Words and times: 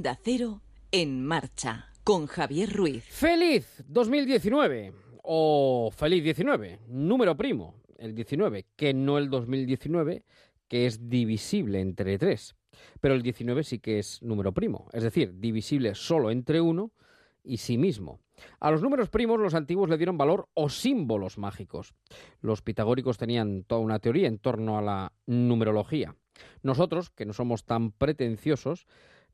Onda 0.00 0.18
Cero 0.24 0.62
en 0.92 1.26
marcha 1.26 1.90
con 2.04 2.26
Javier 2.26 2.72
Ruiz. 2.72 3.04
Feliz 3.04 3.84
2019 3.86 4.94
o 5.22 5.90
feliz 5.94 6.24
19, 6.24 6.78
número 6.88 7.36
primo, 7.36 7.74
el 7.98 8.14
19, 8.14 8.64
que 8.76 8.94
no 8.94 9.18
el 9.18 9.28
2019, 9.28 10.24
que 10.68 10.86
es 10.86 11.10
divisible 11.10 11.82
entre 11.82 12.16
3. 12.16 12.56
Pero 13.02 13.12
el 13.12 13.20
19 13.20 13.62
sí 13.62 13.78
que 13.78 13.98
es 13.98 14.22
número 14.22 14.54
primo, 14.54 14.88
es 14.94 15.02
decir, 15.02 15.38
divisible 15.38 15.94
solo 15.94 16.30
entre 16.30 16.62
1 16.62 16.90
y 17.44 17.58
sí 17.58 17.76
mismo. 17.76 18.20
A 18.58 18.70
los 18.70 18.80
números 18.80 19.10
primos 19.10 19.38
los 19.38 19.52
antiguos 19.52 19.90
le 19.90 19.98
dieron 19.98 20.16
valor 20.16 20.48
o 20.54 20.70
símbolos 20.70 21.36
mágicos. 21.36 21.92
Los 22.40 22.62
pitagóricos 22.62 23.18
tenían 23.18 23.64
toda 23.64 23.82
una 23.82 23.98
teoría 23.98 24.28
en 24.28 24.38
torno 24.38 24.78
a 24.78 24.82
la 24.82 25.12
numerología. 25.26 26.16
Nosotros, 26.62 27.10
que 27.10 27.26
no 27.26 27.34
somos 27.34 27.66
tan 27.66 27.92
pretenciosos, 27.92 28.86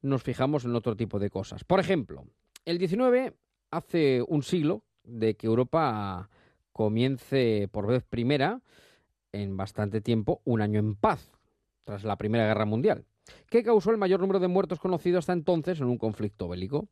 nos 0.03 0.23
fijamos 0.23 0.65
en 0.65 0.75
otro 0.75 0.97
tipo 0.97 1.19
de 1.19 1.31
cosas. 1.31 1.65
Por 1.65 1.81
ejemplo, 1.81 2.25
el 2.65 2.79
19 2.79 3.35
hace 3.71 4.23
un 4.27 4.43
siglo 4.43 4.85
de 5.03 5.37
que 5.37 5.47
Europa 5.47 6.29
comience 6.73 7.69
por 7.71 7.87
vez 7.87 8.05
primera 8.05 8.61
en 9.33 9.57
bastante 9.57 10.01
tiempo 10.01 10.41
un 10.45 10.61
año 10.61 10.79
en 10.79 10.95
paz, 10.95 11.31
tras 11.85 12.05
la 12.05 12.17
Primera 12.17 12.47
Guerra 12.47 12.65
Mundial, 12.65 13.05
que 13.49 13.63
causó 13.63 13.91
el 13.91 13.99
mayor 13.99 14.21
número 14.21 14.41
de 14.41 14.49
muertos 14.49 14.81
conocido 14.81 15.19
hasta 15.19 15.33
entonces 15.33 15.81
en 15.81 15.87
un 15.87 15.99
conflicto 15.99 16.49
bélico. 16.49 16.89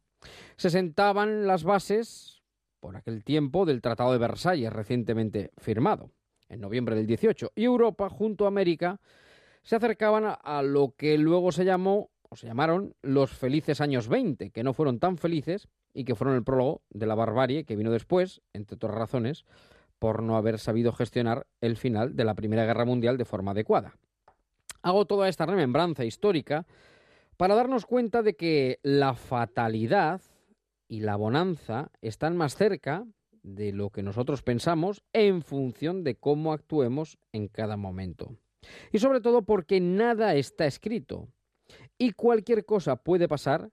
Se 0.56 0.70
sentaban 0.70 1.46
las 1.46 1.64
bases, 1.64 2.42
por 2.80 2.96
aquel 2.96 3.24
tiempo, 3.24 3.66
del 3.66 3.82
Tratado 3.82 4.12
de 4.12 4.18
Versalles, 4.18 4.72
recientemente 4.72 5.50
firmado, 5.58 6.10
en 6.48 6.60
noviembre 6.60 6.94
del 6.94 7.06
18, 7.06 7.52
y 7.54 7.64
Europa, 7.64 8.08
junto 8.08 8.44
a 8.44 8.48
América, 8.48 9.00
se 9.62 9.76
acercaban 9.76 10.36
a, 10.40 10.62
lo 10.62 10.94
que 10.96 11.16
luego 11.18 11.50
se 11.50 11.64
llamó, 11.64 12.10
se 12.36 12.46
llamaron, 12.46 12.94
los 13.02 13.30
felices 13.32 13.80
años 13.80 14.08
20, 14.08 14.50
que 14.50 14.62
no 14.62 14.72
fueron 14.72 14.98
tan 14.98 15.18
felices 15.18 15.68
y 15.92 16.04
que 16.04 16.14
fueron 16.14 16.36
el 16.36 16.44
prólogo 16.44 16.82
de 16.90 17.06
la 17.06 17.14
barbarie 17.14 17.64
que 17.64 17.76
vino 17.76 17.90
después, 17.90 18.42
entre 18.52 18.76
otras 18.76 18.94
razones, 18.94 19.44
por 19.98 20.22
no 20.22 20.36
haber 20.36 20.58
sabido 20.58 20.92
gestionar 20.92 21.46
el 21.60 21.76
final 21.76 22.16
de 22.16 22.24
la 22.24 22.34
Primera 22.34 22.64
Guerra 22.64 22.84
Mundial 22.84 23.16
de 23.16 23.24
forma 23.24 23.52
adecuada. 23.52 23.96
Hago 24.82 25.06
toda 25.06 25.28
esta 25.28 25.46
remembranza 25.46 26.04
histórica 26.04 26.66
para 27.36 27.54
darnos 27.54 27.86
cuenta 27.86 28.22
de 28.22 28.34
que 28.34 28.80
la 28.82 29.14
fatalidad 29.14 30.20
y 30.88 31.00
la 31.00 31.16
bonanza 31.16 31.90
están 32.02 32.36
más 32.36 32.54
cerca 32.54 33.06
de 33.42 33.72
lo 33.72 33.90
que 33.90 34.02
nosotros 34.02 34.42
pensamos 34.42 35.02
en 35.12 35.42
función 35.42 36.04
de 36.04 36.16
cómo 36.16 36.52
actuemos 36.52 37.18
en 37.32 37.48
cada 37.48 37.76
momento. 37.76 38.36
Y 38.92 38.98
sobre 38.98 39.20
todo 39.20 39.42
porque 39.42 39.80
nada 39.80 40.34
está 40.34 40.66
escrito 40.66 41.28
y 42.04 42.12
cualquier 42.12 42.66
cosa 42.66 42.96
puede 42.96 43.28
pasar 43.28 43.70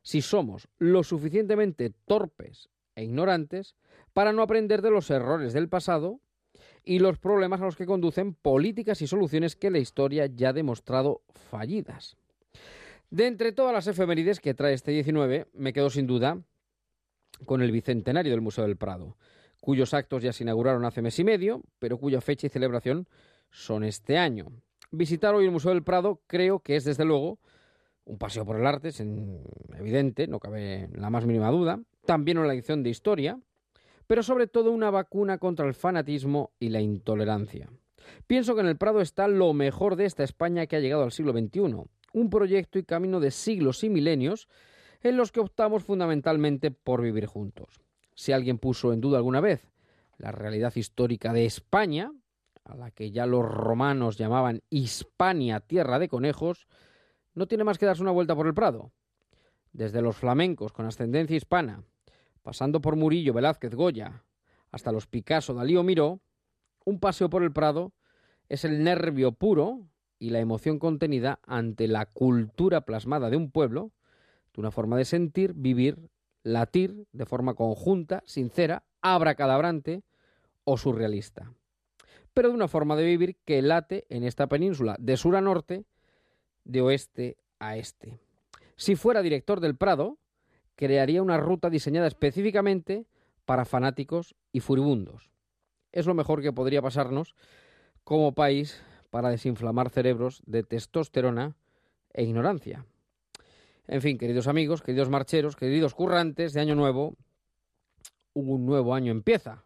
si 0.00 0.22
somos 0.22 0.68
lo 0.78 1.02
suficientemente 1.02 1.92
torpes 2.06 2.70
e 2.94 3.04
ignorantes 3.04 3.74
para 4.14 4.32
no 4.32 4.40
aprender 4.40 4.80
de 4.80 4.90
los 4.90 5.10
errores 5.10 5.52
del 5.52 5.68
pasado 5.68 6.20
y 6.84 7.00
los 7.00 7.18
problemas 7.18 7.60
a 7.60 7.66
los 7.66 7.76
que 7.76 7.84
conducen 7.84 8.32
políticas 8.32 9.02
y 9.02 9.06
soluciones 9.06 9.56
que 9.56 9.70
la 9.70 9.78
historia 9.78 10.24
ya 10.24 10.50
ha 10.50 10.52
demostrado 10.54 11.20
fallidas. 11.50 12.16
De 13.10 13.26
entre 13.26 13.52
todas 13.52 13.74
las 13.74 13.86
efemérides 13.88 14.40
que 14.40 14.54
trae 14.54 14.72
este 14.72 14.92
19, 14.92 15.48
me 15.52 15.74
quedo 15.74 15.90
sin 15.90 16.06
duda 16.06 16.40
con 17.44 17.60
el 17.60 17.72
bicentenario 17.72 18.32
del 18.32 18.40
Museo 18.40 18.64
del 18.64 18.78
Prado, 18.78 19.18
cuyos 19.60 19.92
actos 19.92 20.22
ya 20.22 20.32
se 20.32 20.44
inauguraron 20.44 20.86
hace 20.86 21.02
mes 21.02 21.18
y 21.18 21.24
medio, 21.24 21.62
pero 21.78 21.98
cuya 21.98 22.22
fecha 22.22 22.46
y 22.46 22.50
celebración 22.50 23.06
son 23.50 23.84
este 23.84 24.16
año. 24.16 24.46
Visitar 24.90 25.34
hoy 25.34 25.44
el 25.44 25.50
Museo 25.50 25.72
del 25.72 25.82
Prado 25.82 26.22
creo 26.26 26.60
que 26.60 26.76
es 26.76 26.84
desde 26.84 27.04
luego 27.04 27.38
un 28.06 28.18
paseo 28.18 28.46
por 28.46 28.56
el 28.56 28.66
arte, 28.66 28.88
es 28.88 29.00
evidente, 29.00 30.26
no 30.26 30.38
cabe 30.38 30.88
la 30.94 31.10
más 31.10 31.26
mínima 31.26 31.50
duda, 31.50 31.80
también 32.06 32.38
una 32.38 32.48
lección 32.48 32.82
de 32.82 32.90
historia, 32.90 33.38
pero 34.06 34.22
sobre 34.22 34.46
todo 34.46 34.70
una 34.70 34.90
vacuna 34.90 35.38
contra 35.38 35.66
el 35.66 35.74
fanatismo 35.74 36.52
y 36.58 36.70
la 36.70 36.80
intolerancia. 36.80 37.68
Pienso 38.26 38.54
que 38.54 38.60
en 38.60 38.68
el 38.68 38.76
Prado 38.76 39.00
está 39.00 39.26
lo 39.26 39.52
mejor 39.52 39.96
de 39.96 40.04
esta 40.04 40.22
España 40.22 40.66
que 40.66 40.76
ha 40.76 40.80
llegado 40.80 41.02
al 41.02 41.12
siglo 41.12 41.32
XXI, 41.32 41.84
un 42.12 42.30
proyecto 42.30 42.78
y 42.78 42.84
camino 42.84 43.18
de 43.18 43.32
siglos 43.32 43.82
y 43.82 43.90
milenios 43.90 44.48
en 45.02 45.16
los 45.16 45.32
que 45.32 45.40
optamos 45.40 45.82
fundamentalmente 45.82 46.70
por 46.70 47.02
vivir 47.02 47.26
juntos. 47.26 47.80
Si 48.14 48.32
alguien 48.32 48.58
puso 48.58 48.92
en 48.92 49.00
duda 49.00 49.18
alguna 49.18 49.40
vez 49.40 49.68
la 50.16 50.30
realidad 50.30 50.74
histórica 50.76 51.32
de 51.32 51.44
España, 51.44 52.12
a 52.64 52.76
la 52.76 52.90
que 52.90 53.10
ya 53.10 53.26
los 53.26 53.44
romanos 53.44 54.16
llamaban 54.16 54.62
Hispania, 54.70 55.60
tierra 55.60 55.98
de 55.98 56.08
conejos, 56.08 56.66
no 57.36 57.46
tiene 57.46 57.62
más 57.62 57.78
que 57.78 57.86
darse 57.86 58.02
una 58.02 58.10
vuelta 58.10 58.34
por 58.34 58.48
el 58.48 58.54
Prado. 58.54 58.90
Desde 59.72 60.02
los 60.02 60.16
flamencos 60.16 60.72
con 60.72 60.86
ascendencia 60.86 61.36
hispana, 61.36 61.84
pasando 62.42 62.80
por 62.80 62.96
Murillo, 62.96 63.32
Velázquez, 63.32 63.74
Goya, 63.74 64.24
hasta 64.72 64.90
los 64.90 65.06
Picasso, 65.06 65.54
Dalí 65.54 65.76
o 65.76 65.84
Miró, 65.84 66.20
un 66.84 66.98
paseo 66.98 67.30
por 67.30 67.44
el 67.44 67.52
Prado 67.52 67.92
es 68.48 68.64
el 68.64 68.82
nervio 68.82 69.32
puro 69.32 69.86
y 70.18 70.30
la 70.30 70.40
emoción 70.40 70.78
contenida 70.78 71.38
ante 71.46 71.86
la 71.86 72.06
cultura 72.06 72.80
plasmada 72.80 73.30
de 73.30 73.36
un 73.36 73.50
pueblo, 73.50 73.92
de 74.54 74.60
una 74.62 74.70
forma 74.70 74.96
de 74.96 75.04
sentir, 75.04 75.52
vivir, 75.54 76.08
latir 76.42 77.06
de 77.12 77.26
forma 77.26 77.54
conjunta, 77.54 78.22
sincera, 78.24 78.84
abracadabrante 79.02 80.02
o 80.64 80.78
surrealista 80.78 81.52
pero 82.36 82.50
de 82.50 82.54
una 82.54 82.68
forma 82.68 82.96
de 82.96 83.04
vivir 83.06 83.38
que 83.46 83.62
late 83.62 84.04
en 84.10 84.22
esta 84.22 84.46
península 84.46 84.94
de 84.98 85.16
sur 85.16 85.36
a 85.36 85.40
norte, 85.40 85.86
de 86.66 86.82
oeste 86.82 87.36
a 87.58 87.76
este. 87.76 88.18
Si 88.76 88.96
fuera 88.96 89.22
director 89.22 89.60
del 89.60 89.76
Prado, 89.76 90.18
crearía 90.74 91.22
una 91.22 91.38
ruta 91.38 91.70
diseñada 91.70 92.06
específicamente 92.06 93.06
para 93.44 93.64
fanáticos 93.64 94.34
y 94.52 94.60
furibundos. 94.60 95.30
Es 95.92 96.06
lo 96.06 96.14
mejor 96.14 96.42
que 96.42 96.52
podría 96.52 96.82
pasarnos 96.82 97.34
como 98.04 98.34
país 98.34 98.82
para 99.10 99.30
desinflamar 99.30 99.90
cerebros 99.90 100.42
de 100.46 100.62
testosterona 100.62 101.56
e 102.12 102.24
ignorancia. 102.24 102.84
En 103.86 104.02
fin, 104.02 104.18
queridos 104.18 104.48
amigos, 104.48 104.82
queridos 104.82 105.08
marcheros, 105.08 105.56
queridos 105.56 105.94
currantes 105.94 106.52
de 106.52 106.60
Año 106.60 106.74
Nuevo, 106.74 107.16
un 108.34 108.66
nuevo 108.66 108.94
año 108.94 109.12
empieza. 109.12 109.64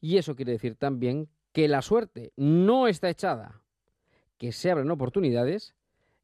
Y 0.00 0.18
eso 0.18 0.36
quiere 0.36 0.52
decir 0.52 0.76
también 0.76 1.28
que 1.52 1.68
la 1.68 1.82
suerte 1.82 2.32
no 2.36 2.86
está 2.86 3.08
echada, 3.08 3.62
que 4.38 4.52
se 4.52 4.70
abren 4.70 4.90
oportunidades 4.90 5.74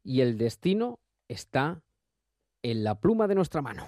y 0.05 0.21
el 0.21 0.39
destino 0.39 1.01
está 1.29 1.83
en 2.63 2.85
la 2.85 3.01
pluma 3.01 3.27
de 3.27 3.35
nuestra 3.35 3.63
mano. 3.63 3.87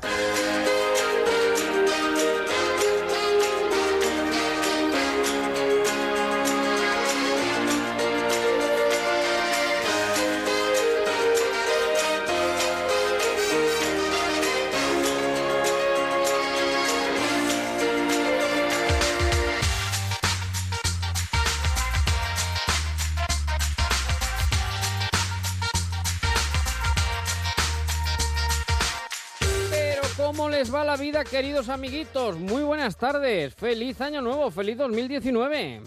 Va 30.74 30.84
la 30.84 30.96
vida, 30.96 31.22
queridos 31.22 31.68
amiguitos? 31.68 32.36
Muy 32.36 32.64
buenas 32.64 32.96
tardes, 32.96 33.54
feliz 33.54 34.00
año 34.00 34.20
nuevo, 34.20 34.50
feliz 34.50 34.76
2019. 34.76 35.80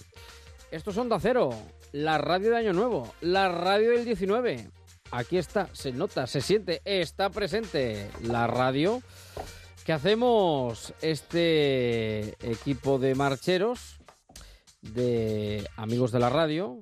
Esto 0.71 0.91
es 0.91 0.97
Onda 0.97 1.19
Cero, 1.19 1.49
la 1.91 2.17
radio 2.17 2.51
de 2.51 2.57
Año 2.57 2.71
Nuevo, 2.71 3.13
la 3.19 3.49
radio 3.49 3.91
del 3.91 4.05
19. 4.05 4.69
Aquí 5.11 5.37
está, 5.37 5.67
se 5.73 5.91
nota, 5.91 6.25
se 6.25 6.39
siente, 6.39 6.81
está 6.85 7.29
presente 7.29 8.09
la 8.21 8.47
radio 8.47 9.01
que 9.85 9.91
hacemos 9.91 10.93
este 11.01 12.29
equipo 12.49 12.97
de 12.97 13.13
marcheros, 13.13 13.99
de 14.81 15.69
amigos 15.75 16.13
de 16.13 16.19
la 16.19 16.29
radio, 16.29 16.79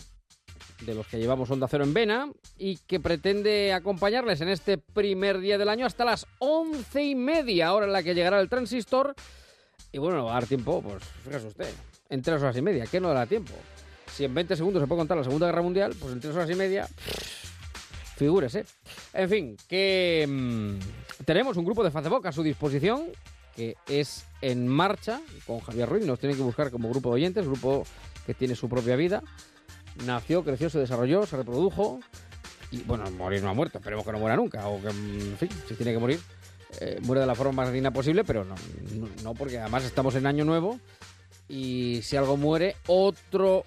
de 0.82 0.94
los 0.94 1.08
que 1.08 1.18
llevamos 1.18 1.50
Onda 1.50 1.68
Cero 1.68 1.84
en 1.84 1.94
Vena 1.94 2.30
y 2.58 2.78
que 2.78 3.00
pretende 3.00 3.74
acompañarles 3.74 4.42
en 4.42 4.50
este 4.50 4.78
primer 4.78 5.40
día 5.40 5.58
del 5.58 5.70
año 5.70 5.86
hasta 5.86 6.06
las 6.06 6.28
once 6.40 7.04
y 7.04 7.16
media, 7.16 7.74
hora 7.74 7.86
en 7.86 7.94
la 7.94 8.04
que 8.04 8.14
llegará 8.14 8.40
el 8.40 8.50
transistor. 8.50 9.16
Y 9.92 9.98
bueno, 9.98 10.26
va 10.26 10.32
a 10.32 10.34
dar 10.36 10.46
tiempo, 10.46 10.82
pues 10.82 11.04
fíjese 11.24 11.48
usted, 11.48 11.74
en 12.10 12.22
tres 12.22 12.42
horas 12.42 12.58
y 12.58 12.62
media, 12.62 12.86
¿qué 12.86 13.00
no 13.00 13.08
dará 13.08 13.26
tiempo? 13.26 13.54
Si 14.12 14.26
en 14.26 14.34
20 14.34 14.56
segundos 14.56 14.82
se 14.82 14.88
puede 14.88 15.00
contar 15.00 15.18
la 15.18 15.24
Segunda 15.24 15.48
Guerra 15.48 15.62
Mundial, 15.62 15.96
pues 16.00 16.14
en 16.14 16.20
tres 16.20 16.36
horas 16.36 16.50
y 16.50 16.56
media, 16.56 16.88
figúrese. 18.18 18.66
En 19.14 19.30
fin, 19.30 19.58
que 19.68 20.26
mm, 20.28 21.24
tenemos 21.26 21.58
un 21.58 21.66
grupo 21.66 21.84
de 21.84 21.92
Facebook 21.92 22.28
a 22.28 22.32
su 22.32 22.44
disposición 22.44 23.08
que 23.56 23.78
es 23.88 24.26
en 24.42 24.68
marcha 24.68 25.22
con 25.48 25.62
Javier 25.62 25.88
Ruiz, 25.88 26.06
nos 26.06 26.20
tiene 26.20 26.36
que 26.36 26.42
buscar 26.42 26.72
como 26.72 26.90
grupo 26.90 27.10
de 27.10 27.16
oyentes, 27.16 27.46
grupo 27.46 27.86
que 28.26 28.34
tiene 28.34 28.54
su 28.54 28.68
propia 28.68 28.98
vida 28.98 29.24
nació, 30.04 30.44
creció, 30.44 30.70
se 30.70 30.80
desarrolló, 30.80 31.26
se 31.26 31.38
reprodujo 31.38 32.00
y 32.72 32.80
bueno, 32.84 33.10
morir 33.12 33.42
no 33.42 33.50
ha 33.50 33.54
muerto, 33.54 33.78
esperemos 33.78 34.06
que 34.06 34.12
no 34.12 34.20
muera 34.20 34.36
nunca, 34.36 34.68
o 34.68 34.82
que, 34.82 34.90
en 34.90 35.38
fin, 35.38 35.50
si 35.68 35.76
tiene 35.76 35.94
que 35.94 36.00
morir, 36.00 36.20
eh, 36.82 37.00
muere 37.04 37.22
de 37.22 37.28
la 37.28 37.36
forma 37.36 37.64
más 37.64 37.72
digna 37.72 37.92
posible, 37.92 38.24
pero 38.24 38.44
no, 38.44 38.56
no, 39.24 39.34
porque 39.34 39.60
además 39.60 39.86
estamos 39.86 40.16
en 40.16 40.26
año 40.26 40.44
nuevo 40.44 40.80
y 41.48 42.02
si 42.02 42.18
algo 42.18 42.38
muere, 42.38 42.76
otro 42.88 43.66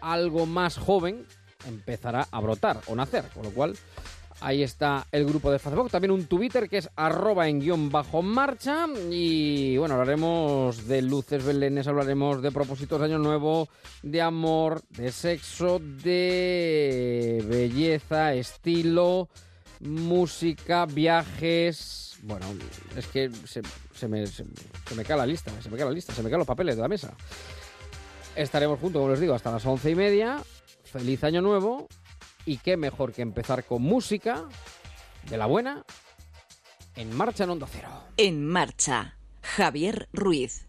algo 0.00 0.44
más 0.46 0.76
joven 0.76 1.26
empezará 1.66 2.28
a 2.30 2.40
brotar 2.40 2.80
o 2.86 2.94
nacer, 2.94 3.24
con 3.32 3.44
lo 3.44 3.50
cual 3.50 3.74
Ahí 4.40 4.62
está 4.62 5.06
el 5.12 5.24
grupo 5.24 5.50
de 5.50 5.58
Facebook. 5.58 5.90
También 5.90 6.10
un 6.10 6.26
Twitter 6.26 6.68
que 6.68 6.78
es 6.78 6.90
arroba 6.96 7.48
en 7.48 7.60
guion 7.60 7.90
bajo 7.90 8.20
marcha. 8.22 8.86
Y 9.10 9.76
bueno, 9.76 9.94
hablaremos 9.94 10.86
de 10.86 11.02
luces 11.02 11.44
belenes, 11.44 11.86
hablaremos 11.86 12.42
de 12.42 12.50
propósitos 12.50 12.98
de 13.00 13.06
año 13.06 13.18
nuevo, 13.18 13.68
de 14.02 14.20
amor, 14.20 14.82
de 14.90 15.12
sexo, 15.12 15.78
de 15.78 17.44
belleza, 17.48 18.34
estilo, 18.34 19.28
música, 19.80 20.86
viajes. 20.86 22.18
Bueno, 22.22 22.46
es 22.96 23.06
que 23.06 23.30
se, 23.46 23.62
me, 24.08 24.26
se, 24.26 24.44
me 24.94 25.04
cae 25.04 25.16
la 25.16 25.26
lista, 25.26 25.52
se 25.62 25.70
me 25.70 25.76
cae 25.76 25.86
la 25.86 25.92
lista, 25.92 26.12
se 26.12 26.22
me 26.22 26.28
caen 26.28 26.38
los 26.38 26.46
papeles 26.46 26.76
de 26.76 26.82
la 26.82 26.88
mesa. 26.88 27.14
Estaremos 28.34 28.80
juntos, 28.80 29.00
como 29.00 29.12
les 29.12 29.20
digo, 29.20 29.34
hasta 29.34 29.52
las 29.52 29.64
once 29.64 29.90
y 29.90 29.94
media. 29.94 30.42
Feliz 30.84 31.22
año 31.24 31.40
nuevo 31.40 31.88
y 32.46 32.58
qué 32.58 32.76
mejor 32.76 33.12
que 33.12 33.22
empezar 33.22 33.64
con 33.64 33.82
música 33.82 34.44
de 35.28 35.36
la 35.38 35.46
buena 35.46 35.84
en 36.96 37.14
marcha 37.16 37.44
en 37.44 37.50
Onda 37.50 37.66
Cero. 37.70 37.88
En 38.16 38.46
marcha, 38.46 39.16
Javier 39.42 40.08
Ruiz. 40.12 40.66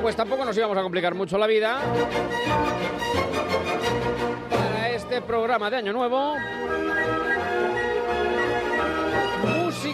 Pues 0.00 0.16
tampoco 0.16 0.44
nos 0.44 0.56
íbamos 0.56 0.76
a 0.76 0.82
complicar 0.82 1.14
mucho 1.14 1.38
la 1.38 1.46
vida. 1.46 1.80
Para 4.50 4.90
este 4.90 5.22
programa 5.22 5.70
de 5.70 5.76
Año 5.76 5.92
Nuevo. 5.92 6.34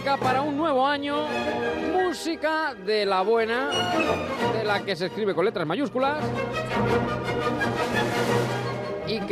Para 0.03 0.41
un 0.41 0.57
nuevo 0.57 0.85
año 0.85 1.27
música 1.93 2.73
de 2.73 3.05
la 3.05 3.21
buena, 3.21 3.69
de 4.51 4.63
la 4.63 4.83
que 4.83 4.95
se 4.95 5.05
escribe 5.05 5.35
con 5.35 5.45
letras 5.45 5.67
mayúsculas. 5.67 6.17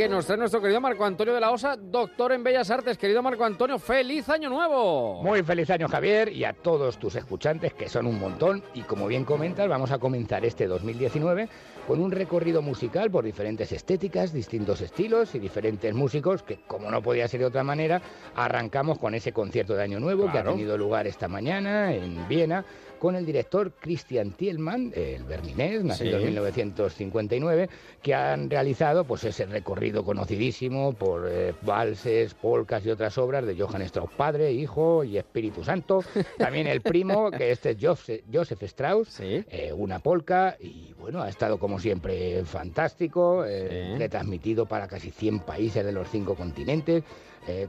Que 0.00 0.08
nos 0.08 0.24
trae 0.24 0.38
nuestro 0.38 0.62
querido 0.62 0.80
Marco 0.80 1.04
Antonio 1.04 1.34
de 1.34 1.40
la 1.40 1.50
Osa, 1.50 1.76
doctor 1.76 2.32
en 2.32 2.42
Bellas 2.42 2.70
Artes. 2.70 2.96
Querido 2.96 3.22
Marco 3.22 3.44
Antonio, 3.44 3.78
feliz 3.78 4.30
año 4.30 4.48
nuevo. 4.48 5.22
Muy 5.22 5.42
feliz 5.42 5.68
año 5.68 5.88
Javier 5.88 6.32
y 6.32 6.42
a 6.46 6.54
todos 6.54 6.96
tus 6.98 7.16
escuchantes, 7.16 7.74
que 7.74 7.86
son 7.86 8.06
un 8.06 8.18
montón. 8.18 8.62
Y 8.72 8.80
como 8.80 9.06
bien 9.06 9.26
comentas, 9.26 9.68
vamos 9.68 9.90
a 9.90 9.98
comenzar 9.98 10.42
este 10.46 10.66
2019 10.66 11.50
con 11.86 12.00
un 12.00 12.12
recorrido 12.12 12.62
musical 12.62 13.10
por 13.10 13.26
diferentes 13.26 13.72
estéticas, 13.72 14.32
distintos 14.32 14.80
estilos 14.80 15.34
y 15.34 15.38
diferentes 15.38 15.94
músicos, 15.94 16.42
que 16.44 16.60
como 16.66 16.90
no 16.90 17.02
podía 17.02 17.28
ser 17.28 17.40
de 17.40 17.46
otra 17.46 17.62
manera, 17.62 18.00
arrancamos 18.36 18.98
con 18.98 19.14
ese 19.14 19.34
concierto 19.34 19.74
de 19.74 19.82
Año 19.82 20.00
Nuevo 20.00 20.32
que 20.32 20.38
ha 20.38 20.44
tenido 20.44 20.78
lugar 20.78 21.08
esta 21.08 21.28
mañana 21.28 21.92
en 21.92 22.26
Viena 22.26 22.64
con 23.00 23.16
el 23.16 23.24
director 23.24 23.72
Christian 23.80 24.32
Thielmann, 24.32 24.92
el 24.94 25.24
berlinés, 25.24 25.82
nacido 25.82 26.18
en 26.18 26.26
1959, 26.26 27.70
que 28.02 28.14
han 28.14 28.50
realizado 28.50 29.04
pues 29.04 29.24
ese 29.24 29.46
recorrido 29.46 30.04
conocidísimo 30.04 30.92
por 30.92 31.26
eh, 31.26 31.54
valses, 31.62 32.34
polcas 32.34 32.84
y 32.84 32.90
otras 32.90 33.16
obras 33.16 33.46
de 33.46 33.58
Johann 33.58 33.82
Strauss 33.82 34.12
padre, 34.12 34.52
hijo 34.52 35.02
y 35.02 35.16
Espíritu 35.16 35.64
Santo. 35.64 36.04
También 36.38 36.66
el 36.66 36.82
primo, 36.82 37.30
que 37.30 37.50
este 37.50 37.70
es 37.70 37.78
Joseph, 37.80 38.62
Strauss, 38.62 39.20
eh, 39.20 39.72
una 39.74 39.98
polca 40.00 40.56
y 40.60 40.92
bueno, 40.98 41.22
ha 41.22 41.28
estado 41.30 41.58
como 41.58 41.80
siempre 41.80 42.44
fantástico, 42.44 43.44
eh, 43.46 43.96
retransmitido 43.98 44.66
para 44.66 44.86
casi 44.86 45.10
100 45.10 45.40
países 45.40 45.84
de 45.84 45.92
los 45.92 46.08
cinco 46.10 46.34
continentes. 46.34 47.02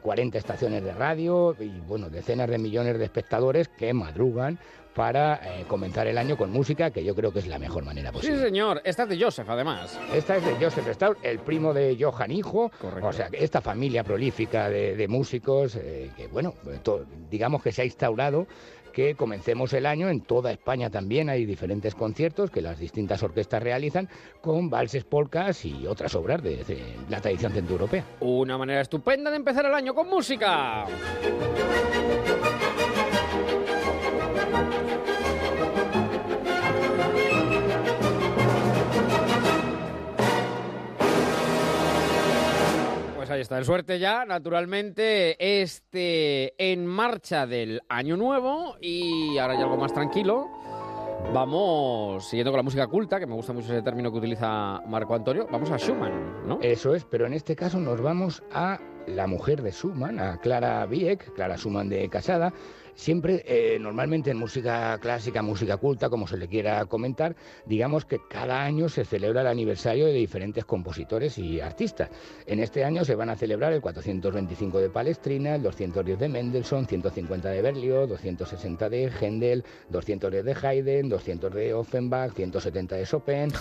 40 0.01 0.37
estaciones 0.37 0.83
de 0.83 0.93
radio 0.93 1.55
y 1.59 1.69
bueno, 1.87 2.09
decenas 2.09 2.49
de 2.49 2.59
millones 2.59 2.99
de 2.99 3.05
espectadores 3.05 3.67
que 3.69 3.93
madrugan 3.93 4.59
para 4.95 5.35
eh, 5.43 5.65
comenzar 5.67 6.07
el 6.07 6.17
año 6.17 6.37
con 6.37 6.51
música, 6.51 6.91
que 6.91 7.03
yo 7.03 7.15
creo 7.15 7.31
que 7.31 7.39
es 7.39 7.47
la 7.47 7.59
mejor 7.59 7.83
manera 7.83 8.11
posible. 8.11 8.37
Sí, 8.37 8.43
señor. 8.43 8.81
Esta 8.83 9.03
es 9.03 9.09
de 9.09 9.23
Joseph, 9.23 9.49
además. 9.49 9.99
Esta 10.13 10.37
es 10.37 10.45
de 10.45 10.53
Joseph 10.63 10.87
Strauss, 10.87 11.17
el 11.23 11.39
primo 11.39 11.73
de 11.73 11.97
Johann 11.99 12.31
Hijo. 12.31 12.71
O 13.01 13.13
sea, 13.13 13.29
esta 13.31 13.61
familia 13.61 14.03
prolífica 14.03 14.69
de, 14.69 15.07
músicos, 15.07 15.75
eh, 15.75 16.11
que 16.15 16.27
bueno, 16.27 16.53
digamos 17.29 17.61
que 17.61 17.71
se 17.71 17.81
ha 17.81 17.85
instaurado 17.85 18.47
que 18.91 19.15
comencemos 19.15 19.73
el 19.73 19.85
año 19.85 20.09
en 20.09 20.21
toda 20.21 20.51
España 20.51 20.89
también 20.89 21.29
hay 21.29 21.45
diferentes 21.45 21.95
conciertos 21.95 22.51
que 22.51 22.61
las 22.61 22.77
distintas 22.77 23.23
orquestas 23.23 23.63
realizan 23.63 24.09
con 24.41 24.69
valses, 24.69 25.05
polcas 25.05 25.65
y 25.65 25.87
otras 25.87 26.13
obras 26.15 26.43
de, 26.43 26.63
de 26.63 26.95
la 27.09 27.21
tradición 27.21 27.53
centroeuropea. 27.53 28.03
Una 28.19 28.57
manera 28.57 28.81
estupenda 28.81 29.31
de 29.31 29.37
empezar 29.37 29.65
el 29.65 29.73
año 29.73 29.95
con 29.95 30.09
música. 30.09 30.85
Ahí 43.31 43.41
está. 43.41 43.57
En 43.57 43.65
suerte 43.65 43.99
ya, 43.99 44.25
naturalmente, 44.25 45.61
este 45.61 46.53
en 46.71 46.85
marcha 46.85 47.47
del 47.47 47.81
año 47.89 48.17
nuevo 48.17 48.75
y 48.81 49.37
ahora 49.37 49.55
ya 49.55 49.63
algo 49.63 49.77
más 49.77 49.93
tranquilo. 49.93 50.49
Vamos 51.33 52.27
siguiendo 52.27 52.51
con 52.51 52.57
la 52.57 52.63
música 52.63 52.87
culta, 52.87 53.19
que 53.19 53.27
me 53.27 53.35
gusta 53.35 53.53
mucho 53.53 53.71
ese 53.71 53.81
término 53.81 54.11
que 54.11 54.17
utiliza 54.17 54.81
Marco 54.87 55.15
Antonio. 55.15 55.47
Vamos 55.49 55.71
a 55.71 55.77
Schumann, 55.77 56.47
¿no? 56.47 56.59
Eso 56.61 56.93
es, 56.93 57.05
pero 57.05 57.25
en 57.25 57.33
este 57.33 57.55
caso 57.55 57.79
nos 57.79 58.01
vamos 58.01 58.43
a 58.51 58.79
la 59.07 59.27
mujer 59.27 59.61
de 59.61 59.71
Schumann, 59.71 60.19
a 60.19 60.37
Clara 60.37 60.85
Wieck, 60.89 61.33
Clara 61.33 61.57
Schumann 61.57 61.89
de 61.89 62.09
Casada, 62.09 62.51
Siempre, 63.01 63.43
eh, 63.47 63.79
normalmente 63.79 64.29
en 64.29 64.37
música 64.37 64.95
clásica, 64.99 65.41
música 65.41 65.77
culta, 65.77 66.07
como 66.07 66.27
se 66.27 66.37
le 66.37 66.47
quiera 66.47 66.85
comentar, 66.85 67.35
digamos 67.65 68.05
que 68.05 68.19
cada 68.29 68.61
año 68.61 68.89
se 68.89 69.05
celebra 69.05 69.41
el 69.41 69.47
aniversario 69.47 70.05
de 70.05 70.13
diferentes 70.13 70.65
compositores 70.65 71.39
y 71.39 71.59
artistas. 71.61 72.11
En 72.45 72.59
este 72.59 72.85
año 72.85 73.03
se 73.03 73.15
van 73.15 73.31
a 73.31 73.35
celebrar 73.35 73.73
el 73.73 73.81
425 73.81 74.79
de 74.79 74.91
Palestrina, 74.91 75.55
el 75.55 75.63
210 75.63 76.19
de 76.19 76.29
Mendelssohn, 76.29 76.85
150 76.85 77.49
de 77.49 77.61
Berlioz, 77.63 78.07
260 78.07 78.87
de 78.87 79.11
Händel, 79.19 79.65
210 79.89 80.45
de 80.45 80.55
Haydn, 80.61 81.09
200 81.09 81.53
de 81.55 81.73
Offenbach, 81.73 82.33
170 82.35 82.97
de 82.97 83.05
Chopin, 83.07 83.51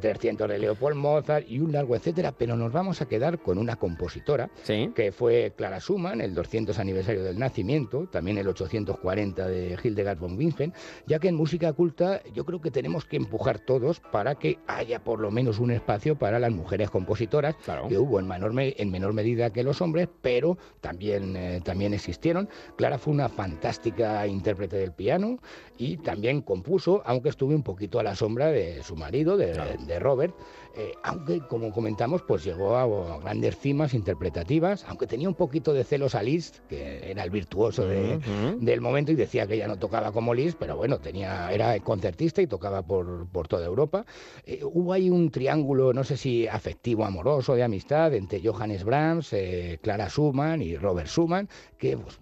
300 0.00 0.50
eh, 0.50 0.52
de 0.52 0.58
Leopold 0.58 0.96
Mozart 0.96 1.48
y 1.48 1.60
un 1.60 1.70
largo 1.70 1.94
etcétera, 1.94 2.32
pero 2.32 2.56
nos 2.56 2.72
vamos 2.72 3.00
a 3.00 3.06
quedar 3.06 3.38
con 3.38 3.56
una 3.56 3.76
compositora 3.76 4.50
que 4.66 5.12
fue 5.12 5.52
Clara 5.56 5.78
Schumann, 5.78 6.20
el 6.20 6.34
200 6.34 6.76
aniversario 6.76 7.22
del 7.22 7.38
nacimiento, 7.38 8.08
también 8.10 8.36
el 8.38 8.48
800 8.48 8.79
240 8.84 9.48
de 9.48 9.78
Hildegard 9.82 10.18
von 10.18 10.36
Bingen, 10.36 10.72
ya 11.06 11.18
que 11.18 11.28
en 11.28 11.34
música 11.34 11.72
culta 11.72 12.22
yo 12.34 12.44
creo 12.44 12.60
que 12.60 12.70
tenemos 12.70 13.04
que 13.04 13.16
empujar 13.16 13.58
todos 13.58 14.00
para 14.00 14.34
que 14.34 14.58
haya 14.66 15.02
por 15.02 15.20
lo 15.20 15.30
menos 15.30 15.58
un 15.58 15.70
espacio 15.70 16.16
para 16.16 16.38
las 16.38 16.52
mujeres 16.52 16.90
compositoras, 16.90 17.56
que 17.88 17.98
hubo 17.98 18.20
en 18.20 18.28
menor, 18.28 18.52
en 18.56 18.90
menor 18.90 19.12
medida 19.12 19.50
que 19.50 19.62
los 19.62 19.80
hombres, 19.80 20.08
pero 20.22 20.58
también, 20.80 21.36
eh, 21.36 21.60
también 21.64 21.94
existieron. 21.94 22.48
Clara 22.76 22.98
fue 22.98 23.12
una 23.12 23.28
fantástica 23.28 24.26
intérprete 24.26 24.76
del 24.76 24.92
piano 24.92 25.38
y 25.78 25.96
también 25.98 26.42
compuso, 26.42 27.02
aunque 27.04 27.28
estuve 27.28 27.54
un 27.54 27.62
poquito 27.62 27.98
a 27.98 28.02
la 28.02 28.14
sombra 28.14 28.48
de 28.48 28.82
su 28.82 28.96
marido, 28.96 29.36
de 29.36 29.98
Robert, 29.98 30.34
eh, 30.76 30.94
aunque 31.02 31.40
como 31.40 31.72
comentamos, 31.72 32.22
pues 32.22 32.44
llegó 32.44 32.76
a, 32.76 33.18
grandes 33.18 33.58
cimas 33.58 33.94
interpretativas, 33.94 34.84
aunque 34.88 35.06
tenía 35.06 35.28
un 35.28 35.34
poquito 35.34 35.72
de 35.72 35.84
celos 35.84 36.14
a 36.14 36.22
Liszt, 36.22 36.58
que 36.68 37.10
era 37.10 37.24
el 37.24 37.30
virtuoso 37.30 37.86
del 37.86 38.80
momento 38.80 39.12
y 39.12 39.16
decía 39.16 39.46
que 39.46 39.54
ella 39.54 39.66
no 39.66 39.78
tocaba 39.78 40.12
como 40.12 40.34
Liszt, 40.34 40.56
pero 40.58 40.76
bueno, 40.76 40.98
tenía, 40.98 41.52
era 41.52 41.78
concertista 41.80 42.40
y 42.42 42.46
tocaba 42.46 42.82
por, 42.82 43.28
toda 43.48 43.66
Europa. 43.66 44.04
Eh, 44.44 44.60
hubo 44.62 44.92
ahí 44.92 45.10
un 45.10 45.30
triángulo, 45.30 45.92
no 45.92 46.04
sé 46.04 46.16
si 46.16 46.46
afectivo, 46.46 47.04
amoroso, 47.04 47.54
de 47.54 47.64
amistad 47.64 48.14
entre 48.14 48.40
Johannes 48.44 48.84
Brahms, 48.84 49.32
eh, 49.32 49.78
Clara 49.82 50.08
Schumann 50.08 50.62
y 50.62 50.76
Robert 50.76 51.08
Schumann, 51.08 51.48
que 51.78 51.96
pues, 51.96 52.18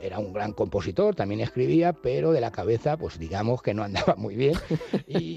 era 0.00 0.18
un 0.18 0.32
gran 0.32 0.52
compositor, 0.52 1.14
también 1.14 1.40
escribía, 1.40 1.92
pero 1.92 2.32
de 2.32 2.40
la 2.40 2.50
cabeza, 2.50 2.96
pues 2.96 3.18
digamos 3.18 3.62
que 3.62 3.74
no 3.74 3.82
andaba 3.82 4.14
muy 4.16 4.34
bien 4.34 4.54
y 5.06 5.36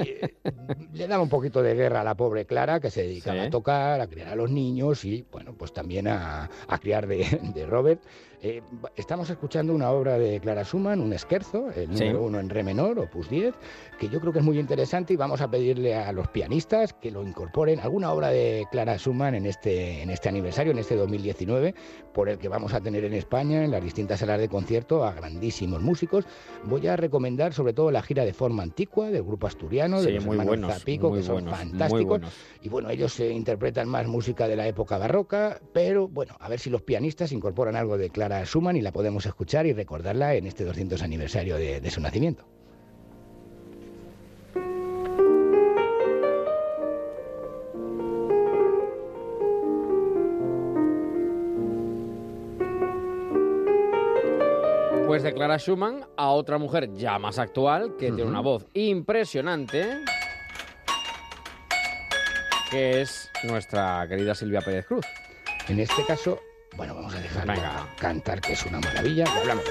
le 0.93 1.07
daba 1.07 1.23
un 1.23 1.29
poquito 1.29 1.61
de 1.61 1.75
guerra 1.75 2.01
a 2.01 2.03
la 2.03 2.15
pobre 2.15 2.45
Clara, 2.45 2.79
que 2.79 2.91
se 2.91 3.03
dedicaba 3.03 3.43
a 3.43 3.49
tocar, 3.49 4.01
a 4.01 4.07
criar 4.07 4.29
a 4.29 4.35
los 4.35 4.49
niños 4.49 5.05
y, 5.05 5.25
bueno, 5.31 5.53
pues 5.57 5.73
también 5.73 6.07
a, 6.07 6.49
a 6.67 6.77
criar 6.79 7.07
de, 7.07 7.39
de 7.53 7.65
Robert. 7.65 8.01
Eh, 8.45 8.61
estamos 8.97 9.29
escuchando 9.29 9.73
una 9.73 9.89
obra 9.89 10.19
de 10.19 10.37
Clara 10.41 10.65
Schumann, 10.65 10.99
un 10.99 11.13
esquerzo, 11.13 11.69
el 11.73 11.89
número 11.89 12.23
uno 12.23 12.41
en 12.41 12.49
re 12.49 12.61
menor, 12.61 12.99
opus 12.99 13.29
10, 13.29 13.55
que 13.97 14.09
yo 14.09 14.19
creo 14.19 14.33
que 14.33 14.39
es 14.39 14.43
muy 14.43 14.59
interesante 14.59 15.13
y 15.13 15.15
vamos 15.15 15.39
a 15.39 15.49
pedirle 15.49 15.95
a 15.95 16.11
los 16.11 16.27
pianistas 16.27 16.91
que 16.91 17.09
lo 17.09 17.23
incorporen, 17.23 17.79
alguna 17.79 18.11
obra 18.11 18.31
de 18.31 18.65
Clara 18.69 18.97
Schumann 18.97 19.35
en 19.35 19.45
este, 19.45 20.01
en 20.01 20.09
este 20.09 20.27
aniversario, 20.27 20.73
en 20.73 20.79
este 20.79 20.97
2019, 20.97 21.73
por 22.13 22.27
el 22.27 22.37
que 22.37 22.49
vamos 22.49 22.73
a 22.73 22.81
tener 22.81 23.05
en 23.05 23.13
España, 23.13 23.63
en 23.63 23.71
las 23.71 23.81
distintas 23.81 24.19
salas 24.19 24.41
de 24.41 24.49
concierto, 24.49 25.05
a 25.05 25.13
grandísimos 25.13 25.81
músicos. 25.81 26.25
Voy 26.65 26.85
a 26.87 26.97
recomendar 26.97 27.53
sobre 27.53 27.71
todo 27.71 27.91
la 27.91 28.01
gira 28.01 28.25
de 28.25 28.33
forma 28.33 28.61
antigua 28.61 29.09
del 29.09 29.23
grupo 29.23 29.47
asturiano, 29.47 30.01
de 30.01 30.11
los 30.11 30.25
muy 30.25 30.37
hermanos 30.37 30.73
Zapico, 30.73 31.13
que 31.13 31.23
son 31.23 31.47
fantásticos. 31.47 32.19
Y 32.61 32.67
bueno, 32.67 32.89
ellos 32.89 33.13
se 33.13 33.29
interpretan 33.29 33.87
más 33.87 34.05
música 34.05 34.49
de 34.49 34.57
la 34.57 34.67
época 34.67 34.97
barroca, 34.97 35.61
pero 35.71 36.09
bueno, 36.09 36.35
a 36.41 36.49
ver 36.49 36.59
si 36.59 36.69
los 36.69 36.81
pianistas 36.81 37.31
incorporan 37.31 37.77
algo 37.77 37.97
de 37.97 38.09
Clara 38.09 38.32
Schumann 38.43 38.75
y 38.75 38.81
la 38.81 38.91
podemos 38.91 39.25
escuchar 39.25 39.65
y 39.65 39.73
recordarla 39.73 40.35
en 40.35 40.47
este 40.47 40.63
200 40.65 41.01
aniversario 41.01 41.55
de, 41.57 41.79
de 41.79 41.91
su 41.91 42.01
nacimiento. 42.01 42.45
Pues 55.07 55.21
de 55.21 55.31
Clara 55.31 55.59
Schumann 55.59 56.07
a 56.17 56.29
otra 56.29 56.57
mujer 56.57 56.91
ya 56.93 57.19
más 57.19 57.37
actual, 57.37 57.95
que 57.97 58.11
tiene 58.11 58.23
una 58.23 58.41
voz 58.41 58.65
impresionante, 58.73 59.99
que 62.71 63.01
es 63.01 63.29
nuestra 63.43 64.07
querida 64.09 64.33
Silvia 64.33 64.61
Pérez 64.61 64.87
Cruz. 64.87 65.05
En 65.69 65.79
este 65.79 66.03
caso, 66.05 66.39
bueno, 66.75 66.95
vamos 66.95 67.13
a 67.13 67.19
dejarla 67.19 67.87
cantar, 67.99 68.41
que 68.41 68.53
es 68.53 68.65
una 68.65 68.79
maravilla. 68.79 69.25
Hablamos. 69.39 69.63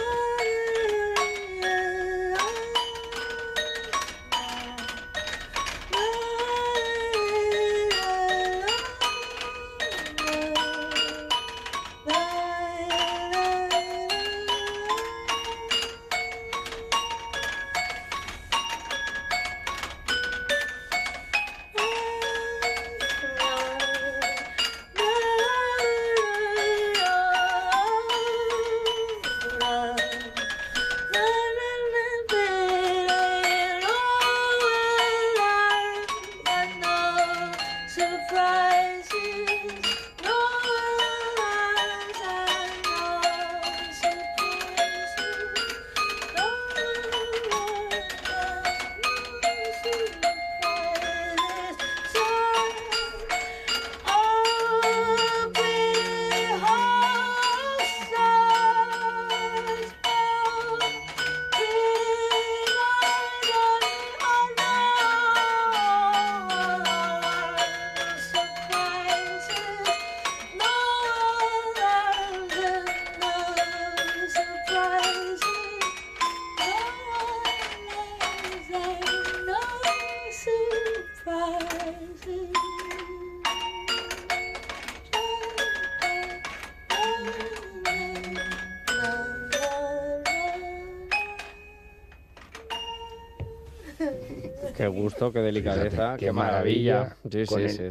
Gusto, 95.23 95.33
qué 95.33 95.45
delicadeza, 95.45 96.17
qué, 96.19 96.33
maravilla. 96.33 97.17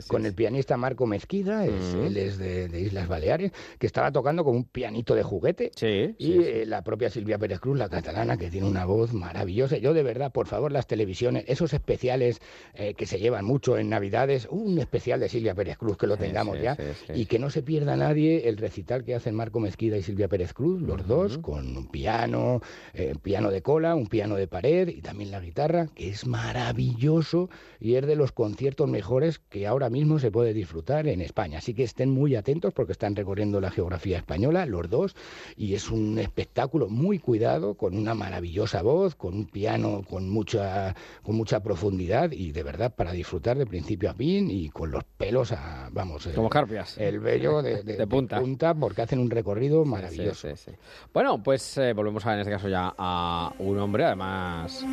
con, 0.07 0.25
el, 0.25 0.33
pianista 0.33 0.75
Marco 0.75 1.05
Mezquida, 1.05 1.65
él 1.65 2.17
es 2.17 2.38
de, 2.38 2.69
Islas 2.81 3.07
Baleares, 3.07 3.51
que 3.79 3.88
estaba 3.88 4.11
tocando 4.11 4.43
con 4.43 4.55
un 4.55 4.65
pianito 4.65 5.15
de 5.15 5.23
juguete. 5.23 5.71
y 5.81 6.41
eh, 6.41 6.65
la 6.65 6.83
propia 6.83 7.09
Silvia 7.09 7.38
Pérez 7.38 7.59
Cruz, 7.59 7.77
la 7.77 7.88
catalana, 7.88 8.35
que 8.35 8.50
tiene 8.50 8.67
una 8.67 8.83
voz 8.85 9.13
maravillosa. 9.13 9.77
Yo 9.77 9.93
de 9.93 10.03
verdad, 10.03 10.33
por 10.33 10.47
favor, 10.47 10.73
las 10.73 10.88
televisiones, 10.88 11.45
esos 11.47 11.73
especiales 11.73 12.41
eh, 12.73 12.95
que 12.95 13.05
se 13.05 13.19
llevan 13.19 13.45
mucho 13.45 13.77
en 13.77 13.89
Navidades, 13.89 14.47
un 14.50 14.77
especial 14.79 15.19
de 15.21 15.29
Silvia 15.29 15.55
Pérez 15.55 15.77
Cruz, 15.77 15.97
que 15.97 16.07
lo 16.07 16.17
tengamos 16.17 16.59
ya, 16.61 16.77
y 17.13 17.27
que 17.27 17.39
no 17.39 17.50
se 17.50 17.63
pierda 17.63 17.95
nadie 17.95 18.50
el 18.50 18.57
recital 18.57 19.05
que 19.05 19.15
hacen 19.15 19.35
Marco 19.35 19.59
Mezquida 19.61 19.95
y 19.95 20.03
Silvia 20.03 20.27
Pérez 20.27 20.53
Cruz, 20.53 20.81
los 20.81 21.07
dos, 21.07 21.38
con 21.38 21.77
un 21.77 21.88
piano, 21.88 22.61
eh, 22.93 23.15
piano 23.21 23.51
de 23.51 23.61
cola, 23.61 23.95
un 23.95 24.07
piano 24.07 24.35
de 24.35 24.47
pared 24.47 24.89
y 24.89 25.01
también 25.01 25.31
la 25.31 25.39
guitarra, 25.39 25.88
que 25.95 26.09
es 26.09 26.25
maravilloso 26.25 27.20
maravilloso 27.21 27.49
y 27.79 27.95
es 27.95 28.05
de 28.05 28.15
los 28.15 28.31
conciertos 28.31 28.87
mejores 28.89 29.39
que 29.39 29.67
ahora 29.67 29.89
mismo 29.89 30.19
se 30.19 30.31
puede 30.31 30.53
disfrutar 30.53 31.07
en 31.07 31.21
España. 31.21 31.57
Así 31.57 31.73
que 31.73 31.83
estén 31.83 32.09
muy 32.09 32.35
atentos 32.35 32.73
porque 32.73 32.91
están 32.91 33.15
recorriendo 33.15 33.59
la 33.59 33.71
geografía 33.71 34.17
española, 34.17 34.65
los 34.65 34.89
dos, 34.89 35.15
y 35.55 35.73
es 35.73 35.89
un 35.89 36.19
espectáculo 36.19 36.89
muy 36.89 37.19
cuidado, 37.19 37.75
con 37.75 37.97
una 37.97 38.13
maravillosa 38.13 38.81
voz, 38.81 39.15
con 39.15 39.33
un 39.33 39.45
piano 39.45 40.03
con 40.07 40.29
mucha, 40.29 40.95
con 41.23 41.35
mucha 41.35 41.61
profundidad 41.61 42.31
y 42.31 42.51
de 42.51 42.63
verdad 42.63 42.93
para 42.95 43.11
disfrutar 43.11 43.57
de 43.57 43.65
principio 43.65 44.11
a 44.11 44.13
fin 44.13 44.49
y 44.51 44.69
con 44.69 44.91
los 44.91 45.03
pelos 45.03 45.51
a, 45.51 45.89
vamos, 45.91 46.27
como 46.35 46.49
carpias. 46.49 46.97
El 46.97 47.19
vello 47.19 47.61
de, 47.61 48.07
punta. 48.09 48.73
porque 48.75 49.01
hacen 49.01 49.19
un 49.19 49.29
recorrido 49.29 49.85
maravilloso. 49.85 50.49
bueno, 51.13 51.41
pues 51.41 51.77
eh, 51.77 51.93
volvemos 51.93 52.25
a, 52.25 52.33
en 52.33 52.39
este 52.41 52.51
caso 52.51 52.67
ya 52.69 52.93
a 52.97 53.53
un 53.59 53.79
hombre, 53.79 54.05
además 54.05 54.85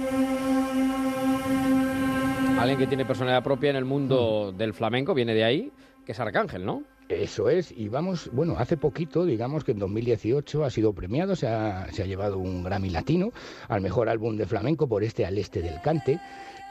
Alguien 2.59 2.79
que 2.79 2.87
tiene 2.89 3.05
personalidad 3.05 3.45
propia 3.45 3.71
en 3.71 3.77
el 3.77 3.85
mundo 3.85 4.53
del 4.53 4.75
flamenco, 4.75 5.15
viene 5.15 5.33
de 5.33 5.45
ahí, 5.45 5.73
que 6.05 6.11
es 6.11 6.19
Arcángel, 6.19 6.65
¿no? 6.67 6.83
Eso 7.09 7.49
es, 7.49 7.73
y 7.73 7.89
vamos, 7.89 8.29
bueno, 8.33 8.57
hace 8.59 8.77
poquito, 8.77 9.25
digamos 9.25 9.63
que 9.63 9.73
en 9.73 9.79
2018 9.79 10.65
ha 10.65 10.71
sido 10.71 10.93
premiado, 10.93 11.37
se 11.37 11.47
ha, 11.47 11.87
se 11.93 12.03
ha 12.03 12.07
llevado 12.07 12.39
un 12.39 12.65
Grammy 12.65 12.91
Latino 12.91 13.31
al 13.69 13.81
mejor 13.81 14.09
álbum 14.09 14.37
de 14.37 14.45
flamenco 14.45 14.89
por 14.89 15.05
este 15.05 15.25
Al 15.25 15.39
Este 15.39 15.63
del 15.63 15.81
Cante, 15.81 16.21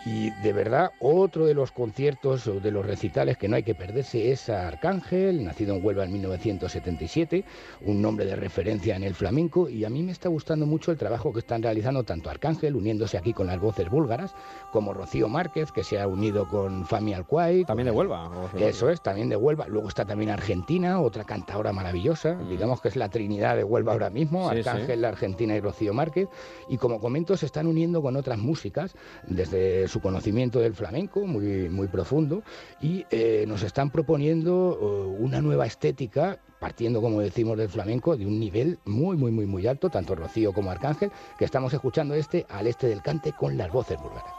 y 0.05 0.29
de 0.29 0.53
verdad, 0.53 0.91
otro 0.99 1.45
de 1.45 1.53
los 1.53 1.71
conciertos 1.71 2.47
o 2.47 2.59
de 2.59 2.71
los 2.71 2.85
recitales 2.85 3.37
que 3.37 3.47
no 3.47 3.55
hay 3.55 3.63
que 3.63 3.75
perderse 3.75 4.31
es 4.31 4.47
Arcángel, 4.49 5.43
nacido 5.43 5.75
en 5.75 5.85
Huelva 5.85 6.05
en 6.05 6.13
1977, 6.13 7.43
un 7.81 8.01
nombre 8.01 8.25
de 8.25 8.35
referencia 8.35 8.95
en 8.95 9.03
el 9.03 9.15
flamenco. 9.15 9.67
Y 9.67 9.85
a 9.85 9.89
mí 9.89 10.03
me 10.03 10.11
está 10.11 10.29
gustando 10.29 10.65
mucho 10.65 10.91
el 10.91 10.97
trabajo 10.97 11.33
que 11.33 11.39
están 11.39 11.61
realizando 11.61 12.03
tanto 12.03 12.29
Arcángel, 12.29 12.75
uniéndose 12.75 13.17
aquí 13.17 13.33
con 13.33 13.47
las 13.47 13.59
voces 13.59 13.89
búlgaras, 13.89 14.33
como 14.71 14.93
Rocío 14.93 15.27
Márquez, 15.27 15.71
que 15.71 15.83
se 15.83 15.99
ha 15.99 16.07
unido 16.07 16.47
con 16.47 16.85
Fami 16.85 17.13
Alcuay. 17.13 17.65
También 17.65 17.87
de 17.87 17.91
Huelva. 17.91 18.31
Eso 18.57 18.89
es, 18.89 19.01
también 19.01 19.29
de 19.29 19.35
Huelva. 19.35 19.67
Luego 19.67 19.89
está 19.89 20.05
también 20.05 20.29
Argentina, 20.29 21.01
otra 21.01 21.25
cantadora 21.25 21.73
maravillosa. 21.73 22.35
Mm. 22.35 22.49
Digamos 22.49 22.81
que 22.81 22.87
es 22.87 22.95
la 22.95 23.09
trinidad 23.09 23.57
de 23.57 23.63
Huelva 23.63 23.93
ahora 23.93 24.09
mismo: 24.09 24.47
Arcángel, 24.47 25.01
la 25.01 25.09
Argentina 25.09 25.55
y 25.55 25.59
Rocío 25.59 25.93
Márquez. 25.93 26.29
Y 26.69 26.77
como 26.77 26.99
comento, 27.01 27.35
se 27.35 27.45
están 27.45 27.67
uniendo 27.67 28.01
con 28.01 28.15
otras 28.15 28.37
músicas 28.37 28.95
desde 29.25 29.87
su 29.87 29.96
conocimiento 30.01 30.59
del 30.59 30.73
flamenco 30.73 31.25
muy, 31.25 31.69
muy 31.69 31.87
profundo 31.87 32.43
y 32.81 33.05
eh, 33.11 33.45
nos 33.47 33.63
están 33.63 33.89
proponiendo 33.91 34.77
eh, 34.79 35.17
una 35.19 35.41
nueva 35.41 35.65
estética 35.65 36.39
partiendo, 36.59 37.01
como 37.01 37.21
decimos, 37.21 37.57
del 37.57 37.69
flamenco 37.69 38.17
de 38.17 38.25
un 38.25 38.39
nivel 38.39 38.79
muy, 38.85 39.15
muy, 39.15 39.31
muy, 39.31 39.45
muy 39.45 39.67
alto, 39.67 39.89
tanto 39.89 40.15
Rocío 40.15 40.53
como 40.53 40.71
Arcángel, 40.71 41.11
que 41.37 41.45
estamos 41.45 41.73
escuchando 41.73 42.15
este 42.15 42.45
al 42.49 42.67
este 42.67 42.87
del 42.87 43.01
cante 43.01 43.33
con 43.33 43.57
las 43.57 43.71
voces 43.71 43.99
búlgaras. 43.99 44.36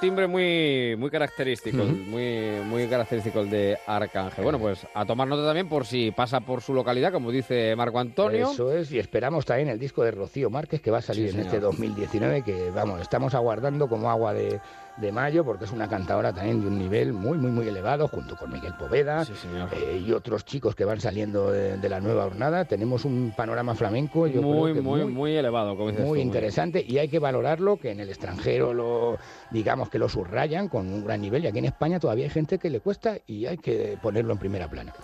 Timbre 0.00 0.26
muy, 0.26 0.96
muy 0.98 1.10
característico, 1.10 1.84
muy, 1.84 2.60
muy 2.64 2.86
característico 2.86 3.40
el 3.40 3.50
de 3.50 3.78
Arcángel. 3.86 4.42
Bueno, 4.42 4.58
pues 4.58 4.86
a 4.94 5.04
tomar 5.04 5.28
nota 5.28 5.44
también 5.44 5.68
por 5.68 5.86
si 5.86 6.10
pasa 6.10 6.40
por 6.40 6.62
su 6.62 6.74
localidad, 6.74 7.12
como 7.12 7.30
dice 7.30 7.76
Marco 7.76 7.98
Antonio. 7.98 8.50
Eso 8.50 8.72
es, 8.72 8.90
y 8.90 8.98
esperamos 8.98 9.44
también 9.44 9.68
el 9.68 9.78
disco 9.78 10.02
de 10.02 10.10
Rocío 10.10 10.50
Márquez 10.50 10.80
que 10.80 10.90
va 10.90 10.98
a 10.98 11.02
salir 11.02 11.30
en 11.30 11.40
este 11.40 11.60
2019, 11.60 12.42
que 12.42 12.70
vamos, 12.70 13.00
estamos 13.00 13.34
aguardando 13.34 13.88
como 13.88 14.10
agua 14.10 14.32
de, 14.32 14.60
de 15.00 15.12
mayo, 15.12 15.44
porque 15.44 15.64
es 15.64 15.72
una 15.72 15.88
cantadora 15.88 16.32
también 16.32 16.60
de 16.60 16.68
un 16.68 16.78
nivel 16.78 17.12
muy, 17.12 17.38
muy, 17.38 17.50
muy 17.50 17.66
elevado, 17.66 18.08
junto 18.08 18.36
con 18.36 18.52
Miguel 18.52 18.74
Poveda 18.78 19.24
eh, 19.72 20.02
y 20.06 20.12
otros 20.12 20.44
chicos 20.44 20.74
que 20.74 20.84
van 20.84 21.00
saliendo 21.00 21.50
de, 21.50 21.88
la 21.88 22.00
nueva 22.00 22.24
jornada. 22.24 22.64
Tenemos 22.64 23.04
un 23.04 23.32
panorama 23.36 23.74
flamenco, 23.74 24.26
yo 24.26 24.42
muy, 24.42 24.74
muy, 24.74 25.04
muy, 25.04 25.36
elevado, 25.36 25.76
como 25.76 25.90
dices 25.90 26.06
Muy 26.06 26.20
interesante 26.20 26.84
y 26.86 26.98
hay 26.98 27.08
que 27.08 27.18
valorarlo, 27.18 27.78
que 27.78 27.90
en 27.90 28.00
el 28.00 28.08
extranjero 28.08 28.74
lo, 28.74 29.18
digamos 29.50 29.88
que 29.88 29.98
lo 29.98 30.08
subrayan 30.08 30.68
con 30.68 30.86
un 30.86 31.04
gran 31.04 31.20
nivel 31.20 31.44
y 31.44 31.48
aquí 31.48 31.58
en 31.58 31.64
España 31.64 31.98
todavía 31.98 32.24
hay 32.24 32.30
gente 32.30 32.58
que 32.58 32.70
le 32.70 32.80
cuesta 32.80 33.18
y 33.26 33.46
hay 33.46 33.58
que 33.58 33.98
ponerlo 34.00 34.32
en 34.32 34.38
primera 34.38 34.68
plana. 34.68 34.94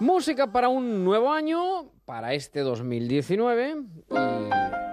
Música 0.00 0.48
para 0.48 0.68
un 0.68 1.04
nuevo 1.04 1.32
año, 1.32 1.86
para 2.04 2.34
este 2.34 2.60
2019 2.60 3.76
y 4.10 4.83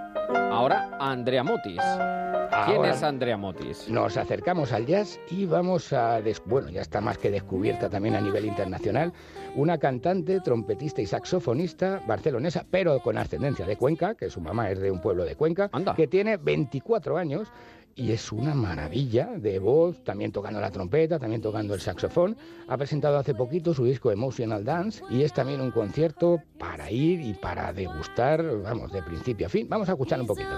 ahora 0.51 0.89
Andrea 0.99 1.43
Motis. 1.43 1.81
¿Quién 2.65 2.83
es 2.85 3.01
Andrea 3.01 3.37
Motis? 3.37 3.87
Nos 3.89 4.17
acercamos 4.17 4.73
al 4.73 4.85
jazz 4.85 5.19
y 5.29 5.45
vamos 5.45 5.93
a... 5.93 6.19
Bueno, 6.45 6.69
ya 6.69 6.81
está 6.81 6.99
más 6.99 7.17
que 7.17 7.31
descubierta 7.31 7.89
también 7.89 8.15
a 8.15 8.21
nivel 8.21 8.45
internacional. 8.45 9.13
Una 9.55 9.77
cantante, 9.77 10.41
trompetista 10.41 11.01
y 11.01 11.05
saxofonista 11.05 12.01
barcelonesa, 12.05 12.65
pero 12.69 12.99
con 12.99 13.17
ascendencia 13.17 13.65
de 13.65 13.77
Cuenca, 13.77 14.15
que 14.15 14.29
su 14.29 14.41
mamá 14.41 14.69
es 14.69 14.79
de 14.79 14.91
un 14.91 15.01
pueblo 15.01 15.23
de 15.23 15.35
Cuenca, 15.35 15.69
que 15.95 16.07
tiene 16.07 16.37
24 16.37 17.17
años 17.17 17.51
y 17.95 18.11
es 18.11 18.31
una 18.31 18.53
maravilla 18.53 19.27
de 19.37 19.59
voz, 19.59 20.03
también 20.03 20.31
tocando 20.31 20.59
la 20.59 20.71
trompeta, 20.71 21.19
también 21.19 21.41
tocando 21.41 21.73
el 21.73 21.81
saxofón. 21.81 22.37
Ha 22.67 22.77
presentado 22.77 23.17
hace 23.17 23.33
poquito 23.33 23.73
su 23.73 23.85
disco 23.85 24.11
Emotional 24.11 24.63
Dance 24.63 25.03
y 25.09 25.23
es 25.23 25.33
también 25.33 25.61
un 25.61 25.71
concierto 25.71 26.41
para 26.57 26.89
ir 26.91 27.21
y 27.21 27.33
para 27.33 27.73
degustar, 27.73 28.43
vamos, 28.61 28.91
de 28.91 29.01
principio 29.03 29.47
a 29.47 29.49
fin. 29.49 29.67
Vamos 29.69 29.89
a 29.89 29.93
escuchar 29.93 30.21
un 30.21 30.27
poquito. 30.27 30.49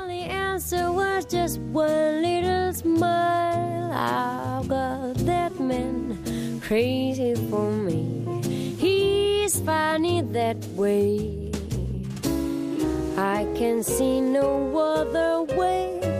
I 13.15 13.45
can 13.53 13.83
see 13.83 14.19
no 14.19 14.75
other 14.75 15.43
way. 15.55 16.12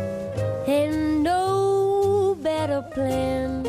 And 0.74 1.24
no 1.24 2.36
better 2.42 2.82
plan. 2.94 3.65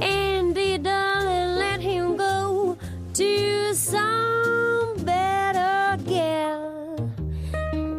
Andy, 0.00 0.78
darling, 0.78 1.56
let 1.64 1.80
him 1.80 2.16
go 2.16 2.76
to 3.14 3.74
some 3.74 4.94
better 5.04 6.00
gal. 6.04 7.10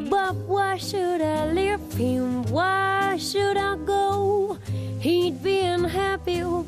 But 0.10 0.36
why 0.48 0.78
should 0.78 1.22
I 1.22 1.52
leave 1.52 1.94
him? 1.94 2.44
Why 2.44 3.18
should 3.18 3.58
I 3.58 3.76
go? 3.76 3.89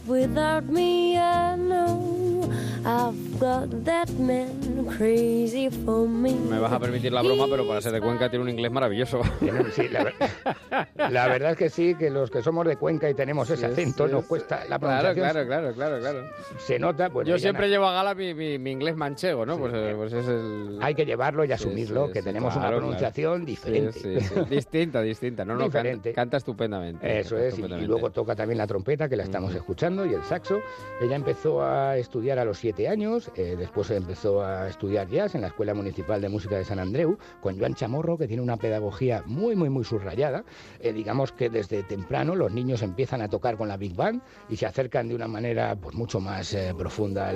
Without 0.08 0.64
me, 0.64 1.18
I 1.18 1.56
know. 1.56 2.52
I've 2.84 3.40
got 3.40 3.70
that 3.86 4.10
man 4.18 4.62
Me 5.02 6.60
vas 6.60 6.72
a 6.72 6.80
permitir 6.80 7.12
la 7.12 7.22
broma, 7.22 7.46
pero 7.50 7.68
para 7.68 7.82
ser 7.82 7.92
de 7.92 8.02
Cuenca 8.02 8.30
tiene 8.30 8.44
un 8.44 8.50
inglés 8.50 8.72
maravilloso. 8.72 9.22
la, 10.98 11.28
verdad 11.28 11.52
es 11.52 11.58
que 11.58 11.70
sí, 11.70 11.96
que 11.96 12.10
los 12.10 12.30
que 12.30 12.42
somos 12.42 12.66
de 12.68 12.78
Cuenca 12.78 13.10
y 13.10 13.14
tenemos 13.14 13.50
ese 13.50 13.66
acento 13.66 14.08
nos 14.08 14.26
cuesta 14.26 14.66
la 14.68 14.80
pronunciación. 14.80 15.16
Claro, 15.16 15.48
claro, 15.48 15.74
claro, 15.74 16.00
claro, 16.00 16.30
Se 16.60 16.80
nota. 16.80 17.10
Yo 17.26 17.38
siempre 17.40 17.70
llevo 17.70 17.86
a 17.86 17.94
gala 17.94 18.16
mi, 18.16 18.56
inglés 18.72 18.96
manchego, 18.96 19.46
¿no? 19.46 19.58
Pues, 19.58 19.74
pues, 19.96 20.14
es 20.14 20.28
el... 20.28 20.80
Hay 20.82 20.96
que 20.96 21.06
llevarlo 21.06 21.46
y 21.46 21.52
asumirlo, 21.52 22.12
que 22.12 22.22
tenemos 22.22 22.56
una 22.56 22.68
pronunciación 22.68 23.46
diferente. 23.46 24.20
distinta, 24.50 25.02
distinta. 25.02 25.46
No, 25.46 25.56
no, 25.56 25.66
diferente. 25.66 26.14
Canta, 26.14 26.38
estupendamente. 26.38 27.20
Eso 27.20 27.38
es, 27.38 27.58
y 27.58 27.86
luego 27.86 28.10
toca 28.12 28.36
también 28.36 28.58
la 28.58 28.68
trompeta, 28.68 29.08
que 29.08 29.16
la 29.16 29.24
estamos 29.24 29.54
escuchando, 29.54 30.01
y 30.06 30.14
el 30.14 30.24
saxo. 30.24 30.60
Ella 31.02 31.16
empezó 31.16 31.64
a 31.64 31.98
estudiar 31.98 32.40
a 32.40 32.46
los 32.46 32.58
siete 32.58 32.88
años, 32.88 33.32
eh, 33.36 33.56
después 33.58 33.90
empezó 33.92 34.44
a 34.44 34.68
estudiar 34.68 35.08
jazz 35.08 35.36
en 35.36 35.42
la 35.42 35.48
Escuela 35.48 35.74
Municipal 35.74 36.22
de 36.22 36.30
Música 36.30 36.58
de 36.58 36.66
San 36.66 36.80
Andreu, 36.80 37.18
con 37.42 37.58
Joan 37.60 37.76
Chamorro, 37.76 38.18
que 38.18 38.28
tiene 38.28 38.44
una 38.44 38.58
pedagogía 38.58 39.24
muy, 39.26 39.56
muy, 39.56 39.70
muy 39.70 39.84
subrayada. 39.84 40.44
Eh, 40.80 40.94
digamos 40.94 41.32
que 41.32 41.50
desde 41.50 41.84
temprano 41.84 42.36
los 42.36 42.52
niños 42.52 42.82
empiezan 42.82 43.22
a 43.22 43.30
tocar 43.30 43.58
con 43.58 43.68
la 43.68 43.78
Big 43.78 43.96
Band 43.96 44.22
y 44.50 44.58
se 44.58 44.66
acercan 44.66 45.08
de 45.08 45.16
una 45.16 45.28
manera 45.28 45.76
pues, 45.76 45.96
mucho 45.96 46.20
más 46.20 46.54
eh, 46.54 46.74
profunda 46.78 47.34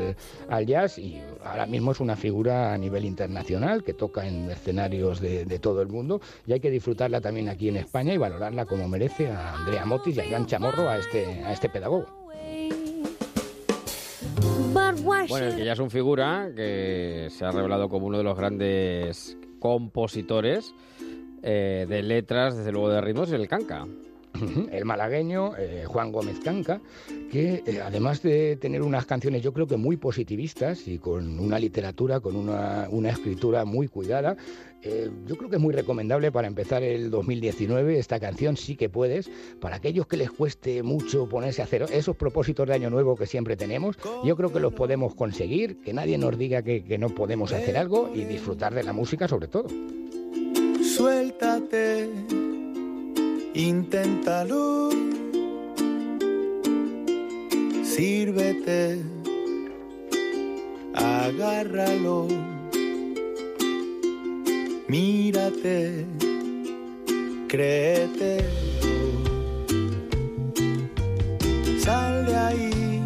al, 0.50 0.66
jazz 0.66 0.98
y 0.98 1.22
ahora 1.44 1.66
mismo 1.66 1.92
es 1.92 2.00
una 2.00 2.16
figura 2.16 2.74
a 2.74 2.78
nivel 2.78 3.06
internacional 3.06 3.84
que 3.84 3.94
toca 3.94 4.28
en 4.28 4.50
escenarios 4.50 5.20
de, 5.20 5.46
todo 5.60 5.82
el 5.82 5.88
mundo 5.88 6.20
y 6.46 6.54
hay 6.54 6.60
que 6.60 6.70
disfrutarla 6.70 7.22
también 7.22 7.50
aquí 7.50 7.70
en 7.70 7.78
España 7.78 8.14
y 8.14 8.18
valorarla 8.18 8.66
como 8.66 8.88
merece 8.88 9.30
a 9.30 9.56
Andrea 9.56 9.86
Motis 9.86 10.18
y 10.18 10.22
a 10.22 10.30
Joan 10.30 10.46
Chamorro, 10.46 10.90
a 10.90 10.98
este, 10.98 11.26
a 11.44 11.54
este 11.54 11.70
pedagogo. 11.70 12.25
Bueno, 15.30 15.48
el 15.48 15.56
que 15.56 15.66
ya 15.66 15.74
es 15.74 15.80
un 15.80 15.90
figura, 15.90 16.50
que 16.56 17.28
se 17.32 17.46
ha 17.46 17.52
revelado 17.52 17.90
como 17.90 18.08
uno 18.08 18.18
de 18.18 18.24
los 18.24 18.38
grandes 18.38 19.38
compositores 19.60 20.74
eh, 21.42 21.86
de 21.88 22.04
letras, 22.04 22.58
desde 22.58 22.72
luego 22.72 22.90
de 22.90 23.02
ritmos, 23.02 23.32
el 23.32 23.48
canca 23.48 23.86
el 24.72 24.86
malagueño 24.86 25.54
eh, 25.58 25.84
Juan 25.86 26.12
Gómez 26.12 26.40
Canca, 26.40 26.82
que 27.32 27.64
eh, 27.66 27.82
además 27.84 28.22
de 28.22 28.56
tener 28.58 28.82
unas 28.82 29.06
canciones 29.06 29.42
yo 29.42 29.54
creo 29.54 29.68
que 29.68 29.78
muy 29.78 29.98
positivistas 29.98 30.88
y 30.88 31.00
con 31.00 31.40
una 31.40 31.60
literatura, 31.60 32.20
con 32.20 32.36
una, 32.36 33.10
escritura 33.10 33.66
muy 33.66 33.88
cuidada, 33.88 34.36
eh, 34.82 35.10
yo 35.26 35.36
creo 35.36 35.50
que 35.50 35.56
es 35.56 35.62
muy 35.62 35.74
recomendable 35.74 36.32
para 36.32 36.48
empezar 36.48 36.84
el 36.84 37.10
2019 37.10 37.98
esta 37.98 38.20
canción 38.20 38.58
Sí 38.58 38.76
que 38.76 38.90
puedes, 38.90 39.30
para 39.60 39.78
aquellos 39.78 40.08
que 40.08 40.18
les 40.18 40.32
cueste 40.32 40.84
mucho 40.84 41.28
ponerse 41.28 41.62
a 41.62 41.66
hacer 41.66 41.86
esos 41.92 42.16
propósitos 42.16 42.68
de 42.68 42.74
año 42.74 42.90
nuevo 42.90 43.16
que 43.16 43.26
siempre 43.26 43.56
tenemos, 43.58 43.98
yo 44.24 44.36
creo 44.36 44.52
que 44.52 44.60
los 44.60 44.74
podemos 44.74 45.16
conseguir, 45.16 45.80
que 45.82 45.94
nadie 45.94 46.18
nos 46.18 46.38
diga 46.38 46.62
que, 46.62 46.84
que 46.84 46.98
no 46.98 47.10
podemos 47.10 47.52
hacer 47.54 47.78
algo 47.78 48.12
y 48.14 48.26
disfrutar 48.26 48.74
de 48.74 48.84
la 48.84 48.94
música 48.94 49.28
sobre 49.28 49.48
todo. 49.48 49.68
Suéltate 50.96 52.10
inténtalo. 53.56 54.90
Sírvete, 57.84 59.00
agárralo. 60.94 62.28
Mírate, 64.88 66.06
créete. 67.48 68.38
Sal 71.80 72.26
de 72.26 72.36
ahí, 72.36 73.02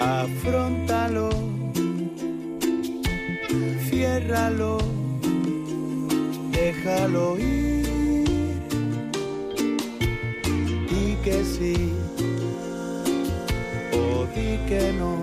afrontalo, 0.00 1.30
ciérralo, 3.88 4.78
déjalo 6.52 7.38
ir. 7.38 7.75
Que 11.26 11.44
sí 11.44 11.92
o 13.92 14.26
di 14.32 14.56
que 14.68 14.92
no. 14.92 15.18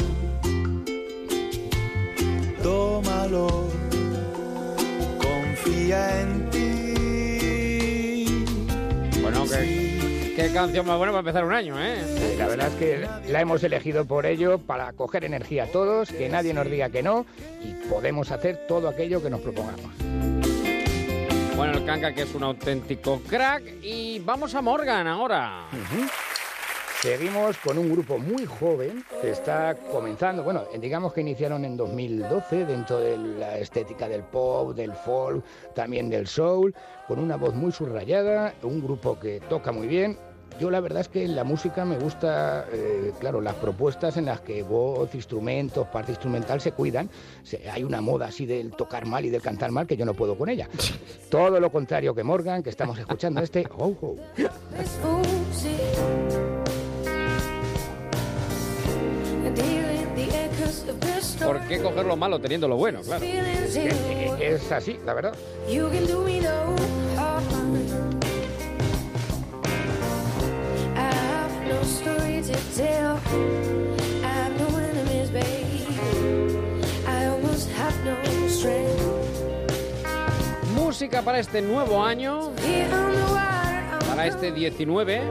Tómalo, 2.61 3.69
confía 5.17 6.21
en 6.21 6.49
ti. 6.49 8.25
Bueno, 9.21 9.45
que. 9.45 9.93
Qué 10.35 10.51
canción 10.51 10.85
más 10.87 10.97
buena 10.97 11.13
para 11.13 11.19
empezar 11.19 11.45
un 11.45 11.53
año, 11.53 11.79
¿eh? 11.79 12.35
la 12.39 12.47
verdad 12.47 12.67
es 12.69 12.73
que 12.73 13.07
la 13.31 13.39
hemos 13.39 13.63
elegido 13.63 14.03
por 14.05 14.25
ello, 14.25 14.57
para 14.57 14.91
coger 14.91 15.23
energía 15.23 15.65
a 15.65 15.67
todos, 15.67 16.09
que 16.09 16.27
nadie 16.27 16.53
nos 16.55 16.69
diga 16.69 16.89
que 16.89 17.03
no 17.03 17.27
y 17.61 17.73
podemos 17.87 18.31
hacer 18.31 18.65
todo 18.67 18.89
aquello 18.89 19.21
que 19.21 19.29
nos 19.29 19.41
propongamos. 19.41 19.91
Bueno, 21.63 21.77
el 21.77 21.85
Kanka 21.85 22.13
que 22.13 22.23
es 22.23 22.35
un 22.35 22.43
auténtico 22.43 23.21
crack. 23.21 23.63
Y 23.81 24.19
vamos 24.19 24.53
a 24.53 24.61
Morgan 24.61 25.07
ahora. 25.07 25.69
Seguimos 27.01 27.57
con 27.59 27.77
un 27.77 27.89
grupo 27.89 28.17
muy 28.17 28.45
joven 28.45 29.05
que 29.21 29.29
está 29.29 29.73
comenzando, 29.89 30.43
bueno, 30.43 30.65
digamos 30.77 31.13
que 31.13 31.21
iniciaron 31.21 31.63
en 31.63 31.77
2012 31.77 32.65
dentro 32.65 32.99
de 32.99 33.17
la 33.17 33.59
estética 33.59 34.09
del 34.09 34.23
pop, 34.23 34.75
del 34.75 34.91
folk, 34.91 35.41
también 35.73 36.09
del 36.09 36.27
soul, 36.27 36.75
con 37.07 37.17
una 37.17 37.37
voz 37.37 37.53
muy 37.53 37.71
subrayada, 37.71 38.53
un 38.63 38.83
grupo 38.83 39.17
que 39.17 39.39
toca 39.39 39.71
muy 39.71 39.87
bien, 39.87 40.17
Yo 40.59 40.69
la 40.71 40.79
verdad 40.79 41.01
es 41.01 41.07
que 41.09 41.23
en 41.25 41.35
la 41.35 41.43
música 41.43 41.83
me 41.83 41.97
gusta, 41.97 42.65
eh, 42.71 43.11
claro, 43.19 43.41
las 43.41 43.55
propuestas 43.55 44.17
en 44.17 44.25
las 44.25 44.41
que 44.41 44.63
voz, 44.63 45.13
instrumentos, 45.15 45.87
parte 45.87 46.11
instrumental 46.11 46.61
se 46.61 46.71
cuidan. 46.71 47.09
Se- 47.43 47.69
hay 47.69 47.83
una 47.83 48.01
moda 48.01 48.27
así 48.27 48.45
del 48.45 48.71
tocar 48.71 49.05
mal 49.05 49.25
y 49.25 49.29
del 49.29 49.41
cantar 49.41 49.71
mal 49.71 49.87
que 49.87 49.97
yo 49.97 50.05
no 50.05 50.13
puedo 50.13 50.37
con 50.37 50.49
ella. 50.49 50.69
Todo 51.29 51.59
lo 51.59 51.71
contrario 51.71 52.13
que 52.15 52.23
Morgan, 52.23 52.63
que 52.63 52.69
estamos 52.69 52.97
escuchando 52.97 53.41
este. 53.41 53.67
Oh, 53.77 53.93
oh. 54.01 54.15
¿Por 61.45 61.59
qué 61.67 61.81
coger 61.81 62.05
lo 62.05 62.15
malo 62.15 62.39
teniendo 62.39 62.67
lo 62.67 62.77
bueno? 62.77 63.01
Claro. 63.01 63.23
Es 64.39 64.71
así, 64.71 64.97
la 65.05 65.13
verdad. 65.13 65.33
Música 80.75 81.21
para 81.21 81.39
este 81.39 81.61
nuevo 81.61 82.03
año, 82.03 82.51
para 84.07 84.27
este 84.27 84.51
19, 84.51 85.21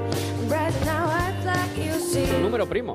rising 0.48 0.84
now. 0.84 1.08
I 1.08 1.32
fly, 1.42 1.86
you 1.86 2.00
see. 2.00 2.26
número 2.42 2.66
primo. 2.66 2.94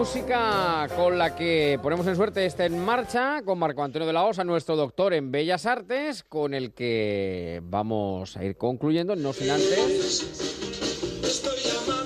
Música 0.00 0.88
con 0.96 1.18
la 1.18 1.36
que 1.36 1.78
ponemos 1.82 2.06
en 2.06 2.16
suerte 2.16 2.46
está 2.46 2.64
en 2.64 2.82
marcha 2.82 3.42
con 3.44 3.58
Marco 3.58 3.82
Antonio 3.82 4.06
de 4.06 4.14
la 4.14 4.24
Osa, 4.24 4.44
nuestro 4.44 4.74
doctor 4.74 5.12
en 5.12 5.30
Bellas 5.30 5.66
Artes, 5.66 6.22
con 6.22 6.54
el 6.54 6.72
que 6.72 7.60
vamos 7.64 8.34
a 8.38 8.42
ir 8.42 8.56
concluyendo, 8.56 9.14
no 9.14 9.34
sin 9.34 9.50
antes 9.50 10.40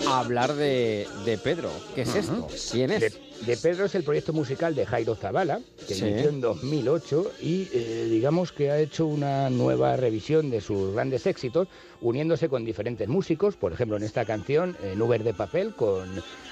hablar 0.09 0.55
de, 0.55 1.07
de 1.25 1.39
Pedro. 1.39 1.71
¿Qué 1.95 2.03
es 2.03 2.17
esto? 2.17 2.49
¿Quién 2.73 2.91
es? 2.91 3.01
De, 3.01 3.13
de 3.47 3.57
Pedro 3.57 3.85
es 3.87 3.95
el 3.95 4.05
proyecto 4.05 4.33
musical 4.33 4.75
de 4.75 4.87
Jairo 4.87 5.15
Zavala, 5.15 5.61
que 5.87 5.95
Sí. 5.95 6.05
inició 6.07 6.29
en 6.31 6.41
2008 6.41 7.33
y 7.43 7.69
eh, 7.73 8.07
digamos 8.11 8.53
que 8.53 8.71
ha 8.71 8.79
hecho 8.79 9.07
una 9.07 9.51
nueva 9.51 9.97
revisión 9.97 10.51
de 10.51 10.61
sus 10.61 10.95
grandes 10.95 11.27
éxitos, 11.27 11.69
uniéndose 12.01 12.49
con 12.49 12.65
diferentes 12.65 13.09
músicos, 13.09 13.57
por 13.57 13.73
ejemplo 13.73 13.97
en 13.97 14.03
esta 14.03 14.25
canción, 14.25 14.77
eh, 14.83 14.95
Nubes 14.97 15.25
de 15.25 15.33
Papel, 15.35 15.75
con, 15.75 16.09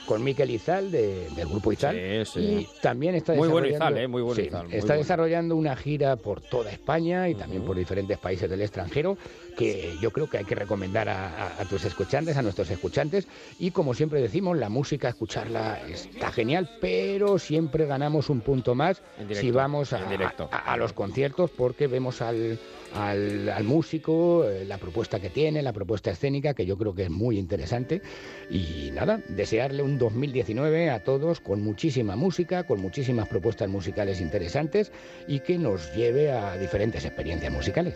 con 0.06 0.24
Miquel 0.24 0.50
Izal 0.50 0.90
de- 0.90 1.28
del 1.36 1.48
grupo 1.48 1.72
Izal. 1.72 1.96
Sí, 2.24 2.32
sí. 2.32 2.40
Y 2.40 2.68
también 2.80 3.14
está 3.14 3.34
Muy 3.34 3.48
Izal, 3.70 3.98
¿eh? 3.98 4.08
Muy 4.08 4.22
buen 4.22 4.36
sí, 4.36 4.42
Izal, 4.42 4.66
muy 4.68 4.74
está 4.76 4.86
bueno. 4.88 5.02
desarrollando 5.02 5.56
una 5.56 5.76
gira 5.76 6.16
por 6.16 6.40
toda 6.40 6.70
España 6.70 7.28
y 7.28 7.34
también 7.34 7.62
por 7.64 7.76
diferentes 7.76 8.18
países 8.18 8.48
del 8.48 8.62
extranjero, 8.62 9.16
que 9.56 9.94
yo 10.00 10.10
creo 10.10 10.28
que 10.28 10.38
hay 10.38 10.44
que 10.44 10.54
recomendar 10.54 11.08
a, 11.08 11.28
a- 11.28 11.62
a 11.62 11.64
tus 11.66 11.84
escuchantes, 11.84 12.36
a 12.36 12.42
nuestros 12.42 12.70
escuchantes. 12.70 13.26
Y 13.58 13.70
como 13.70 13.94
siempre 13.94 14.20
decimos, 14.22 14.56
la 14.56 14.68
música, 14.70 15.08
escucharla 15.10 15.80
está 15.88 16.32
genial, 16.32 16.70
pero 16.82 17.38
siempre 17.38 17.86
ganamos 17.86 18.28
un 18.28 18.40
punto 18.40 18.74
más 18.74 19.00
directo, 19.16 19.40
si 19.40 19.50
vamos 19.52 19.92
a, 19.92 20.02
en 20.02 20.10
directo. 20.10 20.48
a- 20.50 20.72
a 20.72 20.76
los 20.76 20.92
conciertos, 20.92 21.48
porque 21.50 21.86
vemos 21.86 22.20
al, 22.20 22.58
al- 22.92 23.48
al 23.48 23.62
músico, 23.64 24.44
eh, 24.48 24.64
la 24.64 24.78
propuesta 24.78 25.20
que 25.20 25.30
tiene, 25.30 25.62
la 25.62 25.72
propuesta 25.72 26.10
escénica, 26.10 26.54
que 26.54 26.66
yo 26.66 26.76
creo 26.76 26.92
que 26.92 27.04
es 27.04 27.10
muy 27.10 27.38
interesante. 27.38 28.02
Y 28.50 28.90
nada, 28.92 29.20
desearle 29.28 29.84
un 29.84 29.96
2019 29.96 30.90
a 30.90 31.04
todos 31.04 31.38
con 31.38 31.62
muchísima 31.62 32.16
música, 32.16 32.64
con 32.64 32.80
muchísimas 32.80 33.28
propuestas 33.28 33.68
musicales 33.68 34.20
interesantes 34.20 34.90
y 35.28 35.38
que 35.38 35.58
nos 35.58 35.94
lleve 35.94 36.32
a 36.32 36.58
diferentes 36.58 37.04
experiencias 37.04 37.52
musicales. 37.52 37.94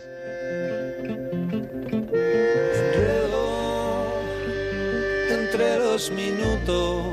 entre 5.29 5.79
los 5.79 6.11
minutos 6.11 7.05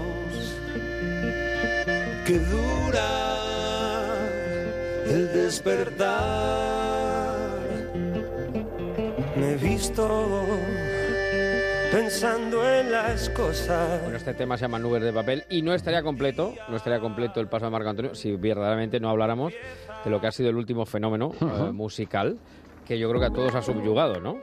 que 2.24 2.38
dura 2.38 3.08
el 5.06 5.32
despertar. 5.32 6.14
Me 9.36 9.52
he 9.52 9.56
visto 9.56 10.46
pensando 11.92 12.68
en 12.68 12.90
las 12.90 13.28
cosas. 13.30 14.00
Bueno, 14.02 14.16
este 14.16 14.32
tema 14.32 14.56
se 14.56 14.62
llama 14.62 14.78
Nubes 14.78 15.02
de 15.02 15.12
Papel 15.12 15.44
y 15.50 15.60
no 15.62 15.74
estaría 15.74 16.02
completo, 16.02 16.54
no 16.68 16.76
estaría 16.76 16.98
completo 16.98 17.40
el 17.40 17.48
paso 17.48 17.66
de 17.66 17.70
Marco 17.70 17.90
Antonio 17.90 18.14
si 18.14 18.34
verdaderamente 18.36 19.00
no 19.00 19.10
habláramos 19.10 19.52
de 20.04 20.10
lo 20.10 20.20
que 20.20 20.26
ha 20.26 20.32
sido 20.32 20.48
el 20.48 20.56
último 20.56 20.86
fenómeno 20.86 21.32
eh, 21.40 21.72
musical 21.72 22.38
que 22.84 22.98
yo 22.98 23.08
creo 23.08 23.20
que 23.20 23.26
a 23.26 23.30
todos 23.30 23.54
ha 23.54 23.62
subyugado, 23.62 24.20
¿no? 24.20 24.38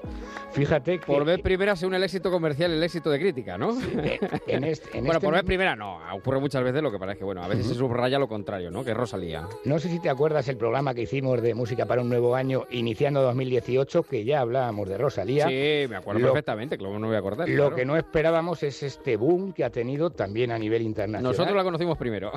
Fíjate 0.51 0.99
que 0.99 1.05
Por 1.05 1.23
vez 1.23 1.41
primera 1.41 1.75
según 1.75 1.95
el 1.95 2.03
éxito 2.03 2.29
comercial 2.29 2.71
el 2.71 2.83
éxito 2.83 3.09
de 3.09 3.19
crítica, 3.19 3.57
¿no? 3.57 3.79
eh, 3.81 4.19
en 4.47 4.63
este, 4.65 4.97
en 4.97 5.05
bueno, 5.05 5.17
este 5.17 5.25
por 5.25 5.33
vez 5.33 5.43
primera 5.43 5.75
no, 5.75 5.99
ocurre 6.13 6.39
muchas 6.39 6.63
veces 6.63 6.81
lo 6.81 6.91
que 6.91 7.11
es 7.11 7.17
que, 7.17 7.23
bueno, 7.23 7.43
a 7.43 7.47
veces 7.47 7.67
se 7.67 7.75
subraya 7.75 8.19
lo 8.19 8.27
contrario, 8.27 8.69
¿no? 8.71 8.83
Que 8.83 8.93
Rosalía. 8.93 9.47
No 9.65 9.79
sé 9.79 9.89
si 9.89 9.99
te 9.99 10.09
acuerdas 10.09 10.47
el 10.47 10.57
programa 10.57 10.93
que 10.93 11.01
hicimos 11.03 11.41
de 11.41 11.53
música 11.53 11.85
para 11.85 12.01
un 12.01 12.09
nuevo 12.09 12.35
año, 12.35 12.65
iniciando 12.69 13.21
2018, 13.21 14.03
que 14.03 14.23
ya 14.23 14.41
hablábamos 14.41 14.87
de 14.89 14.97
Rosalía. 14.97 15.47
Sí, 15.47 15.87
me 15.89 15.95
acuerdo 15.97 16.19
Lo- 16.19 16.27
perfectamente, 16.27 16.77
que 16.77 16.83
no 16.83 17.07
voy 17.07 17.15
a 17.15 17.19
acordar. 17.19 17.47
Lo 17.49 17.55
claro. 17.55 17.75
que 17.75 17.85
no 17.85 17.97
esperábamos 17.97 18.63
es 18.63 18.83
este 18.83 19.17
boom 19.17 19.53
que 19.53 19.63
ha 19.63 19.69
tenido 19.69 20.09
también 20.11 20.51
a 20.51 20.57
nivel 20.59 20.81
internacional. 20.81 21.31
Nosotros 21.31 21.55
la 21.55 21.63
conocimos 21.63 21.97
primero. 21.97 22.31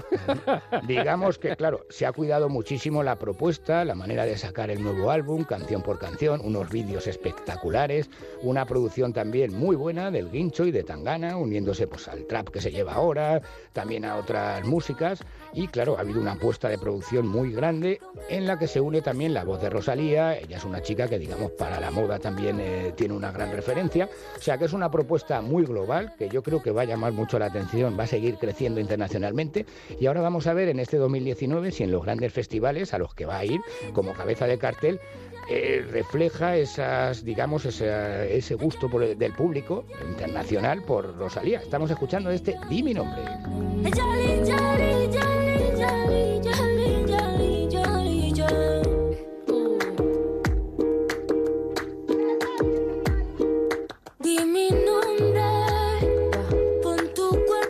Digamos 0.86 1.38
que, 1.38 1.56
claro, 1.56 1.86
se 1.88 2.06
ha 2.06 2.12
cuidado 2.12 2.48
muchísimo 2.48 3.02
la 3.02 3.16
propuesta, 3.18 3.84
la 3.84 3.94
manera 3.94 4.24
de 4.24 4.36
sacar 4.36 4.70
el 4.70 4.82
nuevo 4.82 5.10
álbum, 5.10 5.44
canción 5.44 5.82
por 5.82 5.93
canción, 5.98 6.40
unos 6.44 6.70
vídeos 6.70 7.07
espectaculares, 7.07 8.09
una 8.42 8.66
producción 8.66 9.12
también 9.12 9.54
muy 9.54 9.76
buena 9.76 10.11
del 10.11 10.30
Guincho 10.30 10.64
y 10.64 10.70
de 10.70 10.85
Tangana, 10.85 11.37
uniéndose 11.37 11.87
pues 11.87 12.09
al 12.09 12.26
trap 12.26 12.48
que 12.48 12.61
se 12.61 12.70
lleva 12.70 12.94
ahora, 12.94 13.42
también 13.72 14.04
a 14.04 14.16
otras 14.16 14.64
músicas, 14.64 15.20
y 15.52 15.68
claro, 15.68 15.96
ha 15.96 16.00
habido 16.00 16.20
una 16.20 16.33
apuesta 16.33 16.68
de 16.68 16.78
producción 16.78 17.26
muy 17.26 17.52
grande 17.52 18.00
en 18.28 18.46
la 18.46 18.59
que 18.59 18.66
se 18.66 18.80
une 18.80 19.02
también 19.02 19.35
la 19.35 19.44
voz 19.44 19.61
de 19.61 19.70
Rosalía, 19.70 20.38
ella 20.38 20.57
es 20.57 20.64
una 20.64 20.83
chica 20.83 21.09
que 21.09 21.18
digamos 21.18 21.52
para 21.52 21.80
la 21.80 21.90
moda 21.90 22.18
también 22.18 22.59
eh, 22.61 22.92
tiene 22.96 23.14
una 23.14 23.33
gran 23.33 23.52
referencia, 23.52 24.09
o 24.37 24.40
sea 24.40 24.59
que 24.59 24.64
es 24.64 24.72
una 24.72 24.90
propuesta 24.90 25.40
muy 25.40 25.64
global 25.64 26.14
que 26.18 26.28
yo 26.28 26.42
creo 26.42 26.62
que 26.62 26.70
va 26.70 26.83
a 26.83 26.87
llamar 26.87 27.12
mucho 27.12 27.38
la 27.38 27.46
atención, 27.46 27.96
va 27.98 28.04
a 28.04 28.07
seguir 28.07 28.37
creciendo 28.37 28.80
internacionalmente. 28.80 29.66
Y 29.98 30.07
ahora 30.07 30.20
vamos 30.20 30.46
a 30.46 30.54
ver 30.54 30.68
en 30.68 30.80
este 30.80 30.96
2019 30.96 31.72
si 31.72 31.85
en 31.85 31.90
los 31.90 32.04
grandes 32.04 32.33
festivales 32.33 32.94
a 32.94 32.98
los 32.98 33.14
que 33.14 33.26
va 33.26 33.38
a 33.38 33.44
ir 33.44 33.61
como 33.92 34.12
cabeza 34.12 34.46
de 34.46 34.59
cartel 34.59 35.00
eh, 35.50 35.87
refleja 35.90 36.57
esas, 36.57 37.24
digamos, 37.24 37.64
esa- 37.66 38.24
ese 38.24 38.54
gusto 38.54 38.88
por 38.88 39.02
el- 39.02 39.18
del 39.18 39.33
público 39.33 39.85
internacional 40.09 40.83
por 40.83 41.16
Rosalía. 41.16 41.61
Estamos 41.61 41.90
escuchando 41.90 42.30
este 42.30 42.57
Di 42.68 42.83
mi 42.83 42.94
nombre. 42.94 43.22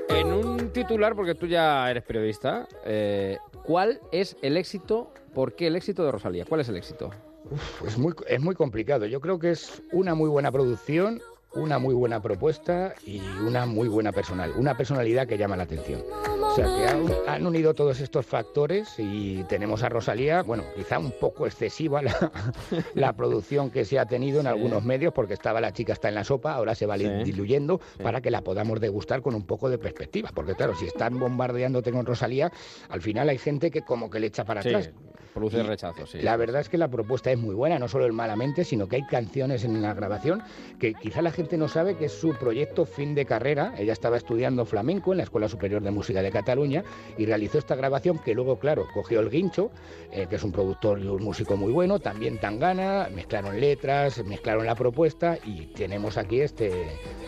En 0.08 0.32
un 0.32 0.70
titular, 0.72 1.14
porque 1.14 1.34
tú 1.34 1.46
ya 1.46 1.90
eres 1.90 2.02
periodista, 2.04 2.66
eh, 2.84 3.38
¿cuál 3.64 4.00
es 4.12 4.37
el 4.42 4.56
éxito? 4.56 5.10
¿Por 5.34 5.54
qué 5.54 5.66
el 5.66 5.76
éxito 5.76 6.04
de 6.04 6.12
Rosalía? 6.12 6.44
¿Cuál 6.44 6.60
es 6.60 6.68
el 6.68 6.76
éxito? 6.76 7.10
Uf, 7.50 7.83
es, 7.87 7.98
muy, 7.98 8.14
es 8.26 8.40
muy 8.40 8.54
complicado. 8.54 9.07
Yo 9.07 9.20
creo 9.20 9.38
que 9.38 9.50
es 9.50 9.83
una 9.92 10.14
muy 10.14 10.28
buena 10.28 10.50
producción, 10.50 11.20
una 11.54 11.78
muy 11.78 11.94
buena 11.94 12.20
propuesta 12.20 12.94
y 13.07 13.20
una 13.46 13.64
muy 13.66 13.87
buena 13.87 14.11
personal. 14.12 14.52
Una 14.57 14.76
personalidad 14.76 15.26
que 15.28 15.38
llama 15.38 15.57
la 15.57 15.62
atención. 15.64 16.02
O 16.40 16.57
sea, 16.57 16.64
que 16.66 16.87
han, 16.87 17.07
han 17.28 17.46
unido 17.46 17.74
todos 17.74 18.00
estos 18.00 18.26
factores 18.26 18.94
y 18.98 19.42
tenemos 19.44 19.83
a 19.83 19.88
Rosalía, 19.88 20.42
bueno, 20.42 20.64
quizá 20.76 20.98
un 20.98 21.12
poco 21.20 21.46
excesiva 21.46 22.00
la, 22.02 22.33
la 22.94 23.12
producción 23.12 23.70
que 23.70 23.85
se 23.85 23.98
ha 23.98 24.07
tenido 24.07 24.40
en 24.40 24.46
algunos 24.46 24.85
medios, 24.85 25.12
porque 25.12 25.35
estaba 25.35 25.61
la 25.61 25.72
chica 25.72 25.92
está 25.92 26.09
en 26.09 26.14
la 26.16 26.24
sopa, 26.24 26.54
ahora 26.54 26.74
se 26.74 26.87
va 26.87 26.96
Sí. 26.98 27.09
diluyendo 27.24 27.80
Sí. 27.96 28.02
para 28.02 28.20
que 28.20 28.30
la 28.30 28.42
podamos 28.42 28.80
degustar 28.80 29.20
con 29.22 29.35
un 29.35 29.46
poco 29.46 29.68
de 29.68 29.78
perspectiva. 29.78 30.30
Porque 30.35 30.54
claro, 30.54 30.74
si 30.76 30.87
están 30.87 31.18
bombardeándote 31.20 31.92
con 31.92 32.07
Rosalía, 32.07 32.50
al 32.88 33.00
final 33.02 33.28
hay 33.28 33.38
gente 33.38 33.70
que 33.70 33.83
como 33.83 34.11
que 34.11 34.18
le 34.20 34.28
echa 34.28 34.44
para 34.44 34.61
atrás. 34.61 34.90
Produce 35.34 35.62
rechazo, 35.62 36.06
sí. 36.06 36.20
La 36.22 36.36
verdad 36.36 36.60
es 36.60 36.68
que 36.68 36.78
la 36.78 36.88
propuesta 36.88 37.30
es 37.30 37.38
muy 37.38 37.54
buena, 37.54 37.78
no 37.78 37.88
solo 37.88 38.06
el 38.06 38.12
malamente, 38.12 38.64
sino 38.64 38.88
que 38.88 38.96
hay 38.96 39.06
canciones 39.06 39.64
en 39.64 39.82
la 39.82 39.92
grabación 39.92 40.42
que 40.78 40.94
quizá 40.94 41.20
la 41.20 41.30
gente 41.30 41.58
no 41.58 41.68
sabe 41.68 41.96
que 41.96 42.06
es 42.06 42.12
su 42.12 42.34
proyecto 42.34 42.86
fin 42.86 43.14
de 43.14 43.26
carrera. 43.26 43.74
Ella 43.76 43.92
estaba 43.92 44.16
estudiando 44.16 44.64
flamenco 44.64 45.12
en 45.12 45.18
la 45.18 45.24
Escuela 45.24 45.48
Superior 45.48 45.82
de 45.82 45.90
Música 45.90 46.22
de 46.22 46.30
Cataluña 46.30 46.84
y 47.18 47.26
realizó 47.26 47.58
esta 47.58 47.74
grabación 47.74 48.18
que 48.18 48.34
luego, 48.34 48.58
claro, 48.58 48.86
cogió 48.94 49.20
el 49.20 49.30
Guincho, 49.30 49.70
eh, 50.12 50.26
que 50.28 50.36
es 50.36 50.44
un 50.44 50.52
productor 50.52 51.00
y 51.00 51.06
un 51.06 51.22
músico 51.22 51.56
muy 51.56 51.72
bueno, 51.72 51.98
también 51.98 52.38
Tangana, 52.38 53.08
mezclaron 53.12 53.60
letras, 53.60 54.24
mezclaron 54.24 54.66
la 54.66 54.74
propuesta 54.74 55.38
y 55.44 55.66
tenemos 55.66 56.16
aquí 56.16 56.40
este, 56.40 56.70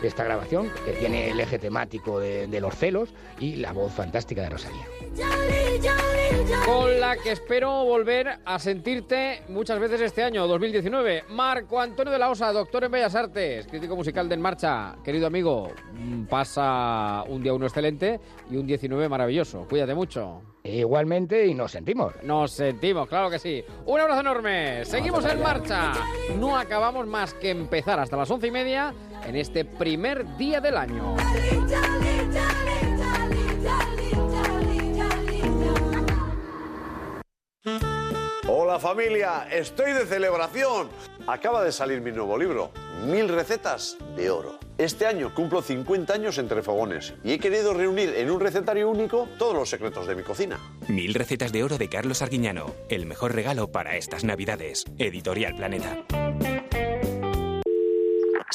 esta 0.01 0.23
grabación 0.23 0.69
que 0.85 0.93
tiene 0.93 1.29
el 1.31 1.39
eje 1.39 1.59
temático 1.59 2.19
de, 2.19 2.47
de 2.47 2.61
los 2.61 2.75
celos 2.75 3.13
y 3.39 3.57
la 3.57 3.73
voz 3.73 3.91
fantástica 3.91 4.41
de 4.41 4.49
Rosalía. 4.49 4.96
Con 6.65 6.99
la 6.99 7.15
que 7.17 7.31
espero 7.31 7.85
volver 7.85 8.39
a 8.43 8.59
sentirte 8.59 9.41
muchas 9.49 9.79
veces 9.79 10.01
este 10.01 10.23
año, 10.23 10.47
2019. 10.47 11.23
Marco 11.29 11.79
Antonio 11.79 12.11
de 12.11 12.19
la 12.19 12.29
Osa, 12.29 12.51
doctor 12.51 12.83
en 12.83 12.91
Bellas 12.91 13.15
Artes, 13.15 13.67
crítico 13.67 13.95
musical 13.95 14.27
de 14.27 14.35
En 14.35 14.41
Marcha. 14.41 14.95
Querido 15.03 15.27
amigo, 15.27 15.71
mm, 15.93 16.25
pasa 16.25 17.23
un 17.27 17.41
día 17.41 17.53
uno 17.53 17.65
excelente 17.65 18.19
y 18.49 18.57
un 18.57 18.67
19 18.67 19.07
maravilloso. 19.07 19.65
Cuídate 19.69 19.93
mucho. 19.93 20.41
Igualmente 20.63 21.47
y 21.47 21.53
nos 21.53 21.71
sentimos. 21.71 22.13
Nos 22.23 22.51
sentimos, 22.51 23.07
claro 23.07 23.29
que 23.29 23.39
sí. 23.39 23.63
Un 23.85 23.99
abrazo 24.01 24.19
enorme. 24.19 24.83
Seguimos 24.83 25.23
en 25.25 25.41
marcha. 25.41 25.93
No 26.37 26.57
acabamos 26.57 27.07
más 27.07 27.33
que 27.33 27.51
empezar 27.51 27.99
hasta 27.99 28.17
las 28.17 28.29
once 28.29 28.47
y 28.47 28.51
media 28.51 28.93
en 29.25 29.37
este 29.37 29.63
primer 29.63 30.35
día 30.35 30.59
del 30.59 30.75
año. 30.75 31.15
Hola 38.67 38.79
familia, 38.79 39.47
estoy 39.49 39.93
de 39.93 40.05
celebración. 40.05 40.89
Acaba 41.25 41.63
de 41.63 41.71
salir 41.71 42.01
mi 42.01 42.11
nuevo 42.11 42.37
libro, 42.37 42.69
Mil 43.05 43.29
recetas 43.29 43.95
de 44.17 44.29
oro. 44.29 44.59
Este 44.77 45.05
año 45.05 45.33
cumplo 45.33 45.61
50 45.61 46.13
años 46.13 46.37
entre 46.37 46.61
fogones 46.61 47.13
y 47.23 47.31
he 47.31 47.39
querido 47.39 47.73
reunir 47.73 48.13
en 48.17 48.29
un 48.29 48.41
recetario 48.41 48.89
único 48.89 49.29
todos 49.37 49.53
los 49.53 49.69
secretos 49.69 50.05
de 50.05 50.15
mi 50.15 50.23
cocina. 50.23 50.59
Mil 50.89 51.13
recetas 51.13 51.53
de 51.53 51.63
oro 51.63 51.77
de 51.77 51.87
Carlos 51.87 52.21
Arguiñano. 52.21 52.73
El 52.89 53.05
mejor 53.05 53.33
regalo 53.35 53.71
para 53.71 53.95
estas 53.95 54.25
navidades. 54.25 54.83
Editorial 54.97 55.55
Planeta. 55.55 56.03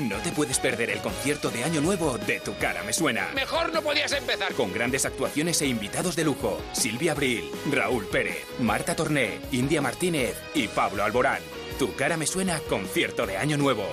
No 0.00 0.18
te 0.18 0.30
puedes 0.30 0.58
perder 0.58 0.90
el 0.90 1.00
concierto 1.00 1.50
de 1.50 1.64
Año 1.64 1.80
Nuevo 1.80 2.18
de 2.18 2.40
Tu 2.40 2.54
Cara 2.58 2.82
Me 2.82 2.92
Suena. 2.92 3.30
Mejor 3.34 3.72
no 3.72 3.80
podías 3.80 4.12
empezar. 4.12 4.52
Con 4.52 4.72
grandes 4.72 5.06
actuaciones 5.06 5.62
e 5.62 5.66
invitados 5.66 6.16
de 6.16 6.24
lujo. 6.24 6.60
Silvia 6.72 7.12
Abril, 7.12 7.50
Raúl 7.72 8.04
Pérez, 8.06 8.44
Marta 8.58 8.94
Torné, 8.94 9.40
India 9.52 9.80
Martínez 9.80 10.36
y 10.54 10.68
Pablo 10.68 11.02
Alborán. 11.02 11.40
Tu 11.78 11.94
Cara 11.94 12.16
Me 12.16 12.26
Suena, 12.26 12.60
concierto 12.68 13.26
de 13.26 13.38
Año 13.38 13.56
Nuevo. 13.56 13.86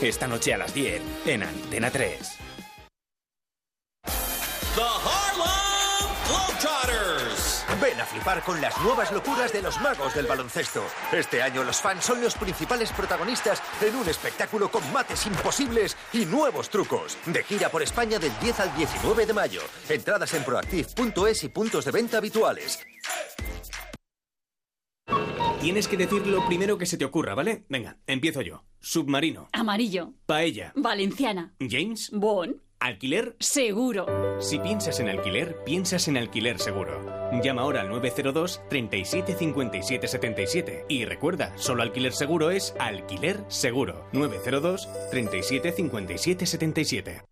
Esta 0.00 0.26
noche 0.26 0.54
a 0.54 0.58
las 0.58 0.72
10 0.72 1.02
en 1.26 1.42
Antena 1.42 1.90
3. 1.90 2.38
The 4.74 4.80
Harlem. 4.80 5.61
Ven 7.82 8.00
a 8.00 8.06
flipar 8.06 8.44
con 8.44 8.60
las 8.60 8.80
nuevas 8.80 9.10
locuras 9.10 9.52
de 9.52 9.60
los 9.60 9.80
magos 9.80 10.14
del 10.14 10.26
baloncesto. 10.26 10.84
Este 11.10 11.42
año 11.42 11.64
los 11.64 11.80
fans 11.80 12.04
son 12.04 12.22
los 12.22 12.34
principales 12.34 12.92
protagonistas 12.92 13.60
en 13.80 13.96
un 13.96 14.08
espectáculo 14.08 14.70
con 14.70 14.82
mates 14.92 15.26
imposibles 15.26 15.96
y 16.12 16.24
nuevos 16.24 16.70
trucos. 16.70 17.18
De 17.26 17.42
gira 17.42 17.70
por 17.70 17.82
España 17.82 18.20
del 18.20 18.30
10 18.40 18.60
al 18.60 18.76
19 18.76 19.26
de 19.26 19.32
mayo. 19.32 19.62
Entradas 19.88 20.32
en 20.34 20.44
proactive.es 20.44 21.42
y 21.42 21.48
puntos 21.48 21.84
de 21.84 21.90
venta 21.90 22.18
habituales. 22.18 22.78
Tienes 25.60 25.88
que 25.88 25.96
decir 25.96 26.26
lo 26.26 26.46
primero 26.46 26.78
que 26.78 26.86
se 26.86 26.96
te 26.96 27.04
ocurra, 27.04 27.34
¿vale? 27.34 27.64
Venga, 27.68 27.98
empiezo 28.06 28.42
yo. 28.42 28.64
Submarino. 28.80 29.48
Amarillo. 29.52 30.12
Paella. 30.26 30.72
Valenciana. 30.76 31.54
James. 31.58 32.10
Bon. 32.12 32.60
Alquiler. 32.82 33.36
Seguro. 33.38 34.06
Si 34.40 34.58
piensas 34.58 34.98
en 34.98 35.08
alquiler, 35.08 35.56
piensas 35.64 36.08
en 36.08 36.16
alquiler 36.16 36.58
seguro. 36.58 37.00
Llama 37.40 37.62
ahora 37.62 37.82
al 37.82 37.88
902 37.88 38.60
37 38.68 39.36
57 39.36 40.08
77 40.08 40.86
y 40.88 41.04
recuerda, 41.04 41.56
solo 41.56 41.82
alquiler 41.82 42.12
seguro 42.12 42.50
es 42.50 42.74
alquiler 42.80 43.44
seguro. 43.46 44.08
902 44.12 44.88
37 45.12 45.70
57 45.70 46.44
77. 46.44 47.31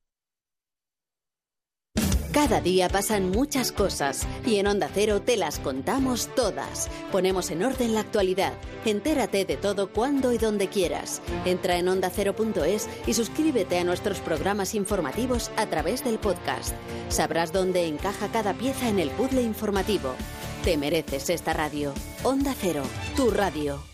Cada 2.32 2.60
día 2.60 2.88
pasan 2.88 3.30
muchas 3.30 3.72
cosas 3.72 4.24
y 4.46 4.58
en 4.58 4.68
Onda 4.68 4.88
Cero 4.94 5.20
te 5.20 5.36
las 5.36 5.58
contamos 5.58 6.28
todas. 6.36 6.88
Ponemos 7.10 7.50
en 7.50 7.64
orden 7.64 7.92
la 7.92 8.00
actualidad. 8.00 8.52
Entérate 8.84 9.44
de 9.44 9.56
todo 9.56 9.90
cuando 9.90 10.32
y 10.32 10.38
donde 10.38 10.68
quieras. 10.68 11.20
Entra 11.44 11.76
en 11.76 11.88
ondacero.es 11.88 12.88
y 13.08 13.14
suscríbete 13.14 13.80
a 13.80 13.84
nuestros 13.84 14.20
programas 14.20 14.76
informativos 14.76 15.50
a 15.56 15.66
través 15.66 16.04
del 16.04 16.20
podcast. 16.20 16.72
Sabrás 17.08 17.52
dónde 17.52 17.86
encaja 17.86 18.28
cada 18.28 18.54
pieza 18.54 18.88
en 18.88 19.00
el 19.00 19.10
puzzle 19.10 19.42
informativo. 19.42 20.14
Te 20.62 20.76
mereces 20.76 21.30
esta 21.30 21.52
radio. 21.52 21.92
Onda 22.22 22.54
Cero, 22.56 22.84
tu 23.16 23.32
radio. 23.32 23.89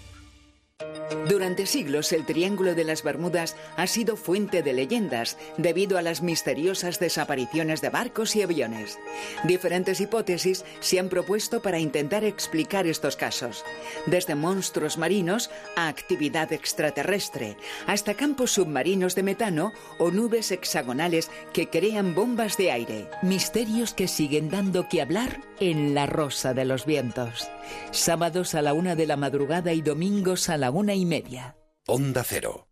Durante 1.28 1.66
siglos 1.66 2.12
el 2.12 2.24
Triángulo 2.24 2.74
de 2.74 2.84
las 2.84 3.02
Bermudas 3.02 3.56
ha 3.76 3.86
sido 3.86 4.16
fuente 4.16 4.62
de 4.62 4.72
leyendas 4.72 5.36
debido 5.56 5.98
a 5.98 6.02
las 6.02 6.22
misteriosas 6.22 7.00
desapariciones 7.00 7.80
de 7.80 7.88
barcos 7.88 8.36
y 8.36 8.42
aviones. 8.42 8.98
Diferentes 9.44 10.00
hipótesis 10.00 10.64
se 10.80 10.98
han 10.98 11.08
propuesto 11.08 11.62
para 11.62 11.78
intentar 11.78 12.24
explicar 12.24 12.86
estos 12.86 13.16
casos, 13.16 13.64
desde 14.06 14.34
monstruos 14.34 14.98
marinos 14.98 15.50
a 15.76 15.88
actividad 15.88 16.52
extraterrestre, 16.52 17.56
hasta 17.86 18.14
campos 18.14 18.52
submarinos 18.52 19.14
de 19.14 19.22
metano 19.22 19.72
o 19.98 20.10
nubes 20.10 20.52
hexagonales 20.52 21.30
que 21.52 21.68
crean 21.68 22.14
bombas 22.14 22.56
de 22.56 22.70
aire. 22.70 23.08
Misterios 23.22 23.94
que 23.94 24.08
siguen 24.08 24.50
dando 24.50 24.88
que 24.88 25.00
hablar 25.02 25.40
en 25.60 25.94
La 25.94 26.06
Rosa 26.06 26.54
de 26.54 26.64
los 26.64 26.86
Vientos. 26.86 27.48
Sábados 27.90 28.54
a 28.54 28.62
la 28.62 28.74
una 28.74 28.94
de 28.94 29.06
la 29.06 29.16
madrugada 29.16 29.72
y 29.72 29.82
domingos 29.82 30.48
a 30.48 30.56
la 30.56 30.70
una 30.70 30.94
y 30.94 31.04
media. 31.04 31.56
Onda 31.86 32.24
Cero. 32.24 32.68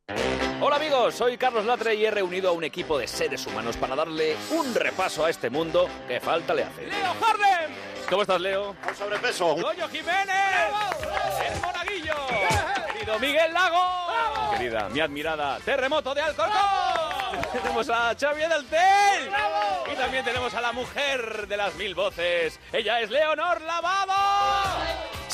Hola 0.61 0.77
amigos, 0.77 1.15
soy 1.15 1.37
Carlos 1.37 1.67
Latre 1.67 1.95
y 1.95 2.05
he 2.05 2.11
reunido 2.11 2.49
a 2.49 2.53
un 2.53 2.65
equipo 2.65 2.99
de 2.99 3.07
seres 3.07 3.47
humanos 3.47 3.77
para 3.77 3.95
darle 3.95 4.35
un 4.51 4.75
repaso 4.75 5.25
a 5.25 5.31
este 5.31 5.51
mundo 5.51 5.89
que 6.09 6.21
falta 6.21 6.55
le 6.55 6.65
hace. 6.65 6.87
¡Leo 6.87 7.11
Harlem! 7.21 7.94
¿Cómo 8.09 8.23
estás, 8.23 8.41
Leo? 8.41 8.77
Con 8.85 8.95
sobrepeso. 8.95 9.55
¡Goyo 9.57 9.89
Jiménez! 9.89 10.37
¡El 11.53 11.61
Monaguillo! 11.61 12.15
¡Querido 12.93 13.19
Miguel 13.19 13.53
Lago! 13.53 14.53
Querida, 14.53 14.89
mi 14.91 15.01
admirada 15.01 15.59
Terremoto 15.65 16.15
de 16.15 16.21
Alcorcón! 16.21 17.43
Tenemos 17.53 17.89
a 17.91 18.15
Xavi 18.19 18.41
del 18.41 18.67
Tel. 18.67 19.31
Y 19.93 19.97
también 19.97 20.25
tenemos 20.25 20.55
a 20.55 20.61
la 20.61 20.73
mujer 20.73 21.47
de 21.49 21.57
las 21.57 21.75
mil 21.75 21.95
voces. 21.95 22.61
Ella 22.73 23.01
es 23.01 23.11
Leonor 23.11 23.61
Lavado. 23.63 24.13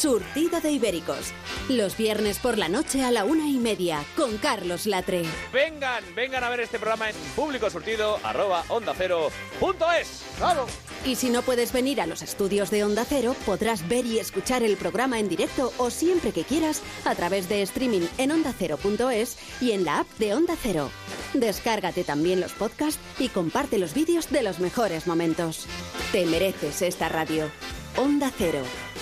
Surtido 0.00 0.62
de 0.62 0.72
Ibéricos. 0.72 1.34
Los 1.68 1.94
viernes 1.94 2.38
por 2.38 2.56
la 2.56 2.70
noche 2.70 3.04
a 3.04 3.10
la 3.10 3.26
una 3.26 3.46
y 3.46 3.58
media 3.58 4.02
con 4.16 4.38
Carlos 4.38 4.86
Latre. 4.86 5.24
Vengan, 5.52 6.02
vengan 6.16 6.42
a 6.42 6.48
ver 6.48 6.60
este 6.60 6.78
programa 6.78 7.10
en 7.10 7.16
público 7.36 7.68
surtido 7.68 8.18
arroba 8.22 8.64
onda 8.68 8.94
cero 8.96 9.30
punto 9.60 9.92
es. 9.92 10.22
¡Claro! 10.38 10.66
Y 11.04 11.16
si 11.16 11.28
no 11.28 11.42
puedes 11.42 11.74
venir 11.74 12.00
a 12.00 12.06
los 12.06 12.22
estudios 12.22 12.70
de 12.70 12.82
Onda 12.82 13.04
Cero, 13.06 13.36
podrás 13.44 13.86
ver 13.88 14.06
y 14.06 14.18
escuchar 14.18 14.62
el 14.62 14.78
programa 14.78 15.18
en 15.18 15.28
directo 15.28 15.70
o 15.76 15.90
siempre 15.90 16.32
que 16.32 16.44
quieras 16.44 16.80
a 17.04 17.14
través 17.14 17.50
de 17.50 17.60
streaming 17.60 18.06
en 18.16 18.30
ondacero.es 18.30 19.36
y 19.60 19.72
en 19.72 19.84
la 19.84 20.00
app 20.00 20.08
de 20.18 20.32
Onda 20.32 20.56
Cero. 20.62 20.90
Descárgate 21.34 22.04
también 22.04 22.40
los 22.40 22.52
podcasts 22.52 23.00
y 23.18 23.28
comparte 23.28 23.76
los 23.76 23.92
vídeos 23.92 24.30
de 24.30 24.44
los 24.44 24.60
mejores 24.60 25.06
momentos. 25.06 25.66
Te 26.10 26.24
mereces 26.24 26.80
esta 26.80 27.10
radio. 27.10 27.50
Onda 27.96 28.30
Cero, 28.36 28.62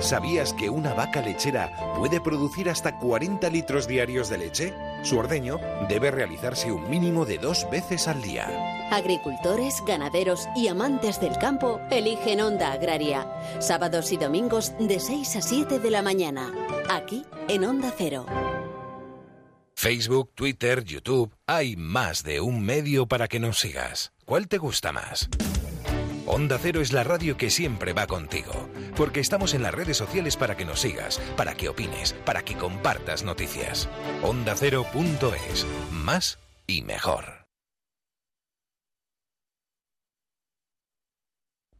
¿Sabías 0.00 0.52
que 0.52 0.70
una 0.70 0.94
vaca 0.94 1.20
lechera 1.20 1.94
puede 1.96 2.20
producir 2.20 2.70
hasta 2.70 2.98
40 2.98 3.48
litros 3.50 3.88
diarios 3.88 4.28
de 4.28 4.38
leche? 4.38 4.74
Su 5.02 5.18
ordeño 5.18 5.58
debe 5.88 6.10
realizarse 6.10 6.70
un 6.70 6.88
mínimo 6.88 7.24
de 7.24 7.38
dos 7.38 7.68
veces 7.70 8.06
al 8.06 8.22
día. 8.22 8.46
Agricultores, 8.90 9.82
ganaderos 9.86 10.48
y 10.54 10.68
amantes 10.68 11.20
del 11.20 11.36
campo 11.38 11.80
eligen 11.90 12.40
Onda 12.40 12.72
Agraria. 12.72 13.26
Sábados 13.58 14.12
y 14.12 14.16
domingos 14.16 14.72
de 14.78 15.00
6 15.00 15.36
a 15.36 15.42
7 15.42 15.78
de 15.78 15.90
la 15.90 16.02
mañana. 16.02 16.52
Aquí 16.88 17.24
en 17.48 17.64
Onda 17.64 17.92
Cero. 17.96 18.24
Facebook, 19.74 20.32
Twitter, 20.34 20.84
YouTube, 20.84 21.32
hay 21.46 21.76
más 21.76 22.24
de 22.24 22.40
un 22.40 22.64
medio 22.64 23.06
para 23.06 23.28
que 23.28 23.38
nos 23.38 23.58
sigas. 23.58 24.12
¿Cuál 24.24 24.48
te 24.48 24.58
gusta 24.58 24.90
más? 24.90 25.28
Onda 26.30 26.58
Cero 26.60 26.82
es 26.82 26.92
la 26.92 27.04
radio 27.04 27.38
que 27.38 27.48
siempre 27.48 27.94
va 27.94 28.06
contigo, 28.06 28.52
porque 28.96 29.18
estamos 29.20 29.54
en 29.54 29.62
las 29.62 29.72
redes 29.72 29.96
sociales 29.96 30.36
para 30.36 30.58
que 30.58 30.66
nos 30.66 30.80
sigas, 30.80 31.18
para 31.38 31.54
que 31.54 31.70
opines, 31.70 32.12
para 32.26 32.42
que 32.42 32.54
compartas 32.54 33.24
noticias. 33.24 33.88
OndaCero.es, 34.22 35.66
más 35.90 36.38
y 36.66 36.82
mejor. 36.82 37.46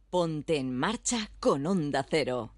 Ponte 0.09 0.57
en 0.57 0.75
marcha 0.75 1.29
con 1.39 1.67
Onda 1.67 2.03
Cero. 2.09 2.55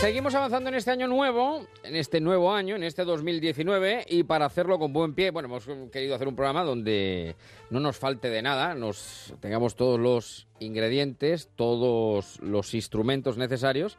Seguimos 0.00 0.32
avanzando 0.36 0.68
en 0.68 0.76
este 0.76 0.92
año 0.92 1.08
nuevo, 1.08 1.66
en 1.82 1.96
este 1.96 2.20
nuevo 2.20 2.54
año, 2.54 2.76
en 2.76 2.84
este 2.84 3.04
2019, 3.04 4.06
y 4.08 4.22
para 4.22 4.46
hacerlo 4.46 4.78
con 4.78 4.92
buen 4.92 5.12
pie, 5.12 5.32
bueno, 5.32 5.48
hemos 5.48 5.68
querido 5.90 6.14
hacer 6.14 6.28
un 6.28 6.36
programa 6.36 6.62
donde 6.62 7.34
no 7.70 7.80
nos 7.80 7.98
falte 7.98 8.30
de 8.30 8.40
nada, 8.40 8.76
nos 8.76 9.34
tengamos 9.40 9.74
todos 9.74 9.98
los 9.98 10.46
ingredientes, 10.60 11.50
todos 11.56 12.40
los 12.40 12.74
instrumentos 12.74 13.38
necesarios 13.38 13.98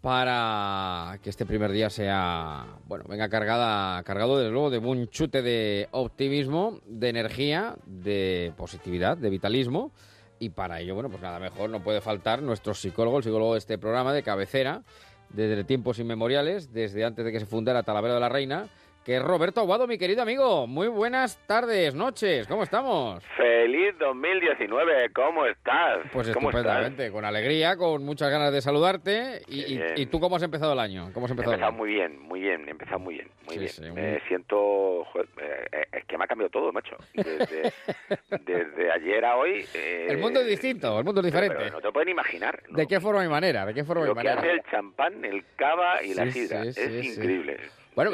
para 0.00 1.20
que 1.22 1.30
este 1.30 1.46
primer 1.46 1.70
día 1.70 1.88
sea, 1.88 2.66
bueno, 2.86 3.04
venga 3.08 3.28
cargada, 3.28 4.02
cargado 4.02 4.38
desde 4.38 4.50
luego 4.50 4.70
de 4.70 4.78
un 4.78 5.06
chute 5.06 5.42
de 5.42 5.88
optimismo, 5.92 6.80
de 6.84 7.10
energía, 7.10 7.76
de 7.86 8.52
positividad, 8.56 9.16
de 9.16 9.30
vitalismo. 9.30 9.92
Y 10.40 10.50
para 10.50 10.80
ello, 10.80 10.94
bueno, 10.94 11.10
pues 11.10 11.20
nada 11.20 11.40
mejor, 11.40 11.68
no 11.68 11.82
puede 11.82 12.00
faltar 12.00 12.42
nuestro 12.42 12.72
psicólogo, 12.72 13.18
el 13.18 13.24
psicólogo 13.24 13.54
de 13.54 13.58
este 13.58 13.76
programa 13.76 14.12
de 14.12 14.22
cabecera, 14.22 14.84
desde 15.30 15.64
tiempos 15.64 15.98
inmemoriales, 15.98 16.72
desde 16.72 17.04
antes 17.04 17.24
de 17.24 17.32
que 17.32 17.40
se 17.40 17.46
fundara 17.46 17.82
Talavera 17.82 18.14
de 18.14 18.20
la 18.20 18.28
Reina, 18.28 18.68
que 19.04 19.16
es 19.16 19.22
Roberto 19.22 19.60
Aguado, 19.60 19.86
mi 19.86 19.96
querido 19.96 20.20
amigo. 20.20 20.66
Muy 20.66 20.86
buenas 20.88 21.38
tardes, 21.46 21.94
noches, 21.94 22.46
¿cómo 22.46 22.62
estamos? 22.62 23.24
Feliz 23.38 23.96
2019, 23.98 25.10
¿cómo 25.14 25.46
estás? 25.46 26.00
Pues 26.12 26.30
¿Cómo 26.32 26.50
estupendamente, 26.50 27.10
con 27.10 27.24
alegría, 27.24 27.76
con 27.78 28.04
muchas 28.04 28.30
ganas 28.30 28.52
de 28.52 28.60
saludarte. 28.60 29.40
Y, 29.48 30.06
tú 30.06 30.20
cómo 30.20 30.36
has 30.36 30.42
empezado 30.42 30.74
el 30.74 30.78
año? 30.78 31.10
¿Cómo 31.14 31.24
has 31.24 31.30
He 31.30 31.32
empezado 31.32 31.54
el 31.54 31.60
empezado 31.60 31.72
muy 31.78 31.88
bien, 31.88 32.18
muy 32.20 32.40
bien, 32.40 32.68
he 32.68 32.70
empezado 32.70 32.98
muy 32.98 33.14
bien, 33.14 33.28
muy 33.46 33.54
Sí, 33.54 33.58
bien. 33.60 33.70
sí, 33.70 33.82
muy 33.82 33.92
me 33.92 34.20
siento, 34.28 35.04
joder, 35.06 35.28
eh, 35.40 35.84
es 35.92 36.04
que 36.04 36.18
me 36.18 36.24
ha 36.24 36.26
cambiado 36.26 36.50
todo, 36.50 36.70
macho. 36.70 36.96
Desde, 37.14 37.72
desde 38.44 38.92
ayer 38.92 39.24
a 39.24 39.36
hoy. 39.36 39.64
eh, 39.74 40.06
El 40.10 40.18
mundo 40.18 40.40
es 40.40 40.46
distinto, 40.48 40.98
el 40.98 41.04
mundo 41.04 41.22
es 41.22 41.32
pero 41.32 41.42
diferente. 41.46 41.70
no 41.70 41.80
te 41.80 41.90
pueden 41.92 42.10
imaginar. 42.10 42.62
¿no? 42.68 42.76
¿De 42.76 42.86
qué 42.86 43.00
forma 43.00 43.24
y 43.24 43.28
manera? 43.28 43.64
¿De 43.64 43.72
qué 43.72 43.84
forma 43.84 44.04
y 44.04 44.08
Lo 44.08 44.14
que 44.14 44.16
manera? 44.22 44.38
hace 44.40 44.50
el 44.50 44.62
champán, 44.70 45.24
el 45.24 45.42
cava 45.56 46.02
y 46.02 46.12
la 46.12 46.24
Sí, 46.26 46.32
sidra. 46.46 46.62
sí, 46.64 46.68
es 46.68 46.74
sí, 46.76 47.02
sí. 47.04 47.08
increíble. 47.20 47.56
Bueno, 47.94 48.10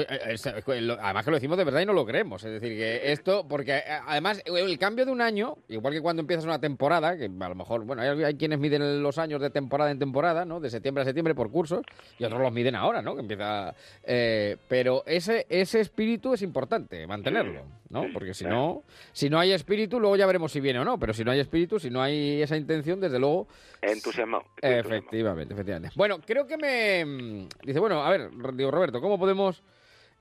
Eh, 0.00 0.06
eh, 0.08 0.96
además 1.00 1.24
que 1.24 1.30
lo 1.30 1.36
decimos 1.36 1.58
de 1.58 1.64
verdad 1.64 1.80
y 1.80 1.86
no 1.86 1.92
lo 1.92 2.04
creemos. 2.06 2.44
Es 2.44 2.52
decir, 2.60 2.76
que 2.76 3.12
esto, 3.12 3.46
porque 3.48 3.76
eh, 3.76 3.82
además 4.06 4.42
el 4.44 4.78
cambio 4.78 5.04
de 5.06 5.12
un 5.12 5.20
año, 5.20 5.56
igual 5.68 5.94
que 5.94 6.00
cuando 6.00 6.20
empiezas 6.20 6.44
una 6.44 6.60
temporada, 6.60 7.16
que 7.16 7.24
a 7.24 7.48
lo 7.48 7.54
mejor, 7.54 7.84
bueno, 7.84 8.02
hay, 8.02 8.22
hay 8.24 8.34
quienes 8.36 8.58
miden 8.58 9.02
los 9.02 9.18
años 9.18 9.40
de 9.40 9.50
temporada 9.50 9.90
en 9.90 9.98
temporada, 9.98 10.44
¿no? 10.44 10.60
De 10.60 10.70
septiembre 10.70 11.02
a 11.02 11.04
septiembre 11.04 11.34
por 11.34 11.50
cursos, 11.50 11.82
y 12.18 12.24
otros 12.24 12.40
los 12.40 12.52
miden 12.52 12.74
ahora, 12.74 13.02
¿no? 13.02 13.14
Que 13.14 13.20
empieza. 13.22 13.74
eh, 14.04 14.56
pero 14.68 15.02
ese, 15.06 15.46
ese 15.48 15.80
espíritu 15.80 16.34
es 16.34 16.42
importante, 16.42 17.06
mantenerlo, 17.06 17.62
¿no? 17.90 18.06
Porque 18.12 18.34
si 18.34 18.44
no, 18.44 18.82
si 19.12 19.30
no 19.30 19.38
hay 19.38 19.52
espíritu, 19.52 20.00
luego 20.00 20.16
ya 20.16 20.26
veremos 20.26 20.52
si 20.52 20.60
viene 20.60 20.80
o 20.80 20.84
no. 20.84 20.98
Pero 20.98 21.12
si 21.12 21.24
no 21.24 21.30
hay 21.30 21.40
espíritu, 21.40 21.78
si 21.78 21.90
no 21.90 22.02
hay 22.02 22.42
esa 22.42 22.56
intención, 22.56 23.00
desde 23.00 23.18
luego. 23.18 23.48
entusiasmado. 23.82 24.44
Efectivamente, 24.60 25.54
efectivamente. 25.54 25.94
Bueno, 25.96 26.20
creo 26.24 26.46
que 26.46 26.56
me. 26.56 27.46
Dice, 27.62 27.78
bueno, 27.78 28.02
a 28.04 28.10
ver, 28.10 28.30
digo, 28.54 28.70
Roberto, 28.70 29.00
¿cómo 29.00 29.18
podemos 29.18 29.62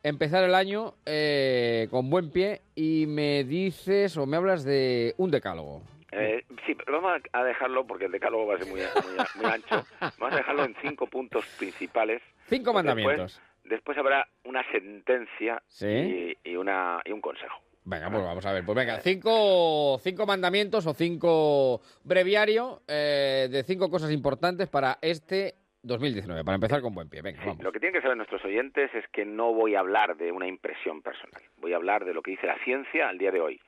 empezar 0.09 0.43
el 0.43 0.55
año 0.55 0.93
eh, 1.05 1.87
con 1.91 2.09
buen 2.09 2.31
pie? 2.31 2.61
Y 2.75 3.05
me 3.07 3.43
dices 3.43 4.15
o 4.17 4.25
me 4.25 4.37
hablas 4.37 4.63
de 4.63 5.13
un 5.17 5.31
decálogo. 5.31 5.81
Eh, 6.11 6.45
sí, 6.65 6.75
pero 6.75 7.01
vamos 7.01 7.21
a 7.33 7.43
dejarlo 7.43 7.85
porque 7.85 8.05
el 8.05 8.11
decálogo 8.11 8.47
va 8.47 8.55
a 8.55 8.57
ser 8.59 8.67
muy, 8.67 8.79
muy, 8.79 9.25
muy 9.41 9.51
ancho. 9.51 9.85
Vamos 10.19 10.33
a 10.33 10.37
dejarlo 10.37 10.63
en 10.63 10.75
cinco 10.81 11.07
puntos 11.07 11.45
principales. 11.59 12.21
Cinco 12.47 12.71
mandamientos. 12.71 13.41
Después, 13.63 13.69
después 13.69 13.97
habrá 13.97 14.27
una 14.45 14.63
sentencia 14.71 15.61
Sí. 15.67 16.37
y, 16.43 16.51
y 16.51 16.55
una, 16.55 17.01
y 17.03 17.11
un 17.11 17.19
consejo. 17.19 17.55
Venga, 17.83 18.09
pues 18.09 18.23
vamos 18.23 18.45
a 18.45 18.53
ver. 18.53 18.65
Pues 18.65 18.75
venga, 18.77 18.99
cinco, 19.01 19.99
cinco 20.01 20.25
mandamientos 20.25 20.87
o 20.87 20.93
cinco 20.93 21.81
breviario 22.03 22.81
eh, 22.87 23.49
de 23.51 23.63
cinco 23.63 23.89
cosas 23.89 24.11
importantes 24.11 24.69
para 24.69 24.97
este 25.01 25.55
2019, 25.85 26.43
para 26.43 26.55
empezar 26.55 26.81
con 26.81 26.93
buen 26.95 27.09
pie. 27.09 27.21
Venga, 27.21 27.39
vamos. 27.45 27.63
Lo 27.63 27.71
que 27.71 27.79
tienen 27.79 27.93
que 27.93 28.01
saber 28.01 28.17
nuestros 28.17 28.43
oyentes 28.43 28.93
es 28.93 29.07
que 29.09 29.23
no 29.25 29.53
voy 29.53 29.75
a 29.75 29.79
hablar 29.79 30.17
de 30.17 30.31
una 30.31 30.47
impresión 30.47 31.01
personal. 31.01 31.41
Voy 31.57 31.73
a 31.73 31.75
hablar 31.77 32.05
de 32.05 32.13
lo 32.13 32.21
que 32.21 32.31
dice 32.31 32.47
la 32.47 32.57
ciencia 32.63 33.09
al 33.09 33.17
día 33.17 33.31
de 33.31 33.39
hoy. 33.41 33.61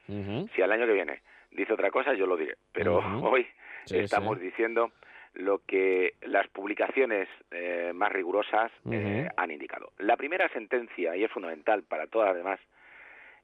Si 0.56 0.62
al 0.62 0.72
año 0.72 0.86
que 0.86 0.94
viene 0.94 1.22
dice 1.52 1.74
otra 1.74 1.92
cosa, 1.92 2.14
yo 2.14 2.26
lo 2.26 2.36
diré. 2.38 2.56
Pero 2.72 2.98
hoy 3.24 3.48
Sí, 3.86 4.00
estamos 4.00 4.38
sí. 4.40 4.46
diciendo 4.46 4.92
lo 5.34 5.60
que 5.60 6.16
las 6.24 6.48
publicaciones 6.50 7.30
eh, 7.52 7.92
más 7.94 8.12
rigurosas 8.12 8.72
eh, 8.92 9.30
han 9.38 9.52
indicado. 9.52 9.92
La 10.00 10.18
primera 10.18 10.50
sentencia, 10.50 11.16
y 11.16 11.24
es 11.24 11.32
fundamental 11.32 11.84
para 11.84 12.08
todas 12.08 12.30
las 12.30 12.38
demás, 12.38 12.60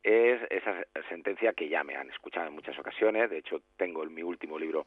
es 0.01 0.41
esa 0.49 0.83
sentencia 1.07 1.53
que 1.53 1.69
ya 1.69 1.83
me 1.83 1.95
han 1.95 2.09
escuchado 2.09 2.47
en 2.47 2.53
muchas 2.53 2.77
ocasiones, 2.77 3.29
de 3.29 3.37
hecho 3.37 3.61
tengo 3.77 4.03
en 4.03 4.13
mi 4.13 4.21
último 4.21 4.59
libro 4.59 4.85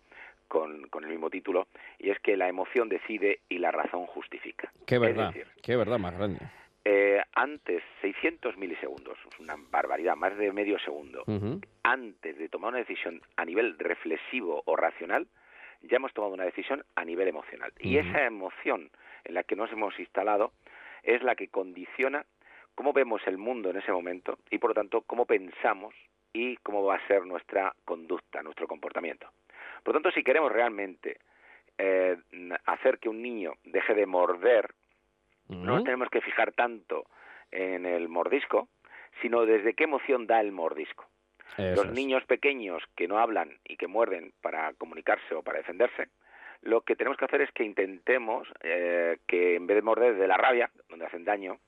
con, 0.49 0.89
con 0.89 1.05
el 1.05 1.11
mismo 1.11 1.31
título, 1.31 1.69
y 1.99 2.11
es 2.11 2.19
que 2.21 2.37
la 2.37 2.49
emoción 2.49 2.89
decide 2.89 3.41
y 3.49 3.59
la 3.59 3.71
razón 3.71 4.07
justifica. 4.07 4.73
Qué 4.87 4.99
verdad, 4.99 5.33
decir, 5.33 5.47
qué 5.63 5.77
verdad 5.77 5.99
más 5.99 6.17
grande. 6.17 6.39
eh, 6.85 7.21
antes 7.35 7.83
600 8.01 8.57
milisegundos, 8.57 9.19
una 9.41 9.57
barbaridad, 9.59 10.15
más 10.15 10.37
de 10.39 10.53
medio 10.53 10.79
segundo, 10.79 11.25
antes 11.83 12.39
de 12.39 12.49
tomar 12.49 12.71
una 12.71 12.79
decisión 12.79 13.21
a 13.37 13.45
nivel 13.45 13.77
reflexivo 13.79 14.63
o 14.67 14.77
racional, 14.77 15.27
ya 15.83 15.97
hemos 15.97 16.13
tomado 16.15 16.33
una 16.35 16.45
decisión 16.45 16.85
a 16.95 17.05
nivel 17.05 17.27
emocional. 17.29 17.73
Y 17.81 17.99
esa 17.99 18.25
emoción 18.25 18.91
en 19.25 19.35
la 19.35 19.43
que 19.43 19.57
nos 19.57 19.71
hemos 19.73 19.99
instalado 19.99 20.53
es 21.03 21.23
la 21.23 21.35
que 21.35 21.49
condiciona 21.49 22.25
cómo 22.77 22.93
vemos 22.93 23.21
el 23.27 23.39
mundo 23.39 23.71
en 23.71 23.79
ese 23.79 23.91
momento 23.93 24.39
y, 24.51 24.59
por 24.59 24.71
lo 24.71 24.75
tanto, 24.75 25.03
cómo 25.03 25.27
pensamos 25.27 25.95
y 26.33 26.57
cómo 26.59 26.85
va 26.85 26.97
a 26.97 27.07
ser 27.09 27.25
nuestra 27.27 27.75
conducta, 27.85 28.43
nuestro 28.43 28.69
comportamiento. 28.69 29.29
Por 29.87 29.95
lo 29.95 30.01
tanto, 30.01 30.11
si 30.17 30.25
queremos 30.25 30.51
realmente 30.51 31.19
eh, 31.79 32.17
hacer 32.65 32.99
que 32.99 33.09
un 33.09 33.23
niño 33.23 33.53
deje 33.63 33.95
de 33.95 34.05
morder, 34.05 34.75
no 35.49 35.77
nos 35.77 35.85
tenemos 35.85 36.09
que 36.11 36.21
fijar 36.21 36.51
tanto 36.51 37.07
en 37.53 37.87
el 37.87 38.09
mordisco, 38.09 38.69
sino 39.23 39.47
desde 39.47 39.75
qué 39.75 39.85
emoción 39.85 40.27
da 40.27 40.41
el 40.41 40.51
mordisco. 40.51 41.07
Eso 41.57 41.77
Los 41.77 41.87
es. 41.87 41.93
niños 41.93 42.25
pequeños 42.25 42.83
que 42.97 43.07
no 43.07 43.19
hablan 43.19 43.61
y 43.65 43.77
que 43.77 43.87
muerden 43.87 44.33
para 44.43 44.73
comunicarse 44.73 45.37
o 45.37 45.45
para 45.45 45.59
defenderse, 45.59 46.09
lo 46.63 46.81
que 46.81 46.97
tenemos 46.97 47.17
que 47.17 47.27
hacer 47.27 47.43
es 47.43 47.53
que 47.53 47.63
intentemos 47.63 48.49
eh, 48.65 49.19
que 49.29 49.55
en 49.55 49.69
vez 49.69 49.77
de 49.77 49.83
morder 49.83 50.17
de 50.17 50.27
la 50.27 50.37
rabia, 50.37 50.69
donde 50.89 51.07
hacen 51.07 51.25
daño, 51.25 51.61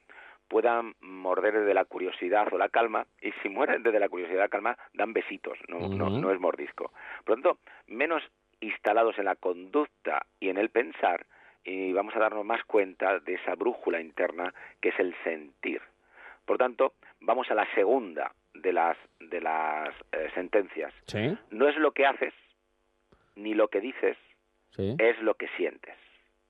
puedan 0.48 0.94
morder 1.00 1.60
desde 1.60 1.74
la 1.74 1.84
curiosidad 1.84 2.48
o 2.52 2.58
la 2.58 2.68
calma, 2.68 3.06
y 3.20 3.32
si 3.42 3.48
mueren 3.48 3.82
desde 3.82 4.00
la 4.00 4.08
curiosidad 4.08 4.38
o 4.40 4.42
la 4.44 4.48
calma, 4.48 4.78
dan 4.94 5.12
besitos, 5.12 5.58
no, 5.68 5.88
no, 5.88 6.10
no 6.10 6.32
es 6.32 6.40
mordisco. 6.40 6.90
Por 7.24 7.36
lo 7.36 7.42
tanto, 7.42 7.58
menos 7.86 8.22
instalados 8.60 9.18
en 9.18 9.26
la 9.26 9.36
conducta 9.36 10.26
y 10.40 10.48
en 10.48 10.58
el 10.58 10.70
pensar, 10.70 11.26
y 11.64 11.92
vamos 11.92 12.16
a 12.16 12.18
darnos 12.18 12.44
más 12.44 12.64
cuenta 12.64 13.18
de 13.20 13.34
esa 13.34 13.54
brújula 13.54 14.00
interna 14.00 14.52
que 14.80 14.88
es 14.88 14.98
el 14.98 15.14
sentir. 15.22 15.82
Por 16.44 16.56
tanto, 16.56 16.94
vamos 17.20 17.50
a 17.50 17.54
la 17.54 17.66
segunda 17.74 18.32
de 18.54 18.72
las, 18.72 18.96
de 19.20 19.40
las 19.40 19.94
eh, 20.12 20.30
sentencias. 20.34 20.94
Sí, 21.06 21.36
No 21.50 21.68
es 21.68 21.76
lo 21.76 21.92
que 21.92 22.06
haces, 22.06 22.32
ni 23.36 23.54
lo 23.54 23.68
que 23.68 23.80
dices, 23.80 24.16
sí. 24.70 24.96
es 24.98 25.20
lo 25.20 25.34
que 25.34 25.48
sientes. 25.56 25.94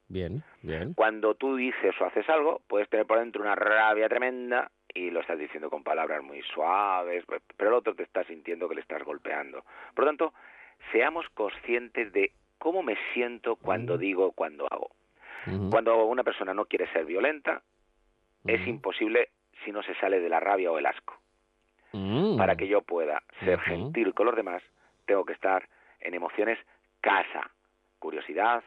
Bien, 0.08 0.42
bien. 0.62 0.94
Cuando 0.94 1.34
tú 1.34 1.56
dices 1.56 1.94
o 2.00 2.06
haces 2.06 2.28
algo, 2.30 2.62
puedes 2.66 2.88
tener 2.88 3.06
por 3.06 3.18
dentro 3.18 3.42
una 3.42 3.54
rabia 3.54 4.08
tremenda 4.08 4.70
y 4.94 5.10
lo 5.10 5.20
estás 5.20 5.38
diciendo 5.38 5.68
con 5.68 5.84
palabras 5.84 6.22
muy 6.22 6.40
suaves, 6.42 7.24
pero 7.56 7.70
el 7.70 7.76
otro 7.76 7.94
te 7.94 8.04
está 8.04 8.24
sintiendo 8.24 8.68
que 8.68 8.76
le 8.76 8.80
estás 8.80 9.02
golpeando. 9.04 9.64
Por 9.94 10.04
lo 10.04 10.10
tanto, 10.10 10.34
seamos 10.92 11.28
conscientes 11.34 12.12
de 12.12 12.32
cómo 12.58 12.82
me 12.82 12.96
siento 13.12 13.56
cuando 13.56 13.98
digo, 13.98 14.32
cuando 14.32 14.66
hago. 14.70 14.90
Cuando 15.70 16.04
una 16.04 16.24
persona 16.24 16.52
no 16.52 16.66
quiere 16.66 16.90
ser 16.92 17.06
violenta, 17.06 17.62
es 18.44 18.66
imposible 18.66 19.30
si 19.64 19.72
no 19.72 19.82
se 19.82 19.94
sale 19.94 20.20
de 20.20 20.28
la 20.28 20.40
rabia 20.40 20.70
o 20.70 20.78
el 20.78 20.84
asco. 20.84 21.18
Mm. 21.92 22.36
Para 22.36 22.56
que 22.56 22.68
yo 22.68 22.82
pueda 22.82 23.22
ser 23.40 23.58
gentil 23.60 24.12
con 24.12 24.26
los 24.26 24.36
demás, 24.36 24.62
tengo 25.06 25.24
que 25.24 25.32
estar 25.32 25.66
en 26.00 26.14
emociones 26.14 26.58
casa, 27.00 27.50
curiosidad, 27.98 28.62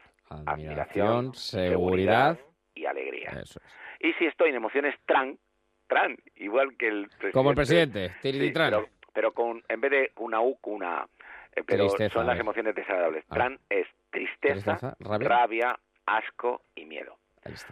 admiración, 0.46 1.34
seguridad. 1.34 2.38
y 2.74 2.86
alegría. 2.86 3.30
Eso 3.42 3.60
es. 3.64 3.72
Y 4.00 4.12
si 4.14 4.26
estoy 4.26 4.50
en 4.50 4.56
emociones 4.56 4.94
tran, 5.06 5.38
tran, 5.86 6.16
igual 6.36 6.76
que 6.76 6.88
el 6.88 7.04
presidente. 7.08 7.32
Como 7.32 7.50
el 7.50 7.56
presidente, 7.56 8.08
Sí, 8.22 8.50
pero, 8.54 8.86
pero 9.12 9.32
con, 9.32 9.62
en 9.68 9.80
vez 9.80 9.90
de 9.90 10.12
una 10.16 10.40
U, 10.40 10.56
con 10.60 10.74
una... 10.74 11.06
eh, 11.54 11.62
pero 11.66 11.86
Tristeza, 11.86 12.14
son 12.14 12.26
las 12.26 12.34
ver. 12.36 12.40
emociones 12.40 12.74
desagradables. 12.74 13.24
Ah. 13.28 13.34
Tran 13.34 13.58
es 13.70 13.86
tristeza, 14.10 14.76
Tristeza, 14.76 14.96
rabia. 15.00 15.28
rabia, 15.28 15.78
asco 16.06 16.62
y 16.74 16.84
miedo. 16.84 17.16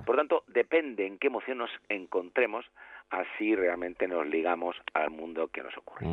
Por 0.05 0.17
tanto, 0.17 0.43
depende 0.49 1.07
en 1.07 1.17
qué 1.19 1.29
emoción 1.29 1.59
nos 1.59 1.71
encontremos, 1.89 2.67
así 3.11 3.55
realmente 3.55 4.09
nos 4.09 4.27
ligamos 4.27 4.77
al 4.95 5.11
mundo 5.11 5.47
que 5.49 5.63
nos 5.63 5.77
ocurre. 5.77 6.07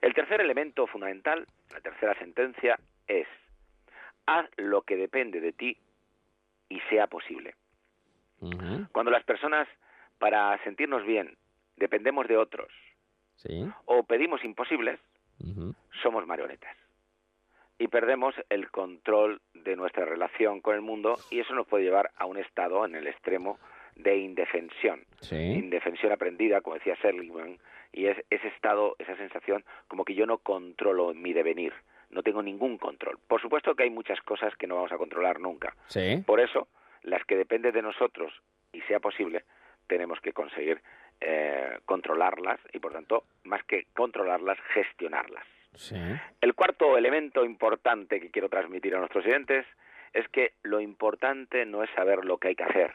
El 0.00 0.14
tercer 0.14 0.40
elemento 0.40 0.86
fundamental, 0.86 1.44
la 1.72 1.80
tercera 1.80 2.14
sentencia, 2.20 2.78
es 3.08 3.26
haz 4.26 4.48
lo 4.56 4.82
que 4.82 4.96
depende 4.96 5.40
de 5.40 5.52
ti 5.52 5.76
y 6.68 6.80
sea 6.90 7.06
posible. 7.06 7.54
Cuando 8.92 9.10
las 9.10 9.24
personas, 9.24 9.66
para 10.18 10.62
sentirnos 10.64 11.04
bien, 11.06 11.36
dependemos 11.76 12.28
de 12.28 12.36
otros 12.36 12.68
Sí. 13.36 13.66
o 13.86 14.02
pedimos 14.04 14.44
imposibles, 14.44 15.00
somos 16.02 16.26
marionetas. 16.26 16.76
Y 17.78 17.88
perdemos 17.88 18.34
el 18.50 18.70
control 18.70 19.40
de 19.54 19.74
nuestra 19.76 20.04
relación 20.04 20.60
con 20.60 20.74
el 20.76 20.80
mundo 20.82 21.16
y 21.30 21.40
eso 21.40 21.54
nos 21.54 21.66
puede 21.66 21.84
llevar 21.84 22.10
a 22.16 22.26
un 22.26 22.36
estado 22.38 22.84
en 22.84 22.94
el 22.94 23.06
extremo 23.06 23.58
de 23.96 24.16
indefensión. 24.18 25.04
Sí. 25.20 25.36
Indefensión 25.36 26.12
aprendida, 26.12 26.60
como 26.60 26.74
decía 26.74 26.96
Seligman, 26.96 27.58
y 27.92 28.06
es 28.06 28.18
ese 28.30 28.48
estado, 28.48 28.94
esa 28.98 29.16
sensación 29.16 29.64
como 29.88 30.04
que 30.04 30.14
yo 30.14 30.26
no 30.26 30.38
controlo 30.38 31.14
mi 31.14 31.32
devenir, 31.32 31.72
no 32.10 32.22
tengo 32.22 32.42
ningún 32.42 32.78
control. 32.78 33.18
Por 33.26 33.40
supuesto 33.40 33.74
que 33.74 33.84
hay 33.84 33.90
muchas 33.90 34.20
cosas 34.22 34.54
que 34.56 34.66
no 34.66 34.76
vamos 34.76 34.92
a 34.92 34.98
controlar 34.98 35.40
nunca. 35.40 35.74
Sí. 35.86 36.22
Por 36.26 36.40
eso, 36.40 36.68
las 37.02 37.24
que 37.24 37.36
dependen 37.36 37.72
de 37.72 37.82
nosotros 37.82 38.32
y 38.72 38.80
sea 38.82 39.00
posible, 39.00 39.44
tenemos 39.86 40.20
que 40.20 40.32
conseguir 40.32 40.80
eh, 41.20 41.78
controlarlas 41.84 42.60
y, 42.72 42.78
por 42.78 42.92
tanto, 42.92 43.24
más 43.44 43.62
que 43.64 43.86
controlarlas, 43.94 44.58
gestionarlas. 44.72 45.44
Sí. 45.74 45.96
El 46.40 46.54
cuarto 46.54 46.96
elemento 46.96 47.44
importante 47.44 48.20
que 48.20 48.30
quiero 48.30 48.48
transmitir 48.48 48.94
a 48.94 48.98
nuestros 48.98 49.24
oyentes 49.26 49.66
es 50.12 50.28
que 50.28 50.52
lo 50.62 50.80
importante 50.80 51.66
no 51.66 51.82
es 51.82 51.90
saber 51.90 52.24
lo 52.24 52.38
que 52.38 52.48
hay 52.48 52.54
que 52.54 52.62
hacer, 52.62 52.94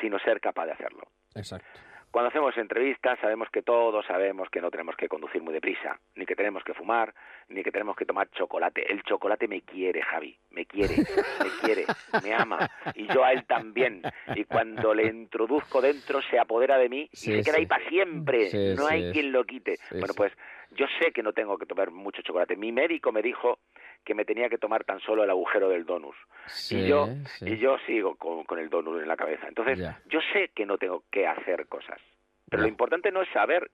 sino 0.00 0.18
ser 0.18 0.40
capaz 0.40 0.66
de 0.66 0.72
hacerlo. 0.72 1.06
Exacto. 1.34 1.80
Cuando 2.10 2.28
hacemos 2.28 2.56
entrevistas 2.56 3.18
sabemos 3.20 3.48
que 3.50 3.62
todos 3.62 4.04
sabemos 4.06 4.48
que 4.50 4.60
no 4.60 4.70
tenemos 4.70 4.96
que 4.96 5.08
conducir 5.08 5.42
muy 5.42 5.52
deprisa, 5.54 5.98
ni 6.16 6.26
que 6.26 6.34
tenemos 6.34 6.64
que 6.64 6.74
fumar, 6.74 7.14
ni 7.48 7.62
que 7.62 7.70
tenemos 7.70 7.96
que 7.96 8.04
tomar 8.04 8.28
chocolate. 8.30 8.90
El 8.92 9.02
chocolate 9.04 9.46
me 9.46 9.62
quiere, 9.62 10.02
Javi, 10.02 10.36
me 10.50 10.66
quiere, 10.66 10.96
me 10.96 11.50
quiere, 11.62 11.84
me 12.24 12.34
ama, 12.34 12.68
y 12.96 13.06
yo 13.06 13.24
a 13.24 13.32
él 13.32 13.44
también. 13.46 14.02
Y 14.34 14.44
cuando 14.44 14.92
le 14.92 15.06
introduzco 15.06 15.80
dentro 15.80 16.20
se 16.22 16.38
apodera 16.38 16.78
de 16.78 16.88
mí 16.88 17.08
Sí, 17.12 17.32
y 17.32 17.36
se 17.36 17.42
queda 17.44 17.54
sí. 17.54 17.60
ahí 17.60 17.66
para 17.66 17.88
siempre. 17.88 18.50
Sí, 18.50 18.74
no 18.76 18.86
hay 18.88 19.12
quien 19.12 19.30
lo 19.30 19.44
quite. 19.44 19.76
Bueno, 19.92 20.14
pues 20.16 20.32
yo 20.72 20.86
sé 21.00 21.12
que 21.12 21.22
no 21.22 21.32
tengo 21.32 21.58
que 21.58 21.66
tomar 21.66 21.90
mucho 21.92 22.22
chocolate. 22.22 22.56
Mi 22.56 22.72
médico 22.72 23.12
me 23.12 23.22
dijo 23.22 23.60
que 24.04 24.14
me 24.14 24.24
tenía 24.24 24.48
que 24.48 24.58
tomar 24.58 24.84
tan 24.84 25.00
solo 25.00 25.24
el 25.24 25.30
agujero 25.30 25.68
del 25.68 25.84
donus. 25.84 26.16
Sí, 26.46 26.78
y 26.80 26.88
yo 26.88 27.06
sí. 27.38 27.46
y 27.46 27.58
yo 27.58 27.76
sigo 27.86 28.16
con, 28.16 28.44
con 28.44 28.58
el 28.58 28.68
donus 28.70 29.02
en 29.02 29.08
la 29.08 29.16
cabeza. 29.16 29.46
Entonces, 29.48 29.78
yo 30.06 30.20
sé 30.32 30.50
que 30.54 30.66
no 30.66 30.78
tengo 30.78 31.04
que 31.10 31.26
hacer 31.26 31.66
cosas. 31.68 32.00
Pero 32.48 32.62
lo 32.62 32.68
importante 32.68 33.12
no 33.12 33.22
es 33.22 33.28
saber 33.30 33.70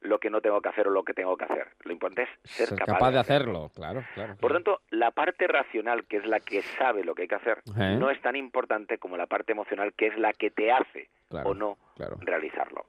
lo 0.00 0.18
que 0.18 0.30
no 0.30 0.40
tengo 0.40 0.60
que 0.60 0.68
hacer 0.68 0.88
o 0.88 0.90
lo 0.90 1.04
que 1.04 1.14
tengo 1.14 1.36
que 1.36 1.44
hacer. 1.44 1.68
Lo 1.84 1.92
importante 1.92 2.22
es 2.22 2.50
ser, 2.50 2.68
Ser 2.68 2.78
capaz 2.78 3.10
de 3.10 3.18
hacerlo, 3.18 3.70
claro, 3.74 4.04
claro. 4.14 4.36
Por 4.36 4.52
tanto, 4.52 4.80
la 4.90 5.10
parte 5.10 5.46
racional, 5.46 6.04
que 6.06 6.18
es 6.18 6.26
la 6.26 6.40
que 6.40 6.62
sabe 6.62 7.04
lo 7.04 7.14
que 7.14 7.22
hay 7.22 7.28
que 7.28 7.34
hacer, 7.36 7.62
¿Eh? 7.78 7.96
no 7.98 8.10
es 8.10 8.20
tan 8.20 8.36
importante 8.36 8.98
como 8.98 9.16
la 9.16 9.26
parte 9.26 9.52
emocional, 9.52 9.92
que 9.94 10.08
es 10.08 10.18
la 10.18 10.32
que 10.32 10.50
te 10.50 10.70
hace 10.70 11.08
Claro, 11.28 11.50
o 11.50 11.54
no 11.54 11.78
claro. 11.96 12.16
realizarlo. 12.20 12.86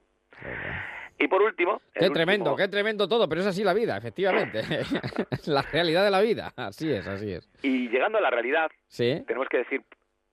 Y 1.18 1.26
por 1.28 1.42
último... 1.42 1.80
Qué 1.92 2.10
tremendo, 2.10 2.50
último- 2.50 2.56
qué 2.56 2.68
tremendo 2.68 3.08
todo, 3.08 3.28
pero 3.28 3.40
es 3.40 3.46
así 3.48 3.64
la 3.64 3.74
vida, 3.74 3.96
efectivamente. 3.96 4.62
la 5.46 5.62
realidad 5.62 6.04
de 6.04 6.10
la 6.10 6.20
vida. 6.20 6.52
Así 6.56 6.90
es, 6.92 7.06
así 7.06 7.32
es. 7.32 7.48
Y 7.62 7.88
llegando 7.88 8.18
a 8.18 8.20
la 8.20 8.30
realidad, 8.30 8.70
Sí. 8.86 9.22
tenemos 9.26 9.48
que 9.48 9.58
decir, 9.58 9.82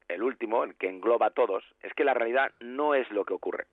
el 0.08 0.22
último, 0.22 0.64
el 0.64 0.76
que 0.76 0.88
engloba 0.90 1.28
a 1.28 1.32
todos, 1.32 1.64
es 1.82 1.94
que 1.94 2.04
la 2.04 2.14
realidad 2.14 2.52
no 2.60 2.94
es 2.94 3.10
lo 3.10 3.26
que 3.26 3.34
ocurre, 3.34 3.66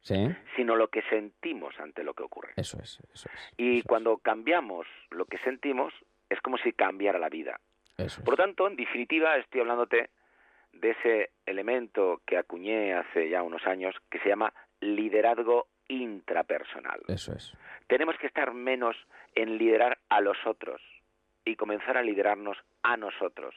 Sí. 0.00 0.16
sino 0.56 0.74
lo 0.74 0.88
que 0.88 1.02
sentimos 1.02 1.78
ante 1.78 2.02
lo 2.02 2.14
que 2.14 2.24
ocurre. 2.24 2.52
Eso 2.56 2.76
es, 2.82 2.98
eso 3.14 3.28
es. 3.32 3.52
Y 3.56 3.82
cuando 3.82 4.18
cambiamos 4.18 4.86
lo 5.10 5.26
que 5.26 5.38
sentimos, 5.38 5.94
es 6.28 6.40
como 6.40 6.58
si 6.58 6.72
cambiara 6.72 7.20
la 7.20 7.28
vida. 7.28 7.60
Eso 7.98 8.18
es. 8.20 8.24
Por 8.24 8.36
lo 8.36 8.44
tanto, 8.44 8.66
en 8.66 8.74
definitiva, 8.74 9.36
estoy 9.36 9.60
hablándote 9.60 10.10
de 10.72 10.90
ese 10.90 11.30
elemento 11.46 12.20
que 12.26 12.36
acuñé 12.38 12.94
hace 12.94 13.28
ya 13.28 13.42
unos 13.44 13.64
años, 13.66 13.94
que 14.10 14.18
se 14.20 14.28
llama 14.30 14.52
liderazgo 14.80 15.68
intrapersonal. 15.88 17.00
Eso 17.08 17.32
es. 17.34 17.52
Tenemos 17.86 18.16
que 18.18 18.26
estar 18.26 18.52
menos 18.54 18.96
en 19.34 19.58
liderar 19.58 19.98
a 20.08 20.20
los 20.20 20.36
otros 20.46 20.80
y 21.44 21.56
comenzar 21.56 21.96
a 21.96 22.02
liderarnos 22.02 22.56
a 22.82 22.96
nosotros. 22.96 23.54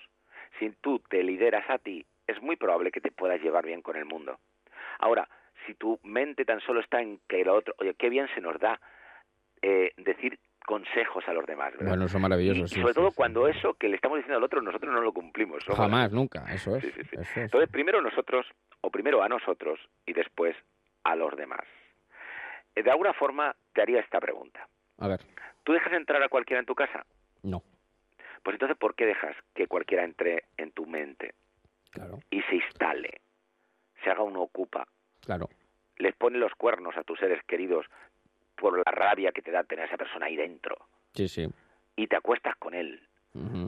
Si 0.59 0.69
tú 0.81 0.99
te 1.09 1.23
lideras 1.23 1.69
a 1.69 1.77
ti, 1.77 2.05
es 2.27 2.41
muy 2.41 2.55
probable 2.55 2.91
que 2.91 3.01
te 3.01 3.11
puedas 3.11 3.41
llevar 3.41 3.65
bien 3.65 3.81
con 3.81 3.95
el 3.95 4.05
mundo. 4.05 4.39
Ahora, 4.99 5.27
si 5.65 5.73
tu 5.75 5.99
mente 6.03 6.45
tan 6.45 6.59
solo 6.61 6.79
está 6.79 7.01
en 7.01 7.19
que 7.27 7.41
el 7.41 7.49
otro, 7.49 7.73
oye, 7.79 7.93
qué 7.95 8.09
bien 8.09 8.27
se 8.33 8.41
nos 8.41 8.59
da 8.59 8.79
eh, 9.61 9.91
decir 9.97 10.39
consejos 10.65 11.23
a 11.27 11.33
los 11.33 11.45
demás, 11.45 11.73
¿verdad? 11.73 11.89
Bueno, 11.89 12.05
eso 12.05 12.17
es 12.17 12.21
maravilloso, 12.23 12.61
Y 12.61 12.67
sí, 12.67 12.81
sobre 12.81 12.93
sí, 12.93 12.99
todo 12.99 13.09
sí. 13.11 13.15
cuando 13.15 13.47
eso 13.47 13.75
que 13.75 13.87
le 13.87 13.95
estamos 13.97 14.17
diciendo 14.17 14.37
al 14.37 14.43
otro, 14.43 14.61
nosotros 14.61 14.91
no 14.91 15.01
lo 15.01 15.11
cumplimos. 15.13 15.63
somos- 15.63 15.77
Jamás, 15.77 16.11
nunca. 16.11 16.43
Eso 16.51 16.75
es. 16.75 16.83
Eso 16.85 17.21
es. 17.21 17.37
Entonces, 17.37 17.69
primero 17.69 18.01
nosotros, 18.01 18.47
o 18.81 18.89
primero 18.89 19.21
a 19.21 19.29
nosotros, 19.29 19.79
y 20.07 20.13
después 20.13 20.55
a 21.03 21.15
los 21.15 21.35
demás. 21.35 21.61
Eh, 22.75 22.83
De 22.83 22.91
alguna 22.91 23.13
forma 23.13 23.55
te 23.73 23.81
haría 23.81 23.99
esta 24.01 24.19
pregunta. 24.19 24.67
A 24.99 25.07
ver, 25.07 25.21
¿Tú 25.63 25.73
dejas 25.73 25.93
entrar 25.93 26.21
a 26.21 26.29
cualquiera 26.29 26.59
en 26.59 26.65
tu 26.65 26.75
casa? 26.75 27.05
no. 27.43 27.63
Pues 28.43 28.53
entonces, 28.55 28.77
¿por 28.77 28.93
qué 28.93 29.07
dejas 29.07 29.35
que 29.55 29.65
cualquiera 29.65 30.03
entre 30.03 30.43
en 30.57 30.71
tu 30.71 30.85
mente 30.85 31.33
Claro, 31.89 32.19
y 32.29 32.43
se 32.43 32.57
instale, 32.57 33.21
se 34.03 34.11
haga 34.11 34.21
un 34.21 34.37
ocupa, 34.37 34.85
claro. 35.25 35.49
les 35.97 36.13
pone 36.15 36.37
los 36.37 36.53
cuernos 36.53 36.95
a 36.95 37.03
tus 37.03 37.17
seres 37.17 37.41
queridos 37.47 37.87
por 38.55 38.77
la 38.77 38.91
rabia 38.91 39.31
que 39.31 39.41
te 39.41 39.49
da 39.49 39.63
tener 39.63 39.85
a 39.85 39.87
esa 39.87 39.97
persona 39.97 40.27
ahí 40.27 40.35
dentro 40.35 40.77
Sí, 41.15 41.27
sí. 41.27 41.47
y 41.95 42.05
te 42.05 42.15
acuestas 42.17 42.55
con 42.57 42.75
él? 42.75 43.01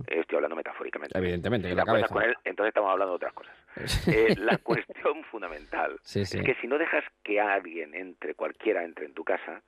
Estoy 0.05 0.35
hablando 0.35 0.55
metafóricamente. 0.55 1.17
Evidentemente, 1.17 1.67
Si 1.69 1.71
en 1.71 1.77
te 1.79 1.83
la 1.83 1.91
acuestas 1.91 2.09
cabeza. 2.11 2.13
con 2.13 2.23
él, 2.29 2.37
entonces 2.43 2.69
estamos 2.69 2.91
hablando 2.91 3.13
de 3.13 3.15
otras 3.15 3.33
cosas. 3.33 3.56
Eh, 4.07 4.35
la 4.37 4.57
cuestión 4.57 5.23
fundamental 5.25 5.97
Sí, 6.01 6.25
sí. 6.25 6.37
es 6.39 6.43
que 6.43 6.55
si 6.55 6.67
no 6.67 6.77
dejas 6.77 7.03
que 7.23 7.39
alguien 7.39 7.93
entre, 7.93 8.33
cualquiera 8.35 8.83
entre 8.83 9.05
en 9.05 9.13
tu 9.13 9.23
casa, 9.23 9.61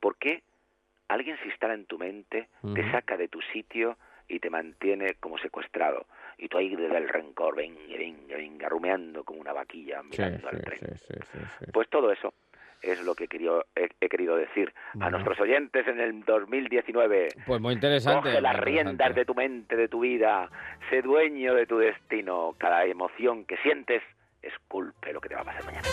¿por 0.00 0.16
qué 0.16 0.42
alguien 1.08 1.36
se 1.38 1.46
instala 1.48 1.74
en 1.74 1.86
tu 1.86 1.98
mente, 1.98 2.48
te 2.74 2.90
saca 2.90 3.16
de 3.16 3.28
tu 3.28 3.40
sitio 3.52 3.98
y 4.28 4.38
te 4.40 4.50
mantiene 4.50 5.14
como 5.20 5.38
secuestrado? 5.38 6.06
Y 6.38 6.48
tú 6.48 6.58
ahí 6.58 6.74
desde 6.74 6.96
el 6.96 7.08
rencor, 7.08 7.54
venga, 7.56 7.80
venga, 7.98 8.36
venga, 8.36 8.68
rumeando 8.68 9.22
como 9.24 9.40
una 9.40 9.52
vaquilla 9.52 10.00
Sí, 10.02 10.08
mirando 10.10 10.48
al 10.48 10.62
tren. 10.62 10.80
Pues 11.72 11.88
todo 11.88 12.10
eso 12.10 12.32
es 12.82 13.02
lo 13.02 13.14
que 13.14 13.24
he, 13.24 13.88
he 14.00 14.08
querido 14.08 14.36
decir 14.36 14.72
a 15.00 15.10
nuestros 15.10 15.38
oyentes 15.40 15.86
en 15.86 16.00
el 16.00 16.24
2019. 16.24 17.28
Pues 17.46 17.60
muy 17.60 17.74
interesante. 17.74 18.30
Coge 18.30 18.40
las 18.40 18.58
riendas 18.60 19.14
de 19.14 19.24
tu 19.24 19.34
mente, 19.34 19.76
de 19.76 19.88
tu 19.88 20.00
vida. 20.00 20.50
Sé 20.90 21.02
dueño 21.02 21.54
de 21.54 21.66
tu 21.66 21.78
destino. 21.78 22.54
Cada 22.58 22.84
emoción 22.84 23.44
que 23.44 23.56
sientes 23.58 24.02
esculpe 24.42 25.12
lo 25.12 25.20
que 25.20 25.28
te 25.28 25.34
va 25.34 25.42
a 25.42 25.44
pasar 25.44 25.64
mañana. 25.64 25.88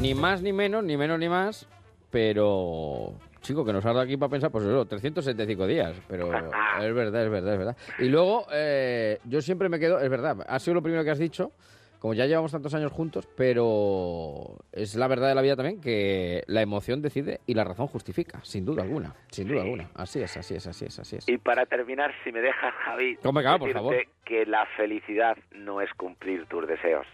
Ni 0.00 0.14
más 0.14 0.42
ni 0.42 0.52
menos, 0.52 0.84
ni 0.84 0.96
menos 0.96 1.18
ni 1.18 1.28
más, 1.28 1.68
pero... 2.10 3.14
Chico, 3.40 3.64
que 3.64 3.72
nos 3.72 3.84
ha 3.84 3.88
dado 3.88 4.00
aquí 4.00 4.16
para 4.16 4.30
pensar, 4.30 4.50
pues 4.50 4.64
eso, 4.64 4.84
375 4.84 5.66
días, 5.66 5.96
pero 6.08 6.26
es 6.80 6.94
verdad, 6.94 7.24
es 7.24 7.30
verdad, 7.30 7.52
es 7.52 7.58
verdad. 7.58 7.76
Y 7.98 8.08
luego, 8.08 8.46
eh, 8.52 9.18
yo 9.24 9.40
siempre 9.40 9.68
me 9.68 9.78
quedo, 9.78 10.00
es 10.00 10.10
verdad, 10.10 10.44
ha 10.46 10.58
sido 10.58 10.74
lo 10.74 10.82
primero 10.82 11.04
que 11.04 11.10
has 11.10 11.18
dicho, 11.18 11.52
como 11.98 12.14
ya 12.14 12.26
llevamos 12.26 12.52
tantos 12.52 12.74
años 12.74 12.92
juntos, 12.92 13.28
pero 13.36 14.56
es 14.72 14.94
la 14.94 15.08
verdad 15.08 15.28
de 15.28 15.34
la 15.34 15.42
vida 15.42 15.56
también 15.56 15.80
que 15.80 16.42
la 16.46 16.62
emoción 16.62 17.02
decide 17.02 17.40
y 17.46 17.54
la 17.54 17.64
razón 17.64 17.88
justifica, 17.88 18.40
sin 18.44 18.64
duda 18.64 18.82
alguna, 18.82 19.14
sin 19.30 19.48
duda 19.48 19.62
alguna. 19.62 19.90
Así 19.94 20.22
es, 20.22 20.36
así 20.36 20.54
es, 20.54 20.66
así 20.66 20.84
es, 20.84 20.98
así 20.98 21.16
es. 21.16 21.28
Y 21.28 21.38
para 21.38 21.66
terminar, 21.66 22.12
si 22.24 22.32
me 22.32 22.40
dejas, 22.40 22.72
Javi, 22.84 23.16
por 23.16 23.72
favor. 23.72 23.96
que 24.24 24.46
la 24.46 24.66
felicidad 24.76 25.36
no 25.52 25.80
es 25.80 25.92
cumplir 25.94 26.46
tus 26.46 26.66
deseos. 26.66 27.06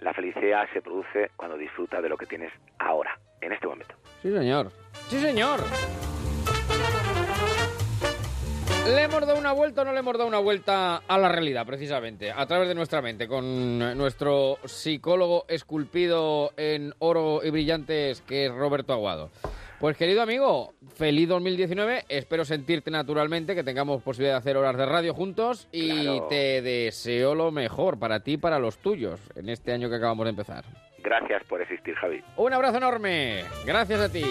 La 0.00 0.12
felicidad 0.12 0.68
se 0.72 0.82
produce 0.82 1.30
cuando 1.36 1.56
disfrutas 1.56 2.02
de 2.02 2.08
lo 2.08 2.16
que 2.16 2.26
tienes 2.26 2.52
ahora, 2.78 3.18
en 3.40 3.52
este 3.52 3.66
momento. 3.66 3.94
Sí, 4.20 4.32
señor. 4.32 4.70
Sí, 5.08 5.20
señor. 5.20 5.60
¿Le 8.86 9.04
hemos 9.04 9.20
dado 9.26 9.38
una 9.38 9.52
vuelta 9.52 9.82
o 9.82 9.84
no 9.84 9.92
le 9.92 10.00
hemos 10.00 10.14
dado 10.18 10.26
una 10.28 10.38
vuelta 10.38 10.96
a 11.06 11.18
la 11.18 11.28
realidad, 11.28 11.64
precisamente? 11.64 12.30
A 12.32 12.46
través 12.46 12.68
de 12.68 12.74
nuestra 12.74 13.00
mente, 13.00 13.28
con 13.28 13.78
nuestro 13.96 14.58
psicólogo 14.64 15.44
esculpido 15.48 16.52
en 16.56 16.92
oro 16.98 17.40
y 17.44 17.50
brillantes, 17.50 18.20
que 18.22 18.46
es 18.46 18.52
Roberto 18.52 18.92
Aguado. 18.92 19.30
Pues 19.78 19.96
querido 19.96 20.22
amigo, 20.22 20.74
feliz 20.94 21.28
2019. 21.28 22.04
Espero 22.08 22.44
sentirte 22.44 22.90
naturalmente, 22.90 23.54
que 23.54 23.64
tengamos 23.64 24.02
posibilidad 24.02 24.34
de 24.34 24.38
hacer 24.38 24.56
horas 24.56 24.76
de 24.76 24.86
radio 24.86 25.14
juntos 25.14 25.68
y 25.72 26.02
Claro. 26.02 26.26
te 26.28 26.60
deseo 26.62 27.34
lo 27.34 27.50
mejor 27.52 27.98
para 27.98 28.20
ti 28.20 28.32
y 28.32 28.36
para 28.36 28.58
los 28.58 28.78
tuyos 28.78 29.20
en 29.36 29.48
este 29.48 29.72
año 29.72 29.88
que 29.88 29.96
acabamos 29.96 30.24
de 30.24 30.30
empezar. 30.30 30.64
Gracias 31.02 31.42
por 31.44 31.60
existir, 31.62 31.94
Javi. 31.96 32.22
Un 32.36 32.52
abrazo 32.52 32.76
enorme. 32.78 33.44
Gracias 33.64 34.00
a 34.00 34.08
ti. 34.08 34.24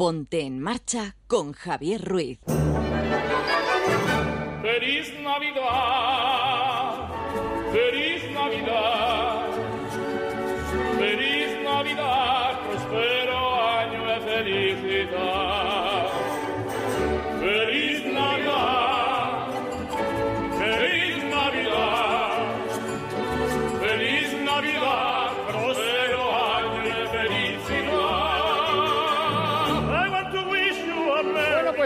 Ponte 0.00 0.40
en 0.40 0.60
marcha 0.60 1.14
con 1.26 1.52
Javier 1.52 2.02
Ruiz. 2.02 2.38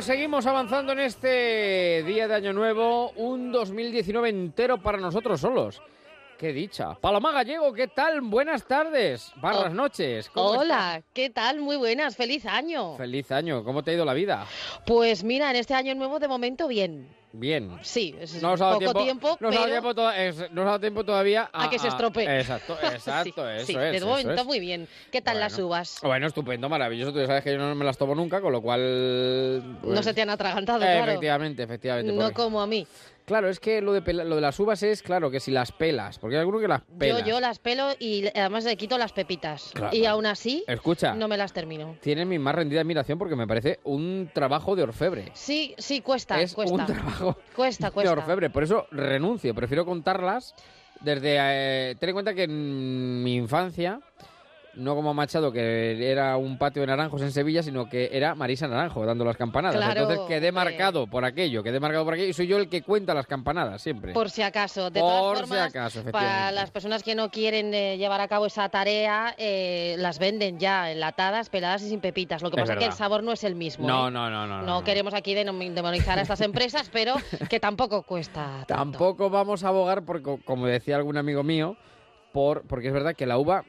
Pues 0.04 0.18
seguimos 0.18 0.44
avanzando 0.44 0.92
en 0.92 0.98
este 0.98 2.02
día 2.02 2.28
de 2.28 2.34
Año 2.34 2.52
Nuevo, 2.52 3.12
un 3.12 3.50
2019 3.50 4.28
entero 4.28 4.76
para 4.76 4.98
nosotros 4.98 5.40
solos. 5.40 5.80
Qué 6.36 6.52
dicha. 6.52 6.94
Paloma 7.00 7.32
Gallego, 7.32 7.72
¿qué 7.72 7.88
tal? 7.88 8.20
Buenas 8.20 8.66
tardes, 8.66 9.32
barras 9.36 9.72
noches. 9.72 10.28
¿Cómo 10.28 10.50
Hola, 10.50 11.02
¿qué 11.14 11.30
tal? 11.30 11.60
Muy 11.60 11.76
buenas, 11.76 12.16
feliz 12.16 12.44
año. 12.44 12.98
Feliz 12.98 13.32
año, 13.32 13.64
¿cómo 13.64 13.82
te 13.82 13.92
ha 13.92 13.94
ido 13.94 14.04
la 14.04 14.12
vida? 14.12 14.46
Pues 14.84 15.24
mira, 15.24 15.48
en 15.48 15.56
este 15.56 15.72
año 15.72 15.94
nuevo 15.94 16.18
de 16.18 16.28
momento 16.28 16.68
bien. 16.68 17.08
Bien. 17.36 17.68
Sí, 17.82 18.14
es 18.20 18.40
No 18.40 18.50
nos 18.50 18.60
ha 18.60 18.66
dado 18.66 18.78
poco 18.78 19.00
tiempo, 19.02 19.36
tiempo, 19.36 19.36
no 19.40 19.48
nos 19.50 19.56
ha 19.56 19.60
dado 19.60 19.64
pero 19.82 19.82
tiempo, 19.82 20.46
to- 20.46 20.54
no 20.54 20.64
dado 20.64 20.80
tiempo 20.80 21.04
todavía 21.04 21.50
a, 21.52 21.64
a 21.64 21.70
que 21.70 21.80
se 21.80 21.88
estropee. 21.88 22.38
Exacto, 22.40 22.76
exacto, 22.82 23.50
eso 23.50 23.66
sí, 23.66 23.72
es. 23.72 23.78
de 23.78 23.96
eso 23.96 24.06
momento 24.06 24.32
es. 24.34 24.44
muy 24.44 24.60
bien. 24.60 24.86
¿Qué 25.10 25.20
tal 25.20 25.40
las 25.40 25.58
uvas? 25.58 25.98
Bueno, 26.02 26.28
estupendo, 26.28 26.68
maravilloso. 26.68 27.12
Tú 27.12 27.18
ya 27.18 27.26
sabes 27.26 27.42
que 27.42 27.50
yo 27.52 27.58
no 27.58 27.74
me 27.74 27.84
las 27.84 27.98
tomo 27.98 28.14
nunca, 28.14 28.40
con 28.40 28.52
lo 28.52 28.62
cual... 28.62 29.58
no 29.74 29.80
pues, 29.82 30.04
se 30.04 30.14
te 30.14 30.22
han 30.22 30.30
atragantado, 30.30 30.78
eh, 30.84 30.86
claro. 30.94 31.10
Efectivamente, 31.10 31.62
efectivamente. 31.64 32.12
No 32.12 32.20
porque- 32.20 32.34
como 32.34 32.62
a 32.62 32.66
mí. 32.68 32.86
Claro, 33.24 33.48
es 33.48 33.58
que 33.58 33.80
lo 33.80 33.92
de, 33.94 34.02
pela- 34.02 34.24
lo 34.24 34.34
de 34.34 34.42
las 34.42 34.60
uvas 34.60 34.82
es, 34.82 35.02
claro, 35.02 35.30
que 35.30 35.40
si 35.40 35.50
las 35.50 35.72
pelas, 35.72 36.18
porque 36.18 36.36
hay 36.36 36.40
alguno 36.40 36.58
que 36.60 36.68
las 36.68 36.82
pela. 36.82 37.20
Yo, 37.20 37.24
yo 37.26 37.40
las 37.40 37.58
pelo 37.58 37.88
y 37.98 38.26
además 38.38 38.64
le 38.64 38.76
quito 38.76 38.98
las 38.98 39.12
pepitas. 39.12 39.70
Claro. 39.72 39.96
Y 39.96 40.04
aún 40.04 40.26
así, 40.26 40.62
Escucha. 40.66 41.14
no 41.14 41.26
me 41.26 41.36
las 41.38 41.52
termino. 41.54 41.96
Tiene 42.02 42.26
mi 42.26 42.38
más 42.38 42.54
rendida 42.54 42.82
admiración 42.82 43.18
porque 43.18 43.34
me 43.34 43.46
parece 43.46 43.80
un 43.84 44.30
trabajo 44.32 44.76
de 44.76 44.82
orfebre. 44.82 45.30
Sí, 45.32 45.74
sí, 45.78 46.02
cuesta, 46.02 46.38
es 46.40 46.52
cuesta. 46.54 46.74
un 46.74 46.84
trabajo 46.86 47.38
Cuesta, 47.56 47.86
de 47.86 47.92
cuesta. 47.92 48.12
orfebre. 48.12 48.50
Por 48.50 48.62
eso 48.64 48.86
renuncio. 48.90 49.54
Prefiero 49.54 49.86
contarlas 49.86 50.54
desde... 51.00 51.36
eh, 51.40 51.96
ten 51.98 52.10
en 52.10 52.14
cuenta 52.14 52.34
que 52.34 52.42
en 52.44 53.22
mi 53.22 53.36
infancia, 53.36 54.00
no 54.76 54.94
como 54.94 55.14
Machado, 55.14 55.52
que 55.52 56.10
era 56.10 56.36
un 56.36 56.58
patio 56.58 56.82
de 56.82 56.86
naranjos 56.86 57.22
en 57.22 57.30
Sevilla, 57.32 57.62
sino 57.62 57.88
que 57.88 58.10
era 58.12 58.34
Marisa 58.34 58.66
Naranjo 58.68 59.04
dando 59.06 59.24
las 59.24 59.36
campanadas. 59.36 59.76
Claro, 59.76 60.02
Entonces 60.02 60.26
quedé 60.28 60.52
marcado 60.52 61.06
por 61.06 61.24
aquello, 61.24 61.62
quedé 61.62 61.80
marcado 61.80 62.04
por 62.04 62.14
aquello 62.14 62.28
y 62.28 62.32
soy 62.32 62.46
yo 62.46 62.58
el 62.58 62.68
que 62.68 62.82
cuenta 62.82 63.14
las 63.14 63.26
campanadas 63.26 63.82
siempre. 63.82 64.12
Por 64.12 64.30
si 64.30 64.42
acaso. 64.42 64.90
De 64.90 65.00
Por 65.00 65.08
todas 65.10 65.38
si 65.40 65.46
formas, 65.46 65.68
acaso, 65.68 66.02
para 66.10 66.50
las 66.52 66.70
personas 66.70 67.02
que 67.02 67.14
no 67.14 67.30
quieren 67.30 67.72
eh, 67.74 67.96
llevar 67.98 68.20
a 68.20 68.28
cabo 68.28 68.46
esa 68.46 68.68
tarea, 68.68 69.34
eh, 69.38 69.96
las 69.98 70.18
venden 70.18 70.58
ya 70.58 70.90
enlatadas, 70.90 71.48
peladas 71.50 71.82
y 71.82 71.88
sin 71.88 72.00
pepitas. 72.00 72.42
Lo 72.42 72.50
que 72.50 72.56
Es 72.56 72.62
pasa 72.62 72.72
es 72.74 72.78
que 72.78 72.84
el 72.86 72.92
sabor 72.92 73.22
no 73.22 73.32
es 73.32 73.44
el 73.44 73.54
mismo. 73.54 73.86
No, 73.86 74.08
¿eh? 74.08 74.10
no, 74.10 74.30
no, 74.30 74.46
no, 74.46 74.60
no, 74.60 74.66
No 74.66 74.84
queremos 74.84 75.14
aquí 75.14 75.34
demonizar 75.34 76.18
a 76.18 76.22
estas 76.22 76.40
empresas, 76.40 76.90
pero 76.92 77.14
que 77.48 77.60
tampoco 77.60 78.02
cuesta. 78.02 78.64
Tampoco 78.66 79.30
vamos 79.30 79.64
a 79.64 79.68
abogar, 79.68 80.04
porque, 80.04 80.22
co- 80.22 80.40
como 80.44 80.66
decía 80.66 80.96
algún 80.96 81.16
amigo 81.16 81.42
mío, 81.42 81.76
por, 82.32 82.66
porque 82.66 82.88
es 82.88 82.92
verdad 82.92 83.14
que 83.14 83.26
la 83.26 83.38
uva, 83.38 83.64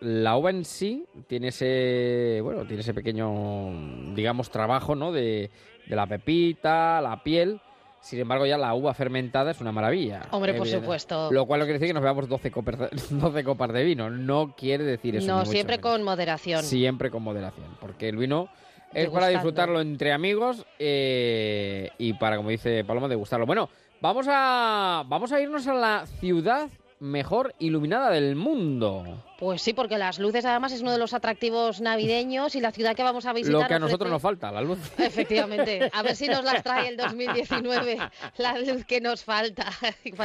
la 0.00 0.36
uva 0.36 0.50
en 0.50 0.64
sí 0.64 1.04
tiene 1.26 1.48
ese, 1.48 2.40
bueno, 2.42 2.64
tiene 2.66 2.80
ese 2.80 2.94
pequeño, 2.94 4.14
digamos, 4.14 4.50
trabajo, 4.50 4.94
¿no? 4.94 5.12
De, 5.12 5.50
de 5.86 5.96
la 5.96 6.06
pepita, 6.06 7.00
la 7.00 7.22
piel. 7.22 7.60
Sin 8.00 8.20
embargo, 8.20 8.46
ya 8.46 8.56
la 8.56 8.72
uva 8.74 8.94
fermentada 8.94 9.50
es 9.50 9.60
una 9.60 9.72
maravilla. 9.72 10.22
Hombre, 10.30 10.52
por 10.52 10.66
Evidente. 10.66 10.84
supuesto. 10.84 11.32
Lo 11.32 11.44
cual 11.46 11.60
no 11.60 11.66
quiere 11.66 11.80
decir 11.80 11.88
que 11.88 11.94
nos 11.94 12.02
veamos 12.04 12.28
12 12.28 12.50
copas 12.52 12.78
de, 12.78 12.88
12 13.10 13.44
copas 13.44 13.72
de 13.72 13.82
vino. 13.82 14.10
No 14.10 14.54
quiere 14.56 14.84
decir 14.84 15.16
eso. 15.16 15.26
no, 15.26 15.44
siempre 15.44 15.80
con 15.80 16.02
moderación. 16.04 16.62
Siempre 16.62 17.10
con 17.10 17.22
moderación. 17.22 17.66
Porque 17.80 18.08
el 18.08 18.16
vino 18.16 18.48
es 18.92 19.10
para 19.10 19.28
disfrutarlo 19.28 19.80
entre 19.80 20.12
amigos 20.12 20.64
eh, 20.78 21.90
y 21.98 22.12
para, 22.12 22.36
como 22.36 22.50
dice 22.50 22.84
Paloma, 22.84 23.08
degustarlo. 23.08 23.44
Bueno, 23.44 23.68
vamos 24.00 24.26
a, 24.30 25.02
vamos 25.08 25.32
a 25.32 25.40
irnos 25.40 25.66
a 25.66 25.74
la 25.74 26.06
ciudad 26.06 26.68
mejor 27.00 27.54
iluminada 27.58 28.10
del 28.10 28.36
mundo. 28.36 29.24
Pues 29.38 29.60
sí, 29.60 29.74
porque 29.74 29.98
las 29.98 30.18
luces 30.18 30.44
además 30.46 30.72
es 30.72 30.80
uno 30.80 30.92
de 30.92 30.98
los 30.98 31.12
atractivos 31.12 31.80
navideños 31.82 32.54
y 32.54 32.60
la 32.60 32.72
ciudad 32.72 32.96
que 32.96 33.02
vamos 33.02 33.26
a 33.26 33.32
visitar. 33.34 33.52
Lo 33.60 33.66
que 33.68 33.74
a 33.74 33.76
ofrece- 33.76 33.80
nosotros 33.80 34.10
nos 34.10 34.22
falta, 34.22 34.50
la 34.50 34.62
luz. 34.62 34.78
Efectivamente, 34.98 35.90
a 35.92 36.02
ver 36.02 36.16
si 36.16 36.26
nos 36.26 36.42
las 36.42 36.62
trae 36.62 36.88
el 36.88 36.96
2019, 36.96 37.98
la 38.38 38.58
luz 38.58 38.84
que 38.86 39.00
nos 39.00 39.24
falta 39.24 39.66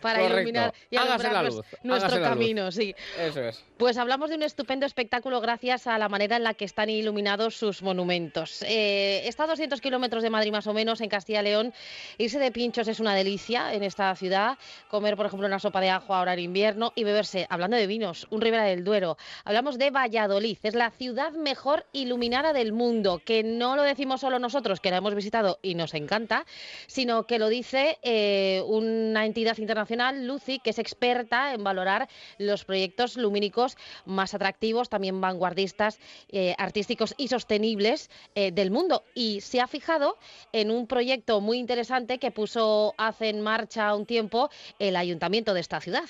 para, 0.00 0.24
iluminar 0.26 0.72
y 0.90 0.96
alumbrar 0.96 1.50
nuestro 1.82 2.20
camino. 2.22 2.70
Sí. 2.70 2.94
Eso 3.18 3.40
es. 3.42 3.64
Pues 3.78 3.96
hablamos 3.98 4.30
de 4.30 4.36
un 4.36 4.44
estupendo 4.44 4.86
espectáculo 4.86 5.40
gracias 5.40 5.88
a 5.88 5.98
la 5.98 6.08
manera 6.08 6.36
en 6.36 6.44
la 6.44 6.54
que 6.54 6.64
están 6.64 6.88
iluminados 6.88 7.56
sus 7.56 7.82
monumentos. 7.82 8.62
Eh, 8.62 9.22
está 9.26 9.44
a 9.44 9.46
200 9.48 9.80
kilómetros 9.80 10.22
de 10.22 10.30
Madrid 10.30 10.52
más 10.52 10.68
o 10.68 10.72
menos, 10.72 11.00
en 11.00 11.08
Castilla 11.08 11.40
y 11.40 11.44
León. 11.44 11.74
Irse 12.16 12.38
de 12.38 12.52
pinchos 12.52 12.86
es 12.86 13.00
una 13.00 13.14
delicia 13.16 13.74
en 13.74 13.82
esta 13.82 14.14
ciudad. 14.14 14.56
Comer, 14.88 15.16
por 15.16 15.26
ejemplo, 15.26 15.48
una 15.48 15.58
sopa 15.58 15.80
de 15.80 15.90
ajo 15.90 16.14
ahora 16.14 16.34
en 16.34 16.38
invierno 16.40 16.92
y 16.94 17.02
beberse, 17.02 17.46
hablando 17.50 17.76
de 17.76 17.88
vinos, 17.88 18.28
un 18.30 18.40
Del 18.60 18.84
Duero. 18.84 19.16
Hablamos 19.44 19.78
de 19.78 19.90
Valladolid, 19.90 20.58
es 20.62 20.74
la 20.74 20.90
ciudad 20.90 21.32
mejor 21.32 21.86
iluminada 21.92 22.52
del 22.52 22.72
mundo, 22.72 23.22
que 23.24 23.42
no 23.42 23.76
lo 23.76 23.82
decimos 23.82 24.20
solo 24.20 24.38
nosotros, 24.38 24.80
que 24.80 24.90
la 24.90 24.98
hemos 24.98 25.14
visitado 25.14 25.58
y 25.62 25.74
nos 25.74 25.94
encanta, 25.94 26.44
sino 26.86 27.26
que 27.26 27.38
lo 27.38 27.48
dice 27.48 27.98
eh, 28.02 28.62
una 28.66 29.24
entidad 29.24 29.56
internacional, 29.58 30.26
Lucy, 30.26 30.58
que 30.58 30.70
es 30.70 30.78
experta 30.78 31.54
en 31.54 31.64
valorar 31.64 32.08
los 32.38 32.64
proyectos 32.64 33.16
lumínicos 33.16 33.76
más 34.04 34.34
atractivos, 34.34 34.88
también 34.88 35.20
vanguardistas, 35.20 35.98
eh, 36.28 36.54
artísticos 36.58 37.14
y 37.16 37.28
sostenibles 37.28 38.10
eh, 38.34 38.52
del 38.52 38.70
mundo. 38.70 39.04
Y 39.14 39.40
se 39.40 39.60
ha 39.60 39.66
fijado 39.66 40.18
en 40.52 40.70
un 40.70 40.86
proyecto 40.86 41.40
muy 41.40 41.58
interesante 41.58 42.18
que 42.18 42.30
puso 42.30 42.94
hace 42.98 43.28
en 43.28 43.40
marcha 43.40 43.94
un 43.94 44.06
tiempo 44.06 44.50
el 44.78 44.96
ayuntamiento 44.96 45.54
de 45.54 45.60
esta 45.60 45.80
ciudad. 45.80 46.04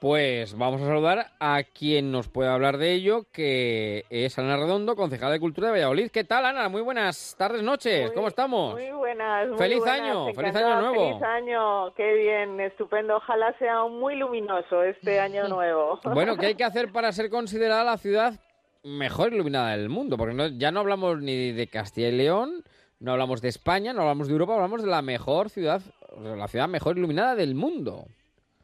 Pues 0.00 0.56
vamos 0.56 0.80
a 0.80 0.86
saludar 0.86 1.26
a 1.40 1.62
quien 1.62 2.10
nos 2.10 2.26
puede 2.28 2.48
hablar 2.48 2.78
de 2.78 2.94
ello, 2.94 3.26
que 3.32 4.06
es 4.08 4.38
Ana 4.38 4.56
Redondo, 4.56 4.96
concejala 4.96 5.32
de 5.32 5.40
Cultura 5.40 5.66
de 5.66 5.72
Valladolid. 5.74 6.10
¿Qué 6.10 6.24
tal, 6.24 6.46
Ana? 6.46 6.70
Muy 6.70 6.80
buenas 6.80 7.34
tardes, 7.36 7.62
noches. 7.62 8.10
¿Cómo 8.12 8.28
estamos? 8.28 8.72
Muy 8.72 8.90
buenas. 8.92 9.48
muy 9.50 9.58
Feliz 9.58 9.78
buenas, 9.80 10.00
año, 10.00 10.32
feliz 10.32 10.56
año 10.56 10.80
nuevo. 10.80 11.08
Feliz 11.08 11.22
año, 11.22 11.94
qué 11.96 12.14
bien, 12.14 12.58
estupendo. 12.60 13.16
Ojalá 13.16 13.54
sea 13.58 13.84
muy 13.88 14.16
luminoso 14.16 14.82
este 14.84 15.20
año 15.20 15.48
nuevo. 15.48 16.00
Bueno, 16.14 16.34
¿qué 16.38 16.46
hay 16.46 16.54
que 16.54 16.64
hacer 16.64 16.90
para 16.92 17.12
ser 17.12 17.28
considerada 17.28 17.84
la 17.84 17.98
ciudad 17.98 18.40
mejor 18.82 19.34
iluminada 19.34 19.76
del 19.76 19.90
mundo? 19.90 20.16
Porque 20.16 20.32
no- 20.34 20.48
ya 20.48 20.70
no 20.72 20.80
hablamos 20.80 21.20
ni 21.20 21.52
de 21.52 21.66
Castilla 21.66 22.08
y 22.08 22.12
León, 22.12 22.64
no 23.00 23.12
hablamos 23.12 23.42
de 23.42 23.48
España, 23.48 23.92
no 23.92 24.00
hablamos 24.00 24.28
de 24.28 24.32
Europa, 24.32 24.54
hablamos 24.54 24.82
de 24.82 24.88
la 24.88 25.02
mejor 25.02 25.50
ciudad, 25.50 25.82
la 26.18 26.48
ciudad 26.48 26.68
mejor 26.68 26.96
iluminada 26.96 27.34
del 27.34 27.54
mundo. 27.54 28.06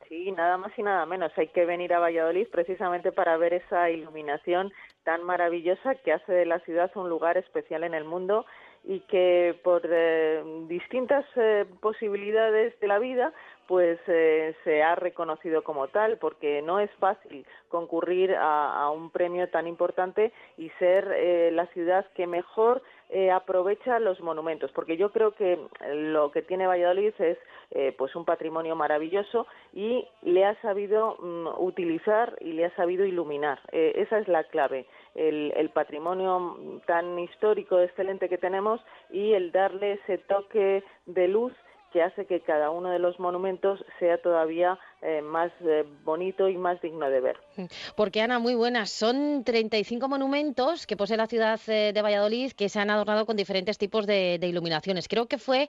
Sí, 0.09 0.31
nada 0.33 0.57
más 0.57 0.73
y 0.79 0.83
nada 0.83 1.05
menos. 1.05 1.33
Hay 1.37 1.49
que 1.49 1.65
venir 1.65 1.93
a 1.93 1.99
Valladolid 1.99 2.47
precisamente 2.51 3.11
para 3.11 3.37
ver 3.37 3.55
esa 3.55 3.91
iluminación 3.91 4.73
tan 5.03 5.25
maravillosa 5.25 5.97
que 5.97 6.13
hace 6.13 6.33
de 6.33 6.47
la 6.47 6.61
ciudad 6.61 6.91
un 6.95 7.09
lugar 7.09 7.37
especial 7.37 7.83
en 7.83 7.95
el 7.95 8.05
mundo 8.05 8.47
y 8.85 9.01
que 9.01 9.59
por 9.65 9.83
eh, 9.91 10.43
distintas 10.69 11.25
eh, 11.35 11.65
posibilidades 11.81 12.79
de 12.79 12.87
la 12.87 13.01
vida 13.01 13.33
pues 13.67 13.99
eh, 14.07 14.55
se 14.63 14.83
ha 14.85 14.95
reconocido 14.95 15.65
como 15.65 15.89
tal 15.89 16.19
porque 16.19 16.63
no 16.63 16.79
es 16.79 16.91
fácil 17.01 17.45
concurrir 17.69 18.35
a, 18.37 18.83
a 18.83 18.91
un 18.91 19.11
premio 19.11 19.49
tan 19.49 19.67
importante 19.67 20.33
y 20.57 20.71
ser 20.79 21.13
eh, 21.17 21.51
la 21.53 21.67
ciudad 21.69 22.07
que 22.15 22.29
mejor 22.29 22.81
eh, 23.11 23.31
aprovecha 23.31 23.99
los 24.01 24.21
monumentos 24.21 24.73
porque 24.73 24.97
yo 24.97 25.13
creo 25.13 25.33
que 25.33 25.59
lo 25.95 26.33
que 26.33 26.43
tiene 26.43 26.67
Valladolid 26.67 27.15
es 27.19 27.39
eh, 27.71 27.95
pues 27.97 28.15
un 28.17 28.25
patrimonio 28.25 28.75
maravilloso 28.75 29.47
y 29.73 30.07
le 30.23 30.45
ha 30.45 30.61
sabido 30.61 31.17
mm, 31.21 31.63
utilizar 31.63 32.37
y 32.41 32.53
le 32.53 32.67
ha 32.67 32.75
sabido 32.77 33.05
iluminar. 33.05 33.61
Eh, 33.73 33.93
esa 33.97 34.19
es 34.19 34.29
la 34.29 34.45
clave 34.45 34.87
el, 35.15 35.53
el 35.57 35.71
patrimonio 35.71 36.41
mm, 36.41 36.81
tan 36.87 37.19
histórico 37.19 37.81
excelente 37.81 38.29
que 38.29 38.39
tenemos 38.39 38.81
y 39.11 39.33
el 39.33 39.53
darle 39.53 39.95
ese 39.95 40.19
toque 40.19 40.85
de 41.07 41.29
luz 41.29 41.53
que 41.93 42.03
hace 42.03 42.27
que 42.27 42.41
cada 42.41 42.71
uno 42.71 42.91
de 42.91 42.99
los 42.99 43.19
monumentos 43.19 43.85
sea 43.99 44.21
todavía 44.21 44.79
eh, 45.03 45.21
más 45.23 45.53
eh, 45.61 45.85
bonito 46.05 46.49
y 46.49 46.57
más 46.57 46.81
digno 46.81 47.09
de 47.11 47.21
ver. 47.21 47.37
Porque, 47.95 48.21
Ana, 48.23 48.39
muy 48.39 48.55
buenas. 48.55 48.91
Son 48.91 49.45
35 49.45 50.09
monumentos 50.09 50.87
que 50.87 50.97
posee 50.97 51.17
la 51.17 51.27
ciudad 51.27 51.61
eh, 51.69 51.93
de 51.95 52.03
Valladolid 52.03 52.53
que 52.53 52.69
se 52.69 52.81
han 52.81 52.91
adornado 52.91 53.27
con 53.27 53.37
diferentes 53.37 53.79
tipos 53.79 54.07
de, 54.07 54.39
de 54.39 54.47
iluminaciones. 54.49 55.09
Creo 55.09 55.27
que 55.27 55.39
fue 55.39 55.69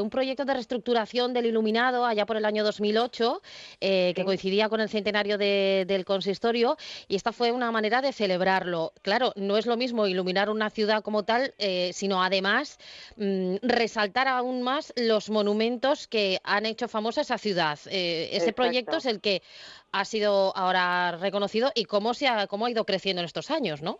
un 0.00 0.10
proyecto 0.10 0.44
de 0.44 0.54
reestructuración 0.54 1.32
del 1.32 1.46
iluminado 1.46 2.04
allá 2.04 2.26
por 2.26 2.36
el 2.36 2.44
año 2.44 2.62
2008, 2.64 3.42
eh, 3.80 4.12
que 4.14 4.24
coincidía 4.24 4.68
con 4.68 4.80
el 4.80 4.88
centenario 4.88 5.38
de- 5.38 5.84
del 5.86 6.04
consistorio, 6.04 6.76
y 7.08 7.16
esta 7.16 7.32
fue 7.32 7.52
una 7.52 7.70
manera 7.72 8.00
de 8.02 8.12
celebrarlo. 8.12 8.92
Claro, 9.02 9.32
no 9.36 9.56
es 9.56 9.66
lo 9.66 9.76
mismo 9.76 10.06
iluminar 10.06 10.50
una 10.50 10.70
ciudad 10.70 11.02
como 11.02 11.22
tal, 11.24 11.54
sino 11.92 12.22
además 12.22 12.78
mm, 13.16 13.56
resaltar 13.62 14.28
aún 14.28 14.62
más 14.62 14.92
los 14.96 15.30
monumentos 15.30 16.06
que 16.06 16.38
han 16.44 16.66
hecho 16.66 16.88
famosa 16.88 17.22
esa 17.22 17.38
ciudad. 17.38 17.78
Ese 17.86 18.49
Exacto. 18.50 18.62
proyecto 18.62 18.96
es 18.96 19.06
el 19.06 19.20
que 19.20 19.42
ha 19.92 20.04
sido 20.04 20.56
ahora 20.56 21.16
reconocido 21.20 21.70
y 21.74 21.84
cómo 21.84 22.14
se 22.14 22.28
ha, 22.28 22.46
cómo 22.46 22.66
ha 22.66 22.70
ido 22.70 22.84
creciendo 22.84 23.20
en 23.20 23.26
estos 23.26 23.50
años, 23.50 23.82
¿no? 23.82 23.98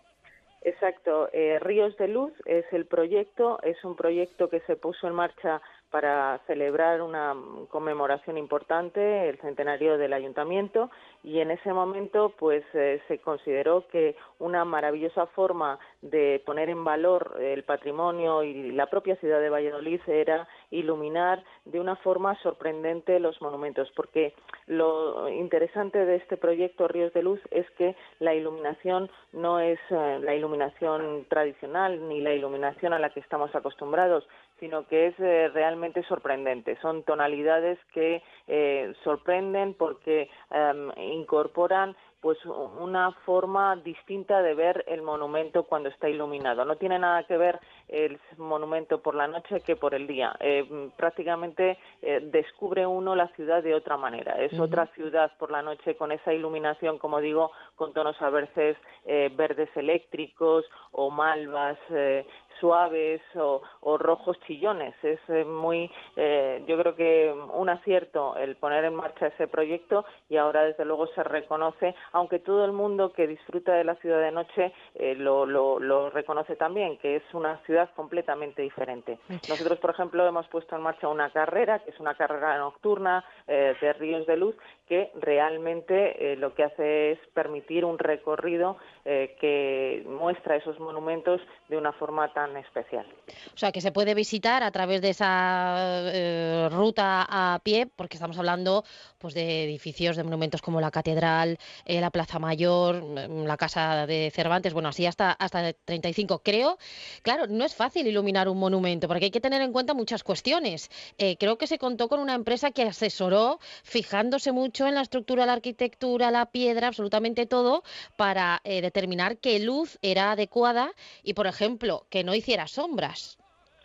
Exacto, 0.63 1.31
eh, 1.33 1.59
Ríos 1.59 1.97
de 1.97 2.07
Luz 2.07 2.33
es 2.45 2.67
el 2.73 2.85
proyecto, 2.85 3.59
es 3.63 3.83
un 3.83 3.97
proyecto 3.97 4.51
que 4.51 4.61
se 4.61 4.77
puso 4.77 5.07
en 5.07 5.15
marcha 5.15 5.63
para 5.91 6.39
celebrar 6.47 7.01
una 7.01 7.35
conmemoración 7.71 8.37
importante, 8.37 9.29
el 9.31 9.39
centenario 9.39 9.97
del 9.97 10.13
ayuntamiento, 10.13 10.91
y 11.23 11.41
en 11.41 11.51
ese 11.51 11.73
momento 11.73 12.33
pues 12.39 12.65
eh, 12.75 13.01
se 13.09 13.19
consideró 13.19 13.87
que 13.89 14.17
una 14.39 14.65
maravillosa 14.65 15.27
forma 15.27 15.79
de 16.03 16.43
poner 16.47 16.71
en 16.71 16.85
valor 16.85 17.37
el 17.41 17.63
patrimonio 17.65 18.43
y 18.43 18.73
la 18.73 18.87
propia 18.87 19.17
ciudad 19.17 19.41
de 19.41 19.51
Valladolid 19.51 20.01
era 20.07 20.49
iluminar 20.71 21.43
de 21.65 21.81
una 21.81 21.97
forma 21.97 22.35
sorprendente 22.43 23.21
los 23.21 23.41
monumentos, 23.43 23.91
porque 23.95 24.35
lo 24.67 25.29
interesante 25.29 26.05
de 26.05 26.17
este 26.17 26.37
proyecto 26.37 26.89
Ríos 26.89 27.13
de 27.13 27.23
Luz 27.23 27.41
es 27.51 27.69
que 27.73 27.97
la 28.19 28.35
iluminación 28.35 29.11
no 29.33 29.61
es 29.61 29.79
eh, 29.91 30.19
la 30.23 30.35
iluminación 30.35 31.27
tradicional 31.29 32.09
ni 32.09 32.21
la 32.21 32.33
iluminación 32.33 32.93
a 32.93 32.99
la 32.99 33.11
que 33.11 33.21
estamos 33.21 33.55
acostumbrados, 33.55 34.27
sino 34.61 34.87
que 34.87 35.09
es 35.09 35.15
eh, 35.19 35.49
realmente 35.53 36.03
sorprendente. 36.05 36.77
Son 36.81 37.03
tonalidades 37.03 37.79
que 37.93 38.23
eh, 38.47 38.93
sorprenden 39.03 39.75
porque 39.75 40.29
em, 40.51 40.91
incorporan 41.13 41.97
pues 42.21 42.39
una 42.45 43.13
forma 43.25 43.77
distinta 43.77 44.43
de 44.43 44.55
ver 44.55 44.85
el 44.89 45.03
monumento 45.03 45.65
cuando 45.65 45.89
está 45.89 46.09
iluminado. 46.09 46.65
No 46.65 46.77
tiene 46.77 46.99
nada 46.99 47.25
que 47.25 47.37
ver 47.37 47.59
el 47.91 48.19
monumento 48.39 49.03
por 49.03 49.15
la 49.15 49.27
noche 49.27 49.61
que 49.61 49.77
por 49.77 49.95
el 49.95 50.07
día. 50.07 50.35
Eh, 50.41 50.91
prácticamente 50.97 51.79
eh, 52.03 52.21
descubre 52.23 52.87
uno 52.87 53.15
la 53.15 53.29
ciudad 53.29 53.63
de 53.63 53.75
otra 53.75 53.97
manera. 53.97 54.41
Es 54.41 54.59
otra 54.59 54.87
ciudad 54.95 55.33
por 55.39 55.51
la 55.51 55.63
noche 55.63 55.97
con 55.97 56.13
esa 56.13 56.33
iluminación, 56.33 56.99
como 56.99 57.21
digo, 57.21 57.51
con 57.77 57.93
tonos 57.93 58.21
a 58.23 58.31
veces 58.31 58.77
eh, 59.07 59.31
verdes 59.35 59.69
eléctricos 59.77 60.65
o 60.93 61.11
malvas 61.11 61.79
eh, 61.91 62.27
suaves 62.61 63.23
o, 63.37 63.63
o 63.81 63.97
rojos 63.97 64.39
chillones. 64.47 64.95
Es 65.03 65.19
eh, 65.29 65.45
muy, 65.45 65.91
eh, 66.17 66.63
yo 66.67 66.77
creo 66.79 66.95
que 66.95 67.35
un 67.55 67.69
acierto 67.71 68.37
el 68.37 68.57
poner 68.57 68.85
en 68.85 68.95
marcha 68.95 69.29
ese 69.29 69.49
proyecto 69.49 70.05
y 70.29 70.37
ahora 70.37 70.65
desde 70.65 70.85
luego 70.85 71.07
se 71.09 71.23
reconoce, 71.25 71.95
aunque 72.13 72.39
todo 72.39 72.65
el 72.67 72.73
mundo 72.73 73.13
que 73.13 73.27
disfruta 73.27 73.73
de 73.73 73.85
la 73.85 73.95
ciudad 73.97 74.21
de 74.21 74.31
noche 74.31 74.73
eh, 74.95 75.15
lo, 75.15 75.47
lo, 75.47 75.81
lo 75.81 76.11
reconoce 76.11 76.55
también, 76.57 76.99
que 76.99 77.17
es 77.17 77.23
una 77.33 77.57
ciudad 77.65 77.80
completamente 77.91 78.63
diferente. 78.63 79.19
Nosotros, 79.49 79.79
por 79.79 79.91
ejemplo, 79.91 80.27
hemos 80.27 80.47
puesto 80.49 80.77
en 80.77 80.83
marcha 80.83 81.09
una 81.09 81.31
carrera, 81.31 81.79
que 81.79 81.91
es 81.91 82.01
una 82.01 82.15
carrera 82.15 82.59
nocturna 82.59 83.25
eh, 83.47 83.75
de 83.81 83.93
Ríos 83.95 84.27
de 84.27 84.37
Luz, 84.37 84.57
que 84.91 85.13
realmente 85.15 86.33
eh, 86.33 86.37
lo 86.37 86.53
que 86.53 86.65
hace 86.65 87.13
es 87.13 87.19
permitir 87.33 87.85
un 87.85 87.97
recorrido 87.97 88.77
eh, 89.05 89.37
que 89.41 90.05
muestra 90.05 90.57
esos 90.57 90.81
monumentos 90.81 91.41
de 91.69 91.77
una 91.77 91.93
forma 91.93 92.33
tan 92.35 92.57
especial. 92.57 93.07
O 93.55 93.57
sea, 93.57 93.71
que 93.71 93.81
se 93.81 93.93
puede 93.93 94.15
visitar 94.15 94.65
a 94.65 94.73
través 94.73 95.01
de 95.01 95.11
esa 95.11 96.11
eh, 96.13 96.69
ruta 96.73 97.25
a 97.29 97.61
pie, 97.63 97.87
porque 97.87 98.17
estamos 98.17 98.37
hablando 98.37 98.83
pues 99.19 99.35
de 99.35 99.65
edificios, 99.65 100.17
de 100.17 100.25
monumentos 100.25 100.61
como 100.61 100.81
la 100.81 100.91
Catedral, 100.91 101.59
eh, 101.85 102.01
la 102.01 102.11
Plaza 102.11 102.41
Mayor, 102.41 103.03
mm, 103.03 103.45
la 103.45 103.57
Casa 103.57 104.07
de 104.09 104.33
Cervantes, 104.35 104.73
bueno, 104.73 104.89
así 104.89 105.07
hasta, 105.07 105.31
hasta 105.33 105.73
35. 105.73 106.41
Creo, 106.43 106.79
claro, 107.23 107.47
no 107.47 107.65
es 107.65 107.77
fácil 107.77 108.09
iluminar 108.09 108.49
un 108.49 108.59
monumento, 108.59 109.07
porque 109.07 109.27
hay 109.27 109.31
que 109.31 109.41
tener 109.41 109.63
en 109.63 109.73
cuenta 109.73 109.95
muchas 109.95 110.25
cuestiones. 110.25 110.91
Eh, 111.19 111.37
creo 111.39 111.59
que 111.59 111.69
se 111.69 111.79
contó 111.79 112.09
con 112.09 112.19
una 112.19 112.35
empresa 112.35 112.73
que 112.73 112.83
asesoró, 112.83 113.61
fijándose 113.85 114.51
mucho 114.51 114.80
en 114.87 114.95
la 114.95 115.03
estructura, 115.03 115.47
la 115.47 115.55
arquitectura, 115.55 116.31
la 116.31 116.47
piedra, 116.47 116.89
absolutamente 116.89 117.47
todo, 117.47 117.83
para 118.17 118.61
eh, 118.65 118.83
determinar 118.83 119.39
qué 119.39 119.59
luz 119.61 119.99
era 120.03 120.33
adecuada 120.33 120.93
y, 121.23 121.35
por 121.35 121.47
ejemplo, 121.47 122.03
que 122.11 122.25
no 122.25 122.35
hiciera 122.35 122.67
sombras. 122.67 123.37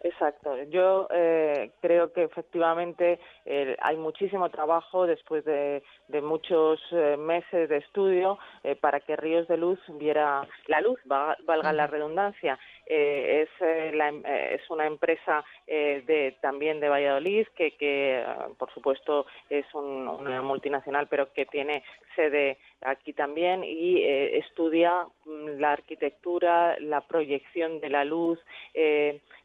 Exacto. 0.01 0.55
Yo 0.69 1.07
eh, 1.09 1.71
creo 1.81 2.13
que 2.13 2.23
efectivamente 2.25 3.19
eh, 3.43 3.75
hay 3.81 3.97
muchísimo 3.97 4.49
trabajo 4.49 5.07
después 5.07 5.43
de, 5.45 5.81
de 6.09 6.21
muchos 6.21 6.79
eh, 6.91 7.17
meses 7.17 7.67
de 7.69 7.77
estudio 7.77 8.37
eh, 8.63 8.75
para 8.75 8.99
que 8.99 9.15
Ríos 9.15 9.47
de 9.47 9.57
Luz 9.57 9.79
viera 9.89 10.47
la 10.67 10.81
luz, 10.81 10.99
va- 11.11 11.35
valga 11.45 11.73
la 11.73 11.87
redundancia. 11.87 12.59
Eh, 12.87 13.41
es, 13.43 13.49
eh, 13.61 13.91
la 13.95 14.09
em- 14.09 14.23
eh, 14.25 14.59
es 14.61 14.69
una 14.69 14.85
empresa 14.85 15.43
eh, 15.65 16.03
de, 16.05 16.35
también 16.39 16.79
de 16.79 16.87
Valladolid 16.89 17.47
que, 17.55 17.71
que 17.71 18.19
eh, 18.19 18.25
por 18.59 18.71
supuesto, 18.73 19.25
es 19.49 19.65
un- 19.73 20.07
una 20.07 20.41
multinacional, 20.43 21.07
pero 21.07 21.33
que 21.33 21.47
tiene 21.47 21.83
sede 22.15 22.57
aquí 22.81 23.13
también 23.13 23.63
y 23.63 23.97
eh, 24.03 24.37
estudia 24.37 25.07
mm, 25.25 25.59
la 25.59 25.71
arquitectura, 25.71 26.77
la 26.79 27.01
proyección 27.01 27.79
de 27.79 27.89
la 27.89 28.05
luz, 28.05 28.39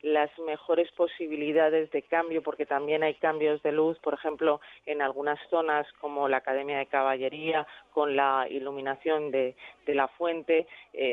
las 0.03 0.31
mejores 0.41 0.91
posibilidades 0.93 1.91
de 1.91 2.03
cambio, 2.03 2.43
porque 2.43 2.65
también 2.67 3.03
hay 3.03 3.15
cambios 3.15 3.63
de 3.63 3.73
luz, 3.73 3.99
por 4.01 4.15
ejemplo, 4.15 4.61
en 4.87 5.03
algunas 5.03 5.39
zonas 5.51 5.87
como 6.01 6.29
la 6.29 6.39
Academia 6.39 6.79
de 6.79 6.87
Caballería, 6.87 7.67
con 7.93 8.17
la 8.17 8.47
iluminación 8.51 9.31
de, 9.31 9.55
de 9.87 9.95
la 9.95 10.09
fuente, 10.09 10.67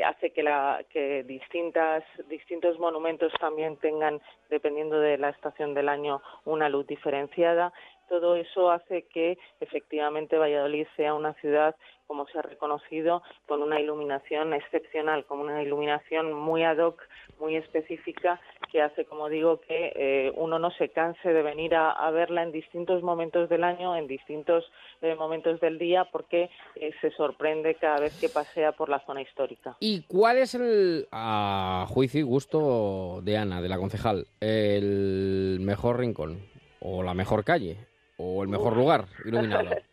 hace 0.04 0.30
que, 0.30 0.42
la, 0.42 0.82
que 0.90 1.22
distintas, 1.24 2.02
distintos 2.28 2.78
monumentos 2.78 3.32
también 3.40 3.76
tengan, 3.76 4.20
dependiendo 4.50 4.98
de 5.00 5.18
la 5.18 5.30
estación 5.30 5.74
del 5.74 5.88
año, 5.88 6.20
una 6.44 6.68
luz 6.68 6.86
diferenciada. 6.86 7.72
Todo 8.08 8.36
eso 8.36 8.70
hace 8.70 9.02
que 9.02 9.38
efectivamente 9.60 10.38
Valladolid 10.38 10.86
sea 10.96 11.14
una 11.14 11.34
ciudad, 11.34 11.76
como 12.06 12.26
se 12.26 12.38
ha 12.38 12.42
reconocido, 12.42 13.22
con 13.46 13.62
una 13.62 13.80
iluminación 13.80 14.54
excepcional, 14.54 15.26
con 15.26 15.40
una 15.40 15.62
iluminación 15.62 16.32
muy 16.32 16.64
ad 16.64 16.78
hoc, 16.78 17.02
muy 17.38 17.56
específica, 17.56 18.40
que 18.72 18.82
hace, 18.82 19.04
como 19.04 19.28
digo, 19.28 19.60
que 19.60 19.92
eh, 19.94 20.32
uno 20.36 20.58
no 20.58 20.70
se 20.72 20.88
canse 20.88 21.32
de 21.32 21.42
venir 21.42 21.74
a, 21.74 22.10
verla 22.10 22.42
en 22.42 22.52
distintos 22.52 23.02
momentos 23.02 23.48
del 23.48 23.62
año, 23.62 23.94
en 23.94 24.06
distintos 24.06 24.64
eh, 25.02 25.14
momentos 25.14 25.60
del 25.60 25.78
día, 25.78 26.06
porque 26.10 26.50
eh, 26.76 26.90
se 27.00 27.10
sorprende 27.10 27.74
cada 27.74 28.00
vez 28.00 28.18
que 28.18 28.28
pasea 28.28 28.72
por 28.72 28.88
la 28.88 29.04
zona 29.04 29.22
histórica. 29.22 29.76
¿Y 29.80 30.02
cuál 30.02 30.38
es 30.38 30.54
el, 30.54 31.06
a 31.12 31.86
juicio 31.88 32.20
y 32.20 32.24
gusto 32.24 33.20
de 33.22 33.36
Ana, 33.36 33.60
de 33.60 33.68
la 33.68 33.78
concejal, 33.78 34.26
el 34.40 35.58
mejor 35.60 35.98
rincón? 35.98 36.40
¿O 36.80 37.02
la 37.02 37.12
mejor 37.12 37.44
calle? 37.44 37.76
¿O 38.18 38.42
el 38.42 38.48
mejor 38.48 38.76
lugar 38.76 39.06
iluminado? 39.24 39.70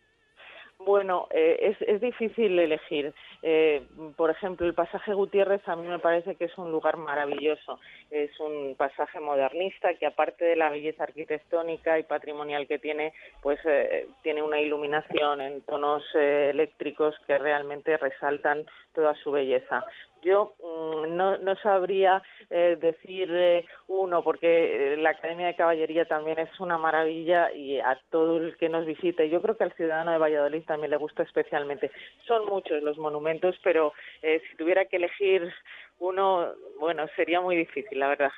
Bueno, 0.86 1.26
eh, 1.30 1.56
es, 1.62 1.82
es 1.88 2.00
difícil 2.00 2.56
elegir. 2.60 3.12
Eh, 3.42 3.82
por 4.16 4.30
ejemplo, 4.30 4.64
el 4.66 4.74
pasaje 4.74 5.14
Gutiérrez 5.14 5.66
a 5.68 5.74
mí 5.74 5.84
me 5.88 5.98
parece 5.98 6.36
que 6.36 6.44
es 6.44 6.56
un 6.58 6.70
lugar 6.70 6.96
maravilloso. 6.96 7.80
Es 8.08 8.38
un 8.38 8.76
pasaje 8.76 9.18
modernista 9.18 9.94
que 9.94 10.06
aparte 10.06 10.44
de 10.44 10.54
la 10.54 10.70
belleza 10.70 11.02
arquitectónica 11.02 11.98
y 11.98 12.04
patrimonial 12.04 12.68
que 12.68 12.78
tiene, 12.78 13.14
pues 13.42 13.58
eh, 13.64 14.06
tiene 14.22 14.42
una 14.42 14.60
iluminación 14.60 15.40
en 15.40 15.60
tonos 15.62 16.04
eh, 16.14 16.50
eléctricos 16.50 17.16
que 17.26 17.36
realmente 17.36 17.96
resaltan 17.96 18.64
toda 18.94 19.14
su 19.16 19.32
belleza. 19.32 19.84
Yo 20.26 20.56
mm, 20.58 21.14
no, 21.16 21.56
sabría 21.62 22.20
eh, 22.50 22.76
decir 22.80 23.28
eh, 23.30 23.64
uno, 23.86 24.24
porque 24.24 24.94
eh, 24.94 24.96
la 24.96 25.10
Academia 25.10 25.46
de 25.46 25.54
Caballería 25.54 26.04
también 26.04 26.40
es 26.40 26.50
una 26.58 26.76
maravilla 26.78 27.52
y 27.52 27.78
a 27.78 27.96
todo 28.10 28.38
el 28.38 28.56
que 28.56 28.68
nos 28.68 28.84
visite, 28.86 29.30
yo 29.30 29.40
creo 29.40 29.56
que 29.56 29.62
al 29.62 29.74
ciudadano 29.74 30.10
de 30.10 30.18
Valladolid 30.18 30.64
también 30.64 30.90
le 30.90 30.96
gusta 30.96 31.22
especialmente. 31.22 31.92
Son 32.26 32.44
muchos 32.46 32.82
los 32.82 32.98
monumentos, 32.98 33.54
pero 33.62 33.92
eh, 34.20 34.42
si 34.50 34.56
tuviera 34.56 34.86
que 34.86 34.96
elegir 34.96 35.54
uno, 36.00 36.54
bueno, 36.80 37.06
sería 37.14 37.40
muy 37.40 37.56
difícil, 37.56 38.00
la 38.00 38.08
verdad. 38.08 38.32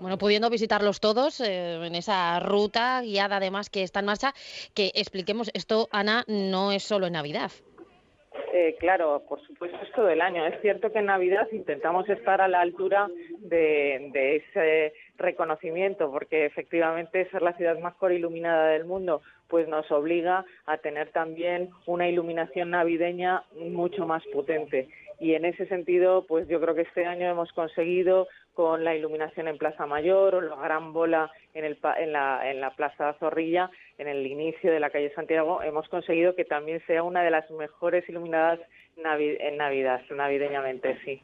Bueno, 0.00 0.16
pudiendo 0.16 0.48
visitarlos 0.48 1.00
todos 1.00 1.40
eh, 1.40 1.84
en 1.84 1.96
esa 1.96 2.38
ruta 2.38 3.00
guiada 3.02 3.36
además 3.36 3.68
que 3.68 3.82
está 3.82 3.98
en 3.98 4.06
marcha, 4.06 4.32
que 4.74 4.92
expliquemos, 4.94 5.50
esto, 5.54 5.88
Ana, 5.90 6.24
no 6.28 6.70
es 6.70 6.84
solo 6.84 7.06
en 7.06 7.14
Navidad. 7.14 7.50
Eh, 8.52 8.76
claro, 8.78 9.22
por 9.28 9.40
supuesto 9.42 9.78
es 9.82 9.90
todo 9.92 10.08
el 10.08 10.20
año. 10.20 10.46
Es 10.46 10.60
cierto 10.60 10.92
que 10.92 11.00
en 11.00 11.06
Navidad 11.06 11.48
intentamos 11.52 12.08
estar 12.08 12.40
a 12.40 12.48
la 12.48 12.60
altura 12.60 13.08
de, 13.38 14.10
de 14.12 14.36
ese 14.36 14.94
reconocimiento, 15.18 16.10
porque 16.10 16.46
efectivamente 16.46 17.28
ser 17.30 17.42
la 17.42 17.56
ciudad 17.56 17.78
mejor 17.78 18.12
iluminada 18.12 18.68
del 18.68 18.84
mundo, 18.84 19.22
pues 19.48 19.68
nos 19.68 19.90
obliga 19.90 20.44
a 20.66 20.78
tener 20.78 21.10
también 21.10 21.70
una 21.86 22.08
iluminación 22.08 22.70
navideña 22.70 23.44
mucho 23.56 24.06
más 24.06 24.24
potente. 24.32 24.88
Y 25.20 25.34
en 25.34 25.44
ese 25.44 25.66
sentido, 25.66 26.26
pues 26.26 26.48
yo 26.48 26.60
creo 26.60 26.74
que 26.74 26.82
este 26.82 27.06
año 27.06 27.30
hemos 27.30 27.52
conseguido 27.52 28.26
con 28.54 28.84
la 28.84 28.94
iluminación 28.94 29.48
en 29.48 29.58
Plaza 29.58 29.84
Mayor 29.86 30.36
o 30.36 30.40
la 30.40 30.56
gran 30.56 30.92
bola 30.92 31.30
en, 31.54 31.64
el, 31.64 31.78
en, 31.98 32.12
la, 32.12 32.50
en 32.50 32.60
la 32.60 32.70
Plaza 32.70 33.14
Zorrilla, 33.18 33.70
en 33.98 34.08
el 34.08 34.26
inicio 34.26 34.72
de 34.72 34.80
la 34.80 34.90
calle 34.90 35.12
Santiago, 35.14 35.62
hemos 35.62 35.88
conseguido 35.88 36.34
que 36.34 36.44
también 36.44 36.80
sea 36.86 37.02
una 37.02 37.22
de 37.22 37.30
las 37.30 37.50
mejores 37.50 38.08
iluminadas 38.08 38.60
navi- 38.96 39.36
en 39.40 39.56
Navidad, 39.56 40.00
navideñamente, 40.10 40.98
sí. 41.04 41.20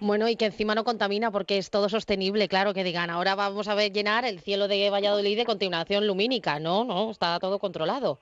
Bueno, 0.00 0.28
y 0.28 0.36
que 0.36 0.46
encima 0.46 0.74
no 0.74 0.84
contamina 0.84 1.30
porque 1.30 1.58
es 1.58 1.70
todo 1.70 1.88
sostenible, 1.88 2.46
claro, 2.48 2.72
que 2.72 2.84
digan, 2.84 3.10
ahora 3.10 3.34
vamos 3.34 3.68
a 3.68 3.74
ver 3.74 3.92
llenar 3.92 4.24
el 4.24 4.38
cielo 4.40 4.68
de 4.68 4.90
Valladolid 4.90 5.36
de 5.36 5.44
contaminación 5.44 6.06
lumínica. 6.06 6.60
No, 6.60 6.84
no, 6.84 7.10
está 7.10 7.38
todo 7.40 7.58
controlado. 7.58 8.18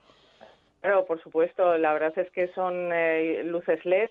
Claro, 0.81 1.05
por 1.05 1.21
supuesto, 1.21 1.77
la 1.77 1.93
verdad 1.93 2.17
es 2.17 2.31
que 2.31 2.47
son 2.53 2.89
eh, 2.93 3.41
luces 3.43 3.83
LED. 3.85 4.09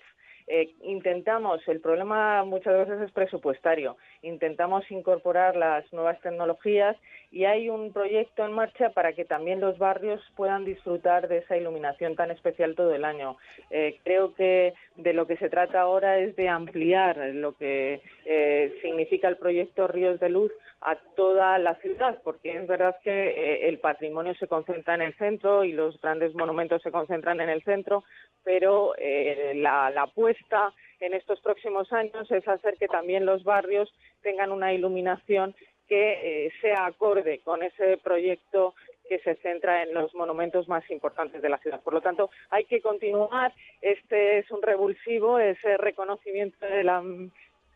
Eh, 0.51 0.73
intentamos, 0.81 1.61
el 1.67 1.79
problema 1.79 2.43
muchas 2.43 2.73
veces 2.73 3.01
es 3.01 3.11
presupuestario, 3.11 3.97
intentamos 4.23 4.83
incorporar 4.89 5.55
las 5.55 5.93
nuevas 5.93 6.19
tecnologías 6.21 6.97
y 7.31 7.45
hay 7.45 7.69
un 7.69 7.93
proyecto 7.93 8.43
en 8.43 8.53
marcha 8.53 8.89
para 8.89 9.13
que 9.13 9.25
también 9.25 9.59
los 9.59 9.77
barrios 9.77 10.19
puedan 10.35 10.65
disfrutar 10.65 11.27
de 11.27 11.37
esa 11.37 11.55
iluminación 11.55 12.15
tan 12.15 12.31
especial 12.31 12.73
todo 12.73 12.95
el 12.95 13.05
año. 13.05 13.37
Eh, 13.69 13.99
creo 14.03 14.33
que 14.33 14.73
de 14.95 15.13
lo 15.13 15.27
que 15.27 15.37
se 15.37 15.49
trata 15.49 15.81
ahora 15.81 16.17
es 16.17 16.35
de 16.35 16.49
ampliar 16.49 17.17
lo 17.35 17.55
que 17.55 18.01
eh, 18.25 18.75
significa 18.81 19.27
el 19.27 19.37
proyecto 19.37 19.87
Ríos 19.87 20.19
de 20.19 20.29
Luz 20.29 20.51
a 20.81 20.95
toda 21.15 21.57
la 21.57 21.75
ciudad, 21.75 22.21
porque 22.23 22.55
es 22.55 22.67
verdad 22.67 22.95
que 23.03 23.11
eh, 23.11 23.67
el 23.67 23.79
patrimonio 23.79 24.33
se 24.35 24.47
concentra 24.47 24.95
en 24.95 25.01
el 25.01 25.15
centro 25.17 25.63
y 25.65 25.73
los 25.73 25.99
grandes 25.99 26.33
monumentos 26.35 26.81
se 26.81 26.91
concentran 26.91 27.41
en 27.41 27.49
el 27.49 27.63
centro, 27.63 28.03
pero 28.43 28.93
eh, 28.97 29.53
la, 29.55 29.87
apuesta 29.87 30.73
en 31.01 31.13
estos 31.13 31.41
próximos 31.41 31.91
años 31.91 32.31
es 32.31 32.47
hacer 32.47 32.77
que 32.77 32.87
también 32.87 33.25
los 33.25 33.43
barrios 33.43 33.93
tengan 34.21 34.51
una 34.51 34.73
iluminación 34.73 35.53
que 35.87 36.45
eh, 36.45 36.51
sea 36.61 36.85
acorde 36.85 37.39
con 37.39 37.63
ese 37.63 37.97
proyecto 37.97 38.75
que 39.09 39.19
se 39.19 39.35
centra 39.37 39.83
en 39.83 39.93
los 39.93 40.13
monumentos 40.13 40.67
más 40.69 40.87
importantes 40.91 41.41
de 41.41 41.49
la 41.49 41.57
ciudad. 41.57 41.81
Por 41.81 41.95
lo 41.95 42.01
tanto, 42.01 42.29
hay 42.51 42.65
que 42.65 42.79
continuar. 42.79 43.51
Este 43.81 44.37
es 44.37 44.51
un 44.51 44.61
revulsivo, 44.61 45.39
ese 45.39 45.77
reconocimiento 45.77 46.63
de 46.65 46.83
la 46.83 47.03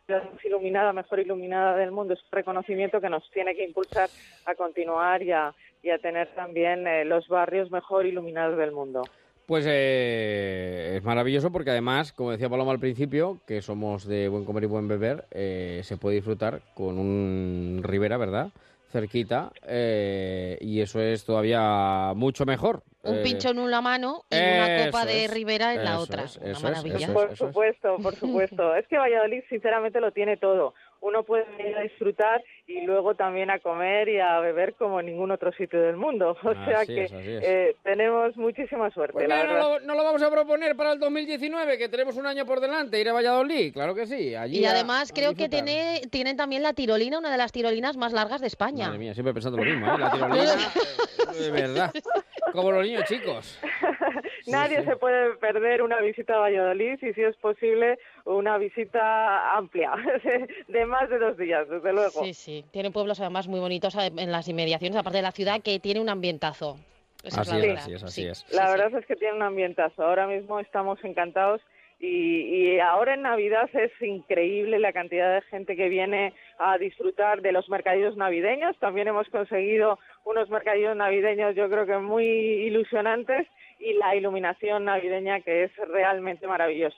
la 0.06 0.22
iluminada, 0.44 0.92
mejor 0.92 1.20
iluminada 1.20 1.76
del 1.76 1.90
mundo, 1.90 2.14
es 2.14 2.20
un 2.20 2.32
reconocimiento 2.32 3.00
que 3.00 3.08
nos 3.08 3.28
tiene 3.30 3.54
que 3.54 3.64
impulsar 3.64 4.08
a 4.44 4.54
continuar 4.54 5.22
y 5.22 5.32
a, 5.32 5.54
tener 6.02 6.28
también 6.34 6.86
eh, 6.86 7.04
los 7.04 7.28
barrios 7.28 7.70
mejor 7.70 8.06
iluminados 8.06 8.56
del 8.58 8.72
mundo. 8.72 9.02
Pues 9.46 9.66
eh, 9.68 10.94
es 10.96 11.04
maravilloso 11.04 11.52
porque 11.52 11.70
además, 11.70 12.12
como 12.12 12.30
decía 12.30 12.48
Paloma 12.48 12.72
al 12.72 12.80
principio, 12.80 13.38
que 13.46 13.60
somos 13.60 14.06
de 14.06 14.28
buen 14.28 14.44
comer 14.46 14.64
y 14.64 14.66
buen 14.66 14.88
beber, 14.88 15.26
eh, 15.30 15.80
se 15.84 15.98
puede 15.98 16.16
disfrutar 16.16 16.62
con 16.74 16.98
un 16.98 17.82
Ribera, 17.82 18.16
¿verdad? 18.16 18.48
Cerquita, 18.98 19.50
eh, 19.66 20.56
y 20.60 20.80
eso 20.80 21.00
es 21.00 21.24
todavía 21.24 22.12
mucho 22.14 22.46
mejor. 22.46 22.84
Un 23.02 23.16
Eh, 23.16 23.22
pincho 23.24 23.50
en 23.50 23.58
una 23.58 23.80
mano 23.80 24.22
y 24.30 24.36
una 24.36 24.84
copa 24.86 25.04
de 25.04 25.24
es, 25.24 25.34
Ribera 25.34 25.74
en 25.74 25.84
la 25.84 25.94
eso 25.94 26.00
otra. 26.02 26.22
es, 26.22 26.36
Una 26.38 26.60
maravilla. 26.60 26.96
eso 26.98 27.06
es, 27.06 27.12
Por 27.12 27.24
eso 27.24 27.32
es. 27.32 27.38
supuesto, 27.38 27.96
por 28.00 28.14
supuesto. 28.14 28.74
es 28.76 28.86
que 28.86 28.96
Valladolid 28.96 29.42
sinceramente 29.50 30.00
lo 30.00 30.12
tiene 30.12 30.36
todo. 30.36 30.74
Uno 31.00 31.24
puede 31.24 31.44
ir 31.68 31.76
a 31.76 31.82
disfrutar 31.82 32.40
y 32.66 32.80
luego 32.86 33.14
también 33.14 33.50
a 33.50 33.58
comer 33.58 34.08
y 34.08 34.18
a 34.20 34.40
beber 34.40 34.74
como 34.74 34.98
en 35.00 35.06
ningún 35.06 35.30
otro 35.30 35.52
sitio 35.52 35.80
del 35.82 35.96
mundo. 35.96 36.36
O 36.44 36.54
sea 36.64 36.86
que 36.86 37.04
es, 37.04 37.12
así 37.12 37.30
es. 37.32 37.42
eh, 37.44 37.76
tenemos 37.82 38.36
muchísima 38.36 38.90
suerte, 38.90 39.12
Pues 39.12 39.28
la 39.28 39.36
mira, 39.36 39.46
verdad. 39.52 39.62
no, 39.68 39.78
lo, 39.78 39.80
no 39.86 39.94
lo 39.94 40.04
vamos 40.04 40.22
a 40.22 40.30
proponer 40.30 40.74
para 40.76 40.92
el 40.92 40.98
2019, 40.98 41.76
que 41.78 41.88
tenemos 41.88 42.16
un 42.16 42.26
año 42.26 42.46
por 42.46 42.60
delante, 42.60 42.98
ir 43.00 43.08
a 43.08 43.12
Valladolid, 43.12 43.72
claro 43.72 43.94
que 43.94 44.06
sí. 44.06 44.34
Allí 44.34 44.60
Y 44.60 44.64
a- 44.64 44.70
además 44.70 45.10
a 45.10 45.14
creo 45.14 45.34
que 45.34 45.48
tiene, 45.48 46.02
tienen 46.10 46.36
también 46.36 46.62
la 46.62 46.72
tirolina, 46.72 47.18
una 47.18 47.30
de 47.30 47.36
las 47.38 47.52
tirolinas 47.52 47.96
más 47.96 48.12
largas 48.12 48.40
de 48.40 48.46
España. 48.46 48.86
Madre 48.86 48.98
mía, 48.98 49.14
siempre 49.14 49.34
pensando 49.34 49.58
lo 49.58 49.64
mismo, 49.64 49.86
¿eh? 49.86 49.98
La 49.98 50.10
tirolina, 50.12 50.52
eh, 51.34 51.42
de 51.42 51.50
verdad. 51.50 51.92
Como 52.52 52.72
los 52.72 52.84
niños 52.84 53.04
chicos. 53.04 53.58
Nadie 54.46 54.84
se 54.84 54.96
puede 54.96 55.34
perder 55.36 55.80
una 55.82 56.00
visita 56.00 56.34
a 56.34 56.38
Valladolid 56.40 56.98
y 57.02 57.12
si 57.14 57.22
es 57.22 57.34
posible 57.36 57.98
una 58.26 58.58
visita 58.58 59.56
amplia, 59.56 59.92
de 60.68 60.84
más 60.86 61.08
de 61.08 61.18
dos 61.18 61.36
días, 61.38 61.66
desde 61.68 61.92
luego. 61.92 62.22
Sí, 62.24 62.34
sí. 62.34 62.53
Tiene 62.70 62.90
pueblos 62.90 63.20
además 63.20 63.48
muy 63.48 63.60
bonitos 63.60 63.94
eh, 63.96 64.12
en 64.16 64.30
las 64.32 64.48
inmediaciones, 64.48 64.96
aparte 64.96 65.18
de 65.18 65.22
la 65.22 65.32
ciudad, 65.32 65.60
que 65.62 65.80
tiene 65.80 66.00
un 66.00 66.08
ambientazo. 66.08 66.76
Esa 67.22 67.40
Así 67.40 67.50
la 67.52 67.56
es, 67.58 67.62
verdad. 67.66 67.82
así 67.82 67.92
es, 67.94 68.02
así 68.04 68.22
Sí. 68.22 68.28
es. 68.28 68.46
La 68.52 68.70
verdad 68.70 68.94
es 68.98 69.06
que 69.06 69.16
tiene 69.16 69.34
un 69.34 69.42
ambientazo. 69.42 70.02
Ahora 70.04 70.26
mismo 70.26 70.60
estamos 70.60 71.02
encantados 71.04 71.60
y, 71.98 72.06
y 72.74 72.80
ahora 72.80 73.14
en 73.14 73.22
Navidad 73.22 73.70
es 73.72 73.90
increíble 74.02 74.78
la 74.78 74.92
cantidad 74.92 75.34
de 75.34 75.40
gente 75.42 75.74
que 75.74 75.88
viene 75.88 76.34
a 76.58 76.76
disfrutar 76.76 77.40
de 77.40 77.52
los 77.52 77.68
mercadillos 77.70 78.16
navideños. 78.16 78.76
También 78.78 79.08
hemos 79.08 79.28
conseguido 79.28 79.98
unos 80.24 80.50
mercadillos 80.50 80.96
navideños 80.96 81.54
yo 81.54 81.68
creo 81.70 81.86
que 81.86 81.96
muy 81.98 82.26
ilusionantes 82.26 83.46
y 83.78 83.94
la 83.94 84.14
iluminación 84.16 84.84
navideña 84.84 85.40
que 85.40 85.64
es 85.64 85.70
realmente 85.88 86.46
maravillosa. 86.46 86.96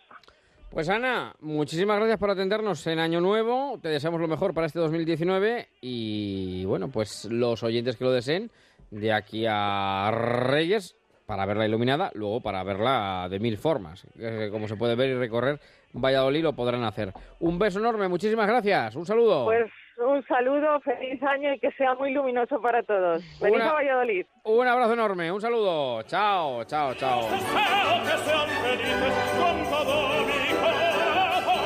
Pues 0.70 0.88
Ana, 0.88 1.34
muchísimas 1.40 1.96
gracias 1.96 2.18
por 2.18 2.30
atendernos 2.30 2.86
en 2.86 2.98
Año 2.98 3.20
Nuevo. 3.20 3.78
Te 3.80 3.88
deseamos 3.88 4.20
lo 4.20 4.28
mejor 4.28 4.52
para 4.52 4.66
este 4.66 4.78
2019 4.78 5.68
y 5.80 6.64
bueno, 6.66 6.88
pues 6.88 7.26
los 7.30 7.62
oyentes 7.62 7.96
que 7.96 8.04
lo 8.04 8.12
deseen 8.12 8.50
de 8.90 9.12
aquí 9.12 9.46
a 9.48 10.10
Reyes 10.12 10.96
para 11.24 11.46
verla 11.46 11.66
iluminada, 11.66 12.10
luego 12.14 12.40
para 12.40 12.62
verla 12.62 13.26
de 13.30 13.40
mil 13.40 13.56
formas. 13.56 14.06
Como 14.50 14.68
se 14.68 14.76
puede 14.76 14.94
ver 14.96 15.10
y 15.10 15.14
recorrer 15.14 15.60
Valladolid 15.92 16.42
lo 16.42 16.54
podrán 16.54 16.84
hacer. 16.84 17.12
Un 17.40 17.58
beso 17.58 17.78
enorme, 17.78 18.08
muchísimas 18.08 18.46
gracias. 18.46 18.96
Un 18.96 19.06
saludo. 19.06 19.46
Pues 19.46 19.70
un 19.98 20.24
saludo, 20.26 20.80
feliz 20.80 21.22
año 21.22 21.54
y 21.54 21.58
que 21.58 21.70
sea 21.72 21.94
muy 21.94 22.12
luminoso 22.12 22.60
para 22.60 22.82
todos. 22.82 23.24
Feliz 23.38 23.62
a 23.62 23.72
Valladolid. 23.72 24.26
Un 24.44 24.66
abrazo 24.66 24.92
enorme, 24.92 25.32
un 25.32 25.40
saludo. 25.40 26.02
Chao, 26.02 26.64
chao, 26.64 26.94
chao. 26.94 27.22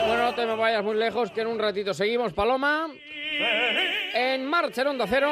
Bueno, 0.06 0.22
no 0.24 0.34
te 0.34 0.46
me 0.46 0.56
vayas 0.56 0.84
muy 0.84 0.96
lejos, 0.96 1.30
que 1.30 1.40
en 1.40 1.48
un 1.48 1.58
ratito 1.58 1.92
seguimos. 1.94 2.32
Paloma, 2.32 2.88
en 4.14 4.46
marcha 4.46 4.82
en 4.82 4.88
Onda 4.88 5.06
Cero. 5.08 5.30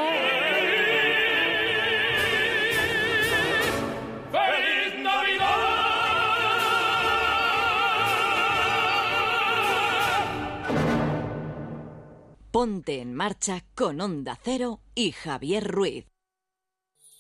Ponte 12.50 13.02
en 13.02 13.14
marcha 13.14 13.62
con 13.74 14.00
Onda 14.00 14.38
Cero 14.42 14.80
y 14.94 15.12
Javier 15.12 15.64
Ruiz. 15.70 16.06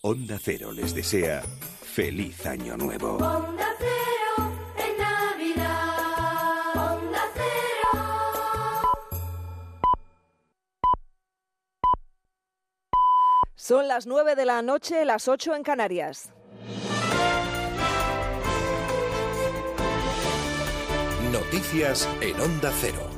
Onda 0.00 0.38
Cero 0.42 0.72
les 0.72 0.94
desea 0.94 1.42
feliz 1.42 2.46
año 2.46 2.78
nuevo. 2.78 3.16
Onda 3.18 3.68
Cero 3.78 4.50
en 4.78 4.98
Navidad. 4.98 6.94
Onda 6.94 7.20
Cero. 7.34 7.90
Son 13.54 13.86
las 13.86 14.06
9 14.06 14.34
de 14.34 14.46
la 14.46 14.62
noche, 14.62 15.04
las 15.04 15.28
8 15.28 15.56
en 15.56 15.62
Canarias. 15.62 16.30
Noticias 21.30 22.08
en 22.22 22.40
Onda 22.40 22.72
Cero. 22.80 23.17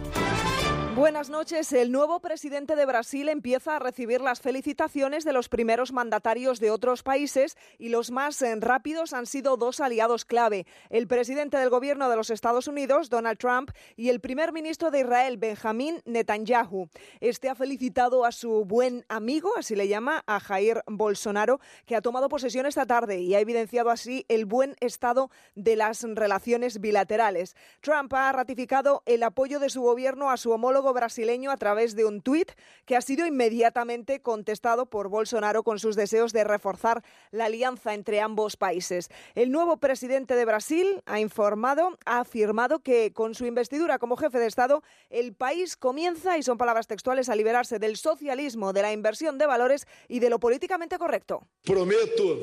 Buenas 0.95 1.31
noches. 1.31 1.73
El 1.73 1.93
nuevo 1.93 2.19
presidente 2.19 2.75
de 2.75 2.85
Brasil 2.85 3.29
empieza 3.29 3.77
a 3.77 3.79
recibir 3.79 4.21
las 4.21 4.41
felicitaciones 4.41 5.25
de 5.25 5.33
los 5.33 5.49
primeros 5.49 5.93
mandatarios 5.93 6.59
de 6.59 6.73
otros 6.73 7.05
países 7.05 7.57
y 7.79 7.91
los 7.91 8.11
más 8.11 8.43
eh, 8.43 8.57
rápidos 8.59 9.13
han 9.13 9.27
sido 9.27 9.57
dos 9.57 9.79
aliados 9.79 10.25
clave. 10.25 10.67
El 10.91 11.07
presidente 11.07 11.59
del 11.59 11.71
gobierno 11.71 12.11
de 12.11 12.17
los 12.17 12.29
Estados 12.31 12.67
Unidos, 12.67 13.09
Donald 13.09 13.39
Trump, 13.39 13.71
y 13.97 14.09
el 14.09 14.21
primer 14.21 14.53
ministro 14.53 14.91
de 14.91 15.01
Israel, 15.01 15.37
Benjamín 15.37 16.03
Netanyahu. 16.07 16.89
Este 17.21 17.49
ha 17.49 17.55
felicitado 17.55 18.25
a 18.25 18.33
su 18.33 18.65
buen 18.65 19.05
amigo, 19.09 19.53
así 19.57 19.77
le 19.77 19.87
llama, 19.87 20.25
a 20.27 20.41
Jair 20.41 20.83
Bolsonaro, 20.89 21.61
que 21.87 21.95
ha 21.95 22.03
tomado 22.03 22.29
posesión 22.29 22.67
esta 22.67 22.85
tarde 22.85 23.21
y 23.21 23.37
ha 23.37 23.41
evidenciado 23.41 23.91
así 23.91 24.27
el 24.29 24.45
buen 24.45 24.75
estado 24.81 25.31
de 25.55 25.77
las 25.77 26.03
relaciones 26.03 26.81
bilaterales. 26.81 27.55
Trump 27.81 28.13
ha 28.13 28.33
ratificado 28.33 29.05
el 29.07 29.23
apoyo 29.23 29.61
de 29.61 29.71
su 29.71 29.83
gobierno 29.83 30.33
a 30.33 30.37
su 30.37 30.51
homólogo 30.51 30.80
brasileño 30.93 31.51
a 31.51 31.57
través 31.57 31.95
de 31.95 32.05
un 32.05 32.21
tuit 32.23 32.53
que 32.87 32.97
ha 32.97 33.01
sido 33.01 33.27
inmediatamente 33.27 34.21
contestado 34.21 34.87
por 34.87 35.09
Bolsonaro 35.09 35.63
con 35.63 35.79
sus 35.79 35.97
deseos 35.97 36.33
de 36.33 36.45
reforzar 36.45 37.03
la 37.31 37.45
alianza 37.45 37.95
entre 37.95 38.21
ambos 38.21 38.57
países. 38.57 39.09
El 39.35 39.53
nuevo 39.53 39.77
presidente 39.77 40.35
de 40.35 40.45
Brasil 40.45 41.03
ha 41.07 41.21
informado, 41.21 41.99
ha 42.05 42.21
afirmado 42.21 42.81
que 42.81 43.13
con 43.13 43.35
su 43.35 43.47
investidura 43.47 43.99
como 43.99 44.17
jefe 44.17 44.39
de 44.39 44.47
Estado, 44.47 44.83
el 45.11 45.35
país 45.35 45.77
comienza, 45.77 46.39
y 46.39 46.43
son 46.43 46.59
palabras 46.59 46.87
textuales, 46.87 47.29
a 47.29 47.37
liberarse 47.37 47.79
del 47.79 47.97
socialismo, 47.97 48.73
de 48.73 48.83
la 48.83 48.93
inversión 48.93 49.39
de 49.39 49.47
valores 49.47 49.87
y 50.09 50.21
de 50.21 50.31
lo 50.31 50.41
políticamente 50.41 50.99
correcto. 50.99 51.47
Prometo 51.65 52.39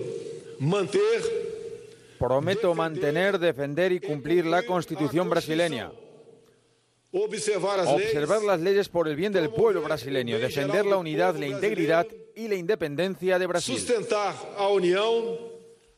manter 0.60 1.58
Prometo 2.18 2.74
mantener, 2.74 3.38
defender 3.38 3.92
y 3.92 4.00
cumplir 4.00 4.46
la 4.46 4.64
Constitución 4.64 5.30
brasileña. 5.30 5.92
Observar 7.24 7.80
as 7.80 7.88
leis, 7.88 8.08
Observar 8.08 8.42
las 8.44 8.60
leyes 8.60 8.90
por 8.90 9.08
el 9.08 9.16
bien 9.16 9.32
del 9.34 9.50
pueblo 9.50 9.82
brasileño, 9.82 10.40
defender 10.40 10.86
la 10.86 10.98
unidad, 10.98 11.36
la 11.36 11.48
integridad 11.48 12.06
y 12.36 12.48
la 12.48 12.56
independencia 12.56 13.40
de 13.40 13.48
Brasil. 13.48 13.76
sustentar 13.78 14.36
a 14.58 14.68
união, 14.70 15.38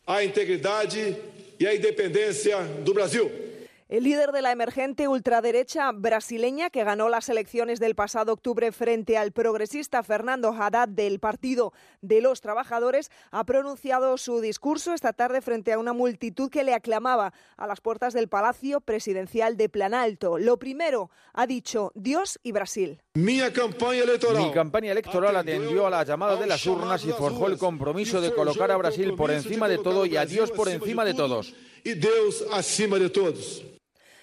a 0.05 0.23
integridade 0.23 1.17
e 1.59 1.67
a 1.67 1.73
independência 1.75 2.57
do 2.83 2.93
Brasil. 2.93 3.48
El 3.89 4.03
líder 4.03 4.31
de 4.33 4.43
la 4.43 4.51
emergente 4.51 5.07
ultraderecha 5.07 5.91
brasileña, 5.91 6.69
que 6.69 6.83
ganó 6.83 7.09
las 7.09 7.27
elecciones 7.27 7.79
del 7.79 7.95
pasado 7.95 8.33
octubre 8.33 8.71
frente 8.71 9.17
al 9.17 9.31
progresista 9.31 10.03
Fernando 10.03 10.53
Haddad 10.53 10.87
del 10.87 11.19
Partido 11.19 11.73
de 12.03 12.21
los 12.21 12.39
Trabajadores, 12.39 13.09
ha 13.31 13.43
pronunciado 13.45 14.15
su 14.19 14.41
discurso 14.41 14.93
esta 14.93 15.11
tarde 15.11 15.41
frente 15.41 15.73
a 15.73 15.79
una 15.79 15.93
multitud 15.93 16.51
que 16.51 16.63
le 16.63 16.75
aclamaba 16.75 17.33
a 17.57 17.65
las 17.65 17.81
puertas 17.81 18.13
del 18.13 18.27
Palacio 18.27 18.79
Presidencial 18.79 19.57
de 19.57 19.69
Planalto. 19.69 20.37
Lo 20.37 20.59
primero, 20.59 21.09
ha 21.33 21.47
dicho 21.47 21.91
Dios 21.95 22.37
y 22.43 22.51
Brasil. 22.51 23.01
Minha 23.15 23.51
campanha 23.51 24.03
eleitoral 24.03 24.43
Mi 24.43 24.51
campaña 24.51 24.91
electoral 24.91 25.35
atendió 25.35 25.87
a 25.87 25.89
la 25.89 26.03
llamada 26.03 26.35
de 26.35 26.45
las 26.45 26.63
urnas 26.67 27.03
y 27.05 27.11
forjó 27.11 27.47
el 27.47 27.57
compromiso 27.57 28.21
de 28.21 28.35
colocar 28.35 28.69
a 28.69 28.77
Brasil 28.77 29.15
por 29.15 29.31
encima 29.31 29.67
de 29.67 29.79
todo 29.79 30.05
y 30.05 30.15
a 30.15 30.27
Dios 30.27 30.51
por 30.51 30.69
encima 30.69 31.03
de 31.03 31.15
todos. 31.15 31.55
Deus 31.83 32.45
acima 32.51 32.99
de 32.99 33.09
todos. 33.09 33.63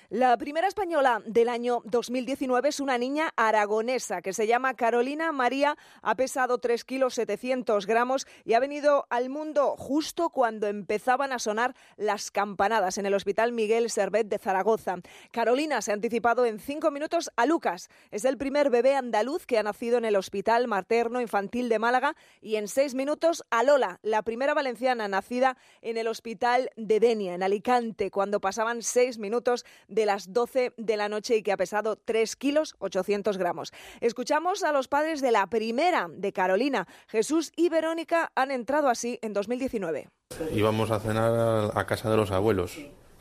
La 0.09 0.37
primera 0.39 0.69
española 0.69 1.21
del 1.27 1.49
año 1.49 1.83
2019 1.85 2.69
es 2.69 2.79
una 2.79 2.97
niña 2.97 3.33
aragonesa 3.35 4.23
que 4.23 4.33
se 4.33 4.47
llama 4.47 4.75
Carolina 4.75 5.33
María, 5.33 5.77
ha 6.01 6.15
pesado 6.15 6.59
3 6.59 6.85
kilos 6.85 7.15
700 7.15 7.87
gramos 7.87 8.25
y 8.45 8.53
ha 8.53 8.61
venido 8.61 9.09
al 9.11 9.31
mundo 9.31 9.75
justo 9.77 10.31
cuando 10.31 10.69
empezaban 10.69 11.33
a 11.33 11.41
sonar 11.41 11.75
las 11.97 12.31
campanadas 12.31 12.99
en 12.99 13.07
el 13.07 13.15
Hospital 13.15 13.51
Miguel 13.51 13.91
Servet 13.91 14.29
de 14.29 14.39
Zaragoza. 14.39 14.99
Carolina 15.33 15.83
se 15.83 15.91
ha 15.91 15.95
anticipado 15.95 16.47
en 16.47 16.61
cinco 16.61 16.93
minutos 16.93 17.33
a 17.35 17.45
Lucas. 17.45 17.89
Es 18.13 18.25
el 18.25 18.39
primer 18.39 18.71
bebé 18.71 18.95
andaluz 18.95 19.45
que 19.45 19.59
ha 19.59 19.65
nacido 19.65 19.99
en 19.99 20.05
el 20.05 20.15
Hospital 20.15 20.69
Materno 20.69 21.21
Infantil 21.21 21.69
de 21.69 21.81
Málaga 21.81 22.15
y 22.41 22.57
en 22.57 22.69
seis 22.69 22.95
minutos 22.95 23.43
a 23.51 23.65
Lola, 23.65 23.99
la 24.03 24.23
primera 24.23 24.55
valenciana 24.55 25.09
nacida 25.09 25.57
en 25.83 25.97
el 25.97 26.07
Hospital 26.07 26.71
de 26.77 27.01
Denia, 27.01 27.35
en 27.35 27.43
Alicante, 27.43 28.13
cuando 28.13 28.41
pasaban 28.41 28.83
seis 28.83 29.19
minutos 29.19 29.65
de 29.89 29.96
las 30.05 30.33
12 30.35 30.75
de 30.77 30.97
la 30.99 31.09
noche 31.09 31.37
y 31.37 31.43
que 31.43 31.53
ha 31.53 31.57
pesado 31.57 31.97
3 31.97 32.37
kilos 32.37 32.75
800 32.81 33.39
gramos. 33.39 33.73
Escuchamos 34.01 34.65
a 34.65 34.73
los 34.73 34.89
padres 34.89 35.21
de 35.23 35.31
la 35.31 35.47
primera 35.47 36.09
de 36.13 36.33
Carolina. 36.33 36.87
Jesús 37.07 37.53
y 37.57 37.69
Verónica 37.69 38.33
han 38.35 38.51
entrado 38.51 38.89
así 38.89 39.19
en 39.23 39.33
2019. 39.33 40.09
Íbamos 40.53 40.91
a 40.91 41.01
cenar 41.01 41.71
a- 41.75 41.87
casa 41.87 42.11
de 42.11 42.17
los 42.17 42.33
abuelos. 42.33 42.77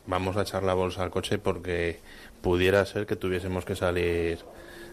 Vamos 0.07 0.35
a 0.37 0.41
echar 0.41 0.63
la 0.63 0.73
bolsa 0.73 1.03
al 1.03 1.11
coche 1.11 1.37
porque 1.37 1.99
pudiera 2.41 2.85
ser 2.85 3.05
que 3.05 3.15
tuviésemos 3.15 3.63
que 3.63 3.75
salir 3.75 4.39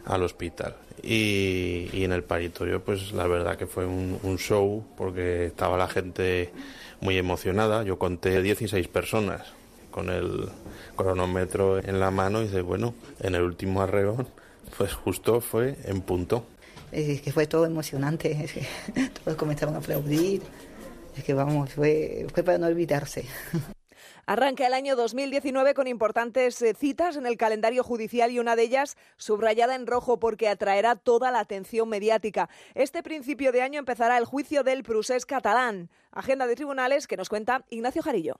al 0.05 0.23
hospital. 0.23 0.77
Y, 1.03 1.89
en 2.05 2.13
el 2.13 2.23
paritorio, 2.25 2.85
pues 2.85 3.13
la 3.13 3.27
verdad 3.27 3.57
que 3.57 3.67
fue 3.67 3.87
un, 3.87 4.19
un 4.23 4.39
show 4.39 4.85
porque 4.97 5.47
estaba 5.47 5.77
la 5.77 5.89
gente 5.89 6.51
muy 7.01 7.17
emocionada. 7.19 7.83
Yo 7.83 7.99
conté 7.99 8.41
16 8.43 8.89
personas 8.89 9.53
con 9.93 10.11
el 10.11 10.49
cronómetro 10.97 11.79
en 11.79 12.01
la 12.01 12.11
mano 12.11 12.41
y 12.41 12.47
dice, 12.47 12.63
bueno, 12.63 12.95
en 13.21 13.37
el 13.37 13.43
último 13.43 13.83
arreón, 13.83 14.27
pues 14.77 14.93
justo 14.93 15.41
fue 15.41 15.77
en 15.85 16.01
punto. 16.01 16.45
Es 16.91 17.23
que 17.23 17.31
fue 17.31 17.47
todo 17.47 17.65
emocionante, 17.65 18.33
es 18.45 18.53
que 18.53 18.67
todos 19.23 19.37
comenzaron 19.37 19.77
a 19.77 19.79
aplaudir, 19.79 20.43
es 21.17 21.23
que 21.23 21.35
vamos, 21.35 21.73
fue, 21.73 22.27
fue 22.35 22.43
para 22.43 22.59
no 22.59 22.67
olvidarse. 22.67 23.25
Arranca 24.25 24.67
el 24.67 24.75
año 24.75 24.95
2019 24.95 25.75
con 25.75 25.89
importantes 25.89 26.63
eh, 26.63 26.75
citas 26.79 27.17
en 27.17 27.27
el 27.27 27.37
calendario 27.37 27.83
judicial 27.83 28.31
y 28.31 28.39
una 28.39 28.55
de 28.55 28.63
ellas 28.63 28.97
subrayada 29.17 29.75
en 29.75 29.87
rojo 29.87 30.21
porque 30.21 30.49
atraerá 30.49 30.95
toda 30.95 31.33
la 31.33 31.41
atención 31.41 31.89
mediática. 31.89 32.49
Este 32.75 33.03
principio 33.03 33.51
de 33.51 33.63
año 33.63 33.81
empezará 33.81 34.17
el 34.19 34.25
juicio 34.25 34.63
del 34.63 34.85
procés 34.85 35.27
catalán. 35.27 35.91
Agenda 36.13 36.47
de 36.47 36.55
tribunales 36.55 37.09
que 37.09 37.17
nos 37.17 37.29
cuenta 37.29 37.65
Ignacio 37.69 38.01
Jarillo. 38.01 38.37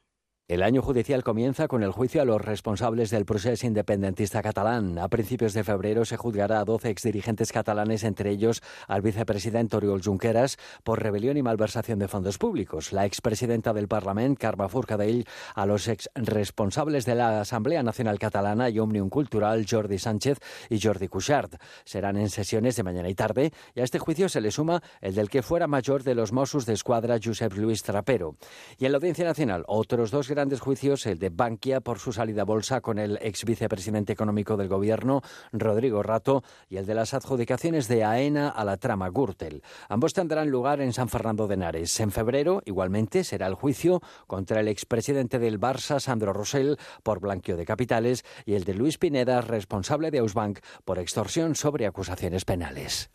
El 0.49 0.65
año 0.65 0.83
judicial 0.83 1.23
comienza 1.23 1.69
con 1.69 1.85
el 1.85 1.93
juicio 1.93 2.21
a 2.21 2.25
los 2.25 2.43
responsables 2.43 3.11
del 3.11 3.25
proceso 3.25 3.65
independentista 3.65 4.43
catalán. 4.43 4.99
A 4.99 5.09
principios 5.09 5.55
de 5.55 5.63
febrero 5.63 6.05
se 6.05 6.17
juzgará 6.17 6.59
a 6.59 6.65
12 6.65 6.91
exdirigentes 6.91 7.53
catalanes, 7.53 8.03
entre 8.03 8.31
ellos 8.31 8.61
al 8.89 9.03
vicepresidente 9.03 9.77
Oriol 9.77 10.03
Junqueras, 10.03 10.59
por 10.83 11.01
rebelión 11.01 11.37
y 11.37 11.43
malversación 11.43 12.01
de 12.01 12.09
fondos 12.09 12.39
públicos. 12.39 12.93
La 12.93 13.07
expresidenta 13.07 13.73
del 13.73 13.87
Parlament, 13.87 14.37
Carme 14.37 14.69
Forcadell, 14.69 15.27
a 15.55 15.65
los 15.65 15.87
ex 15.87 16.11
responsables 16.17 17.07
de 17.07 17.15
la 17.15 17.41
Asamblea 17.41 17.85
Nacional 17.85 18.19
Catalana 18.19 18.69
y 18.69 18.81
Omnium 18.81 19.11
Cultural, 19.11 19.65
Jordi 19.71 20.01
Sánchez 20.01 20.39
y 20.69 20.81
Jordi 20.81 21.07
Cuixart. 21.07 21.55
Serán 21.85 22.17
en 22.17 22.31
sesiones 22.31 22.75
de 22.75 22.83
mañana 22.83 23.09
y 23.09 23.15
tarde 23.15 23.53
y 23.77 23.81
a 23.81 23.85
este 23.85 24.01
juicio 24.01 24.29
se 24.29 24.41
le 24.41 24.51
suma 24.51 24.83
el 25.01 25.15
del 25.15 25.31
que 25.31 25.43
fuera 25.43 25.69
mayor 25.69 26.03
de 26.03 26.17
los 26.17 26.33
Mossos 26.33 26.67
de 26.67 26.73
Escuadra, 26.73 27.21
Josep 27.23 27.53
Luis 27.55 27.85
Trapero. 27.85 28.35
Y 28.77 28.87
en 28.87 28.93
la 28.93 28.99
Audiencia 28.99 29.25
Nacional, 29.25 29.63
otros 29.69 30.11
dos 30.11 30.32
grandes 30.33 30.61
juicios, 30.61 31.07
el 31.07 31.19
de 31.19 31.31
Bankia 31.31 31.81
por 31.81 31.99
su 31.99 32.13
salida 32.13 32.43
a 32.43 32.45
bolsa 32.45 32.81
con 32.81 32.99
el 32.99 33.19
ex 33.21 33.45
vicepresidente 33.45 34.13
económico 34.13 34.57
del 34.57 34.69
gobierno, 34.69 35.23
Rodrigo 35.53 36.03
Rato, 36.03 36.43
y 36.69 36.79
el 36.79 36.87
de 36.87 36.95
las 36.95 37.15
adjudicaciones 37.15 37.87
de 37.89 38.03
AENA 38.03 38.49
a 38.49 38.65
la 38.65 38.79
trama 38.79 39.11
Gürtel. 39.11 39.63
Ambos 39.89 40.15
tendrán 40.15 40.51
lugar 40.51 40.81
en 40.81 40.93
San 40.93 41.09
Fernando 41.09 41.47
de 41.47 41.55
Henares. 41.55 42.01
En 42.01 42.11
febrero, 42.11 42.63
igualmente, 42.65 43.25
será 43.25 43.47
el 43.47 43.55
juicio 43.55 44.01
contra 44.27 44.61
el 44.61 44.69
expresidente 44.69 45.39
del 45.39 45.61
Barça, 45.61 46.01
Sandro 46.01 46.33
Rosell, 46.33 46.79
por 47.03 47.21
blanqueo 47.21 47.57
de 47.57 47.67
capitales, 47.67 48.25
y 48.47 48.55
el 48.55 48.65
de 48.65 48.75
Luis 48.75 48.99
Pineda, 48.99 49.43
responsable 49.43 50.11
de 50.11 50.19
Ausbank, 50.19 50.61
por 50.85 50.99
extorsión 50.99 51.55
sobre 51.55 51.87
acusaciones 51.87 52.45
penales. 52.45 53.11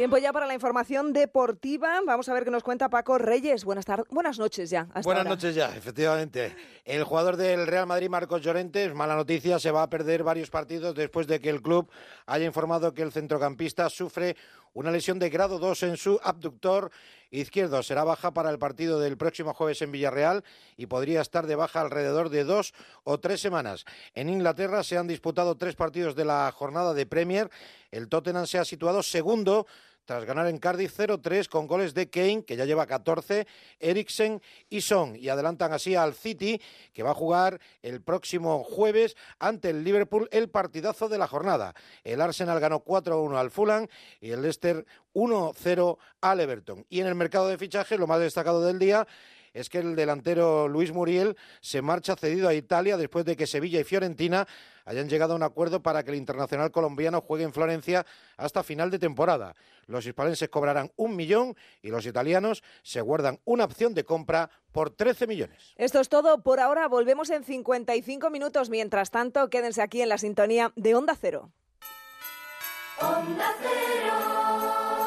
Tiempo 0.00 0.16
ya 0.16 0.32
para 0.32 0.46
la 0.46 0.54
información 0.54 1.12
deportiva. 1.12 2.00
Vamos 2.06 2.26
a 2.30 2.32
ver 2.32 2.44
qué 2.44 2.50
nos 2.50 2.62
cuenta 2.62 2.88
Paco 2.88 3.18
Reyes. 3.18 3.66
Buenas 3.66 3.84
tardes, 3.84 4.06
buenas 4.08 4.38
noches 4.38 4.70
ya. 4.70 4.86
hasta 4.94 5.02
Buenas 5.02 5.26
ahora. 5.26 5.28
noches 5.28 5.54
ya, 5.54 5.76
efectivamente. 5.76 6.56
El 6.86 7.04
jugador 7.04 7.36
del 7.36 7.66
Real 7.66 7.86
Madrid, 7.86 8.08
Marcos 8.08 8.40
Llorente, 8.40 8.94
mala 8.94 9.14
noticia, 9.14 9.58
se 9.58 9.70
va 9.70 9.82
a 9.82 9.90
perder 9.90 10.22
varios 10.22 10.48
partidos 10.48 10.94
después 10.94 11.26
de 11.26 11.38
que 11.38 11.50
el 11.50 11.60
club 11.60 11.90
haya 12.24 12.46
informado 12.46 12.94
que 12.94 13.02
el 13.02 13.12
centrocampista 13.12 13.90
sufre 13.90 14.38
una 14.72 14.90
lesión 14.90 15.18
de 15.18 15.28
grado 15.28 15.58
2 15.58 15.82
en 15.82 15.96
su 15.98 16.18
abductor 16.22 16.90
izquierdo. 17.30 17.82
Será 17.82 18.02
baja 18.02 18.32
para 18.32 18.48
el 18.48 18.58
partido 18.58 19.00
del 19.00 19.18
próximo 19.18 19.52
jueves 19.52 19.82
en 19.82 19.92
Villarreal 19.92 20.44
y 20.78 20.86
podría 20.86 21.20
estar 21.20 21.46
de 21.46 21.56
baja 21.56 21.82
alrededor 21.82 22.30
de 22.30 22.44
dos 22.44 22.72
o 23.04 23.20
tres 23.20 23.42
semanas. 23.42 23.84
En 24.14 24.30
Inglaterra 24.30 24.82
se 24.82 24.96
han 24.96 25.08
disputado 25.08 25.58
tres 25.58 25.76
partidos 25.76 26.14
de 26.14 26.24
la 26.24 26.50
jornada 26.52 26.94
de 26.94 27.04
Premier. 27.04 27.50
El 27.90 28.08
Tottenham 28.08 28.46
se 28.46 28.58
ha 28.58 28.64
situado 28.64 29.02
segundo 29.02 29.66
tras 30.04 30.24
ganar 30.24 30.46
en 30.48 30.58
Cardiff 30.58 30.98
0-3 30.98 31.48
con 31.48 31.66
goles 31.66 31.94
de 31.94 32.10
Kane, 32.10 32.44
que 32.44 32.56
ya 32.56 32.64
lleva 32.64 32.86
14, 32.86 33.46
Eriksen 33.78 34.42
y 34.68 34.80
Son. 34.80 35.16
Y 35.16 35.28
adelantan 35.28 35.72
así 35.72 35.94
al 35.94 36.14
City, 36.14 36.60
que 36.92 37.02
va 37.02 37.10
a 37.10 37.14
jugar 37.14 37.60
el 37.82 38.02
próximo 38.02 38.64
jueves 38.64 39.16
ante 39.38 39.70
el 39.70 39.84
Liverpool 39.84 40.28
el 40.32 40.48
partidazo 40.48 41.08
de 41.08 41.18
la 41.18 41.28
jornada. 41.28 41.74
El 42.04 42.20
Arsenal 42.20 42.60
ganó 42.60 42.84
4-1 42.84 43.36
al 43.36 43.50
Fulham 43.50 43.86
y 44.20 44.30
el 44.30 44.42
Leicester 44.42 44.84
1-0 45.14 45.98
al 46.20 46.40
Everton. 46.40 46.86
Y 46.88 47.00
en 47.00 47.06
el 47.06 47.14
mercado 47.14 47.48
de 47.48 47.58
fichajes, 47.58 47.98
lo 47.98 48.06
más 48.06 48.20
destacado 48.20 48.64
del 48.64 48.78
día, 48.78 49.06
es 49.52 49.68
que 49.68 49.78
el 49.78 49.96
delantero 49.96 50.68
Luis 50.68 50.92
Muriel 50.92 51.36
se 51.60 51.82
marcha 51.82 52.16
cedido 52.16 52.48
a 52.48 52.54
Italia 52.54 52.96
después 52.96 53.24
de 53.24 53.36
que 53.36 53.46
Sevilla 53.46 53.80
y 53.80 53.84
Fiorentina 53.84 54.46
hayan 54.84 55.08
llegado 55.08 55.32
a 55.32 55.36
un 55.36 55.42
acuerdo 55.42 55.82
para 55.82 56.02
que 56.02 56.10
el 56.10 56.16
internacional 56.16 56.70
colombiano 56.70 57.20
juegue 57.20 57.44
en 57.44 57.52
Florencia 57.52 58.06
hasta 58.36 58.62
final 58.62 58.90
de 58.90 58.98
temporada. 58.98 59.54
Los 59.86 60.06
hispalenses 60.06 60.48
cobrarán 60.48 60.92
un 60.96 61.16
millón 61.16 61.56
y 61.82 61.90
los 61.90 62.06
italianos 62.06 62.62
se 62.82 63.00
guardan 63.00 63.40
una 63.44 63.64
opción 63.64 63.94
de 63.94 64.04
compra 64.04 64.50
por 64.72 64.90
13 64.90 65.26
millones. 65.26 65.74
Esto 65.76 66.00
es 66.00 66.08
todo 66.08 66.42
por 66.42 66.60
ahora. 66.60 66.88
Volvemos 66.88 67.30
en 67.30 67.44
55 67.44 68.30
minutos. 68.30 68.70
Mientras 68.70 69.10
tanto, 69.10 69.50
quédense 69.50 69.82
aquí 69.82 70.02
en 70.02 70.08
la 70.08 70.18
sintonía 70.18 70.72
de 70.76 70.94
Onda 70.94 71.16
Cero. 71.20 71.50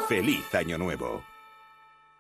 Feliz 0.08 0.54
Año 0.54 0.78
Nuevo. 0.78 1.24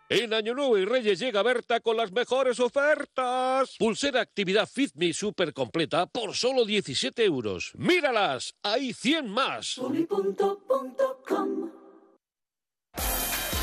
En 0.10 0.34
Año 0.34 0.54
Nuevo 0.54 0.78
y 0.78 0.86
Reyes 0.86 1.20
llega 1.20 1.41
Berta 1.43 1.80
con 1.80 1.97
las 1.97 2.12
mejores 2.12 2.60
ofertas. 2.60 3.76
Pulsera 3.80 4.22
Actividad 4.22 4.68
Fit 4.68 4.91
Me 4.95 5.14
Super 5.14 5.54
completa 5.54 6.06
por 6.08 6.36
solo 6.36 6.66
17 6.66 7.24
euros. 7.24 7.72
¡Míralas! 7.76 8.54
¡Hay 8.62 8.93
100 8.93 9.30
más! 9.30 9.76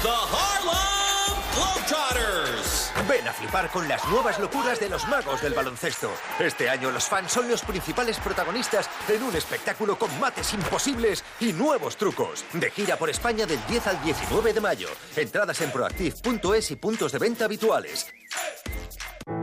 The 0.03 0.09
Harlem 0.09 1.37
Globetrotters. 1.55 3.00
Ven 3.11 3.27
a 3.27 3.33
flipar 3.33 3.69
con 3.73 3.89
las 3.89 4.09
nuevas 4.09 4.39
locuras 4.39 4.79
de 4.79 4.89
los 4.89 5.09
magos 5.09 5.43
del 5.43 5.53
baloncesto. 5.53 6.09
Este 6.39 6.71
año 6.71 6.93
los 6.93 7.07
fans 7.07 7.33
son 7.33 7.51
los 7.51 7.63
principales 7.63 8.21
protagonistas 8.21 8.89
en 9.09 9.21
un 9.25 9.35
espectáculo 9.35 9.99
con 9.99 10.09
mates 10.21 10.55
imposibles 10.55 11.25
y 11.41 11.53
nuevos 11.53 11.97
trucos. 11.97 12.45
De 12.53 12.71
gira 12.71 12.97
por 12.97 13.11
España 13.11 13.47
del 13.47 13.59
10 13.67 13.87
al 13.89 14.01
19 14.05 14.53
de 14.53 14.61
mayo. 14.61 14.87
Entradas 15.17 15.61
en 15.61 15.73
proactiv.es 15.73 16.71
y 16.71 16.77
puntos 16.77 17.11
de 17.11 17.19
venta 17.19 17.47
habituales. 17.47 18.07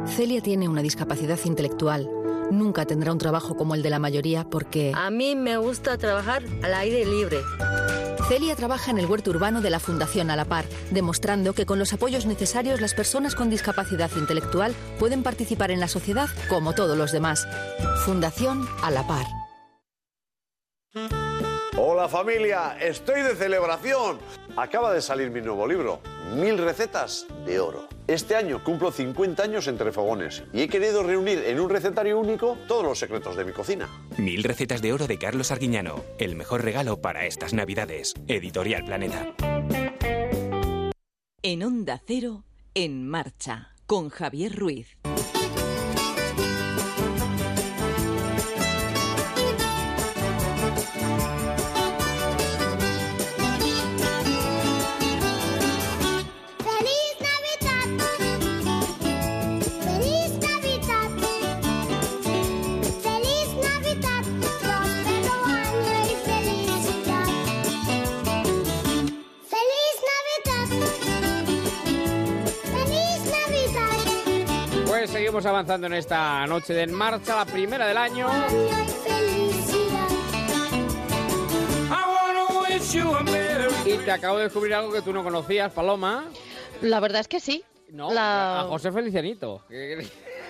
Celia 0.05 0.41
tiene 0.41 0.69
una 0.69 0.81
discapacidad 0.81 1.39
intelectual. 1.43 2.09
Nunca 2.49 2.85
tendrá 2.85 3.11
un 3.11 3.17
trabajo 3.17 3.57
como 3.57 3.75
el 3.75 3.83
de 3.83 3.89
la 3.89 3.99
mayoría 3.99 4.45
porque... 4.45 4.93
A 4.95 5.09
mí 5.09 5.35
me 5.35 5.57
gusta 5.57 5.97
trabajar 5.97 6.41
al 6.63 6.73
aire 6.73 7.05
libre. 7.05 7.41
Celia 8.27 8.57
trabaja 8.57 8.91
en 8.91 8.97
el 8.97 9.05
huerto 9.05 9.29
urbano 9.29 9.61
de 9.61 9.69
la 9.69 9.79
Fundación 9.79 10.29
A 10.29 10.35
la 10.35 10.43
Par, 10.43 10.65
demostrando 10.91 11.53
que 11.53 11.65
con 11.65 11.79
los 11.79 11.93
apoyos 11.93 12.25
necesarios 12.25 12.81
las 12.81 12.93
personas 12.93 13.35
con 13.35 13.49
discapacidad 13.49 14.11
intelectual 14.17 14.75
pueden 14.99 15.23
participar 15.23 15.71
en 15.71 15.79
la 15.79 15.87
sociedad 15.87 16.27
como 16.49 16.73
todos 16.73 16.97
los 16.97 17.13
demás. 17.13 17.47
Fundación 18.03 18.67
A 18.83 18.91
la 18.91 19.07
Par. 19.07 19.25
Hola 21.77 22.09
familia, 22.09 22.77
estoy 22.81 23.21
de 23.21 23.33
celebración. 23.35 24.19
Acaba 24.57 24.91
de 24.91 25.01
salir 25.01 25.31
mi 25.31 25.39
nuevo 25.39 25.65
libro, 25.65 26.01
Mil 26.35 26.57
recetas 26.57 27.25
de 27.45 27.61
oro. 27.61 27.96
Este 28.07 28.35
año 28.35 28.63
cumplo 28.63 28.89
50 28.89 29.43
años 29.43 29.67
entre 29.67 29.91
fogones 29.91 30.41
y 30.53 30.61
he 30.61 30.69
querido 30.69 31.03
reunir 31.03 31.43
en 31.45 31.59
un 31.59 31.69
recetario 31.69 32.17
único 32.17 32.57
todos 32.65 32.83
los 32.85 32.97
secretos 32.97 33.35
de 33.35 33.43
mi 33.43 33.51
cocina. 33.51 33.89
Mil 34.17 34.45
recetas 34.45 34.81
de 34.81 34.93
oro 34.93 35.07
de 35.07 35.17
Carlos 35.17 35.51
Arguiñano. 35.51 36.05
El 36.17 36.37
mejor 36.37 36.63
regalo 36.63 37.01
para 37.01 37.25
estas 37.25 37.53
navidades. 37.53 38.13
Editorial 38.29 38.85
Planeta. 38.85 39.33
En 41.41 41.63
Onda 41.63 42.01
Cero, 42.05 42.45
en 42.73 43.05
marcha, 43.05 43.73
con 43.85 44.07
Javier 44.07 44.55
Ruiz. 44.55 44.97
Seguimos 75.27 75.45
avanzando 75.45 75.87
en 75.87 75.93
esta 75.93 76.47
noche 76.47 76.73
de 76.73 76.83
En 76.83 76.93
Marcha, 76.93 77.35
la 77.35 77.43
primera 77.45 77.85
del 77.85 77.97
año. 77.97 78.29
Y 83.85 83.97
te 83.97 84.11
acabo 84.11 84.37
de 84.37 84.43
descubrir 84.43 84.73
algo 84.73 84.89
que 84.93 85.01
tú 85.01 85.11
no 85.11 85.25
conocías, 85.25 85.73
Paloma. 85.73 86.23
La 86.81 87.01
verdad 87.01 87.19
es 87.19 87.27
que 87.27 87.41
sí. 87.41 87.61
No, 87.89 88.09
La- 88.13 88.61
a 88.61 88.63
José 88.63 88.89
Felicianito. 88.93 89.63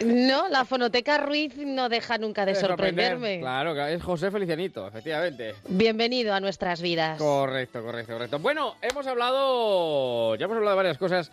No, 0.05 0.47
la 0.47 0.63
fonoteca 0.63 1.17
Ruiz 1.17 1.55
no 1.57 1.89
deja 1.89 2.19
nunca 2.19 2.45
de 2.45 2.53
sorprenderme. 2.53 3.39
Claro, 3.39 3.75
es 3.88 4.03
José 4.03 4.30
Felicianito, 4.30 4.88
efectivamente. 4.88 5.55
Bienvenido 5.69 6.36
a 6.36 6.39
nuestras 6.39 6.84
vidas. 6.84 7.17
Correcto, 7.17 7.82
correcto, 7.82 8.13
correcto. 8.13 8.38
Bueno, 8.38 8.75
hemos 8.84 9.07
hablado, 9.07 10.36
ya 10.36 10.45
hemos 10.45 10.57
hablado 10.57 10.75
de 10.75 10.84
varias 10.84 10.97
cosas 10.99 11.32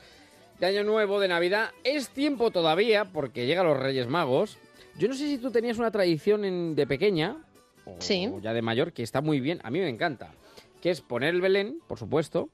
de 0.61 0.67
Año 0.67 0.85
Nuevo, 0.85 1.21
de 1.21 1.29
Navidad. 1.29 1.71
Es 1.85 2.09
tiempo 2.11 2.51
todavía, 2.51 3.07
porque 3.07 3.47
llegan 3.47 3.67
los 3.67 3.79
Reyes 3.79 4.07
Magos. 4.09 4.59
Yo 4.99 5.09
no 5.09 5.15
sé 5.15 5.27
si 5.29 5.39
tú 5.39 5.51
tenías 5.51 5.79
una 5.79 5.91
tradición 5.91 6.45
en- 6.45 6.75
de 6.75 6.87
pequeña, 6.87 7.37
o 7.85 7.97
Sí. 7.99 8.31
ya 8.43 8.53
de 8.53 8.63
mayor, 8.63 8.93
que 8.93 9.03
está 9.03 9.21
muy 9.21 9.41
bien, 9.41 9.61
a 9.65 9.71
mí 9.71 9.81
me 9.81 9.89
encanta, 9.89 10.33
que 10.81 10.91
es 10.91 11.01
poner 11.01 11.35
el 11.35 11.41
Belén, 11.41 11.79
por 11.89 11.99
supuesto, 11.99 12.49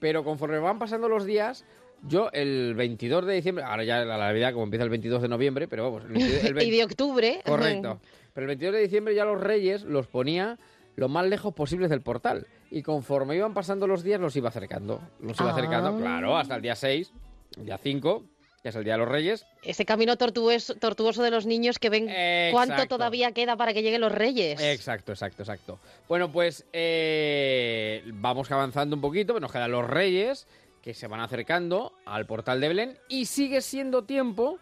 pero 0.00 0.24
conforme 0.24 0.58
van 0.58 0.78
pasando 0.78 1.08
los 1.08 1.24
días... 1.24 1.64
Yo 2.04 2.30
el 2.32 2.74
22 2.74 3.24
de 3.26 3.34
diciembre, 3.34 3.62
ahora 3.64 3.84
ya 3.84 4.04
la 4.04 4.16
Navidad 4.18 4.52
como 4.52 4.64
empieza 4.64 4.82
el 4.82 4.90
22 4.90 5.22
de 5.22 5.28
noviembre, 5.28 5.68
pero 5.68 5.84
vamos, 5.84 6.02
el 6.02 6.08
22 6.10 6.44
el 6.46 6.62
y 6.66 6.70
de 6.72 6.82
octubre. 6.82 7.40
Correcto. 7.46 8.00
Pero 8.34 8.42
el 8.42 8.48
22 8.48 8.74
de 8.74 8.80
diciembre 8.80 9.14
ya 9.14 9.24
los 9.24 9.40
reyes 9.40 9.84
los 9.84 10.08
ponía 10.08 10.58
lo 10.96 11.08
más 11.08 11.26
lejos 11.26 11.54
posibles 11.54 11.90
del 11.90 12.00
portal. 12.00 12.48
Y 12.72 12.82
conforme 12.82 13.36
iban 13.36 13.54
pasando 13.54 13.86
los 13.86 14.02
días, 14.02 14.20
los 14.20 14.34
iba 14.34 14.48
acercando. 14.48 15.00
Los 15.20 15.38
iba 15.38 15.50
Ah. 15.50 15.52
acercando, 15.52 15.96
claro, 15.96 16.36
hasta 16.36 16.56
el 16.56 16.62
día 16.62 16.74
6, 16.74 17.12
el 17.56 17.66
día 17.66 17.78
5, 17.78 18.24
que 18.62 18.68
es 18.68 18.76
el 18.76 18.84
día 18.84 18.94
de 18.94 18.98
los 18.98 19.08
reyes. 19.08 19.44
Ese 19.62 19.84
camino 19.84 20.16
tortuoso, 20.16 20.74
tortuoso 20.76 21.22
de 21.22 21.30
los 21.30 21.46
niños 21.46 21.78
que 21.78 21.90
ven 21.90 22.08
cuánto 22.52 22.86
todavía 22.86 23.32
queda 23.32 23.56
para 23.56 23.74
que 23.74 23.82
lleguen 23.82 24.00
los 24.00 24.12
reyes. 24.12 24.60
Exacto, 24.60 25.12
exacto, 25.12 25.42
exacto. 25.42 25.78
Bueno, 26.08 26.30
pues 26.30 26.64
eh, 26.72 28.02
vamos 28.06 28.50
avanzando 28.50 28.96
un 28.96 29.02
poquito, 29.02 29.38
nos 29.40 29.52
quedan 29.52 29.72
los 29.72 29.86
reyes 29.86 30.46
que 30.82 30.94
se 30.94 31.06
van 31.06 31.20
acercando 31.20 31.92
al 32.04 32.26
portal 32.26 32.60
de 32.60 32.68
Belén 32.68 32.98
y 33.08 33.26
sigue 33.26 33.60
siendo 33.60 34.04
tiempo, 34.04 34.58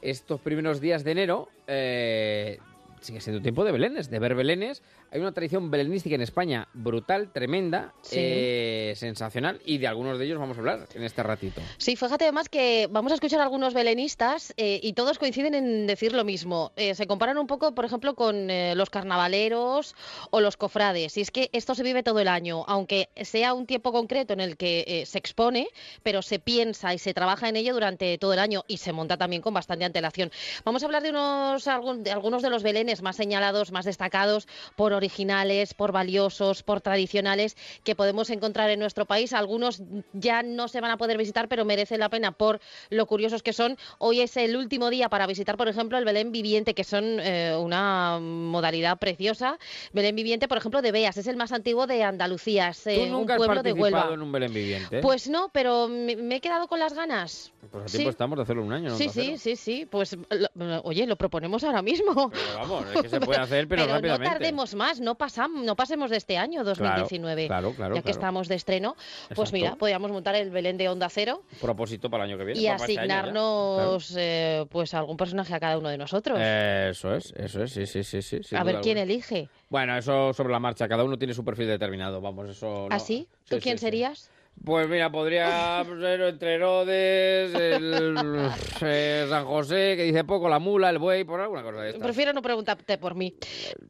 estos 0.00 0.40
primeros 0.40 0.80
días 0.80 1.04
de 1.04 1.10
enero, 1.12 1.48
eh, 1.66 2.58
sigue 3.00 3.20
siendo 3.20 3.40
tiempo 3.42 3.64
de 3.64 3.72
belenes, 3.72 4.10
de 4.10 4.18
ver 4.18 4.34
belenes. 4.34 4.82
Hay 5.10 5.20
una 5.20 5.32
tradición 5.32 5.70
belenística 5.70 6.14
en 6.14 6.22
España 6.22 6.68
brutal, 6.74 7.32
tremenda, 7.32 7.94
Sí. 8.02 8.16
eh, 8.18 8.92
sensacional 8.96 9.60
y 9.64 9.78
de 9.78 9.86
algunos 9.86 10.18
de 10.18 10.24
ellos 10.26 10.38
vamos 10.38 10.56
a 10.56 10.60
hablar 10.60 10.88
en 10.94 11.02
este 11.04 11.22
ratito. 11.22 11.60
Sí, 11.78 11.96
fíjate 11.96 12.24
además 12.24 12.48
que 12.48 12.88
vamos 12.90 13.12
a 13.12 13.14
escuchar 13.14 13.40
a 13.40 13.44
algunos 13.44 13.74
belenistas 13.74 14.52
eh, 14.56 14.80
y 14.82 14.92
todos 14.92 15.18
coinciden 15.18 15.54
en 15.54 15.86
decir 15.86 16.12
lo 16.12 16.24
mismo. 16.24 16.72
Eh, 16.76 16.94
se 16.94 17.06
comparan 17.06 17.38
un 17.38 17.46
poco, 17.46 17.74
por 17.74 17.84
ejemplo, 17.84 18.14
con 18.14 18.48
los 18.76 18.90
carnavaleros 18.90 19.94
o 20.30 20.40
los 20.40 20.56
cofrades. 20.56 21.16
Y 21.16 21.20
es 21.20 21.30
que 21.30 21.50
esto 21.52 21.74
se 21.74 21.82
vive 21.82 22.02
todo 22.02 22.20
el 22.20 22.28
año, 22.28 22.64
aunque 22.66 23.08
sea 23.22 23.54
un 23.54 23.66
tiempo 23.66 23.92
concreto 23.92 24.32
en 24.32 24.40
el 24.40 24.56
que 24.56 25.04
se 25.06 25.18
expone, 25.18 25.68
pero 26.02 26.22
se 26.22 26.38
piensa 26.38 26.94
y 26.94 26.98
se 26.98 27.14
trabaja 27.14 27.48
en 27.48 27.56
ello 27.56 27.72
durante 27.74 28.16
todo 28.18 28.32
el 28.32 28.38
año 28.38 28.64
y 28.68 28.78
se 28.78 28.92
monta 28.92 29.16
también 29.16 29.42
con 29.42 29.54
bastante 29.54 29.84
antelación. 29.84 30.30
Vamos 30.64 30.82
a 30.82 30.86
hablar 30.86 31.02
de, 31.02 31.10
unos, 31.10 31.64
de 31.64 32.10
algunos 32.10 32.42
de 32.42 32.50
los 32.50 32.62
belenes 32.62 32.87
más 33.02 33.16
señalados, 33.16 33.72
más 33.72 33.84
destacados 33.84 34.46
por 34.76 34.92
originales, 34.92 35.74
por 35.74 35.92
valiosos, 35.92 36.62
por 36.62 36.80
tradicionales 36.80 37.56
que 37.84 37.94
podemos 37.94 38.30
encontrar 38.30 38.70
en 38.70 38.80
nuestro 38.80 39.04
país. 39.06 39.32
Algunos 39.32 39.82
ya 40.12 40.42
no 40.42 40.68
se 40.68 40.80
van 40.80 40.90
a 40.90 40.96
poder 40.96 41.18
visitar, 41.18 41.48
pero 41.48 41.64
merecen 41.64 42.00
la 42.00 42.08
pena 42.08 42.32
por 42.32 42.60
lo 42.90 43.06
curiosos 43.06 43.42
que 43.42 43.52
son. 43.52 43.76
Hoy 43.98 44.20
es 44.20 44.36
el 44.36 44.56
último 44.56 44.90
día 44.90 45.08
para 45.08 45.26
visitar, 45.26 45.56
por 45.56 45.68
ejemplo, 45.68 45.98
el 45.98 46.04
Belén 46.04 46.32
Viviente, 46.32 46.74
que 46.74 46.84
son 46.84 47.04
eh, 47.20 47.54
una 47.58 48.18
modalidad 48.20 48.98
preciosa. 48.98 49.58
Belén 49.92 50.16
Viviente, 50.16 50.48
por 50.48 50.58
ejemplo, 50.58 50.82
de 50.82 50.92
Beas, 50.92 51.16
es 51.16 51.26
el 51.26 51.36
más 51.36 51.52
antiguo 51.52 51.86
de 51.86 52.02
Andalucía, 52.02 52.68
es 52.70 52.86
eh, 52.86 52.94
¿Tú 52.96 53.06
nunca 53.12 53.16
un 53.16 53.30
has 53.32 53.36
pueblo 53.46 53.62
de 53.62 53.70
participado 53.74 54.02
Huelva. 54.04 54.14
en 54.14 54.22
un 54.22 54.32
Belén 54.32 54.52
viviente? 54.54 55.00
Pues 55.00 55.28
no, 55.28 55.50
pero 55.52 55.88
me, 55.88 56.16
me 56.16 56.36
he 56.36 56.40
quedado 56.40 56.66
con 56.68 56.78
las 56.78 56.94
ganas. 56.94 57.52
Pues 57.70 57.84
a 57.84 57.88
sí. 57.88 57.96
tiempo 57.98 58.10
estamos 58.10 58.36
de 58.38 58.42
hacerlo 58.44 58.62
un 58.62 58.72
año, 58.72 58.90
¿no? 58.90 58.96
Sí, 58.96 59.06
De 59.06 59.10
sí, 59.12 59.36
sí, 59.38 59.56
sí. 59.56 59.86
Pues, 59.86 60.16
lo- 60.30 60.80
oye, 60.84 61.06
lo 61.06 61.16
proponemos 61.16 61.64
ahora 61.64 61.82
mismo. 61.82 62.30
Pero 62.30 62.54
vamos, 62.54 62.77
es 62.94 63.02
que 63.02 63.08
se 63.08 63.20
puede 63.20 63.40
hacer, 63.40 63.66
pero, 63.68 63.86
no 63.86 63.94
rápidamente. 63.94 64.30
tardemos 64.32 64.74
más, 64.74 65.00
no 65.00 65.16
pasamos, 65.16 65.64
no 65.64 65.76
pasemos 65.76 66.10
de 66.10 66.16
este 66.16 66.36
año 66.36 66.64
2019. 66.64 67.46
claro, 67.46 67.72
claro, 67.72 67.94
ya 67.94 68.02
que 68.02 68.10
estamos 68.10 68.48
de 68.48 68.54
estreno, 68.56 68.94
pues 69.28 69.30
Exacto. 69.50 69.52
mira, 69.52 69.76
podríamos 69.76 70.10
montar 70.10 70.34
el 70.34 70.50
Belén 70.50 70.76
de 70.76 70.88
Onda 70.88 71.08
Cero 71.08 71.42
Propósito 71.60 72.10
para 72.10 72.24
el 72.24 72.30
año 72.30 72.38
que 72.38 72.44
viene. 72.44 72.60
y 72.60 72.66
este 72.66 72.82
asignarnos 72.84 74.14
eh, 74.16 74.66
pues 74.70 74.94
algún 74.94 75.16
personaje 75.16 75.54
a 75.54 75.60
cada 75.60 75.78
uno 75.78 75.88
de 75.88 75.98
nosotros. 75.98 76.38
Eso 76.40 77.14
es, 77.14 77.32
eso 77.36 77.62
es, 77.62 77.72
sí, 77.72 77.86
sí, 77.86 78.02
sí, 78.02 78.22
sí. 78.22 78.56
a 78.56 78.62
ver 78.64 78.80
quién 78.80 78.98
elige. 78.98 79.48
Bueno, 79.68 79.96
eso 79.96 80.32
sobre 80.32 80.52
la 80.52 80.58
marcha, 80.58 80.88
cada 80.88 81.04
uno 81.04 81.18
tiene 81.18 81.34
su 81.34 81.44
perfil 81.44 81.66
determinado, 81.68 82.20
vamos, 82.20 82.48
eso... 82.48 82.86
no- 82.88 82.94
¿Así? 82.94 83.28
¿Tú 83.48 83.56
Sí, 83.56 83.62
quién 83.62 83.76
sí, 83.78 83.80
sí. 83.80 83.86
serías? 83.86 84.30
Pues 84.64 84.88
mira, 84.88 85.10
podría 85.10 85.84
ser 85.84 86.20
entre 86.20 86.54
Herodes, 86.54 87.54
el, 87.54 88.50
eh, 88.82 89.26
San 89.28 89.44
José, 89.46 89.94
que 89.96 90.02
dice 90.02 90.24
poco, 90.24 90.48
la 90.48 90.58
mula, 90.58 90.90
el 90.90 90.98
buey, 90.98 91.24
por 91.24 91.40
alguna 91.40 91.62
cosa 91.62 91.80
de 91.82 91.88
estas. 91.90 92.02
Prefiero 92.02 92.32
no 92.32 92.42
preguntarte 92.42 92.98
por 92.98 93.14
mí. 93.14 93.34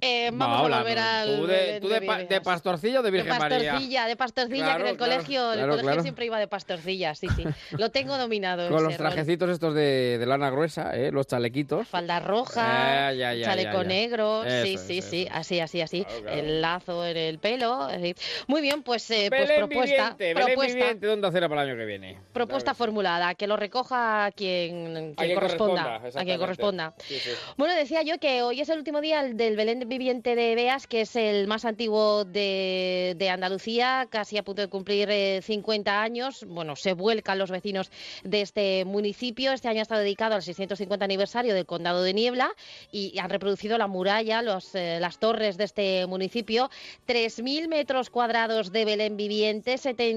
Eh, 0.01 0.31
No, 0.31 0.39
vamos 0.39 0.73
a 0.73 0.79
volver 0.79 0.99
al. 0.99 1.37
¿Tú 1.37 1.47
de, 1.47 1.79
tú 1.81 1.89
de, 1.89 2.03
pa- 2.03 2.19
de 2.19 2.41
pastorcilla 2.41 3.01
o 3.01 3.03
de 3.03 3.11
De 3.11 3.17
Virgen 3.23 3.39
María? 3.39 3.59
pastorcilla, 3.59 4.07
de 4.07 4.17
pastorcilla, 4.17 4.65
que 4.65 4.71
en 4.71 4.77
Claro, 4.77 4.89
el 4.91 4.97
claro, 4.97 5.13
colegio, 5.13 5.41
en 5.47 5.51
el 5.51 5.57
claro, 5.57 5.71
colegio 5.71 5.89
claro. 5.91 6.03
siempre 6.03 6.27
iba 6.27 6.39
de 6.39 6.49
pastorcilla, 6.49 7.15
sí, 7.15 7.27
sí. 7.35 7.45
Lo 7.79 7.91
tengo 7.91 8.17
dominado. 8.19 8.69
Con 8.69 8.83
los 8.85 8.97
rol. 8.97 8.97
trajecitos 8.97 9.51
estos 9.51 9.75
de, 9.75 10.19
de 10.19 10.27
lana 10.27 10.51
gruesa, 10.51 10.95
¿eh? 10.97 11.11
los 11.11 11.27
chalequitos. 11.27 11.89
Falda 11.89 12.21
roja, 12.21 13.13
ya, 13.13 13.35
ya, 13.35 13.45
chaleco 13.47 13.83
ya, 13.83 13.89
negro, 13.89 14.43
sí, 14.45 14.75
Eso, 14.75 14.85
sí, 14.87 14.99
eso, 14.99 15.11
sí, 15.11 15.29
así, 15.31 15.61
así, 15.61 15.81
así. 15.81 16.07
El 16.31 16.61
lazo 16.61 17.05
en 17.07 17.17
el 17.17 17.39
pelo. 17.39 17.83
así. 17.83 18.15
Muy 18.47 18.61
bien, 18.61 18.83
pues, 18.83 19.11
eh, 19.11 19.27
pues 19.29 19.51
propuesta, 19.53 20.15
Belén 20.19 20.58
propuesta, 20.59 21.07
¿dónde 21.07 21.29
hacer 21.29 21.49
para 21.49 21.63
el 21.63 21.69
año 21.71 21.79
que 21.79 21.87
viene? 21.87 22.19
propuesta 22.33 22.75
formulada, 22.75 23.35
que 23.35 23.47
lo 23.47 23.57
recoja 23.57 24.31
quien, 24.33 24.93
quien 24.93 25.15
quien 25.15 25.35
corresponda, 25.35 25.99
corresponda, 25.99 26.21
a 26.21 26.25
quien 26.25 26.39
corresponda. 26.39 26.95
Sí, 26.99 27.19
sí. 27.19 27.31
Bueno, 27.57 27.75
decía 27.75 28.03
yo 28.03 28.19
que 28.19 28.43
hoy 28.43 28.61
es 28.61 28.69
el 28.69 28.79
último 28.79 29.01
día 29.01 29.23
del 29.23 29.57
Belén 29.57 29.89
viviente 29.89 30.35
de 30.35 30.55
Beas, 30.55 30.87
que 30.87 31.03
es 31.03 31.17
el 31.17 31.47
más 31.47 31.65
antiguo 31.65 32.25
de, 32.25 33.15
de 33.17 33.31
Andalucía, 33.31 34.07
casi 34.11 34.37
a 34.39 34.43
punto 34.43 34.63
de 34.63 34.69
cumplir 34.69 35.09
eh, 35.11 35.41
50 35.43 36.03
años. 36.03 36.45
Bueno, 36.47 36.77
se 36.77 36.93
vuelcan 36.93 37.39
los 37.39 37.51
vecinos 37.51 37.91
de 38.25 38.43
este 38.43 38.85
municipio. 38.85 39.53
Este 39.53 39.69
año 39.69 39.81
ha 39.81 39.83
estado 39.83 40.01
dedicado 40.01 40.35
al 40.35 40.43
650 40.43 41.05
aniversario 41.05 41.55
del 41.55 41.67
Condado 41.67 42.03
de 42.03 42.13
Niebla 42.15 42.51
y 42.91 43.19
han 43.19 43.31
reproducido 43.31 43.79
la 43.79 43.87
muralla, 43.87 44.43
los, 44.43 44.75
eh, 44.75 44.99
las 45.01 45.19
torres 45.19 45.57
de 45.57 45.65
este 45.65 46.07
municipio. 46.07 46.71
3.000 47.07 47.69
metros 47.69 48.11
cuadrados 48.11 48.73
de 48.73 48.85
Belén 48.85 49.17
viviente, 49.17 49.79
75 49.79 50.09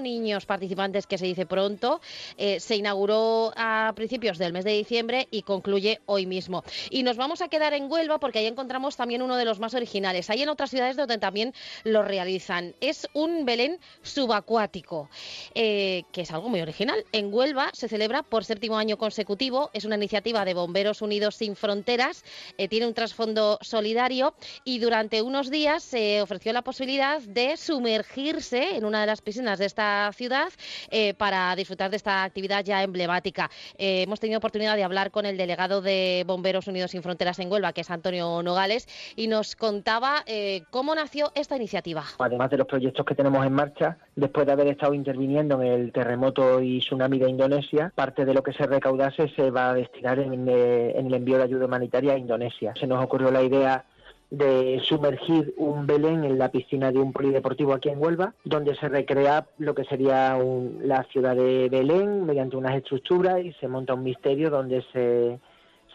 niños 0.00 0.46
participantes, 0.46 1.06
que 1.06 1.18
se 1.18 1.26
dice 1.26 1.46
pronto. 1.46 2.00
Eh, 2.36 2.60
se 2.60 2.76
inauguró 2.76 3.52
a 3.56 3.92
principios 3.94 4.38
del 4.38 4.52
mes 4.52 4.64
de 4.64 4.72
diciembre 4.72 5.28
y 5.30 5.42
concluye 5.42 6.00
hoy 6.06 6.26
mismo. 6.26 6.64
Y 6.90 7.02
nos 7.02 7.16
vamos 7.16 7.42
a 7.42 7.48
quedar 7.48 7.74
en 7.74 7.90
Huelva 7.90 8.18
porque 8.18 8.38
ahí 8.38 8.46
encontramos 8.46 8.96
también 8.96 9.22
uno 9.22 9.36
de 9.36 9.44
los 9.44 9.58
más 9.58 9.74
originales. 9.74 10.30
Hay 10.30 10.42
en 10.42 10.48
otras 10.48 10.70
ciudades 10.70 10.96
donde 10.96 11.18
también 11.18 11.54
lo 11.84 12.02
realizan. 12.02 12.74
Es 12.80 13.08
un 13.12 13.44
Belén 13.44 13.78
subacuático, 14.02 15.08
eh, 15.54 16.04
que 16.12 16.22
es 16.22 16.30
algo 16.30 16.48
muy 16.48 16.60
original. 16.60 17.04
En 17.12 17.32
Huelva 17.32 17.70
se 17.72 17.88
celebra 17.88 18.22
por 18.22 18.44
séptimo 18.44 18.78
año 18.78 18.96
consecutivo. 18.96 19.70
Es 19.72 19.84
una 19.84 19.96
iniciativa 19.96 20.44
de 20.44 20.54
Bomberos 20.54 21.02
Unidos 21.02 21.36
Sin 21.36 21.56
Fronteras. 21.56 22.24
eh, 22.56 22.68
tiene 22.68 22.86
un 22.86 22.94
trasfondo 22.94 23.58
solidario 23.60 24.34
y 24.64 24.78
durante 24.78 25.22
unos 25.22 25.50
días 25.50 25.82
se 25.82 26.20
ofreció 26.22 26.52
la 26.52 26.62
posibilidad 26.62 27.20
de 27.20 27.56
sumergirse 27.56 28.76
en 28.76 28.84
una 28.84 29.00
de 29.00 29.06
las 29.06 29.22
piscinas 29.22 29.37
de 29.38 29.66
esta 29.66 30.10
ciudad 30.14 30.48
eh, 30.90 31.14
para 31.14 31.54
disfrutar 31.54 31.90
de 31.90 31.96
esta 31.96 32.24
actividad 32.24 32.64
ya 32.64 32.82
emblemática. 32.82 33.50
Eh, 33.78 34.02
hemos 34.02 34.18
tenido 34.18 34.38
oportunidad 34.38 34.74
de 34.74 34.82
hablar 34.82 35.12
con 35.12 35.26
el 35.26 35.36
delegado 35.36 35.80
de 35.80 36.24
Bomberos 36.26 36.66
Unidos 36.66 36.90
Sin 36.90 37.02
Fronteras 37.02 37.38
en 37.38 37.50
Huelva, 37.50 37.72
que 37.72 37.82
es 37.82 37.90
Antonio 37.90 38.42
Nogales, 38.42 38.88
y 39.14 39.28
nos 39.28 39.54
contaba 39.54 40.24
eh, 40.26 40.64
cómo 40.70 40.92
nació 40.94 41.30
esta 41.36 41.54
iniciativa. 41.54 42.02
Además 42.18 42.50
de 42.50 42.58
los 42.58 42.66
proyectos 42.66 43.06
que 43.06 43.14
tenemos 43.14 43.46
en 43.46 43.52
marcha, 43.52 43.96
después 44.16 44.44
de 44.44 44.52
haber 44.52 44.66
estado 44.66 44.92
interviniendo 44.92 45.62
en 45.62 45.68
el 45.68 45.92
terremoto 45.92 46.60
y 46.60 46.80
tsunami 46.80 47.20
de 47.20 47.30
Indonesia, 47.30 47.92
parte 47.94 48.24
de 48.24 48.34
lo 48.34 48.42
que 48.42 48.52
se 48.52 48.66
recaudase 48.66 49.28
se 49.36 49.52
va 49.52 49.70
a 49.70 49.74
destinar 49.74 50.18
en, 50.18 50.48
eh, 50.48 50.98
en 50.98 51.06
el 51.06 51.14
envío 51.14 51.38
de 51.38 51.44
ayuda 51.44 51.66
humanitaria 51.66 52.14
a 52.14 52.18
Indonesia. 52.18 52.74
Se 52.78 52.88
nos 52.88 53.04
ocurrió 53.04 53.30
la 53.30 53.42
idea 53.42 53.84
de 54.30 54.78
sumergir 54.84 55.54
un 55.56 55.86
Belén 55.86 56.24
en 56.24 56.38
la 56.38 56.50
piscina 56.50 56.92
de 56.92 56.98
un 56.98 57.12
polideportivo 57.12 57.72
aquí 57.72 57.88
en 57.88 58.02
Huelva, 58.02 58.34
donde 58.44 58.74
se 58.74 58.88
recrea 58.88 59.46
lo 59.56 59.74
que 59.74 59.84
sería 59.84 60.36
un- 60.36 60.80
la 60.84 61.02
ciudad 61.04 61.34
de 61.34 61.68
Belén 61.70 62.26
mediante 62.26 62.56
unas 62.56 62.76
estructuras 62.76 63.42
y 63.42 63.52
se 63.54 63.68
monta 63.68 63.94
un 63.94 64.02
misterio 64.02 64.50
donde 64.50 64.82
se, 64.92 65.38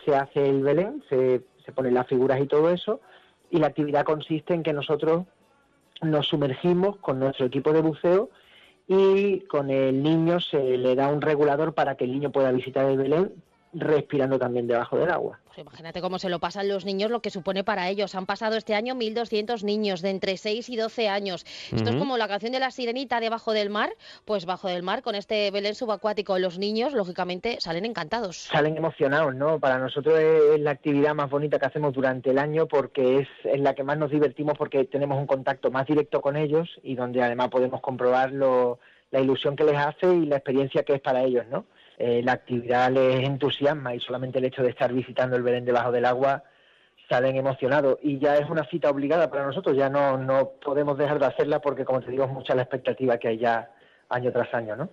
se 0.04 0.16
hace 0.16 0.50
el 0.50 0.64
Belén, 0.64 1.04
se, 1.10 1.44
se 1.64 1.72
ponen 1.72 1.94
las 1.94 2.08
figuras 2.08 2.42
y 2.42 2.48
todo 2.48 2.72
eso, 2.72 3.02
y 3.52 3.58
la 3.58 3.68
actividad 3.68 4.04
consiste 4.04 4.56
en 4.56 4.64
que 4.64 4.74
nosotros 4.74 5.26
nos 6.02 6.28
sumergimos 6.28 6.98
con 6.98 7.20
nuestro 7.20 7.46
equipo 7.46 7.72
de 7.72 7.82
buceo 7.82 8.30
y 8.88 9.42
con 9.42 9.70
el 9.70 10.02
niño 10.02 10.40
se 10.40 10.78
le 10.78 10.96
da 10.96 11.08
un 11.08 11.22
regulador 11.22 11.74
para 11.74 11.96
que 11.96 12.06
el 12.06 12.12
niño 12.12 12.32
pueda 12.32 12.52
visitar 12.52 12.86
el 12.90 12.98
Belén 12.98 13.32
respirando 13.74 14.40
también 14.40 14.68
debajo 14.68 14.98
del 14.98 15.12
agua. 15.12 15.40
Pues 15.56 15.68
imagínate 15.68 16.02
cómo 16.02 16.18
se 16.18 16.30
lo 16.30 16.40
pasan 16.40 16.68
los 16.68 16.84
niños, 16.84 17.12
lo 17.12 17.22
que 17.22 17.30
supone 17.30 17.64
para 17.64 17.88
ellos. 17.88 18.16
Han 18.16 18.26
pasado 18.26 18.56
este 18.58 18.74
año 18.74 18.96
1.200 18.96 19.64
niños 19.64 20.02
de 20.02 20.10
entre 20.10 20.36
6 20.38 20.68
y 20.70 20.76
12 20.78 21.10
años. 21.10 21.46
Esto 21.72 21.92
es 21.92 21.96
como 21.96 22.18
la 22.18 22.28
canción 22.28 22.54
de 22.54 22.60
la 22.60 22.72
sirenita 22.72 23.20
debajo 23.20 23.54
del 23.54 23.70
mar, 23.70 23.92
pues 24.26 24.48
bajo 24.48 24.68
del 24.68 24.82
mar 24.82 25.04
con 25.04 25.14
este 25.14 25.52
Belén 25.52 25.76
subacuático. 25.76 26.40
Los 26.40 26.58
niños, 26.58 26.94
lógicamente, 26.94 27.58
salen 27.60 27.86
encantados. 27.86 28.38
Salen 28.52 28.78
emocionados, 28.78 29.36
¿no? 29.36 29.60
Para 29.60 29.78
nosotros 29.78 30.18
es 30.20 30.60
la 30.60 30.72
actividad 30.72 31.14
más 31.14 31.30
bonita 31.30 31.60
que 31.60 31.68
hacemos 31.68 31.94
durante 31.94 32.32
el 32.32 32.40
año 32.40 32.68
porque 32.68 33.20
es 33.20 33.28
en 33.44 33.64
la 33.64 33.76
que 33.76 33.84
más 33.84 34.00
nos 34.00 34.10
divertimos 34.10 34.58
porque 34.58 34.86
tenemos 34.86 35.20
un 35.20 35.28
contacto 35.28 35.70
más 35.70 35.86
directo 35.86 36.20
con 36.20 36.36
ellos 36.36 36.68
y 36.82 36.96
donde 36.96 37.22
además 37.22 37.50
podemos 37.50 37.80
comprobar 37.80 38.32
lo- 38.32 38.80
la 39.12 39.20
ilusión 39.20 39.56
que 39.56 39.66
les 39.66 39.78
hace 39.78 40.12
y 40.16 40.26
la 40.26 40.38
experiencia 40.38 40.82
que 40.82 40.94
es 40.96 41.02
para 41.02 41.22
ellos, 41.22 41.46
¿no? 41.48 41.66
Eh, 41.98 42.22
la 42.24 42.34
actividad 42.34 42.92
les 42.92 43.24
entusiasma 43.24 43.94
y 43.96 44.00
solamente 44.00 44.40
el 44.40 44.46
hecho 44.46 44.64
de 44.64 44.70
estar 44.70 44.92
visitando 44.92 45.36
el 45.36 45.44
Belén 45.44 45.66
debajo 45.66 45.92
del 45.92 46.06
agua 46.06 46.44
salen 47.10 47.36
emocionados. 47.36 48.00
Y 48.02 48.20
ya 48.20 48.38
es 48.38 48.50
una 48.50 48.66
cita 48.66 48.90
obligada 48.90 49.30
para 49.30 49.46
nosotros, 49.46 49.76
ya 49.76 49.90
no, 49.90 50.18
no 50.18 50.52
podemos 50.64 50.98
dejar 50.98 51.20
de 51.20 51.28
hacerla 51.28 51.60
porque 51.60 51.86
como 51.86 52.02
te 52.02 52.12
digo 52.12 52.26
es 52.26 52.32
mucha 52.32 52.56
la 52.56 52.64
expectativa 52.64 53.18
que 53.18 53.28
hay 53.30 53.38
ya 53.38 53.70
año 54.14 54.32
tras 54.32 54.54
año, 54.54 54.76
¿no? 54.76 54.90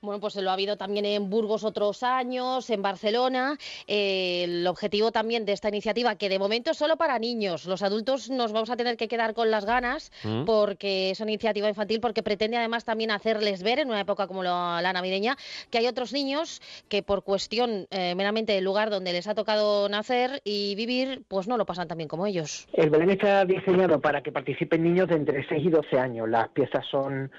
Bueno, 0.00 0.20
pues 0.20 0.36
lo 0.36 0.50
ha 0.50 0.54
habido 0.54 0.76
también 0.76 1.04
en 1.04 1.30
Burgos 1.30 1.64
otros 1.64 2.02
años, 2.02 2.68
en 2.70 2.82
Barcelona. 2.82 3.56
Eh, 3.86 4.44
el 4.44 4.66
objetivo 4.66 5.12
también 5.12 5.44
de 5.44 5.52
esta 5.52 5.68
iniciativa, 5.68 6.16
que 6.16 6.28
de 6.28 6.38
momento 6.38 6.72
es 6.72 6.76
solo 6.76 6.96
para 6.96 7.18
niños. 7.18 7.66
Los 7.66 7.82
adultos 7.82 8.30
nos 8.30 8.52
vamos 8.52 8.70
a 8.70 8.76
tener 8.76 8.96
que 8.96 9.08
quedar 9.08 9.34
con 9.34 9.50
las 9.50 9.64
ganas 9.64 10.10
Mm. 10.24 10.44
porque 10.44 11.10
es 11.10 11.20
una 11.20 11.30
iniciativa 11.30 11.68
infantil, 11.68 12.00
porque 12.00 12.22
pretende 12.22 12.56
además 12.56 12.84
también 12.84 13.10
hacerles 13.10 13.62
ver 13.62 13.78
en 13.78 13.88
una 13.88 14.00
época 14.00 14.26
como 14.26 14.42
la, 14.42 14.80
la 14.82 14.92
navideña 14.92 15.36
que 15.70 15.78
hay 15.78 15.86
otros 15.86 16.12
niños 16.12 16.60
que 16.88 17.02
por 17.02 17.22
cuestión 17.24 17.86
eh, 17.90 18.14
meramente 18.14 18.52
del 18.52 18.64
lugar 18.64 18.90
donde 18.90 19.12
les 19.12 19.26
ha 19.26 19.34
tocado 19.34 19.88
nacer 19.88 20.40
y 20.44 20.74
vivir, 20.74 21.22
pues 21.28 21.48
no 21.48 21.56
lo 21.56 21.66
pasan 21.66 21.88
tan 21.88 21.98
bien 21.98 22.08
como 22.08 22.26
ellos. 22.26 22.66
El 22.72 22.90
Belén 22.90 23.10
está 23.10 23.44
diseñado 23.44 24.00
para 24.00 24.22
que 24.22 24.32
participen 24.32 24.82
niños 24.82 25.08
de 25.08 25.16
entre 25.16 25.46
6 25.48 25.64
y 25.64 25.70
12 25.70 25.98
años. 25.98 26.28
Las 26.28 26.48
piezas 26.48 26.84
son, 26.90 27.30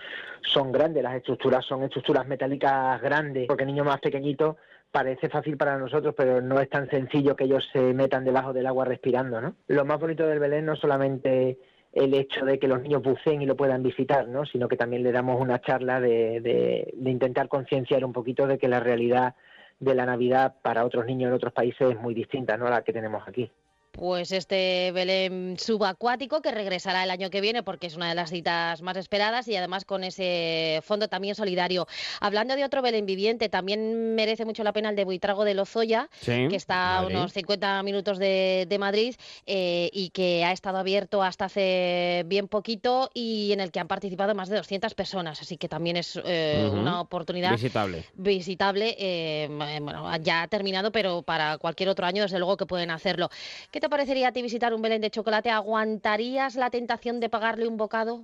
son 0.42 0.72
grandes, 0.72 1.04
las 1.04 1.16
estructuras 1.24 1.66
son 1.66 1.84
estructuras 1.84 2.28
metálicas 2.28 3.02
grandes, 3.02 3.48
porque 3.48 3.66
niños 3.66 3.86
más 3.86 4.00
pequeñitos 4.02 4.58
parece 4.92 5.30
fácil 5.30 5.58
para 5.58 5.78
nosotros, 5.78 6.14
pero 6.16 6.42
no 6.42 6.60
es 6.60 6.70
tan 6.70 6.90
sencillo 6.90 7.36
que 7.36 7.46
ellos 7.46 7.68
se 7.74 7.80
metan 7.94 8.24
debajo 8.26 8.54
del 8.54 8.68
agua 8.68 8.86
respirando, 8.86 9.42
¿no? 9.42 9.56
Lo 9.68 9.86
más 9.86 10.00
bonito 10.00 10.28
del 10.28 10.40
Belén 10.40 10.66
no 10.66 10.76
solamente 10.76 11.58
el 11.94 12.14
hecho 12.14 12.44
de 12.46 12.60
que 12.60 12.68
los 12.68 12.82
niños 12.82 13.02
buceen 13.02 13.42
y 13.42 13.46
lo 13.46 13.56
puedan 13.56 13.82
visitar, 13.84 14.28
¿no? 14.28 14.46
sino 14.46 14.68
que 14.68 14.78
también 14.78 15.04
le 15.04 15.12
damos 15.12 15.40
una 15.40 15.62
charla 15.62 16.00
de, 16.02 16.42
de- 16.42 16.92
de 16.96 17.10
intentar 17.12 17.48
concienciar 17.48 18.04
un 18.04 18.14
poquito 18.14 18.48
de 18.48 18.58
que 18.58 18.68
la 18.68 18.80
realidad 18.80 19.36
de 19.80 19.94
la 19.96 20.06
Navidad 20.06 20.56
para 20.64 20.86
otros 20.86 21.06
niños 21.06 21.30
en 21.30 21.36
otros 21.36 21.54
países 21.54 21.92
es 21.92 22.00
muy 22.00 22.14
distinta 22.16 22.58
¿no? 22.58 22.66
a 22.68 22.72
la 22.72 22.82
que 22.84 22.94
tenemos 22.94 23.28
aquí. 23.28 23.50
Pues 23.94 24.32
este 24.32 24.92
Belén 24.92 25.56
subacuático 25.60 26.42
que 26.42 26.50
regresará 26.52 27.04
el 27.04 27.12
año 27.12 27.30
que 27.30 27.42
viene 27.42 27.62
porque 27.62 27.86
es 27.86 27.96
una 27.96 28.10
de 28.10 28.16
las 28.16 28.32
citas 28.32 28.82
más 28.82 28.98
esperadas 28.98 29.48
y 29.48 29.56
además 29.56 29.86
con 29.86 30.04
ese 30.04 30.80
fondo 30.84 31.08
también 31.10 31.36
solidario. 31.36 31.86
Hablando 32.20 32.56
de 32.56 32.66
otro 32.66 32.82
Belén 32.82 33.06
viviente, 33.06 33.50
también 33.50 34.16
merece 34.16 34.46
mucho 34.46 34.64
la 34.64 34.74
pena 34.74 34.90
el 34.90 34.96
de 34.96 35.04
Buitrago 35.06 35.46
de 35.46 35.54
Lozoya, 35.54 36.10
Sí, 36.22 36.48
que 36.50 36.56
está 36.56 36.98
a 36.98 37.06
unos 37.06 37.34
50 37.34 37.84
minutos 37.84 38.18
de, 38.18 38.66
de 38.68 38.80
Madrid 38.80 39.14
eh, 39.46 39.92
y 39.94 40.10
que 40.10 40.44
ha 40.44 40.54
estado 40.54 40.80
abierto 40.80 41.22
hasta 41.22 41.46
hace 41.46 42.24
bien 42.26 42.48
poquito 42.48 43.12
y 43.14 43.52
en 43.52 43.60
el 43.60 43.72
que 43.72 43.80
han 43.80 43.88
participado 43.88 44.34
más 44.34 44.50
de 44.50 44.58
200 44.58 44.96
personas. 44.96 45.40
Así 45.40 45.58
que 45.58 45.70
también 45.70 45.98
es 45.98 46.20
eh, 46.26 46.68
una 46.72 47.00
oportunidad 47.00 47.52
Visitable. 47.52 48.06
visitable. 48.16 48.96
eh, 48.98 49.48
bueno, 49.52 50.10
ya 50.18 50.42
ha 50.42 50.48
terminado, 50.48 50.92
pero 50.92 51.22
para 51.22 51.60
cualquier 51.60 51.90
otro 51.90 52.08
año, 52.08 52.24
desde 52.24 52.40
luego 52.40 52.58
que 52.58 52.66
pueden 52.66 52.90
hacerlo. 52.90 53.30
¿Qué 53.70 53.83
te 53.84 53.90
parecería 53.90 54.30
a 54.30 54.32
ti 54.32 54.42
visitar 54.42 54.74
un 54.74 54.82
Belén 54.82 55.02
de 55.02 55.10
chocolate? 55.10 55.50
¿Aguantarías 55.50 56.56
la 56.56 56.70
tentación 56.70 57.20
de 57.20 57.28
pagarle 57.28 57.68
un 57.68 57.76
bocado? 57.76 58.24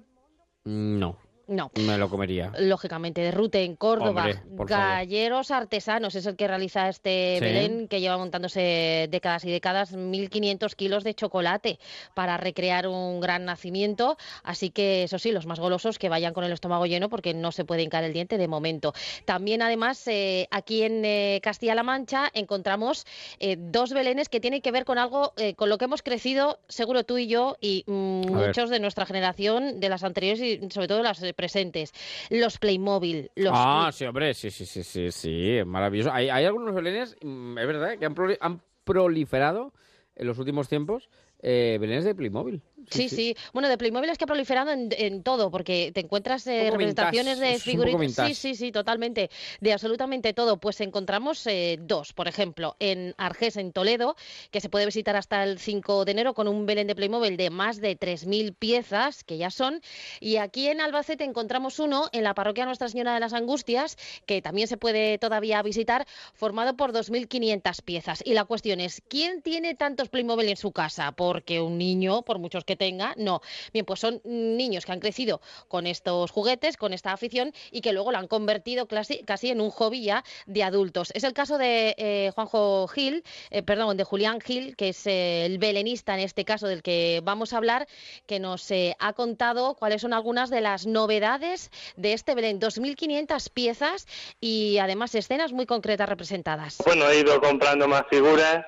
No. 0.64 1.18
No. 1.50 1.72
Me 1.76 1.98
lo 1.98 2.10
comería. 2.10 2.52
Lógicamente, 2.60 3.22
de 3.22 3.32
Rute 3.32 3.64
en 3.64 3.76
Córdoba, 3.76 4.22
Hombre, 4.22 4.36
por 4.56 4.70
favor. 4.70 4.86
Galleros 4.86 5.52
Artesanos 5.52 6.14
es 6.16 6.26
el 6.28 6.36
que 6.36 6.48
realiza 6.48 6.88
este 6.90 7.38
Sí. 7.40 7.44
Belén 7.44 7.88
que 7.88 8.00
lleva 8.00 8.18
montándose 8.18 9.08
décadas 9.10 9.46
y 9.46 9.52
décadas, 9.52 9.94
1.500 9.96 10.76
kilos 10.76 11.04
de 11.04 11.16
chocolate 11.16 11.80
para 12.14 12.38
recrear 12.38 12.88
un 12.88 13.20
gran 13.20 13.46
nacimiento. 13.46 14.18
Así 14.44 14.70
que, 14.70 15.04
eso 15.04 15.18
sí, 15.18 15.32
los 15.32 15.46
más 15.48 15.60
golosos 15.60 15.98
que 15.98 16.08
vayan 16.08 16.34
con 16.34 16.44
el 16.44 16.52
estómago 16.52 16.86
lleno 16.86 17.10
porque 17.10 17.34
no 17.34 17.52
se 17.52 17.66
puede 17.66 17.82
hincar 17.82 18.04
el 18.04 18.14
diente 18.14 18.38
de 18.38 18.48
momento. 18.48 18.94
También, 19.26 19.62
además, 19.62 20.08
eh, 20.08 20.48
aquí 20.52 20.84
en 20.84 21.04
eh, 21.04 21.40
Castilla-La 21.42 21.84
Mancha 21.84 22.30
encontramos 22.34 23.06
eh, 23.40 23.58
dos 23.58 23.92
Belenes 23.94 24.30
que 24.30 24.40
tienen 24.40 24.62
que 24.62 24.72
ver 24.72 24.86
con 24.86 24.98
algo 24.98 25.34
eh, 25.38 25.56
con 25.56 25.70
lo 25.70 25.78
que 25.78 25.86
hemos 25.86 26.04
crecido, 26.04 26.60
seguro 26.68 27.04
tú 27.04 27.18
y 27.18 27.28
yo, 27.28 27.58
y 27.60 27.84
mm, 27.88 28.22
ver. 28.22 28.48
muchos 28.48 28.70
de 28.70 28.80
nuestra 28.80 29.06
generación, 29.06 29.80
de 29.80 29.90
las 29.90 30.04
anteriores 30.04 30.40
y 30.42 30.70
sobre 30.70 30.88
todo 30.88 31.02
las 31.02 31.20
presentes. 31.40 31.94
Los 32.30 32.58
Playmobil, 32.58 33.32
los... 33.36 33.54
Ah, 33.56 33.92
sí, 33.94 34.04
hombre, 34.04 34.34
sí, 34.34 34.52
sí, 34.52 34.66
sí, 34.66 34.84
sí, 34.84 35.10
sí, 35.10 35.60
maravilloso. 35.66 36.12
Hay, 36.12 36.28
hay 36.30 36.44
algunos 36.44 36.76
belenes, 36.76 37.16
mm, 37.22 37.58
es 37.58 37.66
verdad, 37.66 37.98
que 37.98 38.06
han, 38.06 38.14
proli- 38.14 38.38
han 38.42 38.62
proliferado 38.84 39.72
en 40.16 40.28
los 40.28 40.38
últimos 40.38 40.68
tiempos 40.68 41.10
eh, 41.42 41.78
belenes 41.80 42.04
de 42.04 42.14
Playmobil. 42.14 42.62
Sí, 42.90 43.10
sí, 43.10 43.36
Bueno, 43.54 43.70
de 43.70 43.78
Playmobil 43.78 44.10
es 44.10 44.18
que 44.18 44.24
ha 44.24 44.28
proliferado 44.28 44.72
en, 44.72 44.90
en 44.98 45.24
todo, 45.24 45.52
porque 45.52 45.92
te 45.94 46.02
encuentras 46.02 46.46
eh, 46.48 46.70
representaciones 46.72 47.40
vintage, 47.40 47.54
de 47.54 47.60
figuritas. 47.60 48.28
Sí, 48.28 48.36
sí, 48.36 48.56
sí, 48.56 48.72
totalmente. 48.72 49.30
De 49.60 49.74
absolutamente 49.74 50.34
todo. 50.34 50.58
Pues 50.58 50.82
encontramos 50.82 51.46
eh, 51.48 51.78
dos, 51.82 52.14
por 52.14 52.28
ejemplo, 52.28 52.76
en 52.80 53.14
Argés, 53.18 53.58
en 53.58 53.72
Toledo, 53.72 54.16
que 54.52 54.62
se 54.62 54.70
puede 54.70 54.86
visitar 54.86 55.16
hasta 55.16 55.44
el 55.44 55.60
5 55.60 56.06
de 56.06 56.12
enero 56.12 56.34
con 56.34 56.48
un 56.48 56.66
Belén 56.66 56.88
de 56.88 56.96
Playmobil 56.96 57.38
de 57.38 57.50
más 57.50 57.82
de 57.82 57.98
3.000 57.98 58.56
piezas, 58.56 59.24
que 59.24 59.38
ya 59.38 59.52
son. 59.52 59.82
Y 60.20 60.38
aquí 60.38 60.68
en 60.68 60.82
Albacete 60.82 61.24
encontramos 61.24 61.80
uno 61.80 62.10
en 62.12 62.24
la 62.24 62.34
parroquia 62.34 62.66
Nuestra 62.66 62.90
Señora 62.90 63.14
de 63.14 63.20
las 63.20 63.34
Angustias, 63.34 63.98
que 64.26 64.42
también 64.42 64.68
se 64.68 64.78
puede 64.78 65.18
todavía 65.18 65.62
visitar, 65.62 66.08
formado 66.34 66.76
por 66.76 66.94
2.500 66.94 67.82
piezas. 67.84 68.22
Y 68.26 68.34
la 68.34 68.46
cuestión 68.46 68.80
es, 68.80 69.02
¿quién 69.08 69.42
tiene 69.42 69.76
tantos 69.76 70.10
Playmobil 70.10 70.50
en 70.50 70.58
su 70.58 70.72
casa? 70.72 71.12
Porque 71.12 71.62
un 71.62 71.78
niño, 71.78 72.24
por 72.24 72.40
muchos 72.40 72.66
que 72.70 72.76
tenga, 72.76 73.16
no. 73.18 73.42
Bien, 73.74 73.84
pues 73.84 74.00
son 74.00 74.22
niños 74.24 74.86
que 74.86 74.92
han 74.92 75.00
crecido 75.00 75.42
con 75.68 75.88
estos 75.88 76.30
juguetes, 76.30 76.78
con 76.78 76.94
esta 76.94 77.12
afición 77.12 77.52
y 77.72 77.82
que 77.82 77.94
luego 77.94 78.12
lo 78.12 78.20
han 78.20 78.28
convertido 78.28 78.88
casi, 78.88 79.50
en 79.50 79.60
un 79.60 79.72
hobby 79.72 80.12
de 80.46 80.64
adultos. 80.64 81.12
Es 81.16 81.24
el 81.24 81.34
caso 81.34 81.58
de 81.58 81.96
eh, 81.98 82.32
Juanjo 82.36 82.88
Gil, 82.88 83.24
eh, 83.50 83.64
perdón, 83.64 83.98
de 83.98 84.04
Julián 84.04 84.40
Gil, 84.40 84.76
que 84.76 84.90
es 84.90 85.08
el 85.08 85.58
belenista 85.58 86.14
en 86.14 86.20
este 86.20 86.46
caso 86.46 86.68
del 86.68 86.84
que 86.84 87.22
vamos 87.24 87.54
a 87.54 87.58
hablar, 87.58 87.88
que 88.28 88.40
nos 88.40 88.70
eh, 88.70 88.96
ha 89.00 89.14
contado 89.14 89.74
cuáles 89.74 90.04
son 90.04 90.14
algunas 90.14 90.52
de 90.52 90.62
las 90.62 90.86
novedades 90.86 91.72
de 91.96 92.14
este 92.14 92.36
Belén. 92.36 92.60
2.500 92.60 93.50
piezas 93.52 94.08
y 94.40 94.78
además 94.78 95.16
escenas 95.16 95.54
muy 95.54 95.66
concretas 95.66 96.08
representadas. 96.08 96.78
Bueno, 96.86 97.10
he 97.10 97.22
ido 97.22 97.42
comprando 97.42 97.88
más 97.88 98.04
figuras 98.12 98.64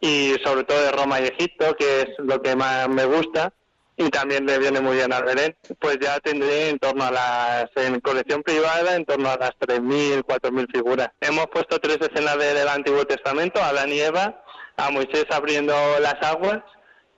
y 0.00 0.34
sobre 0.44 0.64
todo 0.64 0.82
de 0.82 0.92
Roma 0.92 1.20
y 1.20 1.24
Egipto, 1.26 1.74
que 1.76 2.00
es 2.02 2.08
lo 2.18 2.40
que 2.40 2.56
más 2.56 2.88
me 2.88 3.04
gusta 3.04 3.52
y 3.96 4.08
también 4.08 4.46
le 4.46 4.58
viene 4.58 4.80
muy 4.80 4.96
bien 4.96 5.12
al 5.12 5.24
Belén. 5.24 5.54
Pues 5.78 5.98
ya 6.00 6.18
tendré 6.20 6.70
en 6.70 6.78
torno 6.78 7.04
a 7.04 7.10
las, 7.10 7.66
en 7.76 8.00
colección 8.00 8.42
privada, 8.42 8.96
en 8.96 9.04
torno 9.04 9.28
a 9.28 9.36
las 9.36 9.50
3.000, 9.58 10.22
4.000 10.24 10.72
figuras. 10.72 11.10
Hemos 11.20 11.46
puesto 11.48 11.78
tres 11.78 11.98
escenas 12.00 12.38
de- 12.38 12.54
del 12.54 12.68
Antiguo 12.68 13.04
Testamento, 13.04 13.60
a 13.60 13.68
Adán 13.68 13.90
y 13.90 14.00
Eva, 14.00 14.42
a 14.78 14.90
Moisés 14.90 15.26
abriendo 15.30 15.74
las 16.00 16.16
aguas 16.22 16.60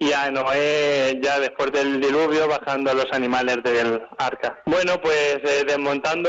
y 0.02 0.12
a 0.12 0.32
Noé 0.32 1.20
ya 1.22 1.38
después 1.38 1.70
del 1.70 2.00
diluvio 2.00 2.48
bajando 2.48 2.92
los 2.92 3.06
animales 3.12 3.62
del 3.62 4.02
arca. 4.18 4.60
Bueno, 4.66 5.00
pues 5.00 5.36
eh, 5.44 5.64
desmontando 5.64 6.28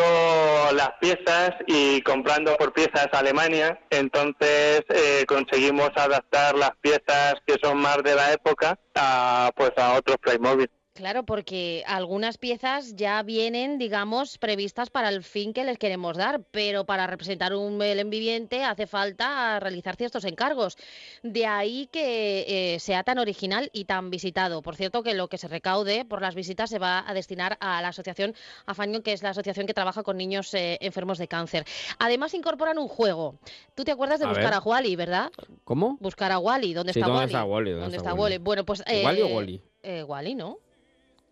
las 0.73 0.91
piezas 1.01 1.51
y 1.65 1.99
comprando 2.01 2.55
por 2.57 2.71
piezas 2.71 3.07
Alemania, 3.13 3.79
entonces 3.89 4.83
eh, 4.89 5.25
conseguimos 5.27 5.89
adaptar 5.95 6.55
las 6.55 6.71
piezas 6.81 7.33
que 7.47 7.55
son 7.63 7.79
más 7.79 7.97
de 8.03 8.13
la 8.13 8.33
época 8.33 8.77
a 8.93 9.49
pues 9.55 9.71
a 9.77 9.93
otros 9.93 10.17
Playmobil. 10.17 10.69
Claro, 10.93 11.23
porque 11.23 11.83
algunas 11.87 12.37
piezas 12.37 12.95
ya 12.95 13.23
vienen, 13.23 13.79
digamos, 13.79 14.37
previstas 14.37 14.91
para 14.91 15.09
el 15.09 15.23
fin 15.23 15.51
que 15.51 15.63
les 15.63 15.79
queremos 15.79 16.17
dar, 16.17 16.43
pero 16.51 16.85
para 16.85 17.07
representar 17.07 17.55
un 17.55 17.79
Belén 17.79 18.11
viviente 18.11 18.63
hace 18.63 18.85
falta 18.85 19.59
realizar 19.59 19.95
ciertos 19.95 20.23
encargos. 20.23 20.77
De 21.23 21.47
ahí 21.47 21.89
que 21.91 22.75
eh, 22.75 22.79
sea 22.79 23.03
tan 23.03 23.17
original 23.17 23.71
y 23.73 23.85
tan 23.85 24.11
visitado. 24.11 24.61
Por 24.61 24.75
cierto, 24.75 25.01
que 25.01 25.15
lo 25.15 25.29
que 25.29 25.39
se 25.39 25.47
recaude 25.47 26.05
por 26.05 26.21
las 26.21 26.35
visitas 26.35 26.69
se 26.69 26.77
va 26.77 27.03
a 27.09 27.13
destinar 27.15 27.57
a 27.59 27.81
la 27.81 27.87
asociación 27.87 28.35
Afaño, 28.67 29.01
que 29.01 29.13
es 29.13 29.23
la 29.23 29.29
asociación 29.31 29.65
que 29.65 29.73
trabaja 29.73 30.03
con 30.03 30.15
niños 30.17 30.53
eh, 30.53 30.77
enfermos 30.79 31.17
de 31.17 31.27
cáncer. 31.27 31.65
Además, 31.97 32.35
incorporan 32.35 32.77
un 32.77 32.87
juego. 32.87 33.39
Tú 33.73 33.83
te 33.83 33.91
acuerdas 33.91 34.19
de 34.19 34.25
A 34.25 34.29
buscar 34.29 34.45
ver. 34.45 34.53
a 34.53 34.59
Wally, 34.59 34.95
¿verdad? 34.95 35.31
¿Cómo? 35.63 35.97
Buscar 35.99 36.31
a 36.31 36.37
Wally. 36.37 36.75
¿Dónde 36.75 36.93
Sí, 36.93 36.99
está 36.99 37.07
¿dónde 37.07 37.19
Wally? 37.21 37.33
está 37.33 37.43
Wally? 37.45 37.71
¿Dónde 37.71 37.85
está 37.97 38.09
está 38.09 38.13
Wally? 38.13 38.21
Wally? 38.35 38.37
Bueno, 38.43 38.63
pues. 38.63 38.83
¿Wally 38.87 39.21
o 39.23 39.27
eh, 39.27 39.33
Wally? 39.33 39.61
eh, 39.81 40.03
Wally, 40.03 40.35
¿no? 40.35 40.59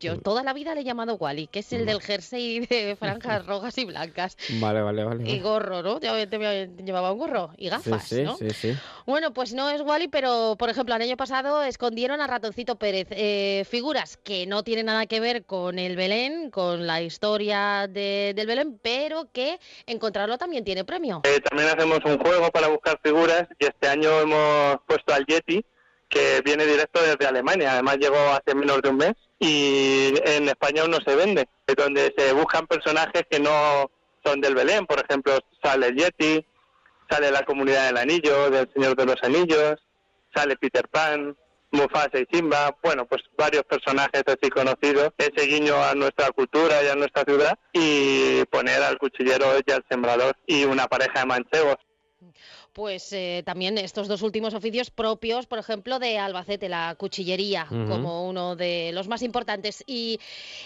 Yo 0.02 0.18
toda 0.20 0.42
la 0.44 0.52
vida 0.54 0.74
le 0.74 0.82
he 0.82 0.84
llamado 0.84 1.16
Wally, 1.16 1.48
que 1.48 1.60
es 1.60 1.72
el 1.74 1.86
del 1.86 2.02
jersey 2.02 2.60
de 2.62 2.96
franjas 3.00 3.46
rojas 3.46 3.78
y 3.78 3.86
blancas. 3.86 4.36
Vale, 4.60 4.82
vale, 4.82 5.04
vale. 5.04 5.30
Y 5.30 5.40
gorro, 5.40 5.82
¿no? 5.84 6.00
Ya 6.00 6.14
te- 6.28 6.40
te- 6.40 6.84
Llevaba 6.84 7.12
un 7.12 7.20
gorro 7.20 7.52
y 7.58 7.70
gafas, 7.70 8.04
sí, 8.08 8.16
sí, 8.18 8.24
¿no? 8.24 8.36
sí, 8.36 8.50
sí. 8.50 8.74
Bueno, 9.06 9.32
pues 9.34 9.54
no 9.54 9.70
es 9.70 9.82
Wally, 9.82 10.08
pero 10.08 10.56
por 10.58 10.70
ejemplo, 10.70 10.96
el 10.96 11.02
año 11.04 11.16
pasado 11.18 11.62
escondieron 11.64 12.20
a 12.22 12.28
Ratoncito 12.28 12.76
Pérez. 12.78 13.08
Eh, 13.12 13.64
figuras 13.70 14.18
que 14.18 14.46
no 14.48 14.64
tienen 14.64 14.88
nada 14.88 15.06
que 15.06 15.20
ver 15.20 15.46
con 15.46 15.78
el 15.78 15.96
Belén, 15.96 16.50
con 16.50 16.88
la 16.88 17.02
historia 17.02 17.88
de- 17.88 18.34
del 18.36 18.48
Belén, 18.48 18.80
pero 18.82 19.30
que 19.32 19.60
encontrarlo 19.86 20.38
también 20.38 20.64
tiene 20.64 20.84
premio. 20.84 21.22
Eh, 21.24 21.40
también 21.42 21.70
hacemos 21.70 22.00
un 22.06 22.18
juego 22.18 22.50
para 22.50 22.68
buscar 22.68 23.00
figuras 23.04 23.48
y 23.60 23.66
este 23.66 23.88
año 23.88 24.10
hemos 24.22 24.78
puesto 24.88 25.14
al 25.14 25.26
Yeti, 25.26 25.64
que 26.10 26.42
viene 26.44 26.66
directo 26.66 27.02
desde 27.02 27.26
Alemania. 27.28 27.74
Además 27.74 27.98
llegó 27.98 28.18
hace 28.32 28.56
menos 28.56 28.82
de 28.82 28.90
un 28.90 28.98
mes 28.98 29.14
y 29.44 30.14
en 30.24 30.48
España 30.48 30.84
aún 30.84 30.92
no 30.92 31.00
se 31.04 31.16
vende. 31.16 31.50
Es 31.66 31.76
donde 31.76 32.14
se 32.16 32.32
buscan 32.32 32.68
personajes 32.68 33.24
que 33.28 33.40
no 33.40 33.90
son 34.24 34.40
del 34.40 34.54
Belén. 34.54 34.86
Por 34.86 35.04
ejemplo, 35.04 35.40
sale 35.64 35.94
Yeti, 35.96 36.46
sale 37.10 37.32
la 37.32 37.44
Comunidad 37.44 37.88
del 37.88 37.98
Anillo, 37.98 38.52
del 38.52 38.70
Señor 38.72 38.96
de 38.96 39.06
los 39.08 39.18
Anillos, 39.24 39.80
sale 40.34 40.56
Peter 40.58 40.88
Pan, 40.88 41.36
Mufasa 41.72 42.20
y 42.20 42.28
Simba, 42.32 42.78
bueno, 42.84 43.08
pues 43.08 43.24
varios 43.36 43.64
personajes 43.64 44.22
así 44.28 44.50
conocidos, 44.52 45.10
ese 45.18 45.48
guiño 45.48 45.76
a 45.84 45.96
nuestra 45.96 46.30
cultura 46.32 46.84
y 46.84 46.88
a 46.88 46.96
nuestra 46.96 47.24
ciudad, 47.24 47.58
y 47.74 48.46
poner 48.46 48.84
al 48.84 49.00
cuchillero 49.00 49.48
y 49.66 49.72
al 49.72 49.84
sembrador 49.90 50.36
y 50.46 50.66
una 50.66 50.86
pareja 50.88 51.22
de 51.22 51.26
manchegos. 51.26 51.78
Pues 52.74 53.12
eh, 53.12 53.44
también 53.46 53.78
estos 53.78 54.08
dos 54.08 54.22
últimos 54.22 54.54
oficios 54.54 54.92
propios, 54.92 55.46
por 55.46 55.60
ejemplo, 55.60 56.00
de 56.00 56.18
Albacete, 56.18 56.70
la 56.70 56.96
cuchillería, 56.98 57.68
como 57.68 58.28
uno 58.28 58.56
de 58.56 58.92
los 58.94 59.10
más 59.10 59.24
importantes. 59.24 59.84
Y 59.88 60.20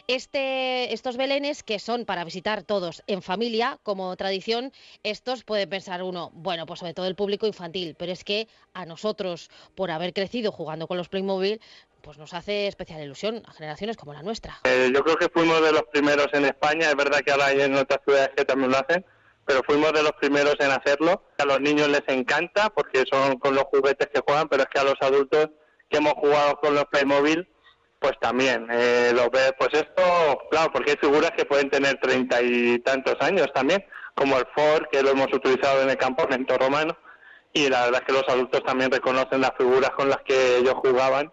este, 0.07 0.94
estos 0.94 1.18
belenes, 1.18 1.64
que 1.64 1.80
son 1.80 2.06
para 2.06 2.23
visitar 2.23 2.61
todos 2.61 3.02
en 3.07 3.23
familia, 3.23 3.80
como 3.82 4.15
tradición, 4.18 4.72
estos 5.02 5.44
puede 5.44 5.65
pensar 5.65 6.03
uno, 6.03 6.30
bueno, 6.34 6.68
pues 6.68 6.80
sobre 6.80 6.94
todo 6.94 7.07
el 7.07 7.15
público 7.15 7.48
infantil, 7.48 7.95
pero 7.98 8.11
es 8.11 8.23
que 8.23 8.48
a 8.73 8.86
nosotros, 8.86 9.49
por 9.73 9.90
haber 9.90 10.14
crecido 10.14 10.52
jugando 10.52 10.88
con 10.88 10.98
los 10.98 11.10
Playmobil, 11.10 11.60
pues 12.02 12.19
nos 12.19 12.36
hace 12.36 12.68
especial 12.68 13.02
ilusión 13.02 13.41
a 13.48 13.53
generaciones 13.53 13.98
como 13.98 14.14
la 14.14 14.22
nuestra. 14.22 14.60
Eh, 14.65 14.91
yo 14.94 15.03
creo 15.03 15.18
que 15.18 15.27
fuimos 15.27 15.60
de 15.64 15.72
los 15.72 15.84
primeros 15.91 16.27
en 16.34 16.45
España, 16.45 16.90
es 16.90 16.95
verdad 16.95 17.22
que 17.22 17.32
ahora 17.32 17.48
hay 17.48 17.61
en 17.61 17.73
otras 17.73 17.99
ciudades 18.06 18.30
que 18.38 18.45
también 18.45 18.69
lo 18.69 18.77
hacen, 18.77 19.03
pero 19.45 19.61
fuimos 19.65 19.93
de 19.93 20.03
los 20.03 20.13
primeros 20.13 20.55
en 20.59 20.72
hacerlo. 20.72 21.23
A 21.38 21.45
los 21.45 21.61
niños 21.61 21.88
les 21.88 22.03
encanta 22.07 22.69
porque 22.69 23.03
son 23.09 23.38
con 23.38 23.55
los 23.55 23.65
juguetes 23.65 24.09
que 24.13 24.22
juegan, 24.26 24.47
pero 24.49 24.63
es 24.63 24.69
que 24.69 24.80
a 24.80 24.84
los 24.84 24.95
adultos 25.01 25.49
que 25.89 25.97
hemos 25.97 26.13
jugado 26.13 26.59
con 26.59 26.73
los 26.73 26.85
Playmobil, 26.85 27.47
pues 27.99 28.13
también 28.19 28.67
eh, 28.72 29.11
los 29.13 29.30
ves, 29.31 29.53
pues 29.57 29.69
esto, 29.73 30.39
claro, 30.51 30.72
porque 30.72 30.91
hay 30.91 30.97
figuras 30.97 31.31
que 31.31 31.45
pueden 31.45 31.69
tener 31.69 31.99
treinta 31.99 32.41
y 32.41 32.80
tantos 32.80 33.15
años 33.19 33.47
también, 33.53 33.85
como 34.15 34.38
el 34.38 34.45
Ford, 34.55 34.85
que 34.91 35.01
lo 35.01 35.11
hemos 35.11 35.31
utilizado 35.34 35.81
en 35.81 35.89
el 35.89 35.97
campamento 35.97 36.57
romano, 36.57 36.97
y 37.53 37.69
la 37.69 37.85
verdad 37.85 38.01
es 38.01 38.07
que 38.07 38.13
los 38.22 38.30
adultos 38.30 38.63
también 38.63 38.91
reconocen 38.91 39.41
las 39.41 39.51
figuras 39.57 39.91
con 39.91 40.09
las 40.09 40.22
que 40.26 40.57
ellos 40.57 40.73
jugaban 40.76 41.31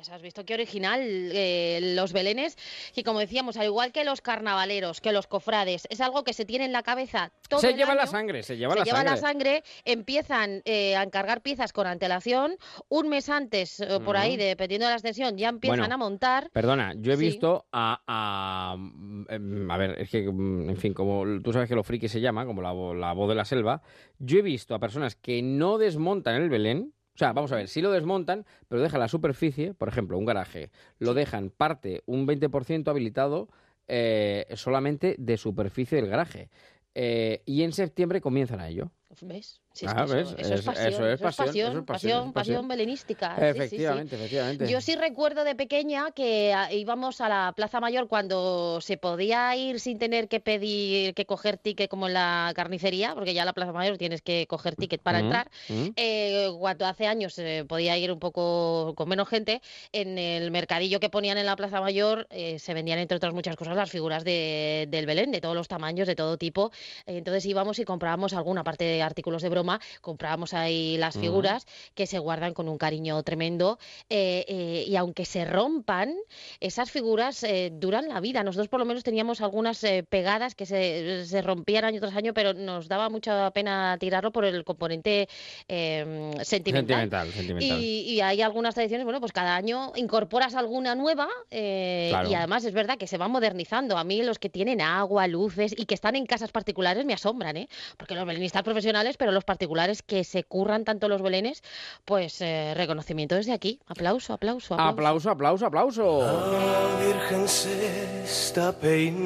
Pues 0.00 0.08
has 0.08 0.22
visto 0.22 0.46
qué 0.46 0.54
original 0.54 1.02
eh, 1.02 1.78
los 1.94 2.14
belenes, 2.14 2.56
y 2.96 3.02
como 3.02 3.18
decíamos, 3.18 3.58
al 3.58 3.66
igual 3.66 3.92
que 3.92 4.02
los 4.02 4.22
carnavaleros, 4.22 5.02
que 5.02 5.12
los 5.12 5.26
cofrades, 5.26 5.86
es 5.90 6.00
algo 6.00 6.24
que 6.24 6.32
se 6.32 6.46
tiene 6.46 6.64
en 6.64 6.72
la 6.72 6.82
cabeza 6.82 7.32
todo 7.50 7.60
Se 7.60 7.68
el 7.68 7.76
lleva 7.76 7.94
la 7.94 8.06
sangre, 8.06 8.42
se 8.42 8.56
lleva 8.56 8.72
se 8.72 8.78
la 8.78 8.84
lleva 8.86 8.96
sangre. 9.00 9.10
la 9.10 9.16
sangre, 9.18 9.62
empiezan 9.84 10.62
eh, 10.64 10.96
a 10.96 11.02
encargar 11.02 11.42
piezas 11.42 11.74
con 11.74 11.86
antelación, 11.86 12.56
un 12.88 13.10
mes 13.10 13.28
antes, 13.28 13.78
eh, 13.80 14.00
por 14.02 14.16
ahí, 14.16 14.38
dependiendo 14.38 14.86
de 14.86 14.92
la 14.92 14.96
extensión, 14.96 15.36
ya 15.36 15.50
empiezan 15.50 15.80
Bueno, 15.80 15.94
a 15.94 15.98
montar. 15.98 16.48
Perdona, 16.50 16.94
yo 16.96 17.12
he 17.12 17.18
Sí. 17.18 17.24
visto 17.26 17.66
a, 17.70 18.00
a, 18.06 18.76
mm, 18.78 19.70
a 19.70 19.76
ver, 19.76 20.00
es 20.00 20.08
que, 20.08 20.22
mm, 20.32 20.70
en 20.70 20.76
fin, 20.78 20.94
como 20.94 21.24
tú 21.42 21.52
sabes 21.52 21.68
que 21.68 21.74
lo 21.74 21.84
friki 21.84 22.08
se 22.08 22.22
llama, 22.22 22.46
como 22.46 22.62
la, 22.62 22.72
vo- 22.72 22.94
la 22.98 23.12
voz 23.12 23.28
de 23.28 23.34
la 23.34 23.44
selva, 23.44 23.82
yo 24.18 24.38
he 24.38 24.42
visto 24.42 24.74
a 24.74 24.78
personas 24.78 25.14
que 25.14 25.42
no 25.42 25.76
desmontan 25.76 26.36
el 26.36 26.48
Belén, 26.48 26.94
sea, 27.20 27.32
vamos 27.32 27.52
a 27.52 27.56
ver, 27.56 27.68
sí 27.68 27.80
lo 27.80 27.90
desmontan, 27.90 28.46
pero 28.68 28.82
dejan 28.82 29.00
la 29.00 29.08
superficie, 29.08 29.74
por 29.74 29.88
ejemplo, 29.88 30.16
un 30.16 30.24
garaje, 30.24 30.70
lo 30.98 31.14
dejan 31.14 31.50
parte, 31.50 32.02
un 32.06 32.26
20% 32.26 32.88
habilitado 32.88 33.48
eh, 33.88 34.46
solamente 34.54 35.16
de 35.18 35.36
superficie 35.36 36.00
del 36.00 36.08
garaje. 36.08 36.48
Eh, 36.94 37.42
y 37.44 37.62
en 37.62 37.72
septiembre 37.72 38.20
comienzan 38.20 38.60
a 38.60 38.68
ello. 38.68 38.90
¿Ves? 39.20 39.60
Sí, 39.72 39.86
Ah, 39.88 40.02
eso, 40.04 40.16
es 40.18 40.26
pasión, 40.26 40.40
eso 40.40 40.54
es 40.54 40.62
pasión, 40.64 40.86
eso 40.92 41.04
es 41.04 41.20
pasión, 41.20 41.46
pasión, 41.46 41.46
pasión, 41.46 41.78
es 41.84 41.86
pasión. 41.86 42.32
pasión 42.32 42.68
belenística. 42.68 43.36
sí, 43.36 43.40
sí, 43.40 43.52
sí. 43.52 43.56
Efectivamente, 43.76 44.16
efectivamente. 44.16 44.68
Yo 44.68 44.80
sí 44.80 44.96
recuerdo 44.96 45.44
de 45.44 45.54
pequeña 45.54 46.10
que 46.10 46.52
ah, 46.52 46.72
íbamos 46.72 47.20
a 47.20 47.28
la 47.28 47.52
Plaza 47.54 47.78
Mayor 47.78 48.08
cuando 48.08 48.80
se 48.80 48.96
podía 48.96 49.54
ir 49.56 49.78
sin 49.78 49.98
tener 50.00 50.26
que 50.26 50.40
pedir, 50.40 51.14
que 51.14 51.24
coger 51.24 51.56
ticket 51.56 51.88
como 51.88 52.08
en 52.08 52.14
la 52.14 52.52
carnicería, 52.56 53.14
porque 53.14 53.32
ya 53.32 53.42
a 53.42 53.44
la 53.44 53.52
Plaza 53.52 53.72
Mayor 53.72 53.96
tienes 53.96 54.22
que 54.22 54.46
coger 54.48 54.74
ticket 54.74 55.00
para 55.02 55.20
Mm, 55.20 55.24
entrar. 55.24 55.50
mm. 55.68 55.86
Eh, 55.94 56.48
cuando 56.58 56.86
hace 56.86 57.06
años 57.06 57.34
se 57.34 57.64
podía 57.64 57.96
ir 57.96 58.10
un 58.10 58.18
poco 58.18 58.94
con 58.96 59.08
menos 59.08 59.28
gente, 59.28 59.62
en 59.92 60.18
el 60.18 60.50
mercadillo 60.50 60.98
que 60.98 61.10
ponían 61.10 61.38
en 61.38 61.46
la 61.46 61.54
Plaza 61.54 61.80
Mayor 61.80 62.26
eh, 62.30 62.58
se 62.58 62.74
vendían, 62.74 62.98
entre 62.98 63.16
otras 63.18 63.32
muchas 63.32 63.54
cosas, 63.54 63.76
las 63.76 63.88
figuras 63.90 64.24
de- 64.24 64.86
del 64.90 65.06
Belén, 65.06 65.30
de 65.30 65.40
todos 65.40 65.54
los 65.54 65.68
tamaños, 65.68 66.08
de 66.08 66.16
todo 66.16 66.36
tipo. 66.38 66.72
Eh, 67.06 67.18
Entonces 67.18 67.46
íbamos 67.46 67.78
y 67.78 67.84
comprábamos 67.84 68.32
alguna 68.34 68.64
parte 68.64 68.82
de 68.84 69.00
artículos 69.02 69.42
de 69.42 69.48
broma, 69.48 69.59
comprábamos 70.00 70.54
ahí 70.54 70.96
las 70.98 71.16
Mm. 71.16 71.20
figuras 71.20 71.66
que 71.94 72.06
se 72.06 72.18
guardan 72.18 72.54
con 72.54 72.68
un 72.68 72.78
cariño 72.78 73.22
tremendo. 73.22 73.78
eh, 74.08 74.44
eh, 74.48 74.84
y 74.86 74.96
aunque 74.96 75.24
se 75.24 75.44
rompan, 75.44 76.14
esas 76.60 76.90
figuras 76.90 77.42
eh, 77.42 77.70
duran 77.72 78.08
la 78.08 78.20
vida. 78.20 78.42
Nosotros 78.42 78.68
por 78.68 78.80
lo 78.80 78.86
menos 78.86 79.02
teníamos 79.04 79.40
algunas 79.40 79.84
pegadas 80.08 80.54
que 80.54 80.66
se, 80.66 81.24
se 81.26 81.42
rompían 81.42 81.84
año 81.84 82.00
tras 82.00 82.14
año, 82.16 82.32
pero 82.34 82.54
nos 82.54 82.88
daba 82.88 83.08
mucha 83.08 83.50
pena 83.52 83.96
tirarlo 83.98 84.30
por 84.32 84.44
el 84.44 84.64
componente 84.64 85.28
eh, 85.68 86.30
sentimental. 86.42 87.00
Sentimental, 87.00 87.32
sentimental. 87.32 87.80
Y, 87.82 88.00
y 88.12 88.20
hay 88.20 88.42
algunas 88.42 88.74
tradiciones, 88.74 89.04
bueno, 89.04 89.20
pues 89.20 89.32
cada 89.32 89.56
año 89.56 89.92
incorporas 89.96 90.54
alguna 90.54 90.94
nueva 90.94 91.28
Claro. 91.50 92.30
y 92.30 92.34
además 92.34 92.64
es 92.64 92.72
verdad 92.72 92.96
que 92.98 93.06
se 93.06 93.16
van 93.18 93.30
modernizando. 93.30 93.96
A 93.98 94.04
mí 94.04 94.22
los 94.22 94.38
que 94.38 94.48
tienen 94.48 94.80
agua, 94.80 95.26
luces 95.26 95.74
y 95.76 95.84
que 95.86 95.94
están 95.94 96.16
en 96.16 96.26
casas 96.26 96.52
particulares 96.52 97.04
me 97.04 97.12
asombran, 97.14 97.56
¿eh? 97.56 97.68
Porque 97.96 98.14
los 98.14 98.26
belenistas 98.26 98.62
profesionales, 98.62 99.16
pero 99.16 99.32
los 99.32 99.44
particulares 99.50 100.02
que 100.02 100.22
se 100.22 100.44
curran 100.44 100.84
tanto 100.84 101.08
los 101.08 101.22
belenes, 101.22 101.64
pues 102.04 102.40
eh, 102.40 102.72
reconocimiento 102.76 103.34
desde 103.34 103.52
aquí. 103.52 103.80
Aplauso, 103.88 104.32
aplauso, 104.32 104.74
aplauso. 104.74 104.92
Aplauso, 104.92 105.28
aplauso, 105.28 105.66
aplauso. 105.66 106.20
La 106.52 107.04
Virgen 107.04 107.48
se 107.48 108.22
está 108.22 108.70
peinando 108.70 109.18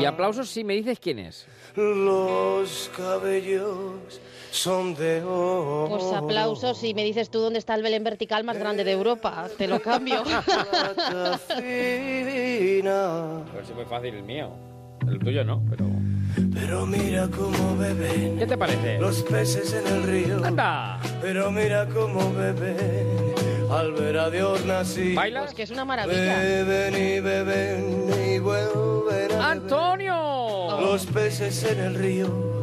Y 0.00 0.06
aplausos 0.06 0.48
si 0.48 0.64
me 0.64 0.72
dices 0.72 0.98
quién 0.98 1.18
es. 1.18 1.46
Los 1.76 2.90
cabellos 2.96 4.22
son 4.54 4.94
de 4.94 5.22
oro. 5.22 5.88
Pues 5.90 6.12
aplausos 6.12 6.78
si 6.78 6.94
me 6.94 7.02
dices 7.04 7.28
tú 7.28 7.40
dónde 7.40 7.58
está 7.58 7.74
el 7.74 7.82
Belén 7.82 8.04
vertical 8.04 8.44
más 8.44 8.56
grande 8.56 8.84
de 8.84 8.92
Europa. 8.92 9.48
Te 9.58 9.66
lo 9.66 9.80
cambio. 9.80 10.22
Pues 13.52 13.68
es 13.68 13.74
muy 13.74 13.84
fácil 13.86 14.14
el 14.14 14.22
mío. 14.22 14.50
El 15.08 15.18
tuyo 15.18 15.44
no, 15.44 15.62
pero... 15.68 15.86
Pero 16.52 16.86
mira 16.86 17.28
cómo 17.28 17.76
beben 17.76 18.38
¿Qué 18.38 18.46
te 18.46 18.56
parece? 18.58 18.98
los 18.98 19.22
peces 19.22 19.72
en 19.72 19.86
el 19.86 20.02
río. 20.02 20.44
¡Anda! 20.44 21.00
Pero 21.20 21.50
mira 21.50 21.86
cómo 21.86 22.32
beben 22.32 23.34
al 23.70 23.92
ver 23.92 24.18
a 24.18 24.30
Dios 24.30 24.64
nacido. 24.64 25.16
¿Bailas? 25.16 25.44
Pues 25.44 25.54
que 25.54 25.62
es 25.62 25.70
una 25.70 25.84
maravilla. 25.84 26.38
Beben 26.38 26.94
y 26.94 27.20
beben 27.20 28.10
y 28.26 28.38
vuelven 28.38 29.32
a 29.40 29.50
¡Antonio! 29.52 30.80
los 30.80 31.06
peces 31.06 31.62
en 31.64 31.80
el 31.80 31.94
río 31.94 32.54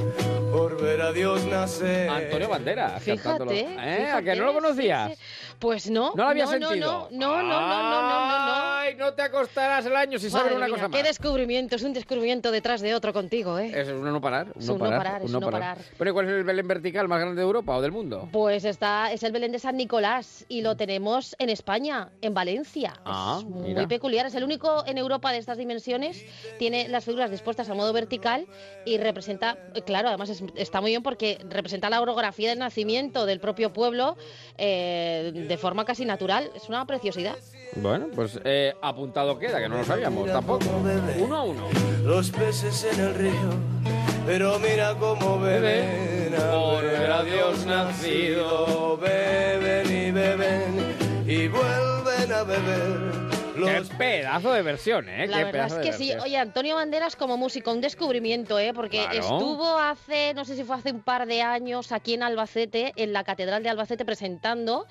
por 0.51 0.81
ver 0.81 1.01
a 1.01 1.11
Dios 1.11 1.45
nacer. 1.45 2.09
Antonio 2.09 2.49
Banderas. 2.49 3.03
cantándolo. 3.03 3.51
Fíjate, 3.51 4.01
¿Eh? 4.03 4.11
¿A 4.11 4.21
que 4.21 4.35
no 4.35 4.45
lo 4.45 4.51
sí, 4.51 4.55
conocías? 4.55 5.11
sí. 5.17 5.17
Pues 5.61 5.89
no. 5.91 6.11
¿No 6.15 6.23
lo 6.23 6.29
habías 6.29 6.49
no, 6.51 6.57
no, 6.59 6.67
sentido? 6.69 7.07
No, 7.11 7.37
no, 7.37 7.43
no, 7.43 7.43
no, 7.43 7.61
no, 7.61 8.01
no, 8.01 8.27
no, 8.27 8.45
no. 8.47 8.53
Ay, 8.81 8.95
no 8.95 9.13
te 9.13 9.21
acostarás 9.21 9.85
el 9.85 9.95
año 9.95 10.17
saber 10.17 10.33
Madre 10.33 10.55
una 10.57 10.65
mía, 10.65 10.75
cosa 10.75 10.87
Qué 10.89 10.97
más. 10.97 11.03
descubrimiento, 11.03 11.75
es 11.75 11.83
un 11.83 11.93
descubrimiento 11.93 12.49
detrás 12.51 12.81
de 12.81 12.95
otro 12.95 13.13
contigo, 13.13 13.59
¿eh? 13.59 13.71
Es 13.73 13.87
un 13.89 14.03
no 14.03 14.19
parar. 14.19 14.47
Un 14.55 14.61
Es 14.61 14.67
no 14.67 14.73
un 14.73 14.79
no 14.79 14.85
parar, 14.85 14.97
parar, 15.03 15.21
es 15.21 15.27
un 15.27 15.39
no 15.39 15.51
parar. 15.51 15.77
Pero 15.99 16.09
¿y 16.09 16.13
¿cuál 16.13 16.25
es 16.25 16.31
el 16.33 16.43
Belén 16.43 16.67
vertical 16.67 17.07
más 17.07 17.19
grande 17.19 17.35
de 17.35 17.43
Europa 17.43 17.75
o 17.77 17.81
del 17.81 17.91
mundo? 17.91 18.27
Pues 18.31 18.65
está, 18.65 19.11
es 19.11 19.21
el 19.21 19.31
Belén 19.31 19.51
de 19.51 19.59
San 19.59 19.77
Nicolás 19.77 20.45
y 20.49 20.61
lo 20.61 20.75
tenemos 20.75 21.35
en 21.37 21.49
España, 21.49 22.09
en 22.21 22.33
Valencia. 22.33 22.93
Ah, 23.05 23.37
es 23.39 23.45
muy 23.45 23.67
mira. 23.69 23.87
peculiar, 23.87 24.25
es 24.25 24.33
el 24.33 24.43
único 24.43 24.83
en 24.87 24.97
Europa 24.97 25.31
de 25.31 25.37
estas 25.37 25.59
dimensiones. 25.59 26.25
Tiene 26.57 26.87
las 26.89 27.05
figuras 27.05 27.29
dispuestas 27.29 27.69
a 27.69 27.75
modo 27.75 27.93
vertical 27.93 28.47
y 28.83 28.97
representa, 28.97 29.57
claro, 29.85 30.07
además 30.09 30.29
es- 30.29 30.43
está 30.55 30.81
muy 30.81 30.89
bien 30.89 31.03
porque 31.03 31.37
representa 31.49 31.87
la 31.91 32.01
orografía 32.01 32.49
del 32.49 32.57
nacimiento 32.57 33.27
del 33.27 33.39
propio 33.39 33.71
pueblo 33.73 34.17
eh, 34.57 35.31
de 35.51 35.57
forma 35.57 35.83
casi 35.83 36.05
natural. 36.05 36.49
Es 36.55 36.69
una 36.69 36.85
preciosidad. 36.87 37.35
Bueno, 37.75 38.07
pues 38.15 38.39
eh, 38.45 38.73
apuntado 38.81 39.37
queda, 39.37 39.59
que 39.59 39.67
no 39.67 39.77
lo 39.77 39.83
sabíamos 39.83 40.27
tampoco. 40.31 40.65
Uno 41.19 41.35
a 41.35 41.43
uno. 41.43 41.67
Los 42.03 42.31
peces 42.31 42.85
en 42.93 42.99
el 43.01 43.13
río, 43.15 43.49
pero 44.25 44.57
mira 44.59 44.95
cómo 44.99 45.39
beben 45.39 46.33
Por 46.35 46.83
ver 46.83 47.11
a 47.11 47.23
Dios 47.23 47.65
nacido. 47.65 48.97
Beben 48.97 49.87
y 50.07 50.11
beben 50.11 50.95
y 51.27 51.47
vuelven 51.49 52.31
a 52.33 52.43
beber. 52.43 53.11
Qué 53.63 53.83
pedazo 53.97 54.53
de 54.53 54.61
versión, 54.63 55.07
¿eh? 55.07 55.27
La 55.27 55.37
Qué 55.37 55.43
verdad 55.43 55.51
pedazo 55.67 55.79
es 55.81 55.85
de 55.85 55.91
que 55.91 55.97
sí. 55.97 56.13
Oye, 56.23 56.37
Antonio 56.37 56.75
Banderas 56.75 57.15
como 57.15 57.37
músico, 57.37 57.71
un 57.71 57.81
descubrimiento, 57.81 58.57
¿eh? 58.57 58.73
Porque 58.73 59.03
Claro. 59.03 59.19
estuvo 59.19 59.77
hace, 59.77 60.33
no 60.33 60.45
sé 60.45 60.55
si 60.55 60.63
fue 60.63 60.77
hace 60.77 60.91
un 60.91 61.01
par 61.01 61.27
de 61.27 61.41
años, 61.43 61.91
aquí 61.91 62.15
en 62.15 62.23
Albacete, 62.23 62.93
en 62.95 63.13
la 63.13 63.23
Catedral 63.23 63.61
de 63.61 63.69
Albacete, 63.69 64.03
presentando 64.03 64.87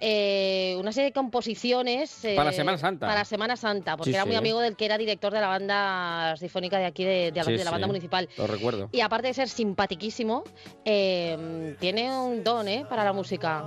eh, 0.00 0.76
una 0.78 0.92
serie 0.92 1.06
de 1.10 1.12
composiciones. 1.12 2.24
eh, 2.24 2.34
Para 2.36 2.52
Semana 2.52 2.78
Santa. 2.78 3.06
Para 3.06 3.24
Semana 3.24 3.56
Santa, 3.56 3.96
porque 3.96 4.10
Sí, 4.10 4.14
era 4.14 4.24
muy 4.24 4.34
sí. 4.34 4.38
amigo 4.38 4.60
del 4.60 4.76
que 4.76 4.84
era 4.84 4.98
director 4.98 5.32
de 5.32 5.40
la 5.40 5.48
banda 5.48 6.36
sinfónica 6.36 6.78
de 6.78 6.86
aquí, 6.86 7.04
de, 7.04 7.32
de 7.32 7.40
Albacete, 7.40 7.52
Sí, 7.52 7.58
de 7.58 7.64
la 7.64 7.70
banda 7.70 7.86
sí, 7.86 7.90
municipal. 7.90 8.28
Lo 8.36 8.46
recuerdo. 8.46 8.88
Y 8.92 9.00
aparte 9.00 9.28
de 9.28 9.34
ser 9.34 9.48
simpatiquísimo, 9.48 10.44
eh, 10.84 11.74
tiene 11.80 12.16
un 12.16 12.44
don, 12.44 12.68
¿eh? 12.68 12.84
Para 12.88 13.04
la 13.04 13.12
música. 13.12 13.64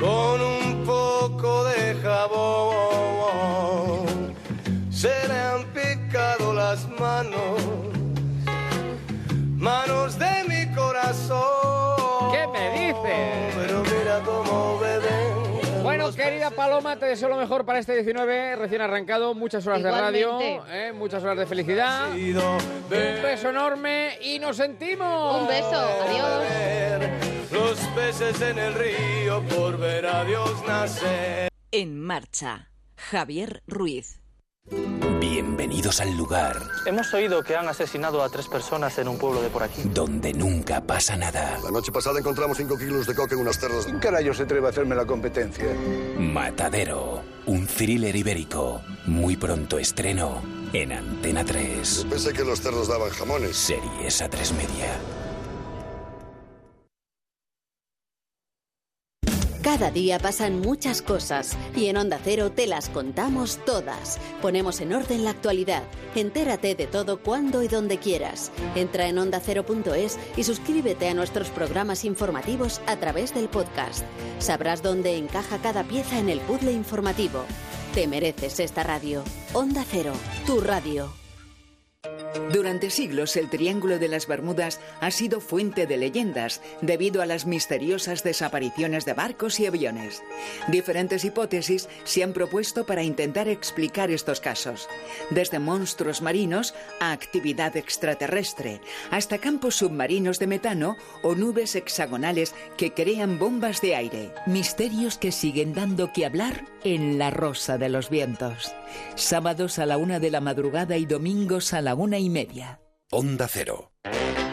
con 0.00 0.40
un 0.40 0.84
poco 0.84 1.64
de 1.64 1.94
jabón. 2.02 3.62
Se 4.90 5.26
le 5.28 5.34
han 5.34 5.64
picado 5.72 6.52
las 6.52 6.88
manos, 6.88 7.60
manos 9.56 10.18
de 10.18 10.44
mi 10.48 10.66
corazón. 10.74 12.32
¿Qué 12.32 12.46
me 12.48 12.70
dices? 12.72 13.51
Mira 14.12 14.24
cómo 14.26 14.78
beben. 14.78 15.82
Bueno, 15.82 16.12
querida 16.12 16.50
Paloma, 16.50 16.98
te 16.98 17.06
deseo 17.06 17.30
lo 17.30 17.36
mejor 17.36 17.64
para 17.64 17.78
este 17.78 17.94
19 17.94 18.56
recién 18.56 18.82
arrancado. 18.82 19.34
Muchas 19.34 19.66
horas 19.66 19.82
de 19.82 19.90
radio. 19.90 20.38
¿eh? 20.40 20.92
muchas 20.94 21.22
horas 21.22 21.38
de 21.38 21.46
felicidad. 21.46 22.12
Un 22.12 23.22
beso 23.22 23.48
enorme 23.48 24.18
y 24.20 24.38
nos 24.38 24.58
sentimos. 24.58 25.40
Un 25.40 25.48
beso, 25.48 25.74
adiós. 25.74 27.10
Los 27.50 27.78
peces 27.94 28.40
en 28.42 28.58
el 28.58 28.74
río 28.74 29.42
por 29.48 29.78
ver 29.78 30.06
a 30.06 30.24
Dios 30.24 30.62
nacer. 30.66 31.48
En 31.70 31.98
marcha, 31.98 32.68
Javier 32.96 33.62
Ruiz. 33.66 34.21
Bienvenidos 35.20 36.00
al 36.00 36.16
lugar 36.16 36.56
Hemos 36.86 37.12
oído 37.14 37.42
que 37.42 37.56
han 37.56 37.68
asesinado 37.68 38.22
a 38.22 38.28
tres 38.28 38.46
personas 38.46 38.96
en 38.98 39.08
un 39.08 39.18
pueblo 39.18 39.42
de 39.42 39.48
por 39.50 39.62
aquí. 39.62 39.82
donde 39.84 40.32
nunca 40.32 40.80
pasa 40.80 41.16
nada. 41.16 41.58
La 41.62 41.70
noche 41.70 41.90
pasada 41.92 42.18
encontramos 42.18 42.56
5 42.56 42.78
kilos 42.78 43.06
de 43.06 43.14
coca 43.14 43.34
en 43.34 43.40
unas 43.40 43.58
cerdas. 43.58 43.84
¿Quién 43.86 43.98
carajo 43.98 44.34
se 44.34 44.44
atreve 44.44 44.66
a 44.66 44.70
hacerme 44.70 44.94
la 44.94 45.04
competencia? 45.04 45.66
Matadero, 46.18 47.22
un 47.46 47.66
thriller 47.66 48.14
ibérico. 48.14 48.82
Muy 49.06 49.36
pronto 49.36 49.78
estreno 49.78 50.42
en 50.72 50.92
Antena 50.92 51.44
3. 51.44 52.06
Pensé 52.08 52.32
que 52.32 52.44
los 52.44 52.60
cerdos 52.60 52.88
daban 52.88 53.10
jamones. 53.10 53.56
Series 53.56 54.22
a 54.22 54.28
3 54.28 54.52
media. 54.52 54.96
Cada 59.62 59.92
día 59.92 60.18
pasan 60.18 60.60
muchas 60.60 61.02
cosas 61.02 61.56
y 61.76 61.86
en 61.86 61.96
Onda 61.96 62.18
Cero 62.22 62.50
te 62.50 62.66
las 62.66 62.88
contamos 62.88 63.60
todas. 63.64 64.18
Ponemos 64.40 64.80
en 64.80 64.92
orden 64.92 65.22
la 65.22 65.30
actualidad. 65.30 65.84
Entérate 66.16 66.74
de 66.74 66.88
todo 66.88 67.20
cuando 67.20 67.62
y 67.62 67.68
donde 67.68 67.98
quieras. 67.98 68.50
Entra 68.74 69.06
en 69.06 69.18
ondacero.es 69.18 70.18
y 70.36 70.42
suscríbete 70.42 71.08
a 71.08 71.14
nuestros 71.14 71.50
programas 71.50 72.04
informativos 72.04 72.80
a 72.86 72.96
través 72.96 73.34
del 73.34 73.48
podcast. 73.48 74.04
Sabrás 74.40 74.82
dónde 74.82 75.16
encaja 75.16 75.58
cada 75.58 75.84
pieza 75.84 76.18
en 76.18 76.28
el 76.28 76.40
puzzle 76.40 76.72
informativo. 76.72 77.44
Te 77.94 78.08
mereces 78.08 78.58
esta 78.58 78.82
radio. 78.82 79.22
Onda 79.52 79.84
Cero, 79.88 80.12
tu 80.44 80.60
radio. 80.60 81.21
Durante 82.52 82.90
siglos 82.90 83.36
el 83.36 83.48
Triángulo 83.48 83.98
de 83.98 84.08
las 84.08 84.26
Bermudas 84.26 84.80
ha 85.00 85.10
sido 85.10 85.40
fuente 85.40 85.86
de 85.86 85.96
leyendas 85.96 86.60
debido 86.80 87.22
a 87.22 87.26
las 87.26 87.46
misteriosas 87.46 88.24
desapariciones 88.24 89.04
de 89.04 89.12
barcos 89.12 89.60
y 89.60 89.66
aviones. 89.66 90.22
Diferentes 90.68 91.24
hipótesis 91.24 91.88
se 92.04 92.22
han 92.22 92.32
propuesto 92.32 92.84
para 92.86 93.02
intentar 93.02 93.48
explicar 93.48 94.10
estos 94.10 94.40
casos, 94.40 94.88
desde 95.30 95.58
monstruos 95.58 96.22
marinos 96.22 96.74
a 97.00 97.12
actividad 97.12 97.76
extraterrestre, 97.76 98.80
hasta 99.10 99.38
campos 99.38 99.76
submarinos 99.76 100.38
de 100.38 100.46
metano 100.46 100.96
o 101.22 101.34
nubes 101.34 101.76
hexagonales 101.76 102.54
que 102.76 102.92
crean 102.92 103.38
bombas 103.38 103.80
de 103.80 103.94
aire. 103.94 104.34
Misterios 104.46 105.18
que 105.18 105.32
siguen 105.32 105.72
dando 105.74 106.12
que 106.12 106.26
hablar 106.26 106.64
en 106.84 107.18
La 107.18 107.30
Rosa 107.30 107.78
de 107.78 107.88
los 107.88 108.10
Vientos. 108.10 108.74
Sábados 109.14 109.78
a 109.78 109.86
la 109.86 109.96
una 109.96 110.18
de 110.18 110.30
la 110.30 110.40
madrugada 110.40 110.96
y 110.96 111.06
domingos 111.06 111.72
a 111.72 111.80
la 111.80 111.94
una 111.94 112.18
y 112.18 112.28
media. 112.28 112.80
Onda 113.10 113.46
Cero. 113.48 113.92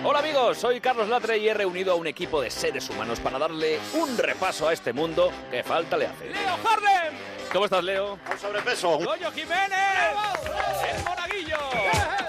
Hola 0.03 0.19
amigos, 0.19 0.57
soy 0.57 0.80
Carlos 0.80 1.10
Latre 1.10 1.38
y 1.38 1.49
he 1.49 1.53
reunido 1.53 1.91
a 1.91 1.95
un 1.95 2.07
equipo 2.07 2.41
de 2.41 2.49
seres 2.49 2.89
humanos 2.89 3.19
para 3.19 3.38
darle 3.38 3.80
un 3.93 4.18
repaso 4.18 4.68
a 4.68 4.73
este 4.73 4.93
mundo 4.93 5.31
que 5.51 5.64
falta 5.64 5.97
le 5.97 6.07
hace. 6.07 6.30
¡Leo 6.30 6.53
Harlem! 6.65 7.14
¿Cómo 7.51 7.65
estás, 7.65 7.84
Leo? 7.84 8.18
Con 8.26 8.38
sobrepeso. 8.39 8.97
¡Goyo 8.97 9.31
Jiménez! 9.31 9.80
¡El 10.95 11.03
Monaguillo! 11.03 11.57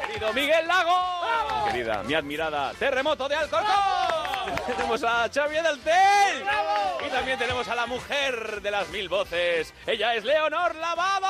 ¡Querido 0.07 0.33
Miguel 0.33 0.67
Lago! 0.67 1.67
Querida, 1.71 2.03
mi 2.03 2.15
admirada 2.15 2.73
Terremoto 2.79 3.29
de 3.29 3.37
Alcorcón. 3.37 4.30
tenemos 4.67 5.05
a 5.05 5.29
Xavi 5.33 5.55
del 5.55 5.79
Tel. 5.81 6.45
Y 7.07 7.11
también 7.11 7.39
tenemos 7.39 7.69
a 7.69 7.75
la 7.75 7.87
mujer 7.87 8.61
de 8.63 8.71
las 8.71 8.89
mil 8.91 9.09
voces. 9.09 9.73
Ella 9.87 10.15
es 10.15 10.25
Leonor 10.25 10.75
Lavado. 10.77 11.29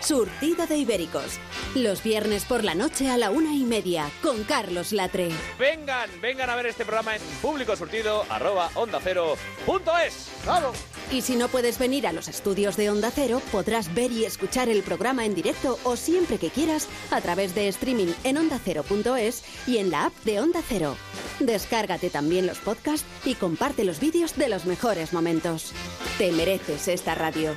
Surtida 0.00 0.66
de 0.66 0.78
Ibéricos. 0.78 1.38
Los 1.74 2.02
viernes 2.02 2.44
por 2.44 2.64
la 2.64 2.74
noche 2.74 3.10
a 3.10 3.16
la 3.16 3.30
una 3.30 3.54
y 3.54 3.64
media 3.64 4.10
con 4.22 4.44
Carlos 4.44 4.92
Latre. 4.92 5.30
Vengan, 5.58 6.08
vengan 6.20 6.50
a 6.50 6.56
ver 6.56 6.66
este 6.66 6.84
programa 6.84 7.16
en 7.16 7.22
público 7.42 7.76
surtido 7.76 8.24
arroba 8.30 8.70
onda 8.74 9.00
cero 9.02 9.36
punto 9.66 9.96
es. 9.98 10.28
¡Vamos! 10.46 10.76
Y 11.10 11.22
si 11.22 11.36
no 11.36 11.48
puedes 11.48 11.78
venir 11.78 12.06
a 12.06 12.12
los 12.12 12.28
estudios 12.28 12.76
de 12.76 12.90
Onda 12.90 13.10
Cero, 13.10 13.40
podrás 13.50 13.94
ver 13.94 14.12
y 14.12 14.24
escuchar 14.26 14.68
el 14.68 14.82
programa 14.82 15.24
en 15.24 15.34
directo 15.34 15.78
o 15.84 15.96
siempre 15.96 16.38
que 16.38 16.50
quieras 16.50 16.86
a 17.10 17.20
través 17.20 17.54
de 17.54 17.68
streaming 17.68 18.12
en 18.24 18.36
ondacero.es 18.36 19.42
y 19.66 19.78
en 19.78 19.90
la 19.90 20.06
app 20.06 20.12
de 20.24 20.40
Onda 20.40 20.60
Cero. 20.68 20.96
Descárgate 21.40 22.10
también 22.10 22.46
los 22.46 22.58
podcasts 22.58 23.06
y 23.24 23.34
comparte 23.34 23.84
los 23.84 24.00
vídeos 24.00 24.36
de 24.36 24.48
los 24.48 24.66
mejores 24.66 25.12
momentos. 25.12 25.72
Te 26.18 26.30
mereces 26.32 26.88
esta 26.88 27.14
radio. 27.14 27.56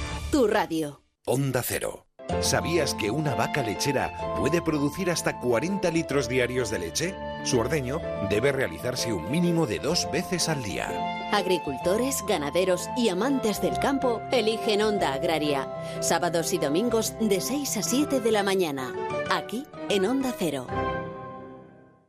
tu 0.31 0.47
radio. 0.47 1.01
Onda 1.25 1.61
Cero. 1.61 2.07
¿Sabías 2.39 2.95
que 2.95 3.11
una 3.11 3.35
vaca 3.35 3.61
lechera 3.61 4.35
puede 4.37 4.61
producir 4.61 5.11
hasta 5.11 5.39
40 5.39 5.91
litros 5.91 6.29
diarios 6.29 6.71
de 6.71 6.79
leche? 6.79 7.15
Su 7.43 7.59
ordeño 7.59 7.99
debe 8.29 8.53
realizarse 8.53 9.11
un 9.11 9.29
mínimo 9.29 9.67
de 9.67 9.79
dos 9.79 10.07
veces 10.11 10.47
al 10.47 10.63
día. 10.63 10.87
Agricultores, 11.33 12.23
ganaderos 12.27 12.89
y 12.95 13.09
amantes 13.09 13.61
del 13.61 13.77
campo 13.79 14.21
eligen 14.31 14.81
Onda 14.81 15.13
Agraria. 15.13 15.67
Sábados 15.99 16.53
y 16.53 16.57
domingos 16.57 17.13
de 17.19 17.41
6 17.41 17.77
a 17.77 17.83
7 17.83 18.21
de 18.21 18.31
la 18.31 18.43
mañana. 18.43 18.93
Aquí 19.29 19.65
en 19.89 20.05
Onda 20.05 20.33
Cero. 20.37 20.67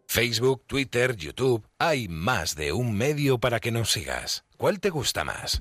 Facebook, 0.07 0.63
Twitter, 0.67 1.17
YouTube. 1.17 1.67
Hay 1.79 2.07
más 2.07 2.55
de 2.55 2.73
un 2.73 2.95
medio 2.95 3.39
para 3.39 3.59
que 3.59 3.73
nos 3.73 3.91
sigas. 3.91 4.45
¿Cuál 4.57 4.79
te 4.79 4.91
gusta 4.91 5.25
más? 5.25 5.61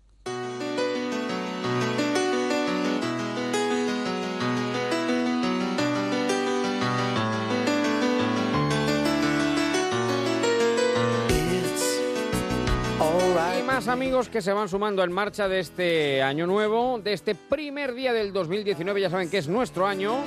Y 13.41 13.63
más 13.63 13.87
amigos 13.87 14.29
que 14.29 14.41
se 14.41 14.53
van 14.53 14.69
sumando 14.69 15.03
en 15.03 15.11
marcha 15.11 15.47
de 15.47 15.59
este 15.59 16.21
año 16.21 16.45
nuevo, 16.45 16.99
de 16.99 17.13
este 17.13 17.33
primer 17.33 17.93
día 17.93 18.13
del 18.13 18.31
2019, 18.33 19.01
ya 19.01 19.09
saben 19.09 19.29
que 19.29 19.39
es 19.39 19.47
nuestro 19.47 19.87
año. 19.87 20.19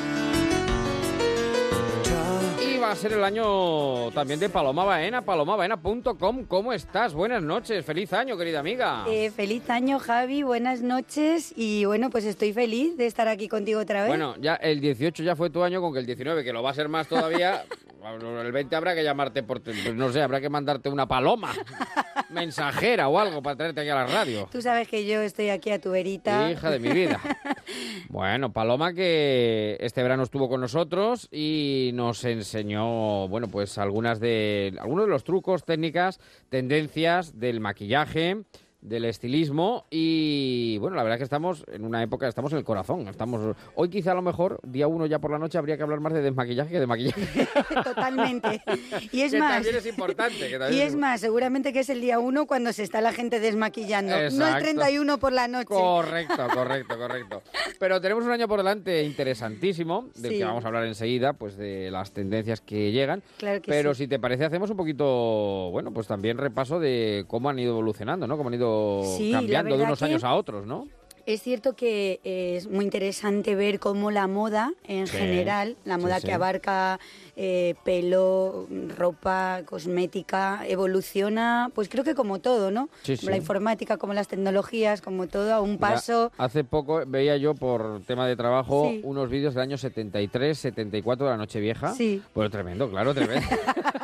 Y 2.60 2.76
va 2.78 2.90
a 2.90 2.96
ser 2.96 3.12
el 3.12 3.22
año 3.22 4.10
también 4.10 4.40
de 4.40 4.48
Paloma 4.48 4.84
Baena, 4.84 5.22
palomabaena.com. 5.22 6.44
¿Cómo 6.46 6.72
estás? 6.72 7.14
Buenas 7.14 7.42
noches, 7.42 7.84
feliz 7.84 8.12
año, 8.12 8.36
querida 8.36 8.58
amiga. 8.60 9.04
Eh, 9.08 9.30
feliz 9.30 9.70
año, 9.70 10.00
Javi, 10.00 10.42
buenas 10.42 10.82
noches 10.82 11.52
y 11.56 11.84
bueno, 11.84 12.10
pues 12.10 12.24
estoy 12.24 12.52
feliz 12.52 12.96
de 12.96 13.06
estar 13.06 13.28
aquí 13.28 13.48
contigo 13.48 13.80
otra 13.80 14.00
vez. 14.00 14.08
Bueno, 14.08 14.34
ya 14.40 14.56
el 14.56 14.80
18 14.80 15.22
ya 15.22 15.36
fue 15.36 15.50
tu 15.50 15.62
año 15.62 15.80
con 15.80 15.92
que 15.92 16.00
el 16.00 16.06
19, 16.06 16.42
que 16.42 16.52
lo 16.52 16.62
va 16.62 16.70
a 16.70 16.74
ser 16.74 16.88
más 16.88 17.06
todavía, 17.06 17.64
el 18.42 18.52
20 18.52 18.76
habrá 18.76 18.94
que 18.94 19.02
llamarte 19.02 19.42
por, 19.42 19.62
pues 19.62 19.94
no 19.94 20.12
sé, 20.12 20.20
habrá 20.20 20.40
que 20.40 20.48
mandarte 20.50 20.88
una 20.88 21.06
paloma 21.06 21.52
mensajera 22.34 23.08
o 23.08 23.18
algo 23.18 23.42
para 23.42 23.56
traerte 23.56 23.80
aquí 23.80 23.90
a 23.90 23.94
la 23.94 24.06
radio. 24.06 24.48
Tú 24.50 24.60
sabes 24.60 24.88
que 24.88 25.06
yo 25.06 25.22
estoy 25.22 25.48
aquí 25.48 25.70
a 25.70 25.80
tu 25.80 25.90
verita. 25.90 26.50
Hija 26.50 26.70
de 26.70 26.78
mi 26.78 26.90
vida. 26.90 27.20
Bueno, 28.08 28.52
Paloma 28.52 28.92
que 28.92 29.76
este 29.80 30.02
verano 30.02 30.22
estuvo 30.22 30.48
con 30.48 30.60
nosotros 30.60 31.28
y 31.32 31.90
nos 31.94 32.24
enseñó, 32.24 33.26
bueno, 33.28 33.48
pues 33.48 33.78
algunas 33.78 34.20
de 34.20 34.76
algunos 34.78 35.06
de 35.06 35.10
los 35.10 35.24
trucos, 35.24 35.64
técnicas, 35.64 36.20
tendencias 36.48 37.38
del 37.40 37.60
maquillaje, 37.60 38.42
del 38.84 39.06
estilismo 39.06 39.86
y 39.90 40.76
bueno, 40.78 40.94
la 40.94 41.02
verdad 41.02 41.16
es 41.16 41.20
que 41.20 41.24
estamos 41.24 41.64
en 41.72 41.84
una 41.84 42.02
época, 42.02 42.28
estamos 42.28 42.52
en 42.52 42.58
el 42.58 42.64
corazón, 42.64 43.08
estamos 43.08 43.56
hoy 43.74 43.88
quizá 43.88 44.12
a 44.12 44.14
lo 44.14 44.20
mejor 44.22 44.60
día 44.62 44.86
uno 44.86 45.06
ya 45.06 45.18
por 45.18 45.30
la 45.30 45.38
noche 45.38 45.56
habría 45.58 45.76
que 45.78 45.82
hablar 45.82 46.00
más 46.00 46.12
de 46.12 46.20
desmaquillaje 46.20 46.70
que 46.70 46.80
de 46.80 46.86
maquillaje. 46.86 47.48
Totalmente. 47.84 48.62
Y 49.10 49.22
es 49.22 49.32
que 49.32 49.38
más, 49.38 49.54
también 49.54 49.76
es 49.76 49.86
importante. 49.86 50.48
que 50.50 50.58
también 50.58 50.80
y 50.80 50.82
es 50.84 50.90
es 50.94 50.96
más, 50.96 51.20
seguramente 51.20 51.72
que 51.72 51.80
es 51.80 51.88
el 51.88 52.00
día 52.02 52.18
uno 52.18 52.46
cuando 52.46 52.72
se 52.74 52.82
está 52.82 53.00
la 53.00 53.12
gente 53.12 53.40
desmaquillando, 53.40 54.12
no 54.12 54.18
el 54.18 54.26
Exacto. 54.26 54.62
31 54.64 55.18
por 55.18 55.32
la 55.32 55.48
noche. 55.48 55.64
Correcto, 55.66 56.46
correcto, 56.54 56.98
correcto. 56.98 57.42
Pero 57.80 58.00
tenemos 58.02 58.24
un 58.24 58.32
año 58.32 58.46
por 58.46 58.58
delante 58.58 59.02
interesantísimo, 59.02 60.08
del 60.16 60.32
Sí. 60.32 60.38
que 60.38 60.44
vamos 60.44 60.64
a 60.64 60.68
hablar 60.68 60.84
enseguida, 60.84 61.32
pues 61.32 61.56
de 61.56 61.90
las 61.90 62.12
tendencias 62.12 62.60
que 62.60 62.92
llegan. 62.92 63.22
Claro 63.38 63.62
que 63.62 63.70
Pero 63.70 63.94
sí. 63.94 64.04
si 64.04 64.08
te 64.08 64.18
parece, 64.18 64.44
hacemos 64.44 64.70
un 64.70 64.76
poquito, 64.76 65.70
bueno, 65.72 65.90
pues 65.92 66.06
también 66.06 66.36
repaso 66.38 66.78
de 66.78 67.24
cómo 67.28 67.48
han 67.48 67.58
ido 67.58 67.70
evolucionando, 67.72 68.26
¿no? 68.26 68.36
Cómo 68.36 68.48
han 68.50 68.54
ido 68.54 68.73
Sí, 69.16 69.32
cambiando 69.32 69.76
de 69.76 69.84
unos 69.84 70.02
años 70.02 70.24
a 70.24 70.34
otros, 70.34 70.66
¿no? 70.66 70.86
Es 71.26 71.40
cierto 71.40 71.72
que 71.74 72.20
es 72.22 72.68
muy 72.68 72.84
interesante 72.84 73.54
ver 73.54 73.80
cómo 73.80 74.10
la 74.10 74.26
moda 74.26 74.74
en 74.86 75.06
Sí, 75.06 75.16
general, 75.16 75.74
la 75.86 75.96
moda 75.96 76.20
sí. 76.20 76.26
que 76.26 76.34
abarca 76.34 77.00
eh, 77.34 77.76
pelo, 77.82 78.66
ropa, 78.94 79.62
cosmética, 79.64 80.66
evoluciona, 80.68 81.70
pues 81.74 81.88
creo 81.88 82.04
que 82.04 82.14
como 82.14 82.40
todo, 82.40 82.70
¿no? 82.70 82.90
Como 83.06 83.30
la 83.30 83.38
informática, 83.38 83.96
como 83.96 84.12
las 84.12 84.28
tecnologías, 84.28 85.00
como 85.00 85.26
todo, 85.26 85.54
a 85.54 85.62
un 85.62 85.78
paso. 85.78 86.30
hace 86.36 86.62
poco 86.62 87.02
veía 87.06 87.38
yo 87.38 87.54
por 87.54 88.02
tema 88.06 88.26
de 88.26 88.36
trabajo 88.36 88.92
unos 89.02 89.30
vídeos 89.30 89.54
del 89.54 89.62
año 89.62 89.78
73, 89.78 90.58
74 90.58 91.24
de 91.24 91.30
la 91.32 91.38
Nochevieja. 91.38 91.94
Sí. 91.94 92.20
Pues 92.34 92.50
tremendo, 92.50 92.90
claro, 92.90 93.14
tremendo. 93.14 93.46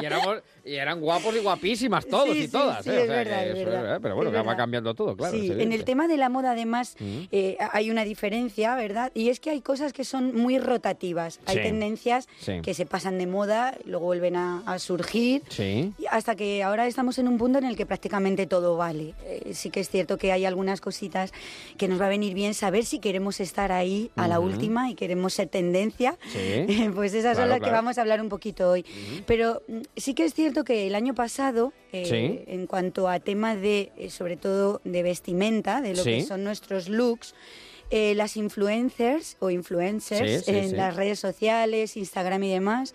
y, 0.00 0.04
éramos- 0.04 0.42
y 0.64 0.74
eran 0.74 1.00
guapos 1.00 1.34
y 1.36 1.38
guapísimas 1.40 2.06
todos 2.06 2.30
Sí, 2.34 2.42
y 2.44 2.48
todas. 2.48 2.84
sí, 2.84 2.90
¿eh? 2.90 2.94
O 2.94 2.96
es 3.00 3.06
sea, 3.06 3.16
verdad, 3.16 3.46
es 3.48 3.64
verdad, 3.64 3.98
Pero 4.02 4.16
bueno, 4.16 4.44
va 4.44 4.56
cambiando 4.56 4.94
todo, 4.94 5.16
claro. 5.16 5.36
sí, 5.36 5.50
en 5.50 5.72
el 5.72 5.84
tema 5.84 6.08
de 6.08 6.16
la 6.16 6.28
moda 6.28 6.52
además 6.52 6.96
eh, 7.00 7.56
hay 7.72 7.90
una 7.90 8.04
diferencia, 8.04 8.74
¿verdad? 8.74 9.10
Y 9.14 9.28
es 9.28 9.40
que 9.40 9.50
hay 9.50 9.60
cosas 9.60 9.92
que 9.92 10.04
son 10.04 10.34
muy 10.34 10.58
rotativas. 10.58 11.40
Hay 11.46 11.56
tendencias 11.56 12.28
que 12.62 12.74
se 12.74 12.86
pasan 12.86 13.18
de 13.18 13.26
moda, 13.26 13.76
luego 13.84 14.06
vuelven 14.06 14.36
a, 14.36 14.62
a 14.66 14.78
surgir. 14.78 15.42
Sí. 15.48 15.92
Hasta 16.10 16.34
que 16.36 16.62
ahora 16.62 16.86
estamos 16.86 17.18
en 17.18 17.28
un 17.28 17.38
punto 17.38 17.58
en 17.58 17.64
el 17.64 17.76
que 17.76 17.86
prácticamente 17.86 18.46
todo 18.46 18.76
vale. 18.76 19.14
Eh, 19.24 19.52
sí 19.54 19.70
que 19.70 19.80
es 19.80 19.88
cierto 19.88 20.18
que 20.18 20.32
hay 20.32 20.44
algunas 20.44 20.80
cositas 20.80 21.32
que 21.76 21.88
nos 21.88 22.00
va 22.00 22.06
a 22.06 22.10
venir 22.10 22.34
bien 22.34 22.54
saber 22.54 22.84
si 22.84 22.98
queremos 22.98 23.40
estar 23.40 23.72
ahí 23.72 24.10
a 24.16 24.28
la 24.28 24.40
última 24.40 24.90
y 24.90 24.94
queremos 24.94 25.34
ser 25.34 25.48
tendencia. 25.48 26.16
Sí. 26.32 26.66
Pues 26.94 27.12
esas 27.14 27.36
Claro, 27.36 27.40
son 27.40 27.48
las 27.50 27.60
que 27.60 27.70
vamos 27.70 27.98
a 27.98 28.00
hablar 28.00 28.20
un 28.20 28.28
poquito 28.28 28.70
hoy. 28.70 28.84
Pero 29.26 29.62
sí 29.96 30.14
que 30.14 30.24
es 30.24 30.34
cierto 30.34 30.64
que 30.64 30.86
el 30.86 30.94
año 30.94 31.14
pasado, 31.14 31.72
eh, 31.92 32.04
Sí. 32.06 32.44
en 32.52 32.66
cuanto 32.66 33.08
a 33.08 33.20
tema 33.20 33.54
de, 33.54 33.92
eh, 33.96 34.10
sobre 34.10 34.36
todo 34.36 34.80
de 34.84 35.02
vestimenta, 35.02 35.80
de 35.80 35.94
lo 35.94 36.02
que 36.04 36.22
son 36.22 36.44
nuestros 36.44 36.88
looks, 36.88 37.34
eh, 37.90 38.14
las 38.16 38.36
influencers 38.36 39.36
o 39.38 39.50
influencers 39.50 40.44
Sí, 40.44 40.50
en 40.50 40.76
las 40.76 40.96
redes 40.96 41.20
sociales, 41.20 41.96
Instagram 41.96 42.42
y 42.42 42.50
demás, 42.52 42.94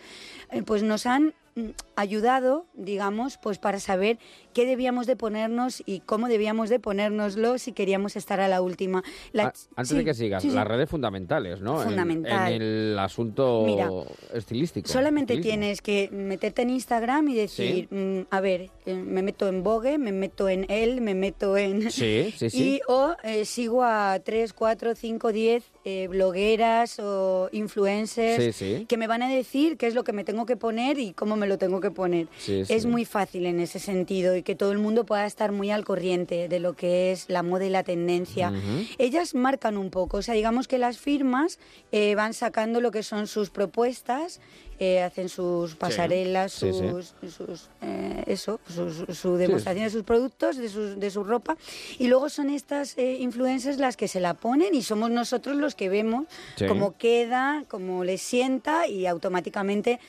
pues 0.65 0.83
nos 0.83 1.05
han 1.05 1.33
mm, 1.55 1.69
ayudado, 1.95 2.65
digamos, 2.73 3.37
pues 3.37 3.57
para 3.57 3.79
saber 3.79 4.17
qué 4.51 4.65
debíamos 4.65 5.07
de 5.07 5.15
ponernos 5.15 5.81
y 5.85 6.01
cómo 6.01 6.27
debíamos 6.27 6.69
de 6.69 6.79
ponérnoslo 6.79 7.57
si 7.57 7.71
queríamos 7.71 8.15
estar 8.15 8.39
a 8.39 8.47
la 8.47 8.61
última. 8.61 9.03
La 9.31 9.45
Ah, 9.47 9.53
Antes 9.75 9.89
sí, 9.89 9.95
de 9.97 10.05
que 10.05 10.13
sigas, 10.13 10.41
sí, 10.43 10.49
sí. 10.49 10.55
las 10.55 10.67
redes 10.67 10.89
fundamentales, 10.89 11.61
¿no? 11.61 11.81
En- 11.81 11.89
Fundamental. 11.89 12.53
En, 12.53 12.61
el 12.61 12.99
asunto 12.99 13.63
Mira, 13.65 13.89
estilístico. 14.33 14.87
Solamente 14.87 15.33
estilismo. 15.33 15.59
tienes 15.59 15.81
que 15.81 16.09
meterte 16.11 16.61
en 16.61 16.69
Instagram 16.71 17.27
y 17.29 17.35
decir, 17.35 17.87
mm, 17.91 18.27
a 18.29 18.41
ver, 18.41 18.69
eh, 18.85 18.93
me 18.93 19.21
meto 19.23 19.47
en 19.47 19.63
Vogue, 19.63 19.97
me 19.97 20.11
meto 20.11 20.47
en 20.49 20.65
él, 20.69 21.01
me 21.01 21.15
meto 21.15 21.57
en... 21.57 21.91
Sí, 21.91 22.33
sí, 22.37 22.49
sí. 22.49 22.61
Y 22.71 22.81
o 22.87 23.15
eh, 23.23 23.45
sigo 23.45 23.83
a 23.83 24.19
3, 24.23 24.53
4, 24.53 24.95
5, 24.95 25.31
10 25.31 25.63
eh, 25.83 26.07
blogueras 26.09 26.99
o 26.99 27.49
influencers 27.51 28.43
Sí, 28.43 28.51
sí. 28.53 28.85
que 28.87 28.97
me 28.97 29.07
van 29.07 29.23
a 29.23 29.29
decir 29.29 29.77
qué 29.77 29.87
es 29.87 29.95
lo 29.95 30.03
que 30.03 30.13
me 30.13 30.23
tengo 30.23 30.45
que 30.45 30.55
poner 30.55 30.99
y 30.99 31.13
cómo 31.13 31.35
me 31.35 31.47
lo 31.47 31.57
tengo 31.57 31.79
que 31.81 31.91
poner. 31.91 32.27
Sí, 32.37 32.61
es 32.69 32.85
muy 32.85 33.05
fácil 33.05 33.45
en 33.45 33.59
ese 33.59 33.79
sentido 33.79 34.35
y 34.41 34.43
que 34.43 34.55
todo 34.55 34.71
el 34.71 34.79
mundo 34.79 35.05
pueda 35.05 35.25
estar 35.27 35.51
muy 35.51 35.69
al 35.69 35.85
corriente 35.85 36.47
de 36.49 36.59
lo 36.59 36.73
que 36.73 37.11
es 37.11 37.25
la 37.29 37.43
moda 37.43 37.63
y 37.65 37.69
la 37.69 37.83
tendencia. 37.83 38.51
Ellas 38.97 39.35
marcan 39.35 39.77
un 39.77 39.89
poco, 39.91 40.17
o 40.17 40.21
sea, 40.23 40.33
digamos 40.33 40.67
que 40.67 40.77
las 40.79 40.97
firmas 40.97 41.59
eh, 41.91 42.15
van 42.15 42.33
sacando 42.33 42.81
lo 42.81 42.89
que 42.91 43.03
son 43.03 43.27
sus 43.27 43.51
propuestas, 43.51 44.39
eh, 44.79 45.03
hacen 45.03 45.29
sus 45.29 45.75
pasarelas, 45.75 46.53
sí, 46.53 46.71
sí. 46.73 46.79
sus, 46.89 47.13
sus, 47.35 47.69
eh, 47.83 48.23
eso, 48.25 48.59
sus- 48.67 49.15
su, 49.15 49.37
demostración 49.37 49.83
de 49.85 49.91
sus 49.91 50.01
productos, 50.03 50.57
de, 50.57 50.69
sus- 50.69 50.99
de 50.99 51.11
su 51.11 51.23
ropa, 51.23 51.55
y 51.99 52.07
luego 52.07 52.29
son 52.29 52.49
estas 52.49 52.97
eh, 52.97 53.17
influencers 53.19 53.77
las 53.77 53.95
que 53.95 54.07
se 54.07 54.19
la 54.19 54.33
ponen 54.33 54.73
y 54.73 54.81
somos 54.81 55.11
nosotros 55.11 55.55
los 55.55 55.75
que 55.75 55.87
vemos 55.89 56.25
cómo 56.67 56.97
queda, 56.97 57.63
cómo 57.67 58.03
les 58.03 58.23
sienta 58.23 58.87
y 58.87 59.05
automáticamente 59.05 59.99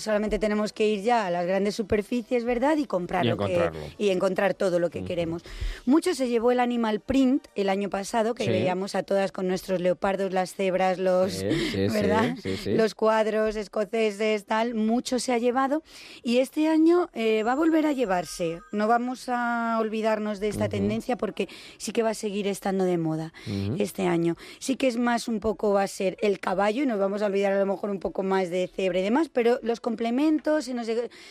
solamente 0.00 0.38
tenemos 0.38 0.72
que 0.72 0.86
ir 0.88 1.02
ya 1.02 1.26
a 1.26 1.30
las 1.30 1.46
grandes 1.46 1.74
superficies, 1.74 2.44
¿verdad? 2.44 2.76
Y 2.76 2.84
comprar 2.86 3.24
Y 3.24 3.28
lo 3.28 3.36
que- 3.36 3.70
y 3.98 4.10
encontrar 4.10 4.54
todo 4.54 4.78
lo 4.78 4.90
que 4.90 5.04
queremos. 5.04 5.42
Mucho 5.86 6.14
se 6.14 6.28
llevó 6.28 6.50
el 6.52 6.60
animal 6.60 7.00
print 7.00 7.46
el 7.54 7.68
año 7.68 7.88
pasado, 7.90 8.34
que 8.34 8.44
Sí. 8.44 8.50
veíamos 8.50 8.94
a 8.94 9.02
todas 9.02 9.32
con 9.32 9.48
nuestros 9.48 9.80
leopardos, 9.80 10.32
las 10.32 10.54
cebras, 10.54 10.98
los, 10.98 11.32
Sí, 11.32 11.46
sí, 11.50 11.70
sí, 11.70 11.94
¿verdad? 11.94 12.36
Los 12.66 12.94
cuadros 12.94 13.56
escoceses, 13.56 14.44
tal, 14.44 14.74
mucho 14.74 15.18
se 15.18 15.32
ha 15.32 15.38
llevado 15.38 15.82
y 16.22 16.38
este 16.38 16.68
año 16.68 17.08
eh, 17.14 17.42
va 17.42 17.52
a 17.52 17.56
volver 17.56 17.86
a 17.86 17.92
llevarse. 17.92 18.60
No 18.72 18.88
vamos 18.88 19.28
a 19.28 19.78
olvidarnos 19.80 20.40
de 20.40 20.48
esta 20.48 20.68
tendencia 20.68 21.16
porque 21.16 21.48
sí 21.78 21.92
que 21.92 22.02
va 22.02 22.10
a 22.10 22.14
seguir 22.14 22.46
estando 22.46 22.84
de 22.84 22.98
moda 22.98 23.32
este 23.78 24.06
año. 24.06 24.36
Sí 24.58 24.76
que 24.76 24.88
es 24.88 24.96
más 24.96 25.28
un 25.28 25.40
poco 25.40 25.72
va 25.72 25.82
a 25.82 25.88
ser 25.88 26.16
el 26.22 26.38
caballo 26.40 26.82
y 26.82 26.86
nos 26.86 26.98
vamos 26.98 27.22
a 27.22 27.26
olvidar 27.26 27.52
a 27.52 27.58
lo 27.58 27.66
mejor 27.66 27.90
un 27.90 27.98
poco 28.00 28.22
más 28.22 28.50
de 28.50 28.68
cebra 28.68 29.00
y 29.00 29.02
demás, 29.02 29.28
pero 29.28 29.58
los 29.62 29.80
complementos, 29.82 30.64
si, 30.64 30.72
nos- 30.72 30.86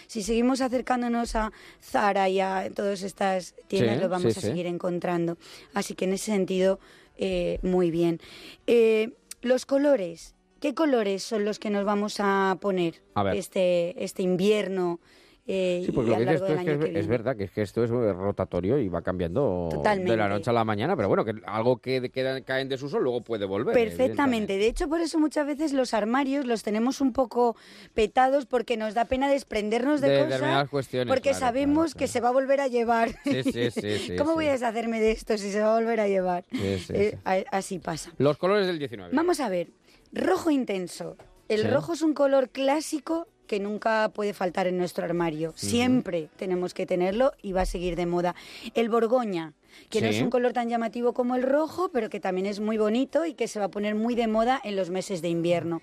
si 0.06 0.22
seguimos 0.22 0.62
acercándonos 0.62 1.36
a 1.36 1.52
Zara 1.82 2.30
y 2.30 2.40
a 2.40 2.70
todas 2.76 3.02
estas 3.02 3.56
tiendas, 3.68 3.96
Sí, 3.96 4.02
lo 4.04 4.10
vamos 4.10 4.34
sí, 4.34 4.38
a 4.40 4.42
sí. 4.42 4.48
seguir 4.50 4.68
encontrando. 4.68 5.38
Así 5.74 5.96
que 5.96 6.06
en 6.06 6.14
ese 6.14 6.26
sentido, 6.32 6.80
eh, 7.18 7.58
muy 7.64 7.90
bien. 7.90 8.20
Eh, 8.68 9.14
los 9.42 9.66
colores. 9.66 10.36
¿Qué 10.60 10.76
colores 10.76 11.24
son 11.24 11.44
los 11.44 11.58
que 11.58 11.72
nos 11.72 11.86
vamos 11.86 12.18
a 12.20 12.56
poner 12.62 13.02
A 13.16 13.24
ver. 13.24 13.36
este 13.36 13.96
este 14.04 14.22
invierno 14.22 15.00
eh, 15.48 15.82
Sí, 15.86 15.92
porque 15.92 16.12
lo 16.12 16.18
que 16.18 16.22
dices 16.26 16.40
tú 16.46 16.54
es 16.54 16.60
que 16.64 16.80
que 16.92 17.00
es 17.00 17.08
verdad, 17.08 17.36
que 17.36 17.46
es 17.46 17.52
que 17.52 17.62
esto 17.64 17.84
es 17.84 17.90
rotatorio 17.90 18.78
y 18.78 18.88
va 18.90 19.02
cambiando 19.02 19.70
de 19.84 20.16
la 20.18 20.30
noche 20.30 20.50
a 20.50 20.54
la 20.54 20.64
mañana, 20.64 20.96
pero 20.96 21.08
bueno, 21.08 21.26
que 21.26 21.34
algo 21.46 21.78
que 21.80 22.10
queda- 22.12 22.42
cae 22.42 22.62
en 22.62 22.70
desuso 22.70 23.00
luego 23.00 23.22
puede 23.22 23.46
volver. 23.46 23.74
Perfectamente. 23.74 24.58
De 24.58 24.68
hecho, 24.68 24.88
por 24.88 25.02
eso 25.02 25.20
muchas 25.20 25.46
veces 25.48 25.74
los 25.74 25.94
armarios 25.94 26.46
los 26.46 26.64
tenemos 26.64 27.02
un 27.02 27.12
poco 27.12 27.56
petados 27.94 28.46
porque 28.46 28.78
nos 28.78 28.94
da 28.94 29.06
pena 29.06 29.30
desprendernos 29.30 30.00
de, 30.00 30.10
De 30.10 30.24
cosas. 30.26 30.70
cuestiones, 30.70 31.08
Porque 31.08 31.30
claro, 31.32 31.40
sabemos 31.40 31.96
que 31.96 32.08
se 32.08 32.22
va 32.22 32.30
a 32.30 32.34
volver 32.34 32.62
a 32.62 32.68
llevar. 32.68 33.10
Sí, 33.24 33.44
sí, 33.44 33.52
sí, 33.72 33.98
sí, 34.00 34.16
¿Cómo 34.18 34.32
sí. 34.32 34.36
voy 34.36 34.48
a 34.48 34.52
deshacerme 34.52 35.00
de 35.02 35.12
esto 35.12 35.38
si 35.38 35.52
se 35.52 35.60
va 35.60 35.76
a 35.76 35.80
volver 35.80 36.00
a 36.02 36.08
llevar? 36.08 36.46
Eh, 36.54 37.18
así 37.52 37.80
pasa. 37.80 38.12
Los 38.18 38.38
colores 38.38 38.68
del 38.68 38.78
19. 38.80 39.16
Vamos 39.16 39.40
a 39.40 39.50
ver. 39.50 39.70
Rojo 40.14 40.52
intenso. 40.52 41.18
El 41.50 41.70
rojo 41.70 41.94
es 41.94 42.02
un 42.02 42.14
color 42.14 42.50
clásico 42.50 43.28
que 43.48 43.60
nunca 43.60 44.10
puede 44.14 44.34
faltar 44.34 44.68
en 44.68 44.78
nuestro 44.78 45.04
armario. 45.06 45.54
Siempre 45.56 46.30
tenemos 46.38 46.74
que 46.74 46.86
tenerlo 46.86 47.34
y 47.42 47.52
va 47.52 47.62
a 47.62 47.66
seguir 47.66 47.96
de 47.96 48.06
moda. 48.06 48.36
El 48.76 48.90
borgoña, 48.90 49.54
que 49.90 50.02
no 50.02 50.08
es 50.08 50.22
un 50.22 50.30
color 50.30 50.54
tan 50.54 50.70
llamativo 50.70 51.14
como 51.14 51.36
el 51.36 51.44
rojo, 51.44 51.90
pero 51.92 52.10
que 52.10 52.20
también 52.20 52.46
es 52.48 52.60
muy 52.60 52.78
bonito 52.78 53.26
y 53.26 53.34
que 53.34 53.48
se 53.48 53.60
va 53.60 53.66
a 53.66 53.72
poner 53.72 53.96
muy 53.96 54.16
de 54.16 54.28
moda 54.28 54.60
en 54.64 54.76
los 54.76 54.90
meses 54.90 55.22
de 55.22 55.30
invierno. 55.30 55.82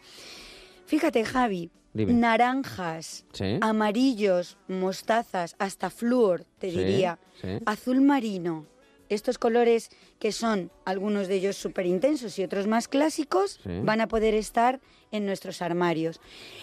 Fíjate, 0.87 1.25
Javi, 1.25 1.71
Dime. 1.93 2.15
naranjas, 2.15 3.25
Sí. 3.33 3.59
amarillos, 3.61 4.57
mostazas, 4.69 5.55
hasta 5.59 5.91
flúor, 5.91 6.45
te 6.59 6.71
Sí, 6.71 6.79
diría, 6.79 7.19
azul 7.67 8.01
marino. 8.01 8.65
Estos 9.09 9.39
colores 9.39 9.91
que 10.19 10.33
son 10.33 10.71
algunos 10.85 11.29
de 11.29 11.37
ellos 11.37 11.57
súper 11.57 11.87
intensos 11.87 12.39
y 12.39 12.45
otros 12.45 12.67
más 12.67 12.89
clásicos 12.89 13.61
Sí. 13.63 13.71
van 13.83 14.01
a 14.01 14.09
poder 14.09 14.35
estar 14.35 14.81
en 15.11 15.25
nuestros 15.25 15.63
armarios. 15.63 16.21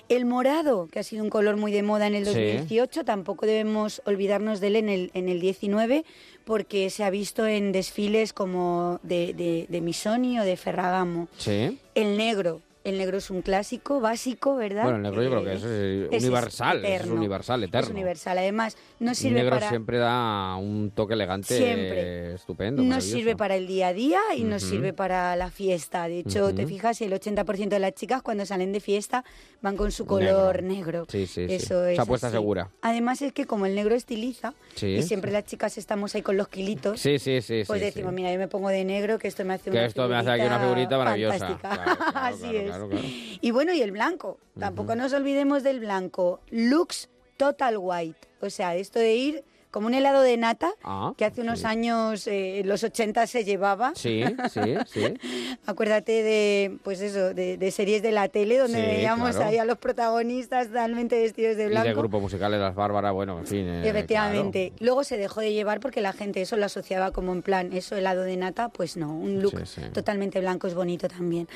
El 0.09 0.25
morado, 0.25 0.87
que 0.87 0.99
ha 0.99 1.03
sido 1.03 1.23
un 1.23 1.29
color 1.31 1.57
muy 1.57 1.71
de 1.71 1.81
moda 1.81 2.05
en 2.07 2.13
el 2.15 2.25
Sí. 2.25 2.31
2018, 2.33 3.03
tampoco 3.03 3.45
debemos 3.47 4.01
olvidarnos 4.05 4.59
de 4.59 4.67
él 4.67 4.75
en 4.75 4.89
el, 4.89 5.11
en 5.15 5.29
el 5.29 5.39
19 5.41 6.05
porque 6.43 6.89
se 6.91 7.03
ha 7.03 7.09
visto 7.09 7.47
en 7.47 7.71
desfiles 7.71 8.33
como 8.33 8.99
de, 9.01 9.33
de, 9.33 9.65
de 9.67 9.81
Missoni 9.81 10.39
o 10.39 10.43
de 10.43 10.57
Ferragamo. 10.57 11.27
Sí. 11.37 11.79
El 11.95 12.17
negro. 12.17 12.61
El 12.85 12.99
negro 12.99 13.17
es 13.17 13.31
un 13.31 13.41
clásico 13.41 13.99
básico, 13.99 14.55
¿verdad? 14.55 14.83
Bueno, 14.83 14.97
el 14.97 15.01
negro 15.03 15.23
yo 15.23 15.29
creo 15.31 15.43
que 15.43 15.51
Eh, 15.53 15.55
es, 15.55 15.63
eh, 15.65 16.07
es 16.11 16.23
universal, 16.23 16.85
es 16.85 16.91
eterno. 17.01 17.15
universal, 17.15 17.63
eterno. 17.63 17.87
Es 17.87 17.91
universal. 17.91 18.37
Además, 18.37 18.77
no 18.99 19.09
El 19.09 19.15
sirve 19.15 19.35
negro 19.39 19.55
para... 19.55 19.69
siempre 19.69 19.97
da 19.97 20.55
un 20.55 20.91
toque 20.91 21.15
elegante 21.15 21.57
Siempre. 21.57 22.35
estupendo. 22.35 22.83
No 22.83 23.01
sirve 23.01 23.35
para 23.35 23.55
el 23.55 23.65
día 23.65 23.87
a 23.87 23.93
día 23.93 24.19
y 24.37 24.43
no 24.43 24.57
Ujú. 24.57 24.65
sirve 24.67 24.93
para 24.93 25.35
la 25.35 25.49
fiesta. 25.49 26.07
De 26.07 26.19
hecho, 26.19 26.53
te 26.53 26.67
fijas, 26.67 27.01
el 27.01 27.11
80% 27.13 27.69
de 27.69 27.79
las 27.79 27.95
chicas 27.95 28.21
cuando 28.21 28.45
salen 28.45 28.71
de 28.71 28.79
fiesta 28.79 29.25
van 29.63 29.77
con 29.77 29.91
su 29.91 30.05
color 30.05 30.61
negro. 30.61 31.05
Sí, 31.09 31.25
sí, 31.25 31.47
sí. 31.47 31.53
Eso 31.55 31.85
es 31.87 31.93
Esa 31.93 32.03
apuesta 32.03 32.27
así. 32.27 32.35
segura. 32.35 32.69
Además 32.83 33.19
es 33.23 33.33
que 33.33 33.45
como 33.45 33.65
el 33.65 33.73
negro 33.73 33.95
estiliza 33.95 34.53
Sí. 34.75 34.87
y 34.97 35.01
siempre 35.01 35.31
las 35.31 35.45
chicas 35.45 35.79
estamos 35.79 36.13
ahí 36.13 36.21
con 36.21 36.37
los 36.37 36.49
kilitos, 36.49 36.99
Sí, 36.99 37.17
sí, 37.17 37.41
sí. 37.41 37.63
pues 37.65 37.79
sí, 37.79 37.85
decimos, 37.87 38.11
sí. 38.11 38.15
mira, 38.15 38.31
yo 38.31 38.37
me 38.37 38.47
pongo 38.47 38.69
de 38.69 38.85
negro 38.85 39.17
que 39.17 39.27
esto 39.27 39.43
me 39.43 39.55
hace 39.55 39.71
Que 39.71 39.77
una 39.77 39.85
esto 39.87 40.07
me 40.07 40.17
hace 40.17 40.29
aquí 40.29 40.45
una 40.45 40.59
figurita 40.59 40.97
maravillosa. 40.99 41.39
fantástica. 41.39 41.83
Claro, 41.83 41.97
claro, 41.97 42.11
Así 42.35 42.41
claro, 42.41 42.57
es. 42.59 42.74
Claro, 42.77 42.89
claro. 42.89 43.07
Y 43.41 43.51
bueno, 43.51 43.73
y 43.73 43.81
el 43.81 43.91
blanco. 43.91 44.39
Tampoco 44.59 44.95
nos 44.95 45.13
olvidemos 45.13 45.63
del 45.63 45.79
blanco. 45.79 46.39
Lux 46.49 47.09
Total 47.37 47.75
White. 47.77 48.27
O 48.41 48.49
sea, 48.49 48.75
esto 48.75 48.99
de 48.99 49.15
ir 49.15 49.43
como 49.75 49.87
un 49.87 49.93
helado 49.93 50.21
de 50.21 50.37
nata, 50.37 50.71
Ah, 50.85 51.11
que 51.17 51.25
hace 51.25 51.41
unos 51.41 51.65
años, 51.65 52.27
eh, 52.27 52.61
en 52.61 52.69
los 52.69 52.81
80 52.85 53.27
se 53.27 53.43
llevaba. 53.43 53.91
Sí, 53.93 54.23
sí, 54.49 54.61
sí. 54.87 55.01
Acuérdate 55.65 56.23
de, 56.23 56.77
pues 56.81 57.01
eso, 57.01 57.33
de, 57.33 57.57
de 57.57 57.71
series 57.71 58.01
de 58.01 58.13
la 58.13 58.29
tele 58.29 58.57
donde 58.57 58.79
Sí, 58.79 58.85
veíamos 58.85 59.31
claro. 59.31 59.49
ahí 59.49 59.57
a 59.57 59.65
los 59.65 59.77
protagonistas 59.77 60.67
totalmente 60.67 61.19
vestidos 61.19 61.57
de 61.57 61.65
Y 61.65 61.67
blanco. 61.67 61.87
de 61.89 61.93
grupo 61.93 62.21
musical 62.21 62.53
de 62.53 62.57
las 62.59 62.73
Bárbaras, 62.73 63.11
bueno, 63.11 63.37
en 63.39 63.45
fin. 63.47 63.67
eh, 63.67 63.89
Efectivamente. 63.89 64.71
Luego 64.79 65.03
se 65.03 65.17
dejó 65.17 65.41
de 65.41 65.51
llevar 65.51 65.81
porque 65.81 65.99
la 65.99 66.13
gente 66.13 66.41
eso 66.41 66.55
lo 66.55 66.65
asociaba 66.67 67.11
como 67.11 67.33
en 67.33 67.41
plan, 67.41 67.73
eso 67.73 67.97
helado 67.97 68.21
de 68.21 68.37
nata, 68.37 68.69
pues 68.69 68.95
no, 68.95 69.13
un 69.13 69.41
look 69.41 69.65
Sí, 69.65 69.81
totalmente 69.93 70.39
blanco 70.39 70.67
es 70.67 70.73
bonito 70.73 71.09
también. 71.09 71.49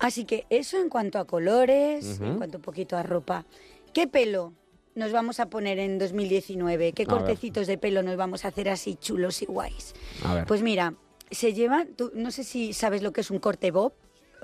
Así 0.00 0.26
que 0.26 0.44
eso 0.50 0.76
en 0.78 0.90
cuanto 0.90 1.18
a 1.18 1.24
colores, 1.24 2.20
en 2.20 2.36
cuanto 2.36 2.58
un 2.58 2.62
poquito 2.62 2.98
a 2.98 3.02
ropa. 3.02 3.46
¿Qué 3.94 4.06
pelo 4.06 4.52
nos 4.94 5.12
vamos 5.12 5.40
a 5.40 5.46
poner 5.46 5.78
en 5.78 5.98
2019? 5.98 6.92
¿Qué 6.92 7.02
A 7.02 7.06
ver. 7.06 7.16
cortecitos 7.16 7.66
de 7.66 7.78
pelo 7.78 8.02
nos 8.02 8.16
vamos 8.16 8.44
a 8.44 8.48
hacer 8.48 8.68
así 8.68 8.96
chulos 8.96 9.42
y 9.42 9.46
guays? 9.46 9.94
A 10.24 10.34
ver. 10.34 10.46
Pues 10.46 10.62
mira, 10.62 10.94
se 11.30 11.52
lleva, 11.52 11.84
tú, 11.96 12.10
no 12.14 12.30
sé 12.30 12.44
si 12.44 12.72
sabes 12.72 13.02
lo 13.02 13.12
que 13.12 13.20
es 13.22 13.30
un 13.30 13.38
corte 13.38 13.70
bob. 13.70 13.92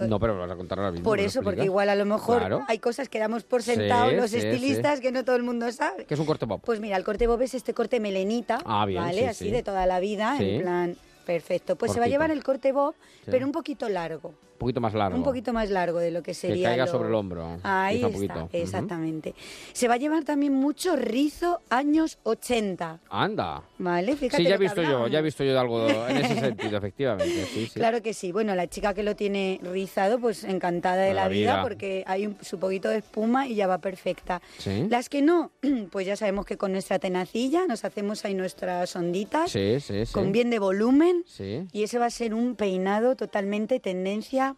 no, 0.01 0.19
pero 0.19 0.35
lo 0.35 0.41
vas 0.41 0.51
a 0.51 0.57
contar 0.57 0.79
ahora 0.79 0.93
mismo. 0.93 1.05
Por 1.05 1.19
¿me 1.19 1.25
lo 1.25 1.29
eso, 1.29 1.43
porque 1.43 1.65
igual 1.65 1.89
a 1.91 1.95
lo 1.95 2.05
mejor 2.07 2.39
Claro. 2.39 2.65
hay 2.69 2.79
cosas 2.79 3.09
que 3.11 3.19
damos 3.19 3.45
por 3.45 3.63
sentado 3.63 4.09
Sí, 4.11 4.17
los 4.17 4.31
sí, 4.31 4.39
estilistas 4.39 5.01
que 5.01 5.13
no 5.13 5.25
todo 5.25 5.37
el 5.37 5.43
mundo 5.43 5.71
sabe. 5.73 6.07
¿Qué 6.07 6.15
es 6.15 6.21
un 6.21 6.27
corte 6.27 6.47
pop? 6.47 6.63
Pues 6.65 6.81
mira, 6.81 6.97
el 6.97 7.05
corte 7.05 7.27
bob 7.27 7.43
es 7.43 7.53
este 7.55 7.75
corte 7.75 8.01
melenita, 8.01 8.61
Ah, 8.65 8.87
bien, 8.87 9.03
¿vale? 9.03 9.19
sí, 9.21 9.25
Así 9.27 9.45
sí. 9.47 9.51
de 9.51 9.63
toda 9.63 9.85
la 9.87 10.01
vida, 10.01 10.37
en 10.41 10.63
plan, 10.63 10.97
perfecto. 11.27 11.77
Pues 11.77 11.93
se 11.93 12.01
va 12.01 12.07
a 12.07 12.09
llevar 12.09 12.31
el 12.31 12.43
corte 12.43 12.73
bob, 12.73 12.95
pero 13.27 13.45
un 13.47 13.53
poquito 13.53 13.89
largo. 13.91 14.33
Un 14.61 14.67
poquito 14.67 14.81
más 14.83 14.93
largo. 14.93 15.17
Un 15.17 15.25
poquito 15.25 15.53
más 15.55 15.71
largo 15.71 15.99
de 16.01 16.11
lo 16.11 16.23
que 16.23 16.35
sería. 16.35 16.69
caiga 16.69 16.85
lo- 16.85 16.91
sobre 16.93 17.09
el 17.09 17.15
hombro, 17.15 17.59
Ahí 17.63 18.05
está, 18.05 18.47
exactamente. 18.53 19.35
Se 19.73 19.89
va 19.89 19.95
a 19.95 19.97
llevar 19.97 20.25
también 20.25 20.53
mucho 20.53 20.97
rizo 20.97 21.63
años 21.71 22.19
80. 22.25 22.99
Anda. 23.09 23.63
¿Vale? 23.79 24.17
Fíjate 24.17 24.37
Sí, 24.37 24.49
ya 24.49 24.57
he 24.57 24.59
que 24.59 24.65
visto 24.65 24.83
yo, 24.83 25.07
ya 25.09 25.21
he 25.21 25.23
visto 25.23 25.43
yo 25.45 25.53
de 25.55 25.59
algo 25.59 25.89
en 26.09 26.17
ese 26.19 26.39
sentido, 26.41 26.77
efectivamente. 26.77 27.47
Sí, 27.47 27.67
sí. 27.69 27.71
Claro 27.81 28.03
que 28.03 28.13
sí. 28.13 28.33
Bueno, 28.33 28.55
la 28.55 28.67
chica 28.69 28.93
que 28.93 29.03
lo 29.03 29.17
tiene 29.17 29.59
rizado, 29.63 30.19
pues 30.21 30.45
encantada 30.45 30.97
de 30.97 31.09
De 31.09 31.15
la, 31.15 31.23
la 31.23 31.29
vida, 31.29 31.53
vida. 31.55 31.63
porque 31.63 32.05
hay 32.07 32.27
un, 32.27 32.37
su 32.43 32.59
poquito 32.59 32.91
de 32.91 32.99
espuma 32.99 33.47
y 33.47 33.55
ya 33.55 33.67
va 33.67 33.79
perfecta. 33.79 34.43
Sí. 34.59 34.87
Las 34.91 35.09
que 35.09 35.23
no, 35.23 35.53
pues 35.91 36.07
ya 36.07 36.17
sabemos 36.17 36.45
que 36.45 36.59
con 36.59 36.73
nuestra 36.73 36.99
tenacilla 36.99 37.67
nos 37.67 37.87
hacemos 37.87 38.27
ahí 38.27 38.35
nuestras 38.35 38.95
onditas 38.95 39.51
Sí, 39.51 39.81
sí, 39.81 40.05
sí. 40.05 40.13
con 40.13 40.33
bien 40.33 40.51
de 40.51 40.59
volumen 40.59 41.23
Sí. 41.27 41.67
y 41.73 41.83
ese 41.85 41.99
va 41.99 42.07
a 42.07 42.11
ser 42.11 42.35
un 42.35 42.57
peinado 42.57 43.17
totalmente 43.17 43.81
tendencia 43.81 44.50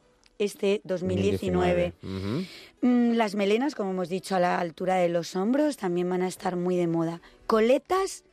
este 0.44 0.80
2019. 0.84 1.92
Ujú. 2.02 2.44
Mm, 2.82 3.12
Las 3.14 3.34
melenas, 3.34 3.74
como 3.74 3.90
hemos 3.90 4.08
dicho, 4.08 4.34
a 4.36 4.40
la 4.40 4.58
altura 4.58 4.96
de 4.96 5.08
los 5.08 5.36
hombros 5.36 5.76
también 5.76 6.08
van 6.08 6.22
a 6.22 6.28
estar 6.28 6.56
muy 6.56 6.76
de 6.76 6.86
moda. 6.86 7.20
Coletas 7.46 8.24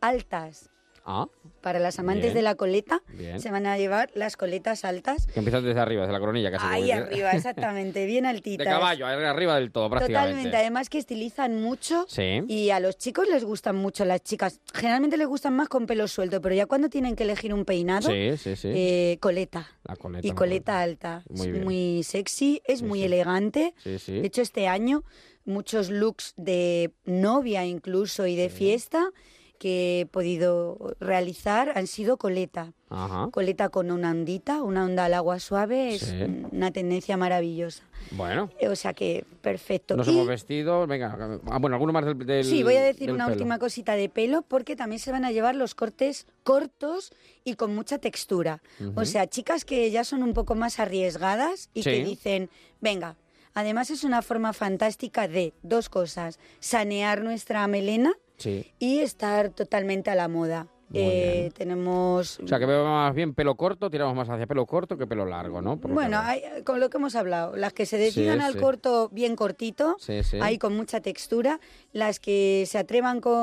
altas. 0.00 0.68
Ah, 1.04 1.26
Para 1.64 1.78
las 1.78 1.98
amantes 1.98 2.24
Bien. 2.24 2.34
de 2.34 2.42
la 2.42 2.56
coleta 2.56 3.00
Bien. 3.14 3.40
se 3.40 3.50
van 3.50 3.64
a 3.64 3.78
llevar 3.78 4.10
las 4.14 4.36
coletas 4.36 4.84
altas. 4.84 5.26
que 5.28 5.38
empiezas 5.38 5.62
desde 5.64 5.80
arriba, 5.80 6.02
desde 6.02 6.12
la 6.12 6.20
coronilla 6.20 6.50
casi. 6.50 6.66
Ahí 6.68 6.90
arriba, 6.90 7.32
exactamente, 7.32 8.04
bien 8.04 8.24
De 8.24 8.28
altitas. 8.28 8.66
caballo, 8.66 9.06
ahí 9.06 9.16
arriba 9.24 9.54
del 9.58 9.72
todo, 9.72 9.88
prácticamente. 9.88 10.28
Totalmente, 10.32 10.56
además 10.58 10.90
que 10.90 10.98
estilizan 10.98 11.62
mucho 11.62 12.04
Sí. 12.06 12.42
y 12.48 12.68
a 12.68 12.80
los 12.80 12.98
chicos 12.98 13.26
les 13.28 13.44
gustan 13.44 13.76
mucho 13.76 14.04
las 14.04 14.22
chicas. 14.22 14.60
Generalmente 14.74 15.16
les 15.16 15.26
gustan 15.26 15.56
más 15.56 15.70
con 15.70 15.86
pelo 15.86 16.06
suelto, 16.06 16.42
pero 16.42 16.54
ya 16.54 16.66
cuando 16.66 16.90
tienen 16.90 17.16
que 17.16 17.22
elegir 17.22 17.54
un 17.54 17.64
peinado, 17.64 18.10
Sí, 18.10 18.36
sí, 18.36 18.56
sí. 18.56 18.68
eh, 18.74 19.16
coleta. 19.22 19.66
La 19.84 19.96
coleta. 19.96 20.28
Y 20.28 20.32
coleta 20.32 20.80
alta. 20.82 21.22
Muy 21.30 21.48
es 21.48 21.64
muy 21.64 22.02
sexy, 22.02 22.60
es 22.66 22.82
muy 22.82 23.02
elegante. 23.04 23.72
Sí, 23.82 23.98
sí. 23.98 24.12
De 24.20 24.26
hecho, 24.26 24.42
este 24.42 24.68
año 24.68 25.02
muchos 25.46 25.88
looks 25.88 26.34
de 26.36 26.92
novia 27.06 27.64
incluso 27.64 28.26
y 28.26 28.36
de 28.36 28.50
fiesta 28.50 29.10
que 29.58 30.00
he 30.00 30.06
podido 30.06 30.94
realizar 31.00 31.72
han 31.76 31.86
sido 31.86 32.16
coleta. 32.16 32.72
Ajá. 32.90 33.28
Coleta 33.32 33.70
con 33.70 33.90
una 33.90 34.10
ondita, 34.10 34.62
una 34.62 34.84
onda 34.84 35.06
al 35.06 35.14
agua 35.14 35.38
suave, 35.40 35.94
es 35.94 36.02
Sí. 36.02 36.46
una 36.52 36.70
tendencia 36.70 37.16
maravillosa. 37.16 37.82
Bueno, 38.12 38.50
O 38.70 38.76
sea 38.76 38.92
que 38.94 39.24
perfecto. 39.40 39.96
nos 39.96 40.06
Y- 40.06 40.10
hemos 40.10 40.26
vestido. 40.28 40.86
Venga, 40.86 41.40
ah, 41.50 41.58
bueno, 41.58 41.76
alguno 41.76 41.92
más 41.92 42.04
del. 42.04 42.18
del- 42.18 42.44
Sí, 42.44 42.62
voy 42.62 42.76
a 42.76 42.82
decir 42.82 43.10
una 43.10 43.24
pelo. 43.26 43.36
última 43.36 43.58
cosita 43.58 43.94
de 43.96 44.08
pelo 44.08 44.42
porque 44.42 44.76
también 44.76 45.00
se 45.00 45.10
van 45.10 45.24
a 45.24 45.32
llevar 45.32 45.54
los 45.56 45.74
cortes 45.74 46.26
cortos 46.42 47.12
y 47.44 47.54
con 47.54 47.74
mucha 47.74 47.98
textura. 47.98 48.62
O 48.94 49.04
sea, 49.04 49.26
chicas 49.26 49.64
que 49.64 49.90
ya 49.90 50.04
son 50.04 50.22
un 50.22 50.34
poco 50.34 50.54
más 50.54 50.78
arriesgadas 50.78 51.70
y 51.74 51.82
Sí. 51.82 51.90
que 51.90 52.04
dicen, 52.04 52.50
venga, 52.80 53.16
además 53.54 53.90
es 53.90 54.04
una 54.04 54.20
forma 54.22 54.52
fantástica 54.52 55.26
de 55.26 55.52
dos 55.62 55.88
cosas, 55.88 56.38
sanear 56.60 57.22
nuestra 57.22 57.66
melena 57.66 58.12
Sí. 58.36 58.72
y 58.78 59.00
estar 59.00 59.50
totalmente 59.50 60.10
a 60.10 60.14
la 60.14 60.28
moda. 60.28 60.66
Eh, 60.96 61.50
tenemos... 61.56 62.38
O 62.38 62.46
sea, 62.46 62.60
que 62.60 62.66
veo 62.66 62.84
más 62.84 63.12
bien 63.14 63.34
pelo 63.34 63.56
corto, 63.56 63.90
tiramos 63.90 64.14
más 64.14 64.28
hacia 64.30 64.46
pelo 64.46 64.64
corto 64.64 64.96
que 64.96 65.08
pelo 65.08 65.24
largo, 65.26 65.60
¿no? 65.60 65.76
Por 65.76 65.90
Bueno, 65.92 66.18
hay- 66.20 66.42
con 66.64 66.78
lo 66.78 66.88
que 66.88 66.98
hemos 66.98 67.16
hablado, 67.16 67.56
las 67.56 67.72
que 67.72 67.84
se 67.84 67.98
decidan 67.98 68.38
Sí, 68.38 68.44
al 68.44 68.52
sí. 68.52 68.58
corto 68.60 69.08
bien 69.10 69.34
cortito, 69.34 69.96
Sí, 69.98 70.20
ahí 70.40 70.56
con 70.56 70.76
mucha 70.76 71.00
textura, 71.00 71.58
las 71.92 72.20
que 72.20 72.64
se 72.68 72.78
atrevan 72.78 73.20
con 73.20 73.34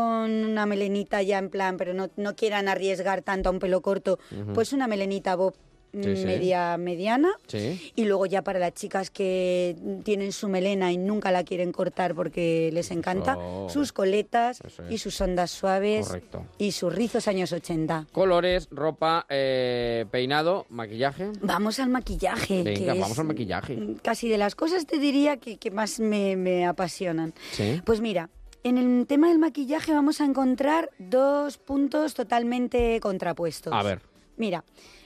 una 0.46 0.66
melenita 0.66 1.22
ya 1.24 1.40
en 1.40 1.50
plan, 1.50 1.76
pero 1.76 1.94
no, 1.94 2.10
no 2.16 2.36
quieran 2.38 2.70
arriesgar 2.70 3.22
tanto 3.22 3.50
a 3.50 3.52
un 3.52 3.60
pelo 3.60 3.82
corto, 3.82 4.18
pues 4.54 4.72
una 4.72 4.88
melenita 4.88 5.36
bob 5.36 5.54
Sí, 5.94 6.16
sí. 6.16 6.26
media 6.26 6.78
mediana. 6.78 7.30
Sí. 7.48 7.92
Y 7.96 8.06
luego 8.06 8.26
ya 8.26 8.42
para 8.44 8.60
las 8.60 8.74
chicas 8.74 9.10
que 9.10 9.76
tienen 10.04 10.32
su 10.32 10.48
melena 10.48 10.92
y 10.92 10.98
nunca 10.98 11.32
la 11.32 11.44
quieren 11.44 11.72
cortar 11.72 12.16
porque 12.16 12.70
les 12.74 12.92
encanta, 12.92 13.34
Eso- 13.34 13.68
sus 13.70 13.92
coletas 13.92 14.62
es. 14.62 14.80
y 14.90 14.98
sus 14.98 15.20
ondas 15.20 15.52
suaves 15.52 16.08
Correcto. 16.08 16.46
y 16.58 16.72
sus 16.72 16.94
rizos 16.96 17.28
años 17.28 17.52
80. 17.52 18.08
Colores, 18.12 18.68
ropa, 18.72 19.26
eh, 19.30 20.06
peinado, 20.12 20.66
maquillaje. 20.70 21.30
Vamos 21.42 21.80
al 21.80 21.90
maquillaje. 21.90 22.64
Venga, 22.64 22.94
vamos 22.94 23.20
al 23.20 23.26
maquillaje. 23.26 23.78
Casi 24.02 24.30
de 24.30 24.38
las 24.38 24.56
cosas 24.56 24.86
te 24.86 24.98
diría 24.98 25.38
que, 25.38 25.58
que 25.58 25.72
más 25.72 26.00
me, 26.00 26.36
me 26.38 26.66
apasionan. 26.66 27.34
Sí. 27.52 27.82
Pues 27.86 28.00
mira, 28.02 28.30
en 28.64 28.78
el 28.78 29.08
tema 29.08 29.28
del 29.30 29.40
maquillaje 29.40 29.92
vamos 29.92 30.22
a 30.22 30.26
encontrar 30.26 30.90
dos 31.00 31.58
puntos 31.58 32.14
totalmente 32.14 33.00
contrapuestos. 33.02 33.74
A 33.74 33.84
ver. 33.84 34.02
Mira, 34.38 34.64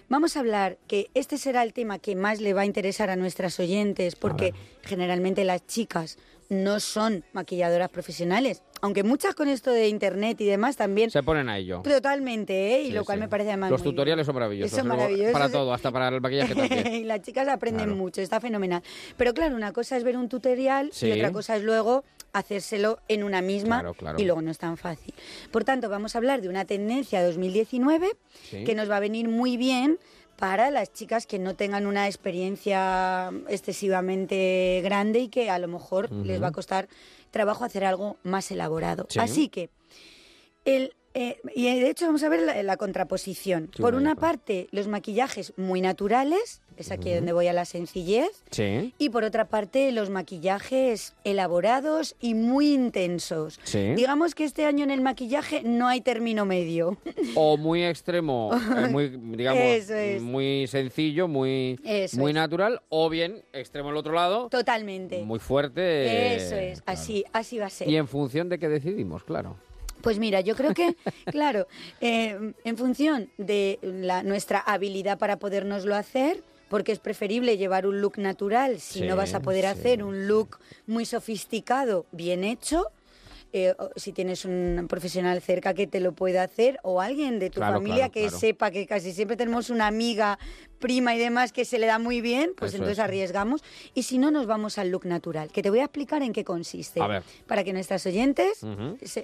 vamos 0.10 0.36
a 0.38 0.40
hablar 0.40 0.78
que 0.88 1.10
este 1.14 1.38
será 1.38 1.64
el 1.64 1.74
tema 1.74 2.00
que 2.00 2.16
más 2.16 2.42
le 2.42 2.54
va 2.54 2.62
a 2.62 2.66
interesar 2.66 3.10
a 3.10 3.16
nuestras 3.16 3.60
oyentes, 3.60 4.16
porque 4.16 4.54
generalmente 4.84 5.44
las 5.44 5.66
chicas 5.66 6.18
no 6.48 6.80
son 6.80 7.24
maquilladoras 7.34 7.90
profesionales, 7.90 8.62
aunque 8.82 9.04
muchas 9.04 9.34
con 9.34 9.48
esto 9.48 9.72
de 9.72 9.88
internet 9.88 10.40
y 10.42 10.46
demás 10.46 10.76
también. 10.78 11.10
Se 11.10 11.24
ponen 11.24 11.50
a 11.50 11.58
ello. 11.58 11.82
Totalmente, 11.84 12.76
¿eh? 12.76 12.82
y 12.84 12.88
Sí, 12.88 12.92
lo 12.92 13.04
cual 13.04 13.18
sí. 13.18 13.22
me 13.22 13.28
parece 13.30 13.50
además 13.50 13.72
Los 13.72 13.82
muy 13.84 13.92
tutoriales 13.92 14.28
son 14.28 14.36
maravillosos. 14.36 14.78
Son 14.78 14.88
maravillosos. 14.88 15.34
Para 15.34 15.50
todo, 15.50 15.74
hasta 15.74 15.92
para 15.92 16.10
el 16.10 16.22
maquillaje 16.22 16.54
también. 16.56 16.94
y 16.94 17.04
las 17.04 17.22
chicas 17.24 17.48
aprenden 17.48 17.86
Claro. 17.86 17.96
mucho, 17.96 18.22
está 18.22 18.40
fenomenal. 18.40 18.84
Pero 19.18 19.34
claro, 19.34 19.56
una 19.56 19.72
cosa 19.74 19.98
es 19.98 20.04
ver 20.04 20.18
un 20.18 20.30
tutorial 20.30 20.90
Sí. 20.94 21.08
y 21.08 21.14
otra 21.14 21.32
cosa 21.32 21.56
es 21.56 21.64
luego 21.64 22.04
hacérselo 22.38 23.00
en 23.08 23.24
una 23.24 23.42
misma 23.42 23.80
Claro, 23.80 23.94
claro. 23.94 24.20
y 24.22 24.26
luego 24.26 24.42
no 24.42 24.52
es 24.52 24.58
tan 24.58 24.78
fácil. 24.78 25.14
Por 25.52 25.64
tanto, 25.64 25.90
vamos 25.90 26.16
a 26.16 26.18
hablar 26.18 26.42
de 26.42 26.50
una 26.50 26.66
tendencia 26.66 27.24
2019 27.24 28.12
Sí. 28.50 28.64
que 28.66 28.76
nos 28.76 28.90
va 28.90 28.98
a 28.98 29.00
venir 29.00 29.30
muy 29.30 29.56
bien 29.58 29.98
para 30.38 30.70
las 30.70 30.92
chicas 30.92 31.26
que 31.28 31.40
no 31.40 31.56
tengan 31.56 31.88
una 31.88 32.08
experiencia 32.08 33.32
excesivamente 33.48 34.82
grande 34.84 35.20
y 35.20 35.30
que 35.30 35.50
a 35.50 35.60
lo 35.60 35.68
mejor 35.70 36.12
les 36.12 36.42
va 36.42 36.48
a 36.48 36.52
costar 36.52 36.90
trabajo 37.32 37.64
hacer 37.64 37.86
algo 37.86 38.18
más 38.24 38.52
elaborado. 38.52 39.06
Sí. 39.10 39.20
Así 39.20 39.48
que 39.50 39.70
el, 40.66 40.94
eh, 41.16 41.38
y 41.56 41.64
de 41.80 41.90
hecho 41.90 42.06
vamos 42.06 42.22
a 42.24 42.30
ver 42.30 42.42
la, 42.42 42.62
la 42.62 42.78
contraposición. 42.78 43.70
Sí, 43.76 43.82
Por 43.82 43.96
una 43.96 44.16
parte, 44.16 44.68
los 44.72 44.88
maquillajes 44.88 45.54
muy 45.58 45.82
naturales, 45.82 46.62
es 46.78 46.92
aquí 46.92 47.14
donde 47.14 47.32
voy 47.32 47.48
a 47.48 47.54
la 47.54 47.64
sencillez, 47.64 48.30
Sí. 48.52 48.94
y 48.98 49.10
por 49.10 49.24
otra 49.24 49.46
parte, 49.46 49.92
los 49.94 50.10
maquillajes 50.10 51.14
elaborados 51.24 52.16
y 52.20 52.34
muy 52.34 52.74
intensos. 52.74 53.60
Sí. 53.64 53.94
Digamos 53.96 54.36
que 54.36 54.44
este 54.44 54.66
año 54.66 54.84
en 54.84 54.92
el 54.92 55.00
maquillaje 55.02 55.62
no 55.64 55.88
hay 55.88 56.02
término 56.02 56.46
medio. 56.46 56.98
O 57.36 57.56
muy 57.58 57.84
extremo, 57.86 58.52
eh, 58.78 58.88
muy, 58.90 59.08
digamos, 59.38 59.62
es. 59.64 60.22
muy 60.22 60.68
sencillo, 60.68 61.28
muy, 61.30 61.80
Eso 61.86 62.18
muy 62.18 62.32
es. 62.32 62.36
natural, 62.36 62.82
o 62.90 63.10
bien 63.10 63.42
extremo 63.54 63.90
al 63.90 63.98
otro 63.98 64.14
lado, 64.14 64.50
Totalmente. 64.50 65.24
muy 65.24 65.40
fuerte. 65.40 66.36
Eso 66.36 66.56
es, 66.56 66.84
así, 66.86 67.24
así 67.32 67.58
va 67.58 67.68
a 67.68 67.70
ser. 67.70 67.88
Y 67.90 67.96
en 67.96 68.08
función 68.10 68.50
de 68.50 68.60
qué 68.60 68.68
decidimos, 68.68 69.24
claro. 69.24 69.56
Pues 70.06 70.20
mira, 70.20 70.40
yo 70.42 70.56
creo 70.56 70.76
que, 70.76 70.96
claro, 71.32 71.66
eh, 72.00 72.54
en 72.64 72.78
función 72.78 73.28
de 73.40 73.80
la, 73.82 74.22
nuestra 74.22 74.60
habilidad 74.60 75.18
para 75.18 75.40
podérnoslo 75.40 75.96
hacer, 75.96 76.44
porque 76.70 76.92
es 76.92 77.00
preferible 77.00 77.58
llevar 77.58 77.88
un 77.88 78.02
look 78.02 78.20
natural 78.20 78.80
si 78.80 79.00
Sí, 79.00 79.06
no 79.08 79.16
vas 79.16 79.34
a 79.34 79.40
poder 79.40 79.64
sí. 79.64 79.72
hacer 79.72 80.04
un 80.04 80.28
look 80.28 80.60
muy 80.86 81.06
sofisticado, 81.06 82.06
bien 82.12 82.44
hecho. 82.44 82.92
Eh, 83.56 83.76
si 83.96 84.12
tienes 84.12 84.44
un 84.46 84.86
profesional 84.90 85.42
cerca 85.42 85.74
que 85.74 85.88
te 85.88 86.00
lo 86.00 86.14
pueda 86.14 86.44
hacer 86.44 86.78
o 86.84 87.00
alguien 87.02 87.40
de 87.40 87.50
tu 87.50 87.60
Claro, 87.62 87.76
familia 87.76 87.96
claro, 88.10 88.12
que 88.12 88.22
claro. 88.24 88.38
sepa 88.40 88.72
que 88.72 88.86
casi 88.86 89.14
siempre 89.14 89.38
tenemos 89.38 89.70
una 89.70 89.88
amiga, 89.88 90.38
prima 90.80 91.16
y 91.16 91.20
demás 91.20 91.52
que 91.54 91.64
se 91.66 91.80
le 91.80 91.88
da 91.88 91.98
muy 92.00 92.20
bien, 92.22 92.52
pues 92.56 92.70
Eso 92.74 92.78
entonces 92.84 92.98
es. 93.00 93.04
arriesgamos. 93.04 93.64
Y 93.94 94.04
si 94.04 94.18
no, 94.18 94.30
nos 94.30 94.46
vamos 94.46 94.78
al 94.78 94.90
look 94.90 95.06
natural, 95.06 95.52
que 95.52 95.64
te 95.64 95.70
voy 95.70 95.80
a 95.80 95.84
explicar 95.86 96.22
en 96.22 96.34
qué 96.34 96.44
consiste. 96.44 97.02
A 97.02 97.08
ver. 97.08 97.24
Para 97.48 97.64
que 97.64 97.72
nuestras 97.74 98.06
oyentes 98.06 98.62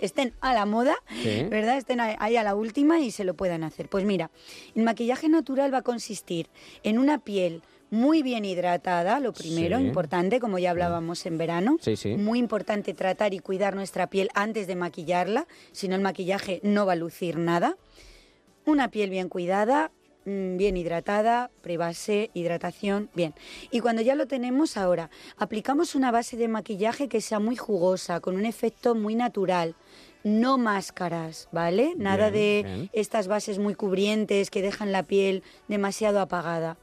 estén 0.02 0.34
a 0.42 0.54
la 0.54 0.66
moda, 0.66 0.96
Sí. 1.22 1.44
¿verdad? 1.50 1.78
Estén 1.78 2.00
ahí 2.00 2.36
a 2.38 2.44
la 2.44 2.56
última 2.56 3.00
y 3.00 3.12
se 3.12 3.24
lo 3.24 3.34
puedan 3.36 3.64
hacer. 3.64 3.90
Pues 3.90 4.06
mira, 4.06 4.32
el 4.76 4.84
maquillaje 4.84 5.28
natural 5.30 5.74
va 5.74 5.80
a 5.80 5.82
consistir 5.84 6.48
en 6.84 6.98
una 6.98 7.20
piel 7.20 7.62
muy 7.92 8.24
bien 8.24 8.46
hidratada, 8.46 9.20
lo 9.20 9.34
primero, 9.34 9.78
Sí. 9.78 9.84
importante, 9.86 10.40
como 10.40 10.58
ya 10.58 10.72
hablábamos 10.72 11.26
en 11.26 11.38
verano. 11.38 11.78
Sí, 11.82 11.96
sí. 11.98 12.16
Muy 12.16 12.40
importante 12.40 12.94
tratar 12.94 13.34
y 13.34 13.40
cuidar 13.40 13.76
nuestra 13.76 14.08
piel 14.08 14.30
antes 14.34 14.66
de 14.66 14.76
maquillarla, 14.78 15.46
si 15.74 15.88
no 15.90 15.96
el 15.96 16.02
maquillaje 16.02 16.62
no 16.64 16.86
va 16.86 16.94
a 16.94 16.96
lucir 16.96 17.38
nada. 17.38 17.76
Una 18.66 18.90
piel 18.90 19.10
bien 19.10 19.28
cuidada, 19.28 19.92
mm, 20.26 20.56
bien 20.56 20.78
hidratada, 20.78 21.52
prebase, 21.62 22.30
hidratación, 22.34 23.10
bien. 23.14 23.34
Y 23.72 23.82
cuando 23.82 24.02
ya 24.02 24.16
lo 24.16 24.26
tenemos 24.26 24.78
ahora, 24.78 25.10
aplicamos 25.36 25.94
una 25.94 26.12
base 26.12 26.38
de 26.38 26.48
maquillaje 26.48 27.10
que 27.10 27.20
sea 27.20 27.40
muy 27.40 27.58
jugosa, 27.58 28.22
con 28.22 28.36
un 28.36 28.46
efecto 28.46 28.96
muy 28.96 29.16
natural. 29.16 29.76
No 30.24 30.58
máscaras, 30.58 31.50
¿vale? 31.52 31.94
Nada 31.98 32.30
Bien, 32.30 32.34
de 32.34 32.64
bien. 32.64 32.90
estas 32.94 33.28
bases 33.28 33.58
muy 33.60 33.76
cubrientes 33.76 34.50
que 34.52 34.62
dejan 34.62 34.92
la 34.92 35.04
piel 35.04 35.44
demasiado 35.68 36.20
apagada. 36.20 36.78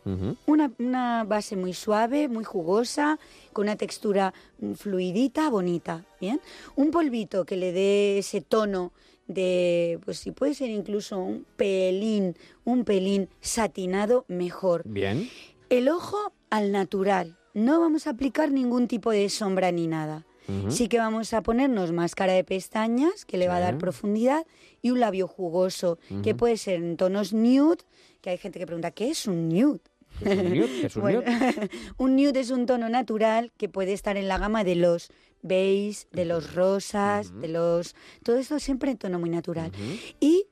Una, 0.47 0.73
una 0.79 1.25
base 1.25 1.57
muy 1.57 1.73
suave, 1.73 2.29
muy 2.29 2.45
jugosa, 2.45 3.19
con 3.53 3.65
una 3.67 3.77
textura 3.77 4.35
mm, 4.61 4.73
fluidita, 4.73 5.51
bonita, 5.51 6.05
¿bien? 6.21 6.41
Un 6.75 6.91
polvito 6.91 7.45
que 7.45 7.57
le 7.57 7.73
dé 7.73 8.19
ese 8.19 8.41
tono 8.41 8.93
de, 9.29 10.01
pues 10.05 10.19
si 10.19 10.33
puede 10.33 10.55
ser 10.55 10.71
incluso 10.71 11.19
un 11.19 11.47
pelín, 11.57 12.35
un 12.65 12.85
pelín 12.85 13.29
satinado, 13.41 14.25
mejor. 14.27 14.83
Bien. 14.85 15.29
El 15.69 15.89
ojo 15.89 16.33
al 16.51 16.73
natural. 16.73 17.37
No 17.55 17.81
vamos 17.81 18.07
a 18.07 18.11
aplicar 18.11 18.51
ningún 18.51 18.89
tipo 18.89 19.11
de 19.11 19.29
sombra 19.29 19.71
ni 19.73 19.87
nada. 19.87 20.25
Sí 20.69 20.89
que 20.89 20.99
vamos 20.99 21.33
a 21.35 21.43
ponernos 21.43 21.93
máscara 21.93 22.33
de 22.33 22.45
pestañas, 22.45 23.25
que 23.25 23.37
le 23.39 23.49
va 23.49 23.57
a 23.57 23.61
dar 23.61 23.79
profundidad, 23.79 24.47
y 24.81 24.91
un 24.91 25.01
labio 25.01 25.27
jugoso, 25.29 25.99
que 26.23 26.35
puede 26.35 26.57
ser 26.57 26.77
en 26.77 26.97
tonos 26.97 27.33
nude, 27.33 27.85
que 28.21 28.31
hay 28.31 28.39
gente 28.39 28.59
que 28.59 28.67
pregunta, 28.67 28.91
¿qué 28.91 29.11
es 29.11 29.27
un 29.27 29.49
nude? 29.49 29.81
¿Qué 30.23 30.33
es 30.33 30.39
un 30.39 30.55
nude? 30.55 30.81
¿Qué 30.81 30.87
es 30.87 30.97
un 30.97 31.03
Bueno, 31.03 31.21
nude? 31.21 31.71
un 31.99 32.17
nude 32.17 32.41
es 32.41 32.51
un 32.51 32.67
tono 32.67 32.89
natural 32.89 33.53
que 33.57 33.69
puede 33.69 33.93
estar 33.93 34.17
en 34.17 34.29
la 34.29 34.39
gama 34.39 34.65
de 34.65 34.77
los 34.77 35.11
beige, 35.43 36.07
de 36.13 36.25
los 36.25 36.55
rosas, 36.55 37.33
de 37.41 37.49
los... 37.49 37.95
Todo 38.23 38.39
esto 38.39 38.59
siempre 38.59 38.91
en 38.91 38.99
tono 38.99 39.19
muy 39.19 39.31
natural. 39.31 39.71
Y 40.19 40.47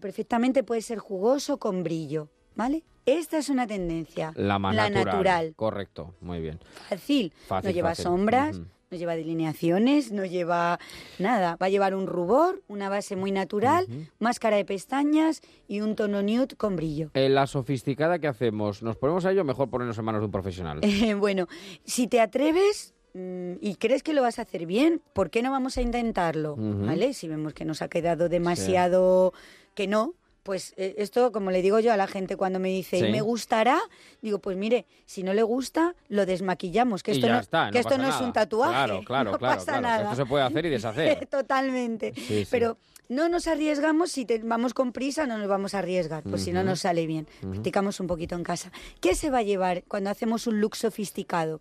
perfectamente 0.00 0.62
puede 0.62 0.82
ser 0.82 0.98
jugoso 0.98 1.58
con 1.58 1.82
brillo. 1.82 2.28
¿vale? 2.58 2.82
Esta 3.06 3.38
es 3.38 3.48
una 3.48 3.66
tendencia. 3.66 4.32
La 4.34 4.58
más 4.58 4.74
la 4.74 4.90
natural. 4.90 5.06
natural. 5.06 5.52
Correcto, 5.56 6.14
muy 6.20 6.40
bien. 6.40 6.58
Fácil. 6.88 7.32
Fácil, 7.46 7.70
no 7.70 7.74
lleva 7.74 7.88
fácil. 7.90 8.02
sombras. 8.02 8.60
No 8.90 8.96
lleva 8.96 9.16
delineaciones, 9.16 10.12
no 10.12 10.24
lleva 10.24 10.78
nada. 11.18 11.56
Va 11.60 11.66
a 11.66 11.68
llevar 11.68 11.94
un 11.94 12.06
rubor, 12.06 12.62
una 12.68 12.88
base 12.88 13.16
muy 13.16 13.32
natural, 13.32 13.86
máscara 14.18 14.56
de 14.56 14.64
pestañas 14.64 15.42
y 15.66 15.80
un 15.80 15.94
tono 15.94 16.22
nude 16.22 16.56
con 16.56 16.76
brillo. 16.76 17.10
En 17.14 17.34
la 17.34 17.46
sofisticada 17.46 18.18
que 18.18 18.28
hacemos, 18.28 18.82
¿nos 18.82 18.96
ponemos 18.96 19.24
a 19.26 19.32
ello? 19.32 19.44
Mejor 19.44 19.68
ponernos 19.68 19.98
en 19.98 20.04
manos 20.04 20.20
de 20.20 20.26
un 20.26 20.32
profesional. 20.32 20.80
Eh, 21.08 21.14
bueno, 21.14 21.46
si 21.84 22.08
te 22.08 22.20
atreves 22.20 22.92
mm, 23.14 23.52
y 23.60 23.76
crees 23.76 24.02
que 24.02 24.12
lo 24.12 24.22
vas 24.22 24.38
a 24.38 24.42
hacer 24.42 24.66
bien, 24.66 25.00
¿por 25.12 25.30
qué 25.30 25.42
no 25.42 25.50
vamos 25.50 25.76
a 25.78 25.82
intentarlo? 25.82 26.56
¿Vale? 26.56 27.14
Si 27.14 27.28
vemos 27.28 27.54
que 27.54 27.64
nos 27.64 27.82
ha 27.82 27.88
quedado 27.88 28.28
demasiado 28.28 29.32
que 29.74 29.86
no, 29.86 30.14
pues 30.42 30.72
eh, 30.76 30.94
esto, 30.98 31.30
como 31.32 31.50
le 31.50 31.60
digo 31.62 31.78
yo 31.80 31.92
a 31.92 31.96
la 31.96 32.06
gente 32.06 32.36
cuando 32.36 32.58
me 32.58 32.68
dice, 32.68 32.98
Sí. 33.00 33.06
¿y 33.06 33.12
me 33.12 33.20
gustará? 33.20 33.78
Digo, 34.22 34.38
pues 34.38 34.56
mire, 34.56 34.86
si 35.04 35.22
no 35.22 35.34
le 35.34 35.42
gusta, 35.42 35.94
lo 36.08 36.24
desmaquillamos, 36.26 37.02
que 37.02 37.12
Y 37.12 37.14
esto 37.16 37.28
no, 37.28 37.38
está, 37.38 37.66
no 37.66 37.72
que 37.72 37.78
esto 37.80 37.90
pasa 37.90 38.02
no 38.02 38.08
es 38.08 38.20
un 38.20 38.32
tatuaje. 38.32 38.72
Claro, 38.72 39.00
claro, 39.06 39.32
no 39.32 39.38
claro, 39.38 39.56
pasa 39.56 39.66
claro, 39.72 39.82
nada. 39.82 40.02
esto 40.04 40.16
se 40.16 40.26
puede 40.26 40.44
hacer 40.44 40.64
y 40.66 40.70
deshacer. 40.70 41.26
Totalmente. 41.30 42.12
Sí, 42.14 42.44
sí. 42.44 42.48
Pero 42.50 42.78
no 43.10 43.28
nos 43.28 43.46
arriesgamos 43.46 44.10
si 44.12 44.24
te- 44.24 44.38
vamos 44.38 44.74
con 44.74 44.92
prisa, 44.92 45.26
no 45.26 45.38
nos 45.38 45.48
vamos 45.48 45.74
a 45.74 45.78
arriesgar, 45.80 46.22
pues 46.24 46.42
si 46.44 46.52
no 46.52 46.62
nos 46.62 46.80
sale 46.80 47.06
bien. 47.06 47.26
Practicamos 47.40 48.00
un 48.00 48.06
poquito 48.06 48.34
en 48.34 48.42
casa. 48.44 48.70
¿Qué 49.00 49.14
se 49.14 49.30
va 49.30 49.38
a 49.38 49.42
llevar 49.42 49.82
cuando 49.88 50.10
hacemos 50.10 50.46
un 50.46 50.60
look 50.60 50.76
sofisticado? 50.76 51.60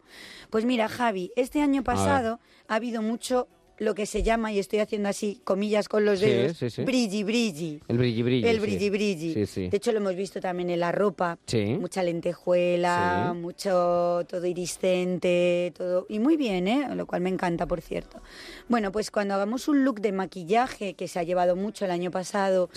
Pues 0.49 0.65
mira, 0.65 0.87
Javi, 0.89 1.31
este 1.35 1.61
año 1.61 1.83
pasado 1.83 2.39
ha 2.67 2.75
habido 2.75 3.01
mucho 3.01 3.47
lo 3.79 3.93
que 3.93 4.05
se 4.05 4.23
llama, 4.23 4.51
y 4.51 4.59
estoy 4.59 4.79
haciendo 4.79 5.09
así 5.09 5.39
comillas 5.43 5.87
con 5.87 6.05
los 6.05 6.19
dedos, 6.19 6.57
sí, 6.57 6.69
sí. 6.69 6.83
brilli 6.83 7.23
brilli. 7.23 7.81
El 7.87 7.97
brilli 7.97 8.23
brilli. 8.23 8.47
El 8.47 8.59
brilli 8.59 8.89
brilli. 8.89 9.33
De 9.33 9.77
hecho, 9.77 9.91
lo 9.91 9.99
hemos 9.99 10.15
visto 10.15 10.39
también 10.39 10.69
en 10.69 10.79
la 10.79 10.91
ropa. 10.91 11.37
Mucha 11.79 12.03
lentejuela, 12.03 13.35
mucho 13.35 14.25
todo 14.27 14.45
iriscente, 14.45 15.73
todo. 15.75 16.05
Y 16.09 16.19
muy 16.19 16.37
bien, 16.37 16.67
¿eh? 16.67 16.87
Lo 16.95 17.05
cual 17.05 17.21
me 17.21 17.29
encanta, 17.29 17.65
por 17.65 17.81
cierto. 17.81 18.21
Bueno, 18.67 18.91
pues 18.91 19.11
cuando 19.11 19.35
hagamos 19.35 19.67
un 19.67 19.83
look 19.83 20.01
de 20.01 20.11
maquillaje 20.11 20.95
que 20.95 21.07
se 21.07 21.19
ha 21.19 21.23
llevado 21.23 21.55
mucho 21.55 21.85
el 21.85 21.91
año 21.91 22.11
pasado, 22.11 22.69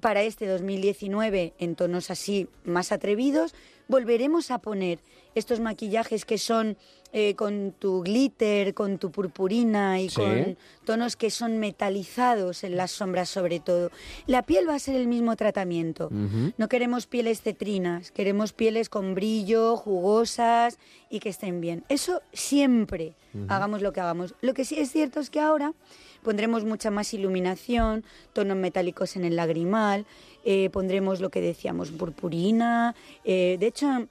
para 0.00 0.22
este 0.22 0.46
2019 0.46 1.54
en 1.58 1.74
tonos 1.74 2.10
así 2.10 2.48
más 2.64 2.92
atrevidos, 2.92 3.54
volveremos 3.88 4.50
a 4.50 4.58
poner 4.58 4.98
estos 5.34 5.60
maquillajes 5.60 6.24
que 6.24 6.38
son 6.38 6.76
eh, 7.18 7.34
con 7.34 7.72
tu 7.72 8.02
glitter, 8.02 8.74
con 8.74 8.98
tu 8.98 9.10
purpurina 9.10 9.98
y 10.02 10.10
Sí. 10.10 10.16
con 10.20 10.58
tonos 10.84 11.16
que 11.16 11.30
son 11.30 11.56
metalizados 11.56 12.62
en 12.62 12.76
las 12.76 12.90
sombras 12.90 13.30
sobre 13.30 13.58
todo. 13.58 13.90
La 14.26 14.42
piel 14.42 14.68
va 14.68 14.74
a 14.74 14.78
ser 14.78 14.96
el 14.96 15.06
mismo 15.08 15.34
tratamiento. 15.34 16.10
No 16.58 16.68
queremos 16.68 17.06
pieles 17.06 17.40
cetrinas, 17.40 18.10
queremos 18.10 18.52
pieles 18.52 18.90
con 18.90 19.14
brillo, 19.14 19.78
jugosas 19.78 20.78
y 21.08 21.20
que 21.20 21.30
estén 21.30 21.62
bien. 21.62 21.84
Eso 21.88 22.20
siempre, 22.34 23.14
hagamos 23.48 23.80
lo 23.80 23.94
que 23.94 24.00
hagamos. 24.00 24.34
Lo 24.42 24.52
que 24.52 24.66
sí 24.66 24.78
es 24.78 24.92
cierto 24.92 25.18
es 25.20 25.30
que 25.30 25.40
ahora 25.40 25.72
pondremos 26.22 26.64
mucha 26.64 26.90
más 26.90 27.14
iluminación, 27.14 28.04
tonos 28.34 28.58
metálicos 28.58 29.16
en 29.16 29.24
el 29.24 29.36
lagrimal, 29.36 30.04
eh, 30.44 30.68
pondremos 30.70 31.20
lo 31.20 31.30
que 31.30 31.40
decíamos, 31.40 31.92
purpurina. 31.92 32.94
eh, 33.24 33.56
de 33.58 33.66
hecho, 33.68 34.06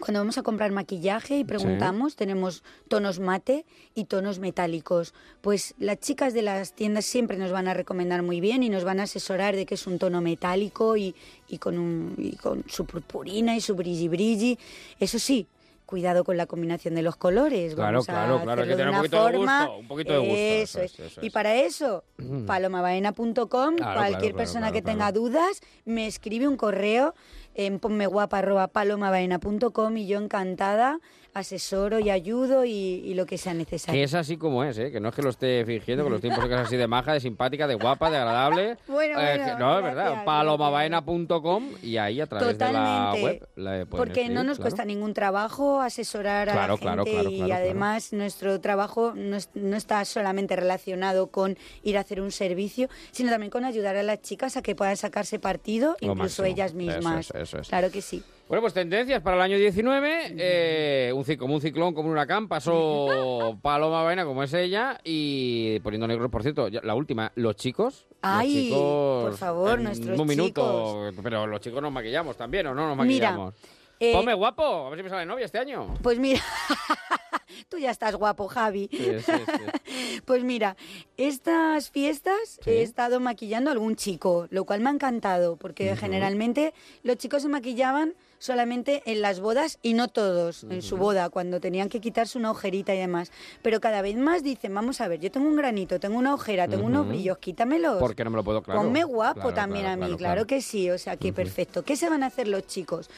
cuando 0.00 0.20
vamos 0.20 0.38
a 0.38 0.42
comprar 0.42 0.72
maquillaje 0.72 1.36
y 1.38 1.44
preguntamos, 1.44 2.16
tenemos 2.16 2.62
tonos 2.88 3.20
mate 3.20 3.64
y 3.94 4.04
tonos 4.06 4.38
metálicos. 4.38 5.14
Pues 5.40 5.74
las 5.78 6.00
chicas 6.00 6.34
de 6.34 6.42
las 6.42 6.72
tiendas 6.74 7.04
siempre 7.04 7.36
nos 7.36 7.52
van 7.52 7.68
a 7.68 7.74
recomendar 7.74 8.22
muy 8.22 8.40
bien 8.40 8.62
y 8.62 8.68
nos 8.70 8.84
van 8.84 9.00
a 9.00 9.04
asesorar 9.04 9.54
de 9.54 9.66
que 9.66 9.74
es 9.74 9.86
un 9.86 9.98
tono 9.98 10.20
metálico 10.20 10.96
y, 10.96 11.14
y 11.48 11.58
con, 11.58 11.78
un, 11.78 12.14
y 12.18 12.36
con 12.36 12.64
su 12.68 12.84
purpurina 12.86 13.54
y 13.56 13.60
su 13.60 13.74
brilli 13.74 14.08
brilli. 14.08 14.58
Eso 14.98 15.18
sí. 15.18 15.46
Cuidado 15.86 16.22
con 16.22 16.36
la 16.36 16.46
combinación 16.46 16.94
de 16.94 17.02
los 17.02 17.16
colores. 17.16 17.74
Claro, 17.74 17.94
Vamos 18.04 18.08
a 18.08 18.12
claro, 18.12 18.40
claro, 18.44 18.62
hay 18.62 18.68
que 18.68 18.74
de 18.74 18.76
tener 18.76 18.90
un 18.92 18.96
poquito 18.98 19.26
de 19.26 19.32
forma- 19.32 19.64
gusto, 19.66 19.78
un 19.80 19.88
poquito 19.88 20.12
de 20.12 20.18
gusto, 20.20 20.34
Eso 20.36 20.80
eso 20.82 20.82
es. 20.82 21.00
es, 21.00 21.12
eso 21.12 21.26
Y 21.26 21.30
para 21.30 21.56
eso, 21.56 22.04
Mm. 22.16 22.46
palomabaena.com, 22.46 23.74
Claro, 23.76 23.76
cualquier 23.76 23.98
claro, 23.98 24.20
claro, 24.20 24.36
persona 24.36 24.60
claro, 24.68 24.72
que 24.74 24.82
claro. 24.82 24.98
tenga 24.98 25.12
dudas, 25.12 25.60
me 25.84 26.06
escribe 26.06 26.46
un 26.46 26.56
correo 26.56 27.14
en 27.54 27.78
ponmeguapa.palomabaena.com 27.78 29.96
y 29.96 30.06
yo 30.06 30.18
encantada 30.18 30.98
asesoro 31.34 31.98
y 32.00 32.10
ayudo 32.10 32.64
y, 32.64 32.70
y 32.72 33.14
lo 33.14 33.26
que 33.26 33.38
sea 33.38 33.52
Que 33.52 33.58
necesario. 33.58 34.04
es 34.04 34.14
así 34.14 34.36
como 34.36 34.64
es, 34.64 34.78
¿eh? 34.78 34.90
Que 34.90 35.00
no 35.00 35.08
es 35.10 35.14
que 35.14 35.22
lo 35.22 35.30
esté 35.30 35.64
fingiendo, 35.64 36.04
que 36.04 36.10
lo 36.10 36.16
estoy 36.16 36.30
diciendo 36.30 36.48
que 36.48 36.60
es 36.60 36.66
así 36.66 36.76
de 36.76 36.86
maja, 36.86 37.12
de 37.12 37.20
simpática, 37.20 37.66
de 37.66 37.74
guapa, 37.76 38.10
de 38.10 38.16
agradable. 38.16 38.76
Bueno, 38.88 39.18
Eh, 39.20 39.36
bueno, 39.38 39.44
que- 39.44 39.58
no, 39.60 39.78
es 39.78 39.84
verdad. 39.84 40.24
Palomabaena.com 40.24 41.64
y 41.82 41.96
ahí 41.96 42.20
a 42.20 42.26
través 42.26 42.58
de 42.58 42.72
la 42.72 43.14
web 43.20 43.48
la 43.56 43.86
Porque 43.88 44.28
no 44.28 44.44
nos 44.44 44.56
claro. 44.58 44.62
cuesta 44.70 44.84
ningún 44.84 45.14
trabajo 45.14 45.80
asesorar 45.80 46.48
a 46.48 46.52
Claro, 46.52 46.74
la 46.74 46.80
claro, 46.80 47.04
gente 47.04 47.20
claro, 47.30 47.30
y 47.48 47.50
además 47.52 48.12
nuestro 48.12 48.60
trabajo 48.60 49.12
no, 49.14 49.36
es- 49.36 49.50
no 49.54 49.76
está 49.76 50.04
solamente 50.04 50.56
relacionado 50.56 51.28
con 51.28 51.56
ir 51.82 51.96
a 51.96 52.00
hacer 52.00 52.20
un 52.20 52.32
servicio, 52.32 52.88
sino 53.12 53.30
también 53.30 53.50
con 53.50 53.64
ayudar 53.64 53.96
a 53.96 54.02
las 54.02 54.20
chicas 54.22 54.56
a 54.56 54.62
que 54.62 54.74
puedan 54.74 54.96
sacarse 54.96 55.38
partido, 55.38 55.96
incluso 56.00 56.42
máximo. 56.42 56.46
ellas 56.46 56.70
Eso 56.70 56.76
mismas. 56.76 57.30
es, 57.30 57.34
eso 57.42 57.58
es. 57.58 57.68
Claro 57.68 57.90
que 57.90 58.02
sí. 58.02 58.22
Bueno, 58.50 58.62
pues 58.62 58.74
tendencias 58.74 59.22
para 59.22 59.36
el 59.36 59.42
año 59.42 59.56
19. 59.58 60.34
eh, 60.36 61.12
un, 61.14 61.22
como 61.36 61.54
un 61.54 61.60
ciclón, 61.60 61.94
como 61.94 62.08
un 62.08 62.14
huracán, 62.14 62.48
pasó 62.48 63.56
Paloma 63.62 64.02
Baena, 64.02 64.24
como 64.24 64.42
es 64.42 64.52
ella, 64.54 64.98
y 65.04 65.78
poniendo 65.78 66.08
negros, 66.08 66.32
por 66.32 66.42
cierto, 66.42 66.66
ya- 66.66 66.80
la 66.82 66.96
última, 66.96 67.30
los 67.36 67.54
chicos. 67.54 68.08
los 68.10 68.18
Ay, 68.22 68.52
chicos, 68.52 69.22
por 69.22 69.36
favor, 69.36 69.78
en 69.78 69.84
nuestros 69.84 70.18
Un 70.18 70.26
minuto, 70.26 71.10
pero 71.22 71.46
los 71.46 71.60
chicos 71.60 71.80
nos 71.80 71.92
maquillamos 71.92 72.36
también, 72.36 72.66
¿o 72.66 72.74
no 72.74 72.88
nos 72.92 73.06
Mira, 73.06 73.28
maquillamos? 73.30 73.54
eh, 74.00 74.12
Ponme 74.12 74.34
guapo, 74.34 74.64
a 74.64 74.90
ver 74.90 74.98
si 74.98 75.02
me 75.04 75.10
sale 75.10 75.26
novia 75.26 75.44
este 75.44 75.58
año. 75.60 75.94
Pues 76.02 76.18
mira, 76.18 76.40
tú 77.68 77.78
ya 77.78 77.92
estás 77.92 78.16
guapo, 78.16 78.48
Javi. 78.48 78.88
Sí, 78.90 78.98
sí, 79.20 79.32
sí. 79.46 80.20
Pues 80.24 80.42
mira, 80.42 80.76
estas 81.16 81.88
fiestas 81.92 82.58
Sí. 82.64 82.70
he 82.70 82.82
estado 82.82 83.20
maquillando 83.20 83.70
a 83.70 83.74
algún 83.74 83.94
chico, 83.94 84.48
lo 84.50 84.64
cual 84.64 84.80
me 84.80 84.90
ha 84.90 84.92
encantado, 84.92 85.56
porque 85.56 85.94
generalmente 85.96 86.74
los 87.04 87.16
chicos 87.16 87.42
se 87.42 87.48
maquillaban 87.48 88.14
solamente 88.40 89.02
en 89.04 89.20
las 89.20 89.38
bodas 89.38 89.78
y 89.82 89.94
no 89.94 90.08
todos 90.08 90.64
en 90.64 90.82
su 90.82 90.96
boda, 90.96 91.28
cuando 91.28 91.60
tenían 91.60 91.88
que 91.88 92.00
quitarse 92.00 92.38
una 92.38 92.50
ojerita 92.50 92.92
y 92.94 92.98
demás. 92.98 93.30
Pero 93.62 93.80
cada 93.80 94.02
vez 94.02 94.16
más 94.16 94.42
dicen, 94.42 94.74
vamos 94.74 95.00
a 95.00 95.06
ver, 95.06 95.20
yo 95.20 95.30
tengo 95.30 95.46
un 95.46 95.54
granito, 95.54 96.00
tengo 96.00 96.18
una 96.18 96.34
ojera, 96.34 96.66
tengo 96.66 96.86
unos 96.86 97.06
brillos, 97.06 97.38
quítamelos. 97.38 97.98
Porque 98.00 98.24
no 98.24 98.30
me 98.30 98.36
lo 98.38 98.42
puedo, 98.44 98.62
claro. 98.62 98.80
Ponme 98.80 99.04
guapo 99.04 99.40
Claro, 99.40 99.54
también 99.54 99.84
claro, 99.84 100.04
a 100.04 100.08
mí, 100.08 100.16
claro. 100.16 100.46
que 100.46 100.60
sí, 100.62 100.90
o 100.90 100.98
sea 100.98 101.16
que 101.16 101.32
perfecto. 101.32 101.84
¿Qué 101.84 101.94
se 101.96 102.08
van 102.08 102.22
a 102.22 102.26
hacer 102.26 102.48
los 102.48 102.66
chicos? 102.66 103.10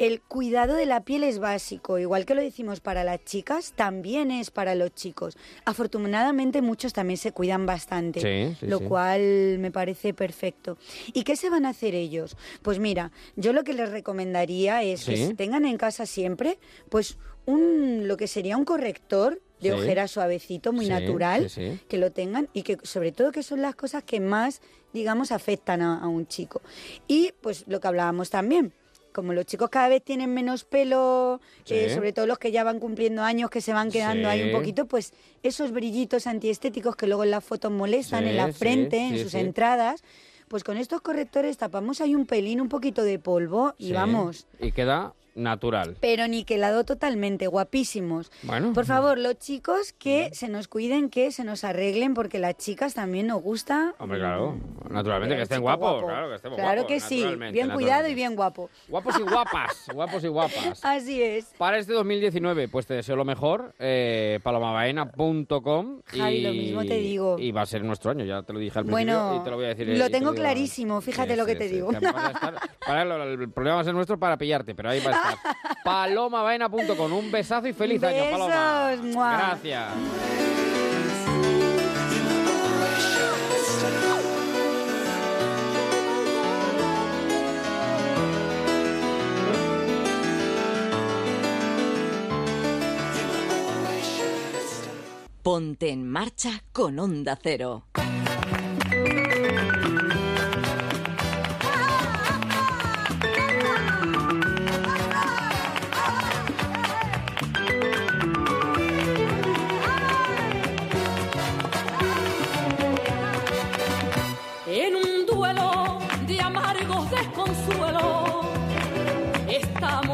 El 0.00 0.22
cuidado 0.22 0.76
de 0.76 0.86
la 0.86 1.04
piel 1.04 1.24
es 1.24 1.38
básico, 1.40 1.98
igual 1.98 2.24
que 2.24 2.34
lo 2.34 2.40
decimos 2.40 2.80
para 2.80 3.04
las 3.04 3.22
chicas, 3.22 3.74
también 3.76 4.30
es 4.30 4.50
para 4.50 4.74
los 4.74 4.94
chicos. 4.94 5.36
Afortunadamente 5.66 6.62
muchos 6.62 6.94
también 6.94 7.18
se 7.18 7.32
cuidan 7.32 7.66
bastante, 7.66 8.20
Sí, 8.20 8.56
sí, 8.58 8.66
lo 8.66 8.78
sí. 8.78 8.84
cual 8.86 9.58
me 9.58 9.70
parece 9.70 10.14
perfecto. 10.14 10.78
¿Y 11.12 11.22
qué 11.22 11.36
se 11.36 11.50
van 11.50 11.66
a 11.66 11.68
hacer 11.68 11.94
ellos? 11.94 12.38
Pues 12.62 12.78
mira, 12.78 13.12
yo 13.36 13.52
lo 13.52 13.62
que 13.62 13.74
les 13.74 13.90
recomendaría 13.90 14.82
es 14.82 15.04
que 15.04 15.34
tengan 15.34 15.66
en 15.66 15.76
casa 15.76 16.06
siempre, 16.06 16.58
pues 16.88 17.18
un 17.44 18.08
lo 18.08 18.16
que 18.16 18.26
sería 18.26 18.56
un 18.56 18.64
corrector 18.64 19.42
de 19.60 19.74
ojera 19.74 20.08
suavecito, 20.08 20.72
muy 20.72 20.88
natural, 20.88 21.50
que 21.88 21.98
lo 21.98 22.10
tengan 22.10 22.48
y 22.54 22.62
que 22.62 22.78
sobre 22.84 23.12
todo 23.12 23.32
que 23.32 23.42
son 23.42 23.60
las 23.60 23.74
cosas 23.74 24.02
que 24.02 24.18
más, 24.18 24.62
digamos, 24.94 25.30
afectan 25.30 25.82
a, 25.82 25.98
a 26.00 26.08
un 26.08 26.26
chico. 26.26 26.62
Y 27.06 27.34
pues 27.42 27.64
lo 27.68 27.80
que 27.80 27.88
hablábamos 27.88 28.30
también. 28.30 28.72
Como 29.12 29.32
los 29.32 29.46
chicos 29.46 29.70
cada 29.70 29.88
vez 29.88 30.02
tienen 30.04 30.32
menos 30.32 30.64
pelo, 30.64 31.40
eh, 31.68 31.88
Sí. 31.88 31.94
sobre 31.94 32.12
todo 32.12 32.26
los 32.26 32.38
que 32.38 32.52
ya 32.52 32.64
van 32.64 32.78
cumpliendo 32.78 33.22
años, 33.22 33.50
que 33.50 33.60
se 33.60 33.72
van 33.72 33.90
quedando 33.90 34.28
ahí 34.28 34.42
un 34.42 34.48
Sí. 34.50 34.54
poquito, 34.56 34.86
pues 34.86 35.12
esos 35.42 35.72
brillitos 35.72 36.26
antiestéticos 36.26 36.96
que 36.96 37.06
luego 37.06 37.24
en 37.24 37.30
las 37.30 37.44
fotos 37.44 37.70
molestan, 37.72 38.24
en 38.24 38.30
Sí, 38.32 38.36
la 38.36 38.46
sí, 38.48 38.52
frente, 38.52 38.98
en 38.98 39.16
sí, 39.16 39.22
sus 39.24 39.32
sí. 39.32 39.38
entradas, 39.38 40.02
pues 40.48 40.64
con 40.64 40.76
estos 40.76 41.00
correctores 41.00 41.56
tapamos 41.58 42.00
ahí 42.00 42.14
un 42.14 42.26
pelín, 42.26 42.60
un 42.60 42.68
poquito 42.68 43.02
de 43.02 43.18
polvo 43.18 43.74
y 43.78 43.88
Sí. 43.88 43.92
vamos. 43.92 44.46
Y 44.58 44.72
queda 44.72 45.14
natural. 45.34 45.96
Pero 46.00 46.28
niquelado 46.28 46.84
totalmente, 46.84 47.46
guapísimos. 47.46 48.30
Bueno. 48.42 48.72
Por 48.72 48.84
favor, 48.86 49.18
los 49.18 49.38
chicos 49.38 49.92
que 49.98 50.30
se 50.32 50.48
nos 50.48 50.68
cuiden, 50.68 51.10
que 51.10 51.32
se 51.32 51.44
nos 51.44 51.64
arreglen, 51.64 52.14
porque 52.14 52.38
las 52.38 52.56
chicas 52.56 52.94
también 52.94 53.26
nos 53.26 53.42
gusta. 53.42 53.94
Hombre, 53.98 54.18
claro. 54.18 54.58
Naturalmente, 54.88 55.36
que 55.36 55.42
estén 55.42 55.60
guapos. 55.60 55.92
guapo. 55.92 56.06
Claro, 56.08 56.28
que 56.28 56.34
estemos 56.36 56.58
Claro 56.58 56.82
guapos, 56.82 56.92
que 56.92 57.00
sí, 57.00 57.24
bien 57.52 57.70
cuidado 57.70 58.08
y 58.08 58.14
bien 58.14 58.34
guapo. 58.36 58.70
Guapos 58.88 59.18
y 59.18 59.22
guapas. 59.22 59.86
guapos 59.94 60.24
y 60.24 60.28
guapas. 60.28 60.84
Así 60.84 61.22
es. 61.22 61.52
Para 61.58 61.78
este 61.78 61.92
2019, 61.92 62.68
pues 62.68 62.86
te 62.86 62.94
deseo 62.94 63.16
lo 63.16 63.24
mejor. 63.24 63.74
Eh, 63.78 64.40
palomabaena.com. 64.42 66.00
Javi, 66.06 66.34
y, 66.36 66.42
lo 66.42 66.50
mismo 66.52 66.84
te 66.84 66.96
digo. 66.96 67.38
Y 67.38 67.52
va 67.52 67.62
a 67.62 67.66
ser 67.66 67.84
nuestro 67.84 68.10
año, 68.10 68.24
ya 68.24 68.42
te 68.42 68.52
lo 68.52 68.58
dije 68.58 68.78
al 68.78 68.84
principio 68.84 69.18
Bueno, 69.20 69.40
y 69.40 69.44
te 69.44 69.50
lo 69.50 69.56
voy 69.56 69.64
a 69.66 69.68
decir. 69.68 69.88
lo 69.88 70.04
te 70.06 70.10
tengo 70.10 70.30
digo- 70.32 70.40
clarísimo, 70.42 71.00
fíjate 71.00 71.32
Sí, 71.32 71.36
lo 71.38 71.46
que 71.46 71.52
sí, 71.52 71.58
te 71.58 71.68
sí, 71.68 71.74
digo. 71.76 71.90
para 72.86 73.02
el 73.02 73.50
problema 73.50 73.76
va 73.76 73.80
a 73.82 73.84
ser 73.84 73.94
nuestro 73.94 74.18
para 74.18 74.36
pillarte, 74.36 74.74
pero 74.74 74.90
ahí 74.90 75.00
va 75.00 75.10
a 75.10 75.14
estar. 75.14 75.19
está. 75.20 75.56
Palomabaena.com. 75.84 77.12
Un 77.12 77.30
besazo 77.30 77.68
y 77.68 77.72
feliz 77.72 78.02
año, 78.02 78.30
Paloma. 78.30 78.96
Gracias. 79.12 79.92
Ponte 95.42 95.88
en 95.88 96.06
marcha 96.06 96.62
con 96.70 96.98
Onda 96.98 97.38
Cero. 97.42 97.86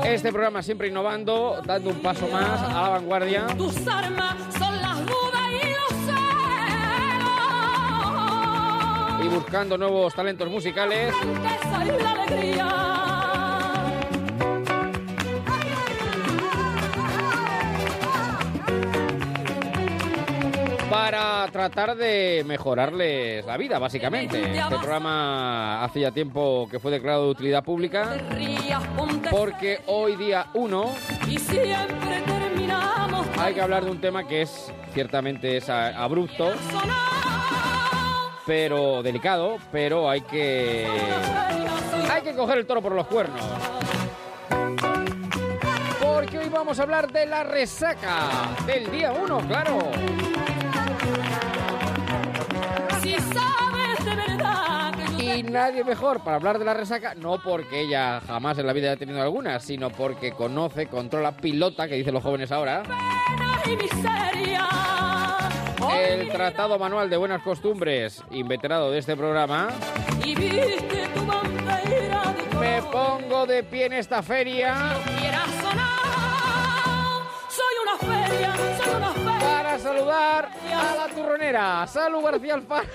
Este 0.07 0.31
programa 0.31 0.63
siempre 0.63 0.87
innovando, 0.89 1.61
dando 1.65 1.91
un 1.91 2.01
paso 2.01 2.29
más 2.29 2.63
a 2.63 2.83
la 2.83 2.89
vanguardia. 2.91 3.47
Tus 3.59 3.77
armas 3.89 4.37
son 4.57 4.81
las 4.81 5.01
dudas 5.01 5.43
y 5.51 5.69
los 5.75 5.89
celos. 6.07 6.17
y 9.25 9.29
buscando 9.29 9.77
nuevos 9.77 10.15
talentos 10.15 10.49
musicales 10.49 11.13
la 12.03 12.11
alegría. 12.13 13.16
Para 21.11 21.47
tratar 21.53 21.97
de 21.97 22.43
mejorarles 22.45 23.47
la 23.47 23.57
vida, 23.57 23.79
básicamente. 23.79 24.43
Este 24.43 24.77
programa 24.77 25.85
hace 25.85 26.01
ya 26.01 26.11
tiempo 26.11 26.67
que 26.69 26.81
fue 26.81 26.91
declarado 26.91 27.27
de 27.27 27.31
utilidad 27.31 27.63
pública 27.63 28.17
porque 29.31 29.83
hoy 29.87 30.17
día 30.17 30.47
1 30.55 30.95
y 31.29 31.39
siempre 31.39 32.23
terminamos. 32.27 33.25
hay 33.39 33.55
que 33.55 33.61
hablar 33.61 33.85
de 33.85 33.91
un 33.93 34.01
tema 34.01 34.27
que 34.27 34.43
es 34.43 34.73
ciertamente 34.95 35.59
es 35.59 35.69
abrupto, 35.69 36.53
pero 38.45 39.01
delicado, 39.05 39.59
pero 39.71 40.11
hay 40.11 40.23
que 40.23 40.89
hay 42.11 42.23
que 42.23 42.35
coger 42.35 42.59
el 42.59 42.67
toro 42.67 42.83
por 42.83 42.93
los 42.97 43.07
cuernos. 43.07 43.41
Porque 46.01 46.39
hoy 46.39 46.49
vamos 46.49 46.81
a 46.81 46.83
hablar 46.83 47.13
de 47.13 47.27
la 47.27 47.45
resaca 47.45 48.57
del 48.67 48.91
día 48.91 49.13
1, 49.13 49.39
claro. 49.47 49.79
Sabes 53.37 54.05
de 54.05 54.15
verdad 54.15 54.93
que 54.95 55.25
yo 55.25 55.35
Y 55.35 55.43
nadie 55.43 55.85
mejor 55.85 56.23
para 56.23 56.37
hablar 56.37 56.59
de 56.59 56.65
la 56.65 56.75
resaca, 56.75 57.15
no 57.15 57.39
porque 57.43 57.81
ella 57.83 58.21
jamás 58.27 58.59
en 58.59 58.67
la 58.67 58.73
vida 58.73 58.91
haya 58.91 58.99
tenido 58.99 59.23
alguna, 59.23 59.61
sino 59.61 59.91
porque 59.91 60.33
conoce, 60.33 60.87
controla, 60.87 61.33
pilota, 61.33 61.89
que 61.89 61.95
dicen 61.97 62.15
los 62.15 62.23
jóvenes 62.23 62.51
ahora, 62.53 62.83
pena 62.83 63.63
y 63.67 63.77
miseria. 63.77 64.69
el 65.95 66.29
Tratado 66.31 66.79
Manual 66.79 67.11
de 67.11 67.17
Buenas 67.17 67.43
Costumbres, 67.43 68.23
inveterado 68.31 68.91
de 68.91 68.99
este 68.99 69.17
programa. 69.17 69.69
Y 70.25 70.35
viste 70.35 71.09
tu 71.15 71.25
bandera 71.25 72.35
de 72.35 72.59
Me 72.59 72.83
pongo 72.91 73.47
de 73.47 73.63
pie 73.63 73.87
en 73.87 73.93
esta 73.95 74.23
feria 74.23 74.97
quiera 75.19 75.45
sonar. 75.61 75.97
Soy 77.49 77.75
una 77.83 77.97
feria, 77.99 78.55
soy 78.83 78.95
una 78.97 79.13
feria. 79.13 79.26
Para 79.41 79.79
saludar 79.79 80.49
a 80.73 80.95
la 80.97 81.15
turronera. 81.15 81.87
Salud 81.87 82.23
García 82.23 82.55
Alfaro. 82.55 82.89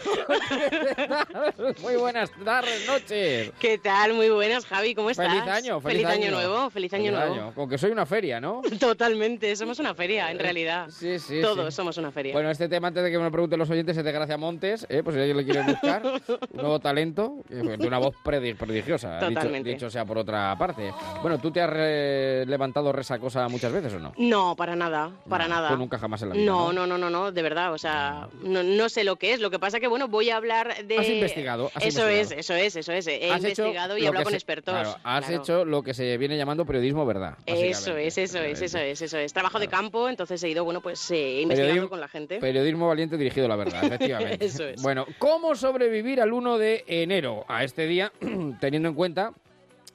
¿Qué 0.49 1.05
tal? 1.07 1.75
Muy 1.81 1.95
buenas 1.95 2.31
tardes, 2.43 2.85
noches. 2.87 3.51
¿Qué 3.59 3.77
tal? 3.77 4.13
Muy 4.13 4.29
buenas, 4.29 4.65
Javi, 4.65 4.95
¿cómo 4.95 5.09
estás? 5.09 5.27
Feliz 5.27 5.47
año, 5.47 5.79
feliz, 5.81 6.05
año. 6.05 6.31
nuevo, 6.31 6.69
feliz 6.69 6.93
año 6.93 7.11
nuevo. 7.11 7.53
Con 7.53 7.69
que 7.69 7.77
soy 7.77 7.91
una 7.91 8.05
feria, 8.05 8.39
¿no? 8.39 8.61
Totalmente, 8.79 9.55
somos 9.55 9.79
una 9.79 9.93
feria, 9.93 10.31
en 10.31 10.39
realidad. 10.39 10.87
Sí, 10.89 11.19
sí. 11.19 11.41
Todos 11.41 11.73
sí. 11.73 11.75
somos 11.77 11.97
una 11.97 12.11
feria. 12.11 12.33
Bueno, 12.33 12.49
este 12.49 12.67
tema, 12.69 12.87
antes 12.89 13.03
de 13.03 13.11
que 13.11 13.17
me 13.17 13.23
lo 13.25 13.31
pregunten 13.31 13.59
los 13.59 13.69
oyentes, 13.69 13.97
es 13.97 14.03
de 14.03 14.11
Gracia 14.11 14.37
Montes, 14.37 14.85
¿eh? 14.89 15.01
pues 15.03 15.15
si 15.15 15.19
alguien 15.19 15.37
le 15.37 15.45
quiere 15.45 15.61
buscar, 15.63 16.03
un 16.05 16.21
nuevo 16.53 16.79
talento, 16.79 17.35
eh, 17.49 17.75
de 17.77 17.87
una 17.87 17.97
voz 17.99 18.15
prodigiosa, 18.23 19.15
dicho, 19.19 19.27
Totalmente. 19.29 19.69
dicho 19.69 19.89
sea 19.89 20.05
por 20.05 20.17
otra 20.17 20.55
parte. 20.57 20.91
Bueno, 21.21 21.37
¿tú 21.39 21.51
te 21.51 21.61
has 21.61 21.69
re- 21.69 22.45
levantado 22.45 22.91
resacosa 22.91 23.47
muchas 23.47 23.71
veces 23.71 23.93
o 23.93 23.99
no? 23.99 24.13
No, 24.17 24.55
para 24.55 24.75
nada, 24.75 25.11
para 25.29 25.47
No, 25.47 25.55
nada. 25.55 25.69
tú 25.69 25.77
nunca 25.77 25.97
jamás 25.97 26.21
en 26.23 26.29
la 26.33 26.39
vida, 26.41 26.51
No, 26.51 26.73
¿no? 26.73 26.87
no, 26.87 26.97
no, 26.97 27.09
no, 27.09 27.31
de 27.31 27.41
verdad, 27.41 27.73
o 27.73 27.77
sea, 27.77 28.27
no, 28.41 28.63
no 28.63 28.89
sé 28.89 29.03
lo 29.03 29.15
que 29.17 29.33
es. 29.33 29.39
Lo 29.39 29.49
que 29.51 29.59
pasa 29.59 29.79
que, 29.79 29.87
bueno, 29.87 30.07
voy 30.07 30.29
a 30.29 30.37
hablar 30.37 30.85
de... 30.85 30.97
Has 30.97 31.07
investigado, 31.09 31.71
has 31.75 31.83
eso 31.85 32.01
investigado. 32.09 32.09
es, 32.09 32.31
eso 32.31 32.53
es, 32.53 32.75
eso 32.75 32.91
es. 32.93 33.07
He 33.07 33.31
Has 33.31 33.37
investigado 33.41 33.97
y 33.97 34.03
he 34.03 34.07
hablado 34.07 34.23
con 34.23 34.31
se- 34.31 34.37
expertos. 34.37 34.73
claro, 34.73 34.95
has 35.03 35.25
claro. 35.25 35.41
hecho 35.43 35.65
lo 35.65 35.83
que 35.83 35.93
se 35.93 36.17
viene 36.17 36.37
llamando 36.37 36.65
periodismo 36.65 37.05
verdad. 37.05 37.37
Eso 37.45 37.97
es, 37.97 38.17
eso 38.17 38.39
es, 38.39 38.61
eso 38.61 38.77
es, 38.79 39.01
eso 39.01 39.17
es. 39.17 39.33
Trabajo 39.33 39.59
de 39.59 39.67
campo, 39.67 40.09
entonces 40.09 40.41
he 40.43 40.49
ido, 40.49 40.63
bueno, 40.63 40.81
pues 40.81 41.09
eh, 41.11 41.41
investigando 41.41 41.85
Periodismo- 41.85 41.89
con 41.89 41.99
la 41.99 42.07
gente. 42.07 42.39
Periodismo 42.39 42.87
valiente 42.87 43.17
dirigido 43.17 43.45
a 43.45 43.49
la 43.49 43.55
verdad, 43.55 43.83
efectivamente. 43.83 44.45
Eso 44.45 44.65
es. 44.65 44.81
Bueno, 44.81 45.05
¿cómo 45.19 45.55
sobrevivir 45.55 46.21
al 46.21 46.33
1 46.33 46.57
de 46.57 46.83
enero 46.87 47.45
a 47.47 47.63
este 47.63 47.85
día, 47.87 48.11
teniendo 48.59 48.89
en 48.89 48.95
cuenta 48.95 49.33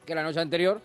que 0.05 0.15
la 0.15 0.23
noche 0.23 0.41
anterior, 0.41 0.81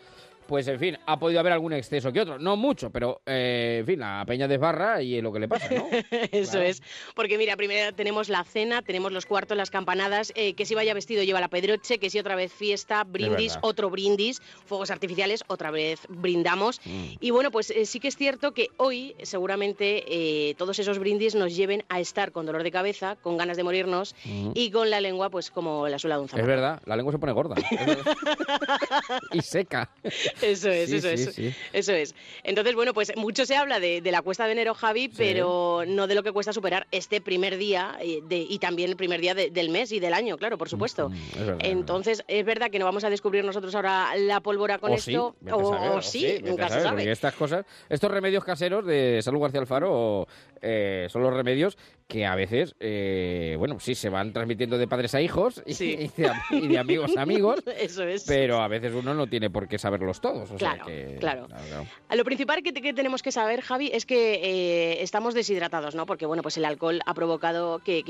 pues 0.51 0.67
en 0.67 0.77
fin, 0.79 0.97
ha 1.05 1.17
podido 1.17 1.39
haber 1.39 1.53
algún 1.53 1.71
exceso 1.71 2.11
que 2.11 2.19
otro? 2.19 2.37
No 2.37 2.57
mucho, 2.57 2.89
pero 2.89 3.21
eh, 3.25 3.77
en 3.79 3.85
fin, 3.85 3.99
la 4.01 4.25
peña 4.27 4.49
desbarra 4.49 5.01
y 5.01 5.15
es 5.15 5.23
lo 5.23 5.31
que 5.31 5.39
le 5.39 5.47
pasa, 5.47 5.69
¿no? 5.73 5.87
Eso 6.29 6.51
Claro. 6.51 6.65
es. 6.67 6.83
Porque 7.15 7.37
mira, 7.37 7.55
primero 7.55 7.95
tenemos 7.95 8.27
la 8.27 8.43
cena, 8.43 8.81
tenemos 8.81 9.13
los 9.13 9.25
cuartos, 9.25 9.55
las 9.55 9.71
campanadas, 9.71 10.33
eh, 10.35 10.53
que 10.53 10.65
si 10.65 10.75
vaya 10.75 10.93
vestido 10.93 11.23
lleva 11.23 11.39
la 11.39 11.47
pedroche, 11.47 11.99
que 11.99 12.09
si 12.09 12.19
otra 12.19 12.35
vez 12.35 12.51
fiesta, 12.51 13.05
brindis, 13.05 13.57
otro 13.61 13.89
brindis, 13.89 14.41
fuegos 14.65 14.91
artificiales, 14.91 15.41
otra 15.47 15.71
vez 15.71 16.01
brindamos. 16.09 16.81
Mm. 16.83 17.03
Y 17.21 17.31
bueno, 17.31 17.49
pues 17.49 17.69
eh, 17.69 17.85
sí 17.85 18.01
que 18.01 18.09
es 18.09 18.17
cierto 18.17 18.51
que 18.53 18.67
hoy 18.75 19.15
seguramente 19.23 20.03
eh, 20.49 20.55
todos 20.55 20.77
esos 20.79 20.99
brindis 20.99 21.33
nos 21.33 21.55
lleven 21.55 21.85
a 21.87 22.01
estar 22.01 22.33
con 22.33 22.45
dolor 22.45 22.63
de 22.63 22.71
cabeza, 22.71 23.15
con 23.15 23.37
ganas 23.37 23.55
de 23.55 23.63
morirnos 23.63 24.15
Mm. 24.25 24.51
y 24.55 24.71
con 24.71 24.89
la 24.89 24.99
lengua 24.99 25.29
pues 25.29 25.49
como 25.51 25.87
la 25.87 25.97
suela 25.97 26.15
de 26.17 26.21
un 26.23 26.27
Es 26.27 26.45
verdad, 26.45 26.81
la 26.85 26.97
lengua 26.97 27.13
se 27.13 27.19
pone 27.19 27.31
gorda. 27.31 27.55
y 29.31 29.41
seca. 29.41 29.89
Eso 30.41 30.69
es, 30.69 30.89
Sí, 30.89 30.95
eso 30.97 31.07
sí, 31.07 31.13
es. 31.23 31.33
sí. 31.35 31.53
Eso 31.73 31.93
es. 31.93 32.15
Entonces, 32.43 32.75
bueno, 32.75 32.93
pues 32.93 33.11
mucho 33.15 33.45
se 33.45 33.55
habla 33.55 33.79
de, 33.79 34.01
de 34.01 34.11
la 34.11 34.21
cuesta 34.21 34.45
de 34.45 34.51
enero, 34.53 34.73
Javi, 34.73 35.09
pero 35.09 35.83
no 35.87 36.07
de 36.07 36.15
lo 36.15 36.23
que 36.23 36.31
cuesta 36.31 36.53
superar 36.53 36.87
este 36.91 37.21
primer 37.21 37.57
día 37.57 37.97
eh, 38.01 38.19
de- 38.23 38.45
y 38.49 38.59
también 38.59 38.89
el 38.89 38.95
primer 38.95 39.21
día 39.21 39.33
de- 39.33 39.49
del 39.51 39.69
mes 39.69 39.91
y 39.91 39.99
del 39.99 40.13
año, 40.13 40.37
claro, 40.37 40.57
por 40.57 40.69
supuesto. 40.69 41.09
Mm, 41.09 41.13
Es 41.13 41.45
verdad. 41.47 41.57
Entonces, 41.63 42.23
es 42.27 42.45
verdad 42.45 42.69
que 42.71 42.79
no 42.79 42.85
vamos 42.85 43.03
a 43.03 43.09
descubrir 43.09 43.43
nosotros 43.45 43.73
ahora 43.75 44.15
la 44.17 44.39
pólvora 44.41 44.77
con 44.79 44.91
o 44.91 44.95
esto. 44.95 45.35
sí, 45.41 45.49
o, 45.51 45.57
o 45.57 46.01
sí, 46.01 46.23
vete 46.25 46.47
a 46.47 46.49
nunca 46.51 46.69
se 46.69 46.81
sabe. 46.81 46.89
porque 46.89 47.11
estas 47.11 47.33
cosas, 47.35 47.65
estos 47.89 48.09
remedios 48.11 48.43
caseros 48.43 48.85
de 48.85 49.19
Salud 49.21 49.41
García 49.41 49.59
Alfaro 49.61 50.27
eh, 50.61 51.07
son 51.09 51.23
los 51.23 51.33
remedios 51.33 51.77
que 52.11 52.25
a 52.25 52.35
veces, 52.35 52.75
eh, 52.79 53.55
bueno, 53.57 53.79
sí, 53.79 53.95
se 53.95 54.09
van 54.09 54.33
transmitiendo 54.33 54.77
de 54.77 54.87
padres 54.87 55.15
a 55.15 55.21
hijos 55.21 55.63
y, 55.65 55.73
Sí. 55.73 55.95
y 55.99 56.21
de, 56.21 56.27
am- 56.27 56.41
y 56.51 56.67
de 56.67 56.77
amigos 56.77 57.15
a 57.15 57.21
amigos, 57.21 57.63
Eso 57.77 58.03
es. 58.03 58.25
pero 58.25 58.61
a 58.61 58.67
veces 58.67 58.93
uno 58.93 59.13
no 59.13 59.27
tiene 59.27 59.49
por 59.49 59.67
qué 59.67 59.77
saberlos 59.77 60.19
todos. 60.19 60.51
o 60.51 60.57
sea 60.59 60.73
Claro, 60.73 60.85
que- 60.85 61.17
claro. 61.19 61.47
claro. 61.47 61.87
Lo 62.13 62.23
principal 62.25 62.61
que, 62.63 62.73
que 62.73 62.93
tenemos 62.93 63.23
que 63.23 63.31
saber, 63.31 63.61
Javi, 63.61 63.89
es 63.93 64.05
que 64.05 64.33
eh, 64.43 65.01
estamos 65.03 65.33
deshidratados, 65.33 65.95
¿no? 65.95 66.05
Porque, 66.05 66.25
bueno, 66.25 66.41
pues 66.43 66.57
el 66.57 66.65
alcohol 66.65 66.99
ha 67.05 67.13
provocado 67.13 67.79
que, 67.79 68.01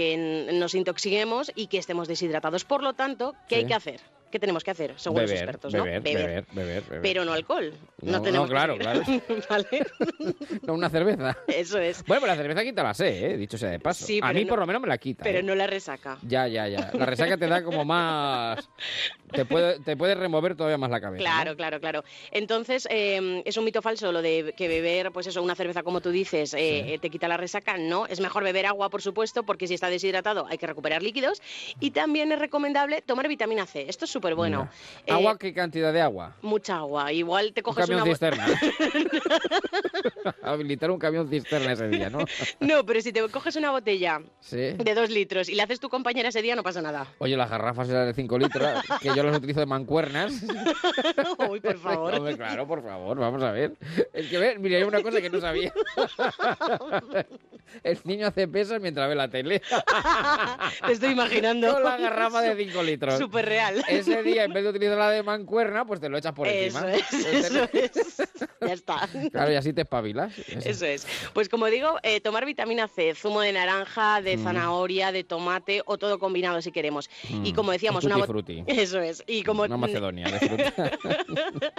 nos 0.54 0.74
intoxiquemos 0.76 1.52
y 1.56 1.68
que 1.68 1.78
estemos 1.78 2.08
deshidratados. 2.08 2.66
Por 2.66 2.82
lo 2.84 2.94
tanto, 2.94 3.34
¿qué 3.48 3.56
Sí. 3.56 3.62
hay 3.62 3.68
que 3.68 3.74
hacer? 3.76 4.00
¿Qué 4.32 4.40
tenemos 4.40 4.64
que 4.64 4.72
hacer, 4.72 4.94
según 4.98 5.22
los 5.22 5.30
beber, 5.30 5.44
expertos, 5.44 5.74
no? 5.74 5.84
beber, 5.84 6.02
beber, 6.02 6.46
beber, 6.54 6.84
beber. 6.84 7.02
Pero 7.02 7.26
no 7.26 7.34
alcohol. 7.34 7.74
No, 8.02 8.12
No, 8.14 8.18
no, 8.18 8.24
tenemos 8.24 8.48
que 8.50 8.54
claro. 8.54 8.76
¿Vale? 9.50 9.68
No 10.64 10.74
una 10.74 10.90
cerveza. 10.90 11.38
Eso 11.48 11.78
es. 11.80 12.04
Bueno, 12.06 12.22
pero 12.22 12.34
la 12.34 12.42
cerveza 12.42 12.64
quita 12.64 12.84
la 12.84 12.94
sed, 12.94 13.32
¿eh? 13.32 13.38
dicho 13.38 13.58
sea 13.58 13.70
de 13.70 13.80
paso. 13.80 14.06
Sí, 14.06 14.20
a 14.24 14.32
mí 14.34 14.44
no- 14.44 14.50
por 14.50 14.60
lo 14.60 14.66
menos 14.68 14.82
me 14.82 14.88
la 14.88 14.98
quita. 14.98 15.24
Pero 15.24 15.40
¿eh? 15.40 15.44
no 15.44 15.54
la 15.56 15.68
resaca. 15.68 16.18
Ya, 16.24 16.48
ya, 16.48 16.68
ya. 16.68 16.92
La 16.94 17.06
resaca 17.06 17.38
te 17.38 17.48
da 17.48 17.64
como 17.64 17.84
más... 17.86 18.68
Te 19.32 19.46
puede, 19.46 19.80
te 19.80 19.96
puede 19.96 20.14
remover 20.14 20.56
todavía 20.58 20.78
más 20.78 20.92
la 20.92 21.00
cabeza. 21.00 21.24
¿no? 21.24 21.30
Claro, 21.30 21.56
claro, 21.56 21.80
claro. 21.80 22.04
Entonces, 22.32 22.86
eh, 22.92 23.42
es 23.46 23.56
un 23.56 23.64
mito 23.64 23.82
falso 23.82 24.12
lo 24.12 24.22
de 24.22 24.54
que 24.58 24.68
beber, 24.68 25.12
pues 25.14 25.26
eso, 25.26 25.42
una 25.42 25.56
cerveza, 25.56 25.84
como 25.84 26.02
tú 26.02 26.10
dices, 26.12 26.54
eh, 26.54 27.00
te 27.02 27.10
quita 27.10 27.30
la 27.30 27.38
resaca. 27.38 27.78
No, 27.78 28.08
es 28.08 28.20
mejor 28.20 28.44
beber 28.44 28.66
agua, 28.66 28.90
por 28.90 29.02
supuesto, 29.02 29.44
porque 29.44 29.68
si 29.68 29.74
está 29.76 29.88
deshidratado 29.90 30.48
hay 30.50 30.58
que 30.58 30.68
recuperar 30.68 31.02
líquidos. 31.02 31.42
Y 31.80 31.92
también 31.92 32.30
es 32.34 32.40
recomendable 32.40 33.02
tomar 33.02 33.30
vitamina 33.30 33.66
C. 33.66 33.86
Esto 33.88 34.04
es 34.04 34.12
súper 34.22 34.36
bueno. 34.36 34.70
Eh, 35.08 35.12
¿Agua? 35.12 35.36
¿Qué 35.38 35.52
cantidad 35.52 35.92
de 35.92 36.00
agua? 36.00 36.36
Mucha 36.44 36.78
agua. 36.78 37.12
Igual 37.12 37.54
te 37.54 37.62
Un 37.62 37.64
coges 37.64 37.86
camión 37.88 38.02
una... 38.04 38.12
cisterna. 38.12 38.46
Habilitar 40.44 40.92
un 40.92 41.00
camión 41.00 41.28
cisterna 41.28 41.72
ese 41.74 41.88
día, 41.88 42.10
¿no? 42.10 42.20
No, 42.60 42.86
pero 42.86 43.02
si 43.02 43.12
te 43.12 43.28
coges 43.30 43.56
una 43.56 43.72
botella 43.72 44.22
Sí. 44.40 44.58
de 44.58 44.94
dos 44.94 45.10
litros 45.10 45.50
y 45.50 45.56
la 45.56 45.64
haces 45.64 45.80
tu 45.80 45.90
compañera 45.90 46.30
ese 46.30 46.42
día, 46.44 46.56
no 46.56 46.62
pasa 46.64 46.82
nada. 46.82 47.08
Oye, 47.18 47.36
las 47.36 47.50
garrafas 47.50 47.90
esas 47.90 48.06
de 48.06 48.14
5 48.14 48.38
litros, 48.38 48.70
que 49.02 49.08
yo 49.16 49.24
las 49.24 49.38
utilizo 49.38 49.60
de 49.60 49.66
mancuernas. 49.66 50.34
Uy, 51.50 51.60
por 51.60 51.78
favor. 51.80 52.14
Hombre, 52.14 52.38
claro, 52.38 52.68
por 52.68 52.84
favor, 52.84 53.18
vamos 53.18 53.42
a 53.42 53.52
ver. 53.52 53.74
Es 54.14 54.28
que, 54.28 54.38
ver, 54.38 54.60
mira, 54.60 54.78
hay 54.78 54.84
una 54.84 55.02
cosa 55.02 55.20
que 55.20 55.30
no 55.32 55.40
sabía. 55.42 55.74
El 57.84 58.00
niño 58.04 58.28
hace 58.28 58.48
pesas 58.48 58.82
mientras 58.82 59.08
ve 59.10 59.16
la 59.16 59.30
tele. 59.30 59.62
Te 60.86 60.92
estoy 60.94 61.12
imaginando. 61.12 61.72
Con 61.74 61.84
la 61.84 61.98
garrafa 61.98 62.42
de 62.42 62.56
5 62.66 62.84
litros. 62.84 63.18
Súper 63.18 63.46
real. 63.46 63.84
Ese 64.12 64.24
día, 64.24 64.44
en 64.46 64.54
vez 64.54 64.64
de 64.64 64.70
utilizar 64.70 64.98
la 64.98 65.10
de 65.12 65.24
mancuerna, 65.24 65.86
pues 65.86 66.00
te 66.00 66.10
lo 66.10 66.18
echas 66.18 66.34
por 66.34 66.48
Eso 66.48 66.80
encima. 66.86 66.94
es, 66.94 67.14
eso 67.14 67.68
es. 67.74 68.18
ya 68.62 68.74
está. 68.74 69.10
Claro, 69.32 69.52
y 69.52 69.56
así 69.56 69.74
te 69.74 69.82
espabilas. 69.82 70.34
Eso 70.48 70.86
es. 70.86 71.08
Pues 71.34 71.50
como 71.50 71.68
digo, 71.68 71.98
eh, 72.04 72.22
tomar 72.22 72.46
vitamina 72.46 72.88
C, 72.88 73.14
zumo 73.16 73.42
de 73.42 73.54
naranja, 73.54 74.22
de 74.22 74.38
Mm. 74.38 74.44
zanahoria, 74.44 75.12
de 75.12 75.24
tomate 75.24 75.82
o 75.86 75.98
todo 75.98 76.20
combinado 76.20 76.62
si 76.62 76.72
queremos. 76.72 77.10
Y 77.30 77.52
Mm, 77.52 77.56
como 77.56 77.72
decíamos, 77.72 78.04
un 78.06 78.14
una 78.14 78.26
frutti. 78.26 78.64
Eso 78.68 79.00
es. 79.00 79.24
Y 79.28 79.44
como 79.44 79.64
Una 79.64 79.78
Macedonia 79.78 80.28
de 80.30 80.40
fruta. 80.40 80.74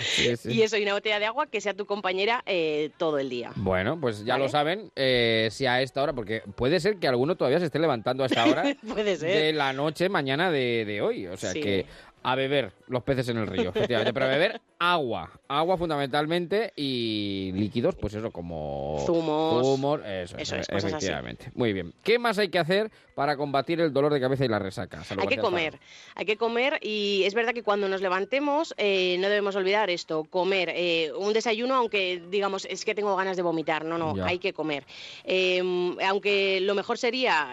Sí, 0.00 0.36
sí. 0.36 0.52
y 0.52 0.62
eso 0.62 0.76
y 0.76 0.82
una 0.82 0.94
botella 0.94 1.18
de 1.18 1.26
agua 1.26 1.46
que 1.46 1.60
sea 1.60 1.74
tu 1.74 1.86
compañera 1.86 2.42
eh, 2.46 2.90
todo 2.98 3.18
el 3.18 3.28
día. 3.28 3.52
Bueno, 3.56 3.98
pues 4.00 4.24
ya 4.24 4.34
¿Vale? 4.34 4.44
lo 4.44 4.50
saben, 4.50 4.90
eh, 4.96 5.48
si 5.50 5.66
a 5.66 5.80
esta 5.82 6.02
hora, 6.02 6.12
porque 6.12 6.42
puede 6.56 6.80
ser 6.80 6.96
que 6.98 7.08
alguno 7.08 7.36
todavía 7.36 7.58
se 7.58 7.66
esté 7.66 7.78
levantando 7.78 8.22
a 8.22 8.26
esta 8.26 8.44
hora 8.46 8.64
Puede 8.86 9.16
ser. 9.16 9.30
de 9.36 9.52
la 9.52 9.72
noche 9.72 10.08
mañana 10.08 10.50
de, 10.50 10.84
de 10.84 11.00
hoy. 11.02 11.26
O 11.26 11.36
sea 11.36 11.52
Sí. 11.52 11.60
que 11.60 11.79
a 12.22 12.34
beber 12.34 12.72
los 12.88 13.02
peces 13.02 13.28
en 13.28 13.38
el 13.38 13.46
río, 13.46 13.70
efectivamente, 13.70 14.12
pero 14.12 14.26
a 14.26 14.28
beber 14.28 14.60
agua, 14.90 15.30
agua 15.46 15.76
fundamentalmente 15.76 16.72
y 16.74 17.52
líquidos, 17.54 17.94
pues 17.96 18.14
eso, 18.14 18.30
como 18.30 18.96
Zumos. 19.04 19.62
zumos, 19.66 20.00
eso, 20.06 20.38
Eso 20.38 20.56
es, 20.56 20.70
así. 20.70 20.86
efectivamente. 20.86 21.50
Muy 21.54 21.74
bien. 21.74 21.92
¿Qué 22.02 22.18
más 22.18 22.38
hay 22.38 22.48
que 22.48 22.58
hacer 22.58 22.90
para 23.14 23.36
combatir 23.36 23.78
el 23.82 23.92
dolor 23.92 24.10
de 24.10 24.18
cabeza 24.20 24.46
y 24.46 24.48
la 24.48 24.58
resaca? 24.58 25.02
Hay 25.18 25.28
que 25.28 25.36
comer, 25.36 25.78
hay 26.14 26.24
que 26.24 26.38
comer 26.38 26.78
y 26.80 27.24
es 27.26 27.34
verdad 27.34 27.52
que 27.52 27.62
cuando 27.62 27.90
nos 27.90 28.00
levantemos 28.00 28.72
eh, 28.78 29.16
no 29.20 29.28
debemos 29.28 29.54
olvidar 29.54 29.90
esto, 29.90 30.24
comer 30.24 30.72
eh, 30.74 31.12
un 31.14 31.34
desayuno 31.34 31.74
aunque 31.74 32.22
digamos 32.30 32.64
es 32.64 32.82
que 32.86 32.94
tengo 32.94 33.14
ganas 33.16 33.36
de 33.36 33.42
vomitar, 33.42 33.84
no, 33.84 33.98
no, 33.98 34.16
Ya. 34.16 34.24
hay 34.26 34.38
que 34.38 34.54
comer. 34.54 34.84
Eh, 35.24 35.62
aunque 36.08 36.58
lo 36.62 36.74
mejor 36.74 36.96
sería 36.96 37.50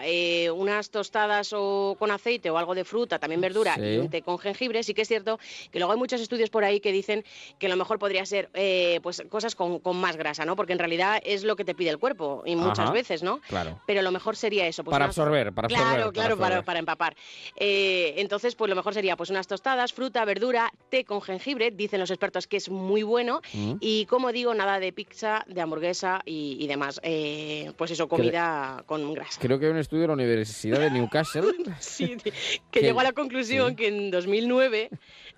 unas 0.54 0.88
tostadas 0.88 1.52
o 1.54 1.94
con 1.98 2.10
aceite 2.10 2.48
o 2.48 2.56
algo 2.56 2.74
de 2.74 2.84
fruta, 2.86 3.18
también 3.18 3.42
verdura 3.42 3.74
Sí. 3.74 3.82
y 3.82 3.98
un 3.98 4.08
té 4.08 4.22
con 4.22 4.38
jengibre, 4.38 4.82
sí 4.82 4.94
que 4.94 5.02
es 5.02 5.08
cierto 5.08 5.38
que 5.70 5.78
luego 5.78 5.92
hay 5.92 5.98
muchos 5.98 6.22
estudios 6.22 6.48
por 6.48 6.64
ahí 6.64 6.80
que 6.80 6.90
dicen 6.90 7.17
que 7.58 7.68
lo 7.68 7.76
mejor 7.76 7.98
podría 7.98 8.24
ser 8.26 8.50
eh, 8.54 9.00
pues 9.02 9.22
cosas 9.28 9.54
con, 9.54 9.78
con 9.80 9.96
más 9.96 10.16
grasa, 10.16 10.44
¿no? 10.44 10.56
Porque 10.56 10.72
en 10.72 10.78
realidad 10.78 11.20
es 11.24 11.44
lo 11.44 11.56
que 11.56 11.64
te 11.64 11.74
pide 11.74 11.90
el 11.90 11.98
cuerpo 11.98 12.42
y 12.46 12.56
muchas 12.56 12.80
Ajá, 12.80 12.92
veces, 12.92 13.22
¿no? 13.22 13.40
Claro. 13.48 13.80
Pero 13.86 14.02
lo 14.02 14.10
mejor 14.12 14.36
sería 14.36 14.66
eso. 14.66 14.84
Pues 14.84 14.92
Para 14.92 15.06
unas- 15.06 15.18
absorber, 15.18 15.52
para 15.52 15.66
absorber, 15.66 15.86
Claro, 15.94 16.12
claro, 16.12 16.36
para, 16.36 16.46
absorber. 16.46 16.64
para 16.64 16.78
empapar. 16.78 17.16
Eh, 17.56 18.14
entonces, 18.18 18.54
pues 18.54 18.68
lo 18.68 18.76
mejor 18.76 18.94
sería 18.94 19.16
pues 19.16 19.30
unas 19.30 19.46
tostadas, 19.46 19.92
fruta, 19.92 20.24
verdura, 20.24 20.72
té 20.90 21.04
con 21.04 21.20
jengibre, 21.22 21.70
dicen 21.70 22.00
los 22.00 22.10
expertos 22.10 22.46
que 22.46 22.56
es 22.58 22.68
muy 22.70 23.02
bueno. 23.02 23.40
Mm. 23.52 23.74
Y 23.80 24.06
como 24.06 24.32
digo, 24.32 24.54
nada 24.54 24.80
de 24.80 24.92
pizza, 24.92 25.44
de 25.46 25.60
hamburguesa 25.60 26.20
y, 26.24 26.56
y 26.60 26.66
demás. 26.66 27.00
Eh, 27.02 27.72
pues 27.76 27.90
eso, 27.90 28.08
comida 28.08 28.82
con 28.86 29.12
grasa. 29.14 29.40
Creo 29.40 29.58
que 29.58 29.66
hay 29.66 29.72
un 29.72 29.78
estudio 29.78 30.02
de 30.02 30.08
la 30.08 30.14
Universidad 30.14 30.80
de 30.80 30.90
Newcastle. 30.90 31.52
Sí, 31.80 32.16
que 32.22 32.32
Que- 32.70 32.80
llegó 32.82 33.00
a 33.00 33.04
la 33.04 33.12
conclusión 33.12 33.74
que 33.76 33.88
en 33.88 34.10
2009 34.10 34.90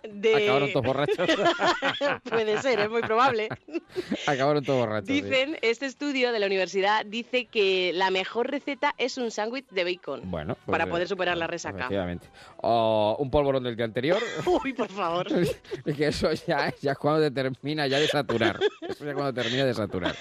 de... 0.09 0.35
Acabaron 0.35 0.73
todos 0.73 0.87
borrachos. 0.87 1.17
Puede 2.29 2.61
ser, 2.63 2.81
es 2.81 2.91
muy 2.91 3.03
probable. 3.03 3.49
Acabaron 4.27 4.65
todos 4.65 4.81
borrachos. 4.81 5.09
sí. 5.09 5.21
Dicen, 5.23 5.59
este 5.63 5.87
estudio 5.87 6.33
de 6.33 6.39
la 6.39 6.47
universidad 6.47 7.05
dice 7.07 7.47
que 7.47 7.93
la 7.95 8.11
mejor 8.11 8.51
receta 8.51 8.95
es 8.99 9.17
un 9.19 9.31
sándwich 9.31 9.67
de 9.71 9.85
bacon. 9.85 10.31
Bueno, 10.31 10.55
pues, 10.55 10.67
para 10.73 10.85
eh, 10.85 10.89
poder 10.89 11.09
superar 11.09 11.37
la 11.37 11.47
resaca. 11.47 11.79
Efectivamente. 11.79 12.27
O 12.59 13.17
un 13.19 13.31
polvorón 13.31 13.63
del 13.63 13.77
día 13.77 13.85
anterior. 13.85 14.19
Uy, 14.65 14.73
por 14.73 14.89
favor. 14.89 15.27
Es 15.85 15.97
que 15.97 16.09
eso 16.09 16.31
ya, 16.33 16.73
ya 16.81 16.93
es 16.93 16.99
cuando 16.99 17.21
te 17.23 17.31
termina 17.31 17.87
ya 17.87 17.99
de 17.99 18.07
saturar. 18.09 18.59
Eso 18.87 19.05
ya 19.05 19.15
cuando 19.15 19.33
termina 19.33 19.65
de 19.65 19.75
saturar. 19.75 20.15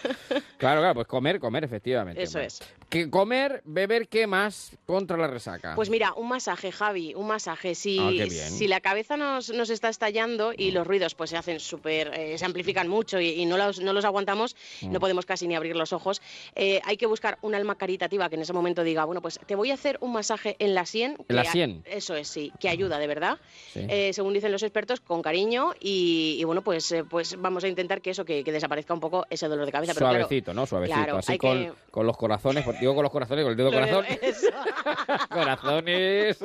Claro, 0.58 0.82
claro, 0.82 0.94
pues 0.96 1.08
comer, 1.08 1.40
comer, 1.40 1.64
efectivamente. 1.64 2.22
Eso 2.22 2.40
es. 2.40 2.60
Que 2.90 3.10
comer, 3.10 3.62
beber, 3.66 4.08
¿qué 4.08 4.26
más 4.28 4.72
contra 4.86 5.18
la 5.18 5.28
resaca? 5.28 5.76
Pues 5.76 5.90
mira, 5.90 6.14
un 6.14 6.28
masaje, 6.28 6.72
Javi, 6.72 7.14
un 7.16 7.28
masaje. 7.28 7.76
Si, 7.76 8.00
Ah, 8.00 8.26
si 8.30 8.68
la 8.68 8.80
cabeza 8.80 9.18
nos, 9.18 9.50
nos 9.50 9.70
está 9.70 9.90
estallando 9.90 10.54
y 10.56 10.72
los 10.72 10.86
ruidos 10.88 11.16
pues 11.16 11.34
hacen 11.40 11.60
súper, 11.60 12.12
eh, 12.14 12.38
se 12.38 12.46
amplifican 12.46 12.88
mucho 12.88 13.20
y, 13.20 13.30
y 13.30 13.46
no, 13.46 13.58
los, 13.58 13.80
no 13.80 13.94
los 13.94 14.06
aguantamos, 14.06 14.56
Mm. 14.82 14.92
no 14.92 15.00
podemos 15.00 15.26
casi 15.26 15.48
ni 15.48 15.56
abrir 15.56 15.76
los 15.76 15.92
ojos, 15.94 16.22
eh, 16.56 16.82
hay 16.86 16.98
que 16.98 17.06
buscar 17.06 17.38
un 17.42 17.56
alma 17.56 17.76
caritativa 17.76 18.30
que 18.30 18.36
en 18.36 18.42
ese 18.42 18.54
momento 18.54 18.84
diga, 18.84 19.06
bueno, 19.06 19.22
pues 19.22 19.40
te 19.46 19.56
voy 19.56 19.72
a 19.72 19.74
hacer 19.74 19.98
un 20.02 20.12
masaje 20.14 20.56
en 20.60 20.74
la 20.76 20.86
sien. 20.86 21.18
¿En 21.28 21.36
la 21.36 21.42
a- 21.42 21.46
sien? 21.46 21.84
Eso 21.86 22.16
es, 22.16 22.28
sí, 22.28 22.52
que 22.60 22.70
ayuda 22.70 23.00
de 23.00 23.08
verdad, 23.08 23.38
Sí. 23.74 23.86
eh, 23.90 24.12
según 24.14 24.34
dicen 24.34 24.52
los 24.52 24.64
expertos, 24.64 25.00
con 25.00 25.22
cariño 25.22 25.74
y, 25.80 26.38
y 26.40 26.44
bueno, 26.44 26.62
pues, 26.62 26.94
pues 27.10 27.36
vamos 27.42 27.64
a 27.64 27.68
intentar 27.68 28.02
que 28.02 28.12
eso, 28.12 28.26
que, 28.26 28.44
que 28.44 28.52
desaparezca 28.52 28.94
un 28.94 29.00
poco 29.00 29.26
ese 29.30 29.48
dolor 29.48 29.66
de 29.66 29.72
cabeza. 29.72 29.94
Pero 29.94 30.06
claro, 30.08 30.20
Suavecito, 30.26 30.54
¿no? 30.54 30.66
Suavecito. 30.66 30.98
claro, 30.98 31.18
Así 31.18 31.38
con, 31.38 31.58
que- 31.66 31.72
con 31.92 32.06
los 32.06 32.18
corazones, 32.18 32.64
pues 32.64 32.80
digo 32.80 32.94
con 32.96 33.04
los 33.04 33.12
corazones, 33.12 33.44
con 33.44 33.52
el 33.52 33.58
dedo 33.58 33.72
corazón. 33.72 34.06
corazones. 35.30 36.38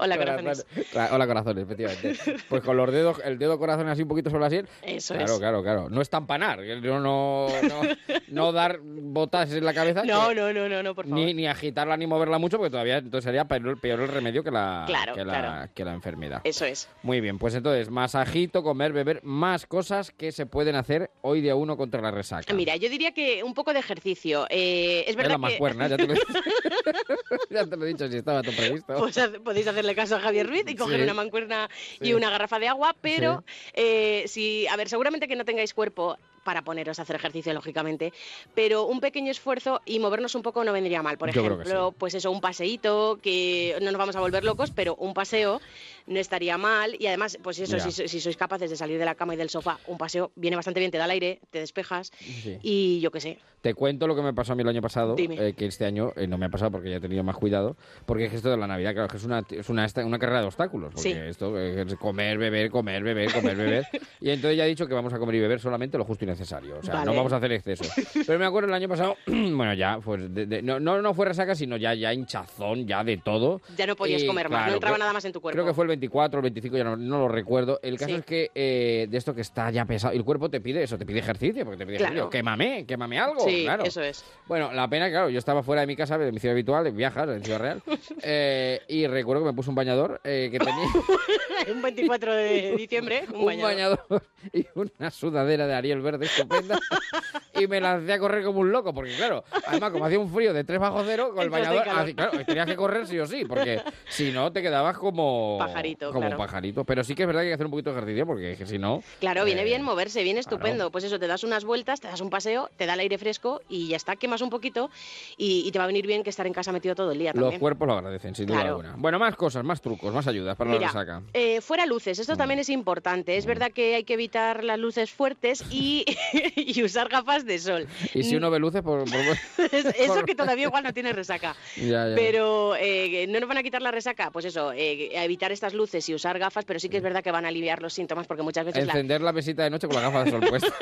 Hola, 0.00 0.16
corazones. 0.18 0.66
Hola, 1.12 1.26
corazones, 1.26 1.64
efectivamente. 1.64 2.16
Pues 2.48 2.62
con 2.62 2.76
los 2.76 2.90
dedos, 2.92 3.11
el 3.24 3.38
dedo 3.38 3.58
corazón 3.58 3.88
así 3.88 4.02
un 4.02 4.08
poquito 4.08 4.30
sobre 4.30 4.42
la 4.44 4.50
sien. 4.50 4.68
Eso 4.82 5.14
claro, 5.14 5.32
es. 5.32 5.38
claro, 5.38 5.62
claro. 5.62 5.88
No 5.90 6.00
estampanar, 6.00 6.60
no, 6.60 7.00
no, 7.00 7.46
no, 7.62 7.82
no 8.28 8.52
dar 8.52 8.78
botas 8.82 9.52
en 9.52 9.64
la 9.64 9.74
cabeza. 9.74 10.02
No, 10.12 10.34
no, 10.34 10.52
no, 10.52 10.68
no, 10.68 10.82
no, 10.82 10.94
por 10.94 11.06
favor. 11.06 11.18
Ni, 11.18 11.32
ni 11.34 11.46
agitarla 11.46 11.96
ni 11.96 12.06
moverla 12.06 12.38
mucho, 12.38 12.56
porque 12.58 12.70
todavía 12.70 12.98
entonces 12.98 13.24
sería 13.24 13.44
peor, 13.46 13.78
peor 13.80 14.00
el 14.00 14.08
remedio 14.08 14.42
que 14.44 14.50
la, 14.50 14.84
Claro, 14.86 15.14
que, 15.14 15.24
la, 15.24 15.32
claro. 15.40 15.70
que 15.74 15.84
la 15.84 15.92
enfermedad. 15.94 16.40
Eso 16.44 16.64
es. 16.64 16.88
Muy 17.02 17.20
bien, 17.20 17.38
pues 17.38 17.54
entonces, 17.54 17.88
masajito, 17.90 18.62
comer, 18.62 18.92
beber, 18.92 19.20
más 19.22 19.66
cosas 19.66 20.10
que 20.10 20.32
se 20.32 20.46
pueden 20.46 20.74
hacer 20.76 21.10
hoy 21.22 21.40
día 21.40 21.54
uno 21.54 21.76
contra 21.76 22.00
la 22.02 22.10
resaca. 22.10 22.52
Mira, 22.52 22.76
yo 22.76 22.88
diría 22.90 23.12
que 23.12 23.42
un 23.44 23.54
poco 23.54 23.72
de 23.72 23.78
ejercicio. 23.80 24.46
Eh, 24.50 25.02
es 25.06 25.10
Es 25.10 25.16
verdad 25.16 25.30
la 25.32 25.36
que 25.48 25.52
mancuerna, 25.52 25.88
ya 25.88 25.96
te 25.96 26.06
lo, 26.06 26.14
ya 27.50 27.66
te 27.66 27.76
lo 27.76 27.84
he 27.84 27.88
dicho 27.88 28.08
si 28.08 28.16
estaba 28.16 28.42
todo 28.42 28.54
previsto. 28.56 28.94
pues, 28.98 29.18
podéis 29.44 29.66
hacerle 29.66 29.94
caso 29.94 30.16
a 30.16 30.20
Javier 30.20 30.46
Ruiz 30.46 30.64
y 30.66 30.74
coger 30.76 30.98
Sí. 30.98 31.02
una 31.04 31.14
mancuerna 31.14 31.68
y 32.00 32.12
una 32.12 32.28
garrafa 32.30 32.58
de 32.58 32.68
agua, 32.68 32.94
pero 33.02 33.44
eh, 33.74 34.24
si, 34.26 34.66
a 34.68 34.76
ver, 34.76 34.88
seguramente 34.88 35.28
que 35.28 35.36
no 35.36 35.44
tengáis 35.44 35.74
cuerpo 35.74 36.16
para 36.44 36.62
poneros 36.62 36.98
a 36.98 37.02
hacer 37.02 37.16
ejercicio, 37.16 37.52
lógicamente, 37.52 38.12
pero 38.54 38.86
un 38.86 39.00
pequeño 39.00 39.30
esfuerzo 39.30 39.80
y 39.84 39.98
movernos 39.98 40.34
un 40.34 40.42
poco 40.42 40.64
no 40.64 40.72
vendría 40.72 41.02
mal. 41.02 41.18
Por 41.18 41.30
Yo 41.32 41.44
ejemplo, 41.44 41.94
pues 41.96 42.14
eso, 42.14 42.30
un 42.30 42.40
paseíto, 42.40 43.18
que 43.22 43.76
no 43.80 43.90
nos 43.90 43.98
vamos 43.98 44.16
a 44.16 44.20
volver 44.20 44.44
locos, 44.44 44.70
pero 44.70 44.94
un 44.96 45.14
paseo 45.14 45.60
no 46.06 46.18
estaría 46.18 46.58
mal. 46.58 46.96
Y 46.98 47.06
además, 47.06 47.38
pues 47.42 47.58
eso, 47.58 47.78
si, 47.78 48.08
si 48.08 48.20
sois 48.20 48.36
capaces 48.36 48.70
de 48.70 48.76
salir 48.76 48.98
de 48.98 49.04
la 49.04 49.14
cama 49.14 49.34
y 49.34 49.36
del 49.36 49.50
sofá, 49.50 49.78
un 49.86 49.98
paseo 49.98 50.30
viene 50.36 50.56
bastante 50.56 50.80
bien, 50.80 50.90
te 50.90 50.98
da 50.98 51.04
el 51.06 51.10
aire, 51.12 51.40
te 51.50 51.58
despejas 51.60 52.10
Sí. 52.42 52.58
y 52.62 53.00
yo 53.00 53.10
qué 53.10 53.20
sé. 53.20 53.38
Te 53.60 53.74
cuento 53.74 54.08
lo 54.08 54.16
que 54.16 54.22
me 54.22 54.34
pasó 54.34 54.52
a 54.52 54.56
mí 54.56 54.62
el 54.62 54.68
año 54.68 54.82
pasado, 54.82 55.14
eh, 55.16 55.54
que 55.56 55.66
este 55.66 55.84
año 55.84 56.12
eh, 56.16 56.26
no 56.26 56.36
me 56.36 56.46
ha 56.46 56.48
pasado 56.48 56.72
porque 56.72 56.90
ya 56.90 56.96
he 56.96 57.00
tenido 57.00 57.22
más 57.22 57.36
cuidado, 57.36 57.76
porque 58.06 58.24
es 58.24 58.30
que 58.30 58.36
esto 58.36 58.50
de 58.50 58.56
la 58.56 58.66
Navidad, 58.66 58.92
claro, 58.92 59.06
que 59.08 59.16
es 59.18 59.24
una, 59.24 59.44
es 59.48 59.68
una, 59.68 59.86
una 60.04 60.18
carrera 60.18 60.40
de 60.40 60.46
obstáculos, 60.48 60.92
porque 60.92 61.10
Sí. 61.12 61.16
esto 61.16 61.56
eh, 61.56 61.82
es 61.86 61.94
comer, 61.94 62.38
beber, 62.38 62.70
comer, 62.72 63.04
beber, 63.04 63.32
comer, 63.32 63.56
beber, 63.56 63.86
y 64.20 64.30
entonces 64.30 64.56
ya 64.56 64.64
he 64.64 64.68
dicho 64.68 64.88
que 64.88 64.94
vamos 64.94 65.12
a 65.12 65.18
comer 65.20 65.36
y 65.36 65.40
beber 65.40 65.60
solamente 65.60 65.96
lo 65.96 66.04
justo 66.04 66.24
y 66.24 66.28
necesario, 66.32 66.78
o 66.78 66.82
sea, 66.82 67.04
no 67.04 67.14
vamos 67.14 67.32
a 67.32 67.36
hacer 67.36 67.52
exceso. 67.52 67.84
Pero 68.26 68.38
me 68.38 68.44
acuerdo 68.44 68.68
el 68.68 68.74
año 68.74 68.88
pasado, 68.88 69.16
bueno, 69.26 69.74
ya, 69.74 69.98
pues, 70.02 70.34
de- 70.34 70.46
de- 70.46 70.62
no, 70.62 70.80
no, 70.80 71.14
fue 71.14 71.26
resaca, 71.26 71.54
sino 71.54 71.76
ya, 71.76 71.94
ya 71.94 72.12
hinchazón, 72.12 72.86
ya 72.86 73.04
de 73.04 73.18
todo. 73.18 73.60
Ya 73.76 73.86
no 73.86 73.96
podías 73.96 74.22
Y, 74.22 74.26
comer 74.26 74.48
más, 74.48 74.58
claro, 74.58 74.70
no 74.70 74.74
entraba 74.76 74.94
creo- 74.96 75.02
nada 75.04 75.12
más 75.12 75.24
en 75.24 75.32
tu 75.32 75.40
cuerpo. 75.40 75.54
Creo 75.56 75.66
que 75.66 75.74
fue 75.74 75.84
el 75.84 75.88
24 75.88 76.38
o 76.38 76.40
el 76.40 76.42
25, 76.42 76.76
ya 76.76 76.84
no, 76.84 76.96
no 76.96 77.18
lo 77.20 77.28
recuerdo. 77.28 77.78
El 77.82 77.96
caso 77.98 78.10
Sí. 78.12 78.16
es 78.18 78.24
que 78.24 78.50
eh, 78.54 79.06
de 79.10 79.16
esto 79.18 79.34
que 79.34 79.40
está 79.42 79.70
ya 79.70 79.84
pesado, 79.84 80.14
y 80.14 80.16
el 80.16 80.24
cuerpo 80.24 80.48
te 80.50 80.60
pide 80.60 80.82
eso, 80.82 80.98
te 80.98 81.06
pide 81.06 81.18
ejercicio, 81.20 81.64
porque 81.64 81.78
te 81.78 81.86
pide 81.86 81.98
Claro. 81.98 82.12
ejercicio. 82.12 82.30
Quémame, 82.30 82.84
quémame 82.86 83.18
algo, 83.18 83.40
Sí, 83.44 83.62
claro. 83.64 83.84
eso 83.84 84.02
es. 84.02 84.24
Bueno, 84.46 84.72
la 84.72 84.88
pena, 84.88 85.08
claro, 85.10 85.28
yo 85.30 85.38
estaba 85.38 85.62
fuera 85.62 85.82
de 85.82 85.86
mi 85.86 85.96
casa, 85.96 86.18
de 86.18 86.32
mi 86.32 86.38
ciudad 86.40 86.54
habitual, 86.54 86.84
de 86.84 86.90
viajar, 86.90 87.28
en 87.28 87.42
Ciudad 87.44 87.60
Real, 87.60 87.82
eh, 88.22 88.80
y 88.88 89.06
recuerdo 89.06 89.42
que 89.42 89.46
me 89.50 89.54
puse 89.54 89.68
un 89.70 89.76
bañador 89.76 90.20
eh, 90.24 90.48
que 90.50 90.58
tenía 90.58 90.84
un 91.74 91.82
24 91.82 92.34
de 92.34 92.74
diciembre, 92.76 93.24
un, 93.32 93.36
un 93.40 93.46
bañador. 93.46 94.00
bañador 94.08 94.22
y 94.52 94.66
una 94.74 95.10
sudadera 95.10 95.66
de 95.66 95.74
Ariel 95.74 96.00
Verde 96.00 96.21
estupenda, 96.26 96.78
y 97.54 97.66
me 97.66 97.80
lancé 97.80 98.12
a 98.12 98.18
correr 98.18 98.44
como 98.44 98.60
un 98.60 98.72
loco, 98.72 98.92
porque 98.94 99.14
claro, 99.14 99.44
además 99.66 99.90
como 99.92 100.04
hacía 100.06 100.18
un 100.18 100.32
frío 100.32 100.52
de 100.52 100.64
3 100.64 100.78
bajo 100.80 101.02
cero, 101.04 101.30
con 101.34 101.42
el 101.44 101.50
bañador, 101.50 101.88
así, 101.88 102.14
claro, 102.14 102.32
tenías 102.44 102.66
que 102.66 102.76
correr 102.76 103.06
sí 103.06 103.18
o 103.18 103.26
sí, 103.26 103.44
porque 103.44 103.82
si 104.08 104.32
no 104.32 104.52
te 104.52 104.62
quedabas 104.62 104.96
como 104.98 105.56
Pajarito, 105.58 106.08
como 106.08 106.20
claro. 106.20 106.36
pajarito. 106.38 106.84
Pero 106.84 107.04
sí 107.04 107.14
que 107.14 107.22
es 107.22 107.26
verdad 107.26 107.40
que 107.42 107.46
hay 107.46 107.50
que 107.50 107.54
hacer 107.54 107.66
un 107.66 107.72
poquito 107.72 107.90
de 107.90 107.96
ejercicio, 107.96 108.26
porque 108.26 108.52
es 108.52 108.58
que 108.58 108.66
si 108.66 108.78
no... 108.78 109.02
Claro, 109.20 109.44
viene 109.44 109.62
eh, 109.62 109.64
bien 109.64 109.82
moverse, 109.82 110.22
viene 110.22 110.40
claro. 110.40 110.56
estupendo. 110.56 110.90
Pues 110.90 111.04
eso, 111.04 111.18
te 111.18 111.26
das 111.26 111.44
unas 111.44 111.64
vueltas, 111.64 112.00
te 112.00 112.08
das 112.08 112.20
un 112.20 112.30
paseo, 112.30 112.70
te 112.76 112.86
da 112.86 112.94
el 112.94 113.00
aire 113.00 113.18
fresco 113.18 113.60
y 113.68 113.88
ya 113.88 113.96
está, 113.96 114.16
quemas 114.16 114.40
un 114.42 114.50
poquito 114.50 114.90
y, 115.36 115.62
y 115.66 115.72
te 115.72 115.78
va 115.78 115.84
a 115.84 115.86
venir 115.86 116.06
bien 116.06 116.22
que 116.22 116.30
estar 116.30 116.46
en 116.46 116.52
casa 116.52 116.72
metido 116.72 116.94
todo 116.94 117.12
el 117.12 117.18
día 117.18 117.32
Los 117.34 117.58
cuerpos 117.58 117.86
lo 117.86 117.94
agradecen, 117.94 118.34
sin 118.34 118.46
duda 118.46 118.56
Claro. 118.58 118.70
alguna. 118.76 118.94
Bueno, 118.96 119.18
más 119.18 119.34
cosas, 119.36 119.64
más 119.64 119.80
trucos, 119.80 120.12
más 120.14 120.26
ayudas 120.26 120.56
para 120.56 120.70
Mira, 120.70 120.80
la 120.82 120.86
resaca. 120.88 121.22
eh, 121.32 121.60
fuera 121.60 121.86
luces, 121.86 122.18
esto 122.18 122.36
también 122.36 122.60
es 122.60 122.68
importante. 122.68 123.36
Es 123.36 123.46
verdad 123.46 123.70
que 123.72 123.94
hay 123.96 124.04
que 124.04 124.14
evitar 124.14 124.62
las 124.64 124.78
luces 124.78 125.10
fuertes 125.10 125.64
y, 125.70 126.04
y 126.56 126.82
usar 126.82 127.08
gafas 127.08 127.44
de 127.44 127.58
sol. 127.58 127.86
Y 128.14 128.22
si 128.22 128.36
uno 128.36 128.50
ve 128.50 128.58
luces, 128.58 128.82
por... 128.82 129.04
por- 129.04 129.12
Es- 129.72 129.86
Eso 129.98 130.24
que 130.24 130.34
todavía 130.34 130.64
igual 130.66 130.82
no 130.84 130.92
tiene 130.92 131.12
resaca. 131.12 131.54
Ya, 131.76 132.08
ya. 132.08 132.14
Pero 132.14 132.74
eh, 132.78 133.26
no 133.28 133.40
nos 133.40 133.48
van 133.48 133.58
a 133.58 133.62
quitar 133.62 133.82
la 133.82 133.90
resaca, 133.90 134.30
pues 134.30 134.44
eso, 134.44 134.72
eh, 134.72 135.10
evitar 135.24 135.52
estas 135.52 135.74
luces 135.74 136.08
y 136.08 136.14
usar 136.14 136.38
gafas, 136.38 136.64
pero 136.64 136.78
sí 136.80 136.88
que 136.88 136.96
es 136.98 137.02
verdad 137.02 137.22
que 137.22 137.30
van 137.30 137.44
a 137.44 137.48
aliviar 137.48 137.80
los 137.82 137.92
síntomas 137.94 138.26
porque 138.26 138.42
muchas 138.42 138.64
veces 138.66 138.86
la, 138.86 138.92
Encender 138.92 139.20
la 139.20 139.32
mesita 139.32 139.62
de 139.64 139.70
noche 139.70 139.86
con 139.86 139.96
la 139.96 140.02
gafa 140.02 140.24
de 140.24 140.30
sol 140.30 140.40
puesta. 140.48 140.74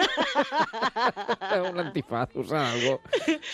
un 1.71 1.79
antifaz, 1.79 2.35
usar 2.35 2.59
algo. 2.75 3.01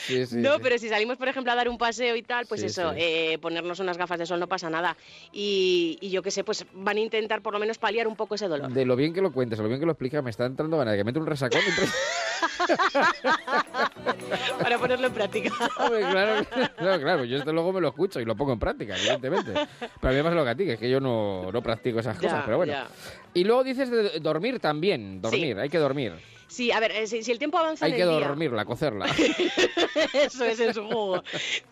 Sí, 0.06 0.26
sí, 0.26 0.36
no, 0.36 0.54
sí. 0.54 0.60
pero 0.62 0.78
si 0.78 0.88
salimos, 0.88 1.16
por 1.16 1.28
ejemplo, 1.28 1.52
a 1.52 1.54
dar 1.54 1.68
un 1.68 1.78
paseo 1.78 2.16
y 2.16 2.22
tal, 2.22 2.46
pues 2.46 2.62
eso, 2.62 2.92
eh, 2.96 3.38
ponernos 3.40 3.80
unas 3.80 3.96
gafas 3.98 4.18
de 4.18 4.26
sol 4.26 4.40
no 4.40 4.46
pasa 4.48 4.70
nada. 4.70 4.96
Y, 5.32 5.98
y 6.00 6.10
yo 6.10 6.22
qué 6.22 6.30
sé, 6.30 6.44
pues 6.44 6.64
van 6.72 6.96
a 6.96 7.00
intentar 7.00 7.42
por 7.42 7.52
lo 7.52 7.58
menos 7.58 7.78
paliar 7.78 8.06
un 8.06 8.16
poco 8.16 8.34
ese 8.34 8.48
dolor. 8.48 8.70
De 8.72 8.84
lo 8.84 8.96
bien 8.96 9.12
que 9.12 9.20
lo 9.20 9.32
cuentes, 9.32 9.58
lo 9.58 9.68
bien 9.68 9.80
que 9.80 9.86
lo 9.86 9.92
explicas, 9.92 10.22
me 10.22 10.30
está 10.30 10.46
entrando 10.46 10.76
ganas 10.78 10.92
de 10.92 10.98
que 10.98 11.04
mete 11.04 11.18
un 11.18 11.26
resacón. 11.26 11.60
Para 14.62 14.78
ponerlo 14.78 15.06
en 15.08 15.12
práctica. 15.12 15.50
Hombre, 15.78 16.00
claro, 16.00 16.46
claro, 16.76 17.02
claro. 17.02 17.24
Yo 17.24 17.38
esto 17.38 17.52
luego 17.52 17.72
me 17.72 17.80
lo 17.80 17.88
escucho 17.88 18.20
y 18.20 18.24
lo 18.24 18.36
pongo 18.36 18.52
en 18.52 18.58
práctica, 18.58 18.96
evidentemente. 18.96 19.52
Pero 19.78 19.90
a 20.02 20.10
mí 20.10 20.16
me 20.16 20.22
pasa 20.24 20.34
lo 20.34 20.44
que 20.44 20.50
a 20.50 20.54
ti, 20.54 20.64
que 20.64 20.72
es 20.74 20.80
que 20.80 20.90
yo 20.90 21.00
no, 21.00 21.50
no 21.52 21.62
practico 21.62 22.00
esas 22.00 22.16
Ya, 22.16 22.22
cosas, 22.22 22.42
pero 22.44 22.56
bueno. 22.58 22.72
ya. 22.72 22.88
Y 23.34 23.44
luego 23.44 23.64
dices 23.64 23.90
de 23.90 24.20
dormir 24.20 24.60
también, 24.60 25.20
dormir, 25.20 25.58
hay 25.58 25.68
que 25.68 25.78
dormir. 25.78 26.14
Sí, 26.48 26.70
a 26.70 26.80
ver, 26.80 26.92
eh, 26.92 27.06
si, 27.06 27.22
si 27.22 27.32
el 27.32 27.38
tiempo 27.38 27.58
avanza 27.58 27.86
Hay 27.86 27.92
en 27.92 27.96
que 27.98 28.02
el 28.04 28.08
día... 28.18 28.28
dormirla, 28.28 28.64
cocerla. 28.64 29.06
Eso 30.12 30.44
es 30.44 30.60
en 30.60 30.74
su 30.74 30.84
jugo. 30.84 31.22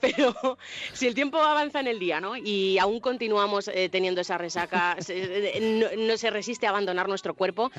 Pero 0.00 0.58
si 0.92 1.06
el 1.06 1.14
tiempo 1.14 1.38
avanza 1.38 1.80
en 1.80 1.86
el 1.86 1.98
día, 1.98 2.20
¿no? 2.20 2.36
Y 2.36 2.78
aún 2.78 3.00
continuamos 3.00 3.68
eh, 3.68 3.88
teniendo 3.88 4.20
esa 4.20 4.38
resaca, 4.38 4.96
se- 5.00 5.56
eh, 5.56 5.60
no, 5.60 5.86
no 6.06 6.16
se 6.16 6.30
resiste 6.30 6.66
a 6.66 6.70
abandonar 6.70 7.08
nuestro 7.08 7.34
cuerpo, 7.34 7.70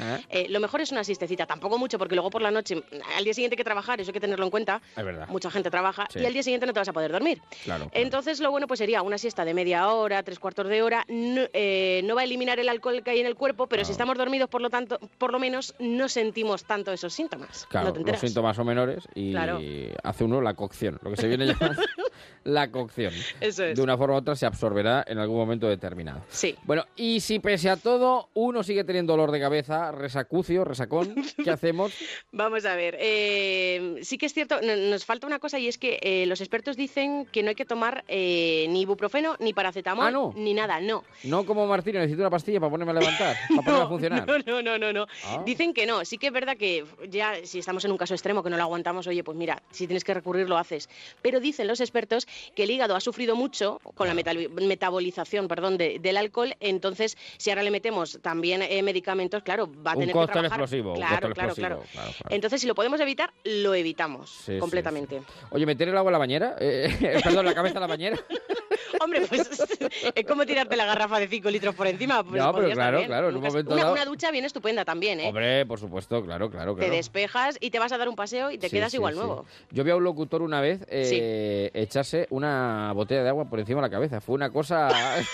lo 0.50 0.60
mejor 0.60 0.82
es 0.82 0.92
una 0.92 1.04
siestecita, 1.04 1.46
tampoco 1.46 1.78
mucho, 1.78 1.98
porque 1.98 2.16
luego 2.16 2.30
por 2.30 2.42
la 2.42 2.52
noche, 2.52 2.82
al 3.18 3.24
día 3.24 3.34
siguiente 3.34 3.54
hay 3.56 3.58
que 3.58 3.64
trabajar, 3.64 4.00
eso 4.02 4.10
hay 4.10 4.14
que 4.14 4.20
tenerlo 4.20 4.46
en 4.46 4.52
cuenta. 4.52 4.82
Es 4.96 5.04
verdad. 5.04 5.28
Mucha 5.30 5.52
gente 5.52 5.70
trabaja 5.70 6.08
Sí. 6.12 6.20
y 6.20 6.26
al 6.26 6.34
día 6.34 6.44
siguiente 6.44 6.66
no 6.66 6.74
te 6.74 6.80
vas 6.80 6.88
a 6.88 6.94
poder 6.94 7.12
dormir. 7.12 7.42
Claro. 7.64 7.90
Entonces, 7.94 8.40
lo 8.40 8.52
bueno 8.52 8.68
pues 8.68 8.78
sería 8.80 9.02
una 9.02 9.18
siesta 9.18 9.44
de 9.46 9.54
media 9.54 9.88
hora, 9.90 10.24
tres 10.24 10.40
cuartos 10.40 10.68
de 10.68 10.82
hora. 10.82 11.04
No, 11.08 11.42
eh, 11.54 12.02
no 12.04 12.16
va 12.16 12.22
a 12.22 12.24
eliminar 12.24 12.60
el 12.60 12.70
alcohol 12.70 13.02
que 13.04 13.12
hay 13.12 13.20
en 13.20 13.26
el 13.26 13.36
cuerpo, 13.36 13.68
pero 13.68 13.84
si 13.86 13.92
estamos 13.92 14.18
dormidos, 14.18 14.50
por 14.50 14.62
lo 14.62 14.70
tanto, 14.70 15.00
por 15.18 15.32
lo 15.32 15.40
menos 15.40 15.76
no 15.80 16.08
sentimos 16.10 16.64
tanto 16.66 16.85
esos 16.94 17.14
síntomas. 17.14 17.66
Claro, 17.70 17.88
no 17.88 17.94
te 18.04 18.12
los 18.12 18.20
síntomas 18.20 18.56
son 18.56 18.68
menores 18.68 19.04
y 19.16 19.32
Claro. 19.32 19.60
hace 20.04 20.24
uno 20.24 20.42
la 20.42 20.54
cocción, 20.54 21.00
lo 21.02 21.10
que 21.12 21.18
se 21.18 21.28
viene 21.28 21.48
llamando 21.48 21.82
la 22.44 22.70
cocción. 22.72 23.12
Eso 23.42 23.64
es. 23.64 23.76
De 23.76 23.82
una 23.82 23.98
forma 23.98 24.16
u 24.16 24.18
otra 24.20 24.36
se 24.36 24.46
absorberá 24.46 25.04
en 25.08 25.18
algún 25.18 25.38
momento 25.38 25.68
determinado. 25.68 26.22
Sí. 26.30 26.56
Bueno, 26.64 26.86
y 26.96 27.20
si 27.20 27.40
pese 27.40 27.70
a 27.70 27.78
todo 27.78 28.30
uno 28.34 28.64
sigue 28.64 28.84
teniendo 28.84 29.14
dolor 29.14 29.32
de 29.32 29.40
cabeza, 29.40 29.92
resacucio, 29.92 30.64
resacón, 30.64 31.16
¿qué 31.44 31.50
hacemos? 31.52 31.92
Vamos 32.32 32.66
a 32.66 32.76
ver, 32.76 32.98
eh, 33.00 34.00
sí 34.04 34.18
que 34.18 34.26
es 34.28 34.34
cierto, 34.34 34.60
no- 34.62 34.76
nos 34.76 35.06
falta 35.06 35.26
una 35.28 35.40
cosa 35.40 35.58
y 35.60 35.68
es 35.68 35.78
que 35.78 36.00
eh, 36.02 36.26
los 36.28 36.42
expertos 36.42 36.78
dicen 36.78 37.26
que 37.32 37.42
no 37.44 37.50
hay 37.50 37.56
que 37.56 37.66
tomar 37.66 38.04
eh, 38.08 38.66
ni 38.70 38.82
ibuprofeno, 38.82 39.36
ni 39.40 39.54
paracetamol, 39.54 40.06
Ah, 40.06 40.12
¿no? 40.12 40.34
ni 40.36 40.54
nada, 40.54 40.80
no. 40.82 41.04
No 41.24 41.46
como 41.46 41.66
Martín, 41.68 41.96
necesito 41.96 42.22
una 42.22 42.30
pastilla 42.30 42.60
para 42.60 42.70
ponerme 42.70 42.92
a 42.92 42.96
levantar, 42.96 43.36
para 43.56 43.62
ponerme 43.64 43.82
a 43.84 43.88
funcionar. 43.88 44.28
No, 44.28 44.38
no, 44.40 44.62
no, 44.62 44.78
no, 44.78 44.94
no. 44.94 45.08
Ah. 45.26 45.42
Dicen 45.46 45.74
que 45.74 45.86
no. 45.86 46.06
Sí 46.06 46.18
que 46.18 46.28
es 46.28 46.34
verdad 46.34 46.58
que 46.58 46.75
ya 47.10 47.36
si 47.44 47.60
estamos 47.60 47.84
en 47.86 47.92
un 47.92 47.98
caso 47.98 48.14
extremo 48.14 48.44
que 48.44 48.50
no 48.50 48.58
lo 48.58 48.64
aguantamos, 48.64 49.08
oye, 49.08 49.24
pues 49.24 49.38
mira, 49.38 49.62
si 49.72 49.88
tienes 49.88 50.04
que 50.04 50.14
recurrir 50.14 50.50
lo 50.50 50.58
haces. 50.58 50.90
Pero 51.22 51.40
dicen 51.40 51.68
los 51.68 51.80
expertos 51.80 52.28
que 52.56 52.64
el 52.64 52.72
hígado 52.72 52.96
ha 52.96 53.00
sufrido 53.00 53.36
mucho 53.36 53.80
con 53.96 54.08
la 54.08 54.14
metal- 54.14 54.50
metabolización, 54.50 55.48
perdón, 55.48 55.78
de- 55.78 56.00
del 56.00 56.18
alcohol, 56.18 56.56
entonces 56.60 57.18
si 57.38 57.50
ahora 57.50 57.64
le 57.64 57.72
metemos 57.72 58.20
también 58.22 58.62
eh, 58.62 58.82
medicamentos, 58.84 59.44
claro, 59.44 59.68
va 59.86 59.92
a 59.92 59.96
Un 59.96 60.00
tener 60.02 60.16
que 60.16 60.26
trabajar. 60.26 60.46
explosivo, 60.46 60.92
un 60.92 60.96
Claro, 60.98 61.14
cóctel 61.16 61.34
claro, 61.34 61.50
explosivo, 61.50 61.68
claro. 61.68 61.92
claro, 61.92 62.12
claro. 62.20 62.36
Entonces 62.36 62.62
si 62.62 62.68
lo 62.68 62.76
podemos 62.76 63.00
evitar, 63.00 63.32
lo 63.44 63.74
evitamos 63.74 64.30
Sí, 64.30 64.54
sí, 64.54 64.60
completamente. 64.60 65.22
Oye, 65.52 65.66
¿meter 65.66 65.90
el 65.90 65.98
agua 65.98 66.10
en 66.10 66.14
la 66.14 66.20
bañera? 66.20 66.56
Eh, 66.60 66.88
perdón, 67.24 67.46
la 67.46 67.54
cabeza 67.54 67.76
en 67.76 67.82
la 67.82 67.88
bañera. 67.88 68.18
Hombre, 69.02 69.22
pues 69.28 69.50
es 70.16 70.26
como 70.26 70.46
tirarte 70.46 70.76
la 70.78 70.86
garrafa 70.86 71.20
de 71.20 71.28
5 71.28 71.50
litros 71.50 71.76
por 71.76 71.86
encima. 71.88 72.24
Pues 72.24 72.42
No, 72.42 72.52
pero 72.54 72.68
podría 72.68 72.72
estar 72.74 72.92
claro, 72.94 73.06
claro, 73.08 73.30
en 73.30 73.36
un 73.36 73.42
Nunca- 73.42 73.50
momento 73.50 73.74
una, 73.74 73.82
dado- 73.84 73.94
una 73.94 74.06
ducha 74.06 74.32
bien 74.32 74.46
estupenda 74.46 74.86
también, 74.86 75.20
¿eh? 75.20 75.28
Hombre, 75.28 75.66
por 75.66 75.80
supuesto, 75.80 76.24
claro, 76.24 76.50
claro, 76.50 76.65
Te 76.74 76.80
claro. 76.82 76.96
despejas 76.96 77.58
y 77.60 77.70
te 77.70 77.80
vas 77.80 77.92
a 77.92 77.98
dar 77.98 78.10
un 78.10 78.16
paseo 78.16 78.50
y 78.52 78.58
te 78.58 78.70
Sí, 78.70 78.76
quedas 78.78 78.92
sí, 78.92 78.98
igual 78.98 79.14
sí. 79.14 79.20
nuevo. 79.20 79.46
Yo 79.72 79.84
vi 79.84 79.92
a 79.92 79.96
un 79.96 80.04
locutor 80.04 80.42
una 80.42 80.62
vez 80.62 80.82
eh, 80.88 81.70
echarse 81.74 82.28
una 82.32 82.92
botella 82.94 83.24
de 83.24 83.30
agua 83.30 83.46
por 83.46 83.60
encima 83.60 83.82
de 83.82 83.88
la 83.88 83.92
cabeza. 83.92 84.22
Fue 84.22 84.36
una 84.36 84.50
cosa... 84.50 84.90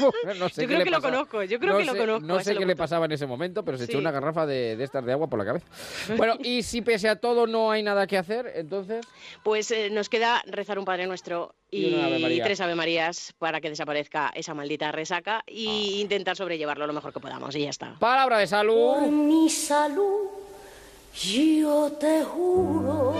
no 0.38 0.48
sé 0.48 0.62
Yo 0.62 0.68
creo 0.68 0.82
que 0.84 0.90
lo 0.90 1.02
conozco, 1.02 1.42
yo 1.42 1.58
creo 1.58 1.72
No 1.74 1.78
que 1.78 1.84
lo 1.84 1.92
sé- 1.92 1.98
conozco, 1.98 2.26
No 2.26 2.36
a 2.36 2.42
sé 2.42 2.52
ese 2.52 2.58
qué 2.60 2.64
le 2.64 2.74
pasaba 2.74 3.04
en 3.04 3.12
ese 3.12 3.26
momento, 3.26 3.62
pero 3.66 3.76
se 3.76 3.84
echó 3.84 3.98
una 3.98 4.10
garrafa 4.10 4.46
de, 4.46 4.74
de 4.74 4.84
estas 4.84 5.04
de 5.04 5.12
agua 5.12 5.26
por 5.28 5.38
la 5.38 5.44
cabeza. 5.44 5.66
Bueno, 6.16 6.36
y 6.42 6.62
si 6.62 6.80
pese 6.80 7.06
a 7.10 7.16
todo 7.16 7.46
no 7.46 7.70
hay 7.70 7.82
nada 7.82 8.06
que 8.06 8.16
hacer, 8.16 8.50
entonces... 8.54 9.04
Pues 9.42 9.70
eh, 9.72 9.90
nos 9.90 10.08
queda 10.08 10.42
rezar 10.46 10.78
un 10.78 10.86
Padre 10.86 11.06
Nuestro 11.06 11.54
Y 11.70 12.00
Ave 12.00 12.40
tres 12.42 12.62
Ave 12.62 12.74
Marías 12.76 13.34
para 13.38 13.60
que 13.60 13.68
desaparezca 13.68 14.30
esa 14.34 14.54
maldita 14.54 14.90
resaca 14.90 15.40
Ah. 15.40 15.42
y 15.48 16.00
intentar 16.00 16.34
sobrellevarlo 16.34 16.86
lo 16.86 16.94
mejor 16.94 17.12
que 17.12 17.20
podamos 17.20 17.54
y 17.56 17.60
ya 17.64 17.68
está. 17.70 17.94
Palabra 17.98 18.38
de 18.38 18.46
salud. 18.46 18.94
Por 19.00 19.10
mi 19.10 19.50
salud, 19.50 20.30
yo 21.14 21.92
te 21.98 22.24
juro 22.24 23.14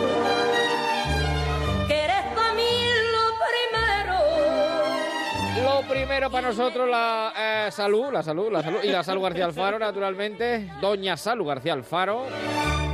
que 1.86 1.94
eres 1.94 2.22
para 2.34 2.54
mí 2.54 2.68
lo 3.12 3.24
primero. 3.46 4.18
Lo 5.62 5.88
primero 5.88 6.30
para 6.30 6.48
nosotros, 6.48 6.88
la 6.88 7.32
eh, 7.36 7.68
salud, 7.70 8.12
la 8.12 8.22
salud, 8.22 8.50
la 8.50 8.62
salud. 8.62 8.80
Y 8.82 8.88
la 8.88 9.02
salud 9.02 9.22
García 9.22 9.46
Alfaro, 9.46 9.78
naturalmente. 9.78 10.70
Doña 10.80 11.16
Salud 11.16 11.46
García 11.46 11.72
Alfaro. 11.72 12.26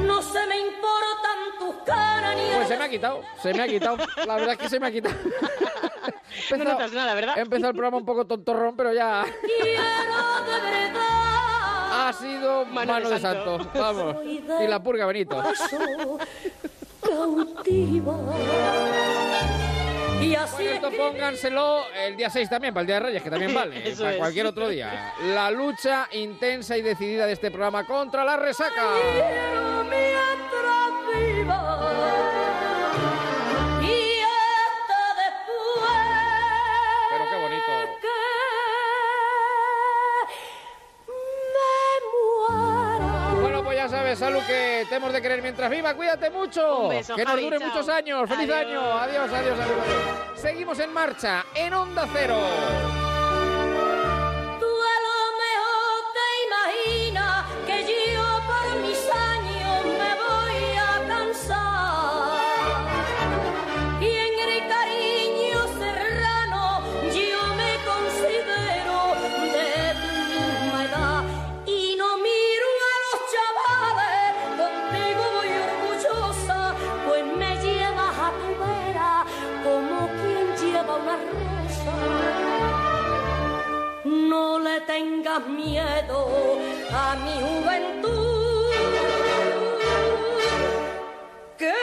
No 0.00 0.22
se 0.22 0.46
me 0.46 0.58
importan 0.58 1.58
tus 1.58 1.74
caras 1.84 2.36
ni 2.36 2.54
Pues 2.54 2.68
se 2.68 2.76
me 2.76 2.84
ha 2.84 2.88
quitado, 2.88 3.22
se 3.42 3.54
me 3.54 3.62
ha 3.62 3.68
quitado. 3.68 3.96
La 4.26 4.36
verdad 4.36 4.52
es 4.52 4.58
que 4.58 4.68
se 4.68 4.80
me 4.80 4.86
ha 4.86 4.90
quitado. 4.90 5.14
No 6.50 6.64
notas 6.64 6.92
nada, 6.92 7.14
¿verdad? 7.14 7.38
He 7.38 7.40
empezado 7.40 7.70
el 7.70 7.74
programa 7.74 7.96
un 7.96 8.04
poco 8.04 8.26
tontorrón, 8.26 8.76
pero 8.76 8.92
ya 8.92 9.24
quiero 9.40 9.82
de 10.44 10.70
verdad. 10.70 11.35
Ha 11.96 12.12
sido 12.12 12.64
mano, 12.66 12.92
Mano 12.92 13.08
de 13.08 13.14
de 13.14 13.20
santo. 13.20 13.58
Vamos. 13.74 14.16
Y 14.24 14.66
la 14.66 14.82
purga, 14.82 15.06
Benito. 15.06 15.42
Y 20.20 20.34
así 20.34 20.54
Bueno, 20.64 20.70
esto 20.70 20.90
pónganselo 20.92 21.84
el 21.94 22.16
día 22.16 22.30
6 22.30 22.48
también, 22.48 22.72
para 22.72 22.80
el 22.82 22.86
Día 22.86 22.96
de 22.96 23.00
Reyes, 23.00 23.22
que 23.22 23.30
también 23.30 23.54
vale. 23.54 23.88
Eso 23.88 24.02
para 24.02 24.12
es. 24.12 24.18
cualquier 24.18 24.46
otro 24.46 24.68
día. 24.68 25.14
La 25.34 25.50
lucha 25.50 26.08
intensa 26.12 26.76
y 26.76 26.82
decidida 26.82 27.26
de 27.26 27.32
este 27.32 27.50
programa 27.50 27.86
contra 27.86 28.24
la 28.24 28.36
resaca. 28.36 28.82
Sabes, 44.14 44.18
Salud, 44.18 44.42
que 44.46 44.86
te 44.88 44.96
hemos 44.96 45.12
de 45.12 45.20
querer 45.20 45.42
mientras 45.42 45.70
viva. 45.70 45.94
Cuídate 45.94 46.30
mucho. 46.30 46.82
Un 46.82 46.88
beso, 46.90 47.16
que 47.16 47.24
nos 47.24 47.40
dure 47.40 47.58
muchos 47.58 47.88
años. 47.88 48.28
¡Feliz 48.28 48.50
Adiós. 48.50 48.66
año! 48.66 48.80
Adiós, 48.80 49.32
adiós, 49.32 49.58
adiós, 49.58 49.58
adiós. 49.58 50.40
Seguimos 50.40 50.78
en 50.78 50.92
marcha 50.92 51.44
en 51.54 51.74
Onda 51.74 52.06
Cero. 52.12 52.36
A 86.08 87.16
mi 87.24 87.34
juventud, 87.40 88.70
que 91.58 91.74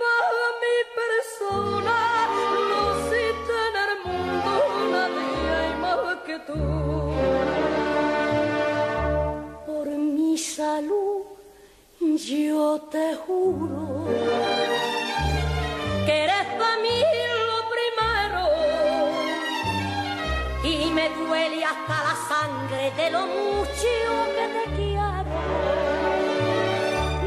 para 0.00 0.46
mi 0.62 0.76
persona 1.00 1.98
no 2.68 2.78
existe 2.94 3.54
en 3.68 3.74
el 3.86 3.92
mundo 4.04 4.50
nadie 4.92 5.50
hay 5.58 5.72
más 5.80 6.16
que 6.26 6.36
tú. 6.40 6.60
Por 9.66 9.86
mi 9.88 10.36
salud, 10.36 11.22
yo 12.00 12.80
te 12.90 13.14
juro 13.14 14.06
que 16.06 16.14
eres 16.24 16.46
para 16.58 16.76
mí 16.78 16.96
me 20.98 21.06
duele 21.10 21.64
hasta 21.64 21.96
la 22.08 22.16
sangre 22.30 22.82
de 22.98 23.06
lo 23.10 23.22
mucho 23.26 23.90
que 24.36 24.44
te 24.56 24.64
quiero. 24.76 25.32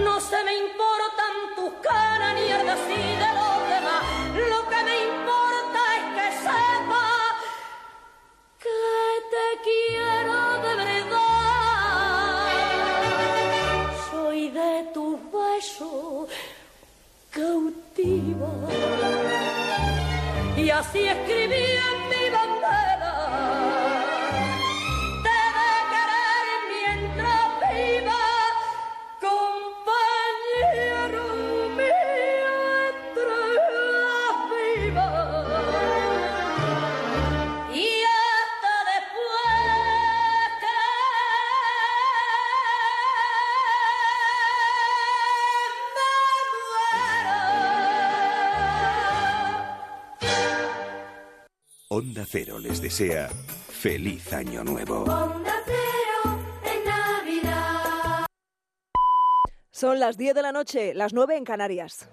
No 0.06 0.16
se 0.20 0.40
me 0.48 0.54
importan 0.66 1.34
tus 1.58 1.72
así 2.76 3.02
de 3.24 3.30
los 3.40 3.58
demás. 3.74 4.02
Lo 4.52 4.60
que 4.72 4.80
me 4.90 4.96
importa 5.12 5.82
es 6.00 6.06
que 6.18 6.28
sepa 6.46 7.10
que 8.64 8.82
te 9.34 9.48
quiero 9.68 10.38
de 10.66 10.74
verdad. 10.84 12.48
Soy 14.10 14.40
de 14.60 14.74
tus 14.96 15.16
besos 15.38 16.30
cautiva. 17.38 18.52
Y 20.58 20.70
así 20.70 21.02
escribí 21.16 21.66
en 21.90 21.98
mi 22.12 22.24
bandera. 22.36 22.91
Onda 51.94 52.26
Cero 52.26 52.58
les 52.58 52.82
desea 52.82 53.28
feliz 53.28 54.32
año 54.32 54.64
nuevo. 54.64 55.04
Onda 55.04 55.62
cero 55.66 56.40
en 56.64 56.86
Navidad. 56.86 58.26
Son 59.72 60.00
las 60.00 60.18
10 60.18 60.36
de 60.36 60.42
la 60.42 60.54
noche, 60.54 60.94
las 60.94 61.12
9 61.12 61.36
en 61.36 61.44
Canarias. 61.44 62.08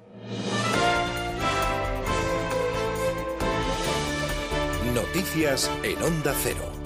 Noticias 4.92 5.70
en 5.84 6.02
Onda 6.02 6.34
Cero. 6.42 6.77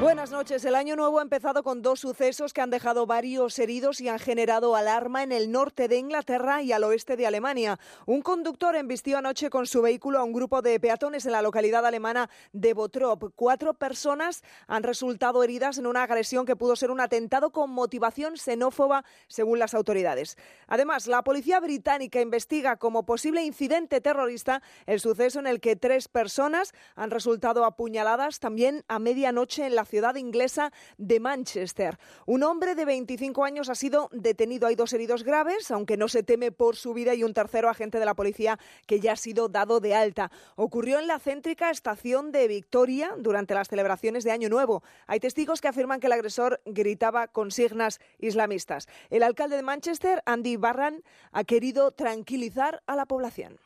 Buenas 0.00 0.30
noches. 0.30 0.64
El 0.64 0.76
año 0.76 0.96
nuevo 0.96 1.18
ha 1.18 1.22
empezado 1.22 1.62
con 1.62 1.82
dos 1.82 2.00
sucesos 2.00 2.54
que 2.54 2.62
han 2.62 2.70
dejado 2.70 3.04
varios 3.04 3.58
heridos 3.58 4.00
y 4.00 4.08
han 4.08 4.18
generado 4.18 4.74
alarma 4.74 5.22
en 5.22 5.30
el 5.30 5.52
norte 5.52 5.88
de 5.88 5.98
Inglaterra 5.98 6.62
y 6.62 6.72
al 6.72 6.84
oeste 6.84 7.18
de 7.18 7.26
Alemania. 7.26 7.78
Un 8.06 8.22
conductor 8.22 8.76
embistió 8.76 9.18
anoche 9.18 9.50
con 9.50 9.66
su 9.66 9.82
vehículo 9.82 10.18
a 10.18 10.24
un 10.24 10.32
grupo 10.32 10.62
de 10.62 10.80
peatones 10.80 11.26
en 11.26 11.32
la 11.32 11.42
localidad 11.42 11.84
alemana 11.84 12.30
de 12.54 12.72
Bottrop. 12.72 13.34
Cuatro 13.36 13.74
personas 13.74 14.42
han 14.68 14.84
resultado 14.84 15.44
heridas 15.44 15.76
en 15.76 15.86
una 15.86 16.04
agresión 16.04 16.46
que 16.46 16.56
pudo 16.56 16.76
ser 16.76 16.90
un 16.90 17.00
atentado 17.00 17.50
con 17.50 17.70
motivación 17.70 18.38
xenófoba, 18.38 19.04
según 19.28 19.58
las 19.58 19.74
autoridades. 19.74 20.38
Además, 20.66 21.08
la 21.08 21.22
policía 21.22 21.60
británica 21.60 22.22
investiga 22.22 22.76
como 22.76 23.04
posible 23.04 23.42
incidente 23.42 24.00
terrorista 24.00 24.62
el 24.86 24.98
suceso 24.98 25.40
en 25.40 25.46
el 25.46 25.60
que 25.60 25.76
tres 25.76 26.08
personas 26.08 26.72
han 26.96 27.10
resultado 27.10 27.66
apuñaladas 27.66 28.40
también 28.40 28.82
a 28.88 28.98
medianoche 28.98 29.66
en 29.66 29.74
la 29.74 29.84
ciudad 29.90 30.14
inglesa 30.14 30.72
de 30.96 31.20
Manchester. 31.20 31.98
Un 32.24 32.42
hombre 32.42 32.74
de 32.74 32.86
25 32.86 33.44
años 33.44 33.68
ha 33.68 33.74
sido 33.74 34.08
detenido. 34.12 34.66
Hay 34.66 34.76
dos 34.76 34.92
heridos 34.94 35.24
graves, 35.24 35.70
aunque 35.70 35.98
no 35.98 36.08
se 36.08 36.22
teme 36.22 36.52
por 36.52 36.76
su 36.76 36.94
vida, 36.94 37.14
y 37.14 37.24
un 37.24 37.34
tercero 37.34 37.68
agente 37.68 37.98
de 37.98 38.06
la 38.06 38.14
policía 38.14 38.58
que 38.86 39.00
ya 39.00 39.12
ha 39.12 39.16
sido 39.16 39.48
dado 39.48 39.80
de 39.80 39.94
alta. 39.94 40.30
Ocurrió 40.56 40.98
en 40.98 41.06
la 41.06 41.18
céntrica 41.18 41.70
estación 41.70 42.32
de 42.32 42.48
Victoria 42.48 43.12
durante 43.18 43.54
las 43.54 43.68
celebraciones 43.68 44.24
de 44.24 44.30
Año 44.30 44.48
Nuevo. 44.48 44.82
Hay 45.06 45.20
testigos 45.20 45.60
que 45.60 45.68
afirman 45.68 46.00
que 46.00 46.06
el 46.06 46.12
agresor 46.12 46.60
gritaba 46.64 47.28
consignas 47.28 48.00
islamistas. 48.18 48.88
El 49.10 49.22
alcalde 49.22 49.56
de 49.56 49.62
Manchester, 49.62 50.22
Andy 50.24 50.56
Barran, 50.56 51.02
ha 51.32 51.44
querido 51.44 51.90
tranquilizar 51.90 52.82
a 52.86 52.94
la 52.96 53.06
población. 53.06 53.58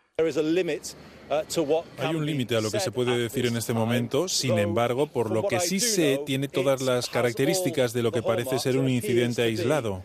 Hay 1.99 2.15
un 2.15 2.25
límite 2.25 2.55
a 2.55 2.61
lo 2.61 2.71
que 2.71 2.79
se 2.79 2.93
puede 2.93 3.19
decir 3.19 3.47
en 3.47 3.57
este 3.57 3.73
momento, 3.73 4.29
sin 4.29 4.61
embargo, 4.61 5.09
por 5.09 5.33
lo 5.33 5.43
que 5.49 5.59
sí 5.59 5.81
se 5.81 6.21
tiene 6.25 6.47
todas 6.47 6.83
las 6.83 7.09
características 7.11 7.93
de 7.93 8.05
lo 8.05 8.13
que 8.13 8.23
parece 8.23 8.61
ser 8.61 8.79
un 8.79 8.89
incidente 8.89 9.43
aislado. 9.43 10.05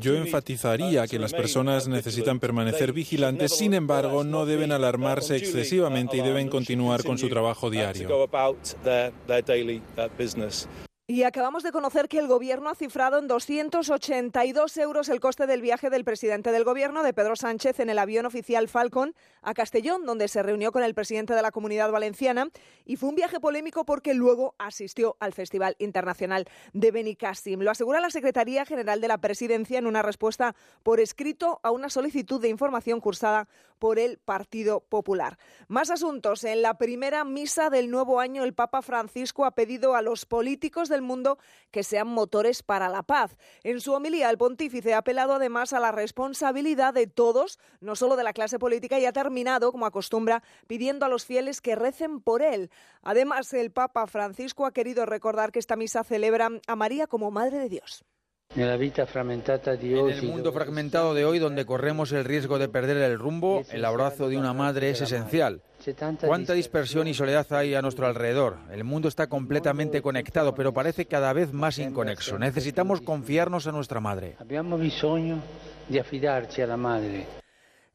Yo 0.00 0.14
enfatizaría 0.14 1.08
que 1.08 1.18
las 1.18 1.32
personas 1.32 1.88
necesitan 1.88 2.38
permanecer 2.38 2.92
vigilantes, 2.92 3.56
sin 3.56 3.74
embargo, 3.74 4.22
no 4.22 4.46
deben 4.46 4.70
alarmarse 4.70 5.34
excesivamente 5.34 6.18
y 6.18 6.20
deben 6.20 6.48
continuar 6.48 7.02
con 7.02 7.18
su 7.18 7.28
trabajo 7.28 7.68
diario. 7.68 8.28
Y 11.08 11.22
acabamos 11.22 11.62
de 11.62 11.70
conocer 11.70 12.08
que 12.08 12.18
el 12.18 12.26
Gobierno 12.26 12.68
ha 12.68 12.74
cifrado 12.74 13.18
en 13.18 13.28
282 13.28 14.76
euros 14.78 15.08
el 15.08 15.20
coste 15.20 15.46
del 15.46 15.62
viaje 15.62 15.88
del 15.88 16.02
presidente 16.02 16.50
del 16.50 16.64
Gobierno, 16.64 17.04
de 17.04 17.14
Pedro 17.14 17.36
Sánchez, 17.36 17.78
en 17.78 17.90
el 17.90 18.00
avión 18.00 18.26
oficial 18.26 18.66
Falcon 18.66 19.14
a 19.40 19.54
Castellón, 19.54 20.04
donde 20.04 20.26
se 20.26 20.42
reunió 20.42 20.72
con 20.72 20.82
el 20.82 20.94
presidente 20.94 21.32
de 21.32 21.42
la 21.42 21.52
Comunidad 21.52 21.92
Valenciana. 21.92 22.48
Y 22.84 22.96
fue 22.96 23.08
un 23.08 23.14
viaje 23.14 23.38
polémico 23.38 23.84
porque 23.84 24.14
luego 24.14 24.56
asistió 24.58 25.16
al 25.20 25.32
Festival 25.32 25.76
Internacional 25.78 26.48
de 26.72 26.90
Benicassim. 26.90 27.60
Lo 27.60 27.70
asegura 27.70 28.00
la 28.00 28.10
Secretaría 28.10 28.64
General 28.64 29.00
de 29.00 29.06
la 29.06 29.18
Presidencia 29.18 29.78
en 29.78 29.86
una 29.86 30.02
respuesta 30.02 30.56
por 30.82 30.98
escrito 30.98 31.60
a 31.62 31.70
una 31.70 31.88
solicitud 31.88 32.40
de 32.40 32.48
información 32.48 33.00
cursada 33.00 33.46
por 33.78 33.98
el 33.98 34.18
Partido 34.18 34.80
Popular. 34.80 35.38
Más 35.68 35.90
asuntos. 35.90 36.44
En 36.44 36.62
la 36.62 36.78
primera 36.78 37.24
misa 37.24 37.70
del 37.70 37.90
nuevo 37.90 38.20
año, 38.20 38.44
el 38.44 38.54
Papa 38.54 38.82
Francisco 38.82 39.44
ha 39.44 39.54
pedido 39.54 39.94
a 39.94 40.02
los 40.02 40.26
políticos 40.26 40.88
del 40.88 41.02
mundo 41.02 41.38
que 41.70 41.82
sean 41.82 42.08
motores 42.08 42.62
para 42.62 42.88
la 42.88 43.02
paz. 43.02 43.36
En 43.62 43.80
su 43.80 43.92
homilía, 43.92 44.30
el 44.30 44.38
pontífice 44.38 44.94
ha 44.94 44.98
apelado 44.98 45.34
además 45.34 45.72
a 45.72 45.80
la 45.80 45.92
responsabilidad 45.92 46.94
de 46.94 47.06
todos, 47.06 47.58
no 47.80 47.96
solo 47.96 48.16
de 48.16 48.24
la 48.24 48.32
clase 48.32 48.58
política, 48.58 48.98
y 48.98 49.06
ha 49.06 49.12
terminado, 49.12 49.72
como 49.72 49.86
acostumbra, 49.86 50.42
pidiendo 50.66 51.06
a 51.06 51.08
los 51.08 51.24
fieles 51.24 51.60
que 51.60 51.76
recen 51.76 52.20
por 52.20 52.42
él. 52.42 52.70
Además, 53.02 53.52
el 53.52 53.70
Papa 53.70 54.06
Francisco 54.06 54.66
ha 54.66 54.72
querido 54.72 55.06
recordar 55.06 55.52
que 55.52 55.58
esta 55.58 55.76
misa 55.76 56.04
celebra 56.04 56.50
a 56.66 56.76
María 56.76 57.06
como 57.06 57.30
Madre 57.30 57.58
de 57.58 57.68
Dios. 57.68 58.04
En 58.56 58.70
el 58.70 60.22
mundo 60.22 60.50
fragmentado 60.50 61.12
de 61.12 61.26
hoy, 61.26 61.38
donde 61.38 61.66
corremos 61.66 62.12
el 62.12 62.24
riesgo 62.24 62.58
de 62.58 62.68
perder 62.70 62.96
el 62.96 63.18
rumbo, 63.18 63.62
el 63.70 63.84
abrazo 63.84 64.30
de 64.30 64.38
una 64.38 64.54
madre 64.54 64.88
es 64.88 65.02
esencial. 65.02 65.60
Cuánta 66.26 66.54
dispersión 66.54 67.06
y 67.06 67.12
soledad 67.12 67.46
hay 67.52 67.74
a 67.74 67.82
nuestro 67.82 68.06
alrededor. 68.06 68.56
El 68.72 68.84
mundo 68.84 69.08
está 69.08 69.26
completamente 69.26 70.00
conectado, 70.00 70.54
pero 70.54 70.72
parece 70.72 71.04
cada 71.04 71.34
vez 71.34 71.52
más 71.52 71.78
inconexo. 71.78 72.38
Necesitamos 72.38 73.02
confiarnos 73.02 73.66
a 73.66 73.72
nuestra 73.72 74.00
madre. 74.00 74.36
Abbiamo 74.38 74.78
bisogno 74.78 75.42
di 75.86 75.98
affidarci 75.98 76.62
alla 76.62 76.78
madre. 76.78 77.44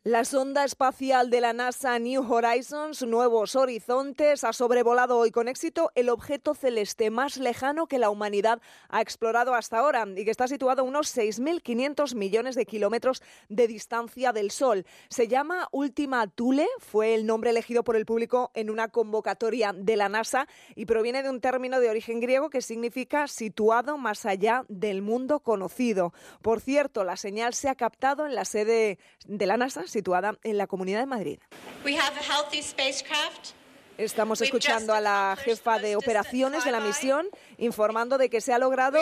La 0.04 0.26
sonda 0.26 0.64
espacial 0.64 1.30
de 1.30 1.42
la 1.42 1.54
NASA 1.54 2.00
New 2.00 2.24
Horizons, 2.24 3.04
Nuevos 3.04 3.56
Horizontes, 3.56 4.44
ha 4.44 4.52
sobrevolado 4.52 5.20
hoy 5.20 5.30
con 5.30 5.48
éxito 5.48 5.92
el 5.94 6.10
objeto 6.10 6.56
celeste 6.56 7.12
más 7.12 7.38
lejano 7.38 7.86
que 7.86 8.00
la 8.00 8.10
humanidad 8.10 8.64
ha 8.90 9.00
explorado 9.00 9.54
hasta 9.54 9.78
ahora 9.78 10.08
y 10.18 10.26
que 10.26 10.32
está 10.32 10.48
situado 10.48 10.82
a 10.82 10.86
unos 10.86 11.16
6.500 11.16 12.16
millones 12.16 12.56
de 12.56 12.66
kilómetros 12.66 13.22
de 13.48 13.68
distancia 13.68 14.34
del 14.34 14.50
Sol. 14.50 14.88
Se 15.08 15.28
llama 15.28 15.68
Última 15.72 16.26
Thule, 16.26 16.66
fue 16.80 17.14
el 17.14 17.28
nombre 17.28 17.52
elegido 17.52 17.84
por 17.84 17.96
el 17.96 18.08
público 18.08 18.50
en 18.56 18.72
una 18.72 18.88
convocatoria 18.88 19.72
de 19.72 19.98
la 19.98 20.10
NASA 20.10 20.48
y 20.76 20.88
proviene 20.88 21.22
de 21.22 21.30
un 21.30 21.42
término 21.42 21.80
de 21.80 21.92
origen 21.92 22.22
griego 22.22 22.50
que 22.50 22.64
significa 22.64 23.28
situado 23.28 24.00
más 24.00 24.26
allá 24.26 24.66
del 24.68 25.04
mundo 25.04 25.42
conocido. 25.42 26.12
Por 26.42 26.60
cierto, 26.60 27.04
la 27.04 27.18
señal 27.18 27.54
se 27.54 27.70
ha 27.70 27.76
captado 27.76 28.26
en 28.26 28.34
la 28.34 28.46
sede 28.46 28.98
de 29.28 29.46
la 29.46 29.58
NASA 29.58 29.84
situada 29.92 30.38
en 30.44 30.58
la 30.58 30.68
Comunidad 30.68 31.00
de 31.00 31.06
Madrid. 31.06 31.40
We 31.86 31.98
have 31.98 32.18
a 32.18 32.24
healthy 32.24 32.62
spacecraft. 32.62 33.54
Estamos 33.98 34.42
escuchando 34.42 34.96
a 34.96 35.02
la 35.02 35.38
jefa 35.40 35.78
de 35.78 35.96
operaciones 35.96 36.64
de 36.64 36.72
la 36.72 36.80
misión 36.80 37.28
informando 37.60 38.18
de 38.18 38.30
que 38.30 38.42
se 38.42 38.52
ha 38.52 38.58
logrado 38.58 38.98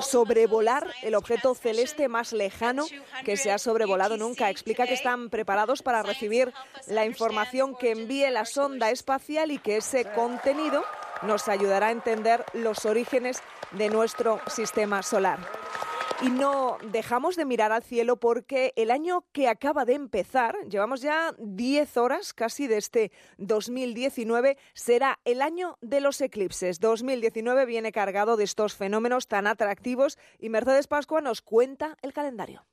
sobrevolar 0.00 0.86
el 1.02 1.14
objeto 1.14 1.54
celeste 1.54 2.08
más 2.08 2.34
lejano 2.34 2.86
que 3.24 3.38
se 3.38 3.50
ha 3.50 3.58
sobrevolado 3.58 4.18
nunca. 4.18 4.50
Explica 4.50 4.86
que 4.86 4.94
están 4.94 5.30
preparados 5.30 5.82
para 5.82 6.02
recibir 6.02 6.52
la 6.86 7.06
información 7.06 7.74
que 7.76 7.92
envíe 7.92 8.28
la 8.30 8.44
sonda 8.44 8.90
espacial 8.90 9.52
y 9.52 9.58
que 9.58 9.78
ese 9.78 10.04
contenido 10.12 10.84
nos 11.22 11.48
ayudará 11.48 11.86
a 11.86 11.92
entender 11.92 12.44
los 12.52 12.84
orígenes 12.84 13.42
de 13.72 13.88
nuestro 13.88 14.40
sistema 14.48 15.02
solar. 15.02 15.38
Y 16.22 16.28
no 16.28 16.76
dejamos 16.92 17.36
de 17.36 17.46
mirar 17.46 17.72
al 17.72 17.82
cielo 17.82 18.16
porque 18.16 18.74
el 18.76 18.90
año 18.90 19.24
que 19.32 19.48
acaba 19.48 19.86
de 19.86 19.94
empezar, 19.94 20.54
llevamos 20.68 21.00
ya 21.00 21.34
10 21.38 21.96
horas 21.96 22.34
casi 22.34 22.66
de 22.66 22.76
este 22.76 23.10
2019, 23.38 24.58
será 24.74 25.18
el 25.24 25.40
año 25.40 25.78
de 25.80 26.02
los 26.02 26.20
eclipses. 26.20 26.78
2019 26.78 27.64
viene 27.64 27.90
cargado 27.90 28.36
de 28.36 28.44
estos 28.44 28.74
fenómenos 28.74 29.28
tan 29.28 29.46
atractivos 29.46 30.18
y 30.38 30.50
Mercedes 30.50 30.88
Pascua 30.88 31.22
nos 31.22 31.40
cuenta 31.40 31.96
el 32.02 32.12
calendario. 32.12 32.66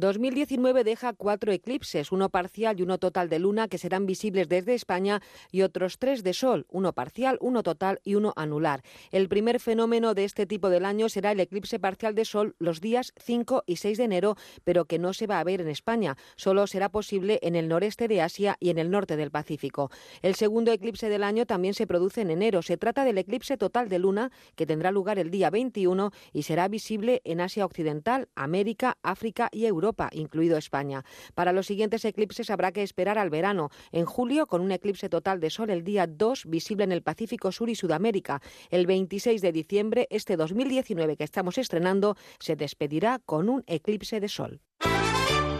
2019 0.00 0.84
deja 0.84 1.12
cuatro 1.12 1.52
eclipses, 1.52 2.12
uno 2.12 2.28
parcial 2.28 2.78
y 2.78 2.82
uno 2.82 2.98
total 2.98 3.28
de 3.28 3.38
luna, 3.38 3.68
que 3.68 3.78
serán 3.78 4.06
visibles 4.06 4.48
desde 4.48 4.74
España, 4.74 5.22
y 5.50 5.62
otros 5.62 5.98
tres 5.98 6.22
de 6.22 6.32
sol, 6.32 6.66
uno 6.70 6.92
parcial, 6.92 7.38
uno 7.40 7.62
total 7.62 8.00
y 8.04 8.14
uno 8.14 8.32
anular. 8.36 8.82
El 9.10 9.28
primer 9.28 9.60
fenómeno 9.60 10.14
de 10.14 10.24
este 10.24 10.46
tipo 10.46 10.70
del 10.70 10.84
año 10.84 11.08
será 11.08 11.32
el 11.32 11.40
eclipse 11.40 11.78
parcial 11.78 12.14
de 12.14 12.24
sol 12.24 12.56
los 12.58 12.80
días 12.80 13.12
5 13.18 13.64
y 13.66 13.76
6 13.76 13.98
de 13.98 14.04
enero, 14.04 14.36
pero 14.64 14.86
que 14.86 14.98
no 14.98 15.12
se 15.12 15.26
va 15.26 15.38
a 15.38 15.44
ver 15.44 15.60
en 15.60 15.68
España. 15.68 16.16
Solo 16.36 16.66
será 16.66 16.88
posible 16.88 17.38
en 17.42 17.54
el 17.54 17.68
noreste 17.68 18.08
de 18.08 18.22
Asia 18.22 18.56
y 18.60 18.70
en 18.70 18.78
el 18.78 18.90
norte 18.90 19.16
del 19.16 19.30
Pacífico. 19.30 19.90
El 20.22 20.34
segundo 20.34 20.72
eclipse 20.72 21.08
del 21.08 21.22
año 21.22 21.46
también 21.46 21.74
se 21.74 21.86
produce 21.86 22.22
en 22.22 22.30
enero. 22.30 22.62
Se 22.62 22.76
trata 22.76 23.04
del 23.04 23.18
eclipse 23.18 23.56
total 23.56 23.88
de 23.88 23.98
luna, 23.98 24.32
que 24.56 24.66
tendrá 24.66 24.90
lugar 24.90 25.18
el 25.18 25.30
día 25.30 25.50
21 25.50 26.10
y 26.32 26.42
será 26.42 26.68
visible 26.68 27.20
en 27.24 27.40
Asia 27.40 27.64
Occidental, 27.64 28.28
América, 28.34 28.98
África 29.02 29.48
y 29.52 29.66
Europa, 29.66 29.83
incluido 30.12 30.56
España. 30.56 31.04
Para 31.34 31.52
los 31.52 31.66
siguientes 31.66 32.04
eclipses 32.04 32.50
habrá 32.50 32.72
que 32.72 32.82
esperar 32.82 33.18
al 33.18 33.30
verano. 33.30 33.70
En 33.92 34.04
julio, 34.06 34.46
con 34.46 34.60
un 34.60 34.72
eclipse 34.72 35.08
total 35.08 35.40
de 35.40 35.50
sol 35.50 35.70
el 35.70 35.84
día 35.84 36.06
2, 36.06 36.46
visible 36.46 36.84
en 36.84 36.92
el 36.92 37.02
Pacífico 37.02 37.52
Sur 37.52 37.68
y 37.68 37.74
Sudamérica. 37.74 38.40
El 38.70 38.86
26 38.86 39.40
de 39.40 39.52
diciembre, 39.52 40.06
este 40.10 40.36
2019 40.36 41.16
que 41.16 41.24
estamos 41.24 41.58
estrenando, 41.58 42.16
se 42.38 42.56
despedirá 42.56 43.20
con 43.24 43.48
un 43.48 43.64
eclipse 43.66 44.20
de 44.20 44.28
sol. 44.28 44.60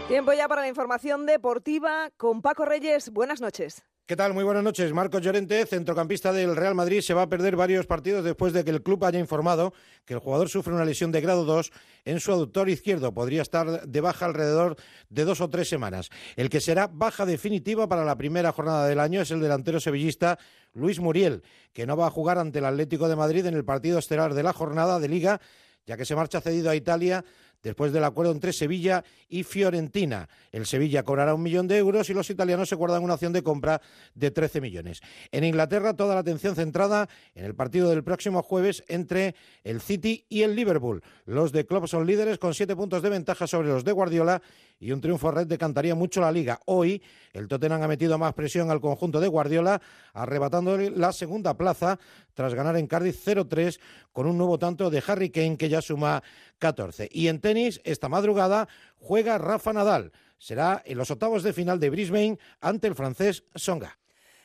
Tiempo 0.07 0.33
ya 0.33 0.47
para 0.47 0.61
la 0.61 0.67
información 0.67 1.25
deportiva 1.25 2.11
con 2.17 2.41
Paco 2.41 2.63
Reyes. 2.65 3.09
Buenas 3.11 3.41
noches. 3.41 3.83
¿Qué 4.07 4.15
tal? 4.15 4.35
Muy 4.35 4.43
buenas 4.43 4.63
noches. 4.63 4.93
Marcos 4.93 5.23
Llorente, 5.23 5.65
centrocampista 5.65 6.31
del 6.31 6.55
Real 6.55 6.75
Madrid, 6.75 7.01
se 7.01 7.15
va 7.15 7.23
a 7.23 7.27
perder 7.27 7.55
varios 7.55 7.87
partidos 7.87 8.23
después 8.23 8.53
de 8.53 8.63
que 8.63 8.69
el 8.69 8.83
club 8.83 9.03
haya 9.03 9.17
informado 9.17 9.73
que 10.05 10.13
el 10.13 10.19
jugador 10.19 10.47
sufre 10.47 10.75
una 10.75 10.85
lesión 10.85 11.11
de 11.11 11.21
grado 11.21 11.43
2 11.43 11.71
en 12.05 12.19
su 12.19 12.31
aductor 12.31 12.69
izquierdo. 12.69 13.15
Podría 13.15 13.41
estar 13.41 13.87
de 13.87 14.01
baja 14.01 14.27
alrededor 14.27 14.75
de 15.09 15.25
dos 15.25 15.41
o 15.41 15.49
tres 15.49 15.69
semanas. 15.69 16.11
El 16.35 16.51
que 16.51 16.61
será 16.61 16.85
baja 16.85 17.25
definitiva 17.25 17.89
para 17.89 18.05
la 18.05 18.15
primera 18.15 18.51
jornada 18.51 18.85
del 18.85 18.99
año 18.99 19.21
es 19.21 19.31
el 19.31 19.41
delantero 19.41 19.79
sevillista 19.79 20.37
Luis 20.75 20.99
Muriel, 20.99 21.41
que 21.73 21.87
no 21.87 21.97
va 21.97 22.05
a 22.05 22.11
jugar 22.11 22.37
ante 22.37 22.59
el 22.59 22.65
Atlético 22.65 23.09
de 23.09 23.15
Madrid 23.15 23.47
en 23.47 23.55
el 23.55 23.65
partido 23.65 23.97
estelar 23.97 24.35
de 24.35 24.43
la 24.43 24.53
jornada 24.53 24.99
de 24.99 25.07
Liga, 25.07 25.41
ya 25.87 25.97
que 25.97 26.05
se 26.05 26.15
marcha 26.15 26.41
cedido 26.41 26.69
a 26.69 26.75
Italia 26.75 27.25
después 27.65 27.91
del 27.91 28.03
acuerdo 28.03 28.31
entre 28.31 28.53
Sevilla 28.53 29.03
y 29.27 29.43
Fiorentina. 29.43 30.29
El 30.51 30.67
Sevilla 30.67 31.03
cobrará 31.03 31.33
un 31.33 31.41
millón 31.41 31.67
de 31.67 31.77
euros 31.77 32.09
y 32.09 32.13
los 32.13 32.29
italianos 32.29 32.69
se 32.69 32.75
guardan 32.75 33.03
una 33.03 33.15
opción 33.15 33.33
de 33.33 33.41
compra 33.41 33.81
de 34.13 34.29
13 34.29 34.61
millones. 34.61 35.01
En 35.31 35.43
Inglaterra, 35.43 35.95
toda 35.95 36.13
la 36.13 36.21
atención 36.21 36.55
centrada 36.55 37.09
en 37.33 37.43
el 37.43 37.55
partido 37.55 37.89
del 37.89 38.03
próximo 38.03 38.43
jueves 38.43 38.83
entre 38.87 39.35
el 39.63 39.81
City 39.81 40.25
y 40.29 40.43
el 40.43 40.55
Liverpool. 40.55 41.01
Los 41.25 41.51
de 41.51 41.65
Klopp 41.65 41.87
son 41.87 42.05
líderes 42.05 42.37
con 42.37 42.53
siete 42.53 42.75
puntos 42.75 43.01
de 43.01 43.09
ventaja 43.09 43.47
sobre 43.47 43.69
los 43.69 43.83
de 43.83 43.91
Guardiola 43.91 44.41
y 44.79 44.91
un 44.91 45.01
triunfo 45.01 45.31
red 45.31 45.47
decantaría 45.47 45.95
mucho 45.95 46.21
la 46.21 46.31
liga. 46.31 46.59
Hoy 46.65 47.01
el 47.33 47.47
Tottenham 47.47 47.81
ha 47.81 47.87
metido 47.87 48.17
más 48.17 48.33
presión 48.33 48.69
al 48.69 48.81
conjunto 48.81 49.19
de 49.19 49.27
Guardiola, 49.27 49.81
arrebatando 50.13 50.77
la 50.77 51.11
segunda 51.11 51.57
plaza 51.57 51.97
tras 52.35 52.53
ganar 52.53 52.77
en 52.77 52.85
Cardiff 52.85 53.27
0-3 53.27 53.79
con 54.11 54.27
un 54.27 54.37
nuevo 54.37 54.59
tanto 54.59 54.91
de 54.91 55.01
Harry 55.07 55.31
Kane 55.31 55.57
que 55.57 55.69
ya 55.69 55.81
suma 55.81 56.21
14. 56.59 57.09
Y 57.11 57.29
en 57.29 57.41
tenis, 57.41 57.81
esta 57.83 58.07
madrugada 58.07 58.67
juega 58.97 59.39
Rafa 59.39 59.73
Nadal. 59.73 60.11
Será 60.37 60.83
en 60.85 60.99
los 60.99 61.09
octavos 61.09 61.41
de 61.41 61.53
final 61.53 61.79
de 61.79 61.89
Brisbane 61.89 62.37
ante 62.61 62.87
el 62.87 62.95
francés 62.95 63.43
Songa. 63.55 63.97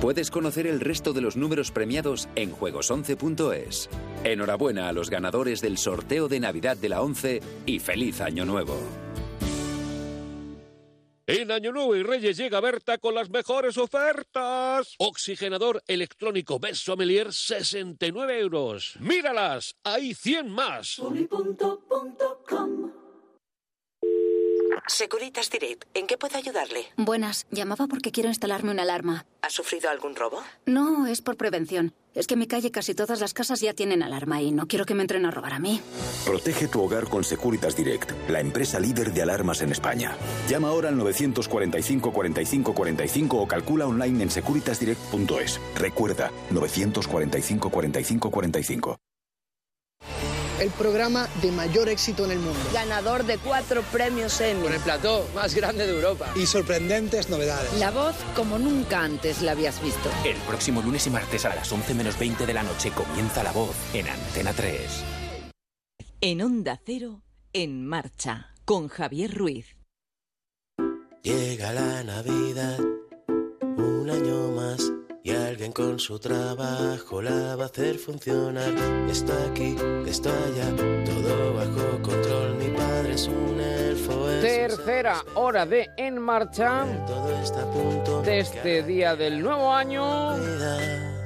Puedes 0.00 0.32
conocer 0.32 0.66
el 0.66 0.80
resto 0.80 1.12
de 1.12 1.20
los 1.20 1.36
números 1.36 1.70
premiados 1.70 2.28
en 2.34 2.52
juegos11.es. 2.52 3.88
Enhorabuena 4.24 4.88
a 4.88 4.92
los 4.92 5.10
ganadores 5.10 5.60
del 5.60 5.78
sorteo 5.78 6.26
de 6.26 6.40
Navidad 6.40 6.76
de 6.76 6.88
la 6.88 7.02
11 7.02 7.40
y 7.66 7.78
feliz 7.78 8.20
año 8.20 8.44
nuevo. 8.44 8.76
En 11.34 11.50
Año 11.50 11.72
Nuevo 11.72 11.96
y 11.96 12.02
Reyes 12.02 12.36
llega 12.36 12.60
Berta 12.60 12.98
con 12.98 13.14
las 13.14 13.30
mejores 13.30 13.78
ofertas. 13.78 14.94
Oxigenador 14.98 15.82
electrónico 15.86 16.58
Best 16.58 16.84
Sommelier 16.84 17.32
69 17.32 18.38
euros. 18.38 18.96
Míralas, 19.00 19.74
hay 19.82 20.12
100 20.12 20.50
más. 20.50 21.00
Securitas 24.88 25.48
Direct, 25.48 25.84
¿en 25.94 26.06
qué 26.06 26.18
puedo 26.18 26.36
ayudarle? 26.36 26.88
Buenas, 26.98 27.46
llamaba 27.50 27.86
porque 27.86 28.12
quiero 28.12 28.28
instalarme 28.28 28.70
una 28.70 28.82
alarma. 28.82 29.24
¿Ha 29.40 29.48
sufrido 29.48 29.88
algún 29.88 30.14
robo? 30.14 30.42
No, 30.66 31.06
es 31.06 31.22
por 31.22 31.38
prevención. 31.38 31.94
Es 32.14 32.26
que 32.26 32.34
en 32.34 32.40
mi 32.40 32.46
calle 32.46 32.70
casi 32.70 32.94
todas 32.94 33.20
las 33.20 33.32
casas 33.32 33.60
ya 33.60 33.72
tienen 33.72 34.02
alarma 34.02 34.42
y 34.42 34.52
no 34.52 34.66
quiero 34.66 34.84
que 34.84 34.94
me 34.94 35.02
entren 35.02 35.24
a 35.24 35.30
robar 35.30 35.54
a 35.54 35.58
mí. 35.58 35.80
Protege 36.26 36.68
tu 36.68 36.82
hogar 36.82 37.04
con 37.08 37.24
Securitas 37.24 37.76
Direct, 37.76 38.12
la 38.28 38.40
empresa 38.40 38.78
líder 38.78 39.12
de 39.12 39.22
alarmas 39.22 39.62
en 39.62 39.72
España. 39.72 40.16
Llama 40.48 40.68
ahora 40.68 40.90
al 40.90 40.96
945 40.98 42.12
45 42.12 42.74
45 42.74 43.36
o 43.36 43.48
calcula 43.48 43.86
online 43.86 44.24
en 44.24 44.30
securitasdirect.es. 44.30 45.60
Recuerda, 45.76 46.30
945 46.50 47.70
45 47.70 48.30
45. 48.30 49.11
El 50.62 50.70
programa 50.70 51.28
de 51.42 51.50
mayor 51.50 51.88
éxito 51.88 52.24
en 52.24 52.30
el 52.30 52.38
mundo. 52.38 52.60
Ganador 52.72 53.24
de 53.24 53.36
cuatro 53.38 53.82
premios 53.90 54.40
Emmy. 54.40 54.62
Con 54.62 54.72
el 54.72 54.78
plató 54.78 55.28
más 55.34 55.56
grande 55.56 55.88
de 55.88 55.92
Europa. 55.92 56.32
Y 56.36 56.46
sorprendentes 56.46 57.28
novedades. 57.28 57.72
La 57.80 57.90
voz 57.90 58.14
como 58.36 58.60
nunca 58.60 59.02
antes 59.02 59.42
la 59.42 59.52
habías 59.52 59.82
visto. 59.82 60.08
El 60.24 60.36
próximo 60.36 60.80
lunes 60.80 61.04
y 61.08 61.10
martes 61.10 61.44
a 61.46 61.54
las 61.56 61.72
11 61.72 61.94
menos 61.94 62.16
20 62.16 62.46
de 62.46 62.54
la 62.54 62.62
noche 62.62 62.92
comienza 62.92 63.42
La 63.42 63.50
Voz 63.50 63.74
en 63.92 64.06
Antena 64.06 64.52
3. 64.52 65.02
En 66.20 66.42
Onda 66.42 66.80
Cero, 66.86 67.22
en 67.52 67.84
marcha, 67.84 68.54
con 68.64 68.86
Javier 68.86 69.34
Ruiz. 69.34 69.76
Llega 71.24 71.72
la 71.72 72.04
Navidad, 72.04 72.78
un 73.58 74.08
año 74.08 74.52
más, 74.52 74.92
y 75.24 75.30
alguien 75.30 75.72
con 75.72 75.98
su 75.98 76.18
trabajo 76.18 77.22
la 77.22 77.56
va 77.56 77.64
a 77.64 77.66
hacer 77.66 77.96
funcionar. 77.98 78.72
Está 79.08 79.34
aquí, 79.44 79.76
está 80.06 80.30
allá, 80.30 80.68
todo 81.04 81.54
bajo 81.54 82.02
control. 82.02 82.56
Mi 82.56 82.68
padre 82.76 83.14
es 83.14 83.28
un 83.28 83.60
elfo. 83.60 84.30
es 84.30 84.36
un 84.36 84.40
Tercera 84.42 85.24
hora 85.34 85.64
de 85.64 85.90
En 85.96 86.18
Marcha 86.18 86.84
de 88.24 88.38
este 88.40 88.82
día 88.82 89.14
del 89.14 89.40
nuevo 89.40 89.72
año. 89.72 90.30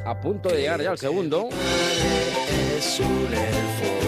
A 0.04 0.20
punto 0.20 0.50
de 0.50 0.56
llegar 0.60 0.82
ya 0.82 0.90
al 0.90 0.98
segundo. 0.98 1.48
Es 2.76 3.00
un 3.00 3.32
elfo. 3.32 4.05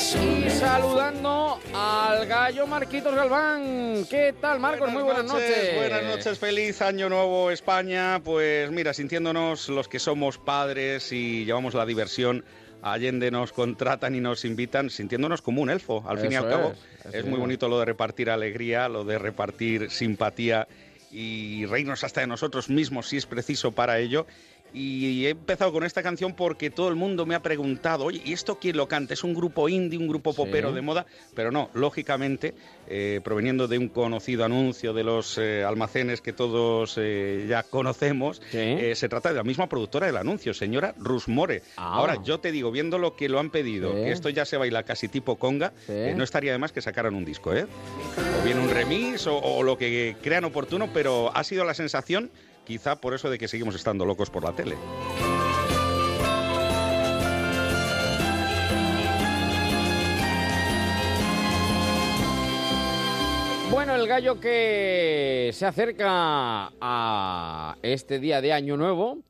Y 0.00 0.48
saludando 0.48 1.60
al 1.74 2.26
gallo 2.26 2.66
Marquitos 2.66 3.14
Galván. 3.14 4.06
¿Qué 4.08 4.34
tal, 4.40 4.58
Marcos? 4.58 4.90
Muy 4.90 5.02
buenas 5.02 5.26
noches. 5.26 5.76
Buenas 5.76 6.04
noches, 6.04 6.38
feliz 6.38 6.80
año 6.80 7.10
nuevo 7.10 7.50
España. 7.50 8.18
Pues 8.24 8.70
mira, 8.70 8.94
sintiéndonos 8.94 9.68
los 9.68 9.88
que 9.88 9.98
somos 9.98 10.38
padres 10.38 11.12
y 11.12 11.44
llevamos 11.44 11.74
la 11.74 11.84
diversión, 11.84 12.46
Allende 12.80 13.30
nos 13.30 13.52
contratan 13.52 14.14
y 14.14 14.20
nos 14.20 14.46
invitan, 14.46 14.88
sintiéndonos 14.88 15.42
como 15.42 15.60
un 15.60 15.68
elfo, 15.68 16.02
al 16.08 16.18
fin 16.18 16.32
y 16.32 16.36
al 16.36 16.48
cabo. 16.48 16.72
es, 17.12 17.24
muy 17.26 17.34
es. 17.34 17.40
bonito 17.40 17.68
lo 17.68 17.78
de 17.78 17.84
repartir 17.84 18.30
alegría, 18.30 18.88
lo 18.88 19.04
de 19.04 19.18
repartir 19.18 19.90
simpatía 19.90 20.66
y 21.10 21.66
reírnos 21.66 22.04
hasta 22.04 22.22
de 22.22 22.26
nosotros 22.26 22.70
mismos 22.70 23.08
si 23.08 23.18
es 23.18 23.26
preciso 23.26 23.72
para 23.72 23.98
ello. 23.98 24.26
Y 24.72 25.26
he 25.26 25.30
empezado 25.30 25.72
con 25.72 25.84
esta 25.84 26.02
canción 26.02 26.34
porque 26.34 26.70
todo 26.70 26.88
el 26.88 26.94
mundo 26.94 27.26
me 27.26 27.34
ha 27.34 27.42
preguntado, 27.42 28.04
oye, 28.04 28.22
¿y 28.24 28.32
esto 28.32 28.58
quién 28.60 28.76
lo 28.76 28.86
canta? 28.88 29.14
¿Es 29.14 29.24
un 29.24 29.34
grupo 29.34 29.68
indie, 29.68 29.98
un 29.98 30.06
grupo 30.08 30.32
popero 30.32 30.72
de 30.72 30.80
moda? 30.80 31.06
Pero 31.34 31.50
no, 31.50 31.70
lógicamente, 31.74 32.54
eh, 32.88 33.20
proveniendo 33.24 33.66
de 33.68 33.78
un 33.78 33.88
conocido 33.88 34.44
anuncio 34.44 34.92
de 34.92 35.04
los 35.04 35.38
eh, 35.38 35.64
almacenes 35.64 36.20
que 36.20 36.32
todos 36.32 36.94
eh, 36.98 37.46
ya 37.48 37.62
conocemos, 37.64 38.40
se 38.50 39.08
trata 39.08 39.30
de 39.30 39.36
la 39.36 39.42
misma 39.44 39.68
productora 39.68 40.06
del 40.06 40.16
anuncio, 40.16 40.54
señora 40.54 40.94
Rusmore. 40.98 41.62
Ah. 41.76 41.94
Ahora, 41.96 42.22
yo 42.22 42.38
te 42.40 42.52
digo, 42.52 42.70
viendo 42.70 42.98
lo 42.98 43.16
que 43.16 43.28
lo 43.28 43.38
han 43.40 43.50
pedido, 43.50 43.90
Sí. 43.92 43.96
que 44.04 44.12
esto 44.12 44.28
ya 44.28 44.44
se 44.44 44.56
baila 44.56 44.82
casi 44.84 45.08
tipo 45.08 45.36
conga, 45.36 45.72
no 45.88 46.22
estaría 46.22 46.52
de 46.52 46.58
más 46.58 46.72
que 46.72 46.80
sacaran 46.80 47.14
un 47.14 47.24
disco, 47.24 47.54
¿eh? 47.54 47.66
O 48.40 48.44
bien 48.44 48.58
un 48.58 48.68
remix 48.70 49.26
o, 49.26 49.36
o 49.36 49.62
lo 49.62 49.76
que 49.76 50.16
crean 50.22 50.44
oportuno, 50.44 50.88
pero 50.92 51.30
ha 51.34 51.42
sido 51.44 51.64
la 51.64 51.74
sensación, 51.74 52.30
quizá 52.64 52.96
por 52.96 53.14
eso 53.14 53.30
de 53.30 53.38
que 53.38 53.48
seguimos 53.48 53.74
estando 53.74 54.04
locos 54.04 54.30
por 54.30 54.44
la 54.44 54.52
tele. 54.52 54.76
Bueno, 63.70 63.94
el 63.94 64.08
gallo 64.08 64.40
que 64.40 65.50
se 65.52 65.64
acerca 65.64 66.72
a 66.80 67.76
este 67.82 68.18
día 68.18 68.40
de 68.40 68.52
Año 68.52 68.76
Nuevo, 68.76 69.22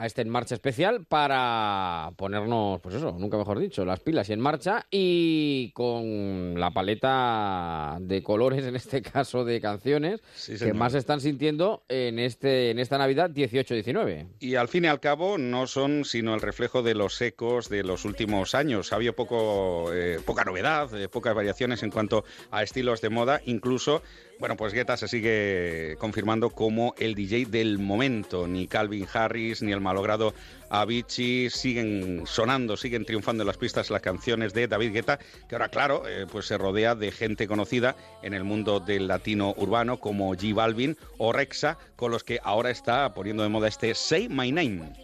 a 0.00 0.06
este 0.06 0.22
En 0.22 0.30
Marcha 0.30 0.54
especial, 0.54 1.04
para 1.04 2.12
ponernos, 2.16 2.80
pues 2.80 2.94
eso, 2.94 3.14
nunca 3.18 3.36
mejor 3.36 3.58
dicho, 3.58 3.84
las 3.84 4.00
pilas 4.00 4.30
y 4.30 4.32
en 4.32 4.40
marcha 4.40 4.86
y 4.90 5.72
con 5.72 6.58
la 6.58 6.70
paleta 6.70 7.98
de 8.00 8.22
colores, 8.22 8.64
en 8.64 8.76
este 8.76 9.02
caso 9.02 9.44
de 9.44 9.60
canciones, 9.60 10.22
que 10.58 10.72
más 10.72 10.92
se 10.92 10.98
están 10.98 11.20
sintiendo 11.20 11.82
en, 11.90 12.18
este, 12.18 12.70
en 12.70 12.78
esta 12.78 12.96
Navidad 12.96 13.30
18-19. 13.30 14.28
Y 14.38 14.54
al 14.54 14.68
fin 14.68 14.86
y 14.86 14.88
al 14.88 15.00
cabo 15.00 15.36
no 15.36 15.66
son 15.66 16.06
sino 16.06 16.34
el 16.34 16.40
reflejo 16.40 16.82
de 16.82 16.94
los 16.94 17.20
ecos 17.20 17.68
de 17.68 17.84
los 17.84 18.06
últimos 18.06 18.54
años. 18.54 18.94
Ha 18.94 18.96
habido 18.96 19.14
poco, 19.14 19.92
eh, 19.92 20.18
poca 20.24 20.44
novedad, 20.44 20.94
eh, 20.94 21.10
pocas 21.10 21.34
variaciones 21.34 21.82
en 21.82 21.90
cuanto 21.90 22.24
a 22.50 22.62
estilos 22.62 23.02
de 23.02 23.10
moda. 23.10 23.42
Incluso, 23.44 24.02
bueno, 24.40 24.56
pues 24.56 24.72
Guetta 24.72 24.96
se 24.96 25.06
sigue 25.06 25.96
confirmando 25.98 26.48
como 26.48 26.94
el 26.98 27.14
DJ 27.14 27.44
del 27.44 27.78
momento. 27.78 28.48
Ni 28.48 28.66
Calvin 28.66 29.06
Harris 29.12 29.60
ni 29.60 29.70
el 29.70 29.82
malogrado 29.82 30.32
Avicii 30.70 31.50
siguen 31.50 32.22
sonando, 32.24 32.78
siguen 32.78 33.04
triunfando 33.04 33.42
en 33.42 33.46
las 33.46 33.58
pistas 33.58 33.90
las 33.90 34.00
canciones 34.00 34.54
de 34.54 34.66
David 34.66 34.92
Guetta, 34.94 35.18
que 35.46 35.56
ahora, 35.56 35.68
claro, 35.68 36.08
eh, 36.08 36.26
pues 36.30 36.46
se 36.46 36.56
rodea 36.56 36.94
de 36.94 37.12
gente 37.12 37.46
conocida 37.46 37.96
en 38.22 38.32
el 38.32 38.44
mundo 38.44 38.80
del 38.80 39.08
latino 39.08 39.52
urbano 39.58 40.00
como 40.00 40.34
G 40.34 40.54
Balvin 40.54 40.96
o 41.18 41.34
Rexa, 41.34 41.76
con 41.96 42.10
los 42.10 42.24
que 42.24 42.40
ahora 42.42 42.70
está 42.70 43.12
poniendo 43.12 43.42
de 43.42 43.50
moda 43.50 43.68
este 43.68 43.94
Say 43.94 44.30
My 44.30 44.50
Name. 44.50 44.94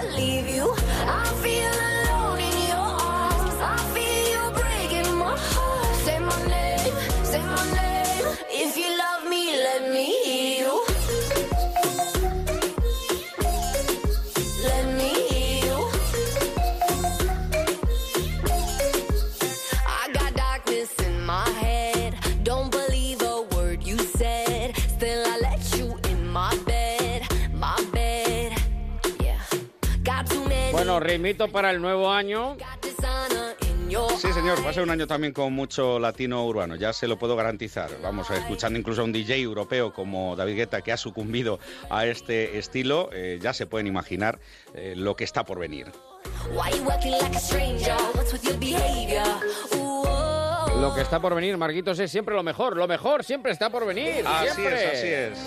Believe 0.00 0.48
you. 0.48 0.66
I 1.22 1.24
feel 1.42 1.74
alone 1.90 2.40
in 2.48 2.56
your 2.72 2.90
arms. 3.18 3.58
I 3.74 3.78
feel 3.94 4.22
you 4.34 4.44
breaking 4.60 5.14
my 5.16 5.36
heart. 5.52 5.94
Say 6.06 6.18
my 6.18 6.40
name, 6.46 6.94
say 7.24 7.42
my 7.56 7.64
name. 7.80 8.26
If 8.50 8.76
you 8.76 8.88
love 9.04 9.22
me, 9.28 9.42
let 9.66 9.82
me 9.92 10.23
Bueno, 30.94 31.08
ritmito 31.08 31.48
para 31.48 31.72
el 31.72 31.82
nuevo 31.82 32.08
año. 32.12 32.56
Sí, 34.16 34.32
señor, 34.32 34.64
va 34.64 34.70
a 34.70 34.72
ser 34.72 34.84
un 34.84 34.90
año 34.90 35.08
también 35.08 35.32
con 35.32 35.52
mucho 35.52 35.98
latino 35.98 36.46
urbano, 36.46 36.76
ya 36.76 36.92
se 36.92 37.08
lo 37.08 37.18
puedo 37.18 37.34
garantizar. 37.34 37.90
Vamos, 38.00 38.30
escuchando 38.30 38.78
incluso 38.78 39.00
a 39.00 39.04
un 39.04 39.12
DJ 39.12 39.40
europeo 39.40 39.92
como 39.92 40.36
David 40.36 40.54
Guetta 40.54 40.82
que 40.82 40.92
ha 40.92 40.96
sucumbido 40.96 41.58
a 41.90 42.06
este 42.06 42.58
estilo, 42.58 43.10
eh, 43.12 43.40
ya 43.42 43.52
se 43.52 43.66
pueden 43.66 43.88
imaginar 43.88 44.38
eh, 44.74 44.94
lo 44.96 45.16
que 45.16 45.24
está 45.24 45.42
por 45.42 45.58
venir. 45.58 45.90
Lo 50.80 50.94
que 50.94 51.00
está 51.00 51.18
por 51.18 51.34
venir, 51.34 51.56
Marquitos, 51.56 51.98
es 51.98 52.08
siempre 52.08 52.36
lo 52.36 52.44
mejor. 52.44 52.76
Lo 52.76 52.86
mejor 52.86 53.24
siempre 53.24 53.50
está 53.50 53.68
por 53.68 53.84
venir. 53.84 54.24
Así 54.24 54.54
siempre. 54.54 54.84
es, 54.84 54.92
así 54.94 55.08
es. 55.08 55.38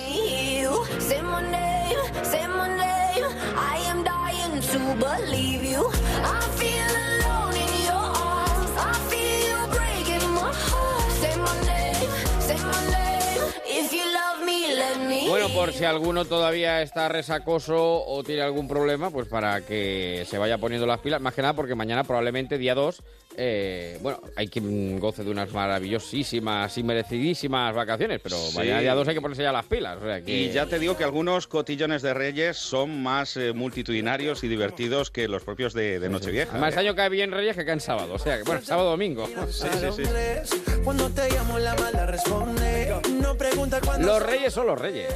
Me 4.58 4.64
you. 4.64 4.72
Say 4.72 4.80
my 4.80 4.98
name, 4.98 4.98
say 4.98 4.98
my 4.98 4.98
name. 4.98 4.98
I 4.98 4.98
am 4.98 4.98
dying 4.98 4.98
to 4.98 5.06
believe 5.06 5.64
you. 5.64 5.92
I 6.24 6.42
feel 6.58 6.94
alone 7.06 7.56
in 7.56 7.86
your 7.86 7.94
arms. 7.94 8.72
I 8.78 8.94
feel 9.10 9.40
you 9.48 9.60
breaking 9.72 10.30
my 10.34 10.52
heart. 10.54 11.12
Say 11.22 11.36
my 11.38 11.56
name, 11.66 12.10
say 12.40 12.58
my 12.58 12.82
name. 12.92 13.42
If 13.66 13.94
you 13.94 14.06
love 14.14 14.46
me, 14.46 14.76
let 14.76 14.98
me. 15.08 15.30
Bueno, 15.30 15.50
por 15.50 15.74
si 15.74 15.86
alguno 15.86 16.26
todavía 16.26 16.82
está 16.82 17.10
resacoso 17.10 18.04
o 18.06 18.24
tiene 18.24 18.42
algún 18.42 18.68
problema, 18.68 19.10
pues 19.12 19.28
para 19.28 19.62
que 19.62 20.26
se 20.28 20.38
vaya 20.38 20.58
poniendo 20.58 20.88
las 20.88 21.00
pilas, 21.00 21.22
más 21.22 21.34
que 21.34 21.42
nada 21.42 21.54
porque 21.54 21.76
mañana 21.76 22.04
probablemente 22.04 22.58
día 22.58 22.76
2, 22.76 23.04
eh, 23.38 23.98
bueno, 24.02 24.20
hay 24.36 24.48
quien 24.48 25.00
goce 25.00 25.24
de 25.24 25.30
unas 25.32 25.52
maravillosísimas 25.54 26.78
y 26.78 26.84
merecidísimas 26.84 27.74
vacaciones, 27.76 28.20
pero 28.22 28.36
Sí. 28.38 28.58
mañana 28.58 28.80
día 28.82 28.94
2 28.96 29.08
hay 29.08 29.16
que 29.16 29.22
ponerse 29.22 29.44
ya 29.44 29.52
las 29.52 29.66
pilas. 29.66 29.98
o 30.02 30.06
sea 30.06 30.22
que- 30.22 30.32
Y 30.32 30.52
ya 30.52 30.66
te 30.66 30.80
digo 30.80 30.98
que 30.98 31.04
algunos 31.04 31.48
cotillones 31.48 32.02
de 32.02 32.14
Reyes 32.14 32.58
son 32.58 33.02
más 33.04 33.38
eh, 33.38 33.54
multitudinarios 33.54 34.44
y 34.44 34.48
divertidos 34.48 35.12
que 35.12 35.28
los 35.28 35.44
propios 35.44 35.74
de, 35.74 36.00
de 36.00 36.10
Nochevieja. 36.10 36.52
Además, 36.52 36.76
¿eh? 36.76 36.80
año 36.80 36.96
cae 36.96 37.10
bien 37.10 37.32
Reyes 37.32 37.56
que 37.56 37.64
cae 37.66 37.74
en 37.76 37.80
sábado, 37.80 38.16
o 38.16 38.20
sea, 38.20 38.38
que 38.38 38.44
bueno, 38.44 38.62
sábado 38.64 38.90
domingo. 38.92 39.28
Sí, 39.52 39.68
sí, 39.96 40.04
sí. 40.04 40.80
Cuando 40.84 41.10
te 41.10 41.30
llamo 41.30 41.60
la 41.60 41.76
mala 41.76 42.06
responde. 42.06 42.96
No 43.22 43.36
pregunta 43.38 43.80
cuándo. 43.82 44.08
Los 44.08 44.24
Reyes 44.24 44.54
son 44.54 44.68
los 44.68 44.80
Reyes. 44.80 45.14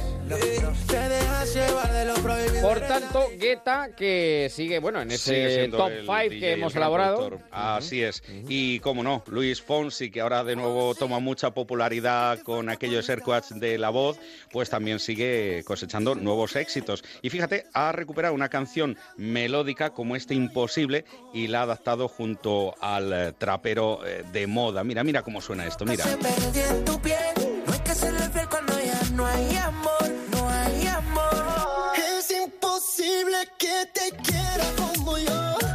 Por 2.62 2.80
tanto, 2.80 3.28
Guetta, 3.38 3.88
que 3.96 4.48
sigue, 4.50 4.78
bueno, 4.78 5.00
en 5.02 5.10
ese 5.10 5.68
top 5.68 5.88
el 5.90 6.00
5 6.06 6.14
DJ, 6.22 6.40
que 6.40 6.52
hemos 6.52 6.76
elaborado. 6.76 7.38
Así 7.50 8.02
es. 8.02 8.11
Y 8.48 8.80
cómo 8.80 9.02
no, 9.02 9.22
Luis 9.28 9.62
Fonsi, 9.62 10.10
que 10.10 10.20
ahora 10.20 10.44
de 10.44 10.56
nuevo 10.56 10.94
toma 10.94 11.18
mucha 11.18 11.52
popularidad 11.52 12.40
con 12.40 12.68
aquellos 12.68 13.08
airquads 13.08 13.58
de 13.58 13.78
la 13.78 13.90
voz, 13.90 14.18
pues 14.50 14.68
también 14.70 14.98
sigue 14.98 15.62
cosechando 15.64 16.14
nuevos 16.14 16.56
éxitos. 16.56 17.04
Y 17.22 17.30
fíjate, 17.30 17.66
ha 17.72 17.92
recuperado 17.92 18.34
una 18.34 18.48
canción 18.48 18.96
melódica 19.16 19.90
como 19.90 20.16
este 20.16 20.34
Imposible 20.34 21.04
y 21.32 21.46
la 21.46 21.60
ha 21.60 21.62
adaptado 21.62 22.08
junto 22.08 22.74
al 22.80 23.12
eh, 23.12 23.32
trapero 23.32 24.00
eh, 24.04 24.24
de 24.32 24.46
moda. 24.46 24.84
Mira, 24.84 25.04
mira 25.04 25.22
cómo 25.22 25.40
suena 25.40 25.66
esto, 25.66 25.84
mira. 25.84 26.04
Se 26.04 26.16
perdió 26.16 26.66
en 26.66 26.84
tu 26.84 27.00
piel. 27.00 27.18
No 27.66 27.72
hay 27.72 27.78
que 27.80 27.94
serle 27.94 28.28
fiel 28.30 28.48
cuando 28.48 28.72
ya 28.80 29.00
no 29.14 29.26
hay 29.26 29.56
amor. 29.56 30.10
No 30.30 30.48
hay 30.48 30.86
amor. 30.86 31.92
Es 32.18 32.30
imposible 32.30 33.36
que 33.58 33.86
te 33.92 34.16
quiera 34.16 34.64
como 34.76 35.18
yo. 35.18 35.71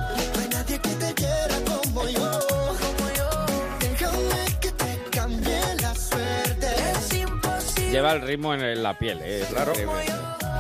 Lleva 7.92 8.12
el 8.14 8.22
ritmo 8.22 8.54
en 8.54 8.84
la 8.84 8.98
piel, 8.98 9.20
¿eh? 9.22 9.42
es 9.42 9.48
Claro. 9.48 9.72
increíble. 9.72 10.06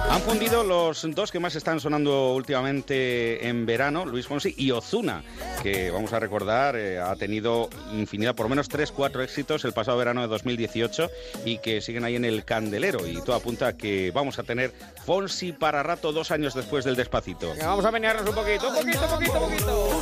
Han 0.09 0.21
fundido 0.21 0.63
los 0.63 1.05
dos 1.13 1.31
que 1.31 1.39
más 1.39 1.55
están 1.55 1.81
sonando 1.81 2.33
últimamente 2.33 3.45
en 3.49 3.65
verano, 3.65 4.05
Luis 4.05 4.25
Fonsi 4.25 4.53
y 4.57 4.71
Ozuna, 4.71 5.21
que 5.61 5.91
vamos 5.91 6.13
a 6.13 6.19
recordar 6.19 6.77
eh, 6.77 6.97
ha 6.99 7.13
tenido 7.17 7.69
infinidad, 7.91 8.33
por 8.33 8.45
lo 8.45 8.49
menos 8.51 8.69
3, 8.69 8.89
4 8.93 9.21
éxitos 9.23 9.65
el 9.65 9.73
pasado 9.73 9.97
verano 9.97 10.21
de 10.21 10.27
2018 10.27 11.09
y 11.43 11.57
que 11.57 11.81
siguen 11.81 12.05
ahí 12.05 12.15
en 12.15 12.23
el 12.23 12.45
candelero. 12.45 13.05
Y 13.05 13.21
todo 13.21 13.35
apunta 13.35 13.67
a 13.67 13.73
que 13.77 14.11
vamos 14.11 14.39
a 14.39 14.43
tener 14.43 14.71
Fonsi 15.05 15.51
para 15.51 15.83
rato 15.83 16.13
dos 16.13 16.31
años 16.31 16.53
después 16.53 16.85
del 16.85 16.95
despacito. 16.95 17.51
Venga, 17.51 17.67
vamos 17.67 17.83
a 17.85 17.91
menearnos 17.91 18.29
un 18.29 18.35
poquito, 18.35 18.69
un 18.69 18.75
poquito, 18.75 19.01
poquito, 19.07 19.39
poquito. 19.39 20.01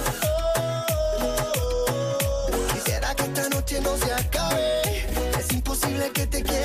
Quisiera 2.74 3.16
que 3.16 3.24
esta 3.24 3.50
noche 3.50 3.82
no 3.82 3.98
se 3.98 4.14
acabe. 4.14 4.82
Es 5.40 5.52
imposible 5.52 6.12
que 6.14 6.28
te 6.28 6.44
yo. 6.44 6.65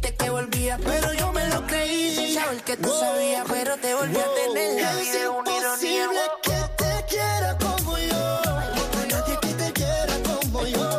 volvía, 0.41 0.77
pero 0.83 1.13
yo 1.13 1.31
me 1.31 1.47
lo 1.49 1.65
creí 1.67 2.15
sin 2.15 2.33
saber 2.33 2.61
que 2.63 2.77
tú 2.77 2.89
sabías, 2.99 3.45
pero 3.49 3.77
te 3.77 3.93
volví 3.93 4.17
a 4.17 4.25
tener 4.45 4.81
la 4.81 4.95
vida 4.95 5.11
es 5.13 5.27
una 5.27 5.57
ironía. 5.57 6.07
que 6.43 6.83
te 6.83 7.05
quiera 7.07 7.57
como 7.57 7.97
yo. 7.97 8.41
Nadie 9.09 9.37
que 9.41 9.47
te 9.53 9.73
quiera 9.73 10.15
como 10.23 10.65
yo. 10.65 10.97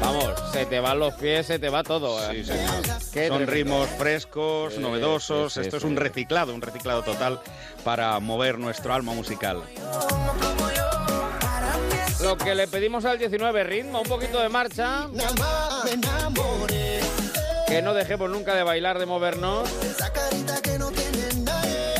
Vamos, 0.00 0.34
se 0.52 0.66
te 0.66 0.80
van 0.80 0.98
los 0.98 1.14
pies, 1.14 1.46
se 1.46 1.58
te 1.58 1.68
va 1.68 1.82
todo. 1.82 2.18
Sí, 2.30 2.38
¿eh? 2.38 2.44
señor. 2.44 2.82
Qué 3.12 3.28
Son 3.28 3.38
tremendo. 3.38 3.52
ritmos 3.52 3.88
frescos, 3.98 4.74
Sí, 4.74 4.80
novedosos. 4.80 5.52
sí, 5.52 5.60
sí, 5.60 5.66
Esto 5.66 5.76
es 5.78 5.82
sí. 5.82 5.88
un 5.88 5.96
reciclado, 5.96 6.54
un 6.54 6.62
reciclado 6.62 7.02
total 7.02 7.40
para 7.84 8.18
mover 8.20 8.58
nuestro 8.58 8.92
alma 8.94 9.12
musical. 9.12 9.62
Lo 12.20 12.36
que 12.36 12.54
le 12.54 12.66
pedimos 12.66 13.04
al 13.04 13.16
19, 13.18 13.62
ritmo, 13.64 14.00
un 14.02 14.08
poquito 14.08 14.40
de 14.40 14.48
marcha. 14.48 15.06
Nada 15.12 15.32
más 15.38 15.84
me 15.84 15.92
enamoré. 15.92 17.00
Que 17.68 17.82
no 17.82 17.92
dejemos 17.92 18.30
nunca 18.30 18.54
de 18.54 18.62
bailar, 18.62 18.98
de 18.98 19.06
movernos. 19.06 19.68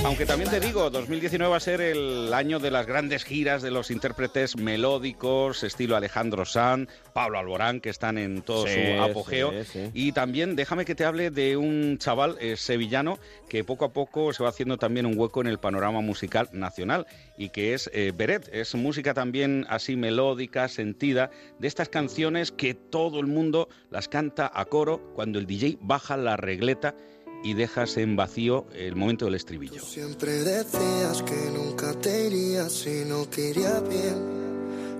Aunque 0.08 0.24
también 0.24 0.48
te 0.48 0.58
digo, 0.58 0.88
2019 0.88 1.50
va 1.50 1.58
a 1.58 1.60
ser 1.60 1.82
el 1.82 2.32
año 2.32 2.58
de 2.60 2.70
las 2.70 2.86
grandes 2.86 3.24
giras 3.24 3.60
de 3.60 3.70
los 3.70 3.90
intérpretes 3.90 4.56
melódicos, 4.56 5.62
estilo 5.62 5.96
Alejandro 5.96 6.46
Sanz, 6.46 6.88
Pablo 7.12 7.38
Alborán, 7.38 7.82
que 7.82 7.90
están 7.90 8.16
en 8.16 8.40
todo 8.40 8.66
Sí, 8.66 8.72
su 8.96 9.02
apogeo. 9.02 9.52
sí, 9.64 9.70
sí. 9.70 9.90
Y 9.92 10.12
también 10.12 10.56
déjame 10.56 10.86
que 10.86 10.94
te 10.94 11.04
hable 11.04 11.30
de 11.30 11.58
un 11.58 11.98
chaval 11.98 12.38
eh, 12.40 12.56
sevillano 12.56 13.18
que 13.50 13.64
poco 13.64 13.84
a 13.84 13.92
poco 13.92 14.32
se 14.32 14.42
va 14.42 14.48
haciendo 14.48 14.78
también 14.78 15.04
un 15.04 15.12
hueco 15.14 15.42
en 15.42 15.46
el 15.46 15.58
panorama 15.58 16.00
musical 16.00 16.48
nacional 16.52 17.06
y 17.36 17.50
que 17.50 17.74
es 17.74 17.90
eh, 17.92 18.10
Beret. 18.16 18.48
Es 18.50 18.74
música 18.74 19.12
también 19.12 19.66
así 19.68 19.94
melódica, 19.94 20.68
sentida, 20.68 21.28
de 21.58 21.68
estas 21.68 21.90
canciones 21.90 22.50
que 22.50 22.72
todo 22.72 23.20
el 23.20 23.26
mundo 23.26 23.68
las 23.90 24.08
canta 24.08 24.50
a 24.54 24.64
coro 24.64 25.12
cuando 25.14 25.38
el 25.38 25.46
DJ 25.46 25.76
baja 25.82 26.16
la 26.16 26.38
regleta 26.38 26.94
y 27.42 27.54
dejas 27.54 27.96
en 27.96 28.16
vacío 28.16 28.66
el 28.74 28.96
momento 28.96 29.26
del 29.26 29.34
estribillo. 29.34 29.82
Siempre 29.82 30.32
decías 30.32 31.22
que 31.22 31.50
nunca 31.52 31.92
te 31.94 32.26
irías 32.26 32.72
si 32.72 33.04
no 33.04 33.28
quería 33.30 33.80
bien. 33.80 34.38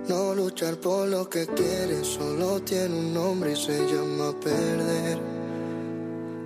No 0.09 0.35
luchar 0.35 0.77
por 0.77 1.09
lo 1.09 1.28
que 1.28 1.47
quieres 1.47 2.06
solo 2.06 2.60
tiene 2.60 2.94
un 2.94 3.12
nombre 3.12 3.52
y 3.52 3.56
se 3.56 3.78
llama 3.86 4.32
perder. 4.40 5.19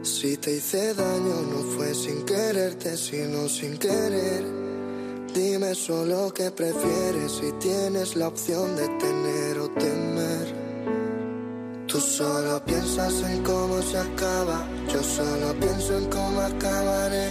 Si 0.03 0.37
te 0.37 0.57
hice 0.57 0.95
daño 0.95 1.43
no 1.43 1.59
fue 1.77 1.95
sin 1.95 2.25
quererte, 2.25 2.97
sino 2.97 3.49
sin 3.49 3.79
querer. 3.79 4.45
Dime 5.33 5.75
solo 5.75 6.35
qué 6.35 6.51
prefieres 6.51 7.33
si 7.33 7.53
tienes 7.61 8.17
la 8.17 8.29
opción 8.29 8.77
de 8.77 8.89
tener 8.99 9.59
o 9.59 9.71
temer. 9.71 10.72
Tú 11.93 12.01
solo 12.01 12.59
piensas 12.65 13.13
en 13.21 13.43
cómo 13.43 13.83
se 13.83 13.99
acaba, 13.99 14.65
yo 14.91 15.03
solo 15.03 15.53
pienso 15.61 15.99
en 15.99 16.07
cómo 16.07 16.41
acabaré. 16.41 17.29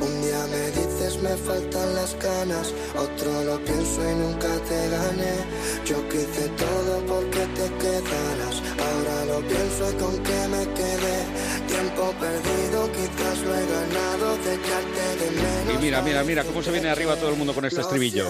Un 0.00 0.22
día 0.22 0.46
me 0.52 0.66
dices 0.70 1.20
me 1.20 1.30
faltan 1.30 1.94
las 1.96 2.14
ganas, 2.22 2.72
otro 2.94 3.42
lo 3.42 3.58
pienso 3.64 4.08
y 4.08 4.14
nunca 4.14 4.46
te 4.68 4.88
gané. 4.88 5.34
Yo 5.84 6.08
quise 6.08 6.48
todo 6.50 7.04
porque 7.08 7.40
te 7.58 7.66
quedaras, 7.82 8.62
ahora 8.86 9.24
lo 9.32 9.48
pienso 9.48 9.90
y 9.90 9.94
con 10.00 10.16
qué 10.22 10.46
me 10.46 10.62
quedé. 10.78 11.18
Tiempo 11.66 12.14
perdido, 12.20 12.92
quizás 12.92 13.38
lo 13.40 13.52
he 13.52 13.66
ganado 13.66 14.36
de 14.44 14.54
echarte 14.54 15.24
de 15.24 15.30
menos. 15.32 15.74
Y 15.74 15.78
mira, 15.82 16.02
mira, 16.02 16.22
mira 16.22 16.44
cómo 16.44 16.62
se 16.62 16.70
viene 16.70 16.88
arriba 16.88 17.16
todo 17.16 17.30
el 17.30 17.36
mundo 17.36 17.52
con 17.52 17.64
este 17.64 17.80
estribillo. 17.80 18.28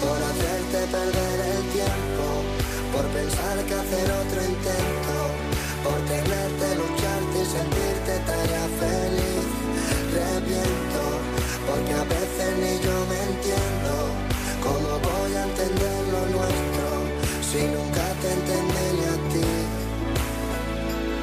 Por 0.00 0.18
hacerte 0.22 0.92
perder 0.92 1.27
por 2.98 3.06
pensar 3.10 3.64
que 3.64 3.74
hacer 3.74 4.10
otro 4.10 4.42
intento, 4.42 4.97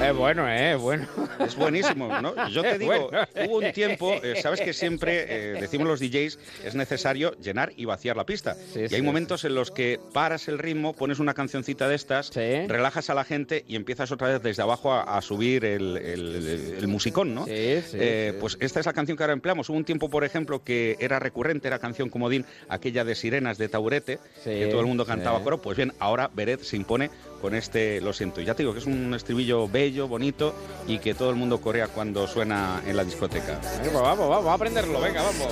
Es 0.09 0.15
bueno, 0.15 0.49
¿eh? 0.49 0.73
Es 0.73 0.81
bueno. 0.81 1.07
Es 1.39 1.55
buenísimo, 1.55 2.07
¿no? 2.21 2.47
Yo 2.49 2.61
te 2.63 2.77
digo, 2.77 3.09
bueno. 3.09 3.27
hubo 3.47 3.57
un 3.57 3.71
tiempo, 3.71 4.13
eh, 4.23 4.41
sabes 4.41 4.61
que 4.61 4.73
siempre 4.73 5.25
eh, 5.29 5.57
decimos 5.59 5.87
los 5.87 5.99
DJs, 5.99 6.39
es 6.65 6.75
necesario 6.75 7.31
llenar 7.39 7.71
y 7.75 7.85
vaciar 7.85 8.15
la 8.15 8.25
pista. 8.25 8.55
y 8.75 8.79
hay 8.79 8.89
sí. 8.89 9.01
momentos 9.01 9.43
en 9.45 9.55
los 9.55 9.71
que 9.71 9.99
paras 10.13 10.47
el 10.47 10.59
ritmo, 10.59 10.93
pones 10.93 11.19
una 11.19 11.33
cancioncita 11.33 11.87
de 11.89 11.95
estas, 11.95 12.31
relajas 12.35 13.09
a 13.09 13.13
la 13.13 13.23
gente 13.23 13.63
y 13.67 13.75
empiezas 13.75 14.11
otra 14.11 14.29
vez 14.29 14.41
desde 14.41 14.61
abajo 14.61 14.91
a, 14.93 15.17
a 15.17 15.21
subir 15.21 15.65
el, 15.65 15.97
el- 15.97 16.75
el 16.79 16.87
musicón, 16.87 17.33
¿no? 17.35 17.45
Eh, 17.47 17.83
sí. 17.85 18.37
Pues 18.39 18.57
esta 18.59 18.79
es 18.79 18.85
la 18.85 18.93
canción 18.93 19.17
que 19.17 19.23
ahora 19.23 19.33
empleamos. 19.33 19.69
Hubo 19.69 19.77
un 19.77 19.85
tiempo, 19.85 20.09
por 20.09 20.23
ejemplo, 20.23 20.63
que 20.63 20.95
era 20.99 21.19
recurrente, 21.19 21.67
era 21.67 21.79
canción 21.79 22.09
comodín, 22.09 22.45
aquella 22.69 23.03
de 23.03 23.15
Sirenas 23.15 23.57
de 23.57 23.69
Taurete, 23.69 24.19
que 24.43 24.67
todo 24.67 24.81
el 24.81 24.87
mundo 24.87 25.05
cantaba 25.05 25.41
coro. 25.43 25.61
Pues 25.61 25.77
bien, 25.77 25.93
ahora 25.99 26.29
Beret 26.33 26.61
se 26.61 26.75
impone 26.77 27.09
con 27.45 27.53
este 27.53 28.01
Lo 28.01 28.11
siento. 28.11 28.41
Y 28.41 28.45
ya 28.45 28.55
te 28.55 28.63
digo 28.63 28.73
que 28.73 28.79
es 28.79 28.87
un 28.87 29.13
estribillo 29.13 29.67
bello, 29.67 30.07
bonito 30.07 30.55
y 30.87 30.97
que 30.97 31.13
todo 31.13 31.29
el 31.29 31.35
mundo 31.35 31.61
corea 31.61 31.89
cuando 31.89 32.25
suena 32.25 32.81
en 32.87 32.97
la 32.97 33.03
discoteca. 33.03 33.59
Venga, 33.83 33.91
pues 33.91 34.01
vamos, 34.01 34.29
vamos 34.29 34.47
a 34.47 34.53
aprenderlo, 34.53 34.99
venga, 34.99 35.21
vamos. 35.21 35.47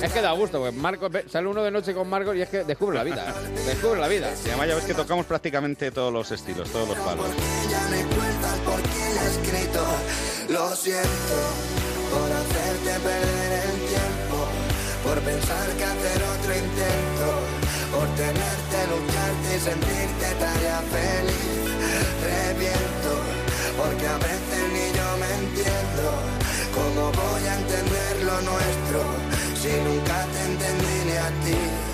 Es 0.00 0.12
que 0.12 0.20
da 0.20 0.30
gusto, 0.30 0.60
pues 0.60 0.72
Marcos, 0.72 1.10
sale 1.28 1.48
uno 1.48 1.64
de 1.64 1.72
noche 1.72 1.92
con 1.92 2.08
Marcos 2.08 2.36
y 2.36 2.42
es 2.42 2.48
que 2.48 2.62
descubre 2.62 2.96
la 2.96 3.02
vida. 3.02 3.34
Descubre 3.66 4.00
la 4.00 4.06
vida. 4.06 4.32
Y 4.44 4.48
además 4.48 4.68
ya 4.68 4.74
ves 4.76 4.84
que 4.84 4.94
tocamos 4.94 5.26
prácticamente 5.26 5.90
todos 5.90 6.12
los 6.12 6.30
estilos, 6.30 6.70
todos 6.70 6.88
los 6.88 6.98
palos. 6.98 7.26
Lo 10.50 10.76
siento 10.76 11.36
por 12.12 12.30
hacerte 12.30 13.00
perder 13.00 13.64
el 13.64 13.80
tiempo, 13.88 14.46
por 15.02 15.18
pensar 15.18 15.66
que 15.76 15.84
hacer 15.84 16.22
otro 16.22 16.54
intento, 16.54 17.43
por 17.94 18.08
tenerte, 18.16 18.78
lucharte 18.90 19.48
y 19.56 19.60
sentirte 19.60 20.26
tarea 20.42 20.80
feliz. 20.94 21.64
Reviento, 22.30 23.12
porque 23.78 24.06
a 24.06 24.18
veces 24.18 24.62
ni 24.74 24.86
yo 24.98 25.08
me 25.22 25.30
entiendo. 25.42 26.06
¿Cómo 26.74 27.02
voy 27.12 27.44
a 27.46 27.54
entender 27.54 28.12
lo 28.28 28.36
nuestro 28.50 29.00
si 29.60 29.72
nunca 29.86 30.26
te 30.32 30.40
entendí 30.50 30.96
ni 31.06 31.16
a 31.16 31.30
ti? 31.44 31.93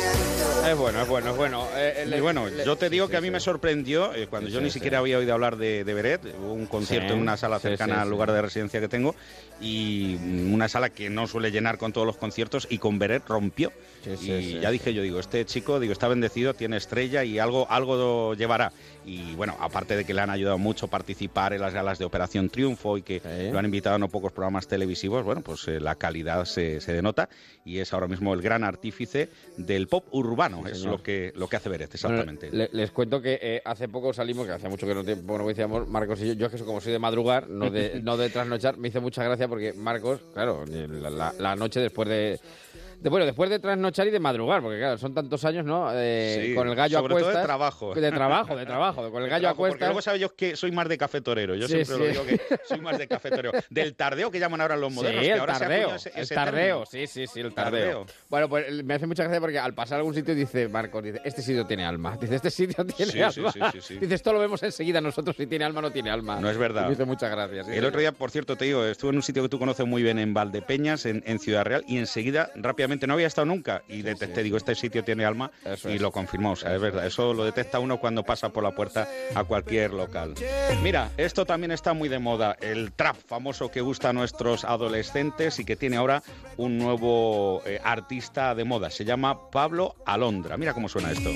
Es 0.67 0.77
bueno, 0.77 1.01
es 1.01 1.07
bueno, 1.07 1.31
es 1.31 1.37
bueno. 1.37 1.67
Eh, 1.75 2.05
eh, 2.07 2.15
Y 2.17 2.21
bueno, 2.21 2.47
le- 2.47 2.63
yo 2.63 2.75
te 2.75 2.89
digo 2.89 3.05
sí, 3.07 3.11
que 3.11 3.17
a 3.17 3.21
mí 3.21 3.27
sí. 3.27 3.31
me 3.31 3.39
sorprendió 3.39 4.13
eh, 4.13 4.27
cuando 4.27 4.49
yo 4.49 4.61
ni 4.61 4.69
siquiera 4.69 4.99
había 4.99 5.17
oído 5.17 5.33
hablar 5.33 5.57
de, 5.57 5.83
de 5.83 5.93
Beret, 5.93 6.21
hubo 6.39 6.53
un 6.53 6.67
concierto 6.67 7.13
en 7.13 7.19
una 7.19 7.35
sala 7.35 7.59
cercana 7.59 8.01
al 8.01 8.09
lugar 8.09 8.31
de 8.31 8.41
residencia 8.41 8.79
que 8.79 8.87
tengo 8.87 9.15
y 9.59 10.15
una 10.53 10.67
sala 10.69 10.89
que 10.89 11.09
no 11.09 11.27
suele 11.27 11.51
llenar 11.51 11.77
con 11.77 11.91
todos 11.93 12.05
los 12.07 12.17
conciertos 12.17 12.67
y 12.69 12.77
con 12.77 12.99
Beret 12.99 13.23
rompió. 13.27 13.71
Y 14.21 14.59
ya 14.59 14.71
dije 14.71 14.93
yo, 14.93 15.01
digo, 15.01 15.19
este 15.19 15.45
chico, 15.45 15.79
digo, 15.79 15.93
está 15.93 16.07
bendecido, 16.07 16.53
tiene 16.53 16.77
estrella 16.77 17.23
y 17.23 17.39
algo, 17.39 17.67
algo 17.69 18.33
llevará. 18.35 18.71
Y 19.05 19.33
bueno, 19.35 19.55
aparte 19.59 19.95
de 19.95 20.05
que 20.05 20.13
le 20.13 20.21
han 20.21 20.29
ayudado 20.29 20.57
mucho 20.57 20.85
a 20.85 20.89
participar 20.89 21.53
en 21.53 21.61
las 21.61 21.73
galas 21.73 21.97
de 21.97 22.05
Operación 22.05 22.49
Triunfo 22.49 22.97
y 22.97 23.01
que 23.01 23.21
lo 23.51 23.57
han 23.59 23.65
invitado 23.65 23.95
a 23.95 23.99
no 23.99 24.09
pocos 24.09 24.31
programas 24.31 24.67
televisivos, 24.67 25.23
bueno, 25.23 25.41
pues 25.41 25.67
eh, 25.67 25.79
la 25.79 25.95
calidad 25.95 26.45
se, 26.45 26.79
se 26.81 26.93
denota 26.93 27.27
y 27.65 27.79
es 27.79 27.93
ahora 27.93 28.07
mismo 28.07 28.33
el 28.33 28.41
gran 28.41 28.63
artífice 28.63 29.29
del 29.57 29.87
pop 29.87 30.05
urbano, 30.11 30.67
es 30.67 30.77
señor. 30.79 30.97
lo 30.97 31.03
que, 31.03 31.31
lo 31.35 31.47
que 31.47 31.55
hace 31.55 31.69
Beret, 31.69 31.89
Bueno, 32.01 32.15
exactamente. 32.17 32.51
le- 32.51 32.69
les 32.73 32.91
cuento 32.91 33.21
que 33.21 33.39
eh, 33.41 33.61
hace 33.65 33.87
poco 33.87 34.13
salimos, 34.13 34.45
que 34.45 34.53
hace 34.53 34.69
mucho 34.69 34.85
que 34.85 34.93
no, 34.93 35.03
bueno, 35.23 35.47
decíamos 35.47 35.87
Marcos 35.87 36.21
y 36.21 36.27
yo, 36.27 36.33
yo 36.33 36.45
es 36.47 36.51
que 36.53 36.63
como 36.63 36.79
soy 36.81 36.91
de 36.91 36.99
madrugar, 36.99 37.49
no 37.49 37.69
de, 37.71 37.99
no 38.03 38.17
de 38.17 38.29
trasnochar, 38.29 38.77
me 38.77 38.89
hizo 38.89 39.01
mucha 39.01 39.23
gracia 39.23 39.47
porque 39.47 39.73
Marcos, 39.73 40.21
claro, 40.33 40.63
la, 40.67 41.09
la- 41.09 41.33
la 41.39 41.55
noche 41.55 41.79
después 41.79 42.07
de, 42.07 42.39
De, 43.01 43.09
bueno, 43.09 43.25
después 43.25 43.49
de 43.49 43.59
trasnochar 43.59 44.07
y 44.07 44.11
de 44.11 44.19
madrugar, 44.19 44.61
porque 44.61 44.77
claro, 44.77 44.97
son 44.97 45.13
tantos 45.13 45.43
años, 45.45 45.65
¿no? 45.65 45.89
Eh, 45.93 46.45
Sí, 46.49 46.55
con 46.55 46.67
el 46.69 46.75
gallo 46.75 46.99
sobre 46.99 47.13
a 47.13 47.17
todo 47.17 47.17
de 47.17 47.23
cuestas. 47.23 47.45
trabajo. 47.45 47.93
De 47.95 48.11
trabajo, 48.11 48.55
de 48.55 48.65
trabajo. 48.65 49.11
Con 49.11 49.23
el 49.23 49.29
gallo 49.29 49.47
a 49.47 49.51
Trabajo, 49.51 49.57
Porque 49.57 49.69
cuestas. 49.71 49.87
luego 49.89 50.01
sabes 50.01 50.21
yo 50.21 50.35
que 50.35 50.55
soy 50.55 50.71
más 50.71 50.87
de 50.87 50.97
café 50.97 51.19
torero. 51.21 51.55
Yo 51.55 51.67
Sí, 51.67 51.83
siempre 51.83 51.95
sí. 51.95 51.99
lo 51.99 52.23
digo 52.25 52.25
que 52.47 52.59
soy 52.67 52.79
más 52.79 52.97
de 52.97 53.07
café 53.07 53.29
torero. 53.31 53.51
Del 53.71 53.95
tardeo 53.95 54.29
que 54.29 54.39
llaman 54.39 54.61
ahora 54.61 54.77
los 54.77 54.91
modernos. 54.93 55.21
sí, 55.23 55.27
que 55.29 55.33
el 55.33 55.39
ahora 55.39 55.57
tardeo. 55.59 55.95
ese- 55.95 56.11
el 56.15 56.29
tardeo, 56.29 56.83
término. 56.83 56.85
sí, 56.85 57.07
sí, 57.07 57.27
sí, 57.27 57.39
el 57.39 57.53
Tardeo. 57.53 58.05
tardeo. 58.05 58.05
Bueno, 58.29 58.49
pues 58.49 58.83
me 58.83 58.93
hace 58.93 59.07
mucha 59.07 59.23
gracia 59.23 59.39
porque 59.41 59.57
al 59.59 59.73
pasar 59.73 59.95
a 59.95 59.97
algún 59.99 60.13
sitio 60.13 60.35
dice 60.35 60.67
Marcos, 60.67 61.03
dice, 61.03 61.21
este 61.25 61.41
sitio 61.41 61.65
tiene 61.65 61.85
alma. 61.85 62.17
Dice, 62.21 62.35
este 62.35 62.51
sitio 62.51 62.85
tiene 62.85 63.23
alma. 63.23 63.51
sí, 63.51 63.59
sí, 63.71 63.81
sí. 63.81 63.97
Dice, 63.97 64.13
esto 64.13 64.31
lo 64.31 64.39
vemos 64.39 64.61
enseguida 64.61 65.01
nosotros 65.01 65.35
si 65.35 65.47
tiene 65.47 65.65
alma 65.65 65.79
o 65.79 65.81
no 65.81 65.91
tiene 65.91 66.11
alma. 66.11 66.39
No 66.39 66.49
es 66.51 66.57
verdad. 66.57 66.85
Me 66.85 66.93
hizo 66.93 67.05
muchas 67.07 67.31
gracias. 67.31 67.67
El 67.67 67.83
otro 67.83 67.99
día, 67.99 68.11
por 68.11 68.29
cierto, 68.29 68.55
te 68.55 68.65
digo, 68.65 68.85
estuve 68.85 69.09
en 69.09 69.15
un 69.15 69.23
sitio 69.23 69.41
que 69.41 69.49
tú 69.49 69.57
conoces 69.57 69.87
muy 69.87 70.03
bien 70.03 70.19
en 70.19 70.33
Valdepeñas, 70.35 71.07
en, 71.07 71.23
en 71.25 71.39
Ciudad 71.39 71.63
Real, 71.65 71.83
y 71.87 71.97
enseguida, 71.97 72.51
rápidamente, 72.55 72.90
no 73.07 73.13
había 73.13 73.27
estado 73.27 73.45
nunca, 73.45 73.83
y 73.87 74.01
detecté, 74.01 74.43
digo, 74.43 74.57
este 74.57 74.75
sitio 74.75 75.03
tiene 75.03 75.25
alma, 75.25 75.51
y 75.85 75.99
lo 75.99 76.11
confirmó, 76.11 76.51
o 76.51 76.55
sea, 76.55 76.73
es 76.75 76.81
verdad, 76.81 77.05
eso 77.05 77.33
lo 77.33 77.43
detecta 77.43 77.79
uno 77.79 77.99
cuando 77.99 78.23
pasa 78.23 78.49
por 78.49 78.63
la 78.63 78.71
puerta 78.71 79.07
a 79.35 79.43
cualquier 79.43 79.93
local. 79.93 80.35
Mira, 80.83 81.11
esto 81.17 81.45
también 81.45 81.71
está 81.71 81.93
muy 81.93 82.09
de 82.09 82.19
moda, 82.19 82.57
el 82.61 82.91
trap 82.93 83.15
famoso 83.27 83.69
que 83.69 83.81
gusta 83.81 84.09
a 84.09 84.13
nuestros 84.13 84.63
adolescentes 84.63 85.59
y 85.59 85.65
que 85.65 85.75
tiene 85.75 85.97
ahora 85.97 86.23
un 86.57 86.77
nuevo 86.77 87.61
eh, 87.65 87.79
artista 87.83 88.55
de 88.55 88.63
moda, 88.63 88.89
se 88.89 89.05
llama 89.05 89.49
Pablo 89.51 89.95
Alondra. 90.05 90.57
Mira 90.57 90.73
cómo 90.73 90.89
suena 90.89 91.11
esto. 91.11 91.29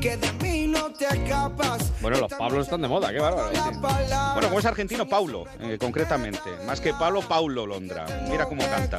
Que 0.00 0.16
de 0.16 0.32
mí. 0.42 0.65
Bueno, 2.00 2.18
los 2.20 2.32
Pablos 2.32 2.64
están 2.64 2.82
de 2.82 2.88
moda, 2.88 3.12
qué 3.12 3.18
bárbaro. 3.20 3.50
sí. 3.52 3.60
Bueno, 4.34 4.48
como 4.48 4.58
es 4.60 4.64
argentino, 4.66 5.06
Paulo, 5.06 5.44
eh, 5.60 5.76
concretamente. 5.80 6.50
Más 6.66 6.80
que 6.80 6.92
Pablo, 6.92 7.22
Paulo 7.22 7.66
Londra. 7.66 8.06
Mira 8.28 8.44
cómo 8.46 8.62
canta. 8.62 8.98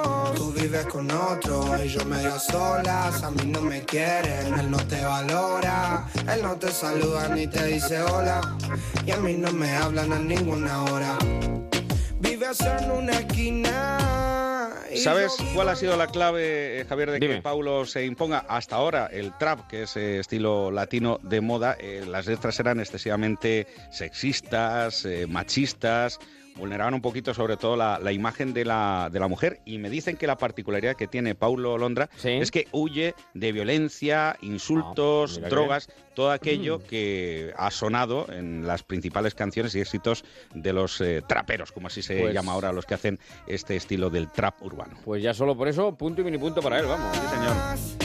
Vives 0.61 0.85
con 0.85 1.09
otro 1.09 1.73
y 1.83 1.87
yo 1.87 2.05
medio 2.05 2.37
solas. 2.37 3.23
A 3.23 3.31
mí 3.31 3.45
no 3.47 3.61
me 3.61 3.81
quieren, 3.81 4.59
él 4.59 4.69
no 4.69 4.77
te 4.77 5.03
valora. 5.03 6.05
Él 6.31 6.43
no 6.43 6.55
te 6.55 6.69
saluda 6.69 7.29
ni 7.29 7.47
te 7.47 7.65
dice 7.65 7.99
hola. 8.03 8.41
Y 9.03 9.09
a 9.09 9.17
mí 9.17 9.33
no 9.33 9.51
me 9.53 9.75
hablan 9.75 10.13
a 10.13 10.19
ninguna 10.19 10.83
hora. 10.83 11.17
Vives 12.19 12.59
en 12.61 12.91
una 12.91 13.13
esquina. 13.13 14.77
¿Sabes 14.97 15.35
cuál 15.55 15.69
ha 15.69 15.75
sido 15.75 15.97
la 15.97 16.05
clave, 16.05 16.81
eh, 16.81 16.85
Javier, 16.85 17.09
de 17.09 17.19
que 17.19 17.27
Dime. 17.27 17.41
Paulo 17.41 17.83
se 17.87 18.05
imponga? 18.05 18.45
Hasta 18.47 18.75
ahora, 18.75 19.07
el 19.07 19.35
trap, 19.39 19.67
que 19.67 19.83
es 19.83 19.97
eh, 19.97 20.19
estilo 20.19 20.69
latino 20.69 21.19
de 21.23 21.41
moda, 21.41 21.75
eh, 21.79 22.03
las 22.07 22.27
letras 22.27 22.59
eran 22.59 22.79
excesivamente 22.79 23.65
sexistas, 23.89 25.05
eh, 25.05 25.25
machistas, 25.27 26.19
vulneraban 26.55 26.93
un 26.93 27.01
poquito 27.01 27.33
sobre 27.33 27.57
todo 27.57 27.75
la, 27.75 27.99
la 27.99 28.11
imagen 28.11 28.53
de 28.53 28.65
la, 28.65 29.09
de 29.11 29.19
la 29.19 29.27
mujer 29.27 29.61
y 29.65 29.77
me 29.77 29.89
dicen 29.89 30.17
que 30.17 30.27
la 30.27 30.37
particularidad 30.37 30.95
que 30.95 31.07
tiene 31.07 31.33
Paulo 31.35 31.77
Londra 31.77 32.09
es 32.23 32.51
que 32.51 32.67
huye 32.71 33.15
de 33.33 33.51
violencia, 33.51 34.35
insultos, 34.41 35.39
Ah, 35.43 35.47
drogas, 35.49 35.89
todo 36.13 36.31
aquello 36.31 36.79
Mm. 36.79 36.81
que 36.83 37.53
ha 37.57 37.71
sonado 37.71 38.25
en 38.31 38.67
las 38.67 38.83
principales 38.83 39.33
canciones 39.35 39.73
y 39.75 39.79
éxitos 39.81 40.23
de 40.53 40.73
los 40.73 40.99
eh, 41.01 41.21
traperos, 41.27 41.71
como 41.71 41.87
así 41.87 42.01
se 42.01 42.19
Pues- 42.19 42.33
llama 42.33 42.51
ahora 42.53 42.71
los 42.73 42.85
que 42.85 42.93
hacen 42.95 43.19
este 43.47 43.75
estilo 43.75 44.09
del 44.09 44.29
trap 44.31 44.61
urbano. 44.61 44.97
Pues 45.05 45.23
ya 45.23 45.33
solo 45.33 45.55
por 45.55 45.67
eso, 45.67 45.95
punto 45.95 46.21
y 46.21 46.23
mini 46.25 46.37
punto 46.37 46.61
para 46.61 46.79
él, 46.79 46.85
vamos. 46.85 47.15
Sí, 47.15 47.21
señor. 47.29 48.00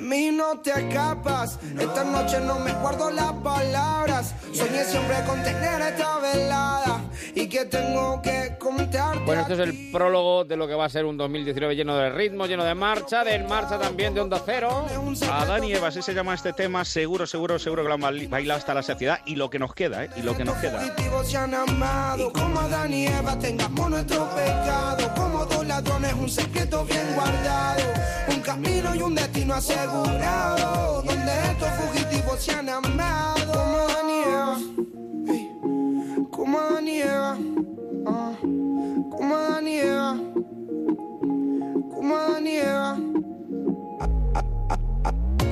De 0.00 0.06
mí 0.06 0.30
no 0.30 0.58
te 0.60 0.70
escapas. 0.70 1.58
Esta 1.78 2.04
noche 2.04 2.40
no 2.40 2.58
me 2.58 2.72
guardo 2.74 3.10
las 3.10 3.32
palabras. 3.32 4.34
Soñé 4.52 4.84
siempre 4.84 5.16
con 5.26 5.42
tener 5.42 5.80
esta 5.82 6.18
velada. 6.18 7.00
Y 7.34 7.46
que 7.48 7.64
tengo 7.66 8.20
que 8.22 8.56
contarte. 8.58 9.22
Bueno, 9.24 9.42
este 9.42 9.52
es 9.54 9.60
el 9.60 9.90
prólogo 9.92 10.44
de 10.44 10.56
lo 10.56 10.66
que 10.66 10.74
va 10.74 10.86
a 10.86 10.88
ser 10.88 11.04
un 11.04 11.16
2019 11.16 11.76
lleno 11.76 11.96
de 11.96 12.10
ritmo, 12.10 12.46
lleno 12.46 12.64
de 12.64 12.74
marcha, 12.74 13.22
de 13.24 13.34
en 13.34 13.46
marcha 13.46 13.78
también 13.78 14.14
de 14.14 14.20
Onda 14.20 14.40
Cero. 14.44 14.86
Adán 15.30 15.64
y 15.64 15.72
Eva, 15.72 15.88
así 15.88 16.02
se 16.02 16.14
llama 16.14 16.34
este 16.34 16.52
tema. 16.52 16.84
Seguro, 16.84 17.26
seguro, 17.26 17.58
seguro 17.58 17.82
que 17.82 17.88
lo 17.88 17.94
han 17.94 18.00
bail- 18.00 18.28
bailado 18.28 18.58
hasta 18.58 18.74
la 18.74 18.82
saciedad. 18.82 19.20
Y 19.26 19.36
lo 19.36 19.48
que 19.50 19.58
nos 19.58 19.74
queda, 19.74 20.04
¿eh? 20.04 20.10
Y 20.16 20.22
lo 20.22 20.36
que 20.36 20.44
nos 20.44 20.56
queda. 20.56 20.80
fugitivos 20.80 21.28
se 21.30 21.36
han 21.36 21.54
amado. 21.54 22.32
Como 22.32 22.58
Adán 22.60 22.92
y 22.92 23.06
Eva 23.06 23.38
tengamos 23.38 23.90
nuestro 23.90 24.28
pecado. 24.30 25.14
Como 25.14 25.46
dos 25.60 25.68
ladrones, 25.68 26.14
un 26.14 26.28
secreto 26.28 26.84
bien 26.86 27.06
guardado. 27.14 27.82
Un 28.28 28.40
camino 28.40 28.94
y 28.94 29.02
un 29.02 29.14
destino 29.14 29.54
asegurado. 29.54 31.02
Donde 31.02 31.32
estos 31.50 31.68
fugitivos 31.68 32.40
se 32.40 32.52
han 32.52 32.68
amado. 32.68 33.52
Como 33.52 33.76
Adán 33.76 34.08
y 34.08 34.22
Eva. 34.22 34.58
ey. 35.28 35.50
Como 36.30 36.58
Adán 36.58 36.88
y 36.88 37.00
Eva. 37.00 37.38
ah. 38.06 38.32
Como 39.10 39.36
Eva. 39.66 40.16
Como 41.90 42.16
Adán 42.16 42.46
y 42.46 42.56
Eva. 42.56 42.98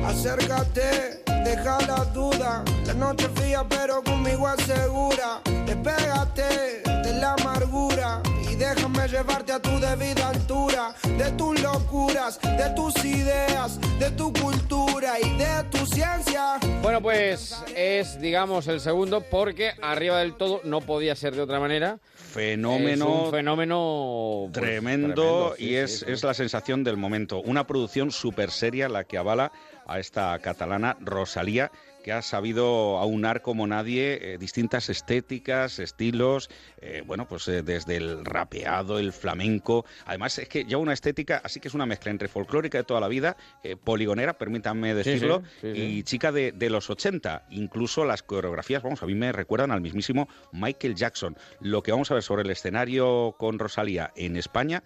Acércate, 0.06 1.22
deja 1.48 1.78
la 1.86 2.04
duda. 2.12 2.64
La 2.86 2.94
noche 2.94 3.28
fría, 3.34 3.64
pero 3.68 4.02
conmigo 4.02 4.46
asegura. 4.46 5.40
Despégate 5.66 6.82
de 7.04 7.12
la 7.20 7.34
amargura 7.34 8.22
y 8.50 8.54
déjame 8.54 9.08
llevarte 9.08 9.52
a 9.52 9.60
tu 9.60 9.78
debida 9.78 10.28
altura. 10.28 10.94
De 11.16 11.30
tus 11.32 11.60
locuras, 11.62 12.38
de 12.40 12.70
tus 12.76 13.04
ideas, 13.04 13.80
de 13.98 14.10
tu 14.10 14.32
cultura 14.32 15.18
y 15.20 15.36
de 15.36 15.64
tu 15.70 15.86
ciencia. 15.86 16.58
Bueno, 16.82 17.00
pues 17.00 17.56
es, 17.74 18.20
digamos, 18.20 18.68
el 18.68 18.80
segundo 18.80 19.22
porque 19.22 19.72
arriba 19.82 20.18
del 20.18 20.34
todo 20.34 20.60
no 20.64 20.80
podía 20.80 21.14
ser 21.14 21.34
de 21.34 21.42
otra 21.42 21.60
manera. 21.60 21.98
Fenómeno 22.14 23.04
Es 23.06 23.24
un 23.24 23.30
fenómeno 23.30 24.50
pues, 24.52 24.52
tremendo, 24.52 25.54
sí, 25.56 25.64
y 25.64 25.68
sí, 25.68 25.76
es, 25.76 25.98
sí. 26.00 26.04
es 26.08 26.22
la 26.22 26.34
sensación 26.34 26.84
del 26.84 26.98
momento. 26.98 27.40
Una 27.40 27.66
producción 27.66 28.12
súper 28.12 28.50
seria 28.50 28.88
la 28.88 29.04
que 29.04 29.16
avala 29.16 29.50
a 29.88 29.98
esta 29.98 30.38
catalana 30.38 30.96
Rosalía, 31.00 31.72
que 32.04 32.12
ha 32.12 32.22
sabido 32.22 32.98
aunar 32.98 33.42
como 33.42 33.66
nadie 33.66 34.34
eh, 34.34 34.38
distintas 34.38 34.88
estéticas, 34.88 35.78
estilos, 35.78 36.48
eh, 36.80 37.02
bueno, 37.04 37.26
pues 37.26 37.48
eh, 37.48 37.62
desde 37.62 37.96
el 37.96 38.24
rapeado, 38.24 38.98
el 38.98 39.12
flamenco. 39.12 39.84
Además, 40.06 40.38
es 40.38 40.48
que 40.48 40.64
lleva 40.64 40.80
una 40.80 40.92
estética, 40.92 41.40
así 41.42 41.60
que 41.60 41.68
es 41.68 41.74
una 41.74 41.86
mezcla 41.86 42.10
entre 42.10 42.28
folclórica 42.28 42.78
de 42.78 42.84
toda 42.84 43.00
la 43.00 43.08
vida, 43.08 43.36
poligonera, 43.84 44.38
permítanme 44.38 44.90
sí, 44.90 44.96
decirlo, 44.96 45.42
sí, 45.60 45.74
sí. 45.74 45.80
y 45.80 46.02
chica 46.02 46.32
de, 46.32 46.52
de 46.52 46.70
los 46.70 46.88
80. 46.88 47.46
Incluso 47.50 48.04
las 48.04 48.22
coreografías, 48.22 48.82
vamos, 48.82 49.02
a 49.02 49.06
mí 49.06 49.14
me 49.14 49.32
recuerdan 49.32 49.70
al 49.70 49.80
mismísimo 49.80 50.28
Michael 50.52 50.94
Jackson. 50.94 51.36
Lo 51.60 51.82
que 51.82 51.92
vamos 51.92 52.10
a 52.10 52.14
ver 52.14 52.22
sobre 52.22 52.42
el 52.42 52.50
escenario 52.50 53.34
con 53.38 53.58
Rosalía 53.58 54.12
en 54.16 54.36
España 54.36 54.82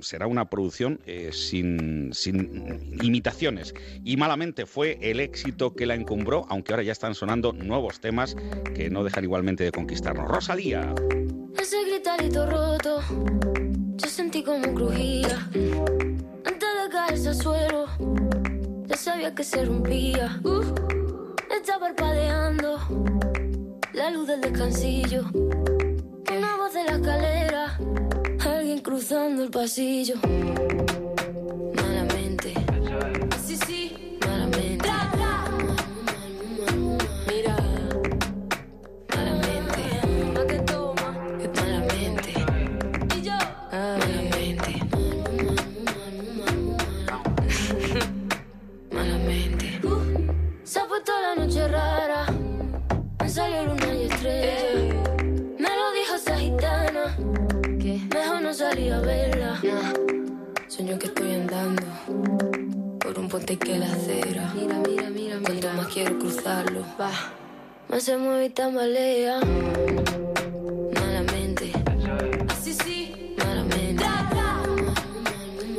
será 0.00 0.26
una 0.26 0.48
producción 0.48 1.00
eh, 1.06 1.30
sin, 1.32 2.10
sin 2.12 2.98
imitaciones. 3.02 3.74
Y 4.04 4.16
malamente 4.16 4.66
fue 4.66 4.98
el 5.00 5.20
éxito 5.20 5.74
que 5.74 5.86
la 5.86 5.94
encumbró, 5.94 6.46
aunque 6.48 6.72
ahora 6.72 6.82
ya 6.82 6.92
están 6.92 7.14
sonando 7.14 7.52
nuevos 7.52 8.00
temas 8.00 8.36
que 8.74 8.90
no 8.90 9.04
dejan 9.04 9.24
igualmente 9.24 9.64
de 9.64 9.72
conquistarnos. 9.72 10.28
Rosalía. 10.28 10.94
Ese 11.58 11.84
gritarito 11.84 12.46
roto, 12.46 13.00
yo 13.96 14.08
sentí 14.08 14.42
como 14.42 14.74
crujía. 14.74 15.48
Antes 16.44 16.68
de 16.82 16.88
caerse 16.90 17.28
al 17.30 17.34
suelo, 17.34 17.86
ya 18.86 18.96
sabía 18.96 19.34
que 19.34 19.44
se 19.44 19.64
rompía. 19.64 20.40
Uh, 20.44 20.62
está 21.54 21.78
parpadeando 21.78 22.78
la 23.92 24.10
luz 24.10 24.28
del 24.28 24.40
descansillo. 24.42 25.24
Una 25.32 26.56
voz 26.56 26.74
de 26.74 26.84
la 26.84 26.92
escalera, 26.92 27.78
alguien 28.46 28.78
cruzando 28.80 29.42
el 29.42 29.50
pasillo. 29.50 30.14
Malamente, 31.74 32.54
sí, 33.44 33.56
sí, 33.66 34.18
malamente. 34.26 34.88
Mira, 37.28 37.56
malamente. 39.14 39.82
Pa' 40.34 40.46
que 40.46 40.58
toma, 40.60 41.12
malamente. 41.54 42.32
Y 43.16 43.22
yo, 43.22 43.38
malamente. 43.72 44.80
Malamente. 48.92 49.80
Uh, 49.82 50.32
se 50.64 50.78
ha 50.80 50.86
puesto 50.86 51.12
la 51.20 51.34
noche 51.34 51.68
rara. 51.68 52.26
Me 53.20 53.28
salió 53.28 53.75
yo 60.86 60.98
que 61.00 61.06
estoy 61.06 61.34
andando 61.34 61.82
por 63.00 63.18
un 63.18 63.28
puente 63.28 63.56
que 63.56 63.76
la 63.76 63.86
acera. 63.86 64.52
Mira, 64.54 64.78
mira, 64.86 65.10
mira, 65.10 65.36
Cuanto 65.42 65.72
más 65.72 65.86
quiero 65.88 66.18
cruzarlo, 66.18 66.84
va. 67.00 67.10
Más 67.88 68.04
se 68.04 68.16
mueve 68.16 68.46
y 68.46 68.50
tambalea. 68.50 69.40
Malamente. 70.94 71.72
Así 72.48 72.72
sí. 72.72 73.34
Malamente. 73.38 74.04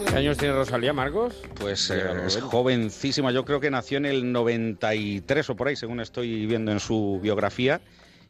¿Qué 0.10 0.16
años 0.16 0.38
tiene 0.38 0.54
Rosalía 0.56 0.94
Marcos? 0.94 1.36
Pues 1.60 1.90
eh, 1.90 2.04
es 2.26 2.42
jovencísima. 2.42 3.32
Yo 3.32 3.46
creo 3.46 3.60
que 3.60 3.72
nació 3.72 4.00
en 4.00 4.08
el 4.08 4.32
93 4.32 5.50
o 5.50 5.56
por 5.56 5.70
ahí, 5.70 5.76
según 5.76 6.02
estoy 6.02 6.46
viendo 6.48 6.72
en 6.72 6.80
su 6.80 7.20
biografía. 7.22 7.82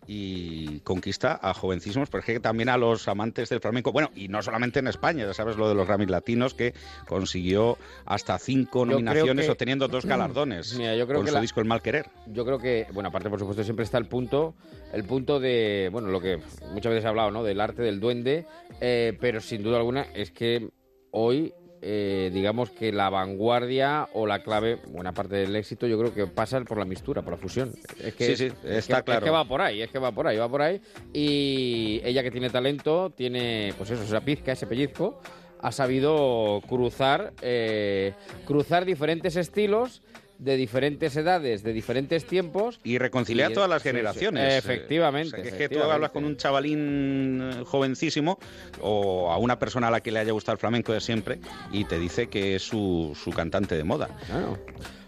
Y 0.08 0.80
conquista 0.80 1.38
a 1.42 1.54
jovencísimos, 1.54 2.10
pero 2.10 2.24
también 2.42 2.70
a 2.70 2.78
los 2.78 3.08
amantes 3.10 3.50
del 3.50 3.60
flamenco. 3.60 3.92
Bueno, 3.92 4.10
y 4.16 4.30
no 4.30 4.42
solamente 4.42 4.80
en 4.80 4.88
España, 4.88 5.26
ya 5.26 5.34
sabes 5.34 5.58
lo 5.58 5.68
de 5.68 5.76
los 5.76 5.86
Grammys 5.86 6.10
latinos, 6.10 6.54
que 6.54 6.74
consiguió 7.08 7.78
hasta 8.06 8.40
cinco 8.40 8.80
Yo 8.86 8.92
nominaciones, 8.94 9.46
que- 9.46 9.52
obteniendo 9.52 9.88
dos 9.90 10.06
galardones 10.06 10.74
Mira, 10.78 10.96
yo 10.96 11.06
creo 11.08 11.18
con 11.20 11.26
que 11.26 11.32
su 11.32 11.36
la- 11.36 11.42
disco 11.42 11.60
El 11.60 11.66
Mal 11.68 11.82
Querer. 11.82 12.06
Yo 12.28 12.46
creo 12.46 12.58
que, 12.58 12.88
bueno, 12.94 13.10
aparte 13.10 13.30
por 13.30 13.40
supuesto 13.40 13.64
siempre 13.64 13.84
está 13.84 13.98
el 13.98 14.06
punto, 14.06 14.56
el 14.94 15.04
punto 15.04 15.40
de, 15.40 15.90
bueno, 15.92 16.08
lo 16.08 16.22
que 16.22 16.38
muchas 16.72 16.92
veces 16.92 17.04
he 17.04 17.08
hablado, 17.08 17.32
¿no? 17.32 17.44
Del 17.44 17.60
arte 17.60 17.82
del 17.82 18.00
duende, 18.00 18.46
eh, 18.80 19.18
pero 19.20 19.42
sin 19.42 19.62
duda 19.64 19.78
alguna 19.78 20.04
es 20.16 20.32
que 20.32 20.70
hoy, 21.12 21.54
eh, 21.82 22.32
digamos 22.34 22.72
que 22.72 22.92
la 22.92 23.10
vanguardia 23.10 24.08
o 24.14 24.26
la 24.26 24.42
clave, 24.44 24.80
buena 24.88 25.14
parte 25.14 25.36
del 25.36 25.56
éxito, 25.56 25.86
yo 25.88 25.98
creo 26.00 26.14
que 26.14 26.28
pasa 26.28 26.60
por 26.62 26.78
la 26.78 26.86
mistura, 26.86 27.22
por 27.22 27.34
la 27.34 27.38
fusión. 27.38 27.74
Es 28.00 28.14
que, 28.16 28.36
Sí, 28.36 28.36
sí, 28.36 28.54
es 28.64 28.78
está 28.80 28.98
que- 28.98 29.04
claro. 29.06 29.20
Es 29.20 29.24
que 29.26 29.30
va 29.32 29.46
por 29.46 29.62
ahí, 29.62 29.82
es 29.82 29.92
que 29.92 30.00
va 30.00 30.12
por 30.12 30.28
ahí, 30.28 30.38
va 30.38 30.50
por 30.50 30.62
ahí. 30.62 30.82
Y 31.14 32.02
ella 32.04 32.24
que 32.24 32.32
tiene 32.32 32.50
talento, 32.50 33.12
tiene, 33.16 33.74
pues 33.78 33.90
eso, 33.92 34.04
esa 34.04 34.22
pizca, 34.22 34.52
ese 34.54 34.68
pellizco, 34.68 35.20
ha 35.62 35.72
sabido 35.72 36.62
cruzar, 36.68 37.34
eh, 37.42 38.14
cruzar 38.46 38.86
diferentes 38.86 39.36
estilos 39.36 40.02
de 40.40 40.56
diferentes 40.58 41.16
edades, 41.16 41.64
de 41.64 41.74
diferentes 41.74 42.26
tiempos. 42.26 42.80
Y 42.84 42.98
reconciliar 42.98 43.52
Y- 43.52 43.54
todas 43.54 43.70
las 43.70 43.82
sí, 43.82 43.90
sí. 43.90 43.96
generaciones. 43.96 44.54
Efectivamente. 44.56 45.28
O 45.28 45.32
sea, 45.32 45.42
que 45.44 45.50
es 45.50 45.56
que 45.56 45.70
tú 45.76 45.82
hablas 45.84 46.12
con 46.12 46.26
un 46.26 46.38
chavalín 46.38 47.40
eh, 47.42 47.64
jovencísimo 47.66 48.40
o 48.82 49.32
a 49.32 49.38
una 49.38 49.58
persona 49.60 49.88
a 49.88 49.92
la 49.92 50.02
que 50.02 50.12
le 50.12 50.20
haya 50.20 50.32
gustado 50.32 50.54
el 50.54 50.60
flamenco 50.60 50.94
de 50.94 51.02
siempre 51.02 51.40
y 51.72 51.86
te 51.86 51.98
dice 52.00 52.28
que 52.28 52.56
es 52.56 52.64
su, 52.64 53.18
su 53.22 53.32
cantante 53.32 53.76
de 53.76 53.84
moda. 53.84 54.10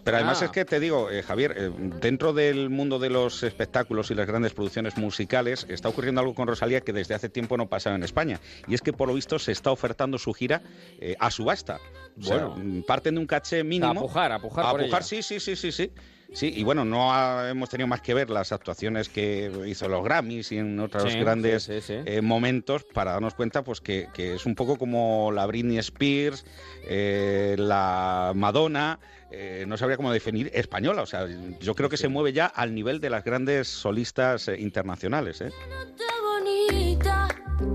Pero 0.03 0.17
además 0.17 0.41
Ah. 0.41 0.45
es 0.45 0.51
que 0.51 0.65
te 0.65 0.79
digo, 0.79 1.09
eh, 1.11 1.21
Javier, 1.23 1.53
eh, 1.57 1.71
dentro 2.01 2.33
del 2.33 2.69
mundo 2.69 2.99
de 2.99 3.09
los 3.09 3.43
espectáculos 3.43 4.09
y 4.11 4.15
las 4.15 4.27
grandes 4.27 4.53
producciones 4.53 4.97
musicales 4.97 5.65
está 5.69 5.89
ocurriendo 5.89 6.21
algo 6.21 6.33
con 6.33 6.47
Rosalía 6.47 6.81
que 6.81 6.93
desde 6.93 7.13
hace 7.15 7.29
tiempo 7.29 7.57
no 7.57 7.67
pasaba 7.67 7.95
en 7.95 8.03
España. 8.03 8.39
Y 8.67 8.73
es 8.75 8.81
que 8.81 8.93
por 8.93 9.07
lo 9.07 9.13
visto 9.13 9.39
se 9.39 9.51
está 9.51 9.71
ofertando 9.71 10.17
su 10.17 10.33
gira 10.33 10.61
eh, 10.99 11.15
a 11.19 11.29
subasta. 11.31 11.79
O 12.19 12.23
sea, 12.23 12.45
Bueno. 12.45 12.55
mm, 12.57 12.81
parten 12.83 13.15
de 13.15 13.21
un 13.21 13.27
caché 13.27 13.63
mínimo. 13.63 13.91
A 13.91 14.03
pujar, 14.03 14.31
a 14.31 14.39
pujar 14.39 14.65
A 14.65 14.71
por 14.71 14.81
pujar, 14.81 15.01
ella. 15.01 15.07
sí, 15.07 15.21
sí, 15.21 15.39
sí, 15.39 15.55
sí, 15.55 15.71
sí. 15.71 15.91
Sí, 16.31 16.53
y 16.55 16.63
bueno, 16.63 16.85
no 16.85 17.11
ha- 17.11 17.49
hemos 17.49 17.69
tenido 17.71 17.87
más 17.87 18.01
que 18.01 18.13
ver 18.13 18.29
las 18.29 18.51
actuaciones 18.51 19.09
que 19.09 19.51
hizo 19.65 19.87
los 19.89 20.03
Grammys 20.03 20.51
y 20.51 20.59
en 20.59 20.79
otros 20.79 21.11
Sí, 21.11 21.17
grandes 21.19 21.63
sí, 21.63 21.81
sí, 21.81 21.87
sí. 21.87 21.93
eh, 22.05 22.21
momentos 22.21 22.83
para 22.83 23.13
darnos 23.13 23.33
cuenta 23.33 23.63
pues 23.63 23.81
que, 23.81 24.09
que 24.13 24.35
es 24.35 24.45
un 24.45 24.53
poco 24.53 24.77
como 24.77 25.31
la 25.33 25.47
Britney 25.47 25.79
Spears, 25.79 26.45
eh, 26.87 27.55
la 27.57 28.33
Madonna, 28.35 28.99
eh, 29.31 29.65
no 29.67 29.77
sabría 29.77 29.97
cómo 29.97 30.11
definir 30.11 30.49
española. 30.53 31.01
O 31.03 31.05
sea, 31.05 31.27
yo 31.59 31.75
creo 31.75 31.89
que 31.89 31.97
se 31.97 32.07
mueve 32.07 32.33
ya 32.33 32.47
al 32.47 32.73
nivel 32.73 32.99
de 32.99 33.09
las 33.09 33.23
grandes 33.23 33.67
solistas 33.67 34.47
eh, 34.47 34.59
internacionales. 34.59 35.41
¿eh? 35.41 35.51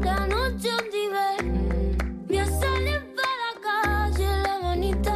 La 0.02 0.26
noche 0.26 0.70
donde 0.70 1.64
Voy 2.26 2.38
a 2.38 2.46
salir 2.46 3.00
para 3.14 3.36
la 3.44 3.60
calle, 3.62 4.26
la 4.42 4.58
manita, 4.62 5.13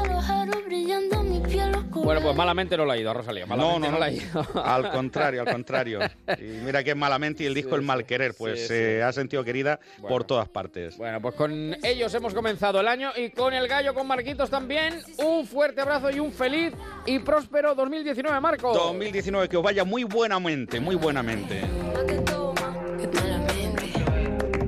Bueno, 1.94 2.23
pues 2.23 2.34
malamente 2.36 2.76
no 2.76 2.84
la 2.86 2.94
ha 2.94 2.97
ido 2.97 3.10
a 3.10 3.15
Rosalía. 3.15 3.44
No, 3.44 3.57
Malamente 3.57 3.81
no, 3.81 3.86
no, 3.86 3.92
no. 3.92 3.98
la 3.98 4.07
ha 4.07 4.10
ido. 4.10 4.47
Al 4.65 4.90
contrario, 4.90 5.42
al 5.42 5.52
contrario. 5.52 6.00
Y 6.39 6.42
mira 6.65 6.82
que 6.82 6.94
malamente 6.94 7.42
y 7.42 7.47
el 7.47 7.55
disco 7.55 7.74
El 7.76 7.82
Mal 7.82 8.05
Querer, 8.07 8.34
pues 8.36 8.60
sí, 8.62 8.66
se 8.68 9.02
ha 9.02 9.12
sentido 9.12 9.44
querida 9.44 9.78
Bueno. 9.98 10.08
por 10.08 10.24
todas 10.24 10.48
partes. 10.48 10.97
Bueno, 10.97 11.20
pues 11.20 11.34
con 11.34 11.76
ellos 11.82 12.15
hemos 12.15 12.32
comenzado 12.34 12.81
el 12.81 12.89
año 12.89 13.10
y 13.16 13.31
con 13.31 13.52
el 13.52 13.68
gallo, 13.68 13.92
con 13.94 14.07
Marquitos 14.07 14.48
también. 14.48 15.00
Un 15.18 15.47
fuerte 15.47 15.81
abrazo 15.82 16.10
y 16.10 16.18
un 16.18 16.32
feliz 16.32 16.73
y 17.05 17.18
próspero 17.18 17.74
2019, 17.74 18.40
Marco. 18.40 18.73
2019, 18.73 19.48
que 19.48 19.57
os 19.57 19.62
vaya 19.62 19.84
muy 19.84 20.05
buenamente, 20.05 20.81
muy 20.81 20.97
buenamente. 20.97 21.62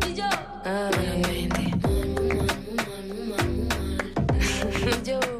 Y 0.07 0.15
yo, 5.05 5.21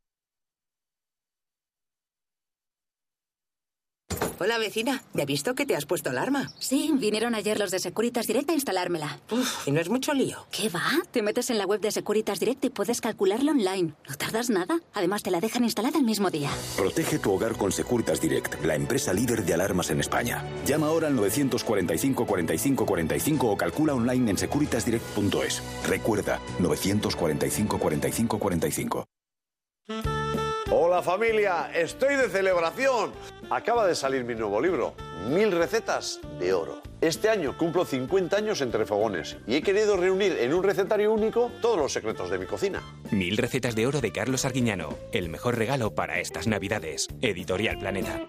Hola 4.43 4.57
vecina, 4.57 5.03
¿ya 5.13 5.21
he 5.21 5.25
visto 5.27 5.53
que 5.53 5.67
te 5.67 5.75
has 5.75 5.85
puesto 5.85 6.09
alarma? 6.09 6.51
Sí, 6.57 6.91
vinieron 6.95 7.35
ayer 7.35 7.59
los 7.59 7.69
de 7.69 7.77
Securitas 7.77 8.25
Direct 8.25 8.49
a 8.49 8.53
instalármela. 8.53 9.19
¿Y 9.67 9.71
no 9.71 9.79
es 9.79 9.87
mucho 9.87 10.15
lío? 10.15 10.47
¿Qué 10.49 10.67
va? 10.67 10.81
Te 11.11 11.21
metes 11.21 11.51
en 11.51 11.59
la 11.59 11.67
web 11.67 11.79
de 11.79 11.91
Securitas 11.91 12.39
Direct 12.39 12.65
y 12.65 12.71
puedes 12.71 13.01
calcularlo 13.01 13.51
online. 13.51 13.93
No 14.09 14.15
tardas 14.17 14.49
nada. 14.49 14.79
Además, 14.95 15.21
te 15.21 15.29
la 15.29 15.41
dejan 15.41 15.63
instalada 15.63 15.99
el 15.99 16.05
mismo 16.05 16.31
día. 16.31 16.49
Protege 16.75 17.19
tu 17.19 17.33
hogar 17.33 17.55
con 17.55 17.71
Securitas 17.71 18.19
Direct, 18.19 18.65
la 18.65 18.73
empresa 18.73 19.13
líder 19.13 19.45
de 19.45 19.53
alarmas 19.53 19.91
en 19.91 19.99
España. 19.99 20.43
Llama 20.65 20.87
ahora 20.87 21.05
al 21.05 21.15
945 21.15 22.25
45 22.25 22.83
45 22.83 23.47
o 23.47 23.55
calcula 23.55 23.93
online 23.93 24.31
en 24.31 24.37
securitasdirect.es. 24.39 25.61
Recuerda, 25.87 26.39
945 26.57 27.77
45 27.77 28.39
45. 28.39 29.05
Hola 30.71 31.03
familia, 31.03 31.69
estoy 31.75 32.15
de 32.15 32.27
celebración. 32.27 33.11
Acaba 33.51 33.85
de 33.85 33.95
salir 33.95 34.23
mi 34.23 34.33
nuevo 34.33 34.61
libro, 34.61 34.93
Mil 35.27 35.51
recetas 35.51 36.21
de 36.39 36.53
oro. 36.53 36.81
Este 37.01 37.27
año 37.27 37.57
cumplo 37.57 37.83
50 37.83 38.37
años 38.37 38.61
entre 38.61 38.85
fogones 38.85 39.35
y 39.45 39.55
he 39.55 39.61
querido 39.61 39.97
reunir 39.97 40.37
en 40.39 40.53
un 40.53 40.63
recetario 40.63 41.11
único 41.11 41.51
todos 41.61 41.77
los 41.77 41.91
secretos 41.91 42.29
de 42.29 42.39
mi 42.39 42.45
cocina. 42.45 42.81
Mil 43.11 43.35
recetas 43.35 43.75
de 43.75 43.87
oro 43.87 43.99
de 43.99 44.13
Carlos 44.13 44.45
Arguiñano. 44.45 44.95
El 45.11 45.27
mejor 45.27 45.57
regalo 45.57 45.93
para 45.93 46.21
estas 46.21 46.47
navidades. 46.47 47.09
Editorial 47.21 47.77
Planeta. 47.77 48.21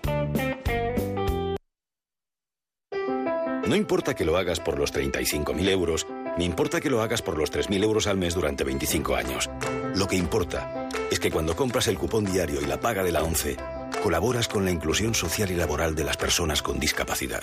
No 3.69 3.77
importa 3.77 4.15
que 4.15 4.25
lo 4.25 4.37
hagas 4.37 4.59
por 4.59 4.77
los 4.77 4.93
35.000 4.93 5.69
euros, 5.69 6.05
ni 6.37 6.45
importa 6.47 6.81
que 6.81 6.91
lo 6.91 7.01
hagas 7.01 7.23
por 7.23 7.39
los 7.39 7.53
3.000 7.53 7.85
euros 7.85 8.09
al 8.09 8.19
mes 8.19 8.35
durante 8.35 8.65
25 8.65 9.15
años. 9.15 9.49
Lo 9.95 10.09
que 10.09 10.17
importa 10.17 10.89
es 11.13 11.21
que 11.21 11.31
cuando 11.31 11.55
compras 11.55 11.87
el 11.87 11.97
cupón 11.97 12.25
diario 12.25 12.61
y 12.61 12.67
la 12.67 12.81
paga 12.81 13.05
de 13.05 13.13
la 13.13 13.23
ONCE, 13.23 13.57
colaboras 13.97 14.49
con 14.49 14.65
la 14.65 14.71
inclusión 14.71 15.15
social 15.15 15.51
y 15.51 15.57
laboral 15.57 15.95
de 15.95 16.05
las 16.05 16.17
personas 16.17 16.63
con 16.63 16.79
discapacidad. 16.79 17.43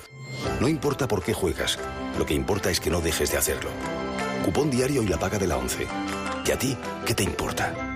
No 0.59 0.67
importa 0.67 1.07
por 1.07 1.23
qué 1.23 1.33
juegas, 1.33 1.77
lo 2.17 2.25
que 2.25 2.33
importa 2.33 2.69
es 2.69 2.79
que 2.79 2.89
no 2.89 3.01
dejes 3.01 3.31
de 3.31 3.37
hacerlo. 3.37 3.69
Cupón 4.43 4.69
diario 4.69 5.03
y 5.03 5.07
la 5.07 5.17
paga 5.17 5.37
de 5.37 5.47
la 5.47 5.57
ONCE. 5.57 5.87
¿Y 6.45 6.51
a 6.51 6.57
ti 6.57 6.77
qué 7.05 7.13
te 7.13 7.23
importa? 7.23 7.89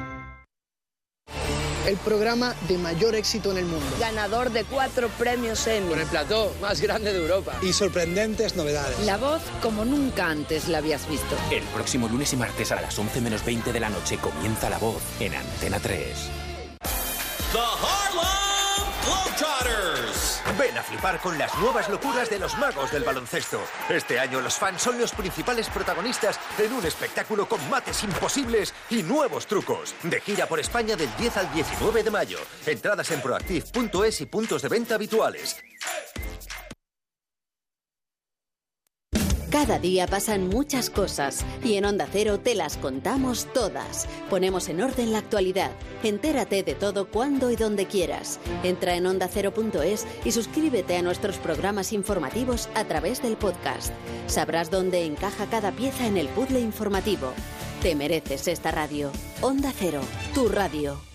El 1.85 1.97
programa 1.97 2.55
de 2.69 2.77
mayor 2.77 3.13
éxito 3.13 3.51
en 3.51 3.57
el 3.57 3.65
mundo. 3.65 3.85
Ganador 3.99 4.51
de 4.51 4.63
cuatro 4.63 5.09
premios 5.09 5.67
Emmy. 5.67 5.89
Con 5.89 5.99
el 5.99 6.07
plató 6.07 6.55
más 6.61 6.79
grande 6.79 7.11
de 7.11 7.19
Europa. 7.19 7.57
Y 7.61 7.73
sorprendentes 7.73 8.55
novedades. 8.55 8.99
La 9.05 9.17
voz 9.17 9.41
como 9.61 9.83
nunca 9.83 10.27
antes 10.27 10.69
la 10.69 10.77
habías 10.77 11.09
visto. 11.09 11.35
El 11.51 11.63
próximo 11.63 12.07
lunes 12.07 12.31
y 12.31 12.37
martes 12.37 12.71
a 12.71 12.79
las 12.79 12.97
11 12.97 13.19
menos 13.19 13.43
20 13.43 13.73
de 13.73 13.79
la 13.81 13.89
noche 13.89 14.17
comienza 14.17 14.69
La 14.69 14.77
Voz 14.77 15.01
en 15.19 15.35
Antena 15.35 15.79
3. 15.79 16.29
The 17.51 18.42
Globetrotters. 19.05 20.41
Ven 20.57 20.77
a 20.77 20.83
flipar 20.83 21.19
con 21.19 21.37
las 21.37 21.57
nuevas 21.59 21.89
locuras 21.89 22.29
de 22.29 22.39
los 22.39 22.57
magos 22.57 22.91
del 22.91 23.03
baloncesto. 23.03 23.59
Este 23.89 24.19
año 24.19 24.41
los 24.41 24.55
fans 24.55 24.81
son 24.81 24.99
los 24.99 25.11
principales 25.11 25.67
protagonistas 25.69 26.39
en 26.57 26.73
un 26.73 26.85
espectáculo 26.85 27.47
con 27.47 27.59
mates 27.69 28.03
imposibles 28.03 28.73
y 28.89 29.03
nuevos 29.03 29.47
trucos. 29.47 29.95
De 30.03 30.21
gira 30.21 30.45
por 30.45 30.59
España 30.59 30.95
del 30.95 31.09
10 31.17 31.37
al 31.37 31.53
19 31.53 32.03
de 32.03 32.11
mayo. 32.11 32.37
Entradas 32.65 33.11
en 33.11 33.21
proactiv.es 33.21 34.21
y 34.21 34.25
puntos 34.25 34.61
de 34.61 34.69
venta 34.69 34.95
habituales. 34.95 35.57
Cada 39.53 39.77
día 39.77 40.07
pasan 40.07 40.49
muchas 40.49 40.89
cosas 40.89 41.45
y 41.63 41.75
en 41.75 41.85
Onda 41.85 42.07
Cero 42.11 42.39
te 42.39 42.55
las 42.55 42.75
contamos 42.75 43.45
todas. 43.53 44.07
Ponemos 44.27 44.67
en 44.67 44.81
orden 44.81 45.11
la 45.11 45.19
actualidad. 45.19 45.69
Entérate 46.01 46.63
de 46.63 46.73
todo 46.73 47.07
cuando 47.07 47.51
y 47.51 47.55
donde 47.55 47.85
quieras. 47.85 48.39
Entra 48.63 48.95
en 48.95 49.05
ondacero.es 49.05 50.07
y 50.25 50.31
suscríbete 50.31 50.97
a 50.97 51.03
nuestros 51.03 51.37
programas 51.37 51.93
informativos 51.93 52.67
a 52.73 52.85
través 52.85 53.21
del 53.21 53.37
podcast. 53.37 53.93
Sabrás 54.25 54.71
dónde 54.71 55.05
encaja 55.05 55.45
cada 55.45 55.71
pieza 55.71 56.07
en 56.07 56.17
el 56.17 56.29
puzzle 56.29 56.59
informativo. 56.59 57.31
Te 57.83 57.93
mereces 57.93 58.47
esta 58.47 58.71
radio. 58.71 59.11
Onda 59.41 59.71
Cero, 59.77 60.01
tu 60.33 60.49
radio. 60.49 61.12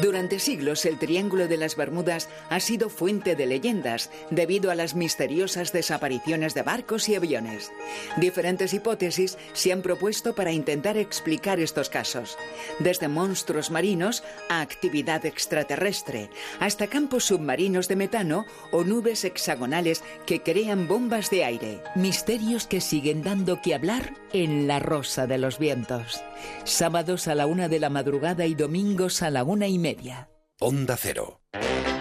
Durante 0.00 0.38
siglos 0.38 0.84
el 0.86 0.98
Triángulo 0.98 1.46
de 1.46 1.56
las 1.56 1.76
Bermudas 1.76 2.28
ha 2.48 2.60
sido 2.60 2.88
fuente 2.88 3.36
de 3.36 3.46
leyendas 3.46 4.10
debido 4.30 4.70
a 4.70 4.74
las 4.74 4.94
misteriosas 4.94 5.72
desapariciones 5.72 6.54
de 6.54 6.62
barcos 6.62 7.08
y 7.08 7.14
aviones. 7.14 7.70
Diferentes 8.16 8.74
hipótesis 8.74 9.38
se 9.52 9.72
han 9.72 9.82
propuesto 9.82 10.34
para 10.34 10.52
intentar 10.52 10.96
explicar 10.96 11.60
estos 11.60 11.90
casos, 11.90 12.36
desde 12.80 13.08
monstruos 13.08 13.70
marinos 13.70 14.24
a 14.48 14.60
actividad 14.60 15.26
extraterrestre, 15.26 16.30
hasta 16.60 16.86
campos 16.86 17.24
submarinos 17.24 17.88
de 17.88 17.96
metano 17.96 18.46
o 18.72 18.84
nubes 18.84 19.24
hexagonales 19.24 20.02
que 20.26 20.42
crean 20.42 20.88
bombas 20.88 21.30
de 21.30 21.44
aire. 21.44 21.82
Misterios 21.94 22.66
que 22.66 22.80
siguen 22.80 23.22
dando 23.22 23.60
que 23.62 23.74
hablar 23.74 24.14
en 24.32 24.66
La 24.66 24.80
Rosa 24.80 25.26
de 25.26 25.38
los 25.38 25.58
Vientos. 25.58 26.22
Sábados 26.64 27.28
a 27.28 27.34
la 27.34 27.46
una 27.46 27.68
de 27.68 27.78
la 27.78 27.90
madrugada 27.90 28.46
y 28.46 28.54
domingos 28.54 29.22
a 29.22 29.30
la 29.30 29.43
una 29.44 29.66
y 29.66 29.78
media. 29.78 30.28
Onda 30.60 30.96
Cero. 30.96 31.40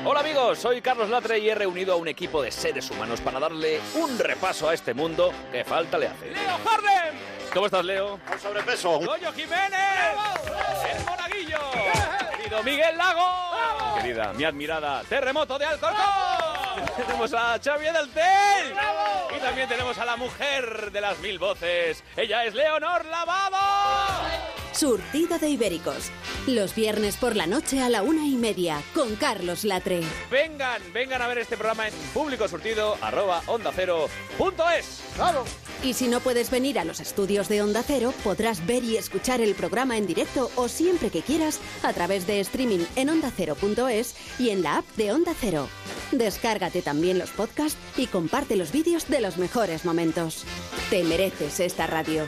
Hola 0.06 0.20
amigos, 0.20 0.60
soy 0.60 0.82
Carlos 0.82 1.10
Latre 1.10 1.40
y 1.40 1.50
he 1.50 1.56
reunido 1.56 1.94
a 1.94 1.96
un 1.96 2.08
equipo 2.08 2.42
de 2.42 2.52
seres 2.52 2.90
humanos 2.92 3.22
para 3.22 3.40
darle 3.40 3.80
un 3.96 4.18
repaso 4.20 4.68
a 4.68 4.74
este 4.74 4.94
mundo 4.94 5.32
que 5.52 5.64
falta 5.64 5.98
le 5.98 6.08
hace. 6.08 6.32
¡Leo 6.32 6.58
Harden! 6.66 7.20
¿Cómo 7.54 7.66
estás, 7.68 7.86
Leo? 7.86 8.20
Con 8.28 8.40
sobrepeso. 8.40 9.00
¡Goyo 9.00 9.32
Jiménez! 9.34 9.80
¡El 10.92 11.06
Monaguillo! 11.06 11.60
¡Querido 12.38 12.64
Miguel 12.64 12.98
Lago! 12.98 13.96
Querida, 13.96 14.34
mi 14.34 14.44
admirada 14.44 15.04
Terremoto 15.08 15.58
de 15.58 15.66
Alcorcón. 15.66 15.96
tenemos 16.98 17.34
a 17.34 17.60
Xavi 17.64 17.86
del 17.86 18.10
Tel. 18.10 18.76
Y 19.36 19.40
también 19.40 19.70
tenemos 19.70 19.98
a 19.98 20.06
la 20.06 20.16
mujer 20.16 20.92
de 20.92 21.02
las 21.02 21.20
mil 21.20 21.40
voces. 21.40 22.04
Ella 22.16 22.46
es 22.46 22.54
Leonor 22.54 23.06
Lavado. 23.06 24.63
Surtido 24.74 25.38
de 25.38 25.50
Ibéricos. 25.50 26.10
Los 26.48 26.74
viernes 26.74 27.18
por 27.18 27.36
la 27.36 27.46
noche 27.46 27.82
a 27.82 27.90
la 27.90 28.02
una 28.02 28.26
y 28.26 28.36
media 28.36 28.82
con 28.96 29.16
Carlos 29.16 29.64
Latre. 29.64 30.02
Vengan, 30.32 30.82
vengan 30.92 31.22
a 31.22 31.28
ver 31.28 31.38
este 31.38 31.58
programa 31.58 31.88
en 31.88 31.94
público 32.14 32.48
surtido 32.48 32.98
arroba 33.02 33.44
onda 33.46 33.72
cero 33.76 34.08
punto 34.38 34.68
es. 34.70 35.02
Claro. 35.16 35.46
Y 35.84 35.94
si 35.94 36.08
no 36.08 36.22
puedes 36.22 36.50
venir 36.50 36.80
a 36.80 36.86
los 36.86 37.02
estudios 37.02 37.50
de 37.50 37.62
Onda 37.62 37.84
Cero, 37.86 38.14
podrás 38.24 38.66
ver 38.66 38.84
y 38.84 38.96
escuchar 38.96 39.42
el 39.42 39.54
programa 39.54 39.98
en 39.98 40.08
directo 40.08 40.50
o 40.56 40.70
siempre 40.70 41.10
que 41.10 41.22
quieras 41.22 41.60
a 41.84 41.92
través 41.92 42.26
de 42.26 42.40
streaming 42.40 42.86
en 42.96 43.10
ondacero.es 43.10 44.16
y 44.40 44.50
en 44.50 44.64
la 44.64 44.78
app 44.78 44.86
de 44.96 45.12
Onda 45.12 45.34
Cero. 45.40 45.68
Descárgate 46.12 46.82
también 46.82 47.20
los 47.20 47.32
podcasts 47.32 47.78
y 47.98 48.08
comparte 48.08 48.56
los 48.56 48.72
vídeos 48.72 49.08
de 49.10 49.20
los 49.22 49.38
mejores 49.38 49.84
momentos. 49.84 50.46
Te 50.90 51.04
mereces 51.04 51.60
esta 51.60 51.86
radio. 51.86 52.28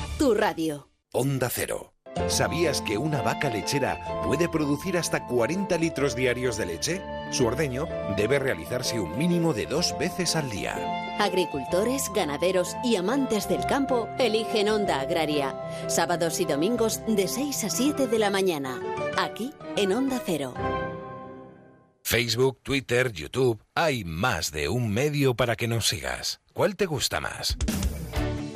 tu 0.21 0.35
radio. 0.35 0.87
Onda 1.13 1.49
Cero. 1.49 1.95
¿Sabías 2.27 2.83
que 2.83 2.99
una 2.99 3.23
vaca 3.23 3.49
lechera 3.49 4.21
puede 4.23 4.47
producir 4.47 4.95
hasta 4.95 5.25
40 5.25 5.75
litros 5.79 6.15
diarios 6.15 6.57
de 6.57 6.67
leche? 6.67 7.01
Su 7.31 7.47
ordeño 7.47 7.87
debe 8.15 8.37
realizarse 8.37 8.99
un 8.99 9.17
mínimo 9.17 9.51
de 9.55 9.65
dos 9.65 9.97
veces 9.97 10.35
al 10.35 10.47
día. 10.51 10.75
Agricultores, 11.17 12.03
ganaderos 12.13 12.75
y 12.83 12.97
amantes 12.97 13.49
del 13.49 13.65
campo 13.65 14.07
eligen 14.19 14.69
Onda 14.69 14.99
Agraria. 14.99 15.59
Sábados 15.87 16.39
y 16.39 16.45
domingos 16.45 17.01
de 17.07 17.27
6 17.27 17.63
a 17.63 17.69
7 17.71 18.05
de 18.05 18.19
la 18.19 18.29
mañana. 18.29 18.79
Aquí 19.17 19.51
en 19.75 19.91
Onda 19.91 20.21
Cero. 20.23 20.53
Facebook, 22.03 22.59
Twitter, 22.61 23.11
YouTube, 23.11 23.63
hay 23.73 24.03
más 24.03 24.51
de 24.51 24.69
un 24.69 24.93
medio 24.93 25.33
para 25.33 25.55
que 25.55 25.67
nos 25.67 25.87
sigas. 25.87 26.41
¿Cuál 26.53 26.75
te 26.75 26.85
gusta 26.85 27.19
más? 27.19 27.57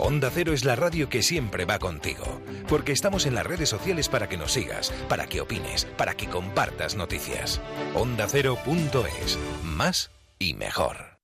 Onda 0.06 0.30
Cero 0.32 0.54
es 0.54 0.64
la 0.66 0.76
radio 0.76 1.10
que 1.10 1.24
siempre 1.24 1.66
va 1.66 1.80
contigo, 1.80 2.40
porque 2.70 2.92
estamos 2.92 3.26
en 3.26 3.34
las 3.34 3.44
redes 3.44 3.70
sociales 3.70 4.08
para 4.08 4.30
que 4.30 4.38
nos 4.38 4.52
sigas, 4.52 4.92
para 5.10 5.26
que 5.26 5.42
opines, 5.42 5.86
para 5.98 6.14
que 6.14 6.30
compartas 6.30 6.94
noticias. 6.96 7.60
OndaCero.es, 7.96 9.40
más 9.64 10.12
y 10.38 10.54
mejor. 10.54 11.18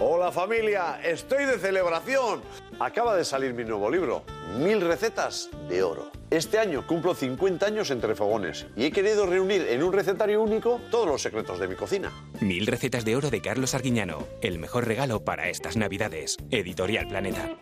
Hola 0.00 0.32
familia, 0.32 1.00
estoy 1.04 1.44
de 1.44 1.60
celebración. 1.60 2.42
Acaba 2.80 3.14
de 3.14 3.24
salir 3.24 3.54
mi 3.54 3.62
nuevo 3.64 3.88
libro, 3.88 4.24
Mil 4.56 4.80
recetas 4.80 5.48
de 5.68 5.84
oro. 5.84 6.17
Este 6.30 6.58
año 6.58 6.86
cumplo 6.86 7.14
50 7.14 7.64
años 7.64 7.90
entre 7.90 8.14
fogones 8.14 8.66
y 8.76 8.84
he 8.84 8.92
querido 8.92 9.24
reunir 9.24 9.62
en 9.62 9.82
un 9.82 9.94
recetario 9.94 10.42
único 10.42 10.78
todos 10.90 11.06
los 11.06 11.22
secretos 11.22 11.58
de 11.58 11.68
mi 11.68 11.74
cocina. 11.74 12.12
Mil 12.40 12.66
recetas 12.66 13.06
de 13.06 13.16
oro 13.16 13.30
de 13.30 13.40
Carlos 13.40 13.74
Arguiñano. 13.74 14.26
El 14.42 14.58
mejor 14.58 14.86
regalo 14.86 15.24
para 15.24 15.48
estas 15.48 15.78
navidades. 15.78 16.36
Editorial 16.50 17.08
Planeta. 17.08 17.56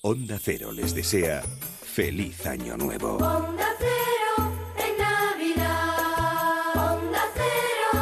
Onda 0.00 0.38
Cero 0.40 0.72
les 0.72 0.94
desea 0.94 1.42
feliz 1.42 2.46
año 2.46 2.78
nuevo. 2.78 3.16
Onda 3.16 3.68
Cero 3.78 4.50
en 4.78 4.98
Navidad. 4.98 6.74
Onda 6.74 7.20
Cero. 7.34 8.00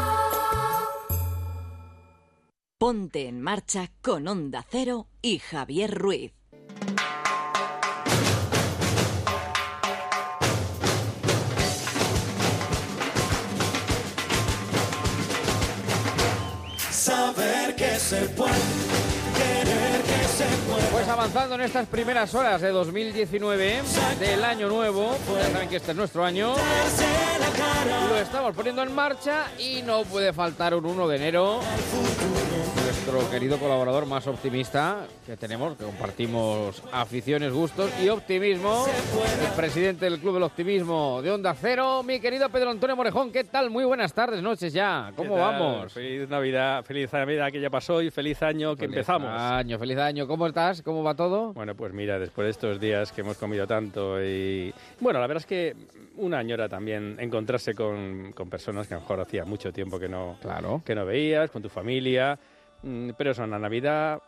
Ponte 2.78 3.26
en 3.26 3.40
marcha 3.40 3.90
con 4.00 4.28
Onda 4.28 4.64
Cero 4.70 5.08
y 5.23 5.40
Javier 5.40 5.92
Ruiz. 5.92 6.34
Saber 16.90 17.76
que 17.76 17.98
se 17.98 18.20
puede, 18.28 18.83
Pues 21.05 21.12
avanzando 21.18 21.55
en 21.57 21.60
estas 21.60 21.86
primeras 21.86 22.34
horas 22.34 22.62
de 22.62 22.70
2019, 22.70 23.83
del 24.18 24.42
año 24.42 24.70
nuevo, 24.70 25.15
ya 25.39 25.50
saben 25.52 25.68
que 25.68 25.76
este 25.76 25.91
es 25.91 25.97
nuestro 25.99 26.24
año, 26.24 26.55
lo 28.08 28.16
estamos 28.16 28.55
poniendo 28.55 28.83
en 28.83 28.94
marcha 28.94 29.49
y 29.58 29.83
no 29.83 30.05
puede 30.05 30.33
faltar 30.33 30.74
un 30.74 30.86
1 30.86 31.07
de 31.08 31.16
enero. 31.16 31.60
Nuestro 32.84 33.31
querido 33.31 33.58
colaborador 33.58 34.07
más 34.07 34.26
optimista 34.26 35.07
que 35.26 35.36
tenemos, 35.36 35.76
que 35.76 35.84
compartimos 35.84 36.83
aficiones, 36.91 37.52
gustos 37.52 37.91
y 38.02 38.08
optimismo, 38.08 38.86
el 39.47 39.52
presidente 39.52 40.07
del 40.07 40.18
Club 40.20 40.34
del 40.34 40.44
Optimismo 40.44 41.20
de 41.20 41.31
Onda 41.31 41.55
Cero, 41.60 42.02
mi 42.02 42.18
querido 42.18 42.49
Pedro 42.49 42.70
Antonio 42.70 42.97
Morejón. 42.97 43.31
¿Qué 43.31 43.44
tal? 43.44 43.68
Muy 43.68 43.84
buenas 43.84 44.15
tardes, 44.15 44.41
noches 44.42 44.73
ya. 44.73 45.12
¿Cómo 45.16 45.36
vamos? 45.36 45.92
Feliz 45.92 46.28
Navidad, 46.31 46.83
feliz 46.83 47.12
Navidad 47.12 47.52
que 47.52 47.60
ya 47.60 47.68
pasó 47.68 48.00
y 48.00 48.10
feliz 48.10 48.42
año 48.42 48.74
que 48.74 48.86
Feliz 48.86 48.97
empezamos. 48.97 49.28
año, 49.39 49.78
feliz 49.78 49.99
año. 49.99 50.26
¿Cómo 50.26 50.47
estás? 50.47 50.81
¿Cómo 50.81 50.93
va 51.02 51.14
todo? 51.14 51.52
Bueno, 51.52 51.74
pues 51.74 51.92
mira, 51.92 52.18
después 52.18 52.47
de 52.47 52.50
estos 52.50 52.81
días 52.81 53.12
que 53.12 53.23
hemos 53.23 53.36
comido 53.36 53.66
tanto 53.66 54.23
y... 54.23 54.73
Bueno, 55.00 55.20
la 55.20 55.26
verdad 55.26 55.42
es 55.42 55.47
que 55.47 55.74
una 56.16 56.39
añora 56.39 56.68
también 56.68 57.16
encontrarse 57.18 57.74
con, 57.74 58.32
con 58.32 58.48
personas 58.48 58.86
que 58.86 58.94
a 58.94 58.98
lo 58.98 59.00
mejor 59.02 59.20
hacía 59.20 59.44
mucho 59.44 59.73
tiempo 59.73 59.98
que 59.98 60.08
no, 60.08 60.36
claro. 60.40 60.82
que 60.84 60.94
no 60.94 61.05
veías, 61.05 61.50
con 61.50 61.62
tu 61.62 61.68
familia. 61.68 62.39
Mm, 62.82 63.10
Pero 63.16 63.31
eso, 63.32 63.47
la 63.47 63.58
Navidad 63.58 64.20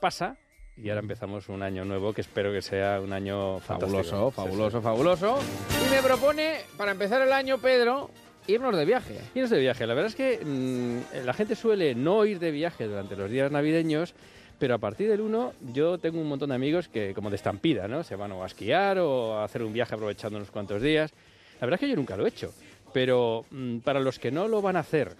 pasa 0.00 0.36
y 0.76 0.88
ahora 0.88 1.00
empezamos 1.02 1.48
un 1.48 1.62
año 1.62 1.84
nuevo 1.84 2.12
que 2.12 2.20
espero 2.20 2.52
que 2.52 2.60
sea 2.62 3.00
un 3.00 3.12
año 3.12 3.60
Fabuloso, 3.60 4.30
fantástico. 4.30 4.30
fabuloso, 4.32 4.82
fabuloso. 4.82 5.38
Y 5.86 5.90
me 5.94 6.02
propone, 6.02 6.56
para 6.76 6.90
empezar 6.90 7.22
el 7.22 7.32
año, 7.32 7.58
Pedro, 7.58 8.10
irnos 8.48 8.76
de 8.76 8.84
viaje. 8.84 9.20
Irnos 9.36 9.50
de 9.50 9.60
viaje. 9.60 9.86
La 9.86 9.94
verdad 9.94 10.10
es 10.10 10.16
que 10.16 10.44
mm, 10.44 11.24
la 11.26 11.32
gente 11.32 11.54
suele 11.54 11.94
no 11.94 12.24
ir 12.24 12.40
de 12.40 12.50
viaje 12.50 12.86
durante 12.88 13.14
los 13.14 13.30
días 13.30 13.52
navideños, 13.52 14.14
pero 14.58 14.74
a 14.74 14.78
partir 14.78 15.08
del 15.08 15.20
1 15.20 15.52
yo 15.72 15.98
tengo 15.98 16.20
un 16.20 16.28
montón 16.28 16.50
de 16.50 16.54
amigos 16.54 16.88
que, 16.88 17.14
como 17.14 17.30
de 17.30 17.36
estampida, 17.36 17.88
¿no? 17.88 18.02
Se 18.02 18.16
van 18.16 18.32
a 18.32 18.46
esquiar 18.46 18.98
o 18.98 19.34
a 19.34 19.44
hacer 19.44 19.62
un 19.62 19.72
viaje 19.72 19.94
aprovechando 19.94 20.38
unos 20.38 20.50
cuantos 20.50 20.80
días. 20.80 21.12
La 21.60 21.66
verdad 21.66 21.74
es 21.74 21.80
que 21.80 21.88
yo 21.88 21.96
nunca 21.96 22.16
lo 22.16 22.26
he 22.26 22.28
hecho. 22.28 22.52
Pero 22.92 23.44
mm, 23.50 23.78
para 23.78 24.00
los 24.00 24.18
que 24.18 24.30
no 24.30 24.46
lo 24.48 24.62
van 24.62 24.76
a 24.76 24.80
hacer, 24.80 25.16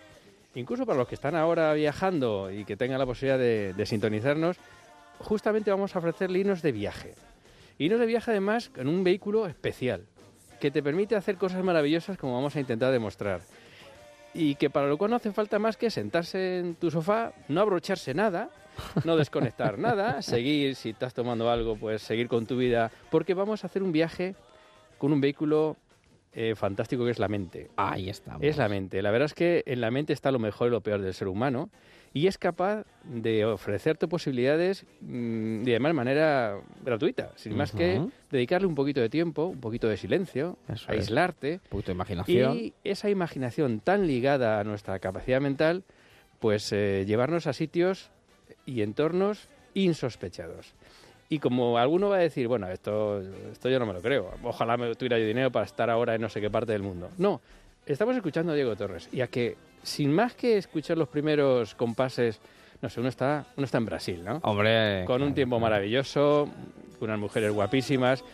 incluso 0.55 0.87
para 0.87 0.99
los 0.99 1.09
que 1.09 1.17
están 1.17 1.35
ahora 1.35 1.73
viajando 1.75 2.51
y 2.51 2.65
que 2.65 2.77
tengan 2.77 2.99
la 2.99 3.07
posibilidad 3.07 3.39
de, 3.39 3.73
de 3.75 3.87
sintonizarnos, 3.87 4.57
justamente 5.19 5.71
vamos 5.71 5.95
a 5.95 5.99
ofrecerle 5.99 6.41
irnos 6.41 6.63
de 6.63 6.73
viaje. 6.73 7.15
Irnos 7.79 7.99
de 7.99 8.07
viaje 8.07 8.31
además 8.31 8.71
en 8.77 8.87
un 8.87 9.03
vehículo 9.03 9.47
especial, 9.47 10.07
que 10.61 10.71
te 10.71 10.83
permite 10.83 11.17
hacer 11.17 11.37
cosas 11.37 11.65
maravillosas 11.65 12.17
como 12.17 12.35
vamos 12.35 12.55
a 12.55 12.61
intentar 12.61 12.93
demostrar. 12.93 13.41
Y 14.33 14.55
que 14.57 14.71
para 14.71 14.87
lo 14.87 14.97
cual 14.97 15.11
no 15.11 15.17
hace 15.17 15.33
falta 15.33 15.59
más 15.59 15.77
que 15.77 15.91
sentarse 15.91 16.59
en 16.59 16.75
tu 16.77 16.91
sofá, 16.91 17.33
no 17.49 17.61
abrocharse 17.61 18.15
nada, 18.15 18.51
no 19.05 19.17
desconectar 19.17 19.79
nada, 19.79 20.23
seguir, 20.23 20.75
si 20.75 20.91
estás 20.91 21.15
tomando 21.15 21.51
algo, 21.51 21.77
pues 21.77 22.03
seguir 22.03 22.29
con 22.29 22.47
tu 22.47 22.57
vida, 22.57 22.91
porque 23.11 23.35
vamos 23.35 23.65
a 23.65 23.67
hacer 23.67 23.83
un 23.83 23.93
viaje 23.93 24.35
con 24.99 25.13
un 25.13 25.21
vehículo 25.21 25.77
eh, 26.33 26.55
fantástico 26.57 27.05
que 27.05 27.13
es 27.13 27.19
la 27.19 27.29
mente. 27.29 27.71
Ahí 27.77 28.09
estamos. 28.09 28.43
Es 28.43 28.57
la 28.57 28.69
mente. 28.69 29.03
La 29.03 29.13
verdad 29.13 29.27
es 29.27 29.35
que 29.35 29.63
en 29.67 29.81
la 29.81 29.91
mente 29.93 30.13
está 30.13 30.33
lo 30.33 30.41
mejor 30.41 30.69
y 30.69 30.71
lo 30.71 30.81
peor 30.81 31.01
del 31.01 31.15
ser 31.15 31.29
humano 31.29 31.71
y 32.13 32.29
es 32.29 32.39
capaz 32.39 32.85
de 33.05 33.45
ofrecerte 33.45 34.09
posibilidades 34.09 34.85
mm, 35.01 35.63
además 35.63 35.91
de 35.91 35.95
manera 35.95 36.61
gratuita, 36.85 37.33
sin 37.37 37.57
más 37.57 37.73
que 37.73 38.01
dedicarle 38.31 38.67
un 38.67 38.75
poquito 38.75 39.01
de 39.01 39.09
tiempo, 39.09 39.47
un 39.47 39.61
poquito 39.61 39.89
de 39.89 39.97
silencio, 39.97 40.57
Eso 40.69 40.91
es. 40.93 41.01
aislarte. 41.01 41.55
Un 41.55 41.71
poquito 41.71 41.87
de 41.89 41.95
imaginación. 41.95 42.57
Y 42.57 42.73
esa 42.85 43.11
imaginación 43.11 43.81
tan 43.81 44.07
ligada 44.07 44.61
a 44.61 44.65
nuestra 44.65 44.99
capacidad 45.01 45.41
mental, 45.41 45.85
pues 46.39 46.73
eh, 46.73 47.05
llevarnos 47.07 47.47
a 47.47 47.53
sitios 47.53 48.11
y 48.67 48.83
entornos 48.83 49.49
insospechados. 49.75 50.73
Y 51.29 51.39
como 51.39 51.79
alguno 51.79 52.11
va 52.11 52.17
a 52.17 52.21
decir, 52.21 52.49
bueno, 52.49 52.69
esto, 52.69 53.21
esto 53.51 53.69
yo 53.69 53.79
no 53.79 53.87
me 53.87 53.93
lo 53.93 54.03
creo, 54.03 54.31
ojalá 54.43 54.77
me 54.77 54.95
tuviera 54.95 55.19
yo 55.19 55.27
dinero 55.27 55.51
para 55.51 55.65
estar 55.65 55.91
ahora 55.91 56.15
en 56.15 56.21
no 56.21 56.29
sé 56.29 56.41
qué 56.41 56.51
parte 56.51 56.73
del 56.73 56.83
mundo. 56.83 57.11
No, 57.19 57.41
estamos 57.87 58.15
escuchando 58.15 58.53
a 58.53 58.55
Diego 58.55 58.77
Torres, 58.77 59.09
y 59.11 59.21
a 59.21 59.27
que 59.27 59.57
sin 59.83 60.13
más 60.13 60.35
que 60.35 60.59
escuchar 60.59 60.99
los 60.99 61.09
primeros 61.09 61.75
compases, 61.75 62.41
no 62.83 62.89
sé, 62.89 63.01
uno 63.01 63.09
está, 63.09 63.47
uno 63.57 63.65
está 63.65 63.79
en 63.79 63.87
Brasil, 63.87 64.23
¿no? 64.25 64.41
Hombre. 64.43 65.05
Con 65.07 65.23
un 65.23 65.35
tiempo 65.35 65.59
maravilloso, 65.59 66.49
unas 67.01 67.19
mujeres 67.19 67.53
guapísimas, 67.53 68.25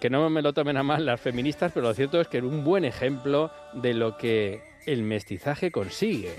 que 0.00 0.10
no 0.10 0.28
me 0.30 0.42
lo 0.42 0.52
tomen 0.52 0.76
a 0.76 0.82
mal 0.82 1.04
las 1.04 1.20
feministas, 1.20 1.72
pero 1.72 1.88
lo 1.88 1.94
cierto 1.94 2.20
es 2.20 2.28
que 2.28 2.38
es 2.38 2.44
un 2.44 2.64
buen 2.64 2.84
ejemplo 2.84 3.50
de 3.74 3.94
lo 3.94 4.16
que 4.16 4.62
el 4.86 5.02
mestizaje 5.02 5.70
consigue, 5.70 6.34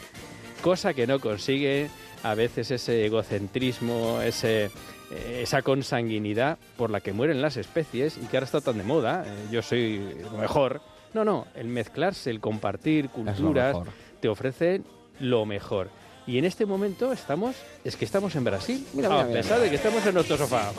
cosa 0.62 0.94
que 0.94 1.08
no 1.08 1.20
consigue 1.20 1.90
a 2.26 2.34
veces 2.34 2.72
ese 2.72 3.06
egocentrismo, 3.06 4.20
ese, 4.20 4.66
eh, 5.12 5.42
esa 5.44 5.62
consanguinidad 5.62 6.58
por 6.76 6.90
la 6.90 7.00
que 7.00 7.14
mueren 7.14 7.40
las 7.40 7.56
especies 7.56 8.18
y 8.18 8.26
que 8.26 8.38
ahora 8.38 8.46
está 8.46 8.62
tan 8.62 8.80
de 8.80 8.84
moda, 8.84 9.24
eh, 9.28 9.48
yo 9.52 9.62
soy 9.62 10.00
lo 10.24 10.38
mejor. 10.40 10.82
No, 11.14 11.24
no, 11.24 11.46
el 11.54 11.68
mezclarse, 11.68 12.32
el 12.32 12.40
compartir 12.40 13.10
culturas, 13.10 13.78
te 14.22 14.28
ofrece 14.28 14.82
lo 15.20 15.46
mejor. 15.46 15.90
Y 16.26 16.40
en 16.40 16.46
este 16.46 16.66
momento 16.66 17.12
estamos, 17.12 17.56
es 17.84 17.96
que 17.96 18.06
estamos 18.06 18.36
en 18.36 18.44
Brasil, 18.44 18.84
Mira, 18.94 19.08
a 19.10 19.12
mira, 19.12 19.24
mira, 19.26 19.42
pesar 19.42 19.60
mira. 19.60 19.64
de 19.66 19.70
que 19.70 19.76
estamos 19.76 20.04
en 20.08 20.14
nuestro 20.16 20.38
sofá. 20.38 20.72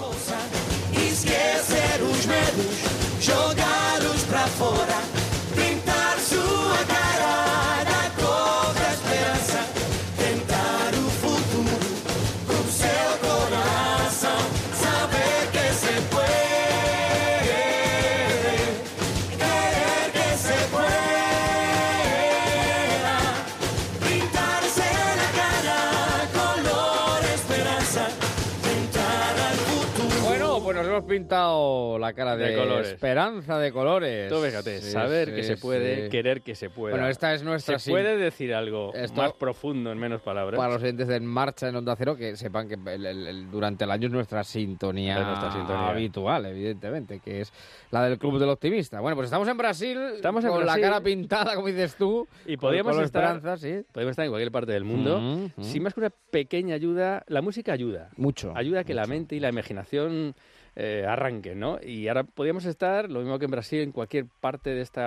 Pintado 31.27 31.99
la 31.99 32.13
cara 32.13 32.37
de, 32.37 32.51
De 32.51 32.57
colores. 32.57 32.89
esperanza 32.89 33.59
de 33.59 33.73
colores. 33.73 34.29
Tú 34.31 34.37
fíjate, 34.41 34.81
Sí, 34.81 34.91
saber 34.93 35.29
sí, 35.31 35.35
que 35.35 35.43
se 35.43 35.57
puede, 35.57 36.05
sí. 36.05 36.09
querer 36.11 36.43
que 36.43 36.55
se 36.55 36.71
pueda. 36.71 36.95
Bueno, 36.95 37.09
esta 37.09 37.35
es 37.35 37.43
nuestra 37.43 37.79
Se 37.79 37.91
puede 37.91 38.17
decir 38.17 38.55
algo 38.55 38.93
Esto- 38.95 39.21
más 39.21 39.33
profundo 39.33 39.91
en 39.91 39.99
menos 39.99 40.21
palabras. 40.23 40.57
Para 40.57 40.75
los 40.75 40.83
oyentes 40.83 41.09
de 41.09 41.17
En 41.17 41.27
Marcha 41.27 41.69
en 41.69 41.77
Onda 41.77 41.97
Cero, 41.97 42.17
que 42.17 42.37
sepan 42.37 42.69
que 42.69 42.75
el- 42.75 43.07
el- 43.07 43.27
el- 43.27 43.51
durante 43.51 43.85
el 43.85 43.91
año 43.91 44.07
es 44.07 44.13
nuestra 44.13 44.45
sintonía, 44.45 45.19
Es 45.21 45.27
nuestra 45.27 45.53
sintonía. 45.53 45.89
habitual, 45.89 46.47
evidentemente, 46.47 47.21
que 47.21 47.41
es 47.41 47.53
la 47.91 48.05
del 48.09 48.19
Club 48.19 48.39
del 48.39 48.51
Optimista. 48.51 49.01
Bueno, 49.01 49.17
pues 49.17 49.27
estamos 49.27 49.49
en 49.49 49.57
Brasil, 49.57 49.99
Estamos 50.17 50.45
en 50.45 50.51
con 50.51 50.61
Brasil. 50.63 50.81
la 50.83 50.89
cara 50.89 51.01
pintada, 51.03 51.55
como 51.55 51.67
dices 51.67 51.97
tú. 51.97 52.29
Y 52.47 52.57
podríamos 52.57 52.97
estar, 52.99 53.41
podríamos 53.41 54.11
estar 54.11 54.25
en 54.25 54.31
cualquier 54.31 54.53
parte 54.53 54.73
del 54.73 54.85
mundo. 54.85 55.19
Mm, 55.21 55.45
mm. 55.57 55.63
Sin 55.65 55.83
más 55.83 55.95
que 55.95 56.01
una 56.01 56.11
pequeña 56.31 56.75
ayuda, 56.75 57.25
la 57.29 57.43
música 57.43 57.73
ayuda. 57.73 58.11
Mucho. 58.17 58.53
Ayuda 58.55 58.81
a 58.81 58.85
que 58.85 58.95
la 58.95 59.07
mente 59.07 59.35
y 59.37 59.41
la 59.41 59.49
imaginación 59.49 60.35
eh, 60.77 61.05
arranquen, 61.09 61.59
¿no? 61.59 61.79
Y 61.83 62.07
ahora 62.09 62.25
podríamos 62.25 62.65
estar, 62.67 63.11
lo 63.11 63.21
mismo 63.21 63.39
que 63.39 63.47
en 63.47 63.51
Brasil, 63.51 63.81
en 63.81 63.93
cualquier 63.93 64.27
parte 64.27 64.71
de 64.75 64.83
este 64.83 65.01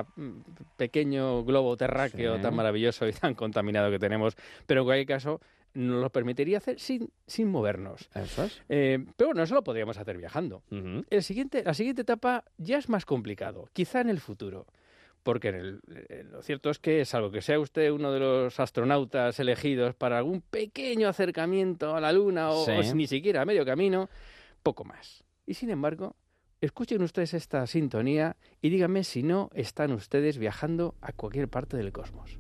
pequeño 0.78 1.44
globo 1.44 1.78
terráqueo 1.78 2.36
Sí. 2.38 2.42
tan 2.42 2.56
maravilloso 2.56 3.08
y 3.08 3.14
tan 3.14 3.36
contaminado 3.36 3.92
que 3.92 4.00
tenemos, 4.00 4.36
pero 4.66 4.82
en 4.82 4.86
cualquier 4.88 5.08
caso 5.08 5.40
nos 5.76 6.02
lo 6.02 6.10
permitiría 6.10 6.58
hacer 6.58 6.80
sin, 6.80 7.10
sin 7.28 7.48
movernos. 7.48 8.10
Eso 8.16 8.44
es. 8.46 8.62
Eh, 8.70 9.06
pero 9.16 9.28
bueno, 9.30 9.44
eso 9.44 9.54
lo 9.54 9.64
podríamos 9.64 9.98
hacer 9.98 10.18
viajando. 10.18 10.64
El 10.72 11.22
siguiente, 11.24 11.64
la 11.64 11.76
siguiente 11.76 12.02
etapa 12.02 12.44
ya 12.58 12.78
es 12.80 12.90
más 12.90 13.06
complicado, 13.06 13.70
quizá 13.74 14.02
en 14.02 14.10
el 14.10 14.20
futuro. 14.20 14.66
Porque 15.22 15.50
en 15.50 15.56
el- 15.56 15.82
eh, 16.10 16.24
lo 16.32 16.42
cierto 16.42 16.70
es 16.72 16.80
que, 16.80 17.04
salvo 17.06 17.30
que 17.30 17.42
sea 17.42 17.60
usted 17.60 17.92
uno 17.92 18.12
de 18.12 18.20
los 18.22 18.60
astronautas 18.60 19.38
elegidos 19.40 19.94
para 19.94 20.18
algún 20.18 20.42
pequeño 20.42 21.08
acercamiento 21.10 21.94
a 21.96 22.00
la 22.02 22.12
Luna 22.14 22.50
o, 22.52 22.66
Sí. 22.66 22.72
o 22.72 22.82
si 22.84 22.94
ni 22.96 23.06
siquiera 23.06 23.42
a 23.42 23.46
medio 23.46 23.66
camino, 23.66 24.10
poco 24.64 24.86
más. 24.86 25.24
Y 25.50 25.56
sin 25.56 25.72
embargo, 25.72 26.16
escuchen 26.62 27.02
ustedes 27.02 27.34
esta 27.34 27.66
sintonía 27.66 28.38
y 28.62 28.70
díganme 28.70 29.04
si 29.04 29.24
no 29.24 29.50
están 29.56 29.92
ustedes 29.94 30.38
viajando 30.38 30.94
a 31.02 31.12
cualquier 31.12 31.48
parte 31.48 31.76
del 31.76 31.92
cosmos. 31.92 32.38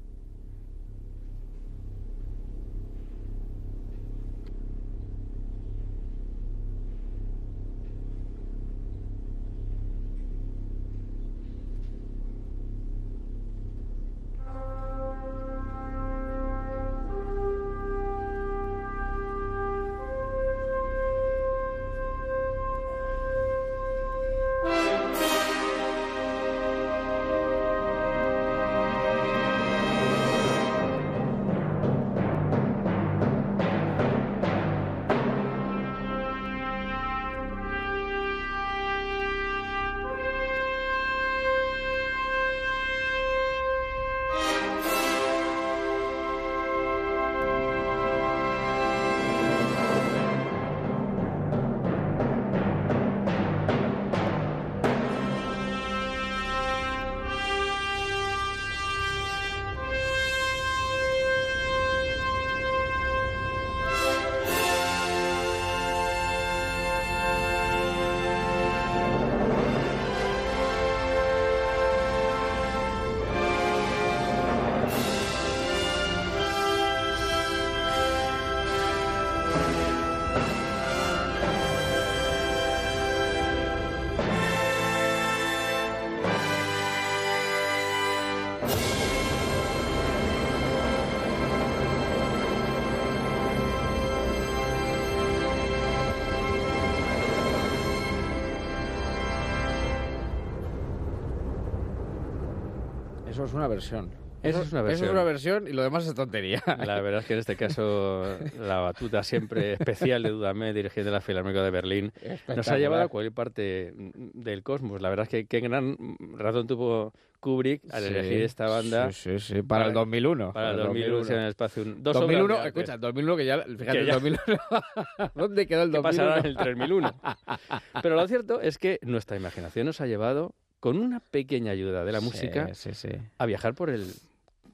Es 103.50 103.54
una 103.56 103.68
versión. 103.68 104.10
Eso 104.42 104.62
es 104.62 104.72
una 104.72 104.80
Eso 104.80 104.88
versión. 104.88 105.06
es 105.10 105.12
una 105.12 105.24
versión 105.26 105.68
y 105.68 105.74
lo 105.74 105.84
demás 105.84 106.08
es 106.08 106.16
tontería. 106.16 106.64
La 106.86 107.02
verdad 107.02 107.20
es 107.20 107.26
que 107.26 107.34
en 107.34 107.40
este 107.40 107.58
caso 107.58 108.24
la 108.58 108.78
batuta 108.80 109.22
siempre 109.22 109.74
especial 109.74 110.24
de 110.24 110.30
Dudamé, 110.30 110.72
dirigiendo 110.74 111.12
la 111.12 111.20
Filarmónica 111.20 111.62
de 111.62 111.72
Berlín, 111.72 112.14
nos 112.56 112.70
ha 112.70 112.78
llevado 112.78 113.04
a 113.04 113.08
cualquier 113.10 113.34
parte 113.34 113.94
del 114.16 114.64
cosmos. 114.64 115.02
La 115.02 115.10
verdad 115.10 115.24
es 115.24 115.30
que 115.30 115.46
qué 115.46 115.60
gran 115.60 115.98
razón 116.38 116.68
tuvo 116.68 117.12
Kubrick 117.42 117.82
al 117.92 118.04
Sí, 118.04 118.08
elegir 118.10 118.42
esta 118.44 118.70
banda. 118.70 119.12
Sí, 119.12 119.40
sí, 119.40 119.56
sí, 119.56 119.62
para 119.62 119.88
el 119.88 119.94
2001. 119.94 120.54
Para 120.54 120.72
el 120.72 120.78
2001, 120.78 121.28
en 121.28 121.40
el 121.40 121.50
espacio. 121.50 121.84
un- 121.84 122.02
Dos 122.02 122.14
2001, 122.14 122.46
obras 122.46 122.58
de 122.64 122.68
arte. 122.70 122.80
escucha, 122.80 122.98
2001 122.98 123.36
que 123.36 123.46
ya, 123.46 123.58
fíjate, 123.64 123.86
Que 123.92 124.00
el 124.00 124.06
ya- 124.08 124.14
2001. 124.14 124.60
¿Dónde 125.36 125.68
quedó 125.68 125.84
el 125.84 125.92
¿Qué 125.92 125.98
2001? 125.98 126.02
pasará 126.02 126.40
en 126.40 126.46
el 126.46 126.56
3001? 126.56 127.14
Pero 128.02 128.16
lo 128.16 128.26
cierto 128.26 128.62
es 128.62 128.78
que 128.78 129.00
nuestra 129.02 129.36
imaginación 129.36 129.86
nos 129.86 130.00
ha 130.00 130.06
llevado, 130.08 130.54
con 130.80 130.98
una 130.98 131.20
pequeña 131.20 131.72
ayuda 131.72 132.06
de 132.06 132.12
la 132.12 132.22
música, 132.22 132.74
sí, 132.74 132.94
sí. 132.94 133.10
a 133.38 133.46
viajar 133.46 133.74
por 133.74 133.90
el, 133.90 134.14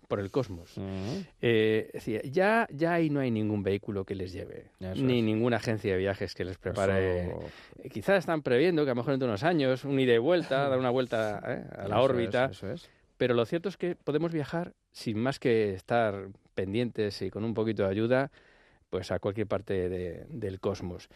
por 0.07 0.19
el 0.19 0.29
cosmos. 0.29 0.75
Eh, 1.41 1.87
es 1.87 1.93
decir, 1.93 2.21
ya, 2.31 2.67
ya 2.71 2.93
ahí 2.93 3.09
no 3.09 3.19
hay 3.19 3.31
ningún 3.31 3.63
vehículo 3.63 4.05
que 4.05 4.13
les 4.15 4.31
lleve, 4.31 4.65
Eso 4.79 5.01
ni 5.03 5.19
es. 5.19 5.23
ninguna 5.25 5.57
agencia 5.57 5.93
de 5.93 5.97
viajes 5.97 6.35
que 6.35 6.45
les 6.45 6.57
prepare. 6.57 7.23
Eso- 7.27 7.39
Eh, 7.83 7.89
Quizás 7.89 8.19
están 8.19 8.41
previendo 8.43 8.83
que 8.85 8.91
a 8.91 8.93
lo 8.93 8.97
mejor 9.01 9.13
dentro 9.13 9.27
de 9.27 9.31
unos 9.31 9.43
años, 9.43 9.83
un 9.83 9.99
ida 9.99 10.13
y 10.13 10.17
vuelta, 10.19 10.69
dar 10.69 10.77
una 10.79 10.89
vuelta 10.91 11.41
¿eh? 11.45 11.63
a 11.75 11.87
la 11.87 11.95
Eso 11.95 12.03
órbita. 12.03 12.45
es, 12.45 12.51
eso 12.51 12.71
es. 12.71 12.89
Pero 13.17 13.33
lo 13.33 13.45
cierto 13.45 13.69
es 13.69 13.77
que 13.77 13.95
podemos 13.95 14.31
viajar 14.31 14.73
sin 14.91 15.17
más 15.17 15.39
que 15.39 15.73
estar 15.73 16.27
pendientes 16.53 17.21
y 17.21 17.29
con 17.31 17.43
un 17.43 17.53
poquito 17.53 17.83
de 17.83 17.89
ayuda, 17.89 18.29
pues 18.89 19.11
a 19.11 19.19
cualquier 19.19 19.47
parte 19.47 19.89
de- 19.89 20.25
del 20.29 20.59
cosmos. 20.59 21.07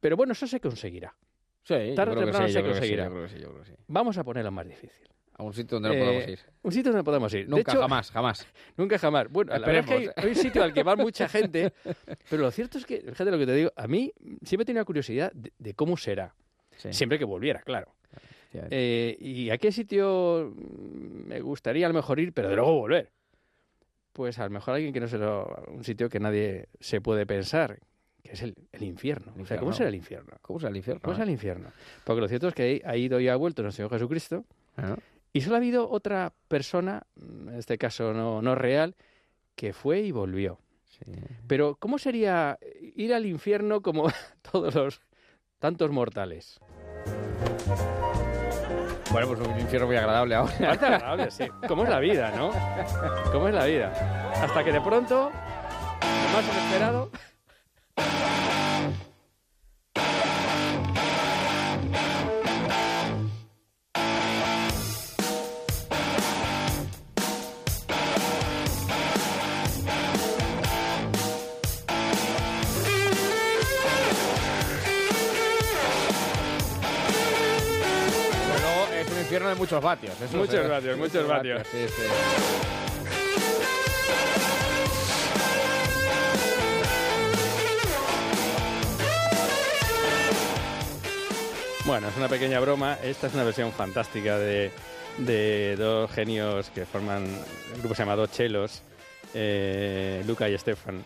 Pero 0.00 0.16
bueno, 0.16 0.32
eso 0.32 0.46
se 0.46 0.60
conseguirá. 0.60 1.14
Sí, 1.62 1.92
Tarde 1.94 2.12
o 2.16 2.18
temprano 2.20 2.46
sí, 2.46 2.52
se 2.54 2.62
conseguirá. 2.62 3.08
sí, 3.28 3.36
sí. 3.66 3.72
Vamos 3.86 4.16
a 4.18 4.24
ponerlo 4.24 4.50
más 4.50 4.66
difícil. 4.66 5.06
A 5.34 5.42
un 5.42 5.52
sitio 5.54 5.80
donde 5.80 5.88
no 5.90 5.94
Eh, 5.94 5.98
podamos 6.06 6.28
ir. 6.28 6.38
Un 6.62 6.72
sitio 6.72 6.92
donde 6.92 7.04
podamos 7.04 7.34
ir. 7.34 7.48
Nunca, 7.48 7.72
hecho- 7.72 7.80
jamás, 7.80 8.10
jamás. 8.10 8.46
Nunca 8.76 8.98
jamás. 8.98 9.28
Bueno, 9.30 9.52
la 9.52 9.58
verdad 9.66 9.76
es 9.80 9.86
que 9.86 9.92
hay, 9.94 10.04
Esperemos. 10.04 10.24
hay 10.24 10.28
un 10.30 10.36
sitio 10.44 10.62
al 10.64 10.72
que 10.74 10.82
va 10.82 10.96
mucha 10.96 11.28
gente, 11.30 11.72
pero 12.28 12.42
lo 12.42 12.50
cierto 12.50 12.78
es 12.78 12.84
que, 12.86 13.00
fíjate 13.00 13.30
lo 13.30 13.38
que 13.38 13.46
te 13.46 13.54
digo, 13.54 13.72
a 13.76 13.86
mí 13.86 14.12
siempre 14.42 14.62
he 14.62 14.66
tenido 14.66 14.84
curiosidad 14.84 15.32
de, 15.32 15.52
de 15.58 15.74
cómo 15.74 15.96
será. 15.96 16.34
Siempre 16.76 17.18
que 17.18 17.24
volviera, 17.24 17.60
claro. 17.60 17.94
Eh, 18.52 19.16
¿Y 19.20 19.50
a 19.50 19.58
qué 19.58 19.70
sitio 19.70 20.52
me 20.56 21.40
gustaría 21.40 21.86
a 21.86 21.88
lo 21.88 21.94
mejor 21.94 22.18
ir, 22.20 22.32
pero 22.32 22.48
de 22.48 22.56
luego 22.56 22.74
volver? 22.80 23.10
Pues 24.12 24.38
a 24.38 24.44
lo 24.44 24.50
mejor 24.50 24.74
alguien 24.74 24.92
que 24.92 24.98
no 25.00 25.06
se 25.06 25.18
lo, 25.18 25.46
un 25.68 25.84
sitio 25.84 26.08
que 26.08 26.18
nadie 26.18 26.68
se 26.80 27.00
puede 27.00 27.26
pensar, 27.26 27.78
que 28.22 28.32
es 28.32 28.42
el, 28.42 28.54
el 28.72 28.82
infierno. 28.82 29.32
O 29.40 29.46
sea, 29.46 29.58
¿cómo 29.58 29.72
será 29.72 29.88
el 29.88 29.94
infierno? 29.94 30.36
¿Cómo 30.42 30.58
será 30.58 30.70
el 30.70 30.76
infierno? 30.76 31.00
¿Cómo 31.02 31.14
será 31.14 31.24
el 31.24 31.30
infierno? 31.30 31.72
Porque 32.04 32.20
lo 32.20 32.28
cierto 32.28 32.48
es 32.48 32.54
que 32.54 32.82
ha 32.84 32.96
ido 32.96 33.20
y 33.20 33.28
ha 33.28 33.36
vuelto 33.36 33.62
nuestro 33.62 33.84
Señor 33.84 33.92
Jesucristo. 33.92 34.44
Y 35.32 35.42
solo 35.42 35.56
ha 35.56 35.58
habido 35.58 35.88
otra 35.88 36.32
persona, 36.48 37.02
en 37.20 37.54
este 37.54 37.78
caso 37.78 38.12
no, 38.12 38.42
no 38.42 38.54
real, 38.54 38.96
que 39.54 39.72
fue 39.72 40.00
y 40.00 40.10
volvió. 40.10 40.58
Pero, 41.46 41.76
¿cómo 41.76 41.98
sería 41.98 42.58
ir 42.96 43.14
al 43.14 43.26
infierno 43.26 43.80
como 43.80 44.10
todos 44.52 44.74
los 44.74 45.00
tantos 45.58 45.90
mortales? 45.90 46.58
Bueno, 49.10 49.26
pues 49.26 49.40
un 49.40 49.58
infierno 49.58 49.86
muy 49.86 49.96
agradable 49.96 50.34
ahora. 50.34 50.52
Parece 50.58 50.86
agradable, 50.86 51.30
sí. 51.30 51.44
¿Cómo 51.66 51.84
es 51.84 51.90
la 51.90 51.98
vida, 51.98 52.32
no? 52.36 52.50
¿Cómo 53.32 53.48
es 53.48 53.54
la 53.54 53.64
vida? 53.64 53.92
Hasta 54.40 54.62
que 54.62 54.72
de 54.72 54.80
pronto, 54.80 55.30
lo 55.30 56.32
más 56.32 56.44
inesperado... 56.44 57.10
de 79.48 79.54
muchos 79.54 79.82
vatios. 79.82 80.20
eso 80.20 80.36
Muchos 80.36 80.68
vatios, 80.68 80.98
muchos 80.98 81.26
vatios. 81.26 81.66
Sí, 81.70 81.86
sí. 81.88 82.89
Bueno, 91.90 92.06
es 92.06 92.16
una 92.16 92.28
pequeña 92.28 92.60
broma. 92.60 92.98
Esta 93.02 93.26
es 93.26 93.34
una 93.34 93.42
versión 93.42 93.72
fantástica 93.72 94.38
de, 94.38 94.70
de 95.18 95.74
dos 95.74 96.08
genios 96.12 96.70
que 96.70 96.86
forman 96.86 97.24
el 97.24 97.80
grupo 97.80 97.96
se 97.96 98.02
llama 98.02 98.14
Dos 98.14 98.30
Chelos, 98.30 98.82
eh, 99.34 100.22
Luca 100.24 100.48
y 100.48 100.56
Stefan, 100.56 101.02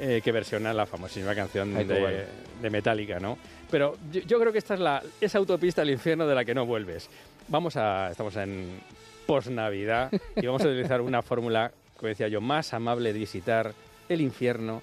eh, 0.00 0.22
que 0.24 0.32
versionan 0.32 0.74
la 0.74 0.86
famosísima 0.86 1.34
canción 1.34 1.74
de, 1.74 2.24
de 2.62 2.70
Metallica, 2.70 3.20
¿no? 3.20 3.36
Pero 3.70 3.98
yo, 4.10 4.22
yo 4.22 4.40
creo 4.40 4.52
que 4.52 4.58
esta 4.58 4.72
es 4.72 4.80
la 4.80 5.02
esa 5.20 5.36
autopista 5.36 5.82
al 5.82 5.90
infierno 5.90 6.26
de 6.26 6.34
la 6.34 6.46
que 6.46 6.54
no 6.54 6.64
vuelves. 6.64 7.10
Vamos 7.48 7.76
a 7.76 8.10
estamos 8.10 8.34
en 8.36 8.80
post-Navidad 9.26 10.10
y 10.34 10.46
vamos 10.46 10.62
a 10.62 10.68
utilizar 10.68 11.02
una 11.02 11.20
fórmula, 11.20 11.72
como 11.94 12.08
decía 12.08 12.28
yo, 12.28 12.40
más 12.40 12.72
amable 12.72 13.12
de 13.12 13.18
visitar 13.18 13.74
el 14.08 14.22
infierno 14.22 14.80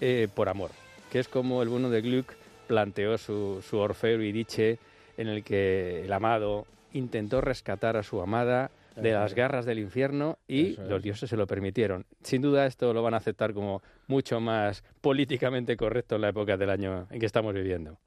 eh, 0.00 0.26
por 0.34 0.48
amor, 0.48 0.70
que 1.12 1.18
es 1.18 1.28
como 1.28 1.60
el 1.60 1.68
bueno 1.68 1.90
de 1.90 2.00
Gluck 2.00 2.39
planteó 2.70 3.18
su, 3.18 3.64
su 3.68 3.78
Orfeo 3.78 4.12
Eurídice, 4.12 4.78
en 5.16 5.26
el 5.26 5.42
que 5.42 6.04
el 6.04 6.12
amado 6.12 6.68
intentó 6.92 7.40
rescatar 7.40 7.96
a 7.96 8.04
su 8.04 8.22
amada 8.22 8.70
de 8.94 9.10
las 9.10 9.34
garras 9.34 9.66
del 9.66 9.80
infierno 9.80 10.38
y 10.46 10.74
es. 10.74 10.78
los 10.78 11.02
dioses 11.02 11.28
se 11.28 11.36
lo 11.36 11.48
permitieron. 11.48 12.06
Sin 12.22 12.42
duda 12.42 12.66
esto 12.66 12.94
lo 12.94 13.02
van 13.02 13.14
a 13.14 13.16
aceptar 13.16 13.54
como 13.54 13.82
mucho 14.06 14.38
más 14.38 14.84
políticamente 15.00 15.76
correcto 15.76 16.14
en 16.14 16.20
la 16.20 16.28
época 16.28 16.56
del 16.56 16.70
año 16.70 17.08
en 17.10 17.18
que 17.18 17.26
estamos 17.26 17.54
viviendo. 17.54 17.98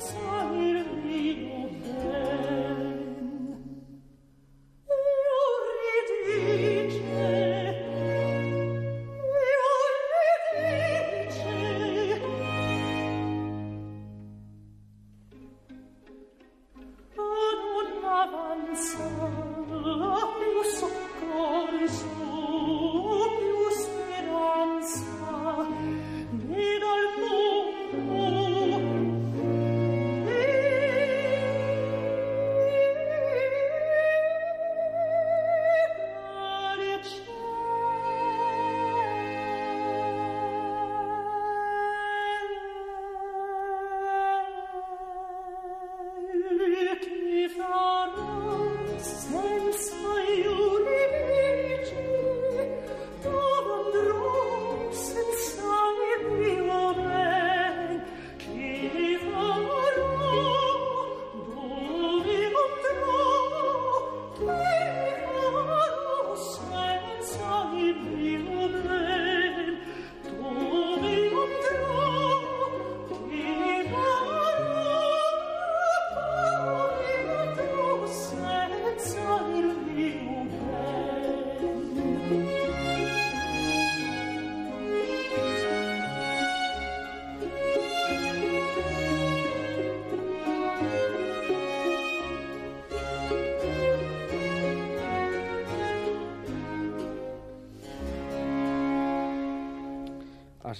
Salve 0.00 0.84
mio 1.04 1.59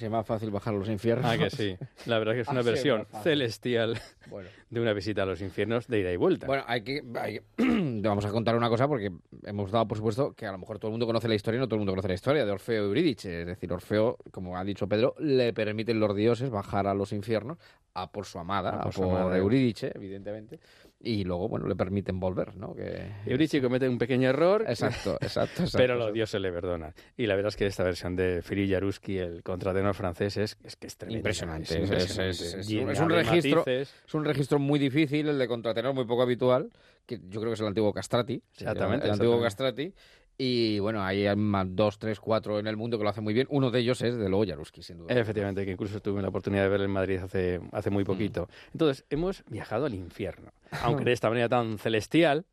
Es 0.01 0.09
más 0.11 0.25
fácil 0.25 0.49
bajar 0.51 0.73
a 0.73 0.77
los 0.77 0.89
infiernos. 0.89 1.25
Ah, 1.25 1.37
que 1.37 1.49
sí. 1.49 1.77
La 2.05 2.17
verdad 2.19 2.33
que 2.33 2.41
es 2.41 2.47
una 2.49 2.61
es 2.61 2.65
versión 2.65 3.07
celestial 3.23 3.99
Bueno. 4.27 4.49
de 4.69 4.79
una 4.81 4.93
visita 4.93 5.23
a 5.23 5.25
los 5.25 5.41
infiernos 5.41 5.87
de 5.87 5.99
ida 5.99 6.11
y 6.11 6.15
vuelta. 6.17 6.47
Bueno, 6.47 6.63
hay 6.67 6.81
que, 6.81 7.03
hay 7.19 7.39
que- 7.39 7.43
vamos 8.01 8.25
a 8.25 8.29
contar 8.31 8.55
una 8.55 8.69
cosa 8.69 8.87
porque 8.87 9.11
hemos 9.51 9.71
dado 9.71 9.87
por 9.87 9.97
supuesto 9.97 10.33
que 10.33 10.45
a 10.45 10.51
lo 10.51 10.57
mejor 10.57 10.79
todo 10.79 10.89
el 10.89 10.93
mundo 10.93 11.05
conoce 11.05 11.27
la 11.27 11.35
historia 11.35 11.57
y 11.57 11.61
no 11.61 11.67
todo 11.67 11.75
el 11.75 11.79
mundo 11.81 11.91
conoce 11.93 12.07
la 12.07 12.13
historia 12.15 12.45
de 12.45 12.51
Orfeo 12.51 12.83
y 12.83 12.87
Eurídice. 12.87 13.41
Es 13.41 13.47
decir, 13.47 13.71
Orfeo, 13.71 14.17
como 14.31 14.57
ha 14.57 14.63
dicho 14.63 14.87
Pedro, 14.87 15.15
le 15.19 15.53
permiten 15.53 15.99
los 15.99 16.15
dioses 16.15 16.49
bajar 16.49 16.87
a 16.87 16.93
los 16.93 17.11
infiernos 17.13 17.57
a 17.93 18.09
por 18.11 18.25
su 18.25 18.39
amada, 18.39 18.69
A 18.69 18.81
por 18.83 18.93
su 18.93 19.03
amada. 19.03 19.37
Eurídice, 19.37 19.91
evidentemente. 19.93 20.59
Y 21.01 21.23
luego, 21.25 21.49
bueno, 21.49 21.67
le 21.67 21.75
permiten 21.75 22.19
volver, 22.21 22.55
¿no? 22.55 22.73
Que... 22.73 23.05
Euridice 23.25 23.61
comete 23.61 23.89
un 23.89 23.97
pequeño 23.97 24.29
error. 24.29 24.63
Exacto, 24.67 25.17
exacto, 25.21 25.63
exacto, 25.63 25.77
pero 25.77 25.95
los 25.95 26.13
dioses 26.13 26.39
le 26.39 26.51
perdonan. 26.53 26.93
Y 27.17 27.25
la 27.27 27.35
verdad 27.35 27.49
es 27.49 27.57
que 27.57 27.65
esta 27.65 27.83
versión 27.83 28.15
de 28.15 28.41
Firi 28.43 28.69
Jaruski, 28.71 29.17
el 29.17 29.43
contratenor 29.43 29.93
francés, 29.93 30.37
es, 30.37 30.57
es 30.63 30.75
que 30.77 30.87
es 30.87 30.95
tremenda. 30.95 31.17
Impresionante. 31.19 31.63
Es 31.65 31.71
Es, 31.71 31.81
impresionante. 31.81 32.29
es- 32.31 32.53
es- 32.53 32.99
un- 33.01 33.09
registro, 33.09 33.57
matices. 33.59 33.93
es 34.07 34.13
un 34.13 34.23
registro 34.25 34.59
muy 34.59 34.79
difícil, 34.79 35.27
el 35.27 35.37
de 35.39 35.47
contratenor 35.49 35.93
muy 35.93 36.05
poco 36.05 36.21
habitual, 36.21 36.71
que 37.05 37.19
yo 37.29 37.39
creo 37.39 37.51
que 37.51 37.53
es 37.55 37.59
el 37.61 37.67
antiguo 37.67 37.91
Castrati. 37.93 38.41
Exactamente, 38.53 39.05
El 39.05 39.11
antiguo 39.13 39.43
exactamente. 39.45 39.93
Castrati. 39.93 40.11
Y 40.37 40.79
bueno, 40.79 41.03
hay 41.03 41.35
más 41.35 41.67
dos, 41.69 41.99
tres, 41.99 42.19
cuatro 42.19 42.57
en 42.57 42.65
el 42.65 42.75
mundo 42.75 42.97
que 42.97 43.03
lo 43.03 43.09
hacen 43.11 43.23
muy 43.23 43.33
bien. 43.33 43.45
Uno 43.51 43.69
de 43.69 43.79
ellos 43.79 44.01
es, 44.01 44.17
de 44.17 44.27
luego, 44.27 44.43
Jaruski, 44.47 44.81
sin 44.81 44.97
duda. 44.97 45.13
Efectivamente, 45.13 45.63
que 45.65 45.71
incluso 45.71 45.99
tuve 46.01 46.21
la 46.21 46.29
oportunidad 46.29 46.63
de 46.63 46.69
ver 46.69 46.81
en 46.81 46.89
Madrid 46.89 47.17
hace, 47.17 47.59
hace 47.71 47.89
muy 47.91 48.03
Mm. 48.03 48.07
poquito. 48.07 48.49
Entonces, 48.73 49.05
hemos 49.11 49.43
viajado 49.47 49.85
al 49.85 49.93
infierno, 49.93 50.51
aunque 50.81 51.03
de 51.05 51.11
esta 51.11 51.29
manera 51.29 51.47
tan 51.47 51.77
celestial, 51.77 52.45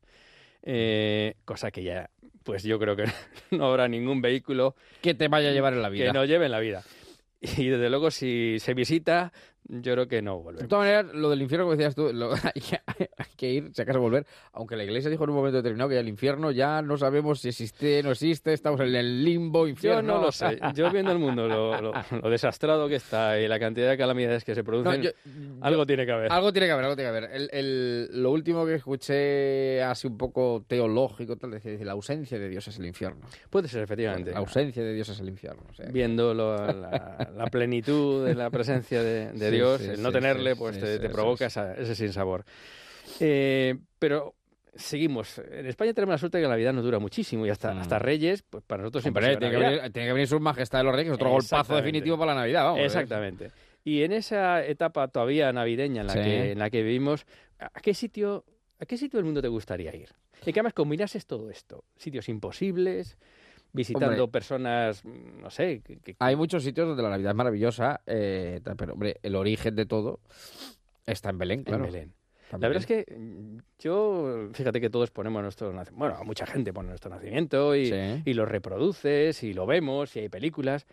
eh, 0.62 1.34
cosa 1.44 1.70
que 1.70 1.82
ya, 1.82 2.10
pues 2.42 2.62
yo 2.62 2.78
creo 2.78 2.96
que 2.96 3.04
no 3.52 3.66
habrá 3.66 3.88
ningún 3.88 4.20
vehículo 4.20 4.74
que 5.00 5.14
te 5.14 5.28
vaya 5.28 5.48
a 5.48 5.52
llevar 5.52 5.72
en 5.72 5.80
la 5.82 5.88
vida. 5.88 6.06
Que 6.06 6.12
no 6.12 6.24
lleve 6.24 6.46
en 6.46 6.52
la 6.52 6.60
vida. 6.60 6.82
Y 7.40 7.68
desde 7.68 7.88
luego, 7.88 8.10
si 8.10 8.56
se 8.58 8.74
visita, 8.74 9.32
yo 9.68 9.92
creo 9.92 10.08
que 10.08 10.22
no 10.22 10.40
vuelve. 10.40 10.62
De 10.62 10.68
todas 10.68 10.84
maneras, 10.86 11.14
lo 11.14 11.28
del 11.30 11.42
infierno, 11.42 11.66
como 11.66 11.76
decías 11.76 11.94
tú, 11.94 12.10
lo- 12.12 12.32
hay, 12.54 12.60
que, 12.60 12.80
hay 13.16 13.26
que 13.36 13.50
ir, 13.50 13.70
si 13.74 13.82
acaso 13.82 14.00
volver. 14.00 14.26
Aunque 14.52 14.76
la 14.76 14.84
iglesia 14.84 15.10
dijo 15.10 15.24
en 15.24 15.30
un 15.30 15.36
momento 15.36 15.58
determinado 15.58 15.90
que 15.90 15.98
el 15.98 16.08
infierno 16.08 16.50
ya 16.50 16.80
no 16.82 16.96
sabemos 16.96 17.40
si 17.40 17.48
existe, 17.48 18.02
no 18.02 18.10
existe, 18.12 18.52
estamos 18.52 18.80
en 18.80 18.94
el 18.94 19.24
limbo, 19.24 19.64
Yo 19.66 19.68
infierno. 19.68 20.14
no 20.16 20.22
lo 20.22 20.32
sé. 20.32 20.58
Yo 20.74 20.90
viendo 20.90 21.12
el 21.12 21.18
mundo, 21.18 21.46
lo, 21.46 21.80
lo- 21.80 21.92
lo 22.22 22.30
desastrado 22.30 22.88
que 22.88 22.96
está 22.96 23.38
y 23.38 23.46
la 23.46 23.58
cantidad 23.60 23.90
de 23.90 23.96
calamidades 23.98 24.44
que 24.44 24.54
se 24.54 24.64
producen, 24.64 25.00
No, 25.02 25.04
yo- 25.04 25.10
algo 25.60 25.84
tiene 25.86 26.06
que 26.06 26.12
haber. 26.12 26.32
Algo 26.32 26.52
tiene 26.52 26.66
que 26.66 26.72
haber, 26.72 26.84
algo 26.86 26.96
tiene 26.96 27.10
que 27.10 27.16
haber. 27.18 27.30
El, 27.32 27.50
el- 27.52 28.22
lo 28.22 28.30
último 28.30 28.64
que 28.64 28.74
escuché, 28.76 29.82
así 29.82 30.06
un 30.06 30.16
poco 30.16 30.64
teológico, 30.66 31.36
tal, 31.36 31.50
decía, 31.50 31.76
la 31.84 31.92
ausencia 31.92 32.38
de 32.38 32.48
Dios 32.48 32.66
es 32.68 32.78
el 32.78 32.86
infierno. 32.86 33.26
Puede 33.50 33.68
ser, 33.68 33.82
efectivamente. 33.82 34.30
La 34.32 34.38
ausencia 34.38 34.82
de 34.82 34.94
Dios 34.94 35.08
es 35.08 35.20
el 35.20 35.28
infierno. 35.28 35.62
o 35.70 35.74
sea, 35.74 35.86
Viendo 35.90 36.34
la, 36.34 37.30
la 37.36 37.46
plenitud 37.46 38.24
de 38.26 38.34
la 38.34 38.50
presencia 38.50 39.02
de, 39.02 39.32
de 39.32 39.48
Sí, 39.50 39.54
Dios, 39.56 39.57
el 39.58 40.02
no 40.02 40.12
tenerle, 40.12 40.56
pues 40.56 40.78
te, 40.80 41.08
provoca 41.08 41.46
esa- 41.46 41.74
ese 41.74 41.94
sinsabor. 41.94 42.44
Eh, 43.20 43.76
pero 43.98 44.34
seguimos. 44.74 45.38
En 45.50 45.66
España 45.66 45.92
tenemos 45.92 46.12
la 46.14 46.18
suerte 46.18 46.38
de 46.38 46.42
que 46.44 46.48
la 46.48 46.54
Navidad 46.54 46.72
nos 46.72 46.84
dura 46.84 46.98
muchísimo 46.98 47.46
y 47.46 47.50
hasta, 47.50 47.78
hasta 47.80 47.98
Reyes, 47.98 48.42
pues 48.48 48.62
para 48.64 48.82
nosotros 48.82 49.02
siempre 49.02 49.22
Mm. 49.22 49.30
Hombre, 49.34 49.38
tiene 49.48 49.52
que, 49.52 49.70
venir, 49.76 49.92
tiene 49.92 50.08
que 50.08 50.12
venir 50.12 50.28
su 50.28 50.40
majestad 50.40 50.78
de 50.78 50.84
los 50.84 50.94
reyes, 50.94 51.12
otro 51.14 51.30
golpazo 51.30 51.74
definitivo 51.76 52.18
para 52.18 52.34
la 52.34 52.40
Navidad, 52.42 52.64
vamos. 52.64 52.80
Exactamente. 52.80 53.50
Y 53.84 54.02
en 54.02 54.12
esa 54.12 54.64
etapa 54.64 55.08
todavía 55.08 55.52
navideña 55.52 56.02
en 56.02 56.06
la, 56.08 56.12
Sí. 56.12 56.18
que, 56.20 56.52
en 56.52 56.58
la 56.58 56.70
que 56.70 56.82
vivimos, 56.82 57.26
¿a 57.58 57.80
qué 57.80 57.94
sitio 57.94 58.44
a 58.80 58.86
qué 58.86 58.96
sitio 58.96 59.16
del 59.18 59.24
mundo 59.24 59.42
te 59.42 59.48
gustaría 59.48 59.94
ir? 59.96 60.10
Y 60.46 60.52
que 60.52 60.60
además 60.60 60.74
combinases 60.74 61.26
todo 61.26 61.50
esto. 61.50 61.82
Sitios 61.96 62.28
imposibles, 62.28 63.18
visitando 63.72 64.24
Hombre. 64.24 64.28
personas, 64.28 65.04
mm, 65.04 65.40
no 65.42 65.50
sé, 65.50 65.80
que- 65.84 65.98
que- 65.98 66.16
Hay 66.18 66.36
muchos 66.36 66.62
sitios 66.62 66.88
donde 66.88 67.02
la 67.02 67.10
Navidad 67.10 67.30
es 67.32 67.36
maravillosa, 67.36 68.00
eh, 68.06 68.60
pero 68.76 68.94
hombre, 68.94 69.16
el 69.22 69.36
origen 69.36 69.74
de 69.76 69.86
todo 69.86 70.20
está 71.06 71.30
en 71.30 71.38
Belén, 71.38 71.64
claro. 71.64 71.84
En 71.86 71.92
Belén. 71.92 72.12
En 72.50 72.60
La 72.62 72.68
verdad 72.68 72.82
es 72.82 72.86
que 72.86 73.14
mm, 73.14 73.58
yo, 73.78 74.48
fíjate 74.54 74.80
que 74.80 74.88
todos 74.88 75.10
ponemos 75.10 75.42
nuestro 75.42 75.70
nacimiento, 75.72 75.98
bueno, 75.98 76.24
mucha 76.24 76.46
gente 76.46 76.72
pone 76.72 76.88
nuestro 76.88 77.10
nacimiento 77.10 77.76
y, 77.76 77.86
Sí. 77.86 78.22
y 78.24 78.32
lo 78.34 78.46
reproduces 78.46 79.42
y 79.42 79.52
lo 79.52 79.66
vemos 79.66 80.16
y 80.16 80.20
hay 80.20 80.28
películas, 80.30 80.86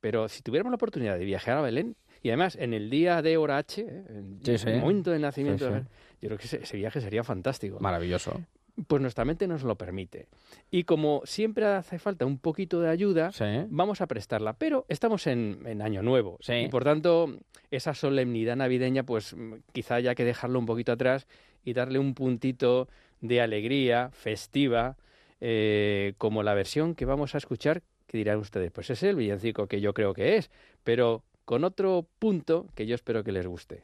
pero 0.00 0.28
si 0.28 0.42
tuviéramos 0.42 0.72
la 0.72 0.76
oportunidad 0.76 1.16
de 1.16 1.24
viajar 1.24 1.56
a 1.58 1.62
Belén 1.62 1.94
y 2.22 2.30
además 2.30 2.56
en 2.56 2.74
el 2.74 2.90
día 2.90 3.22
de 3.22 3.36
hora 3.36 3.58
H, 3.58 3.80
¿eh? 3.82 3.86
en 4.08 4.40
Sí, 4.44 4.58
sí. 4.58 4.68
el 4.70 4.80
momento 4.80 5.12
de 5.12 5.20
nacimiento, 5.20 5.68
Sí, 5.72 5.80
sí. 5.80 5.86
Yo 6.20 6.28
creo 6.30 6.38
que 6.38 6.46
ese, 6.46 6.62
ese 6.64 6.76
viaje 6.76 7.00
sería 7.00 7.22
fantástico. 7.22 7.78
Maravilloso. 7.78 8.40
Pues 8.86 9.02
nuestra 9.02 9.24
mente 9.24 9.46
nos 9.48 9.64
lo 9.64 9.76
permite. 9.76 10.28
Y 10.70 10.84
como 10.84 11.22
siempre 11.24 11.64
hace 11.66 11.98
falta 11.98 12.24
un 12.24 12.38
poquito 12.38 12.80
de 12.80 12.88
ayuda, 12.88 13.30
vamos 13.68 14.00
a 14.00 14.06
prestarla. 14.06 14.52
Pero 14.52 14.86
estamos 14.88 15.26
en, 15.26 15.62
en 15.66 15.82
Año 15.82 16.02
Nuevo. 16.02 16.38
Sí. 16.40 16.54
Y 16.54 16.68
por 16.68 16.84
tanto, 16.84 17.38
esa 17.70 17.94
solemnidad 17.94 18.56
navideña, 18.56 19.02
pues 19.02 19.34
quizá 19.72 19.96
haya 19.96 20.14
que 20.14 20.24
dejarlo 20.24 20.58
un 20.58 20.66
poquito 20.66 20.92
atrás 20.92 21.26
y 21.64 21.72
darle 21.72 21.98
un 21.98 22.14
puntito 22.14 22.88
de 23.20 23.40
alegría 23.40 24.10
festiva, 24.12 24.96
eh, 25.40 26.14
como 26.18 26.42
la 26.42 26.54
versión 26.54 26.94
que 26.94 27.04
vamos 27.04 27.34
a 27.34 27.38
escuchar, 27.38 27.82
que 28.06 28.18
dirán 28.18 28.38
ustedes, 28.38 28.70
pues 28.72 28.90
es 28.90 29.02
el 29.02 29.16
villancico 29.16 29.66
que 29.66 29.80
yo 29.80 29.92
creo 29.92 30.14
que 30.14 30.36
es, 30.36 30.50
pero 30.82 31.24
con 31.44 31.64
otro 31.64 32.06
punto 32.18 32.66
que 32.74 32.86
yo 32.86 32.94
espero 32.94 33.22
que 33.22 33.32
les 33.32 33.46
guste. 33.46 33.82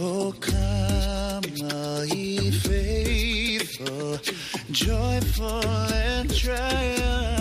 Oh, 0.00 0.32
come, 0.40 1.42
ye 2.14 2.52
faithful, 2.52 4.18
joyful 4.70 5.66
and 5.66 6.32
triumphant. 6.32 7.37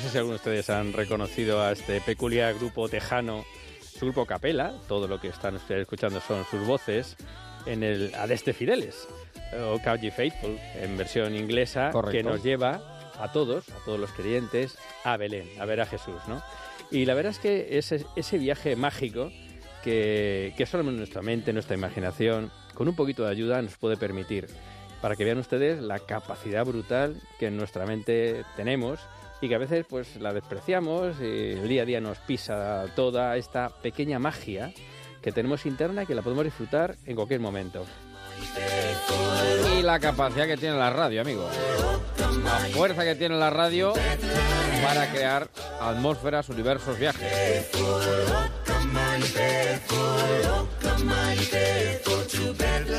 No 0.00 0.04
sé 0.06 0.12
si 0.12 0.18
algunos 0.18 0.42
de 0.42 0.50
ustedes 0.50 0.70
han 0.70 0.94
reconocido 0.94 1.62
a 1.62 1.72
este 1.72 2.00
peculiar 2.00 2.54
grupo 2.54 2.88
tejano, 2.88 3.44
su 3.82 4.06
grupo 4.06 4.24
Capela, 4.24 4.72
todo 4.88 5.06
lo 5.06 5.20
que 5.20 5.28
están 5.28 5.56
ustedes 5.56 5.82
escuchando 5.82 6.22
son 6.22 6.46
sus 6.50 6.66
voces, 6.66 7.18
en 7.66 7.82
el 7.82 8.14
Adeste 8.14 8.54
Fideles, 8.54 9.06
o 9.62 9.78
Count 9.80 10.00
Ye 10.00 10.10
Faithful, 10.10 10.58
en 10.76 10.96
versión 10.96 11.36
inglesa, 11.36 11.88
que 11.88 11.92
Correcto. 11.92 12.30
nos 12.30 12.42
lleva 12.42 12.80
a 13.18 13.30
todos, 13.30 13.68
a 13.68 13.84
todos 13.84 14.00
los 14.00 14.10
creyentes, 14.12 14.78
a 15.04 15.18
Belén, 15.18 15.46
a 15.60 15.66
ver 15.66 15.82
a 15.82 15.86
Jesús, 15.86 16.22
¿no? 16.28 16.42
Y 16.90 17.04
la 17.04 17.12
verdad 17.12 17.32
es 17.32 17.38
que 17.38 17.76
ese, 17.76 18.06
ese 18.16 18.38
viaje 18.38 18.76
mágico 18.76 19.30
que, 19.84 20.54
que 20.56 20.64
solamente 20.64 20.96
nuestra 20.96 21.20
mente, 21.20 21.52
nuestra 21.52 21.76
imaginación, 21.76 22.50
con 22.72 22.88
un 22.88 22.96
poquito 22.96 23.24
de 23.24 23.32
ayuda 23.32 23.60
nos 23.60 23.76
puede 23.76 23.98
permitir, 23.98 24.48
para 25.02 25.14
que 25.14 25.26
vean 25.26 25.36
ustedes 25.36 25.82
la 25.82 25.98
capacidad 25.98 26.64
brutal 26.64 27.20
que 27.38 27.48
en 27.48 27.58
nuestra 27.58 27.84
mente 27.84 28.46
tenemos 28.56 28.98
y 29.40 29.48
que 29.48 29.54
a 29.54 29.58
veces 29.58 29.86
pues 29.88 30.16
la 30.16 30.32
despreciamos 30.32 31.16
y 31.20 31.52
el 31.52 31.68
día 31.68 31.82
a 31.82 31.84
día 31.84 32.00
nos 32.00 32.18
pisa 32.18 32.84
toda 32.94 33.36
esta 33.36 33.70
pequeña 33.70 34.18
magia 34.18 34.72
que 35.22 35.32
tenemos 35.32 35.66
interna 35.66 36.02
y 36.02 36.06
que 36.06 36.14
la 36.14 36.22
podemos 36.22 36.44
disfrutar 36.44 36.96
en 37.06 37.16
cualquier 37.16 37.40
momento. 37.40 37.84
Y 39.78 39.82
la 39.82 39.98
capacidad 39.98 40.46
que 40.46 40.56
tiene 40.56 40.76
la 40.76 40.90
radio, 40.90 41.20
amigo. 41.20 41.48
La 42.44 42.58
fuerza 42.72 43.04
que 43.04 43.14
tiene 43.14 43.36
la 43.36 43.50
radio 43.50 43.92
para 44.82 45.10
crear 45.10 45.48
atmósferas, 45.80 46.48
universos, 46.48 46.98
viajes. 46.98 47.70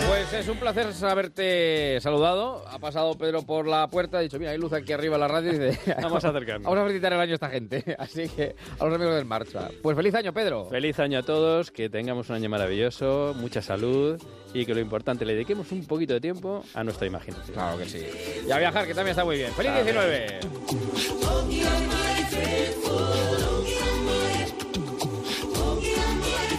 Pues 0.07 0.33
es 0.33 0.47
un 0.47 0.57
placer 0.57 0.87
haberte 1.03 1.99
saludado. 2.01 2.63
Ha 2.67 2.79
pasado 2.79 3.17
Pedro 3.17 3.43
por 3.43 3.67
la 3.67 3.87
puerta, 3.87 4.19
ha 4.19 4.21
dicho, 4.21 4.37
mira, 4.39 4.51
hay 4.51 4.57
luz 4.57 4.71
aquí 4.73 4.93
arriba 4.93 5.15
en 5.15 5.21
la 5.21 5.27
radio 5.27 5.53
y 5.53 5.59
dice, 5.59 5.95
Vamos 6.01 6.23
a 6.23 6.29
acercarnos. 6.29 6.63
Vamos 6.63 6.79
a 6.79 6.83
felicitar 6.83 7.13
el 7.13 7.19
año 7.19 7.31
a 7.31 7.35
esta 7.35 7.49
gente. 7.49 7.95
Así 7.99 8.29
que 8.29 8.55
a 8.79 8.85
los 8.85 8.93
amigos 8.93 9.15
del 9.15 9.25
Marcha. 9.25 9.69
Pues 9.81 9.97
feliz 9.97 10.13
año, 10.15 10.33
Pedro. 10.33 10.69
Feliz 10.69 10.99
año 10.99 11.19
a 11.19 11.23
todos, 11.23 11.71
que 11.71 11.89
tengamos 11.89 12.29
un 12.29 12.35
año 12.35 12.49
maravilloso, 12.49 13.33
mucha 13.37 13.61
salud 13.61 14.21
y 14.53 14.65
que 14.65 14.73
lo 14.73 14.81
importante, 14.81 15.25
le 15.25 15.33
dediquemos 15.33 15.71
un 15.71 15.85
poquito 15.85 16.13
de 16.13 16.21
tiempo 16.21 16.63
a 16.73 16.83
nuestra 16.83 17.07
imaginación. 17.07 17.53
Claro 17.53 17.77
que 17.77 17.85
sí. 17.85 18.05
Y 18.47 18.51
a 18.51 18.57
viajar, 18.57 18.85
que 18.85 18.93
también 18.93 19.11
está 19.11 19.25
muy 19.25 19.37
bien. 19.37 19.51
¡Feliz 19.53 19.71
19! 19.73 20.39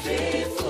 Oh, 0.04 0.61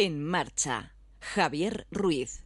En 0.00 0.22
marcha, 0.22 0.94
Javier 1.18 1.88
Ruiz. 1.90 2.44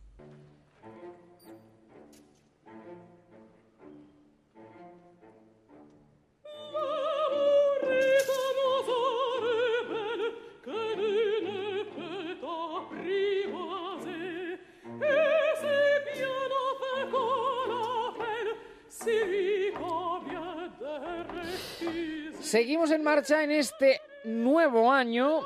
Seguimos 22.41 22.91
en 22.91 23.03
marcha 23.03 23.45
en 23.45 23.51
este 23.51 24.01
nuevo 24.25 24.91
año. 24.91 25.43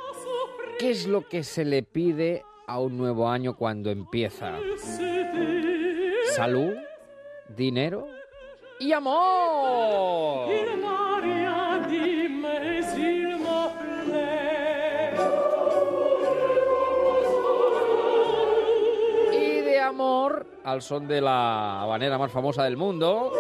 ¿Qué 0.79 0.91
es 0.91 1.07
lo 1.07 1.27
que 1.27 1.43
se 1.43 1.65
le 1.65 1.83
pide 1.83 2.45
a 2.67 2.79
un 2.81 2.99
nuevo 2.99 3.31
año 3.31 3.57
cuando 3.57 3.91
empieza? 3.91 4.59
Salud, 6.35 6.75
dinero 7.49 8.07
y 8.79 8.93
amor. 8.93 10.51
Y 19.33 19.61
de 19.63 19.81
amor, 19.81 20.47
al 20.63 20.83
son 20.83 21.09
de 21.09 21.23
la 21.23 21.81
habanera 21.81 22.19
más 22.19 22.31
famosa 22.31 22.65
del 22.65 22.77
mundo, 22.77 23.33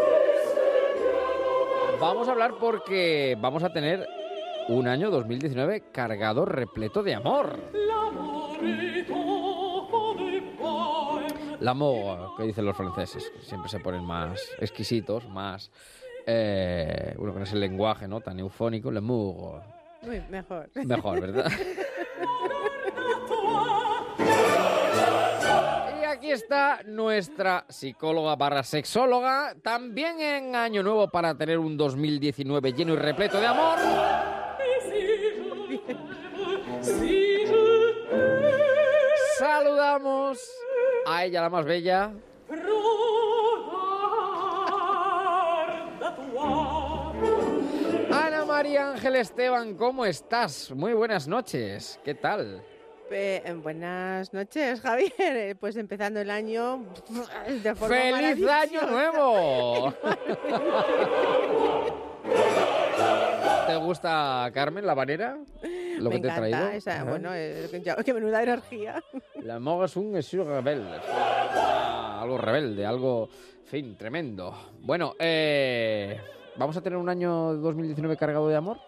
vamos 2.00 2.28
a 2.28 2.30
hablar 2.30 2.54
porque 2.58 3.36
vamos 3.38 3.62
a 3.62 3.70
tener 3.70 4.15
un 4.68 4.88
año 4.88 5.10
2019 5.10 5.84
cargado, 5.92 6.44
repleto 6.44 7.02
de 7.02 7.14
amor. 7.14 7.58
L'amour, 11.60 12.36
que 12.36 12.42
dicen 12.44 12.64
los 12.64 12.76
franceses, 12.76 13.32
siempre 13.40 13.68
se 13.70 13.80
ponen 13.80 14.04
más 14.04 14.40
exquisitos, 14.58 15.28
más... 15.28 15.70
Eh, 16.28 17.14
bueno, 17.16 17.32
con 17.32 17.42
ese 17.42 17.54
lenguaje 17.56 18.08
¿no? 18.08 18.20
tan 18.20 18.38
eufónico, 18.40 18.90
l'amour. 18.90 19.62
Muy 20.02 20.20
mejor. 20.28 20.68
Mejor, 20.74 21.20
¿verdad? 21.20 21.50
Y 26.00 26.04
aquí 26.04 26.30
está 26.30 26.80
nuestra 26.84 27.64
psicóloga 27.68 28.36
barra 28.36 28.62
sexóloga, 28.62 29.54
también 29.62 30.20
en 30.20 30.56
Año 30.56 30.82
Nuevo 30.82 31.08
para 31.08 31.36
tener 31.36 31.58
un 31.58 31.76
2019 31.76 32.72
lleno 32.72 32.94
y 32.94 32.96
repleto 32.96 33.40
de 33.40 33.46
amor. 33.46 34.35
Saludamos 39.38 40.38
a 41.06 41.24
ella, 41.24 41.42
la 41.42 41.50
más 41.50 41.64
bella. 41.64 42.12
Ana 48.12 48.44
María 48.44 48.90
Ángel 48.92 49.16
Esteban, 49.16 49.74
¿cómo 49.74 50.04
estás? 50.06 50.70
Muy 50.72 50.92
buenas 50.92 51.26
noches. 51.28 51.98
¿Qué 52.04 52.14
tal? 52.14 52.62
Eh, 53.10 53.42
buenas 53.62 54.32
noches, 54.32 54.80
Javier. 54.80 55.12
Eh, 55.18 55.54
Pues 55.58 55.76
empezando 55.76 56.20
el 56.20 56.30
año 56.30 56.84
de 57.62 57.74
forma 57.74 57.94
¡Feliz 57.94 58.46
año 58.48 58.82
nuevo! 58.82 59.92
¿Te 63.66 63.76
gusta, 63.76 64.50
Carmen, 64.52 64.86
la 64.86 64.94
banera? 64.94 65.38
Lo 65.98 66.10
Me 66.10 66.16
que 66.16 66.22
te 66.22 66.28
he 66.28 66.32
traído. 66.36 66.68
esa, 66.68 67.04
bueno, 67.04 67.30
eh, 67.34 67.68
qué 68.04 68.14
menuda 68.14 68.42
energía. 68.42 69.02
La 69.42 69.58
moga 69.58 69.86
es 69.86 69.96
un 69.96 70.14
rebelde. 70.44 70.98
Algo 72.20 72.38
rebelde, 72.38 72.84
algo, 72.84 73.28
en 73.62 73.66
fin, 73.66 73.96
tremendo. 73.96 74.54
Bueno, 74.80 75.14
eh, 75.18 76.18
¿vamos 76.56 76.76
a 76.76 76.80
tener 76.82 76.98
un 76.98 77.08
año 77.08 77.54
2019 77.54 78.16
cargado 78.16 78.48
de 78.48 78.56
amor? 78.56 78.78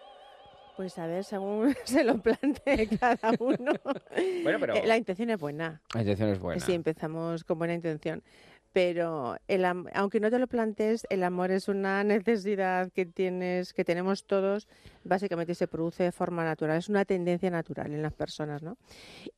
Pues 0.75 0.97
a 0.97 1.07
ver, 1.07 1.23
según 1.23 1.75
se 1.83 2.03
lo 2.03 2.17
plantee 2.19 2.87
cada 2.97 3.31
uno. 3.39 3.73
Bueno, 4.43 4.57
pero- 4.59 4.73
La 4.85 4.97
intención 4.97 5.29
es 5.29 5.39
buena. 5.39 5.81
La 5.93 6.01
intención 6.01 6.29
es 6.29 6.39
buena. 6.39 6.59
Sí, 6.65 6.73
empezamos 6.73 7.43
con 7.43 7.57
buena 7.57 7.73
intención. 7.73 8.23
Pero 8.71 9.37
el, 9.47 9.65
aunque 9.65 10.19
no 10.19 10.29
te 10.29 10.37
lo 10.37 10.47
plantees, 10.47 11.07
el 11.09 11.23
amor 11.23 11.51
es 11.51 11.67
una 11.67 12.03
necesidad 12.05 12.91
que 12.91 13.05
tienes, 13.05 13.73
que 13.73 13.83
tenemos 13.83 14.25
todos, 14.25 14.67
básicamente 15.03 15.55
se 15.55 15.67
produce 15.67 16.03
de 16.03 16.11
forma 16.11 16.43
natural, 16.43 16.77
es 16.77 16.89
una 16.89 17.05
tendencia 17.05 17.49
natural 17.49 17.91
en 17.91 18.01
las 18.01 18.13
personas, 18.13 18.61
¿no? 18.61 18.77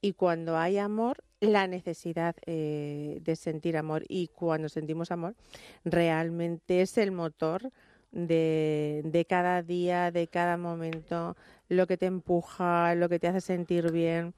Y 0.02 0.14
cuando 0.14 0.58
hay 0.58 0.78
amor, 0.78 1.24
la 1.40 1.68
necesidad 1.68 2.36
eh, 2.46 3.20
de 3.22 3.36
sentir 3.36 3.78
amor 3.78 4.04
y 4.08 4.28
cuando 4.28 4.70
sentimos 4.70 5.12
amor, 5.12 5.36
realmente 5.86 6.82
es 6.82 6.98
el 6.98 7.12
motor 7.12 7.72
de, 8.12 9.02
de 9.06 9.26
cada 9.26 9.64
día, 9.64 10.12
de 10.12 10.28
cada 10.28 10.58
momento, 10.58 11.36
lo 11.70 11.88
que 11.88 11.98
te 11.98 12.06
empuja, 12.06 12.96
lo 12.96 13.10
que 13.10 13.20
te 13.20 13.28
hace 13.28 13.42
sentir 13.42 13.92
bien. 13.92 14.34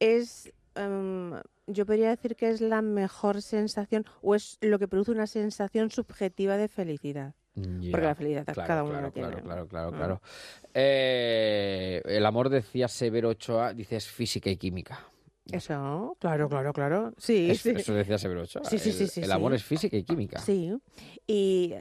Es, 0.00 0.52
em, 0.74 1.32
yo 1.66 1.86
podría 1.86 2.10
decir 2.10 2.36
que 2.36 2.48
es 2.48 2.60
la 2.60 2.82
mejor 2.82 3.42
sensación 3.42 4.04
o 4.22 4.34
es 4.34 4.58
lo 4.60 4.78
que 4.78 4.88
produce 4.88 5.10
una 5.12 5.26
sensación 5.26 5.90
subjetiva 5.90 6.56
de 6.56 6.68
felicidad. 6.68 7.34
Porque 7.54 8.06
la 8.06 8.14
felicidad 8.14 8.44
claro, 8.44 8.66
cada 8.68 8.82
uno 8.82 8.92
claro, 8.92 9.06
la 9.06 9.12
tiene. 9.12 9.28
Claro, 9.28 9.42
claro, 9.42 9.66
claro, 9.68 9.90
Mm. 9.90 9.96
claro. 9.96 10.22
Eh, 10.74 12.02
el 12.04 12.26
amor, 12.26 12.48
decía 12.50 12.86
Severo 12.86 13.30
Ochoa, 13.30 13.72
dice, 13.72 13.96
es 13.96 14.06
física 14.06 14.50
y 14.50 14.56
química. 14.56 15.00
Eso, 15.50 16.16
claro, 16.18 16.48
claro, 16.48 16.72
claro. 16.72 17.12
Sí, 17.16 17.50
Es- 17.50 17.60
sí. 17.62 17.70
Eso 17.74 17.94
decía 17.94 18.18
Severo 18.18 18.42
Ochoa. 18.42 18.64
Sí, 18.64 18.78
sí, 18.78 18.90
el, 18.90 18.94
sí, 18.96 19.06
sí, 19.06 19.20
el 19.20 19.26
sí. 19.26 19.32
amor 19.32 19.54
es 19.54 19.62
física 19.64 19.96
y 19.96 20.02
química. 20.02 20.38
Sí, 20.40 20.72
y 21.26 21.72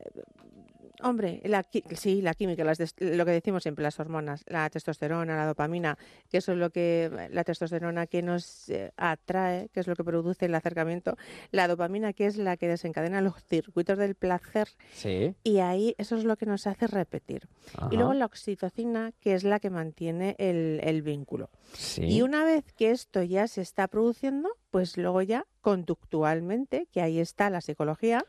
Hombre, 1.06 1.40
la, 1.46 1.64
sí, 1.96 2.24
la 2.24 2.34
química, 2.34 2.64
las 2.64 2.80
lo 2.80 3.26
que 3.26 3.32
decimos 3.32 3.62
siempre, 3.62 3.84
las 3.84 4.00
hormonas, 4.00 4.44
la 4.48 4.68
testosterona, 4.72 5.36
la 5.38 5.46
dopamina, 5.46 6.00
que 6.32 6.38
eso 6.38 6.54
es 6.54 6.58
lo 6.58 6.72
que, 6.72 7.12
la 7.30 7.44
testosterona 7.44 8.08
que 8.08 8.24
nos 8.24 8.70
eh, 8.70 8.92
atrae, 8.98 9.70
que 9.70 9.82
es 9.82 9.88
lo 9.88 9.96
que 9.96 10.04
produce 10.04 10.48
el 10.48 10.56
acercamiento, 10.56 11.16
la 11.52 11.68
dopamina 11.68 12.12
que 12.14 12.26
es 12.26 12.38
la 12.38 12.58
que 12.58 12.68
desencadena 12.68 13.22
los 13.22 13.36
circuitos 13.44 14.00
del 14.00 14.16
placer 14.16 14.68
Sí. 14.94 15.36
y 15.44 15.60
ahí 15.60 15.94
eso 16.00 16.16
es 16.16 16.24
lo 16.24 16.38
que 16.38 16.48
nos 16.48 16.66
hace 16.66 16.88
repetir. 16.88 17.48
Ajá. 17.76 17.90
Y 17.92 17.98
luego 17.98 18.16
la 18.16 18.26
oxitocina, 18.26 19.12
que 19.20 19.36
es 19.36 19.44
la 19.44 19.60
que 19.60 19.70
mantiene 19.70 20.36
el, 20.40 20.80
el 20.84 21.04
vínculo. 21.04 21.52
Sí. 21.74 22.04
Y 22.06 22.24
una 22.24 22.44
vez 22.44 22.66
que 22.74 22.90
esto 22.90 23.22
ya 23.22 23.48
se 23.48 23.62
está 23.62 23.88
produciendo, 23.88 24.50
pues 24.72 24.98
luego 24.98 25.22
ya 25.22 25.46
conductualmente, 25.62 26.88
que 26.92 27.02
ahí 27.02 27.20
está 27.20 27.50
la 27.52 27.62
psicología, 27.62 28.26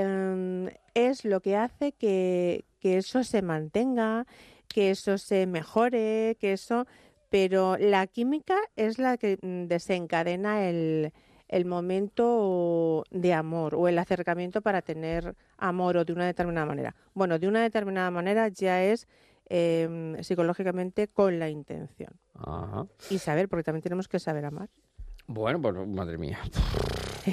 em, 0.00 0.68
es 0.94 1.24
lo 1.24 1.40
que 1.40 1.56
hace 1.56 1.92
que, 1.92 2.64
que 2.80 2.98
eso 2.98 3.24
se 3.24 3.42
mantenga, 3.42 4.26
que 4.68 4.90
eso 4.90 5.18
se 5.18 5.46
mejore, 5.46 6.36
que 6.40 6.52
eso... 6.52 6.86
Pero 7.30 7.78
la 7.78 8.06
química 8.06 8.56
es 8.76 8.98
la 8.98 9.16
que 9.16 9.38
mm, 9.40 9.66
desencadena 9.66 10.68
el, 10.68 11.14
el 11.52 11.66
momento 11.66 13.04
de 13.10 13.34
amor 13.34 13.74
o 13.74 13.86
el 13.86 13.98
acercamiento 13.98 14.62
para 14.62 14.80
tener 14.80 15.36
amor 15.58 15.98
o 15.98 16.04
de 16.04 16.12
una 16.14 16.26
determinada 16.26 16.66
manera. 16.66 16.96
Bueno, 17.12 17.38
de 17.38 17.46
una 17.46 17.62
determinada 17.62 18.10
manera 18.10 18.48
ya 18.48 18.82
es 18.82 19.06
em, 19.50 20.22
psicológicamente 20.22 21.08
con 21.08 21.38
la 21.38 21.50
intención. 21.50 22.10
Ajá. 22.34 22.86
Y 23.10 23.18
saber, 23.18 23.48
porque 23.50 23.64
también 23.64 23.82
tenemos 23.82 24.08
que 24.08 24.18
saber 24.18 24.46
amar. 24.46 24.70
Bueno, 25.26 25.60
pues 25.60 25.74
madre 25.88 26.16
mía. 26.16 26.38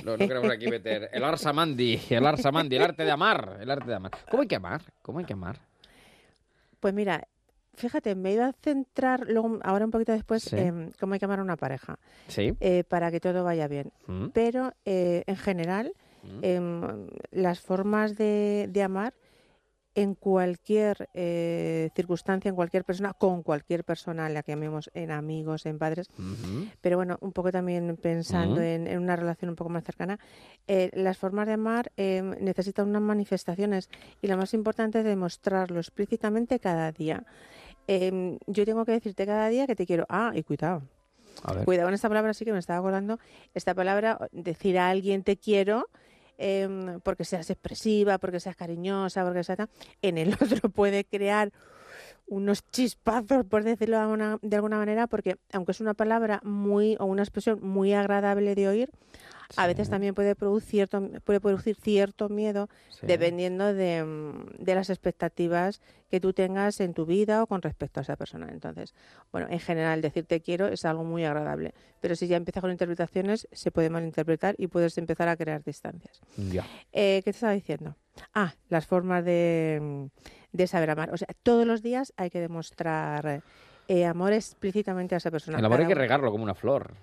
No, 0.03 0.11
no 0.11 0.17
queremos 0.17 0.49
aquí 0.51 0.67
meter 0.67 1.09
el 1.11 1.23
arsamandi, 1.23 1.99
el 2.09 2.25
arsamandi, 2.25 2.75
el 2.75 2.81
arte 2.83 3.03
de 3.03 3.11
amar, 3.11 3.57
el 3.61 3.69
arte 3.71 3.87
de 3.87 3.95
amar. 3.95 4.11
¿Cómo 4.29 4.41
hay 4.41 4.47
que 4.47 4.55
amar? 4.55 4.81
¿Cómo 5.01 5.19
hay 5.19 5.25
que 5.25 5.33
amar? 5.33 5.59
Pues 6.79 6.93
mira, 6.93 7.27
fíjate, 7.75 8.15
me 8.15 8.33
iba 8.33 8.47
a 8.47 8.53
centrar 8.53 9.25
luego, 9.29 9.59
ahora 9.63 9.85
un 9.85 9.91
poquito 9.91 10.11
después, 10.11 10.43
Sí. 10.43 10.55
en 10.57 10.91
cómo 10.99 11.13
hay 11.13 11.19
que 11.19 11.25
amar 11.25 11.39
a 11.39 11.43
una 11.43 11.57
pareja, 11.57 11.97
Sí. 12.27 12.53
eh, 12.59 12.83
para 12.83 13.11
que 13.11 13.19
todo 13.19 13.43
vaya 13.43 13.67
bien. 13.67 13.91
Mm. 14.07 14.27
Pero 14.33 14.73
eh, 14.85 15.23
en 15.27 15.35
general, 15.37 15.93
Mm. 16.21 16.39
em, 16.43 17.07
las 17.31 17.61
formas 17.61 18.15
de, 18.17 18.67
de 18.69 18.83
amar 18.83 19.13
en 19.95 20.15
cualquier 20.15 21.09
eh, 21.13 21.89
circunstancia, 21.95 22.49
en 22.49 22.55
cualquier 22.55 22.85
persona, 22.85 23.13
con 23.13 23.43
cualquier 23.43 23.83
persona 23.83 24.29
la 24.29 24.43
que 24.43 24.53
amemos, 24.53 24.89
en 24.93 25.11
amigos, 25.11 25.65
en 25.65 25.77
padres, 25.77 26.09
pero 26.81 26.97
bueno, 26.97 27.17
un 27.21 27.31
poco 27.31 27.51
también 27.51 27.97
pensando 27.97 28.61
en, 28.61 28.87
en 28.87 28.99
una 28.99 29.15
relación 29.15 29.49
un 29.49 29.55
poco 29.55 29.69
más 29.69 29.83
cercana, 29.83 30.19
eh, 30.67 30.91
las 30.93 31.17
formas 31.17 31.47
de 31.47 31.53
amar 31.53 31.91
eh, 31.97 32.21
necesitan 32.39 32.87
unas 32.87 33.01
manifestaciones 33.01 33.89
y 34.21 34.27
lo 34.27 34.37
más 34.37 34.53
importante 34.53 34.99
es 34.99 35.05
demostrarlo 35.05 35.79
explícitamente 35.79 36.59
cada 36.59 36.91
día. 36.91 37.25
Em, 37.87 38.37
yo 38.45 38.65
tengo 38.65 38.85
que 38.85 38.91
decirte 38.91 39.25
cada 39.25 39.49
día 39.49 39.65
que 39.65 39.75
te 39.75 39.85
quiero. 39.87 40.05
Ah, 40.09 40.31
y 40.35 40.43
cuidado. 40.43 40.83
Cuidado 41.65 41.87
con 41.87 41.93
esta 41.93 42.09
palabra, 42.09 42.33
sí 42.33 42.45
que 42.45 42.53
me 42.53 42.59
estaba 42.59 42.79
acordando. 42.79 43.17
Esta 43.53 43.73
palabra, 43.73 44.27
decir 44.31 44.77
a 44.77 44.89
alguien 44.89 45.23
te 45.23 45.37
quiero, 45.37 45.87
em, 46.39 46.99
porque 47.01 47.25
seas 47.25 47.49
expresiva, 47.49 48.17
porque 48.17 48.39
seas 48.39 48.55
cariñosa, 48.55 49.23
porque 49.23 49.43
seas 49.43 49.67
en 50.01 50.17
el 50.17 50.33
otro 50.41 50.69
puede 50.69 51.03
crear 51.03 51.51
unos 52.27 52.63
chispazos, 52.71 53.45
por 53.45 53.63
decirlo 53.63 53.97
de 53.97 54.03
alguna, 54.03 54.39
de 54.41 54.55
alguna 54.55 54.77
manera, 54.77 55.07
porque 55.07 55.37
aunque 55.51 55.73
es 55.73 55.81
una 55.81 55.93
palabra 55.93 56.39
muy 56.43 56.95
o 56.99 57.05
una 57.05 57.23
expresión 57.23 57.59
muy 57.61 57.93
agradable 57.93 58.55
de 58.55 58.67
oír, 58.67 58.89
a 59.55 59.67
veces 59.67 59.89
también 59.89 60.13
puede 60.13 60.35
producir 60.35 60.69
cierto, 60.69 61.09
puede 61.23 61.39
producir 61.39 61.75
cierto 61.75 62.29
miedo 62.29 62.69
dependiendo 63.01 63.73
de, 63.73 64.03
mm, 64.03 64.63
de 64.63 64.75
las 64.75 64.89
expectativas 64.89 65.81
que 66.09 66.19
tú 66.19 66.33
tengas 66.33 66.79
en 66.79 66.93
tu 66.93 67.05
vida 67.05 67.43
o 67.43 67.47
con 67.47 67.61
respecto 67.61 67.99
a 67.99 68.03
esa 68.03 68.15
persona. 68.15 68.47
Entonces, 68.51 68.93
bueno, 69.31 69.47
en 69.49 69.59
general 69.59 70.01
decir 70.01 70.25
te 70.25 70.41
quiero 70.41 70.67
es 70.67 70.85
algo 70.85 71.03
muy 71.03 71.25
agradable, 71.25 71.73
pero 72.01 72.15
si 72.15 72.27
ya 72.27 72.37
empiezas 72.37 72.61
con 72.61 72.71
interpretaciones 72.71 73.47
se 73.51 73.71
puede 73.71 73.89
malinterpretar 73.89 74.55
y 74.57 74.67
puedes 74.67 74.97
empezar 74.97 75.27
a 75.27 75.35
crear 75.35 75.63
distancias. 75.63 76.21
Ya. 76.37 76.65
Eh, 76.91 77.21
¿Qué 77.23 77.31
te 77.31 77.37
estaba 77.37 77.53
diciendo? 77.53 77.95
Ah, 78.33 78.53
las 78.69 78.85
formas 78.85 79.23
de, 79.23 79.79
mm, 79.81 80.05
de 80.51 80.67
saber 80.67 80.89
amar. 80.89 81.13
O 81.13 81.17
sea, 81.17 81.27
todos 81.43 81.65
los 81.65 81.81
días 81.81 82.13
hay 82.17 82.29
que 82.29 82.39
demostrar 82.39 83.43
eh, 83.87 84.05
amor 84.05 84.33
explícitamente 84.33 85.15
a 85.15 85.17
esa 85.17 85.31
persona. 85.31 85.57
El 85.57 85.65
amor 85.65 85.81
hay 85.81 85.87
que 85.87 85.95
regarlo 85.95 86.31
como 86.31 86.43
una 86.43 86.53
flor, 86.53 86.93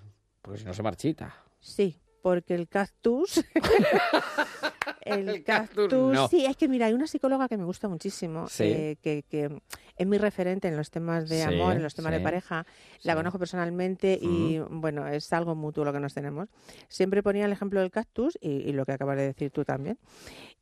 porque 0.41 0.59
si 0.59 0.65
no 0.65 0.73
se 0.73 0.83
marchita. 0.83 1.35
Sí, 1.59 1.99
porque 2.21 2.55
el 2.55 2.67
cactus. 2.67 3.37
el, 5.01 5.29
El 5.29 5.43
cactus, 5.43 5.87
cactus. 5.87 6.13
no. 6.13 6.27
Sí, 6.27 6.45
es 6.45 6.57
que 6.57 6.67
mira, 6.67 6.87
hay 6.87 6.93
una 6.93 7.07
psicóloga 7.07 7.47
que 7.47 7.57
me 7.57 7.63
gusta 7.63 7.87
muchísimo, 7.87 8.47
Sí. 8.47 8.63
eh, 8.63 8.97
que, 9.01 9.23
que 9.23 9.61
es 9.97 10.07
mi 10.07 10.17
referente 10.17 10.67
en 10.67 10.75
los 10.75 10.91
temas 10.91 11.29
de 11.29 11.37
Sí, 11.37 11.41
amor, 11.43 11.75
en 11.75 11.83
los 11.83 11.95
temas 11.95 12.11
sí, 12.13 12.17
de 12.17 12.23
pareja. 12.23 12.65
La 13.03 13.15
conozco 13.15 13.39
personalmente 13.39 14.17
y, 14.21 14.59
bueno, 14.69 15.07
es 15.07 15.31
algo 15.33 15.55
mutuo 15.55 15.85
lo 15.85 15.93
que 15.93 15.99
nos 15.99 16.13
tenemos. 16.13 16.49
Siempre 16.89 17.23
ponía 17.23 17.45
el 17.45 17.51
ejemplo 17.51 17.79
del 17.79 17.91
cactus 17.91 18.37
y, 18.41 18.49
y 18.49 18.73
lo 18.73 18.85
que 18.85 18.91
acabas 18.93 19.17
de 19.17 19.23
decir 19.27 19.51
tú 19.51 19.63
también. 19.63 19.97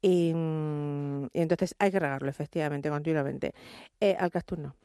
Y, 0.02 0.34
mm, 0.34 1.26
y 1.34 1.42
entonces 1.42 1.76
hay 1.80 1.92
que 1.92 2.00
regarlo, 2.00 2.30
efectivamente, 2.30 2.90
continuamente. 2.90 3.54
Eh, 4.00 4.16
al 4.20 4.30
cactus 4.32 4.60
no. 4.60 4.76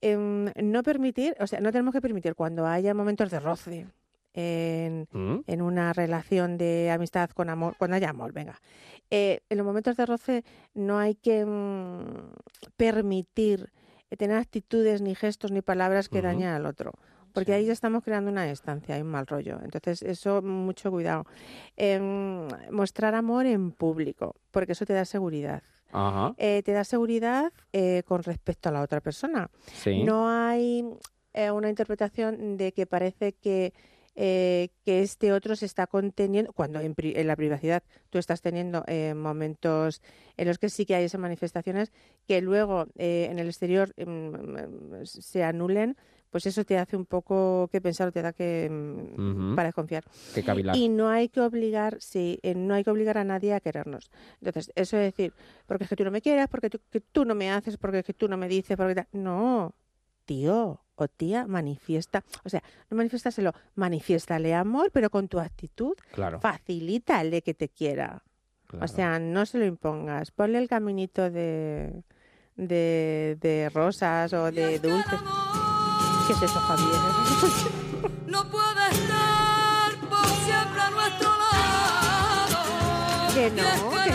Em, 0.00 0.52
no 0.62 0.82
permitir, 0.84 1.34
o 1.40 1.46
sea, 1.48 1.60
no 1.60 1.72
tenemos 1.72 1.92
que 1.92 2.00
permitir 2.00 2.36
cuando 2.36 2.66
haya 2.66 2.94
momentos 2.94 3.30
de 3.32 3.40
roce 3.40 3.86
en, 4.34 5.08
¿Mm? 5.12 5.40
en 5.46 5.62
una 5.62 5.92
relación 5.92 6.58
de 6.58 6.90
amistad 6.90 7.30
con 7.30 7.50
amor, 7.50 7.74
cuando 7.78 7.96
haya 7.96 8.10
amor, 8.10 8.32
venga. 8.32 8.60
Eh, 9.10 9.40
en 9.48 9.58
los 9.58 9.66
momentos 9.66 9.96
de 9.96 10.06
roce 10.06 10.44
no 10.74 10.98
hay 10.98 11.14
que 11.14 11.44
mm, 11.44 12.32
permitir 12.76 13.72
eh, 14.10 14.16
tener 14.16 14.36
actitudes, 14.36 15.00
ni 15.00 15.14
gestos, 15.14 15.50
ni 15.50 15.62
palabras 15.62 16.08
que 16.08 16.22
dañen 16.22 16.48
al 16.48 16.66
otro. 16.66 16.92
Porque 17.32 17.52
ahí 17.52 17.66
ya 17.66 17.72
estamos 17.72 18.02
creando 18.02 18.30
una 18.30 18.44
distancia, 18.44 18.94
hay 18.94 19.02
un 19.02 19.08
mal 19.08 19.26
rollo. 19.26 19.60
Entonces, 19.62 20.02
eso, 20.02 20.42
mucho 20.42 20.90
cuidado. 20.90 21.24
Em, 21.76 22.48
mostrar 22.70 23.14
amor 23.14 23.46
en 23.46 23.70
público, 23.70 24.34
porque 24.50 24.72
eso 24.72 24.86
te 24.86 24.94
da 24.94 25.04
seguridad. 25.04 25.62
Ajá. 25.92 26.34
Eh, 26.38 26.62
te 26.64 26.72
da 26.72 26.84
seguridad 26.84 27.52
eh, 27.72 28.02
con 28.06 28.22
respecto 28.22 28.70
a 28.70 28.72
la 28.72 28.82
otra 28.82 29.00
persona. 29.00 29.50
Sí. 29.72 30.02
No 30.04 30.28
hay 30.28 30.84
una 31.52 31.68
interpretación 31.68 32.56
de 32.56 32.72
que 32.72 32.86
parece 32.86 33.32
que, 33.32 33.72
eh, 34.20 34.70
que 34.84 35.00
este 35.02 35.32
otro 35.32 35.54
se 35.54 35.64
está 35.64 35.86
conteniendo, 35.86 36.52
cuando 36.52 36.80
en, 36.80 36.94
pri- 36.96 37.14
en 37.16 37.28
la 37.28 37.36
privacidad 37.36 37.84
tú 38.10 38.18
estás 38.18 38.42
teniendo 38.42 38.82
eh, 38.88 39.14
momentos 39.14 40.02
en 40.36 40.48
los 40.48 40.58
que 40.58 40.68
sí 40.70 40.84
que 40.86 40.96
hay 40.96 41.04
esas 41.04 41.20
manifestaciones, 41.20 41.92
que 42.26 42.40
luego 42.42 42.86
eh, 42.96 43.28
en 43.30 43.38
el 43.38 43.46
exterior 43.46 43.94
mm, 43.96 45.04
se 45.04 45.44
anulen, 45.44 45.96
pues 46.30 46.46
eso 46.46 46.64
te 46.64 46.76
hace 46.78 46.96
un 46.96 47.06
poco 47.06 47.68
que 47.70 47.80
pensar 47.80 48.08
o 48.08 48.12
te 48.12 48.20
da 48.20 48.32
que 48.32 48.68
mm, 48.68 49.54
para 49.54 49.68
desconfiar. 49.68 50.04
Que 50.34 50.42
cavilar. 50.42 50.76
Y 50.76 50.88
no 50.88 51.08
hay 51.08 51.28
que 51.28 51.40
obligar, 51.40 51.96
sí, 52.00 52.40
eh, 52.42 52.54
no 52.56 52.74
hay 52.74 52.82
que 52.82 52.90
obligar 52.90 53.18
a 53.18 53.24
nadie 53.24 53.54
a 53.54 53.60
querernos. 53.60 54.10
Entonces, 54.40 54.72
eso 54.74 54.96
es 54.98 55.04
decir, 55.14 55.32
porque 55.66 55.84
es 55.84 55.90
que 55.90 55.96
tú 55.96 56.04
no 56.04 56.10
me 56.10 56.20
quieres, 56.20 56.48
porque 56.48 56.70
tú, 56.70 56.80
que 56.90 57.00
tú 57.00 57.24
no 57.24 57.36
me 57.36 57.50
haces, 57.52 57.76
porque 57.78 58.00
es 58.00 58.04
que 58.04 58.14
tú 58.14 58.28
no 58.28 58.36
me 58.36 58.48
dices, 58.48 58.76
porque 58.76 59.06
no, 59.12 59.74
tío 60.28 60.82
o 60.94 61.08
tía, 61.08 61.46
manifiesta, 61.46 62.22
o 62.44 62.48
sea, 62.50 62.62
no 62.90 62.96
manifiéstaselo, 62.98 63.52
manifiéstale 63.76 64.54
amor, 64.54 64.90
pero 64.92 65.08
con 65.10 65.26
tu 65.28 65.38
actitud, 65.40 65.94
Claro. 66.12 66.38
facilítale 66.40 67.40
que 67.42 67.54
te 67.54 67.68
quiera. 67.68 68.22
Claro. 68.66 68.84
O 68.84 68.88
sea, 68.88 69.18
no 69.18 69.46
se 69.46 69.58
lo 69.58 69.64
impongas, 69.64 70.30
ponle 70.32 70.58
el 70.58 70.68
caminito 70.68 71.30
de, 71.30 72.02
de, 72.56 73.38
de 73.40 73.70
rosas 73.72 74.32
o 74.34 74.50
de 74.52 74.78
dulces. 74.80 75.20
¿Qué 76.26 76.32
es 76.34 76.42
eso, 76.42 76.60
Javier? 76.60 77.00
No 78.26 78.44
puede 78.50 78.84
estar 78.90 79.90
por 80.10 80.26
siempre 80.44 80.80
a 80.82 80.90
nuestro 80.90 81.30
lado. 81.44 82.58
Que 83.34 83.50
no, 83.50 83.62
que 83.90 84.10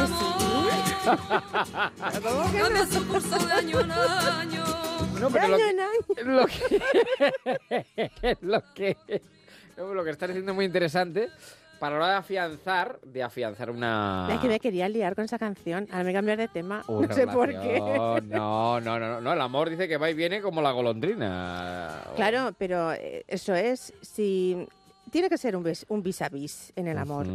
que 2.78 2.86
su 2.94 3.08
curso 3.08 3.38
de 3.48 3.52
año 3.54 3.80
en 3.80 3.92
año. 3.92 4.93
No, 5.24 5.30
pero 5.32 5.48
lo 5.48 5.58
que, 5.58 5.74
lo 6.26 6.46
que, 6.46 8.38
lo 8.42 8.74
que, 8.74 9.22
no, 9.78 9.94
lo 9.94 10.04
que 10.04 10.10
está 10.10 10.28
diciendo 10.28 10.52
es 10.52 10.56
muy 10.56 10.66
interesante 10.66 11.30
para 11.80 11.98
la 11.98 12.04
hora 12.04 12.14
de 12.14 12.20
afianzar, 12.20 13.00
de 13.02 13.24
afianzar 13.24 13.70
una... 13.70 14.30
Es 14.32 14.40
que 14.40 14.48
me 14.48 14.60
quería 14.60 14.88
liar 14.88 15.16
con 15.16 15.26
esa 15.26 15.38
canción. 15.38 15.88
Ahora 15.92 16.00
me 16.00 16.04
voy 16.04 16.12
a 16.12 16.18
cambiar 16.18 16.38
de 16.38 16.48
tema. 16.48 16.84
una 16.88 17.08
no 17.08 17.14
sé 17.14 17.28
por 17.28 17.50
qué. 17.50 17.78
No, 18.28 18.80
no, 18.80 19.00
no, 19.00 19.00
no, 19.00 19.22
no, 19.22 19.34
el 19.34 19.42
amor 19.42 19.70
dice 19.70 19.88
que 19.88 19.98
va 19.98 20.10
y 20.10 20.14
viene 20.14 20.42
como 20.42 20.62
la 20.62 20.72
golondrina. 20.72 22.02
Claro, 22.16 22.54
pero 22.58 22.94
eh, 22.94 23.26
eso 23.28 23.54
es, 23.54 23.94
si 24.02 24.66
tiene 25.12 25.30
que 25.30 25.38
ser 25.38 25.56
un 25.56 25.64
vis, 25.64 25.86
un 25.90 26.02
vis 26.04 26.22
a 26.22 26.30
vis 26.30 26.74
en 26.76 26.88
el 26.88 26.98
amor. 26.98 27.28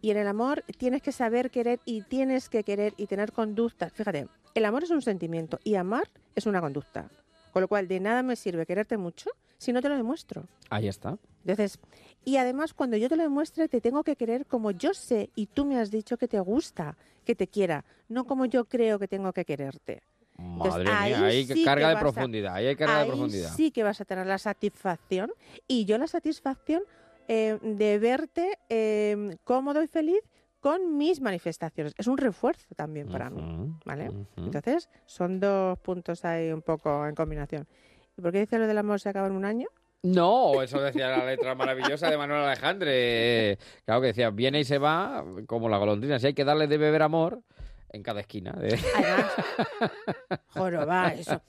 Y 0.00 0.10
en 0.10 0.16
el 0.16 0.28
amor 0.28 0.64
tienes 0.78 1.02
que 1.02 1.12
saber 1.12 1.50
querer 1.50 1.80
y 1.84 2.02
tienes 2.02 2.48
que 2.48 2.64
querer 2.64 2.94
y 2.96 3.06
tener 3.06 3.32
conductas. 3.32 3.92
Fíjate, 3.92 4.28
el 4.54 4.64
amor 4.64 4.84
es 4.84 4.90
un 4.90 5.02
sentimiento 5.02 5.60
y 5.62 5.74
amar 5.74 6.08
es 6.34 6.46
una 6.46 6.60
conducta. 6.60 7.08
Con 7.52 7.62
lo 7.62 7.68
cual, 7.68 7.88
de 7.88 8.00
nada 8.00 8.22
me 8.22 8.36
sirve 8.36 8.66
quererte 8.66 8.96
mucho 8.96 9.30
si 9.58 9.72
no 9.72 9.80
te 9.82 9.88
lo 9.88 9.96
demuestro? 9.96 10.44
Ahí 10.70 10.88
está. 10.88 11.18
Entonces, 11.44 11.78
y 12.24 12.36
además 12.36 12.74
cuando 12.74 12.96
yo 12.96 13.08
te 13.08 13.16
lo 13.16 13.22
demuestre, 13.22 13.68
te 13.68 13.80
tengo 13.80 14.04
que 14.04 14.14
querer 14.16 14.46
como 14.46 14.70
yo 14.70 14.92
sé 14.94 15.30
y 15.34 15.46
tú 15.46 15.64
me 15.64 15.78
has 15.78 15.90
dicho 15.90 16.16
que 16.18 16.28
te 16.28 16.38
gusta, 16.40 16.96
que 17.24 17.34
te 17.34 17.48
quiera, 17.48 17.84
no 18.08 18.24
como 18.24 18.44
yo 18.46 18.66
creo 18.66 18.98
que 18.98 19.08
tengo 19.08 19.32
que 19.32 19.44
quererte. 19.44 20.02
Entonces, 20.38 20.84
Madre 20.84 20.84
mía, 21.08 21.24
ahí 21.26 21.46
sí 21.46 21.64
carga 21.64 21.88
de 21.88 21.94
vas 21.94 22.00
a- 22.00 22.04
profundidad, 22.04 22.54
ahí 22.54 22.66
hay 22.66 22.76
carga 22.76 22.94
de 22.96 23.00
ahí 23.02 23.08
profundidad. 23.08 23.54
sí 23.56 23.70
que 23.70 23.82
vas 23.82 24.00
a 24.00 24.04
tener 24.04 24.26
la 24.26 24.38
satisfacción 24.38 25.30
y 25.66 25.84
yo 25.86 25.98
la 25.98 26.06
satisfacción 26.06 26.82
eh, 27.28 27.58
de 27.62 27.98
verte 27.98 28.58
eh, 28.68 29.36
cómodo 29.44 29.82
y 29.82 29.86
feliz 29.86 30.20
con 30.60 30.96
mis 30.98 31.20
manifestaciones. 31.20 31.94
Es 31.96 32.06
un 32.06 32.18
refuerzo 32.18 32.74
también 32.74 33.08
para 33.08 33.30
mí, 33.30 33.74
¿vale? 33.84 34.10
Entonces, 34.36 34.88
son 35.06 35.40
dos 35.40 35.78
puntos 35.80 36.24
ahí 36.24 36.52
un 36.52 36.62
poco 36.62 37.06
en 37.06 37.14
combinación. 37.14 37.66
¿Y 38.16 38.20
por 38.22 38.30
qué 38.32 38.40
dice 38.40 38.58
lo 38.58 38.66
del 38.66 38.78
amor 38.78 39.00
se 39.00 39.08
acaba 39.08 39.26
en 39.26 39.32
un 39.32 39.44
año? 39.44 39.68
No, 40.02 40.62
eso 40.62 40.80
decía 40.80 41.08
la 41.08 41.24
letra 41.26 41.54
maravillosa 41.54 42.10
de 42.10 42.16
Manuel 42.16 42.42
Alejandre. 42.42 43.58
Claro 43.84 44.00
que 44.00 44.08
decía, 44.08 44.30
viene 44.30 44.60
y 44.60 44.64
se 44.64 44.78
va 44.78 45.24
como 45.46 45.68
la 45.68 45.76
golondrina. 45.78 46.18
Si 46.18 46.28
hay 46.28 46.34
que 46.34 46.44
darle 46.44 46.66
de 46.66 46.78
beber 46.78 47.02
amor 47.02 47.42
en 47.90 48.02
cada 48.02 48.20
esquina. 48.20 48.52
de- 48.52 48.78
Joroba, 50.48 51.08
eso, 51.14 51.42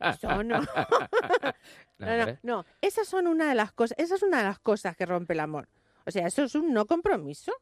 eso 0.00 0.42
no. 0.44 0.60
No, 1.98 2.06
No, 2.26 2.38
no. 2.42 2.64
Esas 2.82 3.08
son 3.08 3.26
una 3.26 3.48
de 3.48 3.54
las 3.54 3.72
cosas, 3.72 3.96
esa 3.98 4.16
es 4.16 4.22
una 4.22 4.38
de 4.38 4.44
las 4.44 4.58
cosas 4.58 4.94
que 4.96 5.06
rompe 5.06 5.32
el 5.32 5.40
amor. 5.40 5.66
O 6.04 6.10
sea, 6.10 6.26
eso 6.26 6.44
es 6.44 6.54
un 6.54 6.72
no 6.74 6.84
compromiso. 6.86 7.52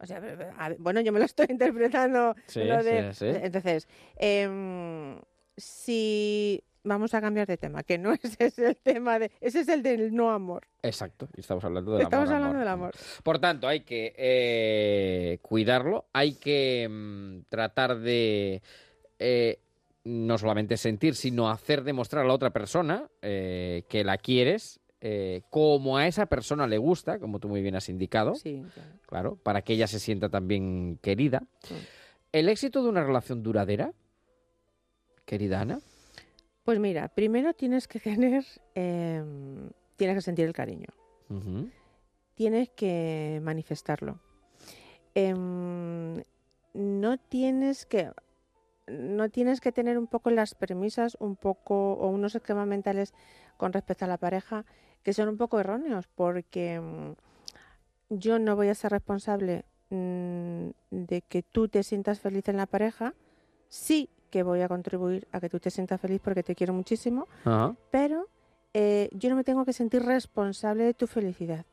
O 0.00 0.06
sea, 0.06 0.18
a 0.58 0.70
bueno, 0.78 1.00
yo 1.00 1.12
me 1.12 1.18
lo 1.18 1.24
estoy 1.24 1.46
interpretando. 1.50 2.34
Sí, 2.46 2.64
lo 2.64 2.82
de- 2.82 3.12
sí, 3.14 3.26
sí. 3.32 3.38
Entonces, 3.42 3.88
em, 4.16 5.18
si 5.56 6.62
vamos 6.84 7.12
a 7.14 7.20
cambiar 7.20 7.46
de 7.46 7.56
tema, 7.58 7.82
que 7.82 7.98
no 7.98 8.12
ese 8.22 8.46
es 8.46 8.58
el 8.58 8.76
tema 8.76 9.18
de, 9.18 9.30
ese 9.40 9.60
es 9.60 9.68
el 9.68 9.82
del 9.82 10.14
no 10.14 10.30
amor. 10.30 10.66
Exacto, 10.82 11.28
y 11.36 11.40
estamos 11.40 11.64
hablando 11.64 11.92
del 11.92 12.02
Estamos 12.02 12.28
amor. 12.30 12.36
hablando 12.36 12.56
amor. 12.58 12.60
del 12.60 12.68
amor. 12.68 12.94
Por 13.22 13.38
tanto, 13.40 13.66
hay 13.68 13.80
que 13.80 14.14
eh, 14.16 15.38
cuidarlo, 15.42 16.06
hay 16.12 16.34
que 16.34 16.86
mm, 16.88 17.40
tratar 17.48 17.98
de 17.98 18.62
eh, 19.18 19.58
no 20.04 20.38
solamente 20.38 20.76
sentir, 20.76 21.14
sino 21.16 21.50
hacer 21.50 21.82
demostrar 21.82 22.24
a 22.24 22.28
la 22.28 22.34
otra 22.34 22.50
persona 22.50 23.08
eh, 23.20 23.82
que 23.88 24.04
la 24.04 24.16
quieres, 24.16 24.80
eh, 25.00 25.42
como 25.50 25.96
a 25.96 26.06
esa 26.06 26.26
persona 26.26 26.66
le 26.66 26.78
gusta, 26.78 27.18
como 27.18 27.38
tú 27.38 27.48
muy 27.48 27.62
bien 27.62 27.76
has 27.76 27.88
indicado, 27.88 28.34
Sí, 28.34 28.64
claro, 29.06 29.36
para 29.36 29.62
que 29.62 29.74
ella 29.74 29.86
se 29.86 30.00
sienta 30.00 30.28
también 30.28 30.98
querida. 31.02 31.42
¿El 32.32 32.48
éxito 32.48 32.82
de 32.82 32.88
una 32.88 33.04
relación 33.04 33.42
duradera, 33.42 33.92
querida 35.24 35.60
Ana? 35.60 35.80
Pues 36.64 36.80
mira, 36.80 37.08
primero 37.08 37.54
tienes 37.54 37.86
que 37.86 38.00
tener, 38.00 38.44
em, 38.74 39.70
tienes 39.96 40.16
que 40.16 40.22
sentir 40.22 40.46
el 40.46 40.52
cariño. 40.52 40.88
Tienes 42.34 42.70
que 42.70 43.40
manifestarlo. 43.42 44.18
Em, 45.14 46.22
no 46.74 47.18
tienes 47.18 47.86
que 47.86 48.10
no 48.86 49.28
tienes 49.28 49.60
que 49.60 49.72
tener 49.72 49.98
un 49.98 50.06
poco 50.06 50.30
las 50.30 50.54
premisas, 50.54 51.16
un 51.20 51.36
poco 51.36 51.92
o 51.94 52.08
unos 52.08 52.34
esquemas 52.34 52.66
mentales 52.66 53.12
con 53.58 53.72
respecto 53.72 54.06
a 54.06 54.08
la 54.08 54.16
pareja 54.16 54.64
que 55.08 55.14
son 55.14 55.30
un 55.30 55.38
poco 55.38 55.58
erróneos, 55.58 56.06
porque 56.14 56.78
mm, 56.78 57.12
yo 58.10 58.38
no 58.38 58.56
voy 58.56 58.68
a 58.68 58.74
ser 58.74 58.92
responsable 58.92 59.64
mm, 59.88 60.68
de 60.90 61.22
que 61.22 61.42
tú 61.42 61.66
te 61.66 61.82
sientas 61.82 62.20
feliz 62.20 62.46
en 62.50 62.58
la 62.58 62.66
pareja. 62.66 63.14
Sí 63.70 64.10
que 64.28 64.42
voy 64.42 64.60
a 64.60 64.68
contribuir 64.68 65.26
a 65.32 65.40
que 65.40 65.48
tú 65.48 65.60
te 65.60 65.70
sientas 65.70 65.98
feliz 65.98 66.20
porque 66.22 66.42
te 66.42 66.54
quiero 66.54 66.74
muchísimo, 66.74 67.26
Ajá. 67.46 67.74
pero 67.90 68.28
eh, 68.74 69.08
yo 69.12 69.30
no 69.30 69.36
me 69.36 69.44
tengo 69.44 69.64
que 69.64 69.72
sentir 69.72 70.02
responsable 70.02 70.84
de 70.84 70.92
tu 70.92 71.06
felicidad. 71.06 71.64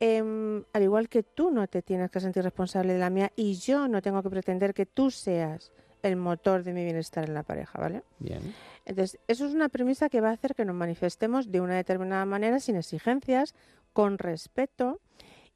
Em, 0.00 0.64
al 0.72 0.82
igual 0.82 1.10
que 1.10 1.22
tú 1.22 1.50
no 1.50 1.66
te 1.66 1.82
tienes 1.82 2.10
que 2.10 2.20
sentir 2.20 2.44
responsable 2.44 2.94
de 2.94 2.98
la 2.98 3.10
mía 3.10 3.30
y 3.36 3.56
yo 3.56 3.88
no 3.88 4.00
tengo 4.00 4.22
que 4.22 4.30
pretender 4.30 4.72
que 4.72 4.86
tú 4.86 5.10
seas 5.10 5.70
el 6.02 6.16
motor 6.16 6.64
de 6.64 6.72
mi 6.72 6.84
bienestar 6.84 7.24
en 7.24 7.34
la 7.34 7.42
pareja, 7.42 7.78
¿vale? 7.78 8.02
Bien. 8.18 8.54
Entonces, 8.84 9.20
eso 9.28 9.46
es 9.46 9.54
una 9.54 9.68
premisa 9.68 10.08
que 10.08 10.20
va 10.20 10.30
a 10.30 10.32
hacer 10.32 10.54
que 10.54 10.64
nos 10.64 10.74
manifestemos 10.74 11.50
de 11.50 11.60
una 11.60 11.76
determinada 11.76 12.24
manera, 12.26 12.58
sin 12.60 12.76
exigencias, 12.76 13.54
con 13.92 14.18
respeto 14.18 15.00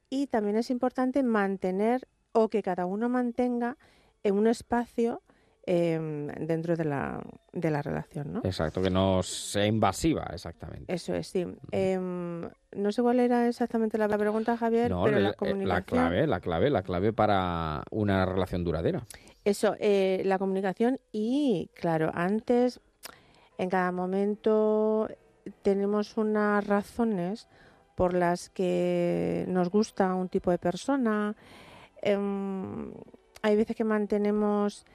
y 0.09 0.27
también 0.27 0.57
es 0.57 0.69
importante 0.69 1.23
mantener 1.23 2.07
o 2.31 2.49
que 2.49 2.63
cada 2.63 2.85
uno 2.85 3.09
mantenga 3.09 3.77
en 4.23 4.35
un 4.35 4.47
espacio 4.47 5.21
em, 5.69 6.27
dentro 6.47 6.77
de 6.77 6.85
la, 6.85 7.21
de 7.51 7.69
la 7.69 7.81
relación, 7.81 8.31
¿no? 8.31 8.39
Exacto, 8.45 8.81
que 8.81 8.89
no 8.89 9.21
sea 9.21 9.65
invasiva, 9.65 10.25
exactamente. 10.33 10.91
Eso 10.93 11.13
es, 11.13 11.27
sí. 11.27 11.45
Em, 11.71 12.41
no 12.71 12.91
sé 12.93 13.01
cuál 13.01 13.19
era 13.19 13.49
exactamente 13.49 13.97
la 13.97 14.07
pregunta, 14.07 14.55
Javier, 14.55 14.89
No, 14.89 15.03
pero 15.03 15.19
la 15.19 15.29
eh, 15.31 15.33
comunicación. 15.33 15.67
la 15.67 15.81
clave, 15.81 16.25
la 16.27 16.39
clave, 16.39 16.69
la 16.69 16.83
clave 16.83 17.11
para 17.11 17.83
una 17.91 18.25
relación 18.25 18.63
duradera. 18.63 19.05
Eso, 19.43 19.75
eh, 19.79 20.21
la 20.23 20.39
comunicación 20.39 20.99
y, 21.11 21.69
claro, 21.73 22.11
antes, 22.13 22.79
en 23.57 23.69
cada 23.69 23.91
momento 23.91 25.09
tenemos 25.63 26.15
unas 26.15 26.65
razones 26.65 27.49
por 27.95 28.13
las 28.13 28.49
que 28.49 29.43
nos 29.49 29.69
gusta 29.69 30.13
un 30.15 30.29
tipo 30.29 30.49
de 30.49 30.59
persona. 30.59 31.35
Em, 32.01 32.93
hay 33.41 33.55
veces 33.57 33.75
que 33.75 33.83
mantenemos 33.83 34.85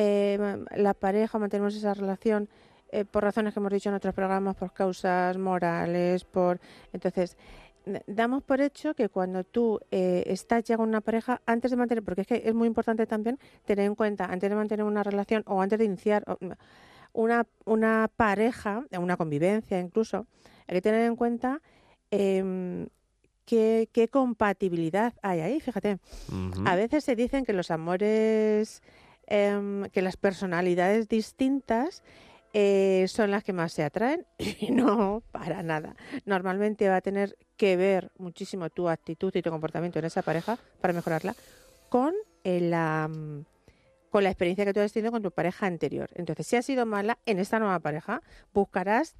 eh, 0.00 0.64
la 0.76 0.94
pareja, 0.94 1.40
mantenemos 1.40 1.74
esa 1.74 1.92
relación 1.92 2.48
eh, 2.92 3.04
por 3.04 3.24
razones 3.24 3.52
que 3.52 3.58
hemos 3.58 3.72
dicho 3.72 3.88
en 3.88 3.96
otros 3.96 4.14
programas, 4.14 4.54
por 4.54 4.72
causas 4.72 5.36
morales, 5.36 6.22
por... 6.22 6.60
Entonces, 6.92 7.36
damos 8.06 8.44
por 8.44 8.60
hecho 8.60 8.94
que 8.94 9.08
cuando 9.08 9.42
tú 9.42 9.80
eh, 9.90 10.22
estás 10.28 10.62
ya 10.62 10.76
con 10.76 10.88
una 10.88 11.00
pareja, 11.00 11.42
antes 11.46 11.72
de 11.72 11.76
mantener, 11.76 12.04
porque 12.04 12.20
es 12.20 12.26
que 12.28 12.42
es 12.44 12.54
muy 12.54 12.68
importante 12.68 13.08
también 13.08 13.40
tener 13.64 13.86
en 13.86 13.96
cuenta, 13.96 14.26
antes 14.26 14.48
de 14.48 14.54
mantener 14.54 14.86
una 14.86 15.02
relación 15.02 15.42
o 15.46 15.60
antes 15.60 15.80
de 15.80 15.86
iniciar 15.86 16.24
una, 17.12 17.48
una 17.64 18.08
pareja, 18.14 18.84
una 18.96 19.16
convivencia 19.16 19.80
incluso, 19.80 20.28
hay 20.68 20.76
que 20.76 20.82
tener 20.82 21.06
en 21.06 21.16
cuenta 21.16 21.60
em, 22.12 22.86
qué, 23.44 23.88
qué 23.92 24.06
compatibilidad 24.06 25.12
hay 25.22 25.40
ahí, 25.40 25.58
fíjate. 25.58 25.98
A 26.64 26.76
veces 26.76 27.02
se 27.02 27.16
dicen 27.16 27.44
que 27.44 27.52
los 27.52 27.72
amores, 27.72 28.80
em, 29.28 29.88
que 29.90 30.02
las 30.02 30.16
personalidades 30.16 31.08
distintas 31.08 32.02
eh, 32.54 33.04
son 33.08 33.30
las 33.30 33.44
que 33.44 33.52
más 33.52 33.72
se 33.72 33.84
atraen 33.84 34.26
y 34.38 34.70
no 34.70 35.22
para 35.30 35.62
nada. 35.62 35.94
Normalmente 36.24 36.88
va 36.88 36.96
a 36.96 37.00
tener 37.00 37.36
que 37.56 37.76
ver 37.76 38.10
muchísimo 38.18 38.70
tu 38.70 38.88
actitud 38.88 39.34
y 39.34 39.42
tu 39.42 39.50
comportamiento 39.50 39.98
en 39.98 40.06
esa 40.06 40.22
pareja 40.22 40.58
para 40.80 40.92
mejorarla 40.92 41.34
con 41.88 42.14
el, 42.44 42.72
am, 42.72 43.44
con 44.10 44.24
la 44.24 44.30
experiencia 44.30 44.64
que 44.64 44.72
tú 44.72 44.80
has 44.80 44.92
tenido 44.92 45.12
con 45.12 45.22
tu 45.22 45.30
pareja 45.30 45.66
anterior. 45.66 46.08
Entonces, 46.14 46.46
si 46.46 46.56
ha 46.56 46.62
sido 46.62 46.86
mala 46.86 47.18
en 47.26 47.38
esta 47.38 47.58
nueva 47.58 47.78
pareja, 47.80 48.22
buscarás 48.54 49.16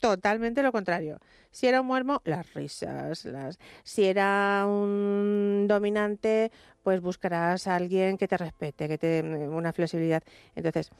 totalmente 0.00 0.62
lo 0.62 0.72
contrario. 0.72 1.18
Si 1.50 1.66
era 1.66 1.80
un 1.82 1.86
muermo, 1.86 2.22
las 2.24 2.54
risas. 2.54 3.24
Las... 3.26 3.58
Si 3.84 4.04
era 4.04 4.64
un 4.66 5.66
dominante, 5.68 6.50
pues 6.82 7.00
buscarás 7.00 7.66
a 7.66 7.76
alguien 7.76 8.16
que 8.16 8.28
te 8.28 8.36
respete, 8.36 8.88
que 8.88 8.98
te 8.98 9.22
una 9.22 9.72
flexibilidad. 9.72 10.22
Entonces, 10.54 10.90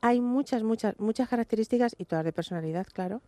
hay 0.00 0.20
muchas, 0.20 0.62
muchas, 0.62 0.98
muchas 0.98 1.28
características 1.28 1.94
y 1.98 2.04
todas 2.04 2.24
de 2.24 2.32
personalidad, 2.32 2.86
claro, 2.92 3.22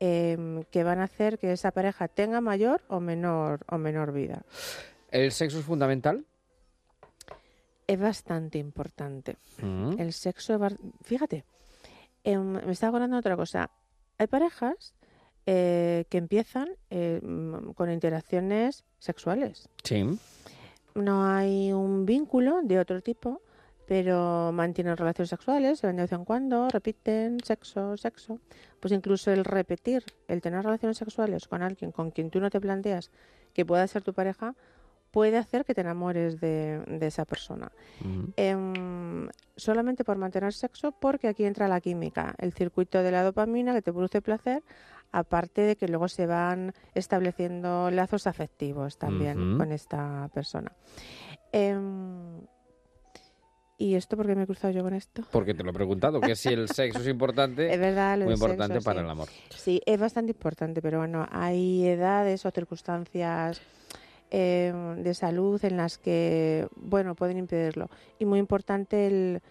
em, 0.00 0.64
que 0.64 0.84
van 0.84 1.00
a 1.00 1.04
hacer 1.04 1.38
que 1.38 1.52
esa 1.52 1.70
pareja 1.70 2.08
tenga 2.08 2.40
mayor 2.40 2.82
o 2.88 3.00
menor 3.00 3.60
o 3.68 3.78
menor 3.78 4.12
vida. 4.12 4.42
¿El 5.10 5.30
sexo 5.32 5.58
es 5.58 5.64
fundamental? 5.64 6.24
Es 7.86 7.98
bastante 7.98 8.58
importante. 8.58 9.36
Mm. 9.60 9.98
El 9.98 10.12
sexo, 10.12 10.58
fíjate, 11.02 11.44
em, 12.24 12.64
me 12.64 12.72
estaba 12.72 12.90
acordando 12.90 13.16
de 13.16 13.20
otra 13.20 13.36
cosa. 13.36 13.70
Hay 14.18 14.26
parejas 14.26 14.94
eh, 15.44 16.04
que 16.08 16.18
empiezan 16.18 16.68
eh, 16.90 17.20
con 17.74 17.90
interacciones 17.90 18.84
sexuales. 19.00 19.68
Sí. 19.82 20.04
No 20.94 21.24
hay 21.24 21.72
un 21.72 22.04
vínculo 22.04 22.60
de 22.62 22.78
otro 22.78 23.00
tipo, 23.00 23.40
pero 23.86 24.52
mantienen 24.52 24.96
relaciones 24.96 25.30
sexuales, 25.30 25.78
se 25.78 25.86
ven 25.86 25.96
de 25.96 26.02
vez 26.02 26.12
en 26.12 26.24
cuando, 26.24 26.68
repiten 26.68 27.38
sexo, 27.42 27.96
sexo. 27.96 28.38
Pues 28.80 28.92
incluso 28.92 29.30
el 29.30 29.44
repetir, 29.44 30.04
el 30.28 30.40
tener 30.40 30.64
relaciones 30.64 30.98
sexuales 30.98 31.48
con 31.48 31.62
alguien 31.62 31.92
con 31.92 32.10
quien 32.10 32.30
tú 32.30 32.40
no 32.40 32.50
te 32.50 32.60
planteas 32.60 33.10
que 33.52 33.66
pueda 33.66 33.86
ser 33.86 34.02
tu 34.02 34.12
pareja, 34.12 34.54
puede 35.12 35.36
hacer 35.36 35.64
que 35.64 35.74
te 35.74 35.82
enamores 35.82 36.40
de, 36.40 36.82
de 36.86 37.06
esa 37.06 37.24
persona. 37.24 37.70
Em, 38.36 39.28
solamente 39.56 40.04
por 40.04 40.16
mantener 40.16 40.54
sexo, 40.54 40.92
porque 40.92 41.28
aquí 41.28 41.44
entra 41.44 41.68
la 41.68 41.80
química, 41.80 42.34
el 42.38 42.52
circuito 42.54 43.02
de 43.02 43.10
la 43.10 43.22
dopamina 43.22 43.74
que 43.74 43.82
te 43.82 43.92
produce 43.92 44.22
placer, 44.22 44.62
aparte 45.12 45.60
de 45.62 45.76
que 45.76 45.88
luego 45.88 46.08
se 46.08 46.26
van 46.26 46.72
estableciendo 46.94 47.90
lazos 47.90 48.26
afectivos 48.26 48.98
también 48.98 49.58
con 49.58 49.70
esta 49.72 50.28
persona. 50.34 50.72
Em, 51.52 52.40
¿Y 53.78 53.96
esto 53.96 54.16
por 54.16 54.26
qué 54.26 54.36
me 54.36 54.44
he 54.44 54.46
cruzado 54.46 54.72
yo 54.72 54.82
con 54.82 54.94
esto? 54.94 55.22
Porque 55.32 55.54
te 55.54 55.64
lo 55.64 55.70
he 55.70 55.72
preguntado, 55.72 56.20
que 56.20 56.36
si 56.36 56.50
el 56.50 56.68
sexo 56.68 57.00
es 57.00 57.08
importante, 57.08 57.72
Es 57.72 57.80
verdad, 57.80 58.16
lo 58.16 58.26
muy 58.26 58.34
importante 58.34 58.74
sexo, 58.74 58.84
para 58.84 59.00
sí. 59.00 59.04
el 59.04 59.10
amor. 59.10 59.28
Sí, 59.50 59.82
es 59.84 59.98
bastante 59.98 60.30
importante, 60.30 60.80
pero 60.80 60.98
bueno, 60.98 61.26
hay 61.30 61.86
edades 61.88 62.46
o 62.46 62.50
circunstancias 62.52 63.60
eh, 64.30 64.72
de 64.98 65.14
salud 65.14 65.62
en 65.64 65.76
las 65.76 65.98
que, 65.98 66.68
bueno, 66.76 67.16
pueden 67.16 67.38
impedirlo. 67.38 67.90
Y 68.20 68.24
muy 68.24 68.38
importante 68.38 69.08
el, 69.08 69.42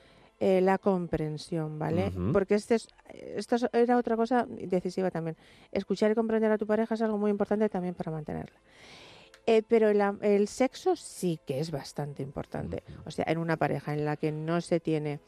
eh, 0.44 0.60
la 0.60 0.80
comprensión, 0.80 1.78
¿vale? 1.78 2.12
Porque 2.34 2.56
este 2.56 2.74
es, 2.76 2.88
esto 3.14 3.56
es- 3.58 3.68
era 3.74 3.96
otra 3.98 4.16
cosa 4.18 4.48
decisiva 4.50 5.12
también. 5.12 5.38
Escuchar 5.72 6.10
y 6.10 6.16
comprender 6.16 6.52
a 6.52 6.58
tu 6.58 6.66
pareja 6.66 6.96
es 6.96 7.02
algo 7.04 7.20
muy 7.20 7.30
importante 7.30 7.70
también 7.70 7.94
para 7.94 8.10
mantenerla. 8.12 8.60
Eh, 9.46 9.62
pero 9.68 9.90
el 9.90 10.48
sexo 10.48 10.96
sí 10.96 11.40
que 11.46 11.60
es 11.60 11.70
bastante 11.72 12.24
importante. 12.24 12.84
O 13.06 13.12
sea, 13.12 13.26
en 13.28 13.38
una 13.38 13.58
pareja 13.58 13.94
en 13.94 14.04
la 14.06 14.18
que 14.18 14.32
no 14.32 14.62
se 14.62 14.80
tiene 14.80 15.20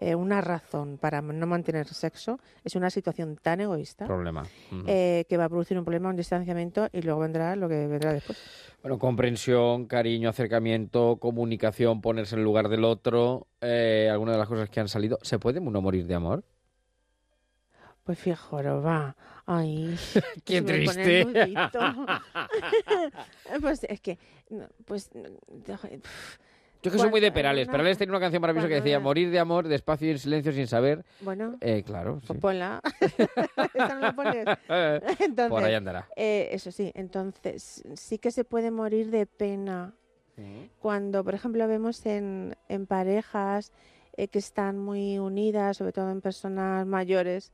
eh, 0.00 0.14
una 0.14 0.40
razón 0.40 0.96
para 0.96 1.20
no 1.20 1.46
mantener 1.46 1.86
sexo, 1.86 2.40
es 2.64 2.74
una 2.74 2.88
situación 2.88 3.36
tan 3.36 3.60
egoísta 3.60 4.06
Problema. 4.06 4.44
Eh, 4.86 5.26
que 5.28 5.36
va 5.36 5.44
a 5.44 5.48
producir 5.50 5.78
un 5.78 5.84
problema, 5.84 6.08
un 6.08 6.16
distanciamiento 6.16 6.88
y 6.90 7.02
luego 7.02 7.20
vendrá 7.20 7.54
lo 7.54 7.68
que 7.68 7.86
vendrá 7.86 8.14
después. 8.14 8.38
Bueno, 8.80 8.98
comprensión, 8.98 9.84
cariño, 9.84 10.30
acercamiento, 10.30 11.18
comunicación, 11.20 12.00
ponerse 12.00 12.34
en 12.34 12.38
el 12.38 12.44
lugar 12.44 12.70
del 12.70 12.84
otro, 12.84 13.46
eh, 13.60 14.08
algunas 14.10 14.36
de 14.36 14.38
las 14.38 14.48
cosas 14.48 14.70
que 14.70 14.80
han 14.80 14.88
salido. 14.88 15.18
¿Se 15.20 15.38
puede 15.38 15.60
uno 15.60 15.82
morir 15.82 16.06
de 16.06 16.14
amor? 16.14 16.44
Pues 18.04 18.18
fijaros, 18.18 18.82
va. 18.82 19.14
Ay, 19.44 19.94
Qué 20.46 20.62
triste. 20.62 21.26
pues 23.60 23.84
es 23.84 24.00
que, 24.00 24.18
pues... 24.86 25.10
Yo 26.82 26.90
que 26.90 26.98
soy 26.98 27.10
muy 27.10 27.20
de 27.20 27.30
Perales. 27.30 27.68
Perales 27.68 27.98
tenía 27.98 28.12
una 28.12 28.20
canción 28.20 28.40
maravillosa 28.40 28.68
que 28.68 28.76
decía 28.76 29.00
morir 29.00 29.30
de 29.30 29.38
amor, 29.38 29.68
despacio 29.68 30.08
y 30.08 30.12
en 30.12 30.18
silencio 30.18 30.52
sin 30.52 30.66
saber. 30.66 31.04
Bueno, 31.20 31.56
Eh, 31.60 31.82
claro, 31.84 32.20
sí. 32.20 32.26
pues 32.28 32.40
ponla. 32.40 32.80
Esa 33.74 33.94
no 33.94 34.00
la 34.00 34.12
pones. 34.14 34.46
Entonces, 35.20 35.48
Por 35.50 35.62
ahí 35.64 35.74
andará. 35.74 36.08
eh, 36.16 36.48
eso 36.52 36.70
sí, 36.72 36.90
entonces 36.94 37.82
sí 37.94 38.18
que 38.18 38.30
se 38.30 38.44
puede 38.44 38.70
morir 38.70 39.10
de 39.10 39.26
pena. 39.26 39.94
Cuando, 40.78 41.22
por 41.22 41.34
ejemplo, 41.34 41.68
vemos 41.68 42.06
en, 42.06 42.56
en 42.70 42.86
parejas 42.86 43.72
eh, 44.16 44.28
que 44.28 44.38
están 44.38 44.78
muy 44.78 45.18
unidas, 45.18 45.76
sobre 45.76 45.92
todo 45.92 46.10
en 46.10 46.22
personas 46.22 46.86
mayores, 46.86 47.52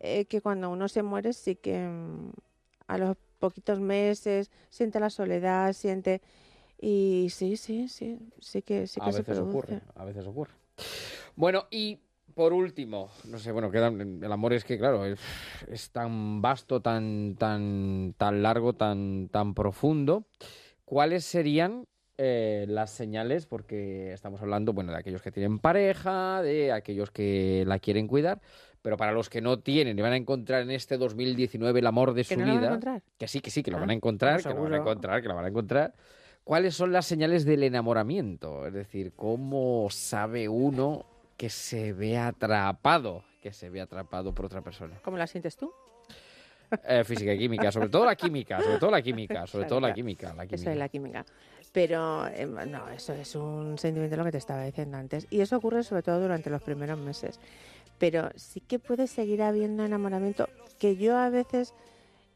eh, 0.00 0.24
que 0.24 0.40
cuando 0.40 0.70
uno 0.70 0.88
se 0.88 1.02
muere 1.02 1.34
sí 1.34 1.56
que 1.56 1.78
mm, 1.78 2.30
a 2.86 2.96
los 2.96 3.18
poquitos 3.38 3.80
meses 3.80 4.50
siente 4.70 4.98
la 4.98 5.10
soledad, 5.10 5.74
siente... 5.74 6.22
Y 6.82 7.28
sí, 7.30 7.56
sí, 7.56 7.88
sí, 7.88 8.18
sí 8.40 8.62
que, 8.62 8.88
sí 8.88 9.00
que 9.00 9.10
a 9.10 9.12
se 9.12 9.22
veces 9.22 9.24
produce. 9.24 9.40
ocurre, 9.40 9.82
a 9.94 10.04
veces 10.04 10.26
ocurre. 10.26 10.52
Bueno, 11.36 11.66
y 11.70 12.00
por 12.34 12.52
último, 12.52 13.10
no 13.24 13.38
sé, 13.38 13.52
bueno, 13.52 13.70
queda, 13.70 13.88
el 13.88 14.32
amor 14.32 14.52
es 14.52 14.64
que, 14.64 14.78
claro, 14.78 15.04
es, 15.06 15.20
es 15.68 15.90
tan 15.92 16.42
vasto, 16.42 16.80
tan, 16.82 17.36
tan, 17.38 18.14
tan 18.16 18.42
largo, 18.42 18.74
tan, 18.74 19.28
tan 19.30 19.54
profundo. 19.54 20.26
¿Cuáles 20.84 21.24
serían 21.24 21.86
eh, 22.18 22.66
las 22.68 22.90
señales? 22.92 23.46
Porque 23.46 24.12
estamos 24.12 24.42
hablando, 24.42 24.72
bueno, 24.72 24.92
de 24.92 24.98
aquellos 24.98 25.22
que 25.22 25.32
tienen 25.32 25.60
pareja, 25.60 26.42
de 26.42 26.72
aquellos 26.72 27.10
que 27.12 27.64
la 27.66 27.78
quieren 27.78 28.08
cuidar, 28.08 28.40
pero 28.82 28.96
para 28.96 29.12
los 29.12 29.30
que 29.30 29.40
no 29.42 29.60
tienen 29.60 29.98
y 29.98 30.02
van 30.02 30.14
a 30.14 30.16
encontrar 30.16 30.62
en 30.62 30.70
este 30.72 30.98
2019 30.98 31.80
el 31.80 31.86
amor 31.86 32.14
de 32.14 32.24
¿Que 32.26 32.34
su 32.34 32.36
no 32.36 32.46
lo 32.46 32.54
van 32.54 32.58
a 32.58 32.60
vida, 32.60 32.66
encontrar? 32.66 33.02
que 33.18 33.28
sí, 33.28 33.40
que 33.40 33.50
sí, 33.50 33.62
que 33.62 33.70
lo 33.70 33.78
Ah, 33.78 33.80
van 33.80 33.90
a 33.90 33.94
encontrar, 33.94 34.44
que 34.44 34.54
lo 34.54 34.62
van 34.62 34.74
a 34.74 34.78
encontrar, 34.78 35.22
que 35.22 35.28
lo 35.28 35.34
van 35.36 35.44
a 35.46 35.48
encontrar. 35.48 35.94
¿Cuáles 36.44 36.74
son 36.74 36.92
las 36.92 37.06
señales 37.06 37.44
del 37.44 37.62
enamoramiento? 37.62 38.66
Es 38.66 38.72
decir, 38.72 39.12
¿cómo 39.14 39.88
sabe 39.90 40.48
uno 40.48 41.06
que 41.36 41.48
se 41.48 41.92
ve 41.92 42.18
atrapado, 42.18 43.22
que 43.40 43.52
se 43.52 43.70
ve 43.70 43.80
atrapado 43.80 44.34
por 44.34 44.46
otra 44.46 44.60
persona? 44.60 44.98
¿Cómo 45.04 45.16
la 45.16 45.26
sientes 45.26 45.56
tú? 45.56 45.72
Eh, 46.88 47.04
física 47.04 47.34
y 47.34 47.38
química, 47.38 47.70
sobre 47.70 47.90
todo 47.90 48.06
la 48.06 48.16
química, 48.16 48.60
sobre 48.60 48.78
todo 48.78 48.90
la 48.90 49.02
química, 49.02 49.46
sobre 49.46 49.66
todo 49.66 49.78
la 49.80 49.92
química, 49.92 50.32
la 50.34 50.44
Eso 50.44 50.50
química. 50.56 50.72
es 50.72 50.78
la 50.78 50.88
química. 50.88 51.26
Pero 51.70 52.26
eh, 52.28 52.46
no, 52.46 52.88
eso 52.88 53.12
es 53.12 53.34
un 53.34 53.78
sentimiento 53.78 54.16
lo 54.16 54.24
que 54.24 54.32
te 54.32 54.38
estaba 54.38 54.64
diciendo 54.64 54.96
antes. 54.96 55.26
Y 55.30 55.42
eso 55.42 55.56
ocurre 55.58 55.82
sobre 55.84 56.02
todo 56.02 56.20
durante 56.20 56.50
los 56.50 56.62
primeros 56.62 56.98
meses. 56.98 57.38
Pero 57.98 58.30
sí 58.36 58.60
que 58.60 58.78
puede 58.78 59.06
seguir 59.06 59.42
habiendo 59.42 59.84
enamoramiento 59.84 60.48
que 60.78 60.96
yo 60.96 61.16
a 61.16 61.28
veces 61.28 61.74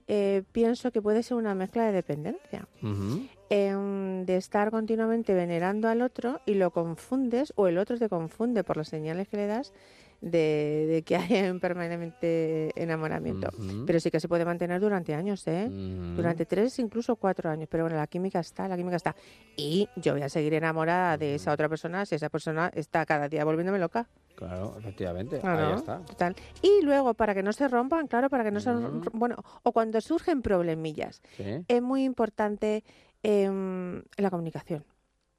eh, 0.07 0.43
pienso 0.53 0.93
que 0.93 1.03
puede 1.03 1.23
ser 1.23 1.39
una 1.39 1.55
mezcla 1.55 1.87
de 1.87 1.93
dependencia. 1.93 2.69
Ujú. 2.83 3.27
Em, 3.51 4.25
de 4.25 4.37
estar 4.37 4.71
continuamente 4.71 5.35
venerando 5.35 5.89
al 5.89 6.03
otro 6.03 6.41
y 6.47 6.55
lo 6.55 6.71
confundes 6.71 7.53
o 7.57 7.69
el 7.69 7.79
otro 7.79 7.99
te 7.99 8.09
confunde 8.09 8.65
por 8.65 8.77
las 8.77 8.89
señales 8.89 9.29
que 9.29 9.37
le 9.37 9.47
das 9.47 9.73
de, 10.21 10.87
de 10.89 11.03
que 11.03 11.17
hay 11.17 11.49
un 11.51 11.61
permanente 11.61 12.71
enamoramiento. 12.75 13.51
Pero 13.87 14.01
sí 14.01 14.11
que 14.11 14.19
se 14.21 14.29
puede 14.29 14.45
mantener 14.45 14.81
durante 14.81 15.15
años, 15.15 15.47
¿eh? 15.47 15.69
Durante 15.71 16.47
tres, 16.47 16.79
incluso 16.79 17.17
cuatro 17.17 17.51
años. 17.51 17.69
Pero 17.71 17.85
bueno, 17.85 17.97
la 17.97 18.07
química 18.07 18.41
está, 18.41 18.67
la 18.67 18.77
química 18.77 18.97
está. 18.97 19.15
Y 19.57 19.89
yo 19.97 20.15
voy 20.15 20.23
a 20.23 20.29
seguir 20.29 20.55
enamorada 20.55 21.17
de 21.19 21.35
esa 21.35 21.53
otra 21.53 21.69
persona 21.69 22.07
si 22.07 22.15
esa 22.15 22.31
persona 22.31 22.71
está 22.75 23.05
cada 23.05 23.29
día 23.29 23.45
volviéndome 23.45 23.79
loca. 23.79 24.09
Claro, 24.37 24.75
efectivamente, 24.79 25.41
ahí 25.43 25.75
está. 25.75 26.01
total. 26.01 26.35
Y 26.61 26.83
luego, 26.83 27.15
para 27.15 27.35
que 27.35 27.43
no 27.43 27.53
se 27.53 27.69
rompan, 27.69 28.07
claro, 28.07 28.29
para 28.29 28.45
que 28.45 28.51
no 28.51 28.61
se... 28.61 28.71
Bueno, 29.13 29.37
o 29.63 29.73
cuando 29.73 30.01
surgen 30.01 30.43
problemillas, 30.43 31.23
Sí, 31.37 31.65
es 31.69 31.83
muy 31.83 32.05
importante 32.05 32.85
em, 33.27 34.03
la 34.17 34.31
comunicación. 34.31 34.85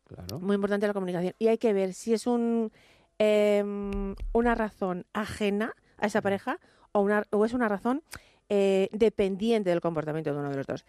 claro. 0.03 0.39
Muy 0.39 0.55
importante 0.55 0.87
la 0.87 0.93
comunicación. 0.93 1.33
Y 1.39 1.47
hay 1.47 1.57
que 1.57 1.71
ver 1.71 1.93
si 1.93 2.13
es 2.13 2.27
un, 2.27 2.71
em, 3.17 4.13
una 4.33 4.55
razón 4.55 5.05
ajena 5.13 5.73
a 5.97 6.07
esa 6.07 6.21
pareja 6.21 6.59
o, 6.91 7.01
una, 7.01 7.23
o 7.31 7.45
es 7.45 7.53
una 7.53 7.69
razón 7.69 8.03
eh, 8.49 8.89
dependiente 8.91 9.69
del 9.69 9.81
comportamiento 9.81 10.33
de 10.33 10.39
uno 10.39 10.49
de 10.49 10.57
los 10.57 10.67
dos. 10.67 10.85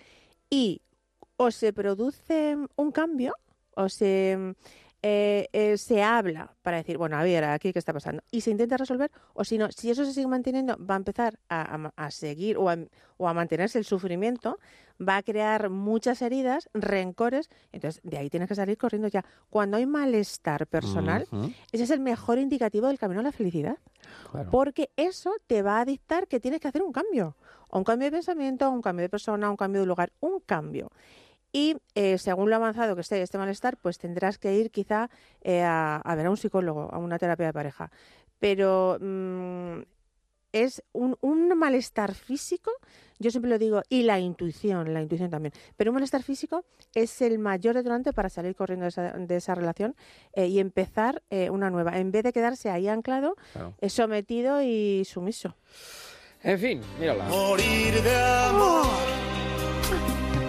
Y 0.51 0.83
o 1.37 1.51
se 1.53 1.73
produce 1.73 2.57
un 2.75 2.91
cambio 2.91 3.35
o 3.77 3.89
se, 3.89 4.55
eh, 5.03 5.49
eh, 5.53 5.77
se 5.79 6.03
habla 6.03 6.55
para 6.63 6.79
decir, 6.79 6.99
bueno, 6.99 7.17
a 7.17 7.23
ver, 7.23 7.45
aquí 7.45 7.73
qué 7.73 7.79
está 7.79 7.93
pasando. 7.93 8.23
Y 8.31 8.41
se 8.41 8.51
intenta 8.51 8.77
resolver, 8.77 9.11
o 9.35 9.45
si 9.45 9.57
no, 9.59 9.71
si 9.71 9.91
eso 9.91 10.05
se 10.05 10.13
sigue 10.13 10.27
manteniendo, 10.27 10.77
va 10.85 10.95
a 10.95 10.99
empezar 10.99 11.39
a, 11.49 11.77
a- 11.77 11.93
a 11.97 12.11
seguir 12.11 12.57
o 12.59 12.69
a, 12.69 12.77
o 13.17 13.29
a 13.29 13.35
mantenerse 13.35 13.79
el 13.79 13.85
sufrimiento, 13.85 14.59
va 15.01 15.19
a 15.19 15.23
crear 15.23 15.71
muchas 15.71 16.21
heridas, 16.23 16.69
rencores. 16.75 17.49
Entonces, 17.71 18.01
de 18.03 18.19
ahí 18.19 18.29
tienes 18.31 18.49
que 18.49 18.57
salir 18.57 18.77
corriendo 18.77 19.07
ya. 19.09 19.25
Cuando 19.51 19.77
hay 19.77 19.87
malestar 19.87 20.67
personal, 20.67 21.29
ese 21.71 21.85
es 21.85 21.91
el 21.91 22.01
mejor 22.01 22.39
indicativo 22.39 22.89
del 22.89 22.99
camino 22.99 23.21
a 23.21 23.23
la 23.23 23.31
felicidad. 23.33 23.79
Claro. 24.33 24.51
Porque 24.51 24.91
eso 24.97 25.33
te 25.47 25.63
va 25.63 25.81
a 25.81 25.85
dictar 25.85 26.27
que 26.27 26.41
tienes 26.41 26.61
que 26.61 26.67
hacer 26.69 26.83
un 26.83 26.93
cambio. 26.93 27.37
O 27.71 27.79
un 27.79 27.85
cambio 27.85 28.07
de 28.07 28.13
pensamiento, 28.13 28.69
un 28.71 28.83
cambio 28.83 29.03
de 29.03 29.09
persona, 29.11 29.49
un 29.51 29.57
cambio 29.57 29.83
de 29.83 29.87
lugar, 29.87 30.11
un 30.21 30.41
cambio. 30.41 30.91
Y 31.53 31.77
eh, 31.95 32.19
según 32.19 32.51
lo 32.51 32.57
avanzado 32.57 32.95
que 32.95 33.01
esté 33.01 33.23
este 33.23 33.39
malestar, 33.39 33.77
pues 33.79 33.99
tendrás 33.99 34.39
que 34.39 34.55
ir 34.55 34.71
quizá 34.71 35.09
eh, 35.43 35.63
a, 35.63 35.97
a 35.97 36.15
ver 36.15 36.27
a 36.27 36.31
un 36.31 36.37
psicólogo, 36.37 36.89
a 36.93 36.99
una 36.99 37.19
terapia 37.19 37.47
de 37.47 37.53
pareja. 37.53 37.91
Pero 38.39 38.99
mm, 39.01 39.81
es 40.53 40.83
un, 40.93 41.17
un 41.21 41.49
malestar 41.59 42.15
físico, 42.15 42.71
yo 43.19 43.31
siempre 43.31 43.51
lo 43.51 43.59
digo, 43.59 43.83
y 43.89 44.03
la 44.05 44.19
intuición, 44.19 44.93
la 44.95 45.01
intuición 45.03 45.31
también. 45.31 45.53
Pero 45.77 45.91
un 45.91 45.95
malestar 45.97 46.23
físico 46.23 46.65
es 46.95 47.21
el 47.23 47.39
mayor 47.39 47.75
detonante 47.75 48.13
para 48.13 48.29
salir 48.29 48.55
corriendo 48.55 48.85
de 48.85 48.89
esa, 48.89 49.13
de 49.13 49.37
esa 49.37 49.55
relación 49.55 49.95
eh, 50.35 50.47
y 50.47 50.59
empezar 50.61 51.23
eh, 51.31 51.51
una 51.51 51.71
nueva, 51.71 51.99
en 51.99 52.13
vez 52.13 52.23
de 52.25 52.33
quedarse 52.33 52.71
ahí 52.71 52.89
anclado, 52.89 53.37
Claro. 53.53 53.75
eh, 53.81 53.89
sometido 53.91 54.63
y 54.63 55.05
sumiso. 55.05 55.57
En 56.43 56.59
fin, 56.59 56.81
mírala. 57.01 57.25
Morir 57.25 58.01
de 58.03 58.17
amor, 58.17 58.87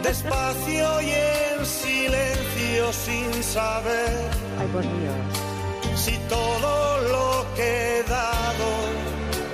despacio 0.10 1.02
y 1.02 1.12
en 1.12 1.66
silencio 1.66 2.92
sin 2.94 3.44
saber 3.44 4.10
Ay, 4.60 4.68
por 4.74 4.82
Dios. 4.82 5.16
si 6.00 6.18
todo 6.28 6.98
lo 7.10 7.46
que 7.56 8.00
he 8.00 8.04
dado 8.04 8.66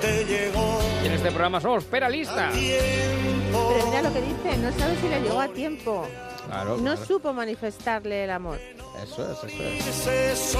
te 0.00 0.24
llegó. 0.24 0.78
Y 1.02 1.06
en 1.08 1.12
este 1.12 1.28
programa 1.28 1.60
somos 1.60 1.84
peralistas. 1.84 2.54
Pero 2.54 3.86
mira 3.86 4.00
lo 4.02 4.12
que 4.14 4.22
dice, 4.22 4.56
no 4.56 4.72
sabe 4.78 4.96
si 4.98 5.08
le 5.10 5.20
llegó 5.20 5.40
a 5.40 5.48
tiempo. 5.48 6.08
Claro, 6.46 6.76
No 6.78 6.92
claro. 6.94 7.04
supo 7.06 7.32
manifestarle 7.34 8.24
el 8.24 8.30
amor. 8.30 8.58
Eso 9.02 9.30
es, 9.44 9.52
eso 9.52 10.10
es. 10.10 10.56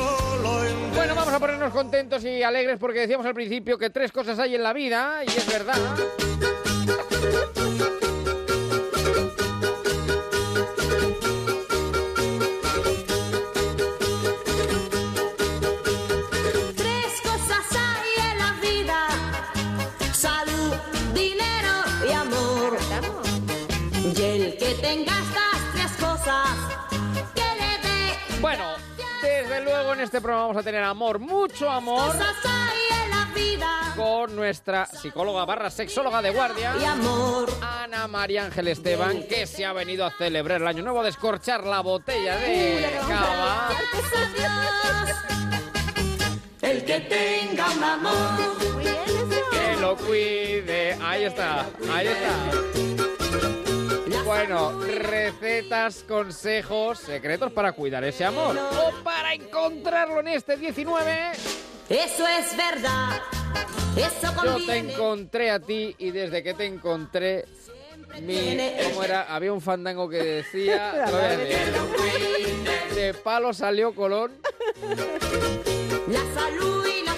Bueno, 0.95 1.15
vamos 1.15 1.33
a 1.33 1.39
ponernos 1.39 1.73
contentos 1.73 2.23
y 2.25 2.43
alegres 2.43 2.79
porque 2.79 3.01
decíamos 3.01 3.25
al 3.25 3.33
principio 3.35 3.79
que 3.79 3.89
tres 3.89 4.13
cosas 4.13 4.39
hay 4.39 4.57
en 4.57 4.63
la 4.63 4.75
vida 4.75 5.23
y 5.25 5.29
es 5.29 5.47
verdad. 5.47 5.79
En 29.97 30.03
este 30.03 30.21
programa 30.21 30.49
vamos 30.49 30.61
a 30.61 30.63
tener 30.63 30.83
amor, 30.83 31.19
mucho 31.19 31.71
amor, 31.71 32.13
Cosas 32.13 32.37
hay 32.45 33.05
en 33.05 33.11
la 33.11 33.25
vida. 33.35 33.93
con 33.97 34.37
nuestra 34.37 34.85
psicóloga 34.87 35.45
barra 35.47 35.71
sexóloga 35.71 36.21
de 36.21 36.31
guardia, 36.31 36.75
Y 36.79 36.85
amor. 36.85 37.49
Ana 37.63 38.07
María 38.07 38.45
Ángel 38.45 38.69
Esteban, 38.69 39.23
que 39.23 39.47
se 39.47 39.65
ha 39.65 39.73
venido 39.73 40.05
a 40.05 40.11
celebrar 40.11 40.61
el 40.61 40.69
año 40.69 40.83
nuevo, 40.83 41.01
a 41.01 41.05
descorchar 41.05 41.65
la 41.65 41.81
botella 41.81 42.37
de 42.37 42.91
cava. 43.09 43.69
El 46.61 46.85
que 46.85 47.01
tenga 47.01 47.71
un 47.71 47.85
amor. 47.85 48.57
Que 49.51 49.77
lo 49.81 49.97
cuide. 49.97 50.99
Ahí 51.03 51.25
está, 51.25 51.67
ahí 51.93 52.07
está. 52.09 53.06
Bueno, 54.27 54.81
recetas, 54.81 56.03
consejos, 56.03 56.99
secretos 56.99 57.53
para 57.53 57.71
cuidar 57.71 58.03
ese 58.03 58.25
amor. 58.25 58.57
O 58.59 59.05
para 59.05 59.33
encontrarlo 59.33 60.19
en 60.19 60.27
este 60.29 60.57
19. 60.57 61.31
Eso 61.89 62.27
es 62.27 62.57
verdad. 62.57 63.23
Eso 63.97 64.35
Yo 64.45 64.67
te 64.67 64.79
encontré 64.79 65.53
a 65.53 65.61
ti 65.61 65.95
y 65.99 66.11
desde 66.11 66.43
que 66.43 66.55
te 66.55 66.67
encontré, 66.67 67.45
mi, 68.21 68.59
¿cómo 68.89 69.05
era? 69.05 69.33
Había 69.33 69.53
un 69.53 69.61
fandango 69.61 70.09
que 70.09 70.19
decía, 70.19 70.93
de 72.97 73.15
palo 73.15 73.55
salió 73.55 73.95
Colón 73.95 74.33
La 76.09 76.41
salud 76.41 76.85
y 76.85 77.05
la 77.05 77.15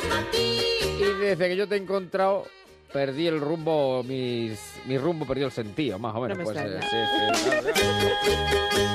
y 1.07 1.21
desde 1.21 1.49
que 1.49 1.57
yo 1.57 1.67
te 1.67 1.77
he 1.77 1.79
encontrado 1.79 2.47
perdí 2.93 3.27
el 3.27 3.41
rumbo, 3.41 4.03
mis, 4.03 4.61
mi 4.87 4.99
rumbo 4.99 5.27
perdió 5.27 5.47
el 5.47 5.53
sentido, 5.53 5.99
más 5.99 6.15
o 6.15 6.21
menos. 6.21 6.39
me 6.39 6.45
pues, 6.45 6.57
eh, 6.57 6.81
sí, 6.83 6.97
sí. 7.35 7.83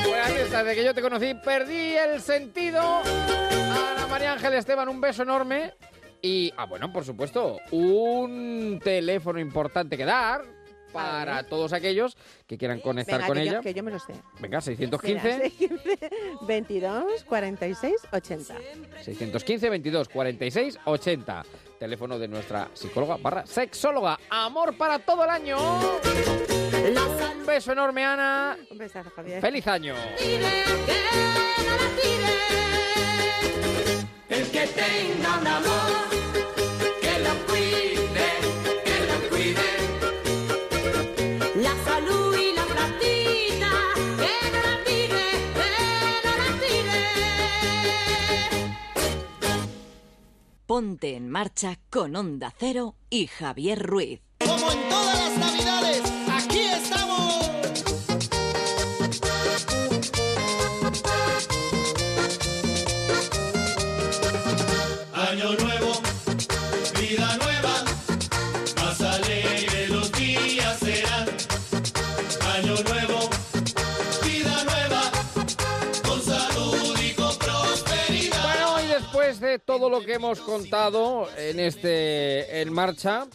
Pues 0.05 0.25
ahí 0.25 0.35
está, 0.35 0.63
desde 0.63 0.75
que 0.75 0.85
yo 0.85 0.93
te 0.93 1.01
conocí 1.01 1.33
perdí 1.35 1.95
el 1.95 2.21
sentido. 2.21 2.81
Ana 2.81 4.07
María 4.09 4.33
Ángel 4.33 4.53
Esteban, 4.53 4.89
un 4.89 5.01
beso 5.01 5.23
enorme. 5.23 5.73
Y, 6.21 6.53
ah, 6.55 6.65
bueno, 6.65 6.91
por 6.91 7.03
supuesto, 7.03 7.59
un 7.71 8.79
teléfono 8.81 9.39
importante 9.39 9.97
que 9.97 10.05
dar 10.05 10.41
para 10.93 11.43
todos 11.43 11.73
aquellos 11.73 12.15
que 12.47 12.57
quieran 12.57 12.79
conectar 12.79 13.17
Venga, 13.17 13.27
con 13.27 13.35
que 13.35 13.41
ella. 13.43 13.53
Yo, 13.53 13.61
que 13.61 13.73
yo 13.73 13.83
me 13.83 13.91
lo 13.91 13.99
sé. 13.99 14.13
Venga, 14.39 14.61
615. 14.61 15.51
Mira, 15.57 15.73
615, 15.73 16.47
22 16.47 17.23
46 17.23 17.95
80. 18.11 18.55
615 19.01 19.69
22 19.69 20.09
46 20.09 20.79
80. 20.85 21.45
Teléfono 21.79 22.17
de 22.17 22.27
nuestra 22.27 22.69
psicóloga 22.73 23.17
barra 23.17 23.45
sexóloga. 23.45 24.17
Amor 24.29 24.77
para 24.77 24.99
todo 24.99 25.23
el 25.23 25.29
año. 25.29 25.57
Un 27.43 27.45
beso 27.45 27.71
enorme, 27.71 28.05
Ana. 28.05 28.57
Un 28.69 28.77
besazo, 28.77 29.09
Javier. 29.09 29.41
Feliz 29.41 29.67
año. 29.67 29.95
El 34.29 34.47
que 34.49 34.67
tenga 34.67 35.37
un 35.39 35.47
amor, 35.47 36.22
Ponte 50.65 51.17
en 51.17 51.29
marcha 51.29 51.77
con 51.89 52.15
Onda 52.15 52.53
Cero 52.57 52.95
y 53.09 53.27
Javier 53.27 53.79
Ruiz. 53.79 54.21
Como 54.39 54.71
en 54.71 54.87
todas 54.87 55.19
las 55.19 55.37
navidades, 55.37 55.82
de 79.53 79.59
todo 79.59 79.87
lo 79.87 80.01
que 80.03 80.15
hemos 80.15 80.39
contado 80.39 81.29
en 81.37 81.59
este 81.59 82.61
En 82.61 82.73
Marcha, 82.73 83.27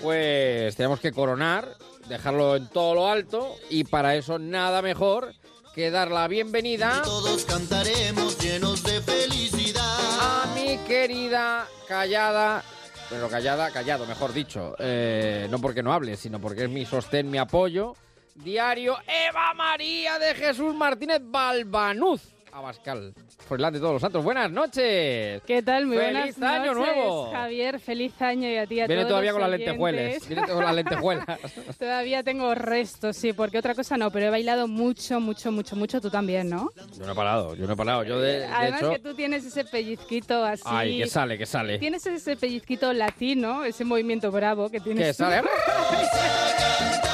pues 0.00 0.74
tenemos 0.76 0.98
que 0.98 1.12
coronar, 1.12 1.76
dejarlo 2.08 2.56
en 2.56 2.70
todo 2.70 2.94
lo 2.94 3.08
alto, 3.08 3.54
y 3.68 3.84
para 3.84 4.16
eso 4.16 4.38
nada 4.38 4.80
mejor 4.80 5.34
que 5.74 5.90
dar 5.90 6.10
la 6.10 6.26
bienvenida 6.26 7.02
Todos 7.04 7.44
cantaremos 7.44 8.38
llenos 8.38 8.82
de 8.82 9.02
felicidad. 9.02 9.98
a 10.20 10.54
mi 10.54 10.78
querida 10.86 11.68
callada, 11.86 12.64
pero 13.10 13.28
callada, 13.28 13.70
callado, 13.70 14.06
mejor 14.06 14.32
dicho, 14.32 14.74
eh, 14.78 15.48
no 15.50 15.58
porque 15.58 15.82
no 15.82 15.92
hable, 15.92 16.16
sino 16.16 16.40
porque 16.40 16.64
es 16.64 16.70
mi 16.70 16.86
sostén, 16.86 17.30
mi 17.30 17.36
apoyo, 17.36 17.94
diario 18.36 18.96
Eva 19.06 19.52
María 19.52 20.18
de 20.18 20.34
Jesús 20.34 20.74
Martínez 20.74 21.20
Balbanuz, 21.22 22.22
Abascal, 22.52 23.14
Froilán 23.48 23.72
de 23.72 23.80
todos 23.80 23.94
los 23.94 24.02
santos. 24.02 24.22
Buenas 24.22 24.50
noches. 24.50 25.42
¿Qué 25.46 25.62
tal? 25.64 25.86
Muy 25.86 25.96
¡Feliz 25.96 26.38
buenas 26.38 26.60
año 26.60 26.74
noches, 26.74 26.94
nuevo! 26.94 27.32
Javier. 27.32 27.80
Feliz 27.80 28.20
año 28.20 28.46
y 28.46 28.56
a 28.58 28.66
ti 28.66 28.80
a 28.80 28.86
Viene 28.86 29.02
todos 29.02 29.08
todavía 29.08 29.30
los 29.30 29.40
con 29.40 29.50
las 29.50 29.58
lentejuelas. 29.58 30.28
Viene 30.28 30.46
con 30.46 30.64
las 30.64 30.74
lentejuelas. 30.74 31.26
todavía 31.78 32.22
tengo 32.22 32.54
restos, 32.54 33.16
sí, 33.16 33.32
porque 33.32 33.56
otra 33.56 33.74
cosa 33.74 33.96
no, 33.96 34.10
pero 34.10 34.26
he 34.26 34.30
bailado 34.30 34.68
mucho, 34.68 35.18
mucho, 35.18 35.50
mucho, 35.50 35.76
mucho. 35.76 36.00
Tú 36.02 36.10
también, 36.10 36.50
¿no? 36.50 36.70
Yo 36.98 37.06
no 37.06 37.12
he 37.12 37.14
parado, 37.14 37.54
yo 37.54 37.66
no 37.66 37.72
he 37.72 37.76
parado. 37.76 38.04
Yo 38.04 38.20
de, 38.20 38.40
de 38.40 38.44
Además 38.44 38.82
hecho... 38.82 38.90
que 38.92 38.98
tú 38.98 39.14
tienes 39.14 39.46
ese 39.46 39.64
pellizquito 39.64 40.44
así. 40.44 40.62
Ay, 40.66 40.98
que 40.98 41.06
sale, 41.06 41.38
que 41.38 41.46
sale. 41.46 41.78
Tienes 41.78 42.06
ese 42.06 42.36
pellizquito 42.36 42.92
latino, 42.92 43.64
ese 43.64 43.86
movimiento 43.86 44.30
bravo 44.30 44.68
que 44.68 44.78
tienes. 44.78 45.06
Que 45.06 45.14
sale. 45.14 45.42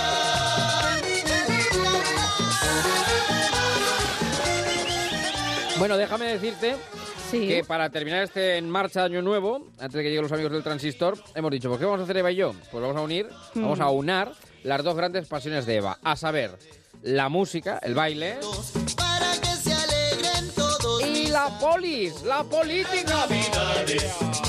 Bueno, 5.78 5.96
déjame 5.96 6.26
decirte 6.26 6.76
que 7.30 7.64
para 7.64 7.88
terminar 7.90 8.22
este 8.24 8.56
en 8.56 8.68
marcha 8.68 9.04
Año 9.04 9.22
Nuevo, 9.22 9.68
antes 9.78 9.92
de 9.92 10.02
que 10.02 10.08
lleguen 10.08 10.22
los 10.22 10.32
amigos 10.32 10.50
del 10.52 10.62
Transistor, 10.62 11.16
hemos 11.34 11.50
dicho, 11.50 11.68
¿por 11.70 11.78
qué 11.78 11.84
vamos 11.84 12.00
a 12.00 12.04
hacer 12.04 12.16
Eva 12.16 12.32
y 12.32 12.36
yo? 12.36 12.52
Pues 12.70 12.82
vamos 12.82 12.96
a 12.96 13.00
unir, 13.00 13.26
Mm. 13.54 13.62
vamos 13.62 13.80
a 13.80 13.88
unar 13.90 14.32
las 14.64 14.82
dos 14.82 14.96
grandes 14.96 15.28
pasiones 15.28 15.66
de 15.66 15.76
Eva, 15.76 15.98
a 16.02 16.16
saber, 16.16 16.58
la 17.02 17.28
música, 17.28 17.78
el 17.82 17.94
baile 17.94 18.38
la 21.38 21.58
polis, 21.58 22.22
la 22.22 22.42
política. 22.42 23.26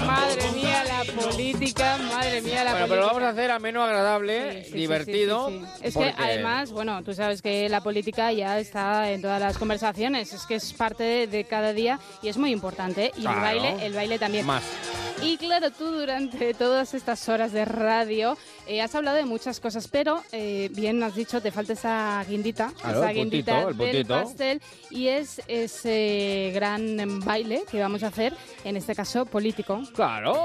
Madre 0.06 0.52
mía, 0.56 0.84
la 0.86 1.22
política, 1.22 1.98
madre 1.98 2.42
mía, 2.42 2.64
la 2.64 2.72
Bueno, 2.72 2.88
política. 2.88 2.88
pero 2.88 3.02
lo 3.02 3.08
vamos 3.08 3.24
a 3.24 3.30
hacer 3.30 3.52
ameno, 3.52 3.84
agradable, 3.84 4.64
Sí, 4.66 4.72
sí, 4.72 4.78
divertido. 4.78 5.50
sí. 5.50 5.62
Es 5.84 5.94
porque- 5.94 6.14
que 6.16 6.24
además, 6.24 6.72
bueno, 6.72 7.04
tú 7.04 7.14
sabes 7.14 7.44
que 7.44 7.70
la 7.70 7.82
política 7.82 8.32
ya 8.32 8.58
está 8.60 9.12
en 9.12 9.22
todas 9.22 9.40
las 9.40 9.58
conversaciones, 9.60 10.34
es 10.34 10.46
que 10.48 10.56
es 10.56 10.74
parte 10.74 11.04
de, 11.04 11.28
de 11.28 11.44
cada 11.44 11.74
día 11.74 12.00
y 12.24 12.30
es 12.30 12.38
muy 12.38 12.52
importante. 12.52 13.12
Y 13.16 13.22
Claro. 13.22 13.38
el 13.38 13.44
baile, 13.44 13.86
el 13.86 13.94
baile 13.94 14.18
también. 14.20 14.46
Más. 14.48 14.64
Y 15.22 15.38
claro, 15.38 15.70
tú 15.72 15.86
durante 15.92 16.54
todas 16.54 16.94
estas 16.94 17.28
horas 17.30 17.52
de 17.52 17.66
radio 17.66 18.38
eh, 18.70 18.82
has 18.84 18.94
hablado 18.94 19.18
de 19.18 19.26
muchas 19.26 19.60
cosas, 19.60 19.88
pero 19.88 20.22
eh, 20.32 20.70
bien 20.74 21.02
has 21.02 21.16
dicho, 21.16 21.42
te 21.42 21.50
falta 21.50 21.74
esa 21.74 22.24
guindita, 22.30 22.72
Claro, 22.80 23.00
esa 23.00 23.10
el 23.10 23.18
guindita 23.18 23.64
el 23.64 23.78
del 23.78 24.06
pastel 24.06 24.62
y 24.92 25.08
es 25.08 25.42
ese 25.48 26.52
gran 26.54 27.20
baile 27.22 27.64
que 27.70 27.80
vamos 27.82 28.04
a 28.04 28.08
hacer, 28.08 28.36
en 28.64 28.78
este 28.78 28.94
caso 28.94 29.26
político. 29.26 29.82
Claro. 29.96 30.44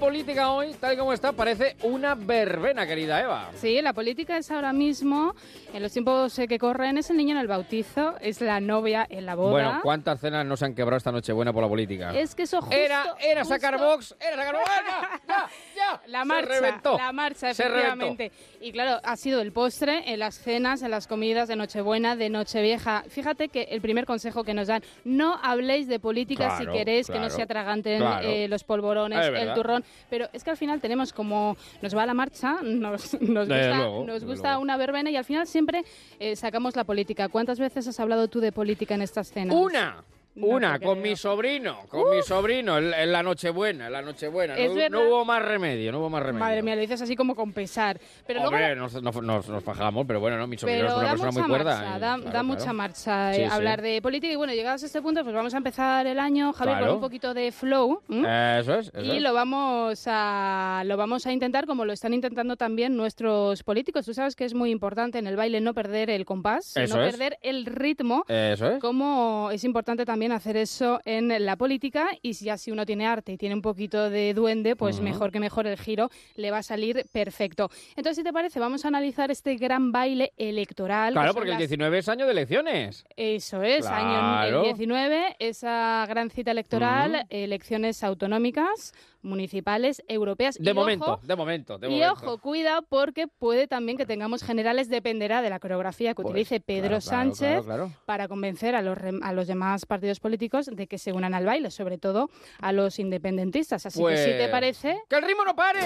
Política 0.00 0.50
hoy, 0.50 0.72
tal 0.80 0.94
y 0.94 0.96
como 0.96 1.12
está, 1.12 1.32
parece 1.32 1.76
una 1.82 2.14
verbena, 2.16 2.86
querida 2.86 3.20
Eva. 3.20 3.50
Sí, 3.54 3.80
la 3.82 3.92
política 3.92 4.36
es 4.38 4.50
ahora 4.50 4.72
mismo, 4.72 5.34
en 5.72 5.82
los 5.82 5.92
tiempos 5.92 6.36
eh, 6.38 6.48
que 6.48 6.58
corren, 6.58 6.98
es 6.98 7.10
el 7.10 7.18
niño 7.18 7.32
en 7.36 7.40
el 7.40 7.46
bautizo, 7.46 8.14
es 8.20 8.40
la 8.40 8.58
novia 8.60 9.06
en 9.08 9.26
la 9.26 9.34
boda. 9.34 9.50
Bueno, 9.50 9.80
¿cuántas 9.82 10.18
cenas 10.20 10.44
no 10.46 10.56
se 10.56 10.64
han 10.64 10.74
quebrado 10.74 10.96
esta 10.96 11.12
noche 11.12 11.32
buena 11.32 11.52
por 11.52 11.62
la 11.62 11.68
política? 11.68 12.12
Es 12.18 12.34
que 12.34 12.42
eso 12.44 12.60
justo, 12.60 12.74
Era, 12.76 13.14
era 13.20 13.44
sacar 13.44 13.78
box, 13.78 14.16
era 14.18 14.36
sacar 14.36 14.54
box, 14.54 14.70
venga, 14.76 15.20
ya, 15.28 15.48
ya. 15.76 16.00
La 16.06 16.20
Se 16.20 16.24
marcha, 16.26 16.46
reventó. 16.48 16.96
la 16.96 17.12
marcha, 17.12 17.54
Se 17.54 17.62
reventó. 17.68 18.06
efectivamente. 18.06 18.32
Y 18.60 18.72
claro, 18.72 19.00
ha 19.04 19.16
sido 19.16 19.40
el 19.40 19.52
postre 19.52 20.12
en 20.12 20.18
las 20.18 20.38
cenas, 20.38 20.82
en 20.82 20.90
las 20.90 21.06
comidas 21.06 21.46
de 21.48 21.56
Nochebuena, 21.56 22.16
de 22.16 22.30
Nochevieja. 22.30 23.04
Fíjate 23.08 23.48
que 23.48 23.62
el 23.70 23.80
primer 23.80 24.06
consejo 24.06 24.44
que 24.44 24.54
nos 24.54 24.68
dan, 24.68 24.82
no 25.04 25.38
habléis 25.42 25.88
de 25.88 25.98
política 26.00 26.46
Claro, 26.56 26.72
si 26.72 26.78
queréis 26.78 27.06
que 27.08 27.18
no 27.18 27.28
se 27.30 27.42
atraganten 27.42 27.98
claro. 27.98 28.26
eh, 28.28 28.48
los 28.48 28.64
polvorones, 28.64 29.18
Es 29.26 29.42
el 29.42 29.54
turrón. 29.54 29.84
Pero 30.08 30.28
es 30.32 30.44
que 30.44 30.50
al 30.50 30.56
final 30.56 30.80
tenemos 30.80 31.12
como, 31.12 31.56
nos 31.82 31.96
va 31.96 32.06
la 32.06 32.14
marcha, 32.14 32.62
nos, 32.62 33.14
nos 33.20 33.48
gusta, 33.48 33.76
luego, 33.76 34.04
nos 34.04 34.14
desde 34.14 34.26
gusta 34.26 34.48
luego. 34.48 34.62
una 34.62 34.76
verbena 34.76 35.10
y 35.10 35.16
al 35.16 35.24
final 35.24 35.46
siempre 35.46 35.84
eh, 36.18 36.36
sacamos 36.36 36.76
la 36.76 36.84
política. 36.84 37.28
¿Cuántas 37.28 37.58
veces 37.58 37.86
has 37.88 38.00
hablado 38.00 38.28
tú 38.28 38.40
de 38.40 38.52
política 38.52 38.94
en 38.94 39.02
estas 39.02 39.30
cenas? 39.30 39.54
Una. 39.56 40.02
Una, 40.46 40.78
te 40.78 40.84
con 40.86 41.00
mi 41.00 41.16
sobrino, 41.16 41.78
con 41.88 42.10
mi 42.14 42.22
sobrino, 42.22 42.78
en, 42.78 42.92
en 42.94 43.12
la 43.12 43.22
Nochebuena, 43.22 43.86
en 43.86 43.92
la 43.92 44.02
Nochebuena. 44.02 44.54
No, 44.56 44.88
no 44.90 45.08
hubo 45.08 45.24
más 45.24 45.42
remedio, 45.42 45.92
no 45.92 45.98
hubo 46.00 46.10
más 46.10 46.22
remedio. 46.22 46.44
Madre 46.44 46.62
mía, 46.62 46.74
lo 46.74 46.80
dices 46.80 47.00
así 47.02 47.16
como 47.16 47.34
con 47.34 47.52
pesar. 47.52 47.98
Pero 48.26 48.40
luego 48.40 48.54
Hombre, 48.56 48.76
nos, 48.76 49.02
nos, 49.02 49.22
nos- 49.22 49.48
nos 49.48 49.64
fajamos, 49.64 50.06
pero 50.06 50.20
bueno, 50.20 50.36
no, 50.38 50.46
mi 50.46 50.56
sobrino 50.56 50.80
Pero 50.80 50.88
es 50.90 50.94
una 50.96 51.04
da 51.04 51.10
persona 51.10 51.30
mucha 51.32 51.40
muy 51.42 51.48
cuerda. 51.50 51.74
marcha, 51.76 51.96
y- 51.96 52.00
da, 52.00 52.14
claro, 52.16 52.30
da 52.30 52.42
mucha 52.42 52.58
claro. 52.62 52.74
marcha 52.74 53.30
eh, 53.32 53.34
Sí, 53.34 53.40
sí. 53.42 53.48
hablar 53.50 53.82
de 53.82 54.02
política. 54.02 54.32
Y 54.32 54.36
bueno, 54.36 54.52
llegados 54.54 54.82
a 54.82 54.86
este 54.86 55.02
punto, 55.02 55.22
pues 55.22 55.34
vamos 55.34 55.54
a 55.54 55.56
empezar 55.56 56.06
el 56.06 56.18
año, 56.18 56.52
Javier, 56.52 56.76
Claro. 56.78 56.86
con 56.92 56.94
un 56.96 57.00
poquito 57.02 57.34
de 57.34 57.52
flow. 57.52 58.00
¿m? 58.08 58.58
Eso 58.60 58.74
es, 58.78 58.88
eso 58.94 59.00
y 59.02 59.16
es. 59.16 59.22
lo 59.22 59.32
vamos 59.34 60.04
a 60.06 60.82
lo 60.86 60.96
vamos 60.96 61.26
a 61.26 61.32
intentar 61.32 61.66
como 61.66 61.84
lo 61.84 61.92
están 61.92 62.14
intentando 62.14 62.56
también 62.56 62.96
nuestros 62.96 63.62
políticos. 63.62 64.04
Tú 64.06 64.14
sabes 64.14 64.36
que 64.36 64.44
es 64.44 64.54
muy 64.54 64.70
importante 64.70 65.18
en 65.18 65.26
el 65.26 65.36
baile 65.36 65.60
no 65.60 65.74
perder 65.74 66.10
el 66.10 66.24
compás, 66.24 66.76
Eso 66.76 66.96
no 66.96 67.04
es. 67.04 67.10
perder 67.10 67.38
el 67.42 67.66
ritmo. 67.66 68.24
Eso 68.28 68.70
es. 68.72 68.80
Como 68.80 69.50
es 69.52 69.64
importante 69.64 70.04
también 70.04 70.29
hacer 70.32 70.56
eso 70.56 71.00
en 71.04 71.44
la 71.44 71.56
política 71.56 72.08
y 72.22 72.34
si 72.34 72.46
ya 72.46 72.56
si 72.56 72.70
uno 72.70 72.86
tiene 72.86 73.06
arte 73.06 73.32
y 73.32 73.36
tiene 73.36 73.54
un 73.54 73.62
poquito 73.62 74.10
de 74.10 74.34
duende, 74.34 74.76
pues 74.76 75.00
mejor 75.00 75.30
que 75.32 75.40
mejor 75.40 75.66
el 75.66 75.78
giro 75.78 76.10
le 76.36 76.50
va 76.50 76.58
a 76.58 76.62
salir 76.62 77.06
perfecto. 77.12 77.70
Entonces, 77.90 78.16
si 78.16 78.22
te 78.24 78.32
parece, 78.32 78.60
vamos 78.60 78.84
a 78.84 78.88
analizar 78.88 79.30
este 79.30 79.56
gran 79.56 79.92
baile 79.92 80.32
electoral. 80.36 81.12
Claro, 81.12 81.34
porque 81.34 81.48
el 81.50 81.54
las 81.54 81.58
19 81.58 81.98
es 81.98 82.08
año 82.08 82.26
de 82.26 82.32
elecciones. 82.32 83.04
eso 83.16 83.62
es, 83.62 83.86
año 83.86 84.10
Claro. 84.10 84.58
el 84.60 84.64
19, 84.64 85.36
esa 85.38 86.04
gran 86.08 86.30
cita 86.30 86.50
electoral, 86.50 87.26
elecciones 87.30 88.02
autonómicas, 88.04 88.92
municipales, 89.22 90.02
europeas. 90.08 90.56
De 90.58 90.70
y 90.70 90.74
momento, 90.74 91.12
ojo, 91.14 91.26
de 91.26 91.36
momento, 91.36 91.78
de 91.78 91.86
y 91.88 91.90
momento. 91.90 92.12
ojo, 92.12 92.38
cuida 92.38 92.82
porque 92.82 93.26
puede 93.28 93.66
también 93.66 93.98
que 93.98 94.06
tengamos 94.06 94.42
generales, 94.42 94.88
dependerá 94.88 95.42
de 95.42 95.50
la 95.50 95.58
coreografía 95.60 96.10
que 96.14 96.22
Pues, 96.22 96.28
utilice 96.32 96.60
Pedro 96.60 96.88
claro, 96.88 97.00
Sánchez 97.00 97.64
claro, 97.64 97.64
claro. 97.64 97.92
para 98.06 98.28
convencer 98.28 98.74
a 98.74 98.82
los, 98.82 98.98
a 99.22 99.32
los 99.32 99.46
demás 99.46 99.86
partidos 99.86 100.20
políticos 100.20 100.66
de 100.72 100.86
que 100.86 100.98
se 100.98 101.12
unan 101.12 101.34
al 101.34 101.46
baile, 101.46 101.70
sobre 101.70 101.98
todo 101.98 102.28
a 102.60 102.72
los 102.72 102.98
independentistas. 102.98 103.86
Así 103.86 104.02
que 104.04 104.16
si 104.16 104.24
te 104.30 104.36
Pues, 104.38 104.48
parece... 104.50 105.00
¡Que 105.08 105.16
el 105.16 105.22
ritmo 105.22 105.44
no 105.44 105.54
pare! 105.54 105.80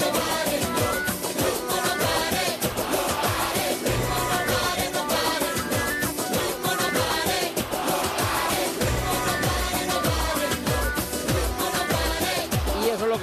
Lo 0.00 0.12
que 0.12 1.19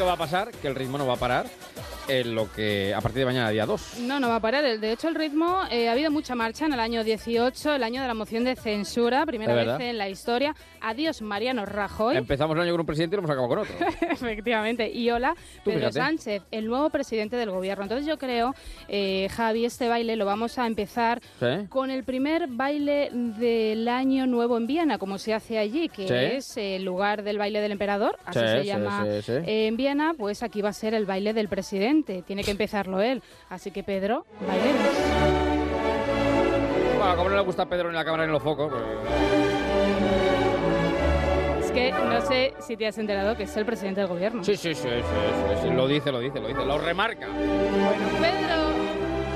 va 0.08 0.14
a 0.14 0.18
pasar, 0.18 0.52
que 0.52 0.68
el 0.68 0.76
ritmo 0.76 0.98
no 0.98 1.06
va 1.06 1.14
a 1.14 1.18
parar 1.18 1.46
en 2.08 2.34
lo 2.36 2.50
que 2.52 2.94
a 2.96 3.02
partir 3.02 3.20
de 3.20 3.26
mañana 3.26 3.50
día 3.50 3.66
2. 3.66 4.00
No, 4.00 4.20
no 4.20 4.30
va 4.30 4.38
a 4.38 4.40
parar. 4.40 4.64
El- 4.64 4.80
De 4.80 4.92
hecho, 4.94 5.10
el 5.10 5.16
ritmo, 5.16 5.62
eh, 5.70 5.90
ha 5.90 5.92
habido 5.92 6.10
mucha 6.10 6.36
marcha 6.36 6.66
en 6.66 6.74
el 6.74 6.80
año 6.80 7.04
18, 7.04 7.76
el 7.76 7.84
año 7.84 8.02
de 8.02 8.08
la 8.08 8.14
moción 8.14 8.44
de 8.46 8.56
censura, 8.56 9.26
primera 9.26 9.54
vez 9.54 9.90
en 9.90 9.98
la 9.98 10.08
historia. 10.10 10.56
Adiós, 10.82 11.22
Mariano 11.22 11.66
Rajoy. 11.66 12.16
Empezamos 12.18 12.56
el 12.56 12.62
año 12.64 12.72
con 12.72 12.82
un 12.82 12.86
presidente 12.86 13.16
y 13.16 13.18
lo 13.18 13.20
hemos 13.22 13.32
acabado 13.32 13.50
con 13.50 13.60
otro. 13.60 13.76
Efectivamente. 14.12 14.90
Y 14.92 15.10
hola, 15.10 15.36
Pedro 15.64 15.80
fíjate. 15.80 15.94
Sánchez, 15.94 16.44
el 16.52 16.68
nuevo 16.68 16.90
presidente 16.90 17.36
del 17.36 17.52
gobierno. 17.52 17.84
Entonces 17.84 18.06
yo 18.08 18.18
creo, 18.18 18.54
eh, 18.88 19.28
Javi, 19.32 19.66
este 19.66 19.88
baile 19.88 20.16
lo 20.16 20.26
vamos 20.26 20.58
a 20.58 20.68
empezar 20.68 21.22
¿Sí? 21.40 21.68
con 21.70 21.90
el 21.92 22.04
primer 22.04 22.48
baile 22.48 23.10
del 23.12 23.88
año 23.88 24.28
nuevo 24.28 24.58
en 24.58 24.68
Viena, 24.68 24.98
como 24.98 25.18
se 25.18 25.34
hace 25.34 25.58
allí, 25.58 25.90
que 25.90 26.08
Sí. 26.08 26.14
es 26.14 26.58
el 26.58 26.84
lugar 26.84 27.24
del 27.24 27.38
baile 27.38 27.60
del 27.62 27.72
emperador, 27.72 28.18
así 28.26 28.40
Sí, 28.40 28.46
se 28.46 28.66
llama 28.66 29.06
en 29.28 29.78
Viena, 29.78 30.14
pues 30.18 30.44
aquí 30.44 30.62
va 30.62 30.70
a 30.70 30.74
ser 30.74 30.94
el 30.94 31.06
baile 31.06 31.34
del 31.34 31.48
presidente. 31.50 32.22
Tiene 32.26 32.44
que 32.44 32.52
empezarlo 32.52 33.02
él. 33.02 33.22
Así 33.50 33.72
que 33.72 33.84
Pedro, 33.84 34.26
bailemos. 34.48 34.88
Bueno, 36.98 37.16
como 37.16 37.30
no 37.30 37.36
le 37.36 37.42
gusta 37.44 37.64
a 37.64 37.66
Pedro 37.70 37.90
ni 37.90 37.96
la 37.96 38.04
cámara 38.06 38.26
ni 38.26 38.32
los 38.32 38.42
focos, 38.44 38.72
pues... 38.72 39.57
Que 41.78 41.92
no 41.92 42.22
sé 42.22 42.56
si 42.60 42.76
te 42.76 42.88
has 42.88 42.98
enterado 42.98 43.38
que 43.38 43.44
es 43.44 43.56
el 43.56 43.64
presidente 43.64 44.02
del 44.02 44.10
gobierno. 44.10 44.44
Sí, 44.44 44.56
sí, 44.58 44.74
sí, 44.74 44.82
sí, 44.82 44.90
sí, 44.90 45.62
sí, 45.62 45.70
lo 45.70 45.88
dice, 45.88 46.12
lo 46.12 46.20
dice, 46.20 46.40
lo 46.40 46.48
dice, 46.48 46.66
lo 46.66 46.80
remarca. 46.80 47.28
Pedro, 48.20 48.58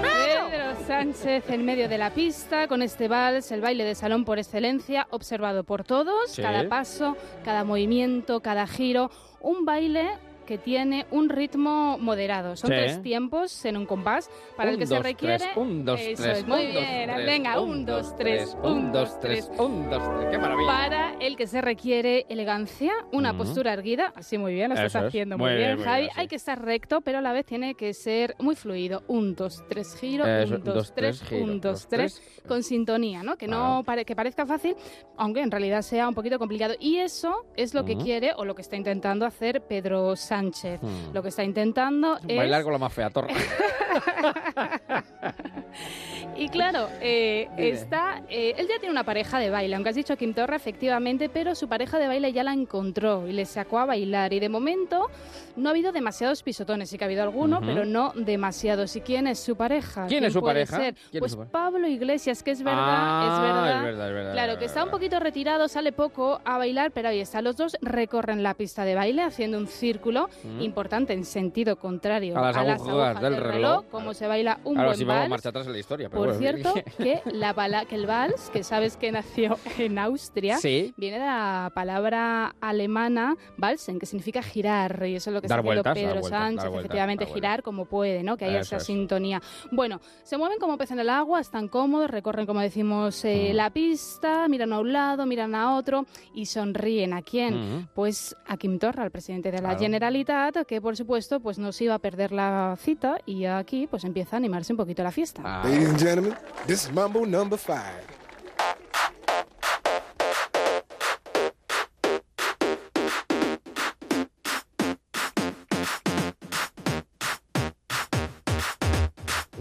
Pedro 0.02 0.76
Sánchez 0.88 1.48
en 1.52 1.64
medio 1.66 1.88
de 1.88 1.98
la 2.00 2.10
pista 2.10 2.68
con 2.68 2.82
este 2.82 3.08
vals, 3.08 3.52
el 3.52 3.61
baile 3.61 3.84
de 3.86 3.94
salón 3.94 4.26
por 4.26 4.40
excelencia, 4.40 5.06
observado 5.11 5.64
por 5.64 5.84
todos, 5.84 6.32
Sí. 6.32 6.42
cada 6.42 6.68
paso, 6.68 7.16
cada 7.45 7.64
movimiento, 7.64 8.40
cada 8.42 8.66
giro, 8.66 9.11
un 9.42 9.64
baile 9.66 10.10
que 10.51 10.57
tiene 10.57 11.05
un 11.11 11.30
ritmo 11.30 11.97
moderado. 11.97 12.57
Son 12.57 12.69
Sí. 12.69 12.75
tres 12.75 13.01
tiempos 13.01 13.63
en 13.63 13.77
un 13.77 13.85
compás 13.85 14.30
para 14.57 14.69
el 14.71 14.75
Un, 14.75 14.80
que 14.81 14.85
se 14.88 14.95
dos, 14.95 15.03
requiere. 15.03 15.38
tres, 15.38 15.49
un, 15.55 15.85
dos, 15.85 15.97
Eso 15.97 16.23
tres, 16.23 16.38
es, 16.39 16.45
muy 16.45 16.65
un, 16.65 16.73
dos, 16.73 16.83
bien. 16.83 17.09
tres, 17.13 17.25
Venga, 17.25 17.61
un, 17.61 17.69
un, 17.69 17.85
dos, 17.85 18.07
dos, 18.09 18.15
tres, 18.17 18.57
un, 18.61 18.91
dos, 18.91 19.19
tres. 19.21 19.49
un, 19.57 19.89
dos, 19.89 20.03
tres. 20.17 20.25
¡Qué 20.30 20.38
maravilla! 20.38 20.67
Para 20.67 21.13
el 21.21 21.38
que 21.38 21.47
se 21.47 21.61
requiere 21.61 22.25
elegancia, 22.27 22.91
una 23.13 23.30
Ujú. 23.30 23.38
postura 23.38 23.71
erguida, 23.71 24.11
así 24.13 24.38
muy 24.38 24.53
bien, 24.53 24.67
lo 24.71 24.75
estás 24.75 24.93
es. 24.93 25.07
haciendo 25.07 25.38
Muy 25.38 25.51
muy, 25.51 25.57
bien, 25.57 25.75
bien, 25.77 25.88
Javi. 25.88 26.01
bien. 26.01 26.11
Hay 26.17 26.27
que 26.27 26.35
estar 26.35 26.61
recto, 26.61 26.99
pero 26.99 27.19
a 27.19 27.21
la 27.21 27.31
vez 27.31 27.45
tiene 27.45 27.75
que 27.75 27.93
ser 27.93 28.35
muy 28.38 28.55
fluido. 28.57 29.03
Un, 29.07 29.33
dos, 29.35 29.63
tres, 29.69 29.95
giro, 29.95 30.25
Eso, 30.25 30.55
un, 30.55 30.63
dos, 30.65 30.73
dos, 30.75 30.93
tres, 30.93 31.19
tres, 31.19 31.30
giro, 31.30 31.43
un, 31.45 31.61
dos, 31.61 31.71
dos, 31.83 31.88
tres, 31.88 32.15
tres. 32.15 32.43
con 32.45 32.61
sintonía, 32.61 33.23
¿no? 33.23 33.38
Que 33.38 33.47
no 33.47 33.57
Claro. 33.57 33.83
pare- 33.85 34.03
que 34.03 34.17
parezca 34.17 34.45
fácil, 34.45 34.75
aunque 35.15 35.39
en 35.39 35.49
realidad 35.49 35.81
sea 35.81 36.09
un 36.09 36.13
poquito 36.13 36.38
complicado. 36.38 36.73
Y 36.77 36.97
eso 36.97 37.45
es 37.55 37.73
lo 37.73 37.85
que 37.85 37.93
Ujú. 37.93 38.03
quiere 38.03 38.33
o 38.35 38.43
lo 38.43 38.53
que 38.53 38.61
está 38.63 38.75
intentando 38.75 39.25
hacer 39.25 39.61
Pedro 39.61 40.17
Sánchez. 40.17 40.41
Hmm. 40.42 41.14
Lo 41.14 41.22
que 41.22 41.30
está 41.30 41.44
intentando 41.44 42.18
es 42.28 42.38
Bailar 42.38 42.64
con 42.64 42.74
la 42.74 42.80
más 42.80 42.94
fea, 42.94 43.10
torre. 43.10 43.34
y 46.38 46.50
claro, 46.50 46.88
eh, 47.01 47.50
está, 47.58 48.22
eh, 48.30 48.53
él 48.58 48.68
ya 48.68 48.80
tiene 48.80 48.92
una 48.92 49.03
pareja 49.03 49.40
de 49.40 49.50
baile, 49.50 49.76
aunque 49.76 49.90
has 49.90 49.95
dicho 49.95 50.16
Kim 50.18 50.34
Torra, 50.34 50.56
efectivamente, 50.56 51.30
pero 51.30 51.56
su 51.56 51.68
pareja 51.68 52.00
de 52.00 52.08
baile 52.08 52.32
ya 52.34 52.43
la 52.43 52.53
encontró 52.53 53.27
y 53.27 53.32
le 53.34 53.45
sacó 53.45 53.80
a 53.80 53.85
bailar. 53.85 54.34
Y 54.34 54.40
de 54.40 54.50
momento 54.50 55.10
no 55.56 55.69
ha 55.69 55.72
habido 55.72 55.92
demasiados 55.92 56.42
pisotones, 56.43 56.90
sí 56.90 56.98
que 56.98 57.03
ha 57.03 57.08
habido 57.08 57.24
alguno, 57.24 57.58
Ujú. 57.58 57.66
pero 57.66 57.85
no 57.85 58.14
demasiados. 58.16 58.95
¿Y 58.95 59.01
quién 59.01 59.27
es 59.27 59.40
su 59.40 59.56
pareja? 59.56 60.08
¿Quién 60.08 60.24
es 60.24 60.34
su 60.34 60.40
puede 60.40 60.66
pareja? 60.66 60.77
ser? 60.77 60.93
¿Quién 60.95 61.06
es 61.14 61.19
pues 61.19 61.32
su 61.34 61.38
pareja? 61.38 61.51
Pablo 61.51 61.88
Iglesias, 61.88 62.42
que 62.43 62.51
es 62.51 62.64
verdad, 62.64 62.82
Ah, 62.88 63.24
es 63.26 63.42
verdad. 63.42 63.77
es 63.77 63.84
verdad, 63.84 64.08
es 64.08 64.14
verdad, 64.14 64.34
Claro, 64.34 64.51
es 64.53 64.58
que 64.60 64.66
está 64.66 64.84
un 64.84 64.90
poquito 64.92 65.19
retirado, 65.19 65.68
sale 65.68 65.92
poco 65.92 66.40
a 66.45 66.58
bailar, 66.58 66.92
pero 66.92 67.10
ahí 67.10 67.19
está. 67.19 67.42
Los 67.42 67.58
dos 67.58 67.77
recorren 67.82 68.42
la 68.43 68.53
pista 68.53 68.85
de 68.85 68.95
baile 68.95 69.22
haciendo 69.24 69.58
un 69.58 69.68
círculo 69.68 70.30
Mm. 70.43 70.61
importante 70.61 71.14
en 71.14 71.26
sentido 71.26 71.76
contrario 71.76 72.38
A 72.38 72.42
las 72.51 72.56
agujas 72.58 73.22
del 73.22 73.38
reloj. 73.38 73.85
como 73.92 74.14
se 74.14 74.27
baila 74.27 74.60
un 74.64 74.74
Claro, 74.76 74.90
buen 74.90 74.98
si 74.98 75.03
vamos 75.03 75.30
marcha 75.30 75.50
atrás 75.50 75.68
en 75.68 75.74
la 75.74 75.80
historia. 75.80 76.10
Pero 76.10 76.20
Por 76.25 76.38
bueno, 76.38 76.40
cierto, 76.40 76.74
que, 76.98 77.22
la 77.32 77.53
pala- 77.53 77.85
que 77.85 77.95
el 77.95 78.06
vals, 78.06 78.50
que 78.51 78.64
sabes 78.64 78.98
que 78.98 79.11
nació 79.11 79.58
en 79.77 79.98
Austria, 80.00 80.58
Sí. 80.58 80.93
viene 80.98 81.19
de 81.19 81.25
la 81.25 81.72
palabra 81.74 82.56
alemana 82.61 83.35
valsen, 83.58 84.00
que 84.00 84.06
significa 84.06 84.41
girar, 84.41 85.03
y 85.08 85.16
eso 85.16 85.30
es 85.30 85.33
lo 85.33 85.41
que 85.41 85.48
está 85.48 85.59
haciendo 85.59 85.83
Pedro 85.83 86.09
vueltas, 86.22 86.30
Sánchez, 86.30 86.64
vueltas, 86.69 86.80
efectivamente, 86.85 87.25
girar 87.25 87.64
como 87.64 87.85
puede, 87.85 88.24
¿no? 88.24 88.38
Que 88.38 88.45
haya 88.45 88.59
Eso 88.61 88.75
esa 88.75 88.77
es. 88.77 88.83
sintonía. 88.85 89.41
Bueno, 89.72 90.00
se 90.24 90.38
mueven 90.38 90.59
como 90.59 90.77
pez 90.77 90.91
en 90.91 91.00
el 91.00 91.09
agua, 91.09 91.40
están 91.40 91.67
cómodos, 91.67 92.09
recorren, 92.09 92.45
como 92.45 92.59
decimos, 92.61 93.24
eh, 93.25 93.50
Mm. 93.51 93.56
la 93.56 93.69
pista, 93.72 94.48
miran 94.48 94.74
a 94.74 94.80
un 94.80 94.93
lado, 94.93 95.25
miran 95.25 95.56
a 95.56 95.75
otro 95.75 96.06
y 96.33 96.45
sonríen. 96.45 97.14
¿A 97.14 97.22
quién? 97.22 97.53
Mm. 97.80 97.88
Pues 97.93 98.35
a 98.48 98.58
Kim 98.58 98.80
Torra, 98.80 99.03
el 99.03 99.11
presidente 99.11 99.51
de 99.51 99.58
la 99.58 99.69
Claro. 99.69 99.80
Generalitat, 99.80 100.66
que 100.67 100.82
por 100.82 100.95
supuesto 100.95 101.40
pues 101.40 101.58
no 101.59 101.72
se 101.72 101.85
iba 101.85 101.95
a 101.95 102.00
perder 102.00 102.32
la 102.32 102.75
cita 102.80 103.17
y 103.25 103.45
aquí 103.45 103.88
pues 103.88 104.03
empieza 104.03 104.35
a 104.35 104.38
animarse 104.38 104.74
un 104.74 104.77
poquito 104.77 105.03
la 105.03 105.11
fiesta. 105.11 105.41
Ah. 105.45 105.64
Gentlemen, 106.11 106.38
this 106.67 106.83
is 106.83 106.91
Mumble 106.91 107.25
number 107.25 107.56
five. 107.56 108.03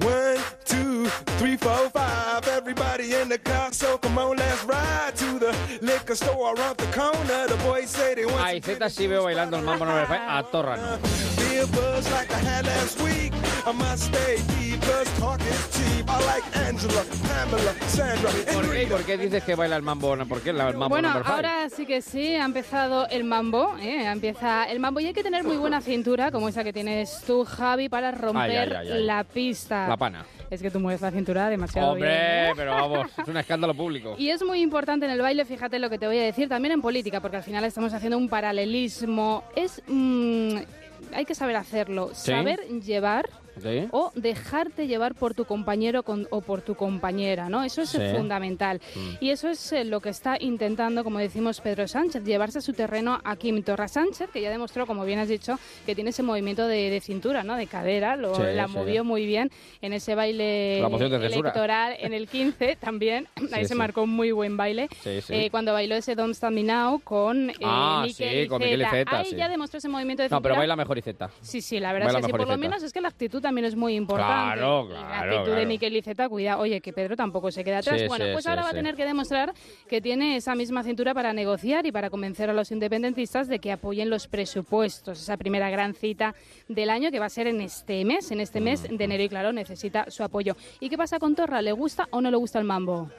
One, 0.00 0.38
two, 0.64 1.06
three, 1.38 1.56
four, 1.56 1.88
five. 1.90 1.99
The 3.31 3.39
car, 3.39 3.73
so 3.73 3.97
come 3.97 4.18
on, 4.18 4.36
let's 4.39 4.65
ride 4.65 5.15
to 5.15 5.39
the 5.39 5.55
liquor 5.81 6.17
store 6.17 6.52
around 6.52 6.78
the 6.78 6.86
corner. 6.86 7.47
The 7.47 7.57
boys 7.62 7.89
say 7.89 8.17
they 8.17 8.26
want 8.26 8.41
Ay, 8.41 8.60
Z 8.60 8.91
sí 8.91 9.07
veo 9.07 9.23
bailando 9.23 9.57
el 9.57 9.62
mambo 9.62 9.84
no 9.84 9.94
me 9.94 10.00
a 10.02 10.42
Torra 10.50 10.76
no. 10.76 10.99
Be 11.36 11.59
a 11.59 11.67
buzz 11.67 12.10
like 12.10 12.28
I 12.33 12.39
had 12.39 12.67
last 12.67 13.00
week. 13.00 13.33
I 13.65 13.70
must 13.70 14.07
stay 14.12 14.42
deep, 14.59 14.81
cause 14.81 15.09
talk 15.20 15.41
is 15.42 15.70
cheap. 15.70 16.10
I 16.10 16.18
like 16.26 16.57
Angela, 16.57 17.05
Pamela, 17.28 17.75
Sandra, 17.86 18.31
¿Por 18.52 18.73
qué, 18.73 18.86
¿Por 18.86 19.02
qué 19.05 19.17
dices 19.17 19.44
que 19.44 19.55
baila 19.55 19.76
el 19.76 19.83
mambo? 19.83 20.17
¿Por 20.26 20.41
qué 20.41 20.50
el 20.50 20.57
mambo 20.57 20.89
Bueno, 20.89 21.10
ahora 21.25 21.68
sí 21.68 21.86
que 21.86 22.02
sí, 22.02 22.34
ha 22.34 22.44
empezado 22.44 23.07
el 23.10 23.23
mambo, 23.23 23.76
¿eh? 23.78 24.07
empieza 24.10 24.65
el 24.65 24.81
mambo 24.81 24.99
y 24.99 25.07
hay 25.07 25.12
que 25.12 25.23
tener 25.23 25.44
muy 25.44 25.57
buena 25.57 25.81
cintura, 25.81 26.33
como 26.33 26.49
esa 26.49 26.65
que 26.65 26.73
tienes 26.73 27.23
tú, 27.25 27.44
Javi, 27.44 27.89
para 27.89 28.10
romper 28.10 28.76
ay, 28.76 28.89
ay. 28.91 29.05
la 29.05 29.23
pista. 29.23 29.86
La 29.86 29.97
pana. 29.97 30.25
Es 30.50 30.60
que 30.60 30.70
tú 30.70 30.81
mueves 30.81 31.00
la 31.00 31.12
cintura 31.12 31.49
demasiado 31.49 31.94
bien. 31.94 32.09
Hombre, 32.09 32.49
¿eh? 32.49 32.52
pero 32.57 32.73
vamos, 32.73 33.07
es 33.23 33.28
un 33.28 33.36
escándalo 33.36 33.74
público. 33.74 34.15
Y 34.18 34.31
es 34.31 34.42
muy 34.44 34.60
importante 34.60 35.07
en 35.07 35.12
el 35.12 35.20
baile, 35.20 35.44
fíjate 35.44 35.78
lo 35.78 35.89
que 35.90 35.99
te 35.99 36.07
voy 36.07 36.18
a 36.18 36.23
decir, 36.23 36.49
también 36.49 36.73
en 36.73 36.82
política, 36.82 37.20
porque 37.20 37.36
al 37.39 37.42
final 37.42 37.65
estamos 37.65 37.92
haciendo 37.92 38.18
un 38.18 38.28
paralelismo. 38.28 39.44
Es. 39.57 39.82
mm, 39.86 40.57
hay 41.15 41.24
que 41.24 41.34
saber 41.34 41.57
hacerlo, 41.57 42.10
Sí. 42.12 42.31
saber 42.31 42.60
llevar 42.82 43.28
Sí. 43.60 43.88
o 43.90 44.12
dejarte 44.14 44.86
llevar 44.86 45.14
por 45.14 45.34
tu 45.34 45.44
compañero 45.44 46.02
con- 46.02 46.26
o 46.30 46.40
por 46.40 46.62
tu 46.62 46.74
compañera, 46.74 47.48
¿no? 47.48 47.62
Eso 47.62 47.82
es 47.82 47.90
Sí. 47.90 47.98
fundamental. 48.16 48.80
Mm. 48.94 49.24
Y 49.24 49.30
eso 49.30 49.48
es 49.48 49.72
eh, 49.72 49.84
lo 49.84 50.00
que 50.00 50.08
está 50.10 50.36
intentando, 50.40 51.04
como 51.04 51.18
decimos 51.18 51.60
Pedro 51.60 51.86
Sánchez, 51.88 52.24
llevarse 52.24 52.58
a 52.58 52.62
su 52.62 52.72
terreno 52.72 53.20
a 53.24 53.36
Kim 53.36 53.62
Torra 53.62 53.88
Sánchez, 53.88 54.30
que 54.30 54.40
ya 54.40 54.50
demostró, 54.50 54.86
como 54.86 55.04
bien 55.04 55.18
has 55.18 55.28
dicho, 55.28 55.58
que 55.86 55.94
tiene 55.94 56.10
ese 56.10 56.22
movimiento 56.22 56.66
de, 56.66 56.90
de 56.90 57.00
cintura, 57.00 57.42
¿no? 57.42 57.56
De 57.56 57.66
cadera, 57.66 58.16
lo, 58.16 58.34
Sí, 58.34 58.42
la 58.54 58.66
movió 58.68 59.04
muy 59.04 59.26
bien 59.26 59.50
en 59.82 59.92
ese 59.92 60.14
baile 60.14 60.78
electoral 60.78 61.96
en 61.98 62.12
el 62.12 62.28
15 62.28 62.76
también. 62.80 63.26
Ahí 63.52 63.64
se 63.66 63.74
marcó 63.74 64.02
un 64.02 64.10
muy 64.10 64.32
buen 64.32 64.56
baile. 64.56 64.88
Eh, 65.04 65.48
cuando 65.50 65.72
bailó 65.72 65.94
ese 65.96 66.14
Don't 66.14 66.34
Stand 66.34 66.54
Me 66.56 66.62
Now 66.62 67.00
con 67.00 67.50
eh, 67.50 67.54
Ah, 67.62 68.06
sí, 68.12 68.46
con. 68.48 68.62
Iceta, 68.62 69.18
Ahí 69.18 69.34
ya 69.34 69.48
demostró 69.48 69.78
ese 69.78 69.88
movimiento 69.88 70.22
de 70.22 70.28
No, 70.28 70.36
pero 70.40 70.54
cintura. 70.54 70.58
baila 70.60 70.76
mejor 70.76 70.98
Iceta. 70.98 71.30
Sí, 71.40 71.60
sí, 71.60 71.80
la 71.80 71.92
verdad 71.92 72.06
Baila 72.06 72.18
es 72.20 72.26
que 72.26 72.32
sí. 72.32 72.38
Por 72.38 72.48
lo 72.48 72.56
menos 72.58 72.82
es 72.82 72.92
que 72.92 73.00
la 73.00 73.08
actitud 73.08 73.39
también 73.40 73.64
es 73.64 73.76
muy 73.76 73.94
importante. 73.94 74.60
Claro, 74.60 74.88
La 74.88 75.00
claro, 75.00 75.36
actitud 75.36 75.56
de. 75.56 75.66
Miquel 75.66 75.96
Iceta, 75.96 76.28
cuidado. 76.28 76.62
Oye, 76.62 76.80
que 76.80 76.92
Pedro 76.92 77.16
tampoco 77.16 77.50
se 77.50 77.64
queda 77.64 77.78
atrás. 77.78 78.00
Sí, 78.00 78.08
bueno, 78.08 78.24
sí, 78.24 78.32
pues 78.32 78.44
sí, 78.44 78.50
ahora 78.50 78.62
va 78.62 78.70
a 78.70 78.72
tener 78.72 78.94
que 78.94 79.04
demostrar 79.04 79.52
que 79.88 80.00
tiene 80.00 80.36
esa 80.36 80.54
misma 80.54 80.82
cintura 80.82 81.14
para 81.14 81.32
negociar 81.32 81.86
y 81.86 81.92
para 81.92 82.10
convencer 82.10 82.50
a 82.50 82.52
los 82.52 82.70
independentistas 82.70 83.48
de 83.48 83.58
que 83.58 83.72
apoyen 83.72 84.10
los 84.10 84.26
presupuestos. 84.28 85.20
Esa 85.20 85.36
primera 85.36 85.70
gran 85.70 85.94
cita 85.94 86.34
del 86.68 86.90
año 86.90 87.10
que 87.10 87.18
va 87.18 87.26
a 87.26 87.30
ser 87.30 87.46
en 87.46 87.60
este 87.60 88.04
mes, 88.04 88.30
en 88.30 88.40
este 88.40 88.60
mes 88.60 88.82
de 88.82 89.04
enero. 89.04 89.22
Y 89.22 89.28
claro, 89.28 89.52
necesita 89.52 90.10
su 90.10 90.22
apoyo. 90.22 90.56
¿Y 90.80 90.88
qué 90.88 90.96
pasa 90.96 91.18
con 91.18 91.34
Torra? 91.34 91.62
¿Le 91.62 91.72
gusta 91.72 92.08
o 92.10 92.20
no 92.20 92.30
le 92.30 92.36
gusta 92.36 92.58
el 92.58 92.64
mambo? 92.64 93.10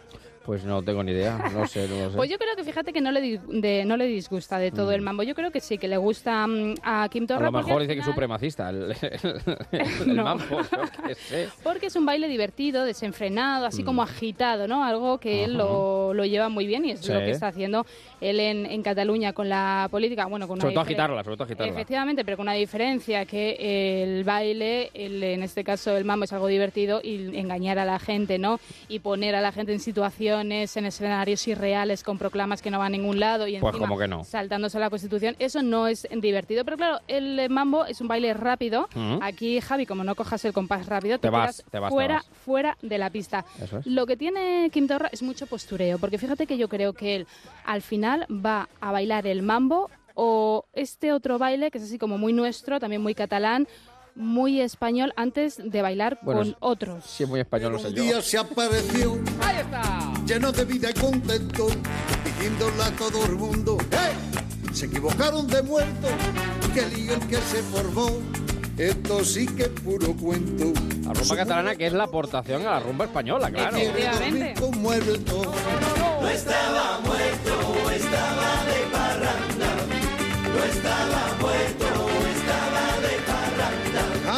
Pues 0.46 0.64
no 0.66 0.82
tengo 0.82 1.04
ni 1.04 1.12
idea, 1.12 1.38
no 1.54 1.68
sé, 1.68 1.88
no 1.88 1.96
lo 2.06 2.10
sé. 2.12 2.18
Pues 2.18 2.28
yo 2.30 2.38
creo 2.40 2.56
que 2.56 2.64
fíjate 2.64 2.92
que 2.92 3.00
no 3.00 3.12
le, 3.12 3.40
de- 3.48 3.86
no 3.86 3.96
le 3.96 4.06
disgusta 4.08 4.58
de 4.58 4.72
todo 4.72 4.92
el 4.92 5.02
mambo. 5.02 5.22
Yo 5.22 5.36
creo 5.36 5.52
que 5.52 5.60
sí, 5.60 5.78
que 5.78 5.88
le 5.88 5.98
gusta 5.98 6.48
mm, 6.48 6.76
a 6.82 7.08
Kim 7.10 7.26
a 7.26 7.28
Torra. 7.28 7.46
lo 7.46 7.52
porque 7.52 7.68
mejor 7.68 7.82
dice 7.84 7.94
que 7.94 8.00
es 8.00 8.06
supremacista 8.06 8.70
el, 8.72 8.96
el, 9.02 9.42
el 10.08 10.16
No. 10.16 10.24
mambo, 10.24 10.44
yo 10.50 11.04
qué 11.08 11.14
sé. 11.16 11.50
Porque 11.64 11.86
es 11.88 11.96
un 11.96 12.08
baile 12.08 12.28
divertido, 12.28 12.86
desenfrenado, 12.86 13.68
así 13.68 13.84
Mm. 13.84 13.86
como 13.86 14.02
agitado, 14.02 14.68
¿no? 14.68 14.84
Algo 14.84 15.20
que 15.20 15.44
él 15.44 15.54
lo, 15.58 16.14
lo 16.16 16.26
lleva 16.26 16.50
muy 16.50 16.66
bien 16.66 16.86
y 16.86 16.92
es 16.92 17.02
Sí. 17.02 17.14
lo 17.14 17.20
que 17.20 17.30
está 17.32 17.48
haciendo 17.50 17.86
él 18.20 18.40
en, 18.40 18.66
en 18.66 18.82
Cataluña 18.82 19.34
con 19.34 19.48
la 19.48 19.88
política. 19.92 20.26
Bueno, 20.26 20.48
con 20.48 20.56
una 20.56 20.62
Sobre 20.64 20.74
todo 20.74 20.84
diferen- 20.86 20.88
agitarla, 21.02 21.24
sobre 21.24 21.36
todo 21.38 21.44
agitarla. 21.46 21.72
Efectivamente, 21.74 22.26
pero 22.26 22.38
con 22.38 22.46
una 22.46 22.54
diferencia 22.54 23.26
que 23.26 24.04
el 24.04 24.24
baile, 24.24 24.90
el- 24.96 25.22
en 25.24 25.44
este 25.44 25.64
caso 25.64 25.96
el 25.96 26.04
mambo 26.06 26.26
es 26.26 26.34
algo 26.34 26.48
divertido 26.48 27.00
y 27.04 27.38
engañar 27.38 27.78
a 27.78 27.86
la 27.86 28.00
gente, 28.00 28.40
¿no? 28.40 28.60
Y 28.90 29.00
poner 29.00 29.36
a 29.36 29.42
la 29.42 29.52
gente 29.52 29.72
en 29.72 29.80
en 30.40 30.52
escenarios 30.86 31.48
irreales 31.48 32.04
con 32.04 32.18
proclamas 32.18 32.62
que 32.62 32.72
no 32.72 32.80
van 32.80 32.88
a 32.94 32.98
ningún 32.98 33.20
lado 33.20 33.48
y 33.48 33.58
Pues 33.60 33.74
encima 33.74 33.88
como 33.88 34.00
que 34.00 34.08
no. 34.08 34.24
saltándose 34.24 34.78
a 34.78 34.80
la 34.80 34.90
Constitución, 34.90 35.36
eso 35.40 35.62
no 35.62 35.88
es 35.88 36.08
divertido. 36.12 36.64
Pero 36.64 36.78
claro, 36.78 37.00
el 37.08 37.40
eh, 37.40 37.50
mambo 37.50 37.86
es 37.86 38.00
un 38.02 38.08
baile 38.08 38.34
rápido. 38.34 38.88
Aquí, 39.22 39.60
Javi, 39.60 39.86
como 39.86 40.04
no 40.04 40.16
cojas 40.16 40.44
el 40.46 40.54
compás 40.54 40.86
rápido, 40.86 41.18
te, 41.18 41.28
Te 41.28 41.30
vas, 41.30 41.58
quedas 41.58 41.72
te 41.72 41.80
vas, 41.80 41.90
te 41.90 41.94
fuera, 41.94 42.14
vas. 42.16 42.26
fuera 42.46 42.78
de 42.82 42.98
la 42.98 43.10
pista. 43.10 43.44
Es. 43.62 43.86
Lo 43.86 44.06
que 44.06 44.16
tiene 44.16 44.70
Kim 44.72 44.88
Torra 44.88 45.10
es 45.12 45.22
mucho 45.24 45.48
postureo, 45.48 45.98
porque 45.98 46.18
fíjate 46.18 46.48
que 46.48 46.58
yo 46.58 46.70
creo 46.70 46.94
que 46.94 47.16
él 47.18 47.28
al 47.66 47.82
final 47.82 48.26
va 48.30 48.70
a 48.80 48.92
bailar 48.92 49.28
el 49.28 49.42
mambo 49.42 49.90
o 50.14 50.66
este 50.74 51.14
otro 51.14 51.40
baile 51.40 51.72
que 51.72 51.78
es 51.78 51.86
así 51.86 51.98
como 51.98 52.18
muy 52.18 52.34
nuestro, 52.34 52.80
también 52.80 53.02
muy 53.02 53.16
catalán, 53.16 53.68
muy 54.16 54.62
español, 54.62 55.14
antes 55.16 55.58
de 55.64 55.82
bailar 55.82 56.20
Bueno, 56.22 56.42
con 56.42 56.56
otros. 56.60 57.04
Sí, 57.06 57.24
es 57.24 57.30
muy 57.30 57.40
español, 57.40 57.74
no 57.74 57.80
sé 57.80 57.88
Un 57.90 57.96
yo. 57.96 58.04
día 58.04 58.22
se 58.22 58.38
apareció 58.38 59.20
lleno 60.26 60.52
de 60.52 60.66
vida 60.66 60.90
y 60.90 60.94
contento, 61.00 61.68
diciéndole 62.26 62.84
a 62.84 62.92
todo 62.92 63.26
el 63.26 63.34
mundo, 63.34 63.78
¡hey! 63.92 64.16
Se 64.74 64.86
equivocaron 64.86 65.48
de 65.48 65.62
muerto, 65.64 66.08
que 66.74 66.86
lío 66.96 67.14
el 67.16 67.28
que 67.28 67.36
se 67.38 67.62
formó, 67.64 68.10
esto 68.78 69.24
sí 69.26 69.46
que 69.48 69.64
es 69.64 69.70
puro 69.70 70.16
cuento. 70.16 70.72
La 71.06 71.14
rumba 71.14 71.36
catalana 71.36 71.76
que 71.76 71.88
es 71.88 71.94
la 71.94 72.06
aportación 72.06 72.62
a 72.66 72.72
la 72.72 72.80
rumba 72.80 73.06
española, 73.06 73.52
claro. 73.52 73.76
Efectivamente. 73.76 74.54
Muerto. 74.78 75.42
No 76.22 76.30
estaba 76.30 77.00
muerto, 77.04 77.92
estaba 77.92 78.66
de 78.66 78.80
parranda. 78.92 79.76
No 80.56 80.64
estaba 80.64 81.38
muerto. 81.42 81.86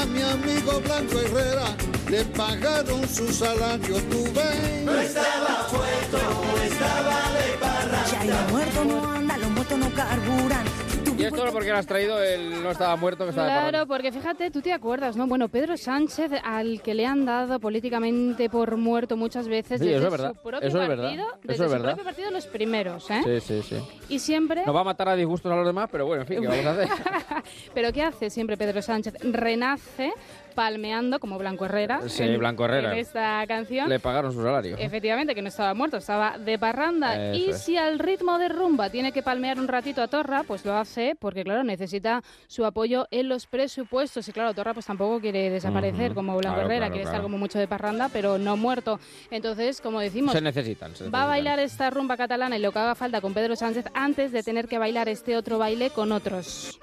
A 0.03 0.05
mi 0.05 0.21
amigo 0.21 0.81
Blanco 0.81 1.17
Herrera 1.17 1.77
le 2.09 2.25
pagaron 2.25 3.07
su 3.07 3.25
salario, 3.31 3.95
tú 4.11 4.25
ves. 4.35 4.83
No 4.83 4.99
estaba 4.99 5.65
muerto, 5.71 6.17
estaba 6.61 7.31
de 7.31 7.57
parranda. 7.57 8.11
Ya 8.11 8.21
el 8.23 8.51
muerto 8.51 8.83
no 8.83 9.09
anda, 9.09 9.37
los 9.37 9.49
muertos 9.51 9.77
no 9.77 9.89
carburan. 9.93 10.65
Y 11.17 11.25
esto 11.25 11.45
porque 11.51 11.69
lo 11.69 11.77
has 11.77 11.85
traído, 11.85 12.21
él 12.21 12.63
no 12.63 12.71
estaba 12.71 12.95
muerto, 12.95 13.23
que 13.23 13.29
estaba 13.29 13.69
Claro, 13.69 13.85
porque 13.87 14.11
fíjate, 14.11 14.49
tú 14.51 14.61
te 14.61 14.73
acuerdas, 14.73 15.15
¿no? 15.15 15.27
Bueno, 15.27 15.47
Pedro 15.47 15.77
Sánchez, 15.77 16.31
al 16.43 16.81
que 16.81 16.93
le 16.93 17.05
han 17.05 17.25
dado 17.25 17.59
políticamente 17.59 18.49
por 18.49 18.77
muerto 18.77 19.15
muchas 19.15 19.47
veces 19.47 19.79
Sí, 19.79 19.85
desde 19.87 19.97
eso 19.99 20.07
es 20.07 20.11
verdad, 20.11 20.33
su 20.33 20.41
propio 20.41 20.67
eso 20.67 20.81
es 20.81 20.87
verdad, 20.87 21.03
partido, 21.03 21.27
eso 21.27 21.37
desde 21.43 21.53
es 21.65 21.69
su 21.69 21.77
verdad. 21.77 21.89
propio 21.95 22.03
partido 22.03 22.31
los 22.31 22.47
primeros, 22.47 23.11
¿eh? 23.11 23.21
Sí, 23.23 23.39
sí, 23.41 23.61
sí. 23.61 23.83
Y 24.09 24.19
siempre 24.19 24.65
Nos 24.65 24.75
va 24.75 24.81
a 24.81 24.85
matar 24.85 25.09
a 25.09 25.15
disgustos 25.15 25.51
a 25.51 25.55
los 25.55 25.65
demás, 25.65 25.87
pero 25.91 26.05
bueno, 26.05 26.23
en 26.23 26.27
fin, 26.27 26.41
¿qué 26.41 26.47
vamos 26.47 26.65
a 26.65 26.71
hacer? 26.71 26.89
Pero 27.73 27.91
¿qué 27.93 28.01
hace 28.03 28.29
siempre 28.29 28.57
Pedro 28.57 28.81
Sánchez? 28.81 29.15
Renace 29.21 30.13
palmeando 30.53 31.19
como 31.19 31.37
Blanco 31.37 31.65
Herrera. 31.65 32.01
Sí, 32.07 32.23
en- 32.23 32.39
Blanco 32.39 32.65
Herrera. 32.65 32.93
En 32.93 32.99
esta 32.99 33.43
canción. 33.47 33.89
Le 33.89 33.99
pagaron 33.99 34.31
su 34.31 34.41
salario. 34.41 34.77
Efectivamente, 34.77 35.35
que 35.35 35.41
no 35.41 35.47
estaba 35.49 35.73
muerto, 35.73 35.97
estaba 35.97 36.37
de 36.37 36.57
parranda. 36.57 37.31
Eso 37.31 37.37
y 37.37 37.49
es. 37.49 37.61
si 37.63 37.77
al 37.77 37.99
ritmo 37.99 38.37
de 38.39 38.49
rumba 38.49 38.89
tiene 38.89 39.11
que 39.11 39.21
palmear 39.23 39.59
un 39.59 39.67
ratito 39.67 40.01
a 40.01 40.07
Torra, 40.07 40.43
pues 40.47 40.65
lo 40.65 40.75
hace 40.75 41.15
porque, 41.19 41.43
claro, 41.43 41.63
necesita 41.63 42.21
su 42.47 42.65
apoyo 42.65 43.07
en 43.11 43.29
los 43.29 43.47
presupuestos. 43.47 44.27
Y 44.27 44.31
claro, 44.31 44.53
Torra 44.53 44.73
pues 44.73 44.85
tampoco 44.85 45.19
quiere 45.19 45.49
desaparecer 45.49 46.07
Ujú. 46.11 46.15
como 46.15 46.37
Blanco 46.37 46.55
Claro, 46.55 46.61
Herrera, 46.69 46.79
claro, 46.85 46.91
quiere 46.93 47.03
claro. 47.03 47.15
estar 47.17 47.23
como 47.23 47.37
mucho 47.37 47.59
de 47.59 47.67
parranda, 47.67 48.09
pero 48.11 48.37
no 48.37 48.57
muerto. 48.57 48.99
Entonces, 49.31 49.81
como 49.81 49.99
decimos, 49.99 50.33
Se 50.33 50.41
necesitan. 50.41 50.95
se 50.95 51.03
Va 51.05 51.07
a 51.07 51.09
necesitan. 51.09 51.27
bailar 51.29 51.59
esta 51.59 51.89
rumba 51.89 52.17
catalana 52.17 52.57
y 52.57 52.61
lo 52.61 52.71
que 52.71 52.79
haga 52.79 52.95
falta 52.95 53.21
con 53.21 53.33
Pedro 53.33 53.55
Sánchez 53.55 53.85
antes 53.93 54.31
de 54.31 54.43
tener 54.43 54.67
que 54.67 54.77
bailar 54.77 55.09
este 55.09 55.35
otro 55.37 55.57
baile 55.57 55.89
con 55.89 56.11
otros. 56.11 56.79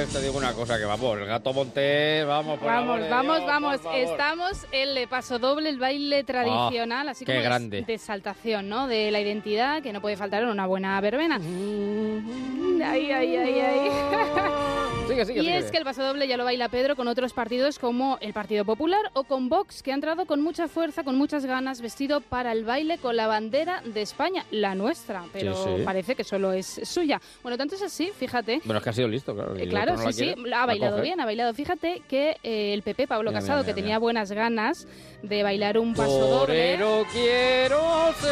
Pues 0.00 0.14
te 0.14 0.22
digo 0.22 0.38
una 0.38 0.54
cosa, 0.54 0.78
que 0.78 0.86
vamos, 0.86 1.18
el 1.18 1.26
gato 1.26 1.52
Montés, 1.52 2.26
vamos, 2.26 2.58
por 2.58 2.66
Vamos, 2.66 3.00
vamos, 3.10 3.36
Dios, 3.36 3.46
vamos. 3.46 3.78
por. 3.80 3.94
Estamos 3.94 4.66
en 4.72 4.96
el 4.96 5.08
paso 5.08 5.38
doble, 5.38 5.68
el 5.68 5.78
baile 5.78 6.24
tradicional, 6.24 7.06
así 7.10 7.26
como 7.26 7.36
de- 7.36 7.44
grande. 7.44 7.82
de 7.82 7.94
exaltación, 7.94 8.66
¿no? 8.70 8.88
De 8.88 9.10
la 9.10 9.20
identidad 9.20 9.82
que 9.82 9.92
no 9.92 10.00
puede 10.00 10.16
faltar 10.16 10.42
en 10.42 10.48
una 10.48 10.64
buena 10.66 10.98
verbena. 11.02 11.36
Ay, 12.82 13.12
ay, 13.12 13.36
ay, 13.36 13.60
ay. 13.60 13.90
Sigue, 15.10 15.24
sigue, 15.26 15.40
y 15.40 15.44
sigue. 15.44 15.56
es 15.58 15.70
que 15.72 15.76
el 15.78 15.82
paso 15.82 16.04
doble 16.04 16.28
ya 16.28 16.36
lo 16.36 16.44
baila 16.44 16.68
Pedro 16.68 16.94
con 16.94 17.08
otros 17.08 17.32
partidos 17.32 17.80
como 17.80 18.16
el 18.20 18.32
Partido 18.32 18.64
Popular 18.64 19.10
o 19.14 19.24
con 19.24 19.48
Vox, 19.48 19.82
que 19.82 19.90
ha 19.90 19.94
entrado 19.96 20.24
con 20.24 20.40
mucha 20.40 20.68
fuerza, 20.68 21.02
con 21.02 21.16
muchas 21.16 21.44
ganas, 21.44 21.80
vestido 21.80 22.20
para 22.20 22.52
el 22.52 22.64
baile 22.64 22.96
con 22.98 23.16
la 23.16 23.26
bandera 23.26 23.82
de 23.84 24.02
España, 24.02 24.44
la 24.52 24.76
nuestra, 24.76 25.24
pero 25.32 25.56
sí. 25.64 25.82
parece 25.84 26.14
que 26.14 26.22
solo 26.22 26.52
es 26.52 26.80
suya. 26.84 27.20
Bueno, 27.42 27.58
tanto 27.58 27.74
es 27.74 27.82
así, 27.82 28.12
fíjate, 28.16 28.60
Bueno, 28.64 28.78
es 28.78 28.84
que 28.84 28.90
ha 28.90 28.92
sido 28.92 29.08
listo, 29.08 29.34
claro. 29.34 29.56
eh, 29.56 29.66
Claro, 29.94 30.00
otro 30.00 30.04
no 30.06 30.12
sí, 30.12 30.24
sí, 30.24 30.34
ha 30.44 30.46
la 30.48 30.66
bailado 30.66 30.92
coge. 30.92 31.02
bien, 31.02 31.20
ha 31.20 31.24
bailado. 31.24 31.54
Fíjate 31.54 32.02
que 32.08 32.36
eh, 32.42 32.72
el 32.74 32.82
PP, 32.82 33.06
Pablo 33.06 33.30
Mira, 33.30 33.40
Casado, 33.40 33.62
mira, 33.62 33.74
que 33.74 33.80
tenía 33.80 33.98
buenas 33.98 34.32
ganas 34.32 34.86
de 35.22 35.42
bailar 35.42 35.78
un 35.78 35.94
paso 35.94 36.26
doble. 36.26 36.76
Quiero 37.12 38.12
ser. 38.14 38.30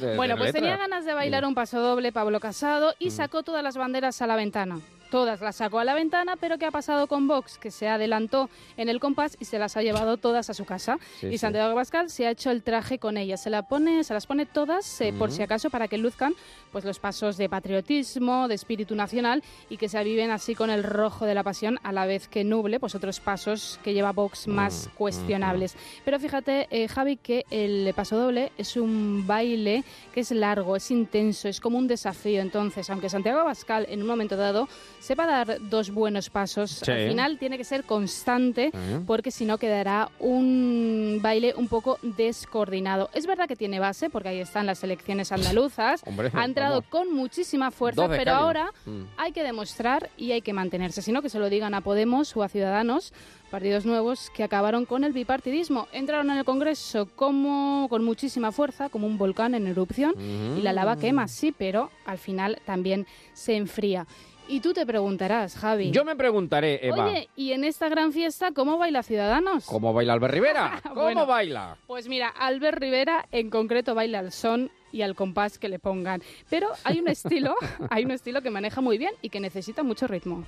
De- 0.00 0.16
Bueno, 0.16 0.34
de 0.34 0.38
pues 0.38 0.48
letra. 0.48 0.60
tenía 0.60 0.76
ganas 0.76 1.04
de 1.04 1.14
bailar 1.14 1.44
un 1.44 1.54
paso 1.54 1.80
doble 1.80 2.12
Pablo 2.12 2.38
Casado 2.40 2.94
y 2.98 3.10
sacó 3.10 3.42
todas 3.42 3.62
las 3.64 3.76
banderas 3.76 4.20
a 4.22 4.26
la 4.26 4.36
ventana. 4.36 4.80
Todas 5.10 5.40
las 5.40 5.56
sacó 5.56 5.78
a 5.78 5.84
la 5.84 5.94
ventana, 5.94 6.36
pero 6.36 6.58
¿qué 6.58 6.66
ha 6.66 6.70
pasado 6.70 7.06
con 7.06 7.28
Vox? 7.28 7.58
Que 7.58 7.70
se 7.70 7.88
adelantó 7.88 8.48
en 8.76 8.88
el 8.88 9.00
compás 9.00 9.36
y 9.40 9.44
se 9.44 9.58
las 9.58 9.76
ha 9.76 9.82
llevado 9.82 10.16
todas 10.16 10.50
a 10.50 10.54
su 10.54 10.64
casa. 10.64 10.98
Sí, 11.20 11.26
y 11.26 11.30
sí. 11.32 11.38
Santiago 11.38 11.70
Abascal 11.70 12.10
se 12.10 12.26
ha 12.26 12.30
hecho 12.30 12.50
el 12.50 12.62
traje 12.62 12.98
con 12.98 13.16
ellas. 13.16 13.42
Se, 13.42 13.50
la 13.50 13.62
pone, 13.62 14.04
se 14.04 14.14
las 14.14 14.26
pone 14.26 14.46
todas, 14.46 15.00
eh, 15.00 15.12
por 15.16 15.30
si 15.30 15.42
acaso, 15.42 15.70
para 15.70 15.88
que 15.88 15.98
luzcan 15.98 16.34
pues, 16.72 16.84
los 16.84 16.98
pasos 16.98 17.36
de 17.36 17.48
patriotismo, 17.48 18.48
de 18.48 18.54
espíritu 18.54 18.94
nacional 18.94 19.42
y 19.68 19.76
que 19.76 19.88
se 19.88 19.98
aviven 19.98 20.30
así 20.30 20.54
con 20.54 20.70
el 20.70 20.84
rojo 20.84 21.26
de 21.26 21.34
la 21.34 21.42
pasión 21.42 21.78
a 21.82 21.92
la 21.92 22.06
vez 22.06 22.28
que 22.28 22.44
nuble 22.44 22.80
pues, 22.80 22.94
otros 22.94 23.20
pasos 23.20 23.80
que 23.82 23.94
lleva 23.94 24.12
Vox 24.12 24.46
más 24.46 24.68
Mm, 24.86 24.96
cuestionables. 24.96 25.76
Pero 26.04 26.18
fíjate, 26.18 26.68
eh, 26.70 26.88
Javi, 26.88 27.16
que 27.16 27.44
el 27.50 27.92
paso 27.94 28.16
doble 28.16 28.52
es 28.58 28.76
un 28.76 29.26
baile 29.26 29.84
que 30.12 30.20
es 30.20 30.30
largo, 30.30 30.76
es 30.76 30.90
intenso, 30.90 31.48
es 31.48 31.60
como 31.60 31.78
un 31.78 31.86
desafío. 31.86 32.40
Entonces, 32.40 32.88
aunque 32.90 33.08
Santiago 33.08 33.40
Abascal 33.40 33.86
en 33.88 34.02
un 34.02 34.08
momento 34.08 34.36
dado 34.36 34.68
sepa 35.00 35.26
dar 35.26 35.58
dos 35.68 35.90
buenos 35.90 36.30
pasos. 36.30 36.70
Sí. 36.84 36.90
Al 36.90 37.08
final 37.08 37.38
tiene 37.38 37.56
que 37.58 37.64
ser 37.64 37.84
constante 37.84 38.70
porque 39.06 39.30
si 39.30 39.44
no 39.44 39.58
quedará 39.58 40.10
un 40.18 41.18
baile 41.22 41.54
un 41.56 41.68
poco 41.68 41.98
descoordinado. 42.02 43.10
Es 43.14 43.26
verdad 43.26 43.48
que 43.48 43.56
tiene 43.56 43.80
base 43.80 44.10
porque 44.10 44.28
ahí 44.28 44.40
están 44.40 44.66
las 44.66 44.82
elecciones 44.84 45.32
andaluzas. 45.32 46.02
Hombre, 46.06 46.30
ha 46.34 46.44
entrado 46.44 46.76
vamos. 46.82 46.90
con 46.90 47.14
muchísima 47.14 47.70
fuerza, 47.70 48.08
pero 48.08 48.32
ahora 48.32 48.70
Mm. 48.86 49.02
hay 49.16 49.32
que 49.32 49.42
demostrar 49.42 50.10
y 50.16 50.32
hay 50.32 50.42
que 50.42 50.52
mantenerse. 50.52 51.02
Si 51.02 51.12
no, 51.12 51.22
que 51.22 51.28
se 51.28 51.38
lo 51.38 51.48
digan 51.50 51.74
a 51.74 51.80
Podemos 51.80 52.36
o 52.36 52.42
a 52.42 52.48
Ciudadanos, 52.48 53.12
partidos 53.50 53.86
nuevos 53.86 54.30
que 54.34 54.44
acabaron 54.44 54.84
con 54.84 55.04
el 55.04 55.12
bipartidismo. 55.12 55.88
Entraron 55.92 56.30
en 56.30 56.38
el 56.38 56.44
Congreso 56.44 57.08
como, 57.16 57.86
con 57.88 58.04
muchísima 58.04 58.52
fuerza, 58.52 58.88
como 58.90 59.06
un 59.06 59.16
volcán 59.16 59.54
en 59.54 59.66
erupción, 59.66 60.14
y 60.58 60.62
la 60.62 60.72
lava 60.72 60.96
quema, 60.98 61.28
sí, 61.28 61.52
pero 61.56 61.90
al 62.04 62.18
final 62.18 62.58
también 62.66 63.06
se 63.32 63.56
enfría. 63.56 64.06
Y 64.48 64.60
tú 64.60 64.72
te 64.72 64.86
preguntarás, 64.86 65.56
Javi. 65.56 65.90
Yo 65.90 66.04
me 66.04 66.16
preguntaré, 66.16 66.80
Eva, 66.86 67.06
Oye, 67.06 67.28
¿y 67.36 67.52
en 67.52 67.64
esta 67.64 67.88
gran 67.88 68.12
fiesta 68.12 68.52
cómo 68.52 68.78
baila 68.78 69.02
Ciudadanos? 69.02 69.66
¿cómo 69.66 69.92
baila 69.92 70.14
Albert 70.14 70.32
Rivera? 70.34 70.80
¿Cómo 70.88 71.02
Bueno. 71.02 71.26
baila? 71.26 71.76
Pues 71.86 72.08
mira, 72.08 72.28
Albert 72.28 72.78
Rivera 72.78 73.26
en 73.30 73.50
concreto 73.50 73.94
baila 73.94 74.20
al 74.20 74.32
son 74.32 74.70
y 74.90 75.02
al 75.02 75.14
compás 75.14 75.58
que 75.58 75.68
le 75.68 75.78
pongan. 75.78 76.22
Pero 76.48 76.68
hay 76.84 76.98
un 76.98 77.08
estilo, 77.08 77.54
hay 77.90 78.06
un 78.06 78.10
estilo 78.10 78.40
que 78.40 78.48
maneja 78.50 78.80
muy 78.80 78.96
bien 78.96 79.12
y 79.20 79.28
que 79.28 79.38
necesita 79.40 79.82
mucho 79.82 80.06
ritmo. 80.06 80.44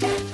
Yo 0.00 0.29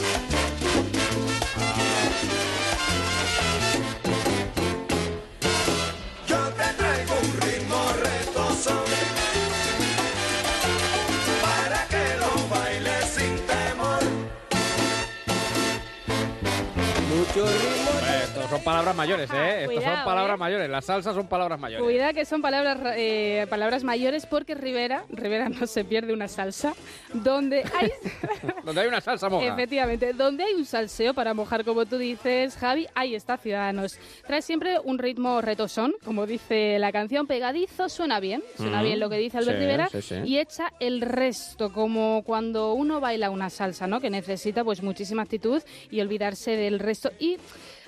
Son 18.49 18.62
palabras 18.62 18.94
mayores, 18.94 19.31
¿eh? 19.34 19.66
Son 19.83 20.05
palabras 20.05 20.36
¿eh? 20.36 20.39
mayores. 20.39 20.70
Las 20.70 20.84
salsas 20.84 21.15
son 21.15 21.26
palabras 21.26 21.58
mayores. 21.58 21.84
Cuidado 21.84 22.15
que 22.15 22.25
son 22.25 22.42
palabras, 22.42 22.78
eh, 22.97 23.47
palabras 23.50 23.84
mayores 23.84 24.26
porque 24.26 24.55
Rivera, 24.55 25.05
Rivera 25.10 25.49
no 25.49 25.66
se 25.66 25.84
pierde 25.84 26.12
una 26.12 26.28
salsa, 26.28 26.75
donde 27.12 27.65
hay, 27.78 27.91
Donde 28.65 28.81
hay 28.83 28.89
una 28.89 29.00
salsa 29.00 29.28
moja. 29.28 29.47
efectivamente, 29.47 30.12
donde 30.12 30.44
hay 30.44 30.55
un 30.55 30.65
salseo 30.65 31.15
para 31.15 31.34
mojar, 31.34 31.65
como 31.65 31.86
tú 31.86 31.99
dices, 31.99 32.57
Javi, 32.57 32.86
ahí 32.94 33.15
está 33.15 33.36
Ciudadanos. 33.36 33.99
Trae 34.26 34.42
siempre 34.42 34.78
un 34.83 34.99
ritmo 34.99 35.41
retosón, 35.41 35.94
como 36.05 36.26
dice 36.26 36.78
la 36.78 36.92
canción, 36.92 37.26
pegadizo, 37.26 37.89
suena 37.89 38.20
bien, 38.20 38.42
suena 38.57 38.81
Mm, 38.81 38.84
bien 38.84 39.00
lo 39.00 39.08
que 39.10 39.16
dice 39.16 39.39
Albert 39.39 39.57
sí, 39.58 39.62
Rivera, 39.65 39.89
sí, 39.89 40.02
sí. 40.02 40.15
y 40.25 40.39
echa 40.39 40.73
el 40.81 41.00
resto, 41.00 41.73
como 41.73 42.23
cuando 42.25 42.73
uno 42.75 43.00
baila 43.00 43.31
una 43.31 43.50
salsa, 43.50 43.86
¿no? 43.86 44.00
Que 44.00 44.10
necesita 44.10 44.65
pues 44.65 44.83
muchísima 44.83 45.23
actitud 45.23 45.62
y 45.91 46.00
olvidarse 46.00 46.57
del 46.57 46.78
resto. 46.78 47.10
Y 47.18 47.39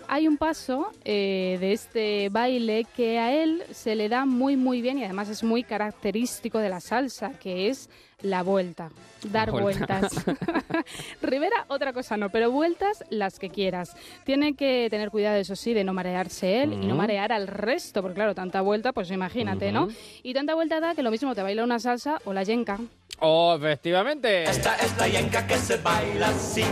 hay 0.09 0.27
un 0.27 0.37
paso 0.37 0.91
eh, 1.05 1.59
de 1.61 1.73
este 1.73 2.28
baile 2.31 2.85
que 2.97 3.19
a 3.19 3.33
él 3.35 3.62
se 3.70 3.95
le 3.95 4.09
da 4.09 4.25
muy 4.25 4.57
muy 4.57 4.81
bien 4.83 4.99
y 4.99 5.05
además 5.05 5.28
es 5.28 5.43
muy 5.45 5.62
característico 5.62 6.59
de 6.59 6.69
la 6.69 6.81
salsa, 6.81 7.31
que 7.39 7.69
es 7.69 7.89
la 8.23 8.43
vuelta, 8.43 8.91
dar 9.31 9.53
La 9.53 9.61
vuelta. 9.62 10.01
vueltas. 10.01 10.25
Rivera, 11.23 11.67
otra 11.69 11.93
cosa 11.93 12.17
no, 12.17 12.31
pero 12.31 12.51
vueltas 12.51 13.05
las 13.11 13.39
que 13.39 13.49
quieras. 13.49 13.95
Tiene 14.25 14.55
que 14.55 14.89
tener 14.91 15.11
cuidado, 15.11 15.37
eso 15.37 15.55
sí, 15.55 15.73
de 15.73 15.85
no 15.85 15.93
marearse 15.93 16.62
él 16.62 16.73
y 16.73 16.87
no 16.87 16.97
marear 16.97 17.31
al 17.33 17.47
resto, 17.47 18.03
porque 18.03 18.17
claro, 18.17 18.35
tanta 18.35 18.61
vuelta, 18.61 18.93
pues 18.93 19.11
imagínate, 19.12 19.70
¿no? 19.70 19.89
Y 20.25 20.35
tanta 20.35 20.55
vuelta 20.55 20.81
da 20.81 20.95
que 20.97 21.03
lo 21.05 21.11
mismo 21.12 21.35
te 21.37 21.43
baila 21.43 21.62
una 21.62 21.78
salsa 21.78 22.19
o 22.25 22.33
la 22.33 22.43
yenca. 22.43 22.81
Oh, 23.20 23.56
efectivamente. 23.56 24.44
Esta 24.44 24.76
es 24.76 24.97
la 24.97 25.08
yenca 25.08 25.47
que 25.47 25.56
se 25.56 25.76
baila 25.78 26.28
así. 26.28 26.64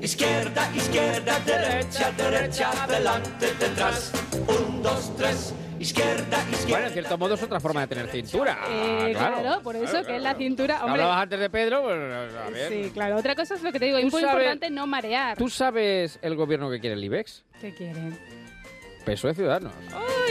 Izquierda, 0.00 0.68
izquierda, 0.74 1.38
derecha, 1.40 2.10
derecha, 2.12 2.70
adelante, 2.84 3.46
detrás. 3.58 4.12
Un, 4.48 4.82
dos, 4.82 5.16
tres. 5.16 5.54
Izquierda, 5.78 6.38
izquierda. 6.50 6.68
Bueno, 6.68 6.86
en 6.86 6.92
cierto 6.92 7.18
modo 7.18 7.34
es 7.34 7.42
otra 7.42 7.58
forma 7.60 7.80
de 7.82 7.86
tener 7.88 8.08
cintura. 8.08 8.58
Eh, 8.68 9.12
claro, 9.16 9.36
Ah, 9.36 9.40
claro, 9.42 9.62
por 9.62 9.74
eso 9.76 9.86
claro, 9.86 10.06
que 10.06 10.16
es 10.16 10.22
la 10.22 10.34
cintura. 10.34 10.76
Hombre, 10.84 11.02
Hablabas 11.02 11.22
antes 11.22 11.40
de 11.40 11.50
Pedro, 11.50 11.82
pues 11.82 11.94
a 12.36 12.50
ver. 12.50 12.68
sí, 12.68 12.90
claro. 12.92 13.16
Otra 13.16 13.34
cosa 13.34 13.54
es 13.54 13.62
lo 13.62 13.72
que 13.72 13.78
te 13.80 13.86
digo, 13.86 13.98
es 13.98 14.04
muy 14.12 14.22
sabes- 14.22 14.34
importante 14.34 14.70
no 14.70 14.86
marear. 14.86 15.36
¿Tú 15.36 15.48
sabes 15.48 16.18
el 16.22 16.36
gobierno 16.36 16.70
que 16.70 16.78
quiere 16.80 16.94
el 16.94 17.02
IBEX? 17.04 17.42
¿Qué 17.60 17.74
quieren? 17.74 18.16
PSOE 19.04 19.34
Ciudadanos. 19.34 19.72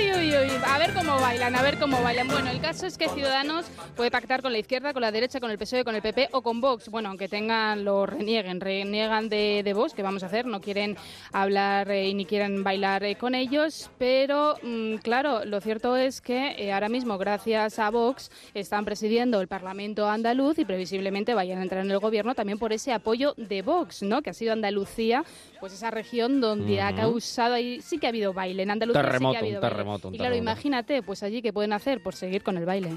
Uy, 0.02 0.10
uy, 0.10 0.36
uy. 0.36 0.52
A 0.66 0.80
ver 0.80 0.94
cómo 0.94 1.20
bailan, 1.20 1.56
a 1.56 1.62
ver 1.62 1.78
cómo 1.78 2.02
bailan. 2.02 2.28
Bueno, 2.28 2.50
el 2.50 2.60
caso 2.60 2.88
es 2.88 2.98
que 2.98 3.08
Ciudadanos 3.10 3.68
puede 3.96 4.10
pactar 4.10 4.42
con 4.42 4.52
la 4.52 4.58
izquierda, 4.58 4.94
con 4.94 5.02
la 5.02 5.12
derecha, 5.12 5.40
con 5.40 5.52
el 5.52 5.60
PSOE, 5.60 5.84
con 5.84 5.94
el 5.94 6.02
PP 6.02 6.30
o 6.32 6.42
con 6.42 6.60
Vox. 6.60 6.90
Bueno, 6.90 7.10
aunque 7.10 7.28
tengan, 7.28 7.86
lo 7.86 8.08
renieguen, 8.08 8.60
reniegan 8.60 9.30
de, 9.30 9.62
de 9.64 9.74
Vox, 9.74 9.94
¿qué 9.94 10.02
vamos 10.02 10.24
a 10.24 10.26
hacer? 10.26 10.48
No 10.48 10.60
quieren 10.60 10.98
hablar 11.32 11.92
eh, 11.92 12.10
y 12.10 12.14
ni 12.16 12.26
quieren 12.26 12.64
bailar 12.64 13.04
eh, 13.04 13.16
con 13.16 13.36
ellos, 13.36 13.92
pero 14.00 14.56
mm, 14.64 14.96
claro, 14.96 15.46
lo 15.46 15.62
cierto 15.62 15.96
es 15.96 16.20
que 16.20 16.56
eh, 16.58 16.74
ahora 16.74 16.90
mismo, 16.90 17.20
gracias 17.20 17.78
a 17.78 17.92
Vox, 17.92 18.32
están 18.56 18.86
presidiendo 18.86 19.40
el 19.40 19.48
Parlamento 19.48 20.10
andaluz 20.10 20.58
y 20.58 20.66
previsiblemente 20.66 21.36
vayan 21.36 21.60
a 21.60 21.64
entrar 21.64 21.86
en 21.86 21.92
el 21.92 22.00
gobierno 22.00 22.34
también 22.34 22.58
por 22.58 22.74
ese 22.74 22.92
apoyo 22.92 23.36
de 23.38 23.62
Vox, 23.62 24.02
¿no? 24.02 24.24
Que 24.24 24.32
ha 24.32 24.34
sido 24.34 24.54
Andalucía, 24.54 25.24
pues 25.60 25.74
esa 25.74 25.92
región 25.92 26.42
donde 26.42 26.82
ha 26.82 26.96
causado, 26.96 27.54
ahí 27.54 27.82
sí 27.82 28.00
que 28.00 28.08
ha 28.08 28.10
habido 28.10 28.34
baile. 28.34 28.64
En 28.64 28.72
Andalucía 28.72 29.02
sí 29.02 29.08
Terremoto, 29.08 29.32
que 29.32 29.38
ha 29.38 29.42
habido 29.42 29.62
un 29.62 29.62
baile. 29.62 29.91
Y 30.11 30.18
claro, 30.18 30.36
imagínate, 30.36 31.02
pues 31.02 31.22
allí 31.24 31.42
qué 31.42 31.52
pueden 31.52 31.74
hacer 31.74 32.02
por 32.02 32.16
seguir 32.16 32.44
con 32.44 32.58
el 32.58 32.66
baile. 32.66 32.95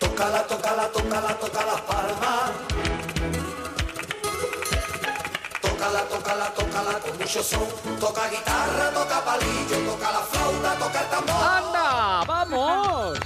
Tócala, 0.00 0.46
tócala, 0.46 0.88
tócala, 0.88 1.38
toca 1.38 1.66
las 1.66 1.80
palmas. 1.82 2.50
Tócala, 5.62 6.00
tócala, 6.08 6.54
tócala 6.54 6.98
con 7.00 7.18
mucho 7.18 7.42
son. 7.42 7.68
Toca 8.00 8.28
guitarra, 8.28 8.90
toca 8.90 9.24
palillo, 9.24 9.92
toca 9.92 10.10
la 10.12 10.20
flauta, 10.20 10.74
toca 10.78 11.00
el 11.00 11.08
tambor. 11.08 11.44
¡Anda! 11.44 12.23
¡Vamos! 12.54 13.23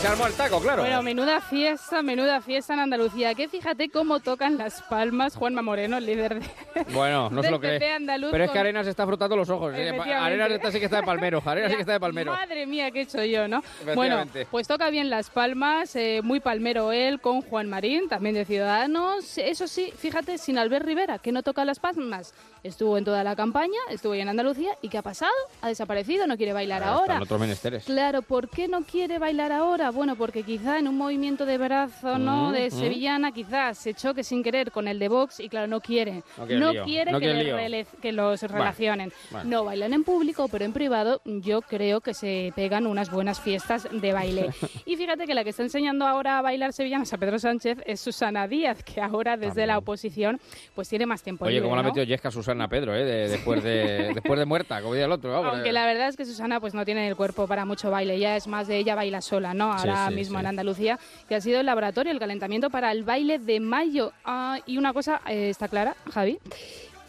Se 0.00 0.06
armó 0.06 0.26
el 0.26 0.32
taco, 0.32 0.60
claro. 0.60 0.80
Bueno, 0.80 1.02
menuda 1.02 1.42
fiesta, 1.42 2.02
menuda 2.02 2.40
fiesta 2.40 2.72
en 2.72 2.80
Andalucía. 2.80 3.34
Que 3.34 3.48
fíjate 3.48 3.90
cómo 3.90 4.20
tocan 4.20 4.56
las 4.56 4.80
palmas 4.82 5.36
Juanma 5.36 5.60
Moreno, 5.60 5.98
el 5.98 6.06
líder 6.06 6.40
de... 6.40 6.46
Bueno, 6.94 7.28
no 7.28 7.42
se 7.42 7.48
del 7.48 7.52
lo 7.52 7.60
cree. 7.60 7.92
Andaluz 7.92 8.30
Pero 8.30 8.44
es 8.44 8.50
que 8.50 8.58
Arenas 8.58 8.86
está 8.86 9.04
frotando 9.04 9.36
los 9.36 9.50
ojos. 9.50 9.74
¿eh? 9.74 9.90
Arenas 9.90 10.52
está, 10.52 10.72
sí 10.72 10.78
que 10.78 10.86
está 10.86 10.96
de 10.98 11.02
palmero. 11.02 11.42
Arenas 11.44 11.70
sí 11.70 11.76
que 11.76 11.82
está 11.82 11.92
de 11.92 12.00
palmero. 12.00 12.32
Madre 12.32 12.66
mía, 12.66 12.90
qué 12.90 13.00
he 13.00 13.02
hecho 13.02 13.22
yo, 13.24 13.46
¿no? 13.46 13.62
Bueno, 13.94 14.24
pues 14.50 14.66
toca 14.66 14.88
bien 14.88 15.10
Las 15.10 15.28
Palmas, 15.28 15.94
eh, 15.96 16.20
muy 16.22 16.40
palmero 16.40 16.92
él, 16.92 17.20
con 17.20 17.42
Juan 17.42 17.68
Marín, 17.68 18.08
también 18.08 18.34
de 18.34 18.46
Ciudadanos. 18.46 19.36
Eso 19.36 19.68
sí, 19.68 19.92
fíjate, 19.94 20.38
sin 20.38 20.56
Albert 20.56 20.86
Rivera, 20.86 21.18
que 21.18 21.30
no 21.30 21.42
toca 21.42 21.66
Las 21.66 21.78
Palmas. 21.78 22.32
Estuvo 22.62 22.96
en 22.96 23.04
toda 23.04 23.22
la 23.22 23.36
campaña, 23.36 23.78
estuvo 23.90 24.14
en 24.14 24.28
Andalucía, 24.28 24.70
¿y 24.80 24.88
qué 24.88 24.98
ha 24.98 25.02
pasado? 25.02 25.32
Ha 25.60 25.68
desaparecido, 25.68 26.26
no 26.26 26.36
quiere 26.36 26.52
bailar 26.52 26.82
ahora. 26.82 27.14
Están 27.14 27.22
otros 27.22 27.40
menesteres. 27.40 27.84
Claro, 27.84 28.22
¿por 28.22 28.48
qué 28.48 28.68
no 28.68 28.82
quiere 28.82 29.18
bailar 29.18 29.52
ahora? 29.52 29.89
Bueno, 29.94 30.16
porque 30.16 30.42
quizá 30.42 30.78
en 30.78 30.88
un 30.88 30.96
movimiento 30.96 31.46
de 31.46 31.58
brazo, 31.58 32.18
¿no? 32.18 32.50
Mm, 32.50 32.52
de 32.52 32.66
mm. 32.68 32.70
sevillana, 32.70 33.32
quizás 33.32 33.78
se 33.78 33.94
choque 33.94 34.24
sin 34.24 34.42
querer 34.42 34.70
con 34.70 34.88
el 34.88 34.98
de 34.98 35.08
Vox 35.08 35.40
y 35.40 35.48
claro, 35.48 35.66
no 35.66 35.80
quiere. 35.80 36.22
No 36.36 36.46
quiere 36.46 37.12
no 37.12 37.20
que, 37.20 37.32
quiere 37.32 38.12
los 38.12 38.42
relacionen. 38.42 39.12
No 39.44 39.64
bailan 39.64 39.92
en 39.92 40.04
público, 40.04 40.48
pero 40.48 40.64
en 40.64 40.72
privado 40.72 41.20
yo 41.24 41.62
creo 41.62 42.00
que 42.00 42.14
se 42.14 42.52
pegan 42.54 42.86
unas 42.86 43.10
buenas 43.10 43.40
fiestas 43.40 43.88
de 43.90 44.12
baile. 44.12 44.50
y 44.86 44.96
fíjate 44.96 45.26
que 45.26 45.34
la 45.34 45.44
que 45.44 45.50
está 45.50 45.62
enseñando 45.62 46.06
ahora 46.06 46.38
a 46.38 46.42
bailar 46.42 46.72
sevillanas 46.72 47.12
a 47.12 47.18
Pedro 47.18 47.38
Sánchez 47.38 47.78
es 47.86 48.00
Susana 48.00 48.46
Díaz, 48.48 48.82
que 48.82 49.00
ahora 49.00 49.36
desde 49.36 49.66
la 49.66 49.78
oposición 49.78 50.40
pues 50.74 50.88
tiene 50.88 51.06
más 51.06 51.22
tiempo 51.22 51.44
Oye, 51.44 51.54
libre, 51.54 51.64
como 51.64 51.76
la 51.76 51.80
ha 51.80 51.82
¿no? 51.82 51.88
metido 51.90 52.04
Yesca 52.04 52.30
Susana 52.30 52.68
Pedro, 52.68 52.94
¿eh? 52.94 53.04
De- 53.04 53.28
después, 53.28 53.62
de, 53.62 54.10
después 54.14 54.38
de 54.38 54.44
muerta, 54.44 54.80
como 54.80 54.94
dice 54.94 55.04
el 55.04 55.12
otro. 55.12 55.32
vamos, 55.32 55.54
Aunque 55.54 55.70
eh. 55.70 55.72
la 55.72 55.86
verdad 55.86 56.08
es 56.08 56.16
que 56.16 56.24
Susana 56.24 56.60
pues 56.60 56.74
no 56.74 56.84
tiene 56.84 57.06
el 57.08 57.16
cuerpo 57.16 57.46
para 57.46 57.64
mucho 57.64 57.90
baile, 57.90 58.18
ya 58.18 58.36
es 58.36 58.46
más 58.46 58.68
de 58.68 58.78
ella 58.78 58.94
baila 58.94 59.20
sola, 59.20 59.54
¿no? 59.54 59.72
Ahora 59.80 60.08
sí, 60.08 60.14
mismo 60.14 60.38
sí. 60.38 60.40
en 60.40 60.46
Andalucía, 60.46 60.98
que 61.28 61.34
ha 61.34 61.40
sido 61.40 61.60
el 61.60 61.66
laboratorio, 61.66 62.12
el 62.12 62.18
calentamiento 62.18 62.70
para 62.70 62.92
el 62.92 63.04
baile 63.04 63.38
de 63.38 63.60
mayo. 63.60 64.12
Ah, 64.24 64.58
y 64.66 64.78
una 64.78 64.92
cosa 64.92 65.20
eh, 65.26 65.50
está 65.50 65.68
clara, 65.68 65.96
Javi, 66.12 66.38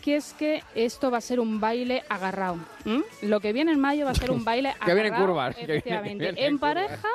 que 0.02 0.16
es 0.16 0.34
que 0.34 0.64
esto 0.74 1.12
va 1.12 1.20
a 1.20 1.22
ser 1.22 1.40
un 1.40 1.60
baile 1.60 2.04
agarrado. 2.10 2.58
Lo 3.22 3.40
que 3.40 3.54
viene 3.54 3.72
en 3.72 3.80
mayo 3.80 4.06
va 4.06 4.12
a 4.12 4.16
ser 4.16 4.32
un 4.32 4.44
baile 4.44 4.74
Que 4.86 4.94
viene 4.94 5.10
en 5.10 5.14
agarrado, 5.14 5.28
curvas, 5.34 5.56
que 5.56 5.66
viene- 5.66 5.78
efectivamente. 5.78 6.24
viene 6.24 6.46
en 6.48 6.58
curvas. 6.58 6.74
pareja 6.76 7.08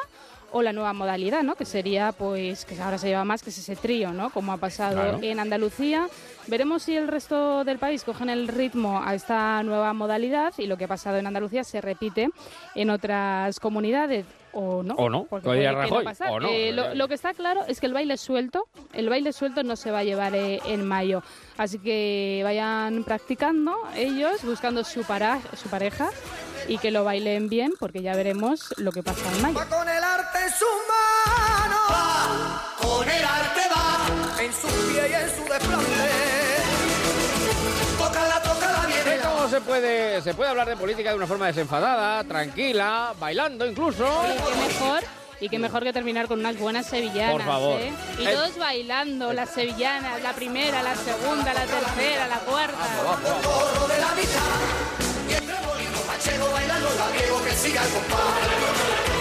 o 0.53 0.63
la 0.63 0.73
nueva 0.73 0.93
modalidad, 0.93 1.43
¿no? 1.43 1.57
Que 1.57 1.65
sería, 1.65 2.13
pues, 2.13 2.65
que 2.65 2.81
ahora 2.81 2.97
se 2.99 3.09
lleva 3.09 3.25
más, 3.25 3.43
que 3.43 3.51
es 3.51 3.59
ese 3.59 3.75
trío, 3.75 4.13
¿no? 4.13 4.31
Como 4.31 4.53
ha 4.53 4.57
pasado 4.57 4.95
Claro. 4.95 5.19
en 5.21 5.41
Andalucía. 5.41 6.09
Veremos 6.49 6.85
si 6.85 6.97
el 6.97 7.09
resto 7.09 7.65
del 7.65 7.79
país 7.79 8.05
cogen 8.05 8.31
el 8.31 8.47
ritmo 8.47 9.03
a 9.05 9.15
esta 9.15 9.63
nueva 9.65 9.93
modalidad 9.93 10.55
y 10.59 10.67
lo 10.67 10.77
que 10.77 10.85
ha 10.85 10.89
pasado 10.89 11.17
en 11.17 11.27
Andalucía 11.27 11.65
se 11.65 11.81
repite 11.81 12.29
en 12.77 12.91
otras 12.91 13.59
comunidades 13.59 14.25
o 14.53 14.83
no. 14.85 14.95
O 14.95 15.11
no, 15.11 15.25
porque 15.25 15.45
puede 15.45 15.61
que 15.63 15.91
no 15.91 16.03
o 16.31 16.41
no, 16.41 16.49
Eh, 16.49 16.73
lo 16.95 17.09
que 17.09 17.15
está 17.15 17.35
claro 17.35 17.63
es 17.67 17.81
que 17.81 17.87
el 17.87 17.93
baile 17.95 18.17
suelto, 18.17 18.69
el 18.93 19.09
baile 19.09 19.33
suelto 19.33 19.65
no 19.65 19.75
se 19.75 19.91
va 19.91 19.99
a 19.99 20.05
llevar 20.05 20.35
eh, 20.37 20.61
en 20.67 20.87
mayo. 20.87 21.23
Así 21.59 21.79
que 21.81 22.43
vayan 22.45 23.03
practicando 23.03 23.75
ellos, 23.97 24.45
buscando 24.45 24.85
su, 24.85 25.03
para- 25.03 25.41
su 25.57 25.69
pareja 25.69 26.11
y 26.69 26.79
que 26.79 26.91
lo 26.91 27.05
bailen 27.05 27.49
bien, 27.49 27.73
porque 27.79 28.03
ya 28.03 28.15
veremos 28.15 28.75
lo 28.79 28.93
que 28.93 29.03
pasa 29.03 29.21
en 29.35 29.43
mayo. 29.43 29.59
con 29.69 29.89
el 29.89 30.03
arte 30.05 30.39
en 30.45 30.51
sus 30.51 30.69
manos. 30.89 31.81
Va, 31.91 32.75
con 32.81 33.09
el 33.09 33.25
arte 33.25 33.61
va, 33.71 34.43
en 34.43 34.53
su 34.53 34.67
pie 34.93 35.09
y 35.09 35.13
en 35.13 35.31
su 35.31 35.45
desplante. 35.53 35.87
Tócala, 37.99 38.43
tócala 38.43 38.87
bien. 38.87 39.03
¿Ve 39.05 39.21
cómo 39.23 39.49
se 39.49 39.61
puede, 39.61 40.23
se 40.23 40.35
puede 40.35 40.51
hablar 40.51 40.69
de 40.69 40.77
política 40.77 41.11
de 41.11 41.17
una 41.17 41.27
forma 41.27 41.47
desenfadada, 41.47 42.25
tranquila, 42.25 43.15
bailando 43.19 43.67
incluso? 43.67 44.05
Oye, 44.21 44.35
qué 44.37 44.55
mejor. 44.69 45.03
Y 45.39 45.51
qué 45.51 45.59
mejor 45.59 45.83
que 45.85 45.93
terminar 45.93 46.29
con 46.29 46.41
unas 46.41 46.59
buenas 46.59 46.87
sevillanas. 46.87 47.33
Por 47.33 47.43
favor. 47.45 47.79
¿eh? 47.79 47.93
Y 48.19 48.27
Eh. 48.27 48.33
todos 48.33 48.57
bailando, 48.57 49.35
las 49.35 49.51
sevillanas, 49.51 50.23
la 50.23 50.33
primera, 50.33 50.83
la 50.83 50.97
segunda, 50.97 51.53
la 51.53 51.65
tercera, 51.67 52.27
la 52.27 52.39
cuarta. 52.39 52.79
Corro 53.43 53.87
de 53.87 54.01
la 54.01 54.15
mitad. 54.15 54.96
Y 54.96 54.96
entre 54.96 54.96
machero 56.27 56.51
bailando 56.51 56.89
la 56.95 57.11
Diego 57.13 57.43
que 57.45 57.53
siga 57.53 57.83
el 57.85 57.91
compás. 57.91 59.16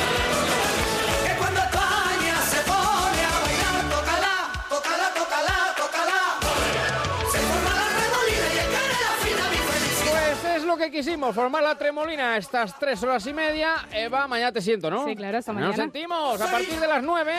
Lo 10.75 10.83
que 10.83 10.91
quisimos, 10.91 11.33
formar 11.33 11.63
la 11.63 11.77
tremolina 11.77 12.35
estas 12.35 12.77
tres 12.77 13.01
horas 13.01 13.25
y 13.27 13.33
media. 13.33 13.87
Eva, 13.93 14.27
mañana 14.27 14.51
te 14.51 14.61
siento, 14.61 14.89
¿no? 14.89 15.05
Sí, 15.05 15.15
claro, 15.15 15.37
hasta 15.37 15.53
Nos 15.53 15.61
mañana. 15.61 15.83
sentimos 15.83 16.41
a 16.41 16.51
partir 16.51 16.77
de 16.79 16.87
las 16.87 17.01
nueve. 17.01 17.33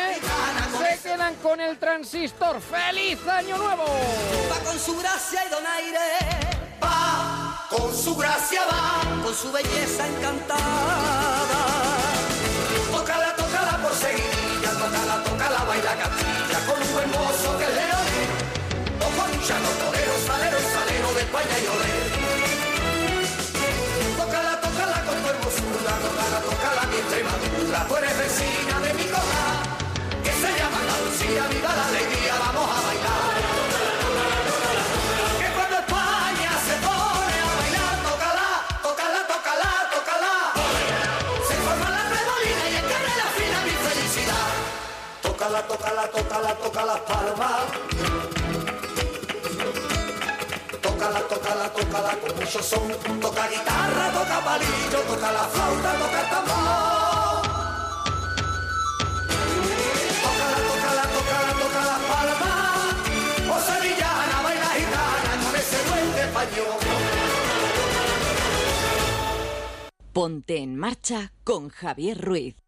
Se 0.79 1.03
quedan 1.09 1.35
con 1.37 1.61
el 1.61 1.77
transistor. 1.77 2.61
¡Feliz 2.63 3.19
Año 3.29 3.59
Nuevo! 3.59 3.85
Va 4.51 4.59
con 4.65 4.79
su 4.79 4.97
gracia 4.99 5.45
y 5.45 5.51
donaire. 5.51 5.99
Va 6.83 7.67
con 7.69 7.95
su 7.95 8.17
gracia, 8.17 8.63
va 8.65 9.23
con 9.23 9.35
su 9.35 9.53
belleza 9.53 10.07
encantada. 10.09 10.97
Tócala, 12.91 13.37
tócala 13.37 13.79
por 13.83 13.93
seguidilla, 13.93 14.71
tócala, 14.71 15.23
tócala, 15.25 15.65
baila 15.65 15.95
cantilla 15.95 16.59
con 16.67 16.83
un 16.83 16.95
buen 16.95 17.11
mozo 17.11 17.59
que 17.59 17.65
es 17.65 17.75
leonés. 17.75 18.31
O 19.05 19.21
con 19.21 19.31
un 19.31 19.47
chano 19.47 19.69
torero, 19.85 20.13
salero, 20.27 20.59
salero 20.73 21.13
de 21.15 21.21
España 21.21 21.59
y 21.63 21.67
olé. 21.67 22.06
Hermosura, 26.27 26.41
tócala, 26.41 26.41
tócala 26.41 26.83
mi 26.91 26.97
Extremadura. 26.97 27.87
Tú 27.89 27.97
eres 27.97 28.19
vecina 28.19 28.81
de 28.81 28.95
mi 28.95 29.05
cola, 29.05 29.45
que 30.25 30.33
se 30.33 30.59
llama 30.59 30.79
Andalucía, 30.81 31.47
viva 31.49 31.75
la 31.75 31.87
alegría, 31.87 32.35
vamos 32.39 32.69
a 32.71 32.81
bailar. 32.87 33.33
Que 35.39 35.49
cuando 35.55 35.77
España 35.77 36.53
se 36.67 36.75
pone 36.87 37.37
a 37.47 37.53
bailar, 37.61 37.97
tócala, 38.07 38.49
tócala, 38.83 39.21
tócala, 39.33 39.71
tócala. 39.95 40.35
Se 41.49 41.55
forma 41.65 41.91
la 41.91 42.03
remolina 42.15 42.65
y 42.71 42.75
encarna 42.83 43.13
la 43.23 43.29
fina 43.37 43.59
mi 43.67 43.75
felicidad. 43.87 44.51
Tócala, 45.23 45.63
tócala, 45.67 46.11
tócala, 46.11 46.55
toca 46.55 46.85
las 46.85 47.01
palmas. 47.01 48.36
Tócala, 51.07 51.29
tócala, 51.29 51.69
tócala 51.73 52.17
con 52.21 52.35
mucho 52.37 52.61
son. 52.61 52.89
Toca 53.21 53.47
guitarra, 53.47 54.13
toca 54.13 54.45
palillo, 54.45 55.01
toca 55.07 55.31
la 55.31 55.45
flauta, 55.45 55.93
toca 56.03 56.21
el 56.21 56.29
tambor. 56.31 57.43
Tócala, 60.25 60.59
tócala, 60.69 61.03
tócala, 61.15 61.53
toca 61.63 61.81
las 61.91 62.01
palmas. 62.11 62.95
O 63.55 63.57
sevillana, 63.69 64.43
baila 64.43 64.71
gitana 64.79 65.33
con 65.45 65.55
ese 65.55 65.79
duende 65.87 66.21
español. 66.23 66.79
Ponte 70.13 70.57
en 70.59 70.77
marcha 70.77 71.33
con 71.45 71.69
Javier 71.69 72.21
Ruiz. 72.21 72.66